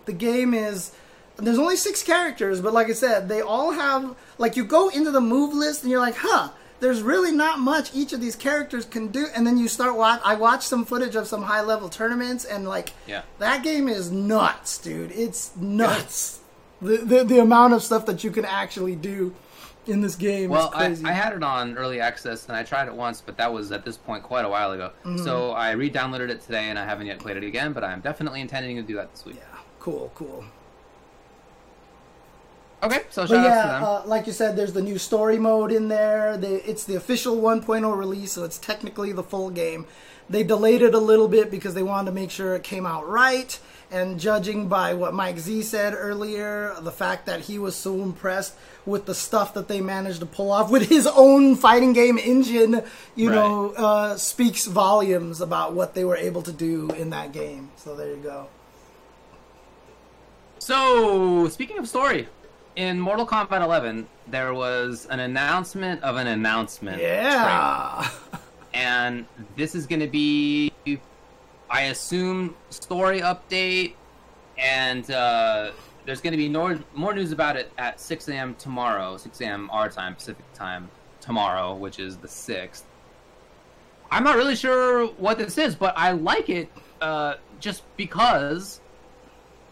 the 0.06 0.14
game 0.14 0.56
is. 0.56 0.94
There's 1.38 1.60
only 1.60 1.78
six 1.78 2.04
characters, 2.04 2.62
but 2.62 2.74
like 2.74 2.88
I 2.88 2.94
said, 2.94 3.30
they 3.30 3.42
all 3.42 3.72
have 3.72 4.16
like 4.38 4.56
you 4.56 4.66
go 4.66 4.90
into 4.90 5.12
the 5.12 5.22
move 5.22 5.54
list 5.54 5.84
and 5.84 5.92
you're 5.92 6.00
like, 6.02 6.16
huh. 6.18 6.50
There's 6.80 7.02
really 7.02 7.32
not 7.32 7.58
much 7.58 7.90
each 7.96 8.14
of 8.14 8.22
these 8.22 8.36
characters 8.36 8.86
can 8.86 9.08
do, 9.08 9.26
and 9.36 9.48
then 9.48 9.58
you 9.58 9.68
start 9.68 9.98
watch. 9.98 10.22
I 10.24 10.36
watched 10.36 10.62
some 10.68 10.86
footage 10.86 11.16
of 11.16 11.26
some 11.26 11.42
high 11.42 11.62
level 11.62 11.90
tournaments, 11.90 12.46
and 12.46 12.68
like 12.70 12.94
Yeah. 13.08 13.24
that 13.40 13.64
game 13.64 13.88
is 13.88 14.12
nuts, 14.12 14.78
dude. 14.78 15.12
It's 15.12 15.56
nuts. 15.58 16.40
The, 16.80 16.98
the 16.98 17.24
the 17.24 17.40
amount 17.40 17.74
of 17.74 17.82
stuff 17.82 18.06
that 18.06 18.24
you 18.24 18.30
can 18.30 18.46
actually 18.46 18.96
do 18.96 19.34
in 19.88 20.02
this 20.02 20.14
game 20.16 20.52
Well, 20.52 20.68
is 20.68 20.76
I, 20.76 20.86
crazy. 20.86 21.06
I 21.06 21.12
had 21.14 21.34
it 21.34 21.42
on 21.42 21.76
early 21.80 22.00
access 22.00 22.48
and 22.48 22.56
I 22.56 22.62
tried 22.62 22.88
it 22.88 22.94
once, 22.94 23.22
but 23.26 23.38
that 23.38 23.52
was 23.52 23.72
at 23.72 23.84
this 23.84 23.98
point 23.98 24.22
quite 24.22 24.46
a 24.46 24.50
while 24.50 24.72
ago. 24.74 24.92
Mm-hmm. 25.04 25.24
So 25.24 25.54
I 25.54 25.72
re-downloaded 25.72 26.30
it 26.30 26.42
today 26.42 26.66
and 26.66 26.78
I 26.78 26.86
haven't 26.86 27.08
yet 27.08 27.18
played 27.18 27.38
it 27.38 27.44
again, 27.44 27.74
but 27.74 27.84
I'm 27.84 28.02
definitely 28.02 28.42
intending 28.42 28.76
to 28.76 28.84
do 28.84 28.94
that 28.98 29.10
this 29.12 29.26
week. 29.26 29.38
yeah, 29.38 29.58
cool, 29.80 30.12
cool. 30.14 30.44
Okay, 32.84 33.02
so 33.10 33.26
shout 33.26 33.44
yeah, 33.44 33.66
them. 33.80 33.84
uh, 33.84 34.06
like 34.06 34.28
you 34.28 34.34
said, 34.34 34.56
there's 34.56 34.74
the 34.74 34.82
new 34.84 35.00
story 35.00 35.40
mode 35.40 35.72
in 35.72 35.88
there. 35.88 36.38
The, 36.38 36.70
it's 36.70 36.84
the 36.84 36.96
official 36.96 37.38
1.0 37.38 37.98
release, 37.98 38.34
so 38.34 38.44
it's 38.44 38.60
technically 38.60 39.12
the 39.12 39.24
full 39.24 39.50
game. 39.50 39.88
They 40.30 40.44
delayed 40.44 40.82
it 40.84 40.94
a 40.94 41.00
little 41.00 41.28
bit 41.28 41.50
because 41.50 41.74
they 41.74 41.82
wanted 41.84 42.12
to 42.12 42.16
make 42.16 42.30
sure 42.30 42.56
it 42.56 42.64
came 42.64 42.86
out 42.86 43.08
right. 43.08 43.60
And 43.90 44.20
judging 44.20 44.68
by 44.68 44.94
what 44.94 45.14
Mike 45.14 45.40
Z 45.40 45.62
said 45.64 45.94
earlier, 45.98 46.76
the 46.82 46.92
fact 46.92 47.26
that 47.26 47.40
he 47.42 47.58
was 47.58 47.74
so 47.76 47.96
impressed 48.04 48.54
with 48.86 49.06
the 49.06 49.16
stuff 49.16 49.54
that 49.56 49.70
they 49.70 49.80
managed 49.82 50.20
to 50.20 50.26
pull 50.26 50.52
off 50.52 50.70
with 50.70 50.90
his 50.90 51.08
own 51.08 51.56
fighting 51.56 51.94
game 51.94 52.18
engine, 52.18 52.84
you 53.16 53.30
Right. 53.30 53.36
know, 53.36 53.72
uh, 53.78 54.18
speaks 54.18 54.66
volumes 54.66 55.40
about 55.42 55.74
what 55.74 55.96
they 55.96 56.04
were 56.04 56.18
able 56.18 56.42
to 56.44 56.52
do 56.52 56.92
in 56.92 57.10
that 57.12 57.32
game. 57.32 57.72
So 57.78 57.96
there 57.96 58.10
you 58.10 58.18
go. 58.18 58.48
So, 60.60 61.48
speaking 61.48 61.78
of 61.78 61.88
story, 61.88 62.28
in 62.78 63.00
Mortal 63.00 63.26
Kombat 63.26 63.64
11, 63.64 64.08
there 64.28 64.54
was 64.54 65.08
an 65.10 65.20
announcement 65.20 66.02
of 66.04 66.16
an 66.16 66.28
announcement. 66.28 66.98
trailer. 67.00 67.12
Yeah. 67.12 68.10
and 68.74 69.26
this 69.56 69.74
is 69.74 69.88
going 69.88 70.00
to 70.00 70.08
be, 70.08 70.72
I 71.72 71.82
assume, 71.84 72.56
story 72.70 73.22
update, 73.22 73.96
and 74.60 75.10
uh, 75.10 75.72
there's 76.06 76.22
going 76.22 76.32
to 76.32 76.38
be 76.38 76.48
more 76.48 76.80
more 76.94 77.14
news 77.16 77.32
about 77.32 77.58
it 77.58 77.72
at 77.80 78.00
6 78.00 78.28
a.m. 78.30 78.56
tomorrow, 78.56 79.18
6 79.18 79.42
a.m. 79.42 79.70
our 79.72 79.90
time, 79.90 80.14
Pacific 80.14 80.46
time 80.54 80.90
tomorrow, 81.20 81.74
which 81.74 82.00
is 82.00 82.18
the 82.18 82.28
sixth. 82.28 82.86
I'm 84.12 84.24
not 84.24 84.36
really 84.36 84.56
sure 84.56 85.08
what 85.08 85.40
this 85.40 85.58
is, 85.58 85.76
but 85.76 85.96
I 85.98 86.12
like 86.12 86.50
it 86.50 86.70
uh, 87.02 87.36
just 87.60 87.84
because 87.98 88.82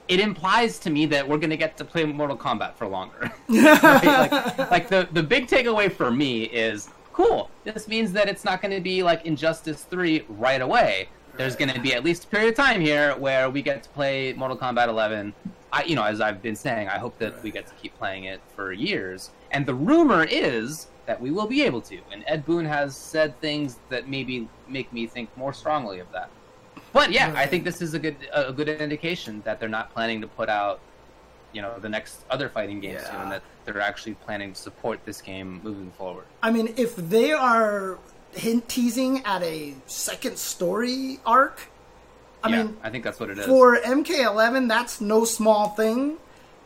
it 0.08 0.20
implies 0.20 0.80
to 0.80 0.90
me 0.90 1.06
that 1.08 1.28
we're 1.28 1.38
going 1.38 1.50
to 1.50 1.58
get 1.58 1.78
to 1.78 1.86
play 1.86 2.06
Mortal 2.06 2.38
Kombat 2.38 2.76
for 2.76 2.88
longer. 2.88 3.32
Right? 3.50 4.32
Like, 4.32 4.72
like 4.72 4.90
the 4.90 5.08
the 5.12 5.24
big 5.24 5.48
takeaway 5.48 5.92
for 5.92 6.12
me 6.12 6.44
is 6.44 6.90
cool. 7.14 7.50
This 7.64 7.88
means 7.88 8.12
that 8.14 8.28
it's 8.28 8.44
not 8.44 8.62
going 8.62 8.74
to 8.74 8.82
be 8.82 9.04
like 9.04 9.26
Injustice 9.26 9.84
Three 9.84 10.26
right 10.30 10.62
away. 10.62 11.10
There's 11.38 11.56
going 11.56 11.72
to 11.72 11.80
be 11.80 11.94
at 11.94 12.04
least 12.04 12.26
a 12.26 12.28
period 12.28 12.50
of 12.50 12.56
time 12.56 12.80
here 12.80 13.14
where 13.18 13.50
we 13.50 13.62
get 13.62 13.84
to 13.84 13.90
play 13.90 14.34
Mortal 14.34 14.58
Kombat 14.58 14.88
11. 14.88 15.34
I, 15.74 15.84
you 15.84 15.96
know, 15.96 16.04
as 16.04 16.22
I've 16.22 16.42
been 16.42 16.56
saying, 16.56 16.88
I 16.88 16.98
hope 16.98 17.18
that 17.20 17.44
we 17.44 17.52
get 17.52 17.68
to 17.68 17.74
keep 17.76 17.98
playing 17.98 18.26
it 18.26 18.40
for 18.56 18.72
years. 18.72 19.32
And 19.52 19.66
the 19.66 19.74
rumor 19.74 20.24
is 20.24 20.88
that 21.06 21.20
we 21.20 21.32
will 21.32 21.48
be 21.48 21.64
able 21.64 21.82
to. 21.82 22.00
And 22.12 22.24
Ed 22.28 22.46
Boon 22.46 22.66
has 22.66 22.96
said 22.96 23.40
things 23.42 23.80
that 23.90 24.08
maybe 24.08 24.48
make 24.68 24.92
me 24.94 25.08
think 25.08 25.36
more 25.38 25.54
strongly 25.54 26.00
of 26.00 26.12
that. 26.14 26.30
But 26.96 27.12
yeah, 27.12 27.34
I 27.36 27.46
think 27.46 27.66
this 27.66 27.82
is 27.82 27.94
a 27.94 28.00
good 28.00 28.16
a 28.32 28.54
good 28.54 28.70
indication 28.70 29.42
that 29.44 29.60
they're 29.60 29.68
not 29.68 29.94
planning 29.94 30.22
to 30.22 30.28
put 30.28 30.48
out, 30.48 30.80
you 31.52 31.62
know, 31.62 31.78
the 31.78 31.90
next 31.90 32.24
other 32.30 32.48
fighting 32.48 32.80
game 32.80 32.94
Yeah. 32.94 33.12
soon. 33.12 33.30
That 33.32 33.42
they're 33.66 33.82
actually 33.82 34.14
planning 34.14 34.54
to 34.54 34.60
support 34.62 35.04
this 35.04 35.20
game 35.20 35.60
moving 35.62 35.92
forward. 35.98 36.24
I 36.42 36.52
mean, 36.52 36.74
if 36.78 36.96
they 36.96 37.34
are 37.34 37.98
hint 38.32 38.70
teasing 38.70 39.22
at 39.26 39.44
a 39.44 39.74
second 39.88 40.38
story 40.38 41.20
arc, 41.26 41.68
I 42.42 42.48
yeah, 42.48 42.64
mean, 42.64 42.78
I 42.82 42.90
think 42.90 43.04
that's 43.04 43.20
what 43.20 43.30
it 43.30 43.40
is. 43.40 43.46
for 43.46 43.76
MK11, 43.76 44.70
that's 44.70 45.02
no 45.02 45.26
small 45.26 45.70
thing. 45.72 46.16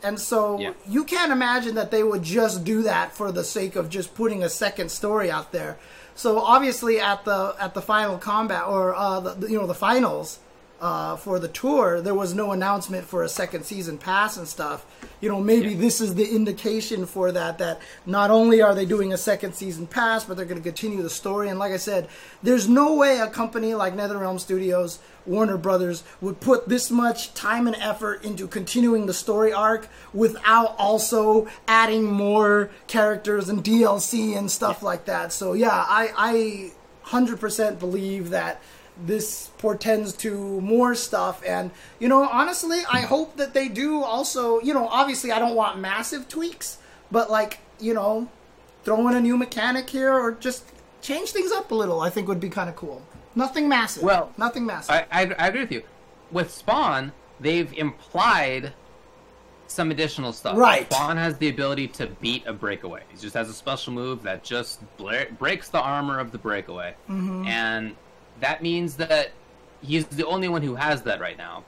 And 0.04 0.20
so 0.20 0.60
Yeah. 0.60 0.74
you 0.88 1.06
can't 1.06 1.32
imagine 1.32 1.74
that 1.74 1.90
they 1.90 2.04
would 2.04 2.22
just 2.22 2.64
do 2.64 2.84
that 2.84 3.16
for 3.16 3.32
the 3.32 3.44
sake 3.44 3.76
of 3.76 3.90
just 3.90 4.14
putting 4.14 4.44
a 4.44 4.50
second 4.50 4.92
story 4.92 5.32
out 5.32 5.52
there. 5.52 5.78
So 6.20 6.40
obviously, 6.40 7.00
at 7.00 7.24
the 7.24 7.56
at 7.62 7.74
the 7.74 7.82
final 7.82 8.18
combat 8.18 8.68
or 8.68 8.94
uh, 8.94 9.22
the, 9.22 9.48
you 9.50 9.58
know 9.58 9.66
the 9.66 9.74
finals, 9.74 10.40
uh, 10.82 11.16
for 11.18 11.40
the 11.40 11.48
tour, 11.50 12.00
there 12.02 12.16
was 12.16 12.34
no 12.34 12.52
announcement 12.52 13.06
for 13.06 13.24
a 13.24 13.30
second 13.30 13.64
season 13.66 13.98
pass 13.98 14.38
and 14.38 14.48
stuff. 14.48 14.86
You 15.22 15.28
know, 15.30 15.42
maybe 15.42 15.72
Yeah. 15.72 15.78
this 15.82 16.00
is 16.00 16.16
the 16.16 16.34
indication 16.34 17.06
for 17.06 17.32
that. 17.34 17.58
That 17.58 17.82
not 18.06 18.32
only 18.32 18.62
are 18.62 18.74
they 18.74 18.86
doing 18.86 19.12
a 19.12 19.18
second 19.18 19.54
season 19.56 19.88
pass, 19.88 20.24
but 20.24 20.38
they're 20.38 20.46
going 20.46 20.62
to 20.62 20.64
continue 20.64 21.02
the 21.04 21.10
story. 21.10 21.50
And 21.50 21.60
like 21.60 21.74
I 21.74 21.78
said, 21.78 22.08
there's 22.42 22.70
no 22.70 22.94
way 22.96 23.20
a 23.20 23.28
company 23.28 23.76
like 23.76 23.94
NetherRealm 23.96 24.40
Studios, 24.40 25.00
Warner 25.26 25.58
Brothers, 25.58 26.04
would 26.22 26.40
put 26.40 26.70
this 26.70 26.90
much 26.90 27.34
time 27.34 27.68
and 27.68 27.76
effort 27.76 28.24
into 28.24 28.48
continuing 28.48 29.06
the 29.06 29.14
story 29.14 29.52
arc 29.52 29.90
without 30.14 30.76
also 30.78 31.48
adding 31.68 32.06
more 32.06 32.70
characters 32.88 33.50
and 33.50 33.64
DLC 33.64 34.38
and 34.38 34.50
stuff 34.50 34.82
like 34.82 35.04
that. 35.06 35.34
So 35.34 35.52
yeah, 35.54 35.72
I 35.88 36.14
I 36.18 36.72
hundred 37.04 37.40
percent 37.40 37.80
believe 37.80 38.30
that 38.30 38.62
this 39.06 39.52
portends 39.58 40.14
to 40.14 40.60
more 40.62 40.94
stuff 40.94 41.42
and 41.48 41.72
you 42.00 42.08
know 42.08 42.28
honestly 42.30 42.80
i 42.92 43.00
hope 43.02 43.38
that 43.38 43.54
they 43.54 43.68
do 43.70 44.04
also 44.04 44.60
you 44.62 44.74
know 44.74 44.88
obviously 44.90 45.32
i 45.32 45.40
don't 45.40 45.56
want 45.56 45.80
massive 45.80 46.28
tweaks 46.28 46.78
but 47.12 47.30
like 47.32 47.60
you 47.80 47.94
know 47.94 48.28
throw 48.84 49.08
in 49.08 49.16
a 49.16 49.22
new 49.22 49.38
mechanic 49.38 49.90
here 49.90 50.14
or 50.14 50.34
just 50.34 50.66
change 51.02 51.30
things 51.32 51.52
up 51.52 51.72
a 51.72 51.76
little 51.76 52.02
i 52.02 52.10
think 52.10 52.28
would 52.28 52.40
be 52.40 52.50
kind 52.50 52.70
of 52.70 52.76
cool 52.76 53.02
nothing 53.36 53.70
massive 53.70 54.04
Well, 54.04 54.34
nothing 54.38 54.66
massive 54.66 54.96
I, 54.96 55.06
I, 55.12 55.22
I 55.38 55.48
agree 55.48 55.62
with 55.62 55.72
you. 55.72 55.84
With 56.32 56.52
Spawn, 56.52 57.12
they've 57.40 57.72
implied 57.74 58.74
some 59.68 59.92
additional 59.92 60.34
stuff. 60.34 60.58
Right. 60.58 60.92
Spawn 60.92 61.18
has 61.18 61.38
the 61.38 61.50
ability 61.50 61.88
to 61.90 62.08
beat 62.08 62.46
a 62.46 62.54
breakaway. 62.54 63.04
He 63.10 63.18
just 63.18 63.36
has 63.36 63.50
a 63.50 63.54
special 63.54 63.94
move 63.94 64.24
that 64.24 64.44
just 64.44 64.82
breaks 65.38 65.70
the 65.70 65.80
armor 65.80 66.20
of 66.20 66.32
the 66.32 66.38
breakaway. 66.38 66.96
Mm-hmm. 67.10 67.46
And 67.46 67.96
that 68.40 68.62
means 68.62 68.96
that 68.98 69.32
he's 69.82 70.06
the 70.08 70.26
only 70.26 70.48
one 70.48 70.62
who 70.62 70.76
has 70.76 71.02
that 71.04 71.20
right 71.20 71.38
now. 71.38 71.64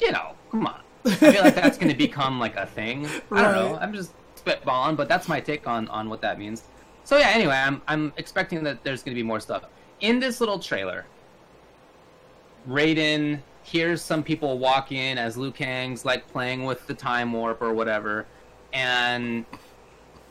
You 0.00 0.12
know, 0.12 0.32
come 0.50 0.66
on. 0.66 0.80
I 1.04 1.14
feel 1.14 1.42
like 1.42 1.54
that's 1.54 1.78
going 1.78 1.90
to 1.92 1.96
become 1.96 2.38
like 2.38 2.56
a 2.56 2.66
thing. 2.66 3.06
I 3.30 3.42
don't 3.42 3.54
know. 3.54 3.78
I'm 3.80 3.92
just 3.92 4.12
spitballing, 4.36 4.96
but 4.96 5.08
that's 5.08 5.28
my 5.28 5.40
take 5.40 5.66
on, 5.66 5.88
on 5.88 6.08
what 6.08 6.20
that 6.22 6.38
means. 6.38 6.64
So 7.04 7.16
yeah, 7.18 7.30
anyway, 7.30 7.56
I'm 7.56 7.82
I'm 7.88 8.12
expecting 8.16 8.62
that 8.64 8.84
there's 8.84 9.02
going 9.02 9.14
to 9.14 9.20
be 9.20 9.26
more 9.26 9.40
stuff 9.40 9.64
in 10.00 10.20
this 10.20 10.40
little 10.40 10.58
trailer. 10.58 11.04
Raiden 12.68 13.40
hears 13.64 14.02
some 14.02 14.22
people 14.22 14.58
walk 14.58 14.92
in 14.92 15.18
as 15.18 15.36
Liu 15.36 15.50
Kang's 15.50 16.04
like 16.04 16.28
playing 16.28 16.64
with 16.64 16.86
the 16.86 16.94
time 16.94 17.32
warp 17.32 17.60
or 17.60 17.72
whatever, 17.72 18.26
and 18.72 19.44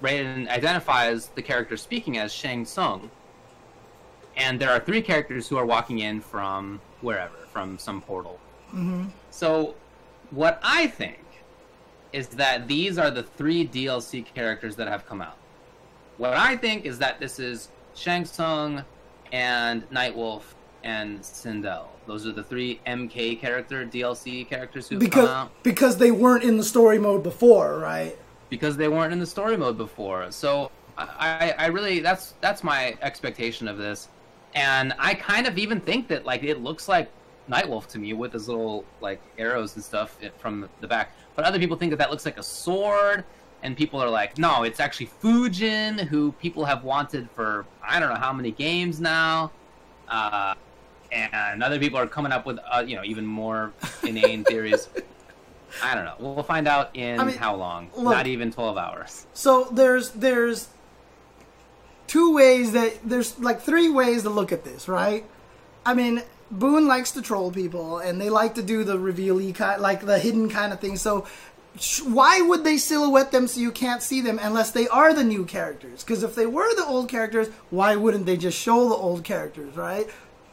Raiden 0.01 0.47
identifies 0.47 1.27
the 1.27 1.41
character 1.41 1.75
speaking 1.75 2.17
as 2.17 2.31
Shang 2.31 2.65
Tsung. 2.65 3.09
And 4.41 4.59
there 4.59 4.72
are 4.72 4.80
three 4.80 5.01
characters 5.01 5.47
who 5.47 5.57
are 5.57 5.65
walking 5.65 5.99
in 5.99 6.22
from 6.22 6.81
wherever, 7.01 7.35
from 7.51 7.77
some 7.77 8.01
portal. 8.01 8.39
Mm-hmm. 8.69 9.05
So, 9.30 9.76
what 10.31 10.59
I 10.63 10.88
think 10.88 11.19
is 12.13 12.27
that 12.30 12.68
these 12.68 12.97
are 12.97 13.11
the 13.11 13.23
three 13.23 13.68
DLC 13.68 14.26
characters 14.34 14.76
that 14.77 14.88
have 14.88 15.05
come 15.05 15.22
out. 15.22 15.38
What 16.18 16.34
I 16.34 16.55
think 16.57 16.85
is 16.85 16.97
that 16.99 17.19
this 17.19 17.39
is 17.39 17.69
Shang 17.95 18.26
Tsung 18.26 18.84
and 19.31 19.89
Nightwolf 19.89 20.43
and 20.84 21.19
Sindel. 21.22 21.88
Those 22.07 22.26
are 22.26 22.31
the 22.31 22.43
three 22.43 22.80
MK 22.88 23.39
character 23.39 23.85
DLC 23.85 24.47
characters 24.47 24.89
who 24.89 24.95
have 24.95 25.01
come 25.01 25.09
because 25.09 25.30
out 25.30 25.63
because 25.63 25.97
they 25.97 26.11
weren't 26.11 26.43
in 26.43 26.57
the 26.57 26.63
story 26.63 26.99
mode 26.99 27.23
before 27.23 27.77
right 27.80 28.18
because 28.49 28.76
they 28.76 28.88
weren't 28.88 29.13
in 29.13 29.19
the 29.19 29.26
story 29.26 29.55
mode 29.55 29.77
before. 29.77 30.31
So 30.31 30.72
I, 30.97 31.55
I 31.57 31.68
really 31.68 31.99
that's 31.99 32.34
that's 32.41 32.63
my 32.63 32.97
expectation 33.01 33.68
of 33.68 33.77
this, 33.77 34.09
and 34.56 34.94
I 34.99 35.14
kind 35.14 35.48
of 35.48 35.57
even 35.57 35.80
think 35.80 36.07
that 36.10 36.26
like 36.26 36.44
it 36.44 36.61
looks 36.61 36.88
like 36.88 37.10
Nightwolf 37.49 37.88
to 37.88 37.99
me 37.99 38.14
with 38.14 38.34
his 38.34 38.48
little 38.48 38.86
like 39.02 39.22
arrows 39.38 39.76
and 39.76 39.84
stuff 39.84 40.18
from 40.40 40.69
the 40.80 40.88
back. 40.88 41.11
But 41.36 41.45
other 41.45 41.60
people 41.60 41.78
think 41.78 41.90
that 41.91 41.98
that 41.98 42.11
looks 42.11 42.26
like 42.26 42.38
a 42.38 42.44
sword, 42.44 43.23
and 43.64 43.76
people 43.78 43.99
are 44.02 44.10
like, 44.10 44.38
no, 44.38 44.64
it's 44.64 44.80
actually 44.80 45.10
Fujin, 45.22 45.99
who 45.99 46.34
people 46.34 46.65
have 46.65 46.84
wanted 46.84 47.30
for 47.32 47.65
I 47.86 47.99
don't 47.99 48.10
know 48.10 48.19
how 48.19 48.34
many 48.34 48.52
games 48.52 48.99
now. 48.99 49.52
Uh, 50.07 50.56
and 51.11 51.61
other 51.64 51.78
people 51.80 51.99
are 51.99 52.07
coming 52.07 52.32
up 52.32 52.45
with 52.45 52.60
uh, 52.72 52.84
you 52.86 52.95
know 52.95 53.03
even 53.03 53.26
more 53.26 53.73
inane 54.03 54.44
theories. 54.44 54.88
I 55.84 55.95
don't 55.95 56.03
know. 56.06 56.15
We'll 56.19 56.44
find 56.44 56.68
out 56.68 56.95
in 56.95 57.19
I 57.19 57.23
mean, 57.23 57.38
how 57.38 57.56
long? 57.56 57.90
look- 57.95 58.14
Not 58.14 58.28
even 58.28 58.52
twelve 58.52 58.78
hours. 58.78 59.26
So 59.34 59.69
there's 59.72 60.11
there's 60.11 60.68
two 62.11 62.33
ways 62.33 62.73
that 62.73 62.93
there's 63.05 63.39
like 63.39 63.61
three 63.61 63.88
ways 63.88 64.23
to 64.23 64.29
look 64.29 64.51
at 64.51 64.65
this, 64.65 64.89
right? 64.89 65.23
I 65.85 65.93
mean, 65.93 66.21
Boon 66.51 66.85
likes 66.85 67.11
to 67.11 67.21
troll 67.21 67.53
people, 67.53 67.99
and 67.99 68.19
they 68.19 68.29
like 68.29 68.55
to 68.55 68.61
do 68.61 68.83
the 68.83 68.99
revealy 68.99 69.53
kind, 69.53 69.81
like 69.81 70.05
the 70.05 70.19
hidden 70.19 70.49
kind 70.49 70.73
of 70.73 70.81
thing. 70.81 70.97
So 70.97 71.25
why 72.03 72.41
would 72.41 72.65
they 72.65 72.75
silhouette 72.75 73.31
them 73.31 73.47
so 73.47 73.61
you 73.61 73.71
can't 73.71 74.03
see 74.03 74.19
them 74.19 74.41
unless 74.41 74.71
they 74.71 74.89
are 74.89 75.13
the 75.13 75.23
new 75.23 75.45
characters? 75.45 76.03
Because 76.03 76.21
if 76.21 76.35
they 76.35 76.45
were 76.45 76.75
the 76.75 76.85
old 76.85 77.07
characters, 77.07 77.47
why 77.69 77.95
wouldn't 77.95 78.25
they 78.25 78.35
just 78.35 78.59
show 78.59 78.89
the 78.89 78.95
old 78.95 79.23
characters, 79.23 79.77
right? 79.77 80.09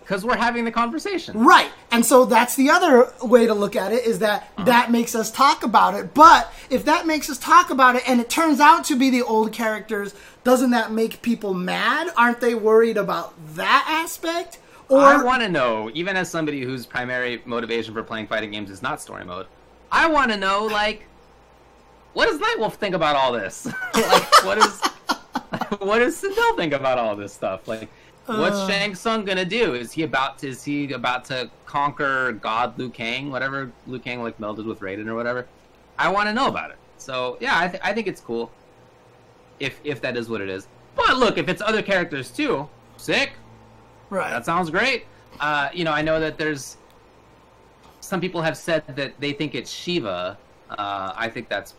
Because 0.09 0.25
we're 0.25 0.39
having 0.39 0.65
the 0.65 0.73
conversation. 0.73 1.39
Right. 1.39 1.71
And 1.91 2.05
so 2.05 2.25
that's 2.25 2.57
the 2.57 2.71
other 2.71 3.13
way 3.21 3.45
to 3.45 3.53
look 3.53 3.77
at 3.77 3.93
it 3.93 4.07
is 4.07 4.21
that 4.21 4.51
uh-huh. 4.57 4.65
that 4.65 4.91
makes 4.91 5.15
us 5.15 5.31
talk 5.31 5.63
about 5.63 5.95
it. 5.95 6.15
But 6.15 6.51
if 6.71 6.87
that 6.87 7.07
makes 7.07 7.29
us 7.29 7.37
talk 7.37 7.69
about 7.69 7.95
it 7.95 8.09
and 8.09 8.19
it 8.19 8.31
turns 8.31 8.59
out 8.59 8.85
to 8.87 8.97
be 8.97 9.11
the 9.11 9.21
old 9.21 9.53
characters, 9.53 10.15
doesn't 10.45 10.71
that 10.71 10.93
make 10.93 11.21
people 11.21 11.53
mad? 11.53 12.09
Aren't 12.17 12.41
they 12.41 12.55
worried 12.55 12.97
about 12.97 13.35
that 13.57 13.85
aspect? 13.87 14.61
Or 14.89 14.99
I 14.99 15.23
want 15.23 15.43
to 15.43 15.49
know, 15.51 15.91
even 15.93 16.17
as 16.17 16.31
somebody 16.31 16.63
whose 16.63 16.87
primary 16.87 17.43
motivation 17.45 17.93
for 17.93 18.03
playing 18.03 18.29
fighting 18.29 18.51
games 18.51 18.71
is 18.71 18.81
not 18.81 19.03
story 19.03 19.27
mode, 19.27 19.47
I 19.93 20.09
want 20.09 20.31
to 20.31 20.39
know, 20.39 20.65
like, 20.65 21.05
what 22.15 22.31
does 22.31 22.41
Nightwolf 22.41 22.77
think 22.77 22.95
about 22.95 23.15
all 23.15 23.31
this? 23.33 23.67
like, 23.95 24.45
what 24.45 24.57
is, 24.57 24.81
what 25.81 25.99
does 25.99 26.19
Sindel 26.23 26.57
think 26.57 26.73
about 26.73 26.97
all 26.97 27.15
this 27.15 27.35
stuff? 27.35 27.69
Like, 27.69 27.91
what's 28.29 28.57
Uh. 28.57 28.69
Shang 28.69 28.95
Tsung 28.95 29.25
gonna 29.25 29.45
do? 29.45 29.75
Is 29.75 29.93
he 29.93 30.03
about 30.03 30.39
to, 30.39 30.49
is 30.49 30.63
he 30.63 30.93
about 30.93 31.25
to 31.27 31.51
conquer 31.67 32.33
God 32.33 32.79
Liu 32.79 32.91
Kang, 32.91 33.31
whatever 33.31 33.73
Liu 33.87 33.99
Kang 33.99 34.23
like 34.23 34.39
melded 34.39 34.67
with 34.67 34.81
Raiden 34.81 35.07
or 35.07 35.15
whatever? 35.15 35.47
I 35.99 36.09
want 36.11 36.29
to 36.29 36.35
know 36.35 36.49
about 36.49 36.71
it. 36.71 36.77
So 36.99 37.37
yeah, 37.41 37.59
I, 37.59 37.69
th- 37.69 37.83
I 37.83 37.93
think 37.93 38.07
it's 38.07 38.21
cool. 38.21 38.51
If 39.59 39.81
if 39.85 40.01
that 40.03 40.17
is 40.17 40.29
what 40.29 40.41
it 40.41 40.49
is. 40.49 40.69
But 40.95 41.17
look, 41.17 41.39
if 41.39 41.49
it's 41.49 41.63
other 41.63 41.83
characters 41.83 42.31
too, 42.31 42.69
sick. 42.97 43.33
right. 44.11 44.31
That 44.31 44.45
sounds 44.45 44.71
great. 44.71 45.07
Uh, 45.41 45.69
you 45.73 45.85
know, 45.85 45.93
I 45.93 46.03
know 46.03 46.19
that 46.21 46.39
there's 46.39 46.77
some 48.01 48.21
people 48.21 48.43
have 48.43 48.57
said 48.57 48.85
that 48.97 49.19
they 49.21 49.33
think 49.33 49.55
it's 49.55 49.73
Sheeva. 49.73 50.37
Uh, 50.71 51.13
I 51.17 51.29
think 51.29 51.49
that's 51.49 51.75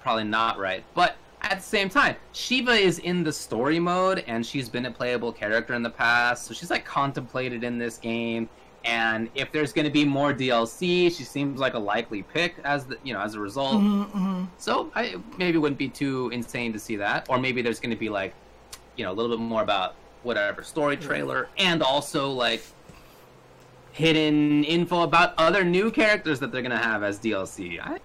probably 0.00 0.24
not 0.24 0.58
right. 0.58 0.84
But 0.94 1.16
at 1.42 1.58
the 1.58 1.64
same 1.64 1.88
time, 1.88 2.16
Sheeva 2.32 2.78
is 2.78 2.98
in 3.00 3.22
the 3.22 3.32
story 3.32 3.78
mode, 3.78 4.24
and 4.26 4.44
she's 4.44 4.68
been 4.68 4.86
a 4.86 4.90
playable 4.90 5.32
character 5.32 5.74
in 5.74 5.82
the 5.82 5.90
past, 5.90 6.46
so 6.46 6.54
she's 6.54 6.70
like 6.70 6.84
contemplated 6.84 7.62
in 7.62 7.78
this 7.78 7.98
game. 7.98 8.48
And 8.84 9.28
if 9.34 9.50
there's 9.50 9.72
going 9.72 9.84
to 9.84 9.90
be 9.90 10.04
more 10.04 10.32
DLC, 10.32 11.14
she 11.14 11.24
seems 11.24 11.58
like 11.58 11.74
a 11.74 11.78
likely 11.78 12.22
pick 12.22 12.54
as 12.64 12.86
the 12.86 12.96
you 13.02 13.12
know 13.12 13.20
as 13.20 13.34
a 13.34 13.40
result. 13.40 13.76
Mm-hmm, 13.76 14.18
mm-hmm. 14.18 14.44
So 14.58 14.92
I 14.94 15.16
maybe 15.38 15.58
wouldn't 15.58 15.78
be 15.78 15.88
too 15.88 16.30
insane 16.32 16.72
to 16.72 16.78
see 16.78 16.96
that, 16.96 17.26
or 17.28 17.38
maybe 17.38 17.62
there's 17.62 17.80
going 17.80 17.90
to 17.90 17.96
be 17.96 18.08
like, 18.08 18.32
you 18.96 19.04
know, 19.04 19.10
a 19.10 19.14
little 19.14 19.36
bit 19.36 19.42
more 19.42 19.62
about 19.62 19.94
whatever 20.22 20.62
story 20.62 20.96
trailer, 20.96 21.48
and 21.58 21.82
also 21.82 22.30
like 22.30 22.62
hidden 23.92 24.62
info 24.64 25.02
about 25.02 25.34
other 25.38 25.64
new 25.64 25.90
characters 25.90 26.38
that 26.40 26.52
they're 26.52 26.62
going 26.62 26.70
to 26.70 26.76
have 26.76 27.02
as 27.02 27.18
DLC. 27.18 27.80
I, 27.80 27.94
I, 27.94 27.98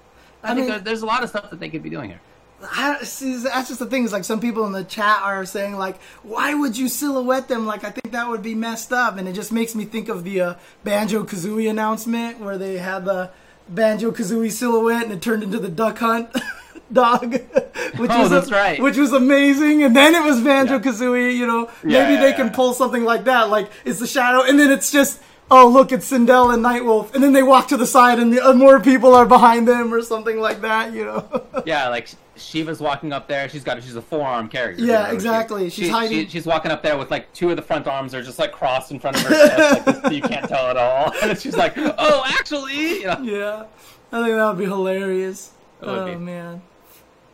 I 0.44 0.56
think 0.56 0.60
mean- 0.60 0.68
there, 0.70 0.80
there's 0.80 1.02
a 1.02 1.06
lot 1.06 1.22
of 1.22 1.30
stuff 1.30 1.50
that 1.50 1.60
they 1.60 1.70
could 1.70 1.84
be 1.84 1.90
doing 1.90 2.10
here. 2.10 2.22
I, 2.70 3.04
see, 3.04 3.38
that's 3.38 3.68
just 3.70 3.80
the 3.80 3.86
thing. 3.86 4.04
Is 4.04 4.12
like 4.14 4.24
some 4.24 4.40
people 4.40 4.66
in 4.66 4.72
the 4.72 4.84
chat 4.84 5.20
are 5.24 5.46
saying 5.46 5.78
like, 5.78 6.02
why 6.24 6.54
would 6.54 6.78
you 6.78 6.88
silhouette 6.88 7.48
them? 7.48 7.66
Like 7.66 7.84
I 7.84 7.90
think 7.92 8.12
that 8.12 8.28
would 8.30 8.44
be 8.44 8.56
messed 8.56 8.92
up, 8.94 9.18
and 9.18 9.28
it 9.28 9.34
just 9.34 9.52
makes 9.52 9.76
me 9.76 9.86
think 9.86 10.10
of 10.10 10.24
the 10.24 10.42
uh, 10.42 10.54
Banjo 10.84 11.24
Kazooie 11.24 11.70
announcement 11.70 12.40
where 12.40 12.58
they 12.58 12.78
had 12.78 13.06
the 13.06 13.32
Banjo 13.70 14.12
Kazooie 14.12 14.52
silhouette 14.52 15.04
and 15.04 15.14
it 15.14 15.22
turned 15.22 15.44
into 15.44 15.60
the 15.60 15.70
Duck 15.70 16.00
Hunt 16.00 16.30
dog, 16.92 17.32
which 17.98 18.12
Oh, 18.12 18.22
was 18.22 18.30
that's 18.30 18.52
right. 18.52 18.82
which 18.82 18.98
was 18.98 19.14
amazing. 19.14 19.84
And 19.84 19.96
then 19.96 20.14
it 20.14 20.24
was 20.24 20.42
Banjo 20.42 20.80
Kazooie. 20.80 21.36
You 21.36 21.48
know, 21.48 21.70
maybe 21.84 21.94
Yeah, 21.96 22.10
yeah, 22.12 22.20
they 22.22 22.30
yeah, 22.30 22.36
can 22.36 22.50
pull 22.52 22.74
something 22.74 23.04
like 23.06 23.24
that. 23.26 23.50
Like 23.50 23.70
it's 23.86 24.00
the 24.00 24.08
shadow, 24.08 24.44
and 24.44 24.60
then 24.60 24.70
it's 24.72 24.92
just. 24.92 25.22
Oh 25.54 25.68
look! 25.68 25.92
It's 25.92 26.10
Sindel 26.10 26.54
and 26.54 26.64
Nightwolf, 26.64 27.14
and 27.14 27.22
then 27.22 27.34
they 27.34 27.44
walk 27.44 27.68
to 27.68 27.76
the 27.76 27.86
side, 27.86 28.20
and 28.20 28.32
the, 28.32 28.40
uh, 28.40 28.54
more 28.54 28.80
people 28.80 29.14
are 29.14 29.26
behind 29.26 29.68
them, 29.68 29.94
or 29.94 30.02
something 30.02 30.40
like 30.40 30.62
that. 30.62 30.94
You 30.94 31.04
know. 31.04 31.44
Yeah, 31.66 31.90
like 31.90 32.08
Sheeva's 32.42 32.80
walking 32.80 33.14
up 33.14 33.28
there. 33.28 33.48
She's 33.50 33.64
got 33.64 33.82
she's 33.84 33.96
a 33.96 34.02
forearm 34.02 34.50
character. 34.50 34.84
Yeah, 34.84 35.04
you 35.04 35.08
know, 35.10 35.14
exactly. 35.14 35.70
she- 35.70 35.82
She's 35.82 35.86
she- 35.86 35.92
hiding- 35.92 36.24
she- 36.26 36.30
she's 36.30 36.46
walking 36.46 36.72
up 36.72 36.82
there 36.84 36.98
with 36.98 37.12
like 37.12 37.32
two 37.34 37.50
of 37.50 37.56
the 37.56 37.62
front 37.62 37.88
arms 37.88 38.14
are 38.16 38.22
just 38.22 38.40
like 38.40 38.52
crossed 38.52 38.92
in 38.92 39.00
front 39.00 39.18
of 39.18 39.24
her 39.24 39.30
chest, 39.30 39.88
like 39.88 40.02
this, 40.04 40.14
you 40.14 40.22
can't 40.22 40.48
tell 40.48 40.68
at 40.68 40.78
all. 40.78 41.14
And 41.24 41.38
she's 41.40 41.56
like, 41.56 41.74
"Oh, 41.78 42.24
actually," 42.28 43.02
you 43.02 43.06
know. 43.08 43.20
Yeah, 43.22 43.66
I 44.12 44.24
think 44.24 44.36
that 44.36 44.48
would 44.48 44.58
be 44.58 44.66
hilarious. 44.66 45.52
Would 45.82 45.90
oh 45.90 46.06
be. 46.06 46.16
man. 46.16 46.62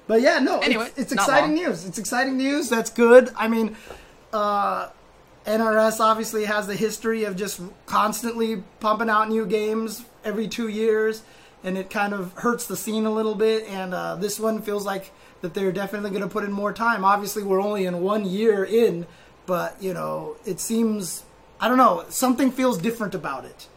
But 0.07 0.21
yeah, 0.21 0.39
no, 0.39 0.59
Anyway, 0.59 0.85
it's, 0.87 0.97
it's 0.99 1.11
exciting 1.13 1.55
long. 1.55 1.65
news. 1.65 1.85
It's 1.85 1.97
exciting 1.97 2.37
news. 2.37 2.69
That's 2.69 2.89
good. 2.89 3.29
I 3.35 3.47
mean, 3.49 3.75
uh, 4.31 4.87
NRS 5.45 5.99
obviously 5.99 6.45
has 6.45 6.67
the 6.67 6.75
history 6.75 7.23
of 7.25 7.35
just 7.35 7.59
constantly 7.85 8.63
pumping 8.79 9.09
out 9.09 9.29
new 9.29 9.45
games 9.45 10.05
every 10.23 10.47
two 10.47 10.67
years, 10.69 11.23
and 11.63 11.77
it 11.77 11.89
kind 11.89 12.13
of 12.13 12.33
hurts 12.33 12.67
the 12.67 12.77
scene 12.77 13.05
a 13.05 13.11
little 13.11 13.35
bit. 13.35 13.65
And 13.67 13.93
uh, 13.93 14.15
this 14.15 14.39
one 14.39 14.61
feels 14.61 14.85
like 14.85 15.11
that 15.41 15.53
they're 15.53 15.71
definitely 15.71 16.09
going 16.11 16.21
to 16.21 16.27
put 16.27 16.43
in 16.43 16.51
more 16.51 16.73
time. 16.73 17.03
Obviously, 17.05 17.43
we're 17.43 17.61
only 17.61 17.85
in 17.85 18.01
one 18.01 18.25
year 18.25 18.63
in, 18.63 19.05
but 19.45 19.81
you 19.81 19.93
know, 19.93 20.35
it 20.45 20.59
seems 20.59 21.23
I 21.59 21.67
don't 21.67 21.77
know 21.77 22.05
something 22.09 22.51
feels 22.51 22.77
different 22.77 23.15
about 23.15 23.45
it. 23.45 23.67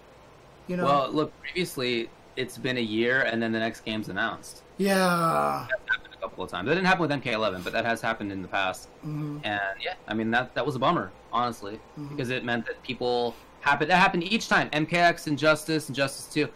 You 0.68 0.76
know, 0.76 0.84
Well, 0.84 1.10
look, 1.10 1.40
previously 1.40 2.08
it's 2.36 2.56
been 2.56 2.76
a 2.78 2.80
year, 2.82 3.22
and 3.22 3.42
then 3.42 3.52
the 3.52 3.58
next 3.58 3.80
game's 3.84 4.08
announced. 4.08 4.62
yeah, 4.78 5.66
That's 5.68 5.90
happened 5.90 6.14
a 6.14 6.20
couple 6.20 6.44
of 6.44 6.50
times. 6.50 6.68
That 6.68 6.74
didn't 6.74 6.86
happen 6.86 7.02
with 7.02 7.10
MK11, 7.10 7.64
but 7.64 7.72
that 7.72 7.84
has 7.84 8.00
happened 8.00 8.30
in 8.30 8.40
the 8.40 8.48
past. 8.48 8.88
Mm-hmm. 9.00 9.38
And 9.44 9.60
yeah, 9.82 9.94
I 10.06 10.14
mean 10.14 10.30
that 10.30 10.54
that 10.54 10.64
was 10.64 10.76
a 10.76 10.78
bummer, 10.78 11.10
honestly, 11.32 11.80
because 12.08 12.30
it 12.30 12.44
meant 12.44 12.66
that 12.66 12.82
people 12.82 13.34
happened. 13.60 13.90
That 13.90 13.96
happened 13.98 14.24
each 14.24 14.48
time. 14.48 14.70
MKX, 14.70 15.26
Injustice, 15.26 15.88
Injustice 15.88 16.32
Two. 16.32 16.48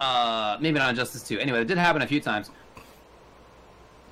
Uh, 0.00 0.56
maybe 0.60 0.78
not 0.78 0.90
Injustice 0.90 1.22
Two. 1.22 1.38
Anyway, 1.38 1.60
it 1.60 1.66
did 1.68 1.78
happen 1.78 2.02
a 2.02 2.06
few 2.06 2.20
times. 2.20 2.50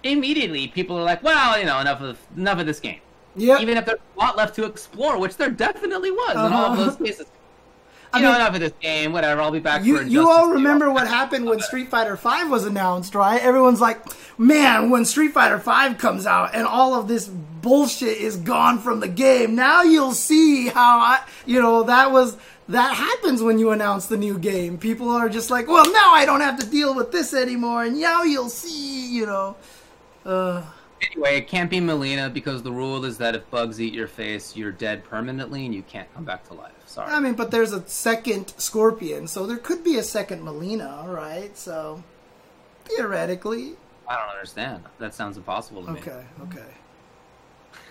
Immediately, 0.04 0.68
people 0.68 0.98
are 0.98 1.02
like, 1.04 1.22
"Well, 1.22 1.58
you 1.58 1.64
know, 1.64 1.78
enough 1.78 2.00
of 2.00 2.18
enough 2.36 2.58
of 2.58 2.66
this 2.66 2.80
game." 2.80 3.00
yeah. 3.36 3.58
Even 3.60 3.76
if 3.78 3.86
there's 3.86 3.98
a 4.16 4.18
lot 4.20 4.36
left 4.36 4.54
to 4.56 4.64
explore, 4.64 5.18
which 5.18 5.36
there 5.36 5.48
definitely 5.50 6.10
was 6.10 6.32
in 6.32 6.38
all 6.52 6.66
of 6.66 6.72
Uh-huh. 6.72 6.84
those 6.84 6.96
cases. 6.96 7.26
I 8.14 8.18
You 8.18 8.24
know, 8.24 8.32
mean- 8.32 8.40
enough 8.42 8.54
of 8.54 8.60
this 8.60 8.72
game. 8.80 9.12
Whatever. 9.12 9.40
I'll 9.40 9.50
be 9.50 9.58
back 9.58 9.84
You, 9.84 10.02
you 10.02 10.28
all 10.28 10.50
remember 10.50 10.90
what 10.90 11.06
happened 11.08 11.46
when 11.46 11.60
Street 11.60 11.88
Fighter 11.88 12.14
V 12.16 12.44
was 12.50 12.66
announced, 12.66 13.14
right? 13.14 13.40
Everyone's 13.40 13.80
like, 13.80 14.02
man, 14.38 14.90
when 14.90 15.06
Street 15.06 15.32
Fighter 15.32 15.56
V 15.56 15.94
comes 15.94 16.26
out 16.26 16.54
and 16.54 16.66
all 16.66 16.92
of 16.94 17.08
this 17.08 17.26
bullshit 17.28 18.18
is 18.18 18.36
gone 18.36 18.78
from 18.80 19.00
the 19.00 19.08
game, 19.08 19.54
now 19.54 19.80
you'll 19.82 20.12
see 20.12 20.66
how 20.68 20.98
I, 20.98 21.20
you 21.46 21.62
know, 21.62 21.84
that 21.84 22.12
was, 22.12 22.36
that 22.68 22.94
happens 22.94 23.42
when 23.42 23.58
you 23.58 23.70
announce 23.70 24.06
the 24.06 24.16
new 24.16 24.38
game. 24.38 24.78
People 24.78 25.10
are 25.10 25.28
just 25.28 25.50
like, 25.50 25.68
well, 25.68 25.90
now 25.92 26.12
I 26.12 26.24
don't 26.24 26.40
have 26.40 26.58
to 26.60 26.66
deal 26.66 26.94
with 26.94 27.12
this 27.12 27.34
anymore, 27.34 27.84
and 27.84 28.00
now 28.00 28.22
you'll 28.22 28.48
see, 28.48 29.14
you 29.14 29.26
know. 29.26 29.56
Uh, 30.24 30.62
Anyway, 31.10 31.36
it 31.36 31.48
can't 31.48 31.68
be 31.68 31.80
Mileena 31.80 32.32
because 32.32 32.62
the 32.62 32.70
rule 32.70 33.04
is 33.04 33.18
that 33.18 33.34
if 33.34 33.50
bugs 33.50 33.80
eat 33.80 33.92
your 33.92 34.06
face, 34.06 34.56
you're 34.56 34.70
dead 34.70 35.04
permanently 35.04 35.66
and 35.66 35.74
you 35.74 35.82
can't 35.82 36.12
come 36.14 36.24
back 36.24 36.46
to 36.48 36.54
life. 36.54 36.72
Sorry. 36.86 37.10
I 37.10 37.18
mean, 37.18 37.34
but 37.34 37.50
there's 37.50 37.72
a 37.72 37.86
second 37.88 38.54
Scorpion, 38.56 39.26
so 39.26 39.46
there 39.46 39.56
could 39.56 39.82
be 39.82 39.98
a 39.98 40.02
second 40.02 40.42
Mileena, 40.42 41.12
right? 41.12 41.56
So, 41.56 42.02
theoretically. 42.84 43.74
I 44.08 44.16
don't 44.16 44.28
understand. 44.28 44.84
That 44.98 45.14
sounds 45.14 45.36
impossible 45.36 45.84
to 45.86 45.92
me. 45.92 46.00
Okay, 46.00 46.24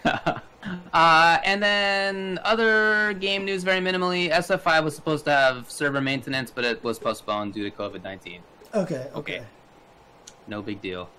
okay. 0.06 0.40
uh, 0.94 1.38
and 1.44 1.62
then 1.62 2.40
other 2.44 3.14
game 3.14 3.46
news, 3.46 3.64
very 3.64 3.80
minimally. 3.80 4.32
SF5 4.32 4.84
was 4.84 4.96
supposed 4.96 5.26
to 5.26 5.32
have 5.32 5.70
server 5.72 6.02
maintenance, 6.02 6.52
but 6.52 6.64
it 6.64 6.84
was 6.84 7.00
postponed 7.00 7.54
due 7.54 7.70
to 7.70 7.76
COVID 7.76 8.04
19. 8.04 8.42
Okay, 8.74 8.96
okay. 8.96 9.10
Okay. 9.16 9.44
No 10.48 10.62
big 10.62 10.82
deal. 10.82 11.10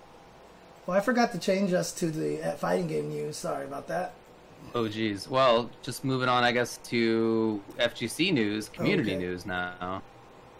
Well, 0.85 0.97
I 0.97 1.01
forgot 1.01 1.31
to 1.31 1.39
change 1.39 1.71
us 1.73 1.91
to 1.93 2.07
the 2.11 2.41
uh, 2.43 2.51
fighting 2.55 2.87
game 2.87 3.09
news. 3.09 3.37
Sorry 3.37 3.65
about 3.65 3.87
that. 3.87 4.13
Oh, 4.75 4.87
geez. 4.87 5.27
Well, 5.29 5.69
just 5.81 6.03
moving 6.03 6.29
on, 6.29 6.43
I 6.43 6.51
guess, 6.51 6.77
to 6.85 7.61
FGC 7.77 8.33
news, 8.33 8.69
community 8.69 9.11
Okay. 9.15 9.19
news 9.19 9.45
now. 9.45 10.01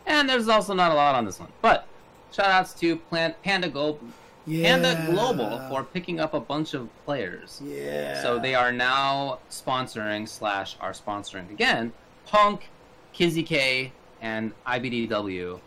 And 0.06 0.28
there's 0.30 0.48
also 0.50 0.74
not 0.74 0.92
a 0.92 0.96
lot 0.96 1.16
on 1.16 1.26
this 1.26 1.40
one. 1.40 1.50
But 1.62 1.88
shout 2.32 2.48
outs 2.48 2.74
to 2.76 2.96
Plant 2.98 3.42
Panda 3.44 3.70
Global, 3.70 4.00
Yeah. 4.46 4.78
Panda 4.78 5.12
Global 5.12 5.60
for 5.70 5.84
picking 5.84 6.20
up 6.20 6.34
a 6.34 6.40
bunch 6.40 6.74
of 6.74 6.90
players. 7.06 7.62
Yeah. 7.64 8.22
So 8.22 8.40
they 8.40 8.56
are 8.56 8.72
now 8.72 9.40
sponsoring 9.50 10.28
slash 10.28 10.76
are 10.82 10.92
sponsoring 10.92 11.50
again 11.52 11.94
Punk, 12.26 12.70
Kizzy 13.14 13.44
K, 13.44 13.92
and 14.22 14.52
IBDW. 14.68 15.60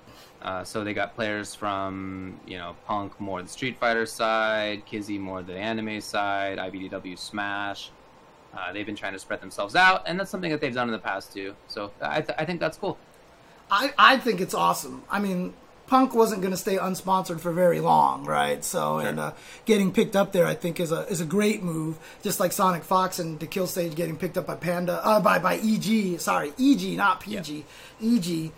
Uh, 0.43 0.63
so 0.63 0.85
they 0.85 0.95
got 0.95 1.15
players 1.15 1.55
from 1.55 2.39
you 2.47 2.59
know 2.59 2.77
Punk 2.87 3.19
more 3.21 3.43
the 3.43 3.49
Street 3.49 3.79
Fighter 3.79 4.07
side, 4.07 4.85
Kizzy 4.85 5.19
more 5.19 5.43
the 5.43 5.57
anime 5.57 6.01
side, 6.01 6.59
IBDW 6.59 7.19
Smash. 7.19 7.91
Uh, 8.57 8.73
they've 8.73 8.87
been 8.87 8.97
trying 8.97 9.13
to 9.13 9.19
spread 9.19 9.41
themselves 9.41 9.77
out, 9.77 10.03
and 10.07 10.19
that's 10.19 10.31
something 10.31 10.51
that 10.51 10.61
they've 10.61 10.75
done 10.75 10.89
in 10.89 10.93
the 10.93 10.99
past 10.99 11.33
too. 11.33 11.55
So 11.69 11.91
I, 12.01 12.23
th- 12.23 12.37
I 12.39 12.45
think 12.45 12.59
that's 12.61 12.79
cool. 12.79 12.97
I, 13.71 13.93
I 13.99 14.17
think 14.19 14.41
it's 14.41 14.55
awesome. 14.55 15.03
I 15.11 15.19
mean, 15.19 15.53
Punk 15.87 16.15
wasn't 16.15 16.43
going 16.43 16.53
to 16.53 16.57
stay 16.57 16.77
unsponsored 16.77 17.41
for 17.41 17.53
very 17.53 17.81
long, 17.81 18.25
right? 18.25 18.65
So, 18.65 18.99
and 18.99 19.21
uh, 19.21 19.33
getting 19.65 19.93
picked 19.93 20.17
up 20.17 20.33
there, 20.33 20.47
I 20.47 20.55
think, 20.55 20.81
is 20.81 20.91
a 20.91 21.07
is 21.09 21.21
a 21.21 21.25
great 21.25 21.63
move. 21.63 21.99
Just 22.23 22.41
like 22.41 22.53
Sonic 22.53 22.83
Fox 22.83 23.19
and 23.19 23.39
the 23.39 23.47
Kill 23.47 23.67
Stage 23.67 23.95
getting 23.95 24.17
picked 24.17 24.37
up 24.37 24.47
by 24.47 24.57
Panda, 24.57 25.01
uh, 25.05 25.21
by 25.21 25.39
by 25.39 25.59
EG. 25.59 26.19
Sorry, 26.21 26.53
EG, 26.59 26.97
not 26.97 27.21
PG. 27.21 27.65
EG. 28.03 28.53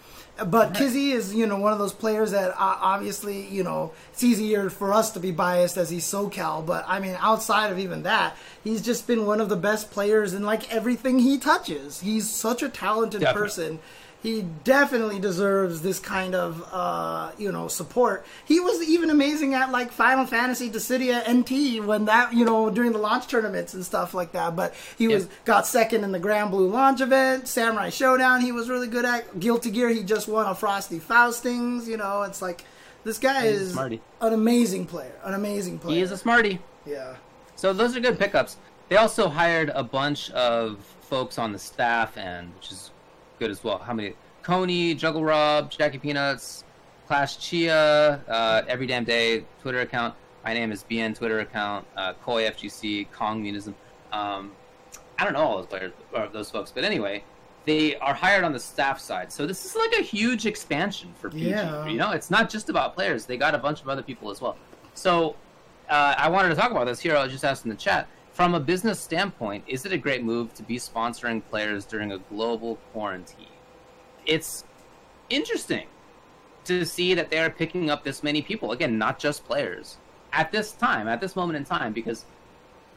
But 0.46 0.74
Kizzy 0.74 1.10
is, 1.10 1.34
you 1.34 1.46
know, 1.46 1.56
one 1.56 1.72
of 1.72 1.80
those 1.80 1.92
players 1.92 2.30
that 2.30 2.50
uh, 2.50 2.54
obviously, 2.58 3.48
you 3.48 3.64
know, 3.64 3.92
it's 4.12 4.22
easier 4.22 4.70
for 4.70 4.92
us 4.92 5.10
to 5.12 5.20
be 5.20 5.32
biased 5.32 5.76
as 5.76 5.90
he's 5.90 6.04
SoCal. 6.04 6.64
But 6.64 6.84
I 6.86 7.00
mean, 7.00 7.16
outside 7.18 7.72
of 7.72 7.78
even 7.78 8.04
that, 8.04 8.36
he's 8.62 8.80
just 8.80 9.06
been 9.06 9.26
one 9.26 9.40
of 9.40 9.48
the 9.48 9.56
best 9.56 9.90
players 9.90 10.34
in 10.34 10.44
like 10.44 10.72
everything 10.72 11.18
he 11.18 11.38
touches. 11.38 12.00
He's 12.00 12.30
such 12.30 12.62
a 12.62 12.68
talented 12.68 13.20
Definitely. 13.20 13.42
person 13.48 13.78
he 14.22 14.42
definitely 14.64 15.20
deserves 15.20 15.80
this 15.82 16.00
kind 16.00 16.34
of 16.34 16.64
uh, 16.72 17.30
you 17.38 17.52
know 17.52 17.68
support. 17.68 18.26
He 18.44 18.58
was 18.60 18.82
even 18.88 19.10
amazing 19.10 19.54
at 19.54 19.70
like 19.70 19.92
Final 19.92 20.26
Fantasy 20.26 20.68
Dissidia 20.70 21.22
NT 21.28 21.84
when 21.86 22.06
that 22.06 22.32
you 22.34 22.44
know 22.44 22.68
during 22.70 22.92
the 22.92 22.98
launch 22.98 23.28
tournaments 23.28 23.74
and 23.74 23.84
stuff 23.84 24.14
like 24.14 24.32
that. 24.32 24.56
But 24.56 24.74
he 24.96 25.06
was 25.08 25.28
got 25.44 25.66
second 25.66 26.02
in 26.04 26.12
the 26.12 26.20
Granblue 26.20 26.70
launch 26.70 27.00
event, 27.00 27.46
Samurai 27.48 27.90
Shodown. 27.90 28.40
He 28.40 28.50
was 28.52 28.68
really 28.68 28.88
good 28.88 29.04
at 29.04 29.38
Guilty 29.38 29.70
Gear. 29.70 29.88
He 29.90 30.02
just 30.02 30.26
won 30.28 30.46
a 30.46 30.54
Frosty 30.54 30.98
Faustings. 30.98 31.86
You 31.86 31.96
know, 31.96 32.22
it's 32.22 32.42
like 32.42 32.64
this 33.04 33.18
guy 33.18 33.48
He's 33.48 33.60
is 33.60 33.72
smarty. 33.72 34.00
an 34.20 34.32
amazing 34.32 34.86
player. 34.86 35.12
An 35.22 35.34
amazing 35.34 35.78
player. 35.78 35.96
He 35.96 36.02
is 36.02 36.10
a 36.10 36.18
smarty. 36.18 36.58
yeah. 36.84 37.16
So 37.54 37.72
those 37.72 37.96
are 37.96 38.00
good 38.00 38.18
pickups. 38.18 38.56
They 38.88 38.96
also 38.96 39.28
hired 39.28 39.70
a 39.74 39.82
bunch 39.82 40.30
of 40.30 40.78
folks 41.02 41.38
on 41.38 41.52
the 41.52 41.58
staff, 41.58 42.16
and 42.16 42.54
which 42.54 42.70
is 42.70 42.90
good 43.38 43.50
as 43.50 43.62
well. 43.62 43.78
How 43.78 43.94
many? 43.94 44.14
Coney, 44.42 44.94
Juggle 44.94 45.24
Rob, 45.24 45.70
Jackie 45.70 45.98
Peanuts, 45.98 46.64
Clash 47.06 47.38
Chia, 47.38 48.20
uh, 48.28 48.62
Every 48.66 48.86
Damn 48.86 49.04
Day 49.04 49.44
Twitter 49.60 49.80
account. 49.80 50.14
My 50.44 50.54
name 50.54 50.72
is 50.72 50.84
BN 50.90 51.14
Twitter 51.16 51.40
account. 51.40 51.86
Uh, 51.96 52.14
Koi 52.14 52.48
FGC, 52.48 53.10
Kong 53.12 53.42
Munism. 53.42 53.74
Um, 54.12 54.52
I 55.18 55.24
don't 55.24 55.32
know 55.32 55.40
all 55.40 55.56
those 55.56 55.66
players 55.66 55.92
or 56.12 56.28
those 56.28 56.50
folks, 56.50 56.70
but 56.70 56.84
anyway, 56.84 57.24
they 57.66 57.96
are 57.96 58.14
hired 58.14 58.44
on 58.44 58.52
the 58.52 58.60
staff 58.60 58.98
side. 59.00 59.32
So 59.32 59.46
this 59.46 59.64
is 59.64 59.76
like 59.76 59.92
a 59.98 60.02
huge 60.02 60.46
expansion 60.46 61.12
for 61.18 61.28
PG. 61.28 61.50
Yeah. 61.50 61.86
You 61.86 61.98
know, 61.98 62.12
it's 62.12 62.30
not 62.30 62.48
just 62.48 62.70
about 62.70 62.94
players. 62.94 63.26
They 63.26 63.36
got 63.36 63.54
a 63.54 63.58
bunch 63.58 63.82
of 63.82 63.88
other 63.88 64.02
people 64.02 64.30
as 64.30 64.40
well. 64.40 64.56
So 64.94 65.36
uh, 65.90 66.14
I 66.16 66.28
wanted 66.28 66.50
to 66.50 66.54
talk 66.54 66.70
about 66.70 66.86
this 66.86 67.00
here. 67.00 67.16
I 67.16 67.22
was 67.22 67.32
just 67.32 67.44
asked 67.44 67.64
in 67.64 67.70
the 67.70 67.76
chat. 67.76 68.08
From 68.38 68.54
a 68.54 68.60
business 68.60 69.00
standpoint, 69.00 69.64
is 69.66 69.84
it 69.84 69.90
a 69.90 69.98
great 69.98 70.22
move 70.22 70.54
to 70.54 70.62
be 70.62 70.76
sponsoring 70.76 71.42
players 71.50 71.84
during 71.84 72.12
a 72.12 72.18
global 72.18 72.76
quarantine? 72.92 73.48
It's 74.26 74.62
interesting 75.28 75.88
to 76.66 76.84
see 76.84 77.14
that 77.14 77.30
they're 77.30 77.50
picking 77.50 77.90
up 77.90 78.04
this 78.04 78.22
many 78.22 78.40
people. 78.40 78.70
Again, 78.70 78.96
not 78.96 79.18
just 79.18 79.44
players. 79.44 79.96
At 80.32 80.52
this 80.52 80.70
time, 80.70 81.08
at 81.08 81.20
this 81.20 81.34
moment 81.34 81.56
in 81.56 81.64
time, 81.64 81.92
because 81.92 82.26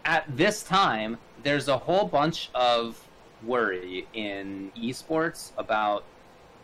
at 0.06 0.26
this 0.28 0.61
time, 0.61 1.18
there's 1.42 1.70
a 1.70 1.78
whole 1.80 2.06
bunch 2.06 2.52
of 2.53 3.03
worry 3.44 4.06
in 4.14 4.72
esports 4.78 5.53
about, 5.58 6.03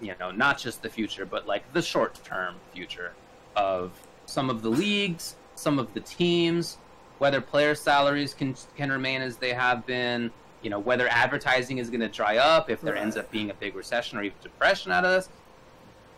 you 0.01 0.13
know, 0.19 0.29
not 0.29 0.59
just 0.59 0.83
the 0.83 0.89
future, 0.89 1.25
but 1.25 1.47
like 1.47 1.63
the 1.73 1.81
short 1.81 2.23
term 2.23 2.53
future 2.75 3.13
of 3.55 3.99
some 4.27 4.51
of 4.51 4.61
the 4.61 4.69
leagues, 4.69 5.35
some 5.55 5.79
of 5.79 5.95
the 5.95 5.99
teams, 6.01 6.77
whether 7.19 7.41
player 7.41 7.75
salaries 7.75 8.33
can 8.33 8.55
can 8.75 8.91
remain 8.91 9.21
as 9.21 9.37
they 9.37 9.53
have 9.53 9.85
been, 9.85 10.31
you 10.61 10.69
know, 10.69 10.79
whether 10.79 11.07
advertising 11.09 11.77
is 11.79 11.89
going 11.89 12.01
to 12.01 12.07
dry 12.09 12.37
up, 12.37 12.69
if 12.69 12.81
there 12.81 12.93
Right. 12.93 13.01
ends 13.03 13.17
up 13.17 13.29
being 13.31 13.49
a 13.49 13.53
big 13.53 13.75
recession 13.75 14.17
or 14.17 14.23
even 14.23 14.37
depression 14.41 14.91
out 14.91 15.05
of 15.05 15.11
this. 15.11 15.29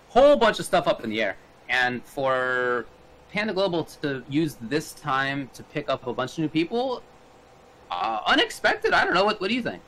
Whole 0.09 0.35
bunch 0.37 0.59
of 0.59 0.65
stuff 0.65 0.87
up 0.87 1.03
in 1.03 1.09
the 1.09 1.21
air. 1.21 1.37
And 1.69 2.03
for 2.03 2.85
Panda 3.31 3.53
Global 3.53 3.83
to 4.01 4.23
use 4.27 4.57
this 4.61 4.93
time 4.93 5.49
to 5.53 5.61
pick 5.63 5.87
up 5.89 6.07
a 6.07 6.13
bunch 6.13 6.33
of 6.33 6.39
new 6.39 6.49
people, 6.49 7.03
uh, 7.91 8.21
unexpected. 8.25 8.91
I 8.93 9.05
don't 9.05 9.13
know. 9.13 9.23
What, 9.25 9.39
what 9.39 9.49
do 9.49 9.53
you 9.55 9.61
think? 9.61 9.81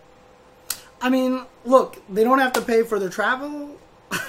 I 1.01 1.09
mean, 1.09 1.45
look, 1.65 1.97
they 2.07 2.23
don't 2.23 2.37
have 2.37 2.53
to 2.53 2.61
pay 2.61 2.83
for 2.83 2.99
their 2.99 3.09
travel. 3.09 3.77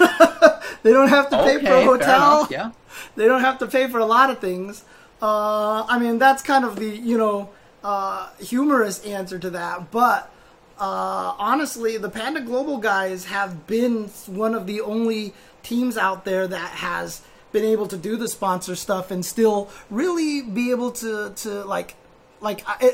they 0.81 0.91
don't 0.91 1.09
have 1.09 1.29
to 1.29 1.37
pay 1.43 1.59
for 1.59 1.71
a 1.73 1.83
hotel. 1.85 2.39
enough, 2.39 2.51
Yeah. 2.51 2.71
They 3.15 3.27
don't 3.27 3.41
have 3.41 3.59
to 3.59 3.67
pay 3.67 3.87
for 3.87 3.99
a 3.99 4.05
lot 4.05 4.29
of 4.31 4.39
things. 4.39 4.83
Uh, 5.23 5.85
I 5.87 5.99
mean, 5.99 6.19
that's 6.19 6.43
kind 6.43 6.65
of 6.65 6.75
the 6.75 6.85
you 6.85 7.17
know 7.17 7.49
uh, 7.81 8.27
humorous 8.39 8.99
answer 9.05 9.39
to 9.39 9.49
that. 9.51 9.89
But 9.89 10.29
uh, 10.77 11.33
honestly, 11.39 11.97
the 11.97 12.09
Panda 12.09 12.41
Global 12.41 12.77
guys 12.77 13.25
have 13.25 13.65
been 13.65 14.09
one 14.27 14.53
of 14.53 14.67
the 14.67 14.81
only 14.81 15.33
teams 15.63 15.95
out 15.95 16.25
there 16.25 16.45
that 16.45 16.71
has 16.71 17.21
been 17.53 17.63
able 17.63 17.87
to 17.87 17.95
do 17.95 18.17
the 18.17 18.27
sponsor 18.27 18.75
stuff 18.75 19.11
and 19.11 19.25
still 19.25 19.69
really 19.89 20.41
be 20.41 20.71
able 20.71 20.91
to 20.91 21.31
to 21.37 21.63
like 21.63 21.95
like 22.43 22.63
uh, 22.67 22.89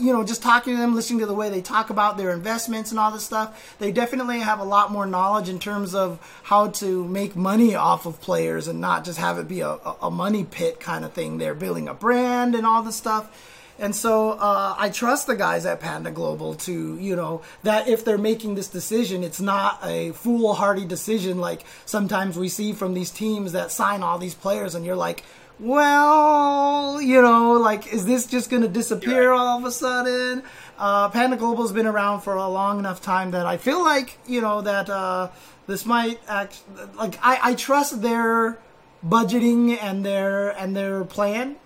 you 0.00 0.12
know, 0.12 0.24
just 0.24 0.42
talking 0.42 0.74
to 0.74 0.80
them, 0.80 0.94
listening 0.96 1.20
to 1.20 1.26
the 1.26 1.34
way 1.34 1.48
they 1.50 1.62
talk 1.62 1.90
about 1.90 2.16
their 2.16 2.32
investments 2.32 2.90
and 2.90 2.98
all 2.98 3.12
this 3.12 3.24
stuff, 3.24 3.76
they 3.78 3.92
definitely 3.92 4.40
have 4.40 4.58
a 4.58 4.64
lot 4.64 4.90
more 4.90 5.06
knowledge 5.06 5.48
in 5.48 5.58
terms 5.60 5.94
of 5.94 6.18
how 6.42 6.68
to 6.68 7.04
make 7.04 7.36
money 7.36 7.74
off 7.76 8.06
of 8.06 8.20
players 8.20 8.66
and 8.66 8.80
not 8.80 9.04
just 9.04 9.18
have 9.18 9.38
it 9.38 9.46
be 9.46 9.60
a, 9.60 9.68
a- 9.68 9.96
a 10.02 10.10
money 10.10 10.42
pit 10.44 10.80
kind 10.80 11.04
of 11.04 11.12
thing. 11.12 11.38
They're 11.38 11.54
building 11.54 11.86
a 11.86 11.94
brand 11.94 12.54
and 12.56 12.66
all 12.66 12.82
this 12.82 12.96
stuff. 12.96 13.52
And 13.78 13.94
so 13.94 14.30
uh, 14.32 14.74
I 14.78 14.88
trust 14.88 15.26
the 15.26 15.36
guys 15.36 15.66
at 15.66 15.80
Panda 15.80 16.10
Global 16.10 16.54
to, 16.54 16.98
you 16.98 17.14
know, 17.14 17.42
that 17.62 17.88
if 17.88 18.06
they're 18.06 18.16
making 18.16 18.54
this 18.54 18.68
decision, 18.68 19.22
it's 19.22 19.40
not 19.40 19.78
a 19.84 20.12
foolhardy 20.12 20.86
decision 20.86 21.38
like 21.38 21.62
sometimes 21.84 22.38
we 22.38 22.48
see 22.48 22.72
from 22.72 22.94
these 22.94 23.10
teams 23.10 23.52
that 23.52 23.70
sign 23.70 24.02
all 24.02 24.16
these 24.18 24.34
players, 24.34 24.74
and 24.74 24.86
you're 24.86 24.96
like, 24.96 25.22
well, 25.58 27.00
you 27.00 27.20
know, 27.22 27.52
like, 27.52 27.92
is 27.92 28.04
this 28.04 28.26
just 28.26 28.50
going 28.50 28.62
to 28.62 28.68
disappear 28.68 29.32
all 29.32 29.58
of 29.58 29.64
a 29.64 29.70
sudden? 29.70 30.42
Uh, 30.78 31.08
Panda 31.08 31.36
Global's 31.36 31.72
been 31.72 31.86
around 31.86 32.20
for 32.20 32.34
a 32.34 32.48
long 32.48 32.78
enough 32.78 33.00
time 33.00 33.30
that 33.30 33.46
I 33.46 33.56
feel 33.56 33.82
like, 33.82 34.18
you 34.26 34.40
know, 34.40 34.60
that 34.60 34.90
uh, 34.90 35.30
this 35.66 35.86
might 35.86 36.20
act 36.28 36.60
like 36.96 37.18
I, 37.22 37.38
I 37.42 37.54
trust 37.54 38.02
their 38.02 38.58
budgeting 39.06 39.78
and 39.80 40.04
their 40.04 40.50
and 40.50 40.76
their 40.76 41.04
plan. 41.04 41.56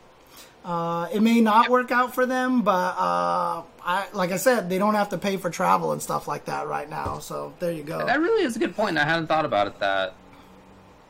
Uh, 0.64 1.08
it 1.12 1.22
may 1.22 1.40
not 1.40 1.68
work 1.68 1.90
out 1.90 2.14
for 2.14 2.26
them, 2.26 2.62
but 2.62 2.94
uh, 2.98 3.62
I, 3.82 4.06
like 4.12 4.30
I 4.30 4.36
said, 4.36 4.68
they 4.68 4.78
don't 4.78 4.94
have 4.94 5.08
to 5.08 5.18
pay 5.18 5.38
for 5.38 5.48
travel 5.48 5.92
and 5.92 6.02
stuff 6.02 6.28
like 6.28 6.44
that 6.44 6.68
right 6.68 6.88
now. 6.88 7.18
So 7.18 7.54
there 7.58 7.72
you 7.72 7.82
go. 7.82 8.04
That 8.06 8.20
really 8.20 8.44
is 8.44 8.56
a 8.56 8.58
good 8.58 8.76
point. 8.76 8.98
I 8.98 9.04
hadn't 9.04 9.26
thought 9.26 9.46
about 9.46 9.66
it. 9.66 9.80
That 9.80 10.14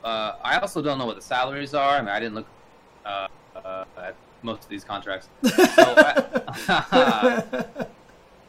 uh, 0.05 0.35
I 0.43 0.59
also 0.59 0.81
don't 0.81 0.99
know 0.99 1.07
what 1.07 1.17
the 1.17 1.23
salaries 1.23 1.75
are. 1.75 1.97
I 1.97 2.01
mean, 2.01 2.09
I 2.09 2.21
didn't 2.21 2.37
look 2.37 2.47
uh, 3.05 3.29
uh, 3.57 3.85
at 3.99 4.15
most 4.43 4.65
of 4.65 4.69
these 4.69 4.85
contracts. 4.85 5.29
So 5.45 5.51
I, 5.69 7.65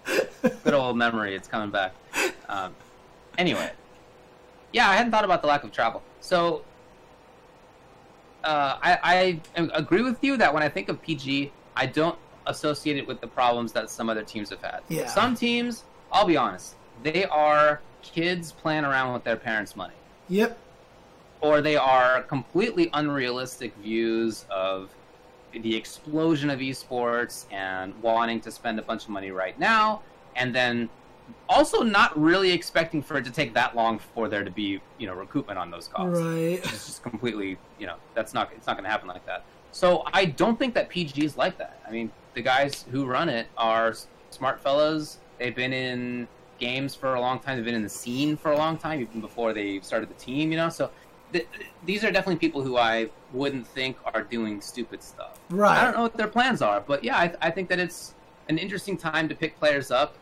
good 0.63 0.73
old 0.73 0.97
memory. 0.97 1.35
It's 1.35 1.47
coming 1.47 1.69
back. 1.69 1.93
Um, 2.49 2.73
anyway, 3.37 3.71
yeah, 4.73 4.89
I 4.89 4.95
hadn't 4.95 5.11
thought 5.11 5.25
about 5.25 5.41
the 5.41 5.47
lack 5.47 5.63
of 5.63 5.71
travel. 5.71 6.01
So 6.19 6.63
uh, 8.43 8.77
I, 8.81 9.39
I 9.53 9.69
agree 9.73 10.01
with 10.01 10.23
you 10.23 10.37
that 10.37 10.53
when 10.53 10.63
I 10.63 10.69
think 10.69 10.89
of 10.89 11.01
PG, 11.01 11.51
I 11.75 11.85
don't 11.85 12.17
associate 12.47 12.97
it 12.97 13.07
with 13.07 13.21
the 13.21 13.27
problems 13.27 13.71
that 13.73 13.89
some 13.89 14.09
other 14.09 14.23
teams 14.23 14.49
have 14.49 14.61
had. 14.61 14.81
Yeah. 14.89 15.07
Some 15.07 15.35
teams, 15.35 15.83
I'll 16.11 16.25
be 16.25 16.37
honest, 16.37 16.75
they 17.03 17.25
are 17.25 17.81
kids 18.01 18.51
playing 18.51 18.83
around 18.83 19.13
with 19.13 19.23
their 19.23 19.35
parents' 19.35 19.75
money, 19.75 19.93
Yep. 20.29 20.57
Or 21.41 21.61
they 21.61 21.75
are 21.75 22.23
completely 22.23 22.89
unrealistic 22.93 23.75
views 23.77 24.45
of 24.49 24.89
the 25.53 25.75
explosion 25.75 26.49
of 26.49 26.59
esports 26.59 27.45
and 27.51 27.93
wanting 28.01 28.39
to 28.39 28.51
spend 28.51 28.79
a 28.79 28.81
bunch 28.81 29.03
of 29.03 29.09
money 29.09 29.31
right 29.31 29.59
now, 29.59 30.01
and 30.35 30.55
then 30.55 30.89
also 31.49 31.81
not 31.81 32.17
really 32.19 32.51
expecting 32.51 33.01
for 33.01 33.17
it 33.17 33.25
to 33.25 33.31
take 33.31 33.53
that 33.53 33.75
long 33.75 33.99
for 33.99 34.27
there 34.27 34.43
to 34.43 34.51
be, 34.51 34.81
you 34.97 35.07
know, 35.07 35.15
recoupment 35.15 35.57
on 35.57 35.71
those 35.71 35.87
costs. 35.87 36.19
Right. 36.21 36.59
it's 36.63 36.85
just 36.85 37.03
completely 37.03 37.57
you 37.79 37.87
know 37.87 37.95
that's 38.13 38.33
not 38.33 38.51
it's 38.55 38.67
not 38.67 38.75
going 38.75 38.83
to 38.83 38.89
happen 38.89 39.07
like 39.07 39.25
that. 39.25 39.43
So 39.71 40.03
i 40.13 40.25
don't 40.25 40.59
think 40.59 40.73
that 40.73 40.89
pg 40.89 41.23
is 41.23 41.37
like 41.37 41.57
that. 41.57 41.81
I 41.87 41.91
mean 41.91 42.11
the 42.33 42.41
guys 42.41 42.85
who 42.91 43.05
run 43.05 43.29
it 43.29 43.47
are 43.57 43.93
smart 44.29 44.59
fellows. 44.59 45.17
They've 45.39 45.55
been 45.55 45.73
in 45.73 46.27
games 46.59 46.93
for 46.93 47.15
a 47.15 47.21
long 47.21 47.39
time. 47.39 47.57
They've 47.57 47.65
been 47.65 47.75
in 47.75 47.81
the 47.81 47.89
scene 47.89 48.37
for 48.37 48.51
a 48.51 48.57
long 48.57 48.77
time 48.77 49.01
even 49.01 49.19
before 49.19 49.53
they 49.53 49.79
started 49.81 50.09
the 50.09 50.15
team 50.15 50.51
you 50.51 50.57
know? 50.57 50.69
So 50.69 50.91
th- 51.33 51.47
these 51.85 52.03
are 52.03 52.11
definitely 52.11 52.37
people 52.37 52.61
who 52.61 52.77
i 52.77 53.09
wouldn't 53.33 53.65
think 53.67 53.97
are 54.05 54.23
doing 54.23 54.61
stupid 54.61 55.01
stuff 55.03 55.39
Right. 55.49 55.77
i 55.77 55.83
don't 55.83 55.95
know 55.95 56.01
what 56.03 56.15
their 56.17 56.27
plans 56.27 56.61
are 56.61 56.81
but 56.81 57.03
yeah 57.03 57.17
i, 57.17 57.33
I 57.41 57.51
think 57.51 57.69
that 57.69 57.79
it's 57.79 58.13
an 58.49 58.57
interesting 58.57 58.97
time 58.97 59.29
to 59.29 59.35
pick 59.35 59.57
players 59.59 59.91
up 59.91 60.15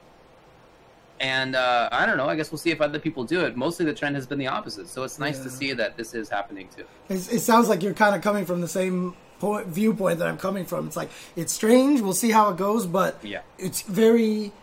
and 1.21 1.53
uh, 1.53 1.89
I 1.91 2.05
don't 2.05 2.15
know. 2.15 2.29
I 2.29 2.37
guess 2.37 2.49
we'll 2.49 2.59
see 2.59 2.71
if 2.71 2.79
other 2.79 2.97
people 2.97 3.25
do 3.25 3.41
it. 3.41 3.57
Mostly, 3.57 3.83
the 3.85 3.93
trend 3.93 4.15
has 4.15 4.25
been 4.25 4.39
the 4.39 4.47
opposite. 4.47 4.87
So 4.87 5.03
it's 5.03 5.19
nice 5.19 5.39
to 5.39 5.49
see 5.49 5.73
that 5.73 5.97
this 5.97 6.13
is 6.13 6.29
happening 6.29 6.69
too. 6.73 6.85
It's, 7.09 7.27
it 7.29 7.41
sounds 7.41 7.67
like 7.67 7.83
you're 7.83 7.93
kind 7.93 8.15
of 8.15 8.21
coming 8.21 8.45
from 8.45 8.61
the 8.61 8.69
same 8.69 9.15
point, 9.39 9.67
viewpoint 9.67 10.19
that 10.19 10.29
I'm 10.29 10.37
coming 10.37 10.63
from. 10.63 10.87
It's 10.87 10.95
like 10.95 11.09
it's 11.35 11.51
strange. 11.51 11.99
We'll 11.99 12.13
see 12.13 12.31
how 12.31 12.49
it 12.51 12.55
goes, 12.57 12.85
but 12.85 13.17
Yeah. 13.21 13.41
it's 13.57 13.81
very, 13.81 14.53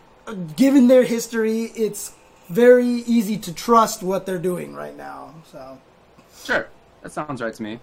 given 0.57 0.89
their 0.89 1.05
history, 1.05 1.65
it's 1.77 2.15
very 2.49 2.87
easy 2.87 3.37
to 3.37 3.53
trust 3.53 4.03
what 4.03 4.25
they're 4.25 4.39
doing 4.39 4.75
right 4.75 4.97
now. 4.97 5.35
So 5.53 5.79
Sure, 6.45 6.69
that 7.03 7.13
sounds 7.13 7.41
right 7.43 7.53
to 7.55 7.63
me. 7.63 7.81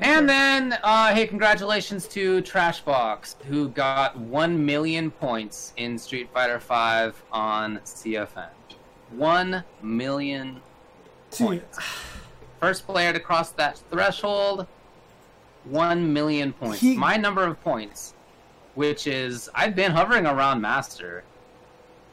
And 0.00 0.28
then, 0.28 0.78
uh, 0.84 1.12
hey, 1.12 1.26
congratulations 1.26 2.06
to 2.08 2.40
Trashbox, 2.42 3.42
who 3.44 3.68
got 3.70 4.16
1 4.16 4.64
million 4.64 5.10
points 5.10 5.72
in 5.76 5.98
Street 5.98 6.28
Fighter 6.32 6.58
V 6.58 7.18
on 7.32 7.78
CFN. 7.84 8.48
1 9.10 9.64
million 9.82 10.60
points. 11.32 11.78
First 12.60 12.86
player 12.86 13.12
to 13.12 13.18
cross 13.18 13.50
that 13.52 13.78
threshold, 13.90 14.66
1 15.64 16.12
million 16.12 16.52
points. 16.52 16.78
He- 16.80 16.96
My 16.96 17.16
number 17.16 17.44
of 17.44 17.60
points, 17.62 18.14
which 18.76 19.08
is, 19.08 19.48
I've 19.54 19.74
been 19.74 19.90
hovering 19.90 20.26
around 20.26 20.60
Master, 20.60 21.24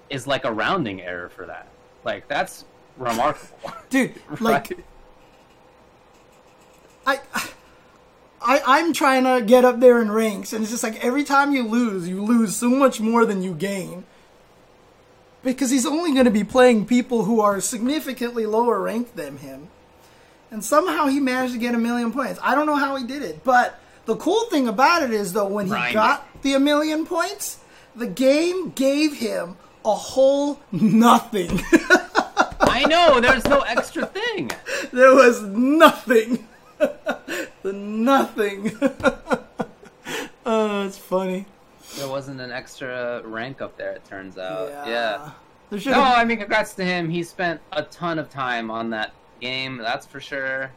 is 0.09 0.25
like 0.25 0.45
a 0.45 0.51
rounding 0.51 1.01
error 1.01 1.29
for 1.29 1.45
that. 1.45 1.67
Like, 2.03 2.27
that's 2.27 2.65
remarkable. 2.97 3.73
dude, 3.89 4.13
like 4.39 4.69
Right? 4.69 4.79
I, 7.07 7.19
I, 8.41 8.61
I'm 8.65 8.93
trying 8.93 9.23
to 9.23 9.45
get 9.45 9.65
up 9.65 9.79
there 9.79 10.01
in 10.01 10.11
ranks, 10.11 10.53
and 10.53 10.63
it's 10.63 10.71
just 10.71 10.83
like 10.83 11.03
every 11.03 11.23
time 11.23 11.53
you 11.53 11.67
lose, 11.67 12.07
you 12.07 12.23
lose 12.23 12.55
so 12.55 12.69
much 12.69 12.99
more 12.99 13.25
than 13.25 13.41
you 13.41 13.53
gain. 13.53 14.05
Because 15.43 15.69
he's 15.69 15.85
only 15.85 16.11
going 16.13 16.25
to 16.25 16.31
be 16.31 16.43
playing 16.43 16.87
people 16.87 17.25
who 17.25 17.39
are 17.39 17.61
significantly 17.61 18.47
lower 18.47 18.81
ranked 18.81 19.15
than 19.15 19.37
him. 19.37 19.67
And 20.49 20.63
somehow 20.63 21.07
he 21.07 21.19
managed 21.19 21.53
to 21.53 21.59
get 21.59 21.75
a 21.75 21.77
million 21.77 22.11
points. 22.11 22.39
I 22.41 22.55
don't 22.55 22.65
know 22.65 22.75
how 22.75 22.95
he 22.95 23.05
did 23.05 23.21
it, 23.21 23.43
but 23.43 23.79
the 24.05 24.15
cool 24.15 24.45
thing 24.45 24.67
about 24.67 25.03
it 25.03 25.11
is, 25.11 25.33
though, 25.33 25.47
when 25.47 25.67
he 25.67 25.93
got 25.93 26.27
the 26.41 26.53
a 26.53 26.59
million 26.59 27.05
points, 27.05 27.59
the 27.95 28.07
game 28.07 28.71
gave 28.71 29.17
him 29.17 29.57
a 29.83 29.93
whole 29.93 30.59
nothing. 30.71 31.61
I 32.75 32.83
know, 32.83 33.21
there's 33.21 33.45
no 33.45 33.61
extra 33.61 34.05
thing. 34.05 34.51
There 34.91 35.15
was 35.15 35.41
nothing. 35.43 36.45
the 36.77 37.73
nothing. 37.73 38.77
oh, 40.45 40.85
it's 40.85 40.97
funny. 40.97 41.45
There 41.95 42.09
wasn't 42.09 42.41
an 42.41 42.51
extra 42.51 43.21
rank 43.23 43.61
up 43.61 43.77
there, 43.77 43.93
it 43.93 44.03
turns 44.03 44.37
out. 44.37 44.69
yeah. 44.69 45.31
Yeah. 45.71 45.81
No. 45.85 46.01
I 46.01 46.25
mean, 46.25 46.37
congrats 46.37 46.73
to 46.75 46.83
him. 46.83 47.09
He 47.09 47.23
spent 47.23 47.61
a 47.71 47.83
ton 47.83 48.19
of 48.19 48.29
time 48.29 48.69
on 48.69 48.89
that 48.89 49.13
game, 49.39 49.77
that's 49.77 50.05
for 50.05 50.19
sure. 50.19 50.69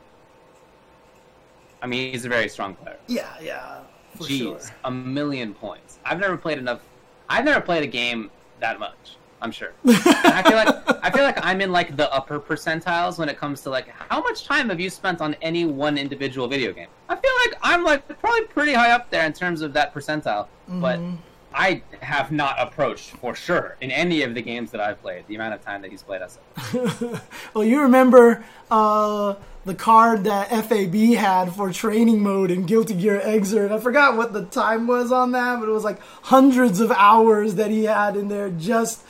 I 1.83 1.87
mean, 1.87 2.13
he's 2.13 2.25
a 2.25 2.29
very 2.29 2.49
strong 2.49 2.75
player. 2.77 2.97
yeah, 3.09 3.35
yeah. 3.41 3.81
For 4.17 4.25
Jeez, 4.25 4.39
sure. 4.39 4.61
a 4.85 4.91
million 4.91 5.53
points. 5.53 5.99
I've 6.05 6.19
never 6.21 6.37
played 6.37 6.59
enough. 6.59 6.81
I've 7.29 7.45
never 7.45 7.61
played 7.61 7.83
a 7.83 7.87
game 7.89 8.31
that 8.61 8.79
much. 8.79 9.17
I'm 9.41 9.53
sure. 9.53 9.73
I 9.87 10.43
feel 10.47 10.57
like 10.57 11.05
I 11.05 11.11
feel 11.11 11.23
like 11.25 11.45
I'm 11.45 11.61
in 11.61 11.71
like 11.73 11.97
the 11.97 12.13
upper 12.13 12.41
percentiles 12.41 13.19
when 13.19 13.29
it 13.29 13.39
comes 13.39 13.63
to 13.63 13.71
like 13.71 13.89
how 13.89 14.21
much 14.21 14.45
time 14.45 14.69
have 14.69 14.81
you 14.81 14.91
spent 14.91 15.21
on 15.21 15.35
any 15.43 15.65
one 15.65 15.97
individual 15.97 16.49
video 16.49 16.73
game. 16.73 16.89
I 17.09 17.17
feel 17.17 17.31
like 17.47 17.59
I'm 17.63 17.85
like 17.85 18.07
probably 18.21 18.43
pretty 18.47 18.73
high 18.75 18.91
up 18.91 19.11
there 19.11 19.25
in 19.27 19.33
terms 19.33 19.63
of 19.63 19.73
that 19.75 19.95
percentile, 19.95 20.47
but 20.69 20.99
Mm-hmm. 20.99 21.17
I 21.55 21.81
have 22.01 22.31
not 22.31 22.57
approached 22.59 23.11
for 23.13 23.35
sure 23.35 23.77
in 23.81 23.91
any 23.91 24.23
of 24.23 24.35
the 24.35 24.43
games 24.43 24.71
that 24.73 24.83
I've 24.83 25.01
played 25.01 25.27
the 25.29 25.35
amount 25.35 25.55
of 25.55 25.65
time 25.65 25.81
that 25.83 25.91
he's 25.91 26.03
played 26.03 26.21
us. 26.23 26.39
Well, 27.55 27.65
you 27.65 27.81
remember 27.83 28.45
uh, 28.71 29.35
the 29.65 29.75
card 29.75 30.25
that 30.25 30.51
FAB 30.51 30.95
had 31.17 31.55
for 31.55 31.73
training 31.73 32.23
mode 32.23 32.51
in 32.51 32.67
Guilty 32.67 32.95
Gear 32.95 33.21
Xrd. 33.25 33.73
I 33.73 33.79
forgot 33.81 34.17
what 34.17 34.33
the 34.35 34.45
time 34.45 34.87
was 34.87 35.11
on 35.11 35.33
that, 35.33 35.59
but 35.59 35.69
it 35.69 35.73
was 35.73 35.85
like 35.85 35.99
hundreds 36.25 36.81
of 36.81 36.91
hours 36.93 37.55
that 37.55 37.71
he 37.71 37.85
had 37.85 38.15
in 38.17 38.29
there 38.29 38.51
just 38.51 39.03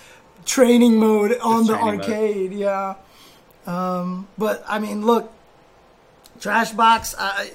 training 0.48 0.96
mode 0.96 1.38
on 1.38 1.66
the 1.66 1.74
training 1.76 1.98
mode. 1.98 2.00
arcade. 2.00 2.52
Yeah. 2.52 2.94
Um, 3.66 4.26
but 4.36 4.64
I 4.66 4.78
mean, 4.78 5.04
look, 5.06 5.32
Trashbox. 6.40 7.14
I 7.18 7.50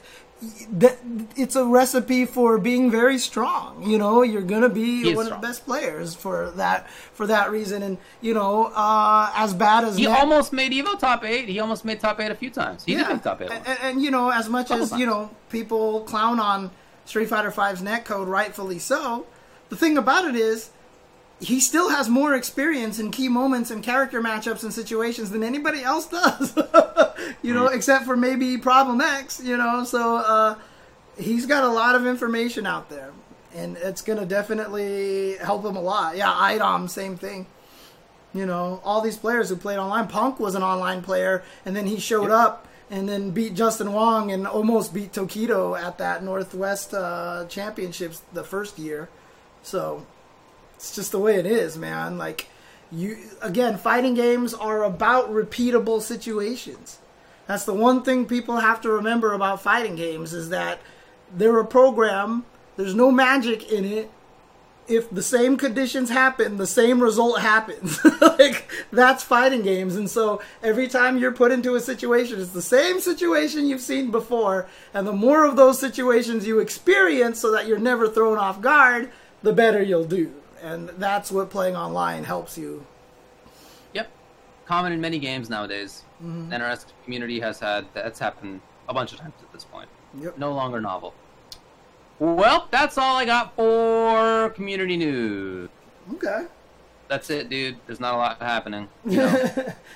that 0.74 0.98
it's 1.38 1.56
a 1.56 1.64
recipe 1.64 2.26
for 2.26 2.58
being 2.58 2.92
very 2.92 3.18
strong. 3.18 3.90
You 3.90 3.98
know, 3.98 4.24
you're 4.24 4.42
gonna 4.42 4.68
be 4.68 5.16
one 5.16 5.26
strong. 5.26 5.38
of 5.38 5.42
the 5.42 5.48
best 5.48 5.64
players 5.66 6.16
for 6.16 6.52
that 6.58 6.90
for 7.14 7.26
that 7.28 7.50
reason. 7.50 7.82
And 7.82 7.98
you 8.20 8.34
know, 8.34 8.66
uh, 8.66 9.32
as 9.36 9.54
bad 9.54 9.86
as 9.86 9.96
He 9.98 10.06
Net- 10.06 10.20
almost 10.20 10.52
made 10.52 10.74
Evo 10.74 11.00
top 11.00 11.24
eight. 11.24 11.48
He 11.48 11.60
almost 11.62 11.86
made 11.86 12.02
top 12.02 12.20
eight 12.20 12.30
a 12.30 12.36
few 12.36 12.50
times. 12.50 12.84
He 12.84 12.96
did 12.96 13.08
make 13.08 13.24
top 13.24 13.42
eight. 13.42 13.52
and, 13.52 13.80
and, 13.82 14.02
you 14.02 14.12
know, 14.12 14.32
as 14.32 14.50
much 14.50 14.70
as 14.70 14.92
you 14.92 15.06
know, 15.06 15.30
people 15.50 16.02
clown 16.02 16.42
on 16.42 16.72
Street 17.06 17.30
Fighter 17.30 17.52
V's 17.52 17.82
netcode, 17.82 18.28
rightfully 18.28 18.80
so. 18.80 19.26
The 19.70 19.78
thing 19.78 19.98
about 19.98 20.26
it 20.26 20.36
is, 20.36 20.72
he 21.44 21.60
still 21.60 21.90
has 21.90 22.08
more 22.08 22.34
experience 22.34 23.00
in 23.00 23.12
key 23.12 23.28
moments 23.28 23.70
and 23.70 23.84
character 23.84 24.22
matchups 24.22 24.64
and 24.64 24.74
situations 24.74 25.30
than 25.30 25.44
anybody 25.44 25.84
else 25.84 26.08
does. 26.08 26.58
you 27.42 27.54
know, 27.54 27.68
except 27.68 28.06
for 28.06 28.16
maybe 28.16 28.58
Problem 28.58 29.02
X. 29.02 29.42
You 29.44 29.58
know, 29.58 29.84
so 29.84 30.18
uh, 30.18 30.56
he's 31.18 31.46
got 31.46 31.66
a 31.66 31.68
lot 31.68 31.96
of 31.96 32.08
information 32.08 32.66
out 32.66 32.90
there. 32.90 33.12
and 33.54 33.78
it's 33.78 34.02
gonna 34.02 34.26
definitely 34.26 35.36
help 35.38 35.66
him 35.66 35.76
a 35.76 35.82
lot. 35.82 36.16
Yeah, 36.16 36.32
Idom, 36.32 36.88
same 36.88 37.18
thing. 37.18 37.46
You 38.34 38.46
know, 38.46 38.82
all 38.84 39.02
these 39.02 39.18
players 39.18 39.50
who 39.50 39.58
played 39.58 39.78
online. 39.78 40.08
Punk 40.08 40.40
was 40.40 40.56
an 40.56 40.64
online 40.64 41.04
player, 41.04 41.44
and 41.66 41.76
then 41.76 41.86
he 41.88 42.00
showed 42.00 42.32
up 42.32 42.68
and 42.90 43.08
then 43.08 43.32
beat 43.32 43.54
Justin 43.54 43.92
Wong 43.92 44.32
and 44.32 44.48
almost 44.48 44.94
beat 44.94 45.12
Tokido 45.14 45.80
at 45.80 45.98
that 45.98 46.24
Northwest 46.24 46.94
uh, 46.94 47.46
Championships 47.50 48.22
the 48.32 48.44
first 48.44 48.80
year. 48.80 49.10
So 49.62 50.06
it's 50.84 50.94
just 50.94 51.14
the 51.14 51.20
way 51.20 51.36
it 51.36 51.46
is, 51.46 51.78
man. 51.78 52.18
Like 52.18 52.48
you 52.92 53.16
again, 53.42 53.78
fighting 53.78 54.16
games 54.16 54.54
are 54.54 54.84
about 54.84 55.32
repeatable 55.32 56.02
situations. 56.02 57.00
That's 57.48 57.64
the 57.64 57.74
one 57.74 58.04
thing 58.04 58.26
people 58.26 58.58
have 58.58 58.82
to 58.82 58.90
remember 58.90 59.32
about 59.32 59.62
fighting 59.62 59.96
games 59.96 60.34
is 60.34 60.50
that 60.50 60.82
they're 61.34 61.58
a 61.58 61.66
program. 61.66 62.44
There's 62.76 62.96
no 62.96 63.12
magic 63.12 63.72
in 63.72 63.86
it. 63.86 64.12
If 64.86 65.10
the 65.10 65.24
same 65.24 65.56
conditions 65.56 66.10
happen, 66.10 66.58
the 66.58 66.68
same 66.68 67.02
result 67.02 67.40
happens. 67.40 68.04
like 68.22 68.70
that's 68.92 69.24
fighting 69.24 69.62
games, 69.62 69.96
and 69.96 70.10
so 70.10 70.42
every 70.62 70.90
time 70.90 71.18
you're 71.18 71.32
put 71.32 71.54
into 71.54 71.76
a 71.76 71.80
situation, 71.80 72.42
it's 72.42 72.52
the 72.52 72.62
same 72.62 73.00
situation 73.00 73.68
you've 73.68 73.80
seen 73.80 74.12
before. 74.12 74.68
And 74.94 75.08
the 75.08 75.14
more 75.14 75.46
of 75.46 75.56
those 75.56 75.80
situations 75.80 76.46
you 76.46 76.60
experience, 76.60 77.40
so 77.40 77.54
that 77.54 77.68
you're 77.68 77.80
never 77.80 78.10
thrown 78.10 78.38
off 78.38 78.60
guard, 78.60 79.10
the 79.44 79.54
better 79.54 79.82
you'll 79.82 80.04
do. 80.04 80.34
And 80.64 80.90
that's 80.98 81.30
what 81.32 81.50
playing 81.50 81.76
online 81.76 82.24
helps 82.24 82.58
you. 82.58 82.86
Yep, 83.94 84.10
common 84.66 84.94
in 84.94 85.02
many 85.02 85.20
games 85.20 85.50
nowadays. 85.50 86.04
Mm-hmm. 86.24 86.50
The 86.50 86.56
NRS 86.56 86.86
community 87.04 87.40
has 87.42 87.60
had 87.60 87.86
that's 87.94 88.18
happened 88.18 88.62
a 88.88 88.94
bunch 88.94 89.12
of 89.12 89.20
times 89.20 89.34
at 89.42 89.52
this 89.52 89.66
point. 89.66 89.90
Yep. 90.20 90.38
No 90.38 90.54
longer 90.54 90.80
novel. 90.80 91.14
Well, 92.20 92.68
that's 92.72 92.98
all 92.98 93.18
I 93.18 93.26
got 93.26 93.56
for 93.56 94.52
community 94.52 94.96
news. 94.96 95.70
Okay. 96.14 96.46
That's 97.10 97.30
it, 97.30 97.50
dude. 97.50 97.76
There's 97.86 98.00
not 98.00 98.14
a 98.14 98.18
lot 98.18 98.42
happening. 98.42 98.88
You 99.06 99.18
know? 99.18 99.50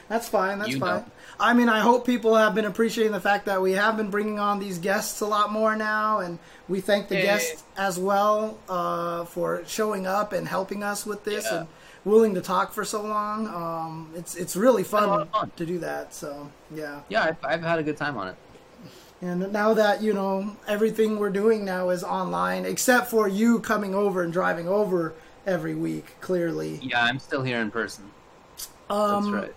That's 0.09 0.27
fine. 0.27 0.59
That's 0.59 0.71
You 0.71 0.79
fine. 0.79 0.95
know. 0.97 1.05
I 1.40 1.53
mean, 1.53 1.69
I 1.69 1.80
hope 1.82 2.06
people 2.06 2.35
have 2.35 2.56
been 2.56 2.66
appreciating 2.66 3.11
the 3.14 3.19
fact 3.19 3.45
that 3.45 3.61
we 3.61 3.74
have 3.74 3.95
been 3.95 4.09
bringing 4.09 4.40
on 4.40 4.59
these 4.59 4.80
guests 4.80 5.22
a 5.22 5.25
lot 5.27 5.51
more 5.51 5.75
now, 5.75 6.19
and 6.19 6.40
we 6.67 6.82
thank 6.82 7.09
the 7.09 7.16
Yeah. 7.16 7.22
guests 7.24 7.64
as 7.77 7.99
well 7.99 8.57
uh, 8.67 9.25
for 9.25 9.61
showing 9.67 10.07
up 10.07 10.33
and 10.33 10.48
helping 10.48 10.82
us 10.83 11.06
with 11.06 11.24
this 11.25 11.45
Yeah. 11.45 11.59
and 11.59 11.67
willing 12.06 12.33
to 12.35 12.41
talk 12.41 12.74
for 12.74 12.83
so 12.83 13.03
long. 13.03 13.48
Um, 13.48 14.09
it's 14.16 14.35
it's 14.35 14.56
really 14.56 14.82
been 14.83 15.03
a 15.03 15.07
lot 15.07 15.32
fun, 15.32 15.41
fun. 15.41 15.51
to 15.57 15.66
do 15.66 15.77
that. 15.80 16.14
So 16.14 16.49
yeah, 16.74 17.01
yeah, 17.09 17.24
I've, 17.25 17.38
I've 17.43 17.61
had 17.61 17.77
a 17.80 17.83
good 17.83 17.98
time 17.98 18.17
on 18.17 18.30
it. 18.30 18.35
and 19.22 19.51
now 19.51 19.74
that 19.75 20.01
you 20.01 20.14
know 20.14 20.56
everything 20.67 21.19
we're 21.19 21.30
doing 21.30 21.64
now 21.66 21.90
is 21.90 22.03
online, 22.03 22.66
except 22.66 23.09
for 23.11 23.27
you 23.27 23.59
coming 23.59 23.93
over 23.93 24.24
and 24.24 24.33
driving 24.33 24.67
over 24.67 25.14
every 25.45 25.75
week. 25.75 26.16
Clearly, 26.19 26.80
Yeah, 26.82 27.03
I'm 27.03 27.19
still 27.19 27.43
here 27.43 27.59
in 27.61 27.69
person. 27.69 28.06
um, 28.90 29.32
That's 29.32 29.43
right. 29.43 29.56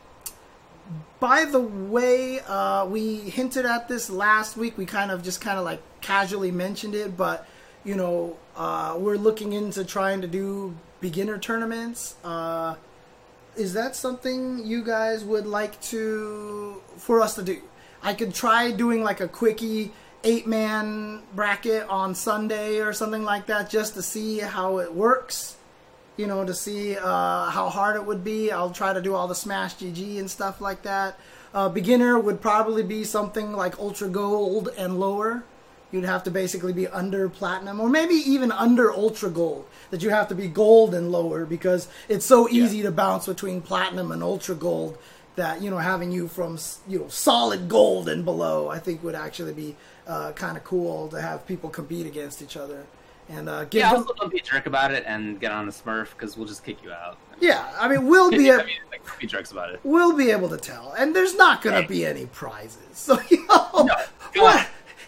By 1.19 1.45
the 1.45 1.61
way, 1.61 2.41
uh, 2.41 2.87
we 2.87 3.17
hinted 3.17 3.67
at 3.67 3.89
this 3.89 4.11
last 4.11 4.57
week. 4.57 4.79
We 4.79 4.87
kind 4.87 5.11
of 5.11 5.23
just 5.23 5.41
kind 5.41 5.59
of 5.59 5.65
like 5.65 5.81
casually 6.01 6.51
mentioned 6.51 6.95
it, 6.95 7.17
but 7.17 7.47
you 7.85 7.95
know, 7.95 8.37
uh, 8.57 8.97
we're 8.99 9.17
looking 9.17 9.53
into 9.53 9.85
trying 9.85 10.21
to 10.23 10.27
do 10.27 10.75
beginner 11.01 11.39
tournaments. 11.39 12.15
Uh, 12.25 12.77
is 13.57 13.75
that 13.75 13.97
something 13.97 14.65
you 14.65 14.83
guys 14.83 15.25
would 15.25 15.47
like 15.47 15.81
to 15.83 16.81
for 16.97 17.21
us 17.21 17.35
to 17.35 17.43
do? 17.43 17.61
I 18.03 18.15
could 18.15 18.35
try 18.35 18.71
doing 18.71 19.03
like 19.05 19.21
a 19.21 19.29
quickie 19.29 19.93
eight 20.25 20.47
man 20.47 21.23
bracket 21.35 21.89
on 21.89 22.15
Sunday 22.15 22.81
or 22.81 22.93
something 22.93 23.25
like 23.25 23.47
that 23.47 23.71
just 23.71 23.95
to 23.95 24.03
see 24.03 24.39
how 24.39 24.79
it 24.79 24.95
works 24.95 25.57
you 26.21 26.27
know, 26.27 26.45
to 26.45 26.55
see 26.55 26.97
uh, 26.97 27.51
how 27.51 27.71
hard 27.71 27.97
it 27.97 28.05
would 28.05 28.23
be. 28.23 28.53
I'll 28.53 28.71
try 28.71 28.93
to 28.93 29.01
do 29.01 29.15
all 29.15 29.27
the 29.27 29.35
Smash 29.35 29.77
GG 29.77 30.19
and 30.19 30.31
stuff 30.31 30.61
like 30.61 30.83
that. 30.83 31.19
Uh, 31.55 31.69
beginner 31.69 32.19
would 32.19 32.41
probably 32.43 32.83
be 32.83 33.05
something 33.05 33.53
like 33.53 33.79
Ultra 33.79 34.09
Gold 34.09 34.69
and 34.77 35.01
lower. 35.01 35.43
You'd 35.91 36.05
have 36.05 36.23
to 36.25 36.31
basically 36.31 36.73
be 36.73 36.87
under 36.87 37.29
Platinum, 37.29 37.81
or 37.81 37.89
maybe 37.89 38.15
even 38.15 38.53
under 38.53 38.93
Ultra 38.93 39.31
Gold. 39.31 39.67
That 39.91 40.03
you 40.03 40.11
have 40.11 40.29
to 40.29 40.37
be 40.37 40.47
Gold 40.47 40.95
and 40.95 41.11
lower 41.11 41.45
because 41.45 41.89
it's 42.09 42.25
so 42.25 42.49
easy 42.49 42.83
to 42.83 42.93
bounce 42.93 43.27
between 43.27 43.61
Platinum 43.63 44.13
and 44.13 44.23
Ultra 44.23 44.55
Gold. 44.55 44.99
That 45.35 45.63
you 45.63 45.71
know, 45.71 45.79
having 45.79 46.13
you 46.13 46.29
from 46.29 46.59
you 46.87 47.01
know 47.01 47.09
solid 47.09 47.69
Gold 47.69 48.09
and 48.09 48.25
below, 48.25 48.69
I 48.69 48.79
think 48.79 49.03
would 49.03 49.17
actually 49.17 49.55
be 49.55 49.75
uh, 50.07 50.33
kind 50.33 50.57
of 50.57 50.65
cool 50.65 51.09
to 51.09 51.21
have 51.21 51.47
people 51.47 51.71
compete 51.71 52.07
against 52.07 52.43
each 52.43 52.57
other. 52.57 52.85
And 53.31 53.49
uh, 53.49 53.65
give 53.65 53.81
Yeah, 53.81 53.91
them, 53.91 54.01
also 54.03 54.15
don't 54.15 54.33
be 54.33 54.39
a 54.39 54.43
jerk 54.43 54.67
about 54.67 54.93
it 54.93 55.05
and 55.07 55.39
get 55.41 55.53
on 55.53 55.69
a 55.69 55.71
Smurf 55.71 56.11
because 56.11 56.37
we'll 56.37 56.49
just 56.49 56.65
kick 56.65 56.83
you 56.83 56.91
out. 56.93 57.17
yeah. 57.41 57.73
I 57.79 57.89
mean, 57.89 58.07
we'll 58.07 58.31
be. 58.43 58.51
I 58.51 58.57
A, 58.57 58.59
mean, 58.65 58.77
like, 58.91 59.03
be 59.21 59.27
jerks 59.27 59.53
about 59.53 59.71
it. 59.71 59.81
we'll 59.85 60.17
be 60.17 60.31
able 60.31 60.49
to 60.49 60.57
tell. 60.57 60.93
And 60.99 61.15
there's 61.15 61.37
not 61.37 61.63
going 61.63 61.75
Right. 61.77 61.83
to 61.83 61.89
be 61.89 62.05
any 62.05 62.27
prizes. 62.27 62.77
So, 62.93 63.19
you 63.31 63.47
know, 63.47 63.69
No, 63.87 63.95
what? 64.43 64.67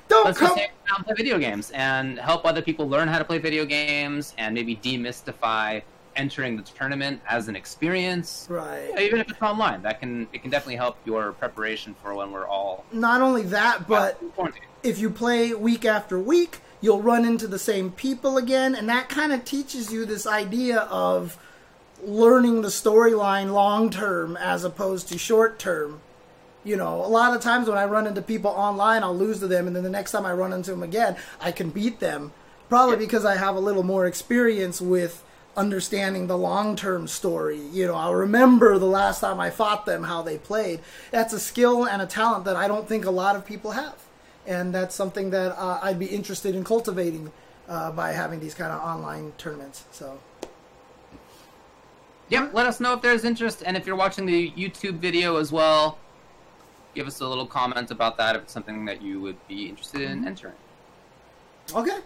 Don't 0.08 0.24
Let's 0.26 0.38
come. 0.38 0.54
play 0.54 0.68
video 1.16 1.38
games 1.38 1.70
and 1.72 2.18
help 2.18 2.44
other 2.44 2.60
people 2.62 2.88
learn 2.88 3.08
how 3.08 3.18
to 3.18 3.24
play 3.24 3.38
video 3.38 3.64
games 3.64 4.34
and 4.38 4.54
maybe 4.54 4.76
demystify 4.76 5.82
entering 6.16 6.56
the 6.56 6.62
tournament 6.62 7.20
as 7.26 7.48
an 7.48 7.56
experience. 7.56 8.46
Right. 8.50 8.90
Even 9.00 9.20
if 9.20 9.30
it's 9.30 9.40
online, 9.40 9.80
that 9.82 10.00
can 10.00 10.28
it 10.32 10.42
can 10.42 10.50
definitely 10.50 10.76
help 10.76 10.96
your 11.06 11.32
preparation 11.32 11.94
for 12.02 12.14
when 12.14 12.30
we're 12.30 12.46
all 12.46 12.84
Not 12.92 13.22
only 13.22 13.42
that, 13.44 13.88
but 13.88 14.20
if 14.82 14.98
you 14.98 15.08
play 15.10 15.54
week 15.54 15.84
after 15.86 16.18
week, 16.18 16.60
you'll 16.82 17.00
run 17.00 17.24
into 17.24 17.46
the 17.46 17.58
same 17.58 17.90
people 17.90 18.36
again. 18.36 18.74
And 18.74 18.86
that 18.90 19.08
kind 19.08 19.32
of 19.32 19.46
teaches 19.46 19.90
you 19.90 20.04
this 20.04 20.26
idea 20.26 20.80
of 20.80 21.38
learning 22.04 22.60
the 22.60 22.68
storyline 22.68 23.54
long 23.54 23.88
term 23.88 24.36
as 24.36 24.64
opposed 24.64 25.08
to 25.08 25.16
short 25.16 25.58
term. 25.58 26.00
You 26.64 26.76
know, 26.76 27.04
a 27.04 27.08
lot 27.08 27.34
of 27.34 27.42
times 27.42 27.68
when 27.68 27.78
I 27.78 27.86
run 27.86 28.06
into 28.06 28.22
people 28.22 28.50
online, 28.50 29.02
I'll 29.02 29.16
lose 29.16 29.40
to 29.40 29.48
them, 29.48 29.66
and 29.66 29.74
then 29.74 29.82
the 29.82 29.90
next 29.90 30.12
time 30.12 30.26
I 30.26 30.32
run 30.32 30.52
into 30.52 30.70
them 30.70 30.82
again, 30.82 31.16
I 31.40 31.50
can 31.50 31.70
beat 31.70 31.98
them. 31.98 32.32
Probably 32.68 32.96
because 32.96 33.24
I 33.24 33.36
have 33.36 33.56
a 33.56 33.60
little 33.60 33.82
more 33.82 34.06
experience 34.06 34.80
with 34.80 35.24
understanding 35.56 36.26
the 36.26 36.38
long 36.38 36.76
term 36.76 37.08
story. 37.08 37.60
You 37.72 37.86
know, 37.86 37.94
I'll 37.94 38.14
remember 38.14 38.78
the 38.78 38.86
last 38.86 39.20
time 39.20 39.40
I 39.40 39.50
fought 39.50 39.86
them, 39.86 40.04
how 40.04 40.22
they 40.22 40.38
played. 40.38 40.80
That's 41.10 41.32
a 41.32 41.40
skill 41.40 41.84
and 41.84 42.00
a 42.00 42.06
talent 42.06 42.44
that 42.44 42.56
I 42.56 42.68
don't 42.68 42.88
think 42.88 43.04
a 43.04 43.10
lot 43.10 43.36
of 43.36 43.44
people 43.44 43.72
have. 43.72 43.96
And 44.46 44.74
that's 44.74 44.94
something 44.94 45.30
that 45.30 45.52
uh, 45.56 45.78
I'd 45.82 45.98
be 45.98 46.06
interested 46.06 46.54
in 46.54 46.64
cultivating 46.64 47.30
uh, 47.68 47.92
by 47.92 48.12
having 48.12 48.40
these 48.40 48.54
kind 48.54 48.72
of 48.72 48.80
online 48.80 49.32
tournaments. 49.38 49.84
So, 49.92 50.18
Yep, 52.28 52.54
let 52.54 52.66
us 52.66 52.80
know 52.80 52.94
if 52.94 53.02
there's 53.02 53.24
interest 53.24 53.62
and 53.64 53.76
if 53.76 53.86
you're 53.86 53.96
watching 53.96 54.24
the 54.24 54.50
YouTube 54.52 54.94
video 54.98 55.36
as 55.36 55.52
well. 55.52 55.98
Give 56.94 57.06
us 57.06 57.20
a 57.20 57.28
little 57.28 57.46
comment 57.46 57.90
about 57.90 58.16
that 58.18 58.36
if 58.36 58.42
it's 58.42 58.52
something 58.52 58.84
that 58.86 59.02
you 59.02 59.20
would 59.20 59.36
be 59.48 59.68
interested 59.68 60.00
in 60.02 60.26
entering. 60.26 60.54
okay. 61.74 61.98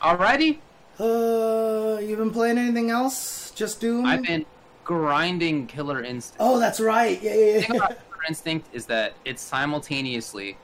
Alrighty, 0.00 0.58
Uh, 0.98 1.98
you 2.00 2.16
been 2.16 2.30
playing 2.30 2.56
anything 2.56 2.88
else? 2.90 3.50
Just 3.54 3.80
Doom? 3.80 4.06
I've 4.06 4.22
been 4.22 4.46
grinding 4.84 5.66
Killer 5.66 6.02
Instinct. 6.02 6.38
Oh, 6.40 6.58
that's 6.58 6.80
right. 6.80 7.20
Yeah, 7.22 7.34
yeah, 7.34 7.52
The 7.54 7.60
thing 7.62 7.74
yeah. 7.74 7.84
about 7.84 7.88
Killer 8.10 8.24
Instinct 8.28 8.68
is 8.72 8.86
that 8.86 9.12
it's 9.26 9.42
simultaneously 9.42 10.56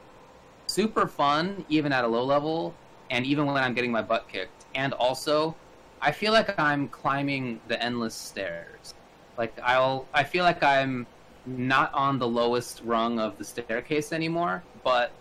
super 0.72 1.06
fun, 1.06 1.64
even 1.68 1.92
at 1.92 2.04
a 2.04 2.08
low 2.08 2.24
level, 2.24 2.74
and 3.10 3.26
even 3.26 3.46
when 3.46 3.56
I'm 3.56 3.74
getting 3.74 3.92
my 3.92 4.02
butt 4.02 4.28
kicked. 4.28 4.64
And 4.74 4.92
also, 4.94 5.54
I 6.00 6.12
feel 6.12 6.32
like 6.32 6.58
I'm 6.58 6.88
climbing 6.88 7.60
the 7.68 7.82
endless 7.82 8.14
stairs. 8.14 8.94
Like 9.36 9.58
I'll, 9.62 10.06
I 10.14 10.24
feel 10.24 10.44
like 10.44 10.62
I'm 10.62 11.06
not 11.46 11.92
on 11.94 12.18
the 12.18 12.28
lowest 12.28 12.82
rung 12.84 13.18
of 13.18 13.38
the 13.38 13.44
staircase 13.44 14.12
anymore, 14.12 14.62
but 14.84 15.12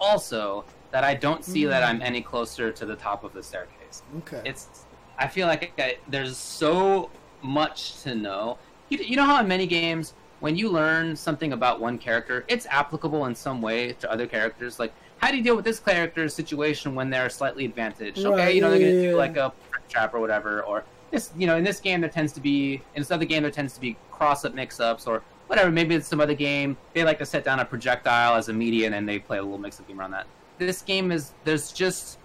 also 0.00 0.64
that 0.90 1.04
I 1.04 1.14
don't 1.14 1.44
see 1.44 1.64
that 1.66 1.82
I'm 1.82 1.96
hmm. 1.96 2.02
any 2.02 2.20
closer 2.20 2.70
to 2.72 2.86
the 2.86 2.96
top 2.96 3.24
of 3.24 3.32
the 3.32 3.42
staircase 3.42 3.76
okay. 4.18 4.42
it's 4.44 4.86
i 5.18 5.26
feel 5.26 5.46
like 5.46 5.72
I, 5.78 5.98
there's 6.08 6.36
so 6.36 7.10
much 7.42 8.02
to 8.02 8.14
know 8.14 8.58
you, 8.88 8.98
you 8.98 9.16
know 9.16 9.24
how 9.24 9.40
in 9.40 9.48
many 9.48 9.66
games 9.66 10.14
when 10.40 10.56
you 10.56 10.68
learn 10.68 11.16
something 11.16 11.52
about 11.52 11.80
one 11.80 11.98
character 11.98 12.44
it's 12.48 12.66
applicable 12.66 13.26
in 13.26 13.34
some 13.34 13.62
way 13.62 13.92
to 13.94 14.10
other 14.10 14.26
characters. 14.26 14.78
Like 14.78 14.92
how 15.18 15.30
do 15.30 15.36
you 15.36 15.42
deal 15.42 15.56
with 15.56 15.64
this 15.64 15.78
character's 15.80 16.34
situation 16.34 16.94
when 16.94 17.10
they're 17.10 17.30
slightly 17.30 17.64
advantaged? 17.64 18.18
Okay 18.24 18.52
you 18.54 18.60
know 18.60 18.70
they're 18.70 18.78
gonna 18.78 18.90
yeah, 18.92 19.00
yeah, 19.02 19.10
do 19.12 19.16
like 19.16 19.36
a 19.36 19.52
trap 19.88 20.14
or 20.14 20.20
whatever 20.20 20.62
or 20.62 20.84
this 21.10 21.30
you 21.36 21.46
know 21.46 21.56
in 21.56 21.64
this 21.64 21.80
game 21.80 22.00
there 22.00 22.10
tends 22.10 22.32
to 22.32 22.40
be 22.40 22.74
in 22.94 23.00
this 23.02 23.10
other 23.10 23.24
game 23.24 23.42
there 23.42 23.50
tends 23.50 23.74
to 23.74 23.80
be 23.80 23.96
cross 24.10 24.44
up 24.44 24.54
mix 24.54 24.80
ups 24.80 25.06
or 25.06 25.22
whatever. 25.46 25.70
Maybe 25.70 25.94
it's 25.94 26.08
some 26.08 26.20
other 26.20 26.34
game. 26.34 26.76
They 26.92 27.04
like 27.04 27.18
to 27.18 27.26
set 27.26 27.44
down 27.44 27.60
a 27.60 27.64
projectile 27.64 28.34
as 28.34 28.48
a 28.48 28.52
median 28.52 28.94
and 28.94 29.08
they 29.08 29.18
play 29.18 29.38
a 29.38 29.42
little 29.42 29.58
mix 29.58 29.78
up 29.78 29.86
game 29.86 30.00
around 30.00 30.10
that. 30.12 30.26
This 30.58 30.82
game 30.82 31.12
is 31.12 31.32
there's 31.44 31.70
just 31.72 32.18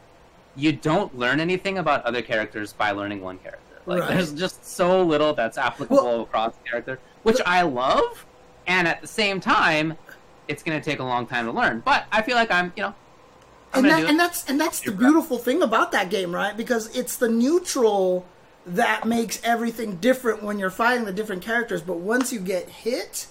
you 0.55 0.71
don't 0.71 1.17
learn 1.17 1.39
anything 1.39 1.77
about 1.77 2.03
other 2.03 2.21
characters 2.21 2.73
by 2.73 2.91
learning 2.91 3.21
one 3.21 3.37
character. 3.39 3.59
Like 3.85 4.01
Right. 4.01 4.09
there's 4.15 4.33
just 4.33 4.65
so 4.65 5.03
little 5.03 5.33
that's 5.33 5.57
applicable 5.57 6.03
Well- 6.03 6.21
across 6.21 6.53
character, 6.67 6.99
which 7.23 7.39
I 7.45 7.63
love, 7.63 8.25
and 8.67 8.87
at 8.87 9.01
the 9.01 9.07
same 9.07 9.39
time, 9.39 9.97
it's 10.47 10.63
gonna 10.63 10.81
take 10.81 10.99
a 10.99 11.03
long 11.03 11.25
time 11.27 11.45
to 11.45 11.51
learn. 11.51 11.81
But 11.83 12.05
I 12.11 12.21
feel 12.21 12.35
like 12.35 12.51
I'm, 12.51 12.73
you 12.75 12.83
know, 12.83 12.95
and, 13.73 13.85
gonna 13.85 13.89
that, 13.89 14.01
do 14.01 14.07
and 14.07 14.19
that's 14.19 14.49
and 14.49 14.59
that's 14.59 14.81
the 14.81 14.91
beautiful 14.91 15.37
thing 15.37 15.61
about 15.61 15.91
that 15.91 16.09
game, 16.09 16.33
right? 16.33 16.55
Because 16.55 16.95
it's 16.95 17.15
the 17.17 17.29
neutral 17.29 18.25
that 18.65 19.05
makes 19.05 19.41
everything 19.43 19.95
different 19.97 20.43
when 20.43 20.59
you're 20.59 20.69
fighting 20.69 21.05
the 21.05 21.13
different 21.13 21.41
characters. 21.41 21.81
But 21.81 21.97
once 21.97 22.31
you 22.31 22.39
get 22.39 22.69
hit, 22.69 23.27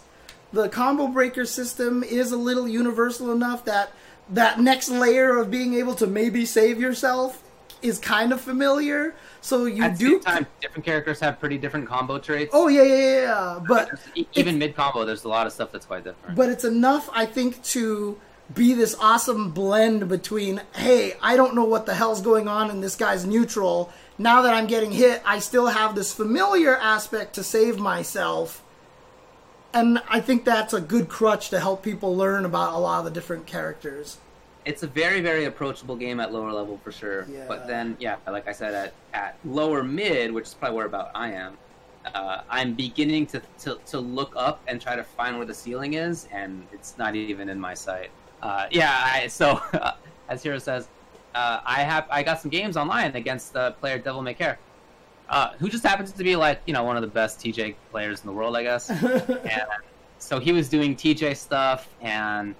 the 0.52 0.68
combo 0.68 1.06
breaker 1.06 1.44
system 1.44 2.02
is 2.02 2.32
a 2.32 2.36
little 2.36 2.66
universal 2.66 3.30
enough 3.30 3.64
that 3.66 3.92
that 4.28 4.60
next 4.60 4.88
layer 4.88 5.38
of 5.38 5.50
being 5.50 5.74
able 5.74 5.94
to 5.96 6.06
maybe 6.06 6.46
save 6.46 6.80
yourself 6.80 7.42
is 7.82 7.98
kind 7.98 8.32
of 8.32 8.40
familiar. 8.40 9.14
So 9.42 9.64
you 9.66 9.82
At 9.84 9.98
do. 9.98 10.10
same 10.10 10.20
time, 10.20 10.46
different 10.60 10.84
characters 10.84 11.18
have 11.20 11.40
pretty 11.40 11.56
different 11.58 11.86
combo 11.88 12.18
traits. 12.18 12.50
Oh 12.52 12.68
yeah, 12.68 12.82
yeah, 12.82 12.94
yeah, 12.96 13.22
yeah. 13.22 13.60
But 13.66 13.90
even 14.34 14.58
mid 14.58 14.76
combo, 14.76 15.04
there's 15.04 15.24
a 15.24 15.28
lot 15.28 15.46
of 15.46 15.52
stuff 15.52 15.72
that's 15.72 15.86
quite 15.86 16.04
different. 16.04 16.36
but 16.36 16.48
it's 16.48 16.64
enough 16.64 17.08
i 17.12 17.24
think 17.26 17.62
to 17.62 18.18
be 18.54 18.74
this 18.74 18.94
awesome 19.00 19.50
blend 19.50 20.08
between 20.08 20.60
hey 20.74 21.14
i 21.22 21.36
don't 21.36 21.54
know 21.54 21.64
what 21.64 21.86
the 21.86 21.94
hell's 21.94 22.20
going 22.20 22.48
on 22.48 22.68
in 22.70 22.80
this 22.80 22.96
guy's 22.96 23.24
neutral 23.24 23.90
now 24.18 24.42
that 24.42 24.52
i'm 24.54 24.66
getting 24.66 24.90
hit 24.92 25.22
i 25.24 25.38
still 25.38 25.68
have 25.68 25.94
this 25.94 26.12
familiar 26.12 26.76
aspect 26.76 27.34
to 27.34 27.42
save 27.44 27.78
myself 27.78 28.62
and 29.72 30.02
i 30.08 30.20
think 30.20 30.44
that's 30.44 30.72
a 30.74 30.80
good 30.80 31.08
crutch 31.08 31.48
to 31.50 31.60
help 31.60 31.82
people 31.82 32.16
learn 32.16 32.44
about 32.44 32.74
a 32.74 32.78
lot 32.78 32.98
of 33.00 33.04
the 33.04 33.10
different 33.10 33.46
characters 33.46 34.18
it's 34.64 34.82
a 34.82 34.86
very 34.86 35.20
very 35.20 35.44
approachable 35.46 35.96
game 35.96 36.20
at 36.20 36.32
lower 36.32 36.52
level 36.52 36.78
for 36.84 36.92
sure. 36.92 37.26
Yeah. 37.28 37.44
but 37.48 37.66
then 37.66 37.96
yeah 37.98 38.16
like 38.26 38.46
i 38.48 38.52
said 38.52 38.74
at, 38.74 38.92
at 39.14 39.36
lower 39.44 39.82
mid 39.82 40.32
which 40.32 40.46
is 40.46 40.54
probably 40.54 40.76
where 40.76 40.86
about 40.86 41.10
i 41.14 41.30
am 41.30 41.56
uh, 42.14 42.42
i'm 42.48 42.74
beginning 42.74 43.26
to, 43.26 43.42
to, 43.58 43.78
to 43.86 44.00
look 44.00 44.32
up 44.36 44.60
and 44.66 44.80
try 44.80 44.96
to 44.96 45.04
find 45.04 45.36
where 45.36 45.46
the 45.46 45.54
ceiling 45.54 45.94
is 45.94 46.28
and 46.32 46.66
it's 46.72 46.96
not 46.96 47.14
even 47.14 47.48
in 47.48 47.60
my 47.60 47.74
sight. 47.74 48.10
Uh, 48.42 48.66
yeah 48.70 49.02
I, 49.04 49.26
so 49.26 49.60
as 50.28 50.42
hero 50.42 50.58
says 50.58 50.88
uh, 51.34 51.60
i 51.64 51.82
have 51.82 52.06
i 52.10 52.22
got 52.22 52.40
some 52.40 52.50
games 52.50 52.76
online 52.76 53.14
against 53.16 53.52
the 53.52 53.72
player 53.80 53.98
devil 53.98 54.22
may 54.22 54.34
care. 54.34 54.58
Uh, 55.28 55.52
who 55.60 55.68
just 55.68 55.84
happens 55.84 56.10
to 56.10 56.24
be 56.24 56.36
like 56.36 56.60
you 56.66 56.72
know 56.72 56.82
one 56.82 56.96
of 56.96 57.02
the 57.02 57.08
best 57.08 57.38
tj 57.40 57.74
players 57.90 58.20
in 58.20 58.26
the 58.26 58.32
world 58.32 58.56
i 58.56 58.62
guess. 58.62 58.90
And 58.90 59.62
so 60.18 60.38
he 60.38 60.52
was 60.52 60.68
doing 60.68 60.96
tj 60.96 61.36
stuff 61.36 61.88
and 62.00 62.54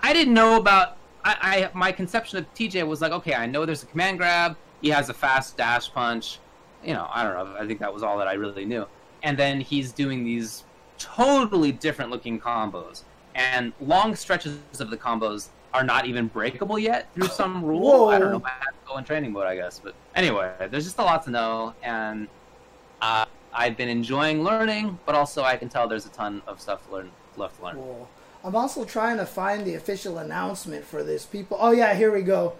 I 0.00 0.12
didn't 0.12 0.34
know 0.34 0.56
about. 0.56 0.96
I, 1.24 1.36
I 1.40 1.70
my 1.76 1.92
conception 1.92 2.38
of 2.38 2.54
TJ 2.54 2.86
was 2.86 3.00
like, 3.00 3.12
okay, 3.12 3.34
I 3.34 3.46
know 3.46 3.66
there's 3.66 3.82
a 3.82 3.86
command 3.86 4.18
grab. 4.18 4.56
He 4.80 4.88
has 4.90 5.08
a 5.08 5.14
fast 5.14 5.56
dash 5.56 5.92
punch. 5.92 6.38
You 6.84 6.94
know, 6.94 7.08
I 7.12 7.24
don't 7.24 7.34
know. 7.34 7.56
I 7.58 7.66
think 7.66 7.80
that 7.80 7.92
was 7.92 8.02
all 8.02 8.18
that 8.18 8.28
I 8.28 8.34
really 8.34 8.64
knew. 8.64 8.86
And 9.22 9.36
then 9.36 9.60
he's 9.60 9.92
doing 9.92 10.24
these 10.24 10.64
totally 10.98 11.72
different 11.72 12.10
looking 12.10 12.40
combos, 12.40 13.02
and 13.34 13.72
long 13.80 14.14
stretches 14.14 14.58
of 14.78 14.90
the 14.90 14.96
combos 14.96 15.48
are 15.74 15.84
not 15.84 16.06
even 16.06 16.28
breakable 16.28 16.78
yet 16.78 17.12
through 17.14 17.28
some 17.28 17.64
rule. 17.64 17.80
Whoa. 17.80 18.08
I 18.08 18.18
don't 18.18 18.32
know. 18.32 18.42
I 18.44 18.50
have 18.50 18.60
to 18.68 18.86
go 18.86 18.96
in 18.96 19.04
training 19.04 19.32
mode, 19.32 19.46
I 19.46 19.56
guess. 19.56 19.78
But 19.78 19.94
anyway, 20.14 20.52
there's 20.70 20.84
just 20.84 20.98
a 20.98 21.02
lot 21.02 21.24
to 21.24 21.30
know, 21.30 21.74
and 21.82 22.28
uh, 23.02 23.26
I've 23.52 23.76
been 23.76 23.88
enjoying 23.88 24.42
learning, 24.42 24.98
but 25.04 25.14
also 25.14 25.42
I 25.42 25.56
can 25.56 25.68
tell 25.68 25.88
there's 25.88 26.06
a 26.06 26.10
ton 26.10 26.42
of 26.46 26.60
stuff 26.60 26.86
to 26.86 26.92
learn 26.92 27.10
left 27.36 27.58
to 27.58 27.64
learn. 27.64 27.74
Cool. 27.76 28.08
I'm 28.44 28.54
also 28.54 28.84
trying 28.84 29.16
to 29.18 29.26
find 29.26 29.64
the 29.64 29.74
official 29.74 30.18
announcement 30.18 30.84
for 30.84 31.02
this. 31.02 31.26
People, 31.26 31.58
oh 31.60 31.72
yeah, 31.72 31.94
here 31.94 32.12
we 32.12 32.22
go. 32.22 32.54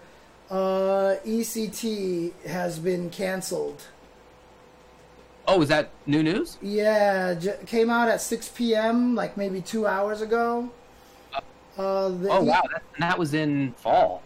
Uh, 0.49 1.15
ECT 1.25 2.33
has 2.45 2.79
been 2.79 3.09
canceled. 3.09 3.83
Oh, 5.47 5.61
is 5.61 5.69
that 5.69 5.89
new 6.05 6.21
news? 6.21 6.57
Yeah, 6.61 7.33
j- 7.33 7.57
came 7.65 7.89
out 7.89 8.07
at 8.07 8.21
6 8.21 8.49
p.m. 8.49 9.15
like 9.15 9.37
maybe 9.37 9.61
two 9.61 9.87
hours 9.87 10.21
ago. 10.21 10.69
Uh, 11.77 12.09
the 12.09 12.29
Oh 12.29 12.43
wow, 12.43 12.61
that, 12.71 12.83
and 12.95 13.03
that 13.03 13.17
was 13.17 13.33
in 13.33 13.71
fall. 13.73 14.21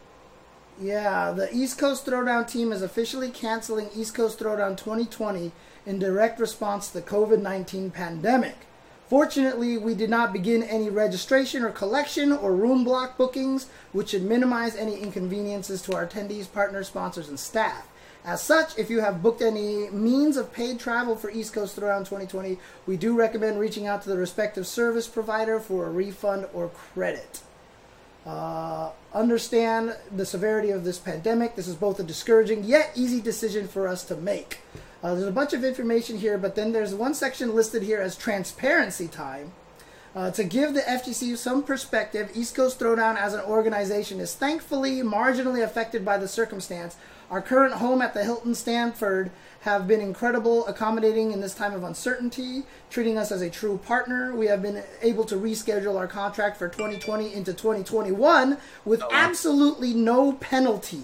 Yeah, 0.82 1.32
the 1.32 1.54
East 1.56 1.78
Coast 1.78 2.06
Throwdown 2.06 2.48
team 2.50 2.72
is 2.72 2.82
officially 2.82 3.30
canceling 3.30 3.90
East 3.96 4.16
Coast 4.16 4.40
Throwdown 4.40 4.76
2020 4.76 5.52
in 5.86 6.00
direct 6.00 6.40
response 6.40 6.88
to 6.88 6.96
the 6.96 7.02
COVID 7.04 7.42
19 7.42 7.92
pandemic. 7.92 8.56
Fortunately, 9.14 9.78
we 9.78 9.94
did 9.94 10.10
not 10.10 10.34
begin 10.34 10.64
any 10.64 10.90
registration 10.90 11.62
or 11.62 11.70
collection 11.70 12.32
or 12.32 12.56
room 12.56 12.84
block 12.84 13.16
bookings, 13.16 13.68
which 13.92 14.10
should 14.10 14.24
minimize 14.24 14.76
any 14.76 14.96
inconveniences 14.96 15.84
to 15.84 15.96
our 15.96 16.08
attendees, 16.08 16.52
partners, 16.52 16.88
sponsors, 16.88 17.30
and 17.30 17.40
staff. 17.40 17.88
As 18.26 18.42
such, 18.42 18.76
if 18.76 18.90
you 18.90 19.02
have 19.02 19.22
booked 19.22 19.44
any 19.44 19.88
means 19.92 20.36
of 20.36 20.52
paid 20.52 20.80
travel 20.80 21.16
for 21.16 21.30
East 21.30 21.54
Coast 21.54 21.76
Throwdown 21.76 22.00
2020, 22.00 22.58
we 22.88 22.98
do 22.98 23.16
recommend 23.16 23.60
reaching 23.60 23.86
out 23.86 24.02
to 24.02 24.10
the 24.10 24.18
respective 24.18 24.66
service 24.66 25.08
provider 25.08 25.60
for 25.60 25.86
a 25.86 25.92
refund 25.92 26.48
or 26.52 26.70
credit. 26.70 27.42
Uh, 28.26 28.90
understand 29.14 29.96
the 30.12 30.26
severity 30.26 30.72
of 30.72 30.84
this 30.86 30.98
pandemic. 30.98 31.56
This 31.56 31.68
is 31.68 31.76
both 31.76 32.00
a 32.00 32.04
discouraging 32.04 32.64
yet 32.64 32.92
easy 32.96 33.22
decision 33.22 33.68
for 33.68 33.88
us 33.88 34.04
to 34.06 34.16
make. 34.16 34.62
Uh, 35.04 35.14
there's 35.14 35.28
a 35.28 35.32
bunch 35.32 35.52
of 35.52 35.66
information 35.66 36.18
here, 36.18 36.38
but 36.38 36.56
then 36.56 36.72
there's 36.72 36.96
one 36.96 37.14
section 37.14 37.54
listed 37.54 37.84
here 37.84 38.00
as 38.00 38.16
transparency 38.16 39.08
time. 39.08 39.52
Uh, 40.16 40.32
to 40.32 40.44
give 40.44 40.74
the 40.74 40.82
FGC 40.82 41.36
some 41.36 41.64
perspective, 41.64 42.32
East 42.36 42.56
Coast 42.56 42.80
Throwdown 42.80 43.18
as 43.18 43.34
an 43.34 43.42
organization 43.42 44.20
is 44.20 44.34
thankfully 44.34 45.02
marginally 45.02 45.64
affected 45.64 46.06
by 46.06 46.18
the 46.18 46.28
circumstance. 46.28 46.96
Our 47.30 47.42
current 47.42 47.74
home 47.76 48.02
at 48.02 48.14
the 48.14 48.24
Hilton 48.24 48.54
Stamford 48.54 49.32
have 49.62 49.88
been 49.88 50.00
incredible, 50.00 50.68
accommodating 50.68 51.32
in 51.32 51.42
this 51.42 51.56
time 51.56 51.74
of 51.74 51.84
uncertainty, 51.84 52.64
treating 52.92 53.18
us 53.18 53.32
as 53.32 53.42
a 53.42 53.50
true 53.50 53.80
partner. 53.80 54.36
We 54.36 54.46
have 54.46 54.62
been 54.62 54.84
able 55.02 55.26
to 55.26 55.36
reschedule 55.36 55.98
our 55.98 56.08
contract 56.08 56.58
for 56.58 56.70
2020 56.70 57.34
into 57.34 57.52
2021 57.52 58.58
with 58.86 59.02
wow. 59.02 59.10
absolutely 59.12 59.96
no 59.96 60.34
penalty. 60.34 61.02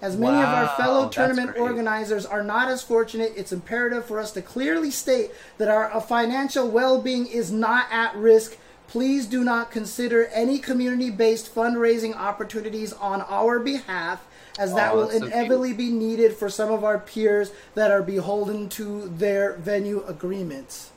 As 0.00 0.16
many 0.16 0.36
of 0.38 0.44
our 0.48 0.68
fellow 0.76 1.08
tournament 1.08 1.56
organizers 1.58 2.24
are 2.24 2.44
not 2.44 2.68
as 2.68 2.82
fortunate, 2.82 3.32
it's 3.36 3.50
imperative 3.52 4.04
for 4.06 4.20
us 4.20 4.30
to 4.32 4.42
clearly 4.42 4.90
state 4.92 5.32
that 5.58 5.68
our 5.68 5.92
uh, 5.92 6.00
financial 6.00 6.68
well 6.68 7.00
being 7.02 7.26
is 7.26 7.50
not 7.50 7.86
at 7.90 8.14
risk. 8.14 8.56
Please 8.86 9.26
do 9.26 9.42
not 9.44 9.70
consider 9.72 10.26
any 10.26 10.58
community 10.60 11.10
based 11.10 11.52
fundraising 11.54 12.14
opportunities 12.14 12.92
on 12.92 13.22
our 13.22 13.58
behalf, 13.58 14.24
as 14.58 14.72
that 14.74 14.92
Oh, 14.92 14.96
will 14.96 15.06
that's 15.08 15.18
so 15.18 15.26
inevitably 15.26 15.72
be 15.74 15.90
needed 15.90 16.34
for 16.36 16.48
some 16.48 16.70
of 16.70 16.84
our 16.84 16.98
peers 16.98 17.50
that 17.74 17.90
are 17.90 18.02
beholden 18.02 18.68
to 18.70 19.08
their 19.08 19.54
venue 19.54 20.04
agreements. 20.06 20.90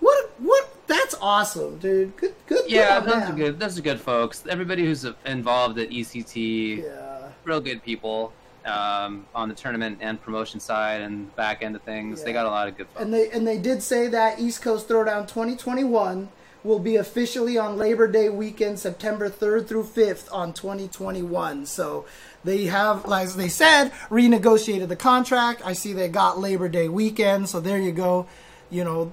What? 0.00 0.30
What? 0.38 0.70
That's 0.86 1.16
awesome, 1.20 1.78
dude. 1.78 2.16
Good. 2.16 2.34
Good. 2.46 2.62
good 2.62 2.70
Yeah, 2.70 3.00
those 3.00 3.12
them. 3.14 3.32
are 3.32 3.36
good. 3.36 3.58
Those 3.58 3.78
are 3.78 3.82
good 3.82 4.00
folks. 4.00 4.44
Everybody 4.48 4.84
who's 4.86 5.04
involved 5.26 5.76
at 5.78 5.90
ECT, 5.90 6.84
Yeah. 6.84 7.07
Real 7.48 7.60
good 7.60 7.82
people 7.82 8.32
um, 8.64 9.26
on 9.34 9.48
the 9.48 9.54
tournament 9.54 9.98
and 10.00 10.20
promotion 10.20 10.60
side 10.60 11.00
and 11.00 11.34
back 11.34 11.62
end 11.62 11.74
of 11.74 11.82
things. 11.82 12.22
They 12.22 12.32
got 12.32 12.46
a 12.46 12.50
lot 12.50 12.68
of 12.68 12.76
good 12.76 12.86
folks. 12.88 13.00
And 13.02 13.12
they 13.12 13.30
and 13.30 13.46
they 13.46 13.58
did 13.58 13.82
say 13.82 14.08
that 14.08 14.38
East 14.38 14.62
Coast 14.62 14.88
Throwdown 14.88 15.26
2021 15.26 16.28
will 16.64 16.78
be 16.78 16.96
officially 16.96 17.56
on 17.56 17.78
Labor 17.78 18.08
Day 18.08 18.28
weekend, 18.28 18.78
September 18.78 19.30
3rd 19.30 19.68
through 19.68 19.84
5th 19.84 20.30
on 20.32 20.52
2021. 20.52 21.64
So 21.66 22.04
they 22.44 22.64
have, 22.64 23.10
as 23.10 23.36
they 23.36 23.48
said, 23.48 23.90
renegotiated 24.10 24.88
the 24.88 24.96
contract. 24.96 25.62
I 25.64 25.72
see 25.72 25.92
they 25.92 26.08
got 26.08 26.38
Labor 26.38 26.68
Day 26.68 26.88
weekend. 26.88 27.48
So 27.48 27.60
there 27.60 27.78
you 27.78 27.92
go. 27.92 28.26
You 28.70 28.84
know, 28.84 29.12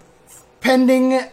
pending 0.60 1.30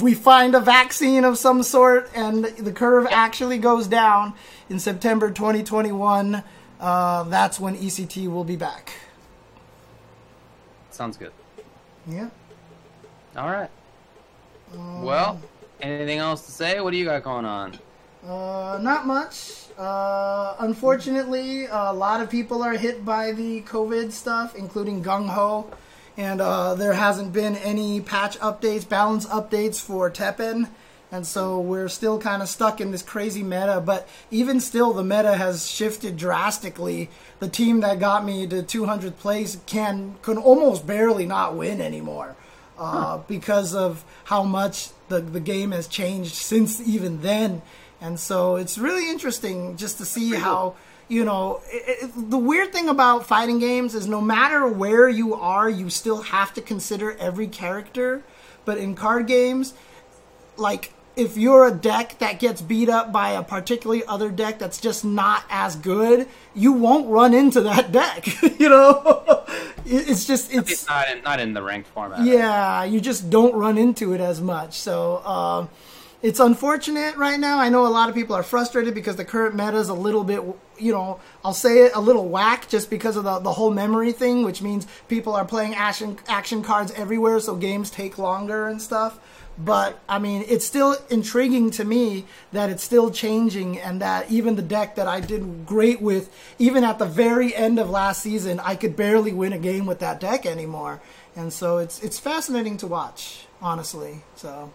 we 0.00 0.14
find 0.14 0.54
a 0.54 0.60
vaccine 0.60 1.24
of 1.24 1.38
some 1.38 1.62
sort 1.62 2.10
and 2.14 2.44
the 2.44 2.72
curve 2.72 3.06
actually 3.10 3.58
goes 3.58 3.86
down 3.86 4.34
in 4.68 4.78
September 4.78 5.30
2021. 5.30 6.42
Uh, 6.80 7.22
that's 7.24 7.60
when 7.60 7.76
ECT 7.76 8.28
will 8.28 8.44
be 8.44 8.56
back. 8.56 8.92
Sounds 10.90 11.16
good. 11.16 11.32
Yeah. 12.06 12.28
All 13.36 13.48
right. 13.48 13.70
Um, 14.74 15.02
well, 15.02 15.40
anything 15.80 16.18
else 16.18 16.44
to 16.46 16.52
say? 16.52 16.80
What 16.80 16.90
do 16.90 16.96
you 16.96 17.04
got 17.04 17.22
going 17.22 17.44
on? 17.44 17.78
Uh, 18.26 18.78
not 18.80 19.06
much. 19.06 19.66
Uh, 19.78 20.54
unfortunately, 20.60 21.66
a 21.66 21.92
lot 21.92 22.20
of 22.20 22.30
people 22.30 22.62
are 22.62 22.74
hit 22.74 23.04
by 23.04 23.32
the 23.32 23.62
COVID 23.62 24.12
stuff, 24.12 24.54
including 24.54 25.02
GungHo, 25.02 25.66
and 26.16 26.40
uh, 26.40 26.74
there 26.74 26.92
hasn't 26.92 27.32
been 27.32 27.56
any 27.56 28.00
patch 28.00 28.38
updates, 28.38 28.88
balance 28.88 29.26
updates 29.26 29.80
for 29.80 30.10
Teppen, 30.10 30.68
and 31.10 31.26
so 31.26 31.60
we're 31.60 31.88
still 31.88 32.18
kind 32.18 32.40
of 32.40 32.48
stuck 32.48 32.80
in 32.80 32.90
this 32.90 33.02
crazy 33.02 33.42
meta. 33.42 33.82
But 33.84 34.08
even 34.30 34.60
still, 34.60 34.94
the 34.94 35.04
meta 35.04 35.36
has 35.36 35.68
shifted 35.68 36.16
drastically. 36.16 37.10
The 37.38 37.48
team 37.48 37.80
that 37.80 38.00
got 38.00 38.24
me 38.24 38.46
to 38.46 38.62
200th 38.62 39.18
place 39.18 39.58
can 39.66 40.16
can 40.22 40.38
almost 40.38 40.86
barely 40.86 41.26
not 41.26 41.54
win 41.54 41.82
anymore 41.82 42.34
uh, 42.78 43.18
because 43.28 43.74
of 43.74 44.04
how 44.24 44.42
much 44.42 44.88
the 45.08 45.20
the 45.20 45.40
game 45.40 45.72
has 45.72 45.86
changed 45.86 46.34
since 46.34 46.80
even 46.80 47.20
then. 47.20 47.60
And 48.00 48.18
so 48.18 48.56
it's 48.56 48.78
really 48.78 49.10
interesting 49.10 49.76
just 49.76 49.98
to 49.98 50.04
see 50.04 50.34
how 50.34 50.74
you 51.12 51.24
know 51.24 51.60
it, 51.68 52.04
it, 52.04 52.30
the 52.30 52.38
weird 52.38 52.72
thing 52.72 52.88
about 52.88 53.26
fighting 53.26 53.58
games 53.58 53.94
is 53.94 54.08
no 54.08 54.20
matter 54.20 54.66
where 54.66 55.08
you 55.08 55.34
are, 55.34 55.68
you 55.68 55.90
still 55.90 56.22
have 56.22 56.54
to 56.54 56.62
consider 56.62 57.12
every 57.18 57.46
character. 57.46 58.22
But 58.64 58.78
in 58.78 58.94
card 58.94 59.26
games, 59.26 59.74
like 60.56 60.92
if 61.14 61.36
you're 61.36 61.66
a 61.66 61.70
deck 61.70 62.18
that 62.20 62.38
gets 62.38 62.62
beat 62.62 62.88
up 62.88 63.12
by 63.12 63.30
a 63.30 63.42
particularly 63.42 64.02
other 64.06 64.30
deck 64.30 64.58
that's 64.58 64.80
just 64.80 65.04
not 65.04 65.44
as 65.50 65.76
good, 65.76 66.26
you 66.54 66.72
won't 66.72 67.08
run 67.08 67.34
into 67.34 67.60
that 67.60 67.92
deck. 67.92 68.26
you 68.58 68.68
know, 68.68 69.44
it's 69.84 70.24
just 70.24 70.52
it's 70.52 70.88
not 70.88 71.10
in, 71.10 71.22
not 71.22 71.40
in 71.40 71.52
the 71.52 71.62
ranked 71.62 71.88
format. 71.88 72.24
yeah, 72.24 72.84
you 72.84 73.00
just 73.00 73.28
don't 73.28 73.54
run 73.54 73.76
into 73.76 74.14
it 74.14 74.20
as 74.20 74.40
much. 74.40 74.80
So 74.80 75.18
um, 75.26 75.68
it's 76.22 76.40
unfortunate 76.40 77.16
right 77.16 77.38
now. 77.38 77.58
I 77.58 77.68
know 77.68 77.86
a 77.86 77.88
lot 77.88 78.08
of 78.08 78.14
people 78.14 78.36
are 78.36 78.44
frustrated 78.44 78.94
because 78.94 79.16
the 79.16 79.24
current 79.24 79.54
meta 79.54 79.76
is 79.76 79.88
a 79.88 79.94
little 79.94 80.24
bit, 80.24 80.40
you 80.82 80.92
know, 80.92 81.20
I'll 81.44 81.54
say 81.54 81.84
it 81.86 81.92
a 81.94 82.00
little 82.00 82.28
whack 82.28 82.68
just 82.68 82.90
because 82.90 83.16
of 83.16 83.24
the, 83.24 83.38
the 83.38 83.52
whole 83.52 83.70
memory 83.70 84.12
thing, 84.12 84.42
which 84.44 84.60
means 84.60 84.86
people 85.08 85.34
are 85.34 85.44
playing 85.44 85.74
action 85.74 86.18
action 86.28 86.62
cards 86.62 86.92
everywhere, 86.92 87.40
so 87.40 87.56
games 87.56 87.90
take 87.90 88.18
longer 88.18 88.66
and 88.66 88.82
stuff. 88.82 89.18
But 89.58 90.00
I 90.08 90.18
mean, 90.18 90.44
it's 90.48 90.66
still 90.66 90.96
intriguing 91.10 91.70
to 91.72 91.84
me 91.84 92.24
that 92.52 92.70
it's 92.70 92.82
still 92.82 93.10
changing, 93.10 93.78
and 93.78 94.00
that 94.00 94.30
even 94.30 94.56
the 94.56 94.62
deck 94.62 94.96
that 94.96 95.06
I 95.06 95.20
did 95.20 95.66
great 95.66 96.00
with, 96.00 96.34
even 96.58 96.84
at 96.84 96.98
the 96.98 97.06
very 97.06 97.54
end 97.54 97.78
of 97.78 97.88
last 97.88 98.22
season, 98.22 98.60
I 98.60 98.76
could 98.76 98.96
barely 98.96 99.32
win 99.32 99.52
a 99.52 99.58
game 99.58 99.86
with 99.86 100.00
that 100.00 100.20
deck 100.20 100.46
anymore. 100.46 101.00
And 101.36 101.52
so 101.52 101.78
it's 101.78 102.02
it's 102.02 102.18
fascinating 102.18 102.76
to 102.78 102.86
watch, 102.86 103.46
honestly. 103.60 104.22
So 104.36 104.70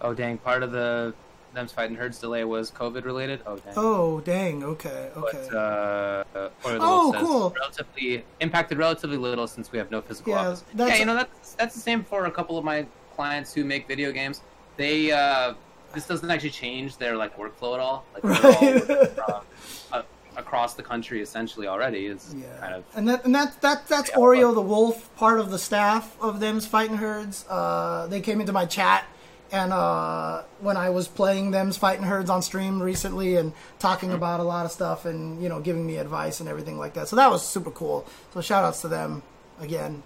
Oh 0.00 0.12
dang! 0.12 0.38
Part 0.38 0.62
of 0.62 0.72
the 0.72 1.14
them's 1.56 1.72
fighting 1.72 1.96
herds 1.96 2.18
delay 2.20 2.44
was 2.44 2.70
COVID 2.70 3.04
related. 3.04 3.40
Oh 3.46 3.56
dang. 3.56 3.74
oh 3.76 4.20
dang, 4.20 4.62
okay, 4.62 5.10
okay. 5.16 5.48
But 5.50 5.56
uh, 5.56 6.24
Order 6.64 6.76
of 6.76 6.80
the 6.82 6.86
Oh, 6.88 7.12
says 7.12 7.22
cool. 7.22 7.54
relatively 7.58 8.24
impacted 8.40 8.78
relatively 8.78 9.16
little 9.16 9.46
since 9.48 9.72
we 9.72 9.78
have 9.78 9.90
no 9.90 10.00
physical 10.00 10.32
Yeah, 10.34 10.48
office. 10.48 10.64
that's- 10.74 10.90
yeah, 10.96 11.00
you 11.00 11.06
know 11.06 11.14
that's 11.14 11.54
that's 11.54 11.74
the 11.74 11.80
same 11.80 12.04
for 12.04 12.26
a 12.26 12.30
couple 12.30 12.56
of 12.58 12.64
my 12.64 12.86
clients 13.16 13.52
who 13.52 13.64
make 13.64 13.88
video 13.88 14.12
games. 14.12 14.42
They 14.76 15.10
uh, 15.10 15.54
this 15.94 16.06
doesn't 16.06 16.30
actually 16.30 16.50
change 16.50 16.98
their 16.98 17.16
like 17.16 17.36
workflow 17.38 17.74
at 17.74 17.80
all. 17.80 18.04
Like 18.14 18.24
all 18.24 18.30
Right. 18.30 18.82
from, 18.84 19.42
uh, 19.92 20.02
across 20.36 20.74
the 20.74 20.82
country 20.82 21.22
essentially 21.22 21.66
already. 21.66 22.06
Is 22.06 22.34
Yeah, 22.36 22.44
kind 22.60 22.74
of 22.74 22.84
and 22.94 23.08
that 23.08 23.24
and 23.24 23.34
that 23.34 23.58
that 23.62 23.88
that's 23.88 24.10
Yeah, 24.10 24.16
Oreo 24.16 24.48
but- 24.50 24.54
the 24.56 24.62
wolf, 24.62 25.14
part 25.16 25.40
of 25.40 25.50
the 25.50 25.58
staff 25.58 26.14
of 26.20 26.40
them's 26.40 26.66
fighting 26.66 26.98
herds. 26.98 27.46
Uh, 27.48 28.06
they 28.08 28.20
came 28.20 28.40
into 28.40 28.52
my 28.52 28.66
chat, 28.66 29.06
and 29.52 29.72
uh, 29.72 30.42
when 30.60 30.76
I 30.76 30.90
was 30.90 31.08
playing 31.08 31.50
them's 31.52 31.76
fighting 31.76 32.04
herds 32.04 32.28
on 32.30 32.42
stream 32.42 32.82
recently, 32.82 33.36
and 33.36 33.52
talking 33.78 34.12
about 34.12 34.40
a 34.40 34.44
lot 34.44 34.64
of 34.66 34.72
stuff, 34.72 35.04
and 35.04 35.42
you 35.42 35.48
know, 35.48 35.60
giving 35.60 35.86
me 35.86 35.96
advice 35.98 36.40
and 36.40 36.48
everything 36.48 36.78
like 36.78 36.94
that. 36.94 37.08
So 37.08 37.16
that 37.16 37.30
was 37.30 37.46
super 37.46 37.70
cool. 37.70 38.06
So 38.34 38.40
shout 38.40 38.64
outs 38.64 38.80
to 38.82 38.88
them 38.88 39.22
again. 39.60 40.02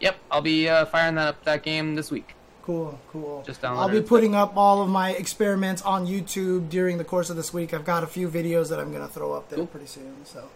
Yep, 0.00 0.16
I'll 0.30 0.40
be 0.42 0.68
uh, 0.68 0.84
firing 0.86 1.16
that 1.16 1.28
up 1.28 1.44
that 1.44 1.62
game 1.62 1.94
this 1.96 2.10
week. 2.10 2.34
Cool, 2.62 3.00
cool. 3.10 3.42
Just 3.46 3.62
download 3.62 3.76
I'll 3.78 3.88
be 3.88 4.02
putting 4.02 4.34
up 4.34 4.54
all 4.56 4.82
of 4.82 4.88
my 4.90 5.12
experiments 5.12 5.80
on 5.82 6.06
YouTube 6.06 6.68
during 6.68 6.98
the 6.98 7.04
course 7.04 7.30
of 7.30 7.36
this 7.36 7.52
week. 7.52 7.72
I've 7.72 7.84
got 7.86 8.04
a 8.04 8.06
few 8.06 8.28
videos 8.28 8.68
that 8.68 8.78
I'm 8.78 8.92
gonna 8.92 9.08
throw 9.08 9.32
up 9.32 9.48
there 9.48 9.56
Cool. 9.56 9.66
pretty 9.68 9.86
soon. 9.86 10.14
So, 10.24 10.48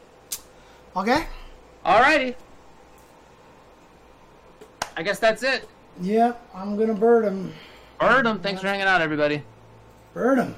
okay. 0.94 1.26
Alrighty. 1.86 2.34
I 4.96 5.02
guess 5.02 5.18
that's 5.18 5.42
it. 5.42 5.68
Yep, 6.00 6.50
I'm 6.54 6.76
gonna 6.76 6.94
bird 6.94 7.24
him. 7.24 7.52
Birdum, 8.02 8.42
thanks 8.42 8.60
for 8.60 8.66
hanging 8.66 8.86
out, 8.86 9.00
everybody. 9.00 9.44
Birdum. 10.12 10.54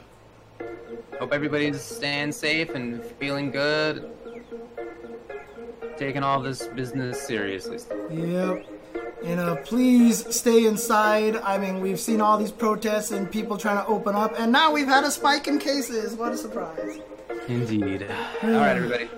Hope 1.19 1.35
everybody's 1.35 1.79
staying 1.79 2.33
safe 2.33 2.71
and 2.71 3.05
feeling 3.05 3.51
good. 3.51 4.11
Taking 5.99 6.23
all 6.23 6.41
this 6.41 6.67
business 6.69 7.21
seriously. 7.21 7.81
Yep. 8.11 8.67
And 9.25 9.41
uh, 9.41 9.57
please 9.57 10.35
stay 10.35 10.65
inside. 10.65 11.37
I 11.37 11.59
mean, 11.59 11.83
we've 11.83 12.01
seen 12.01 12.23
all 12.23 12.39
these 12.39 12.51
protests 12.51 13.11
and 13.11 13.31
people 13.31 13.59
trying 13.59 13.77
to 13.77 13.87
open 13.89 14.17
up, 14.17 14.33
and 14.39 14.51
now 14.51 14.73
we've 14.73 14.89
had 14.89 15.05
a 15.05 15.11
spike 15.11 15.47
in 15.47 15.59
cases. 15.59 16.15
What 16.15 16.33
a 16.33 16.39
surprise. 16.39 16.99
Indeed. 17.47 18.07
all 18.43 18.51
right, 18.53 18.75
everybody. 18.75 19.11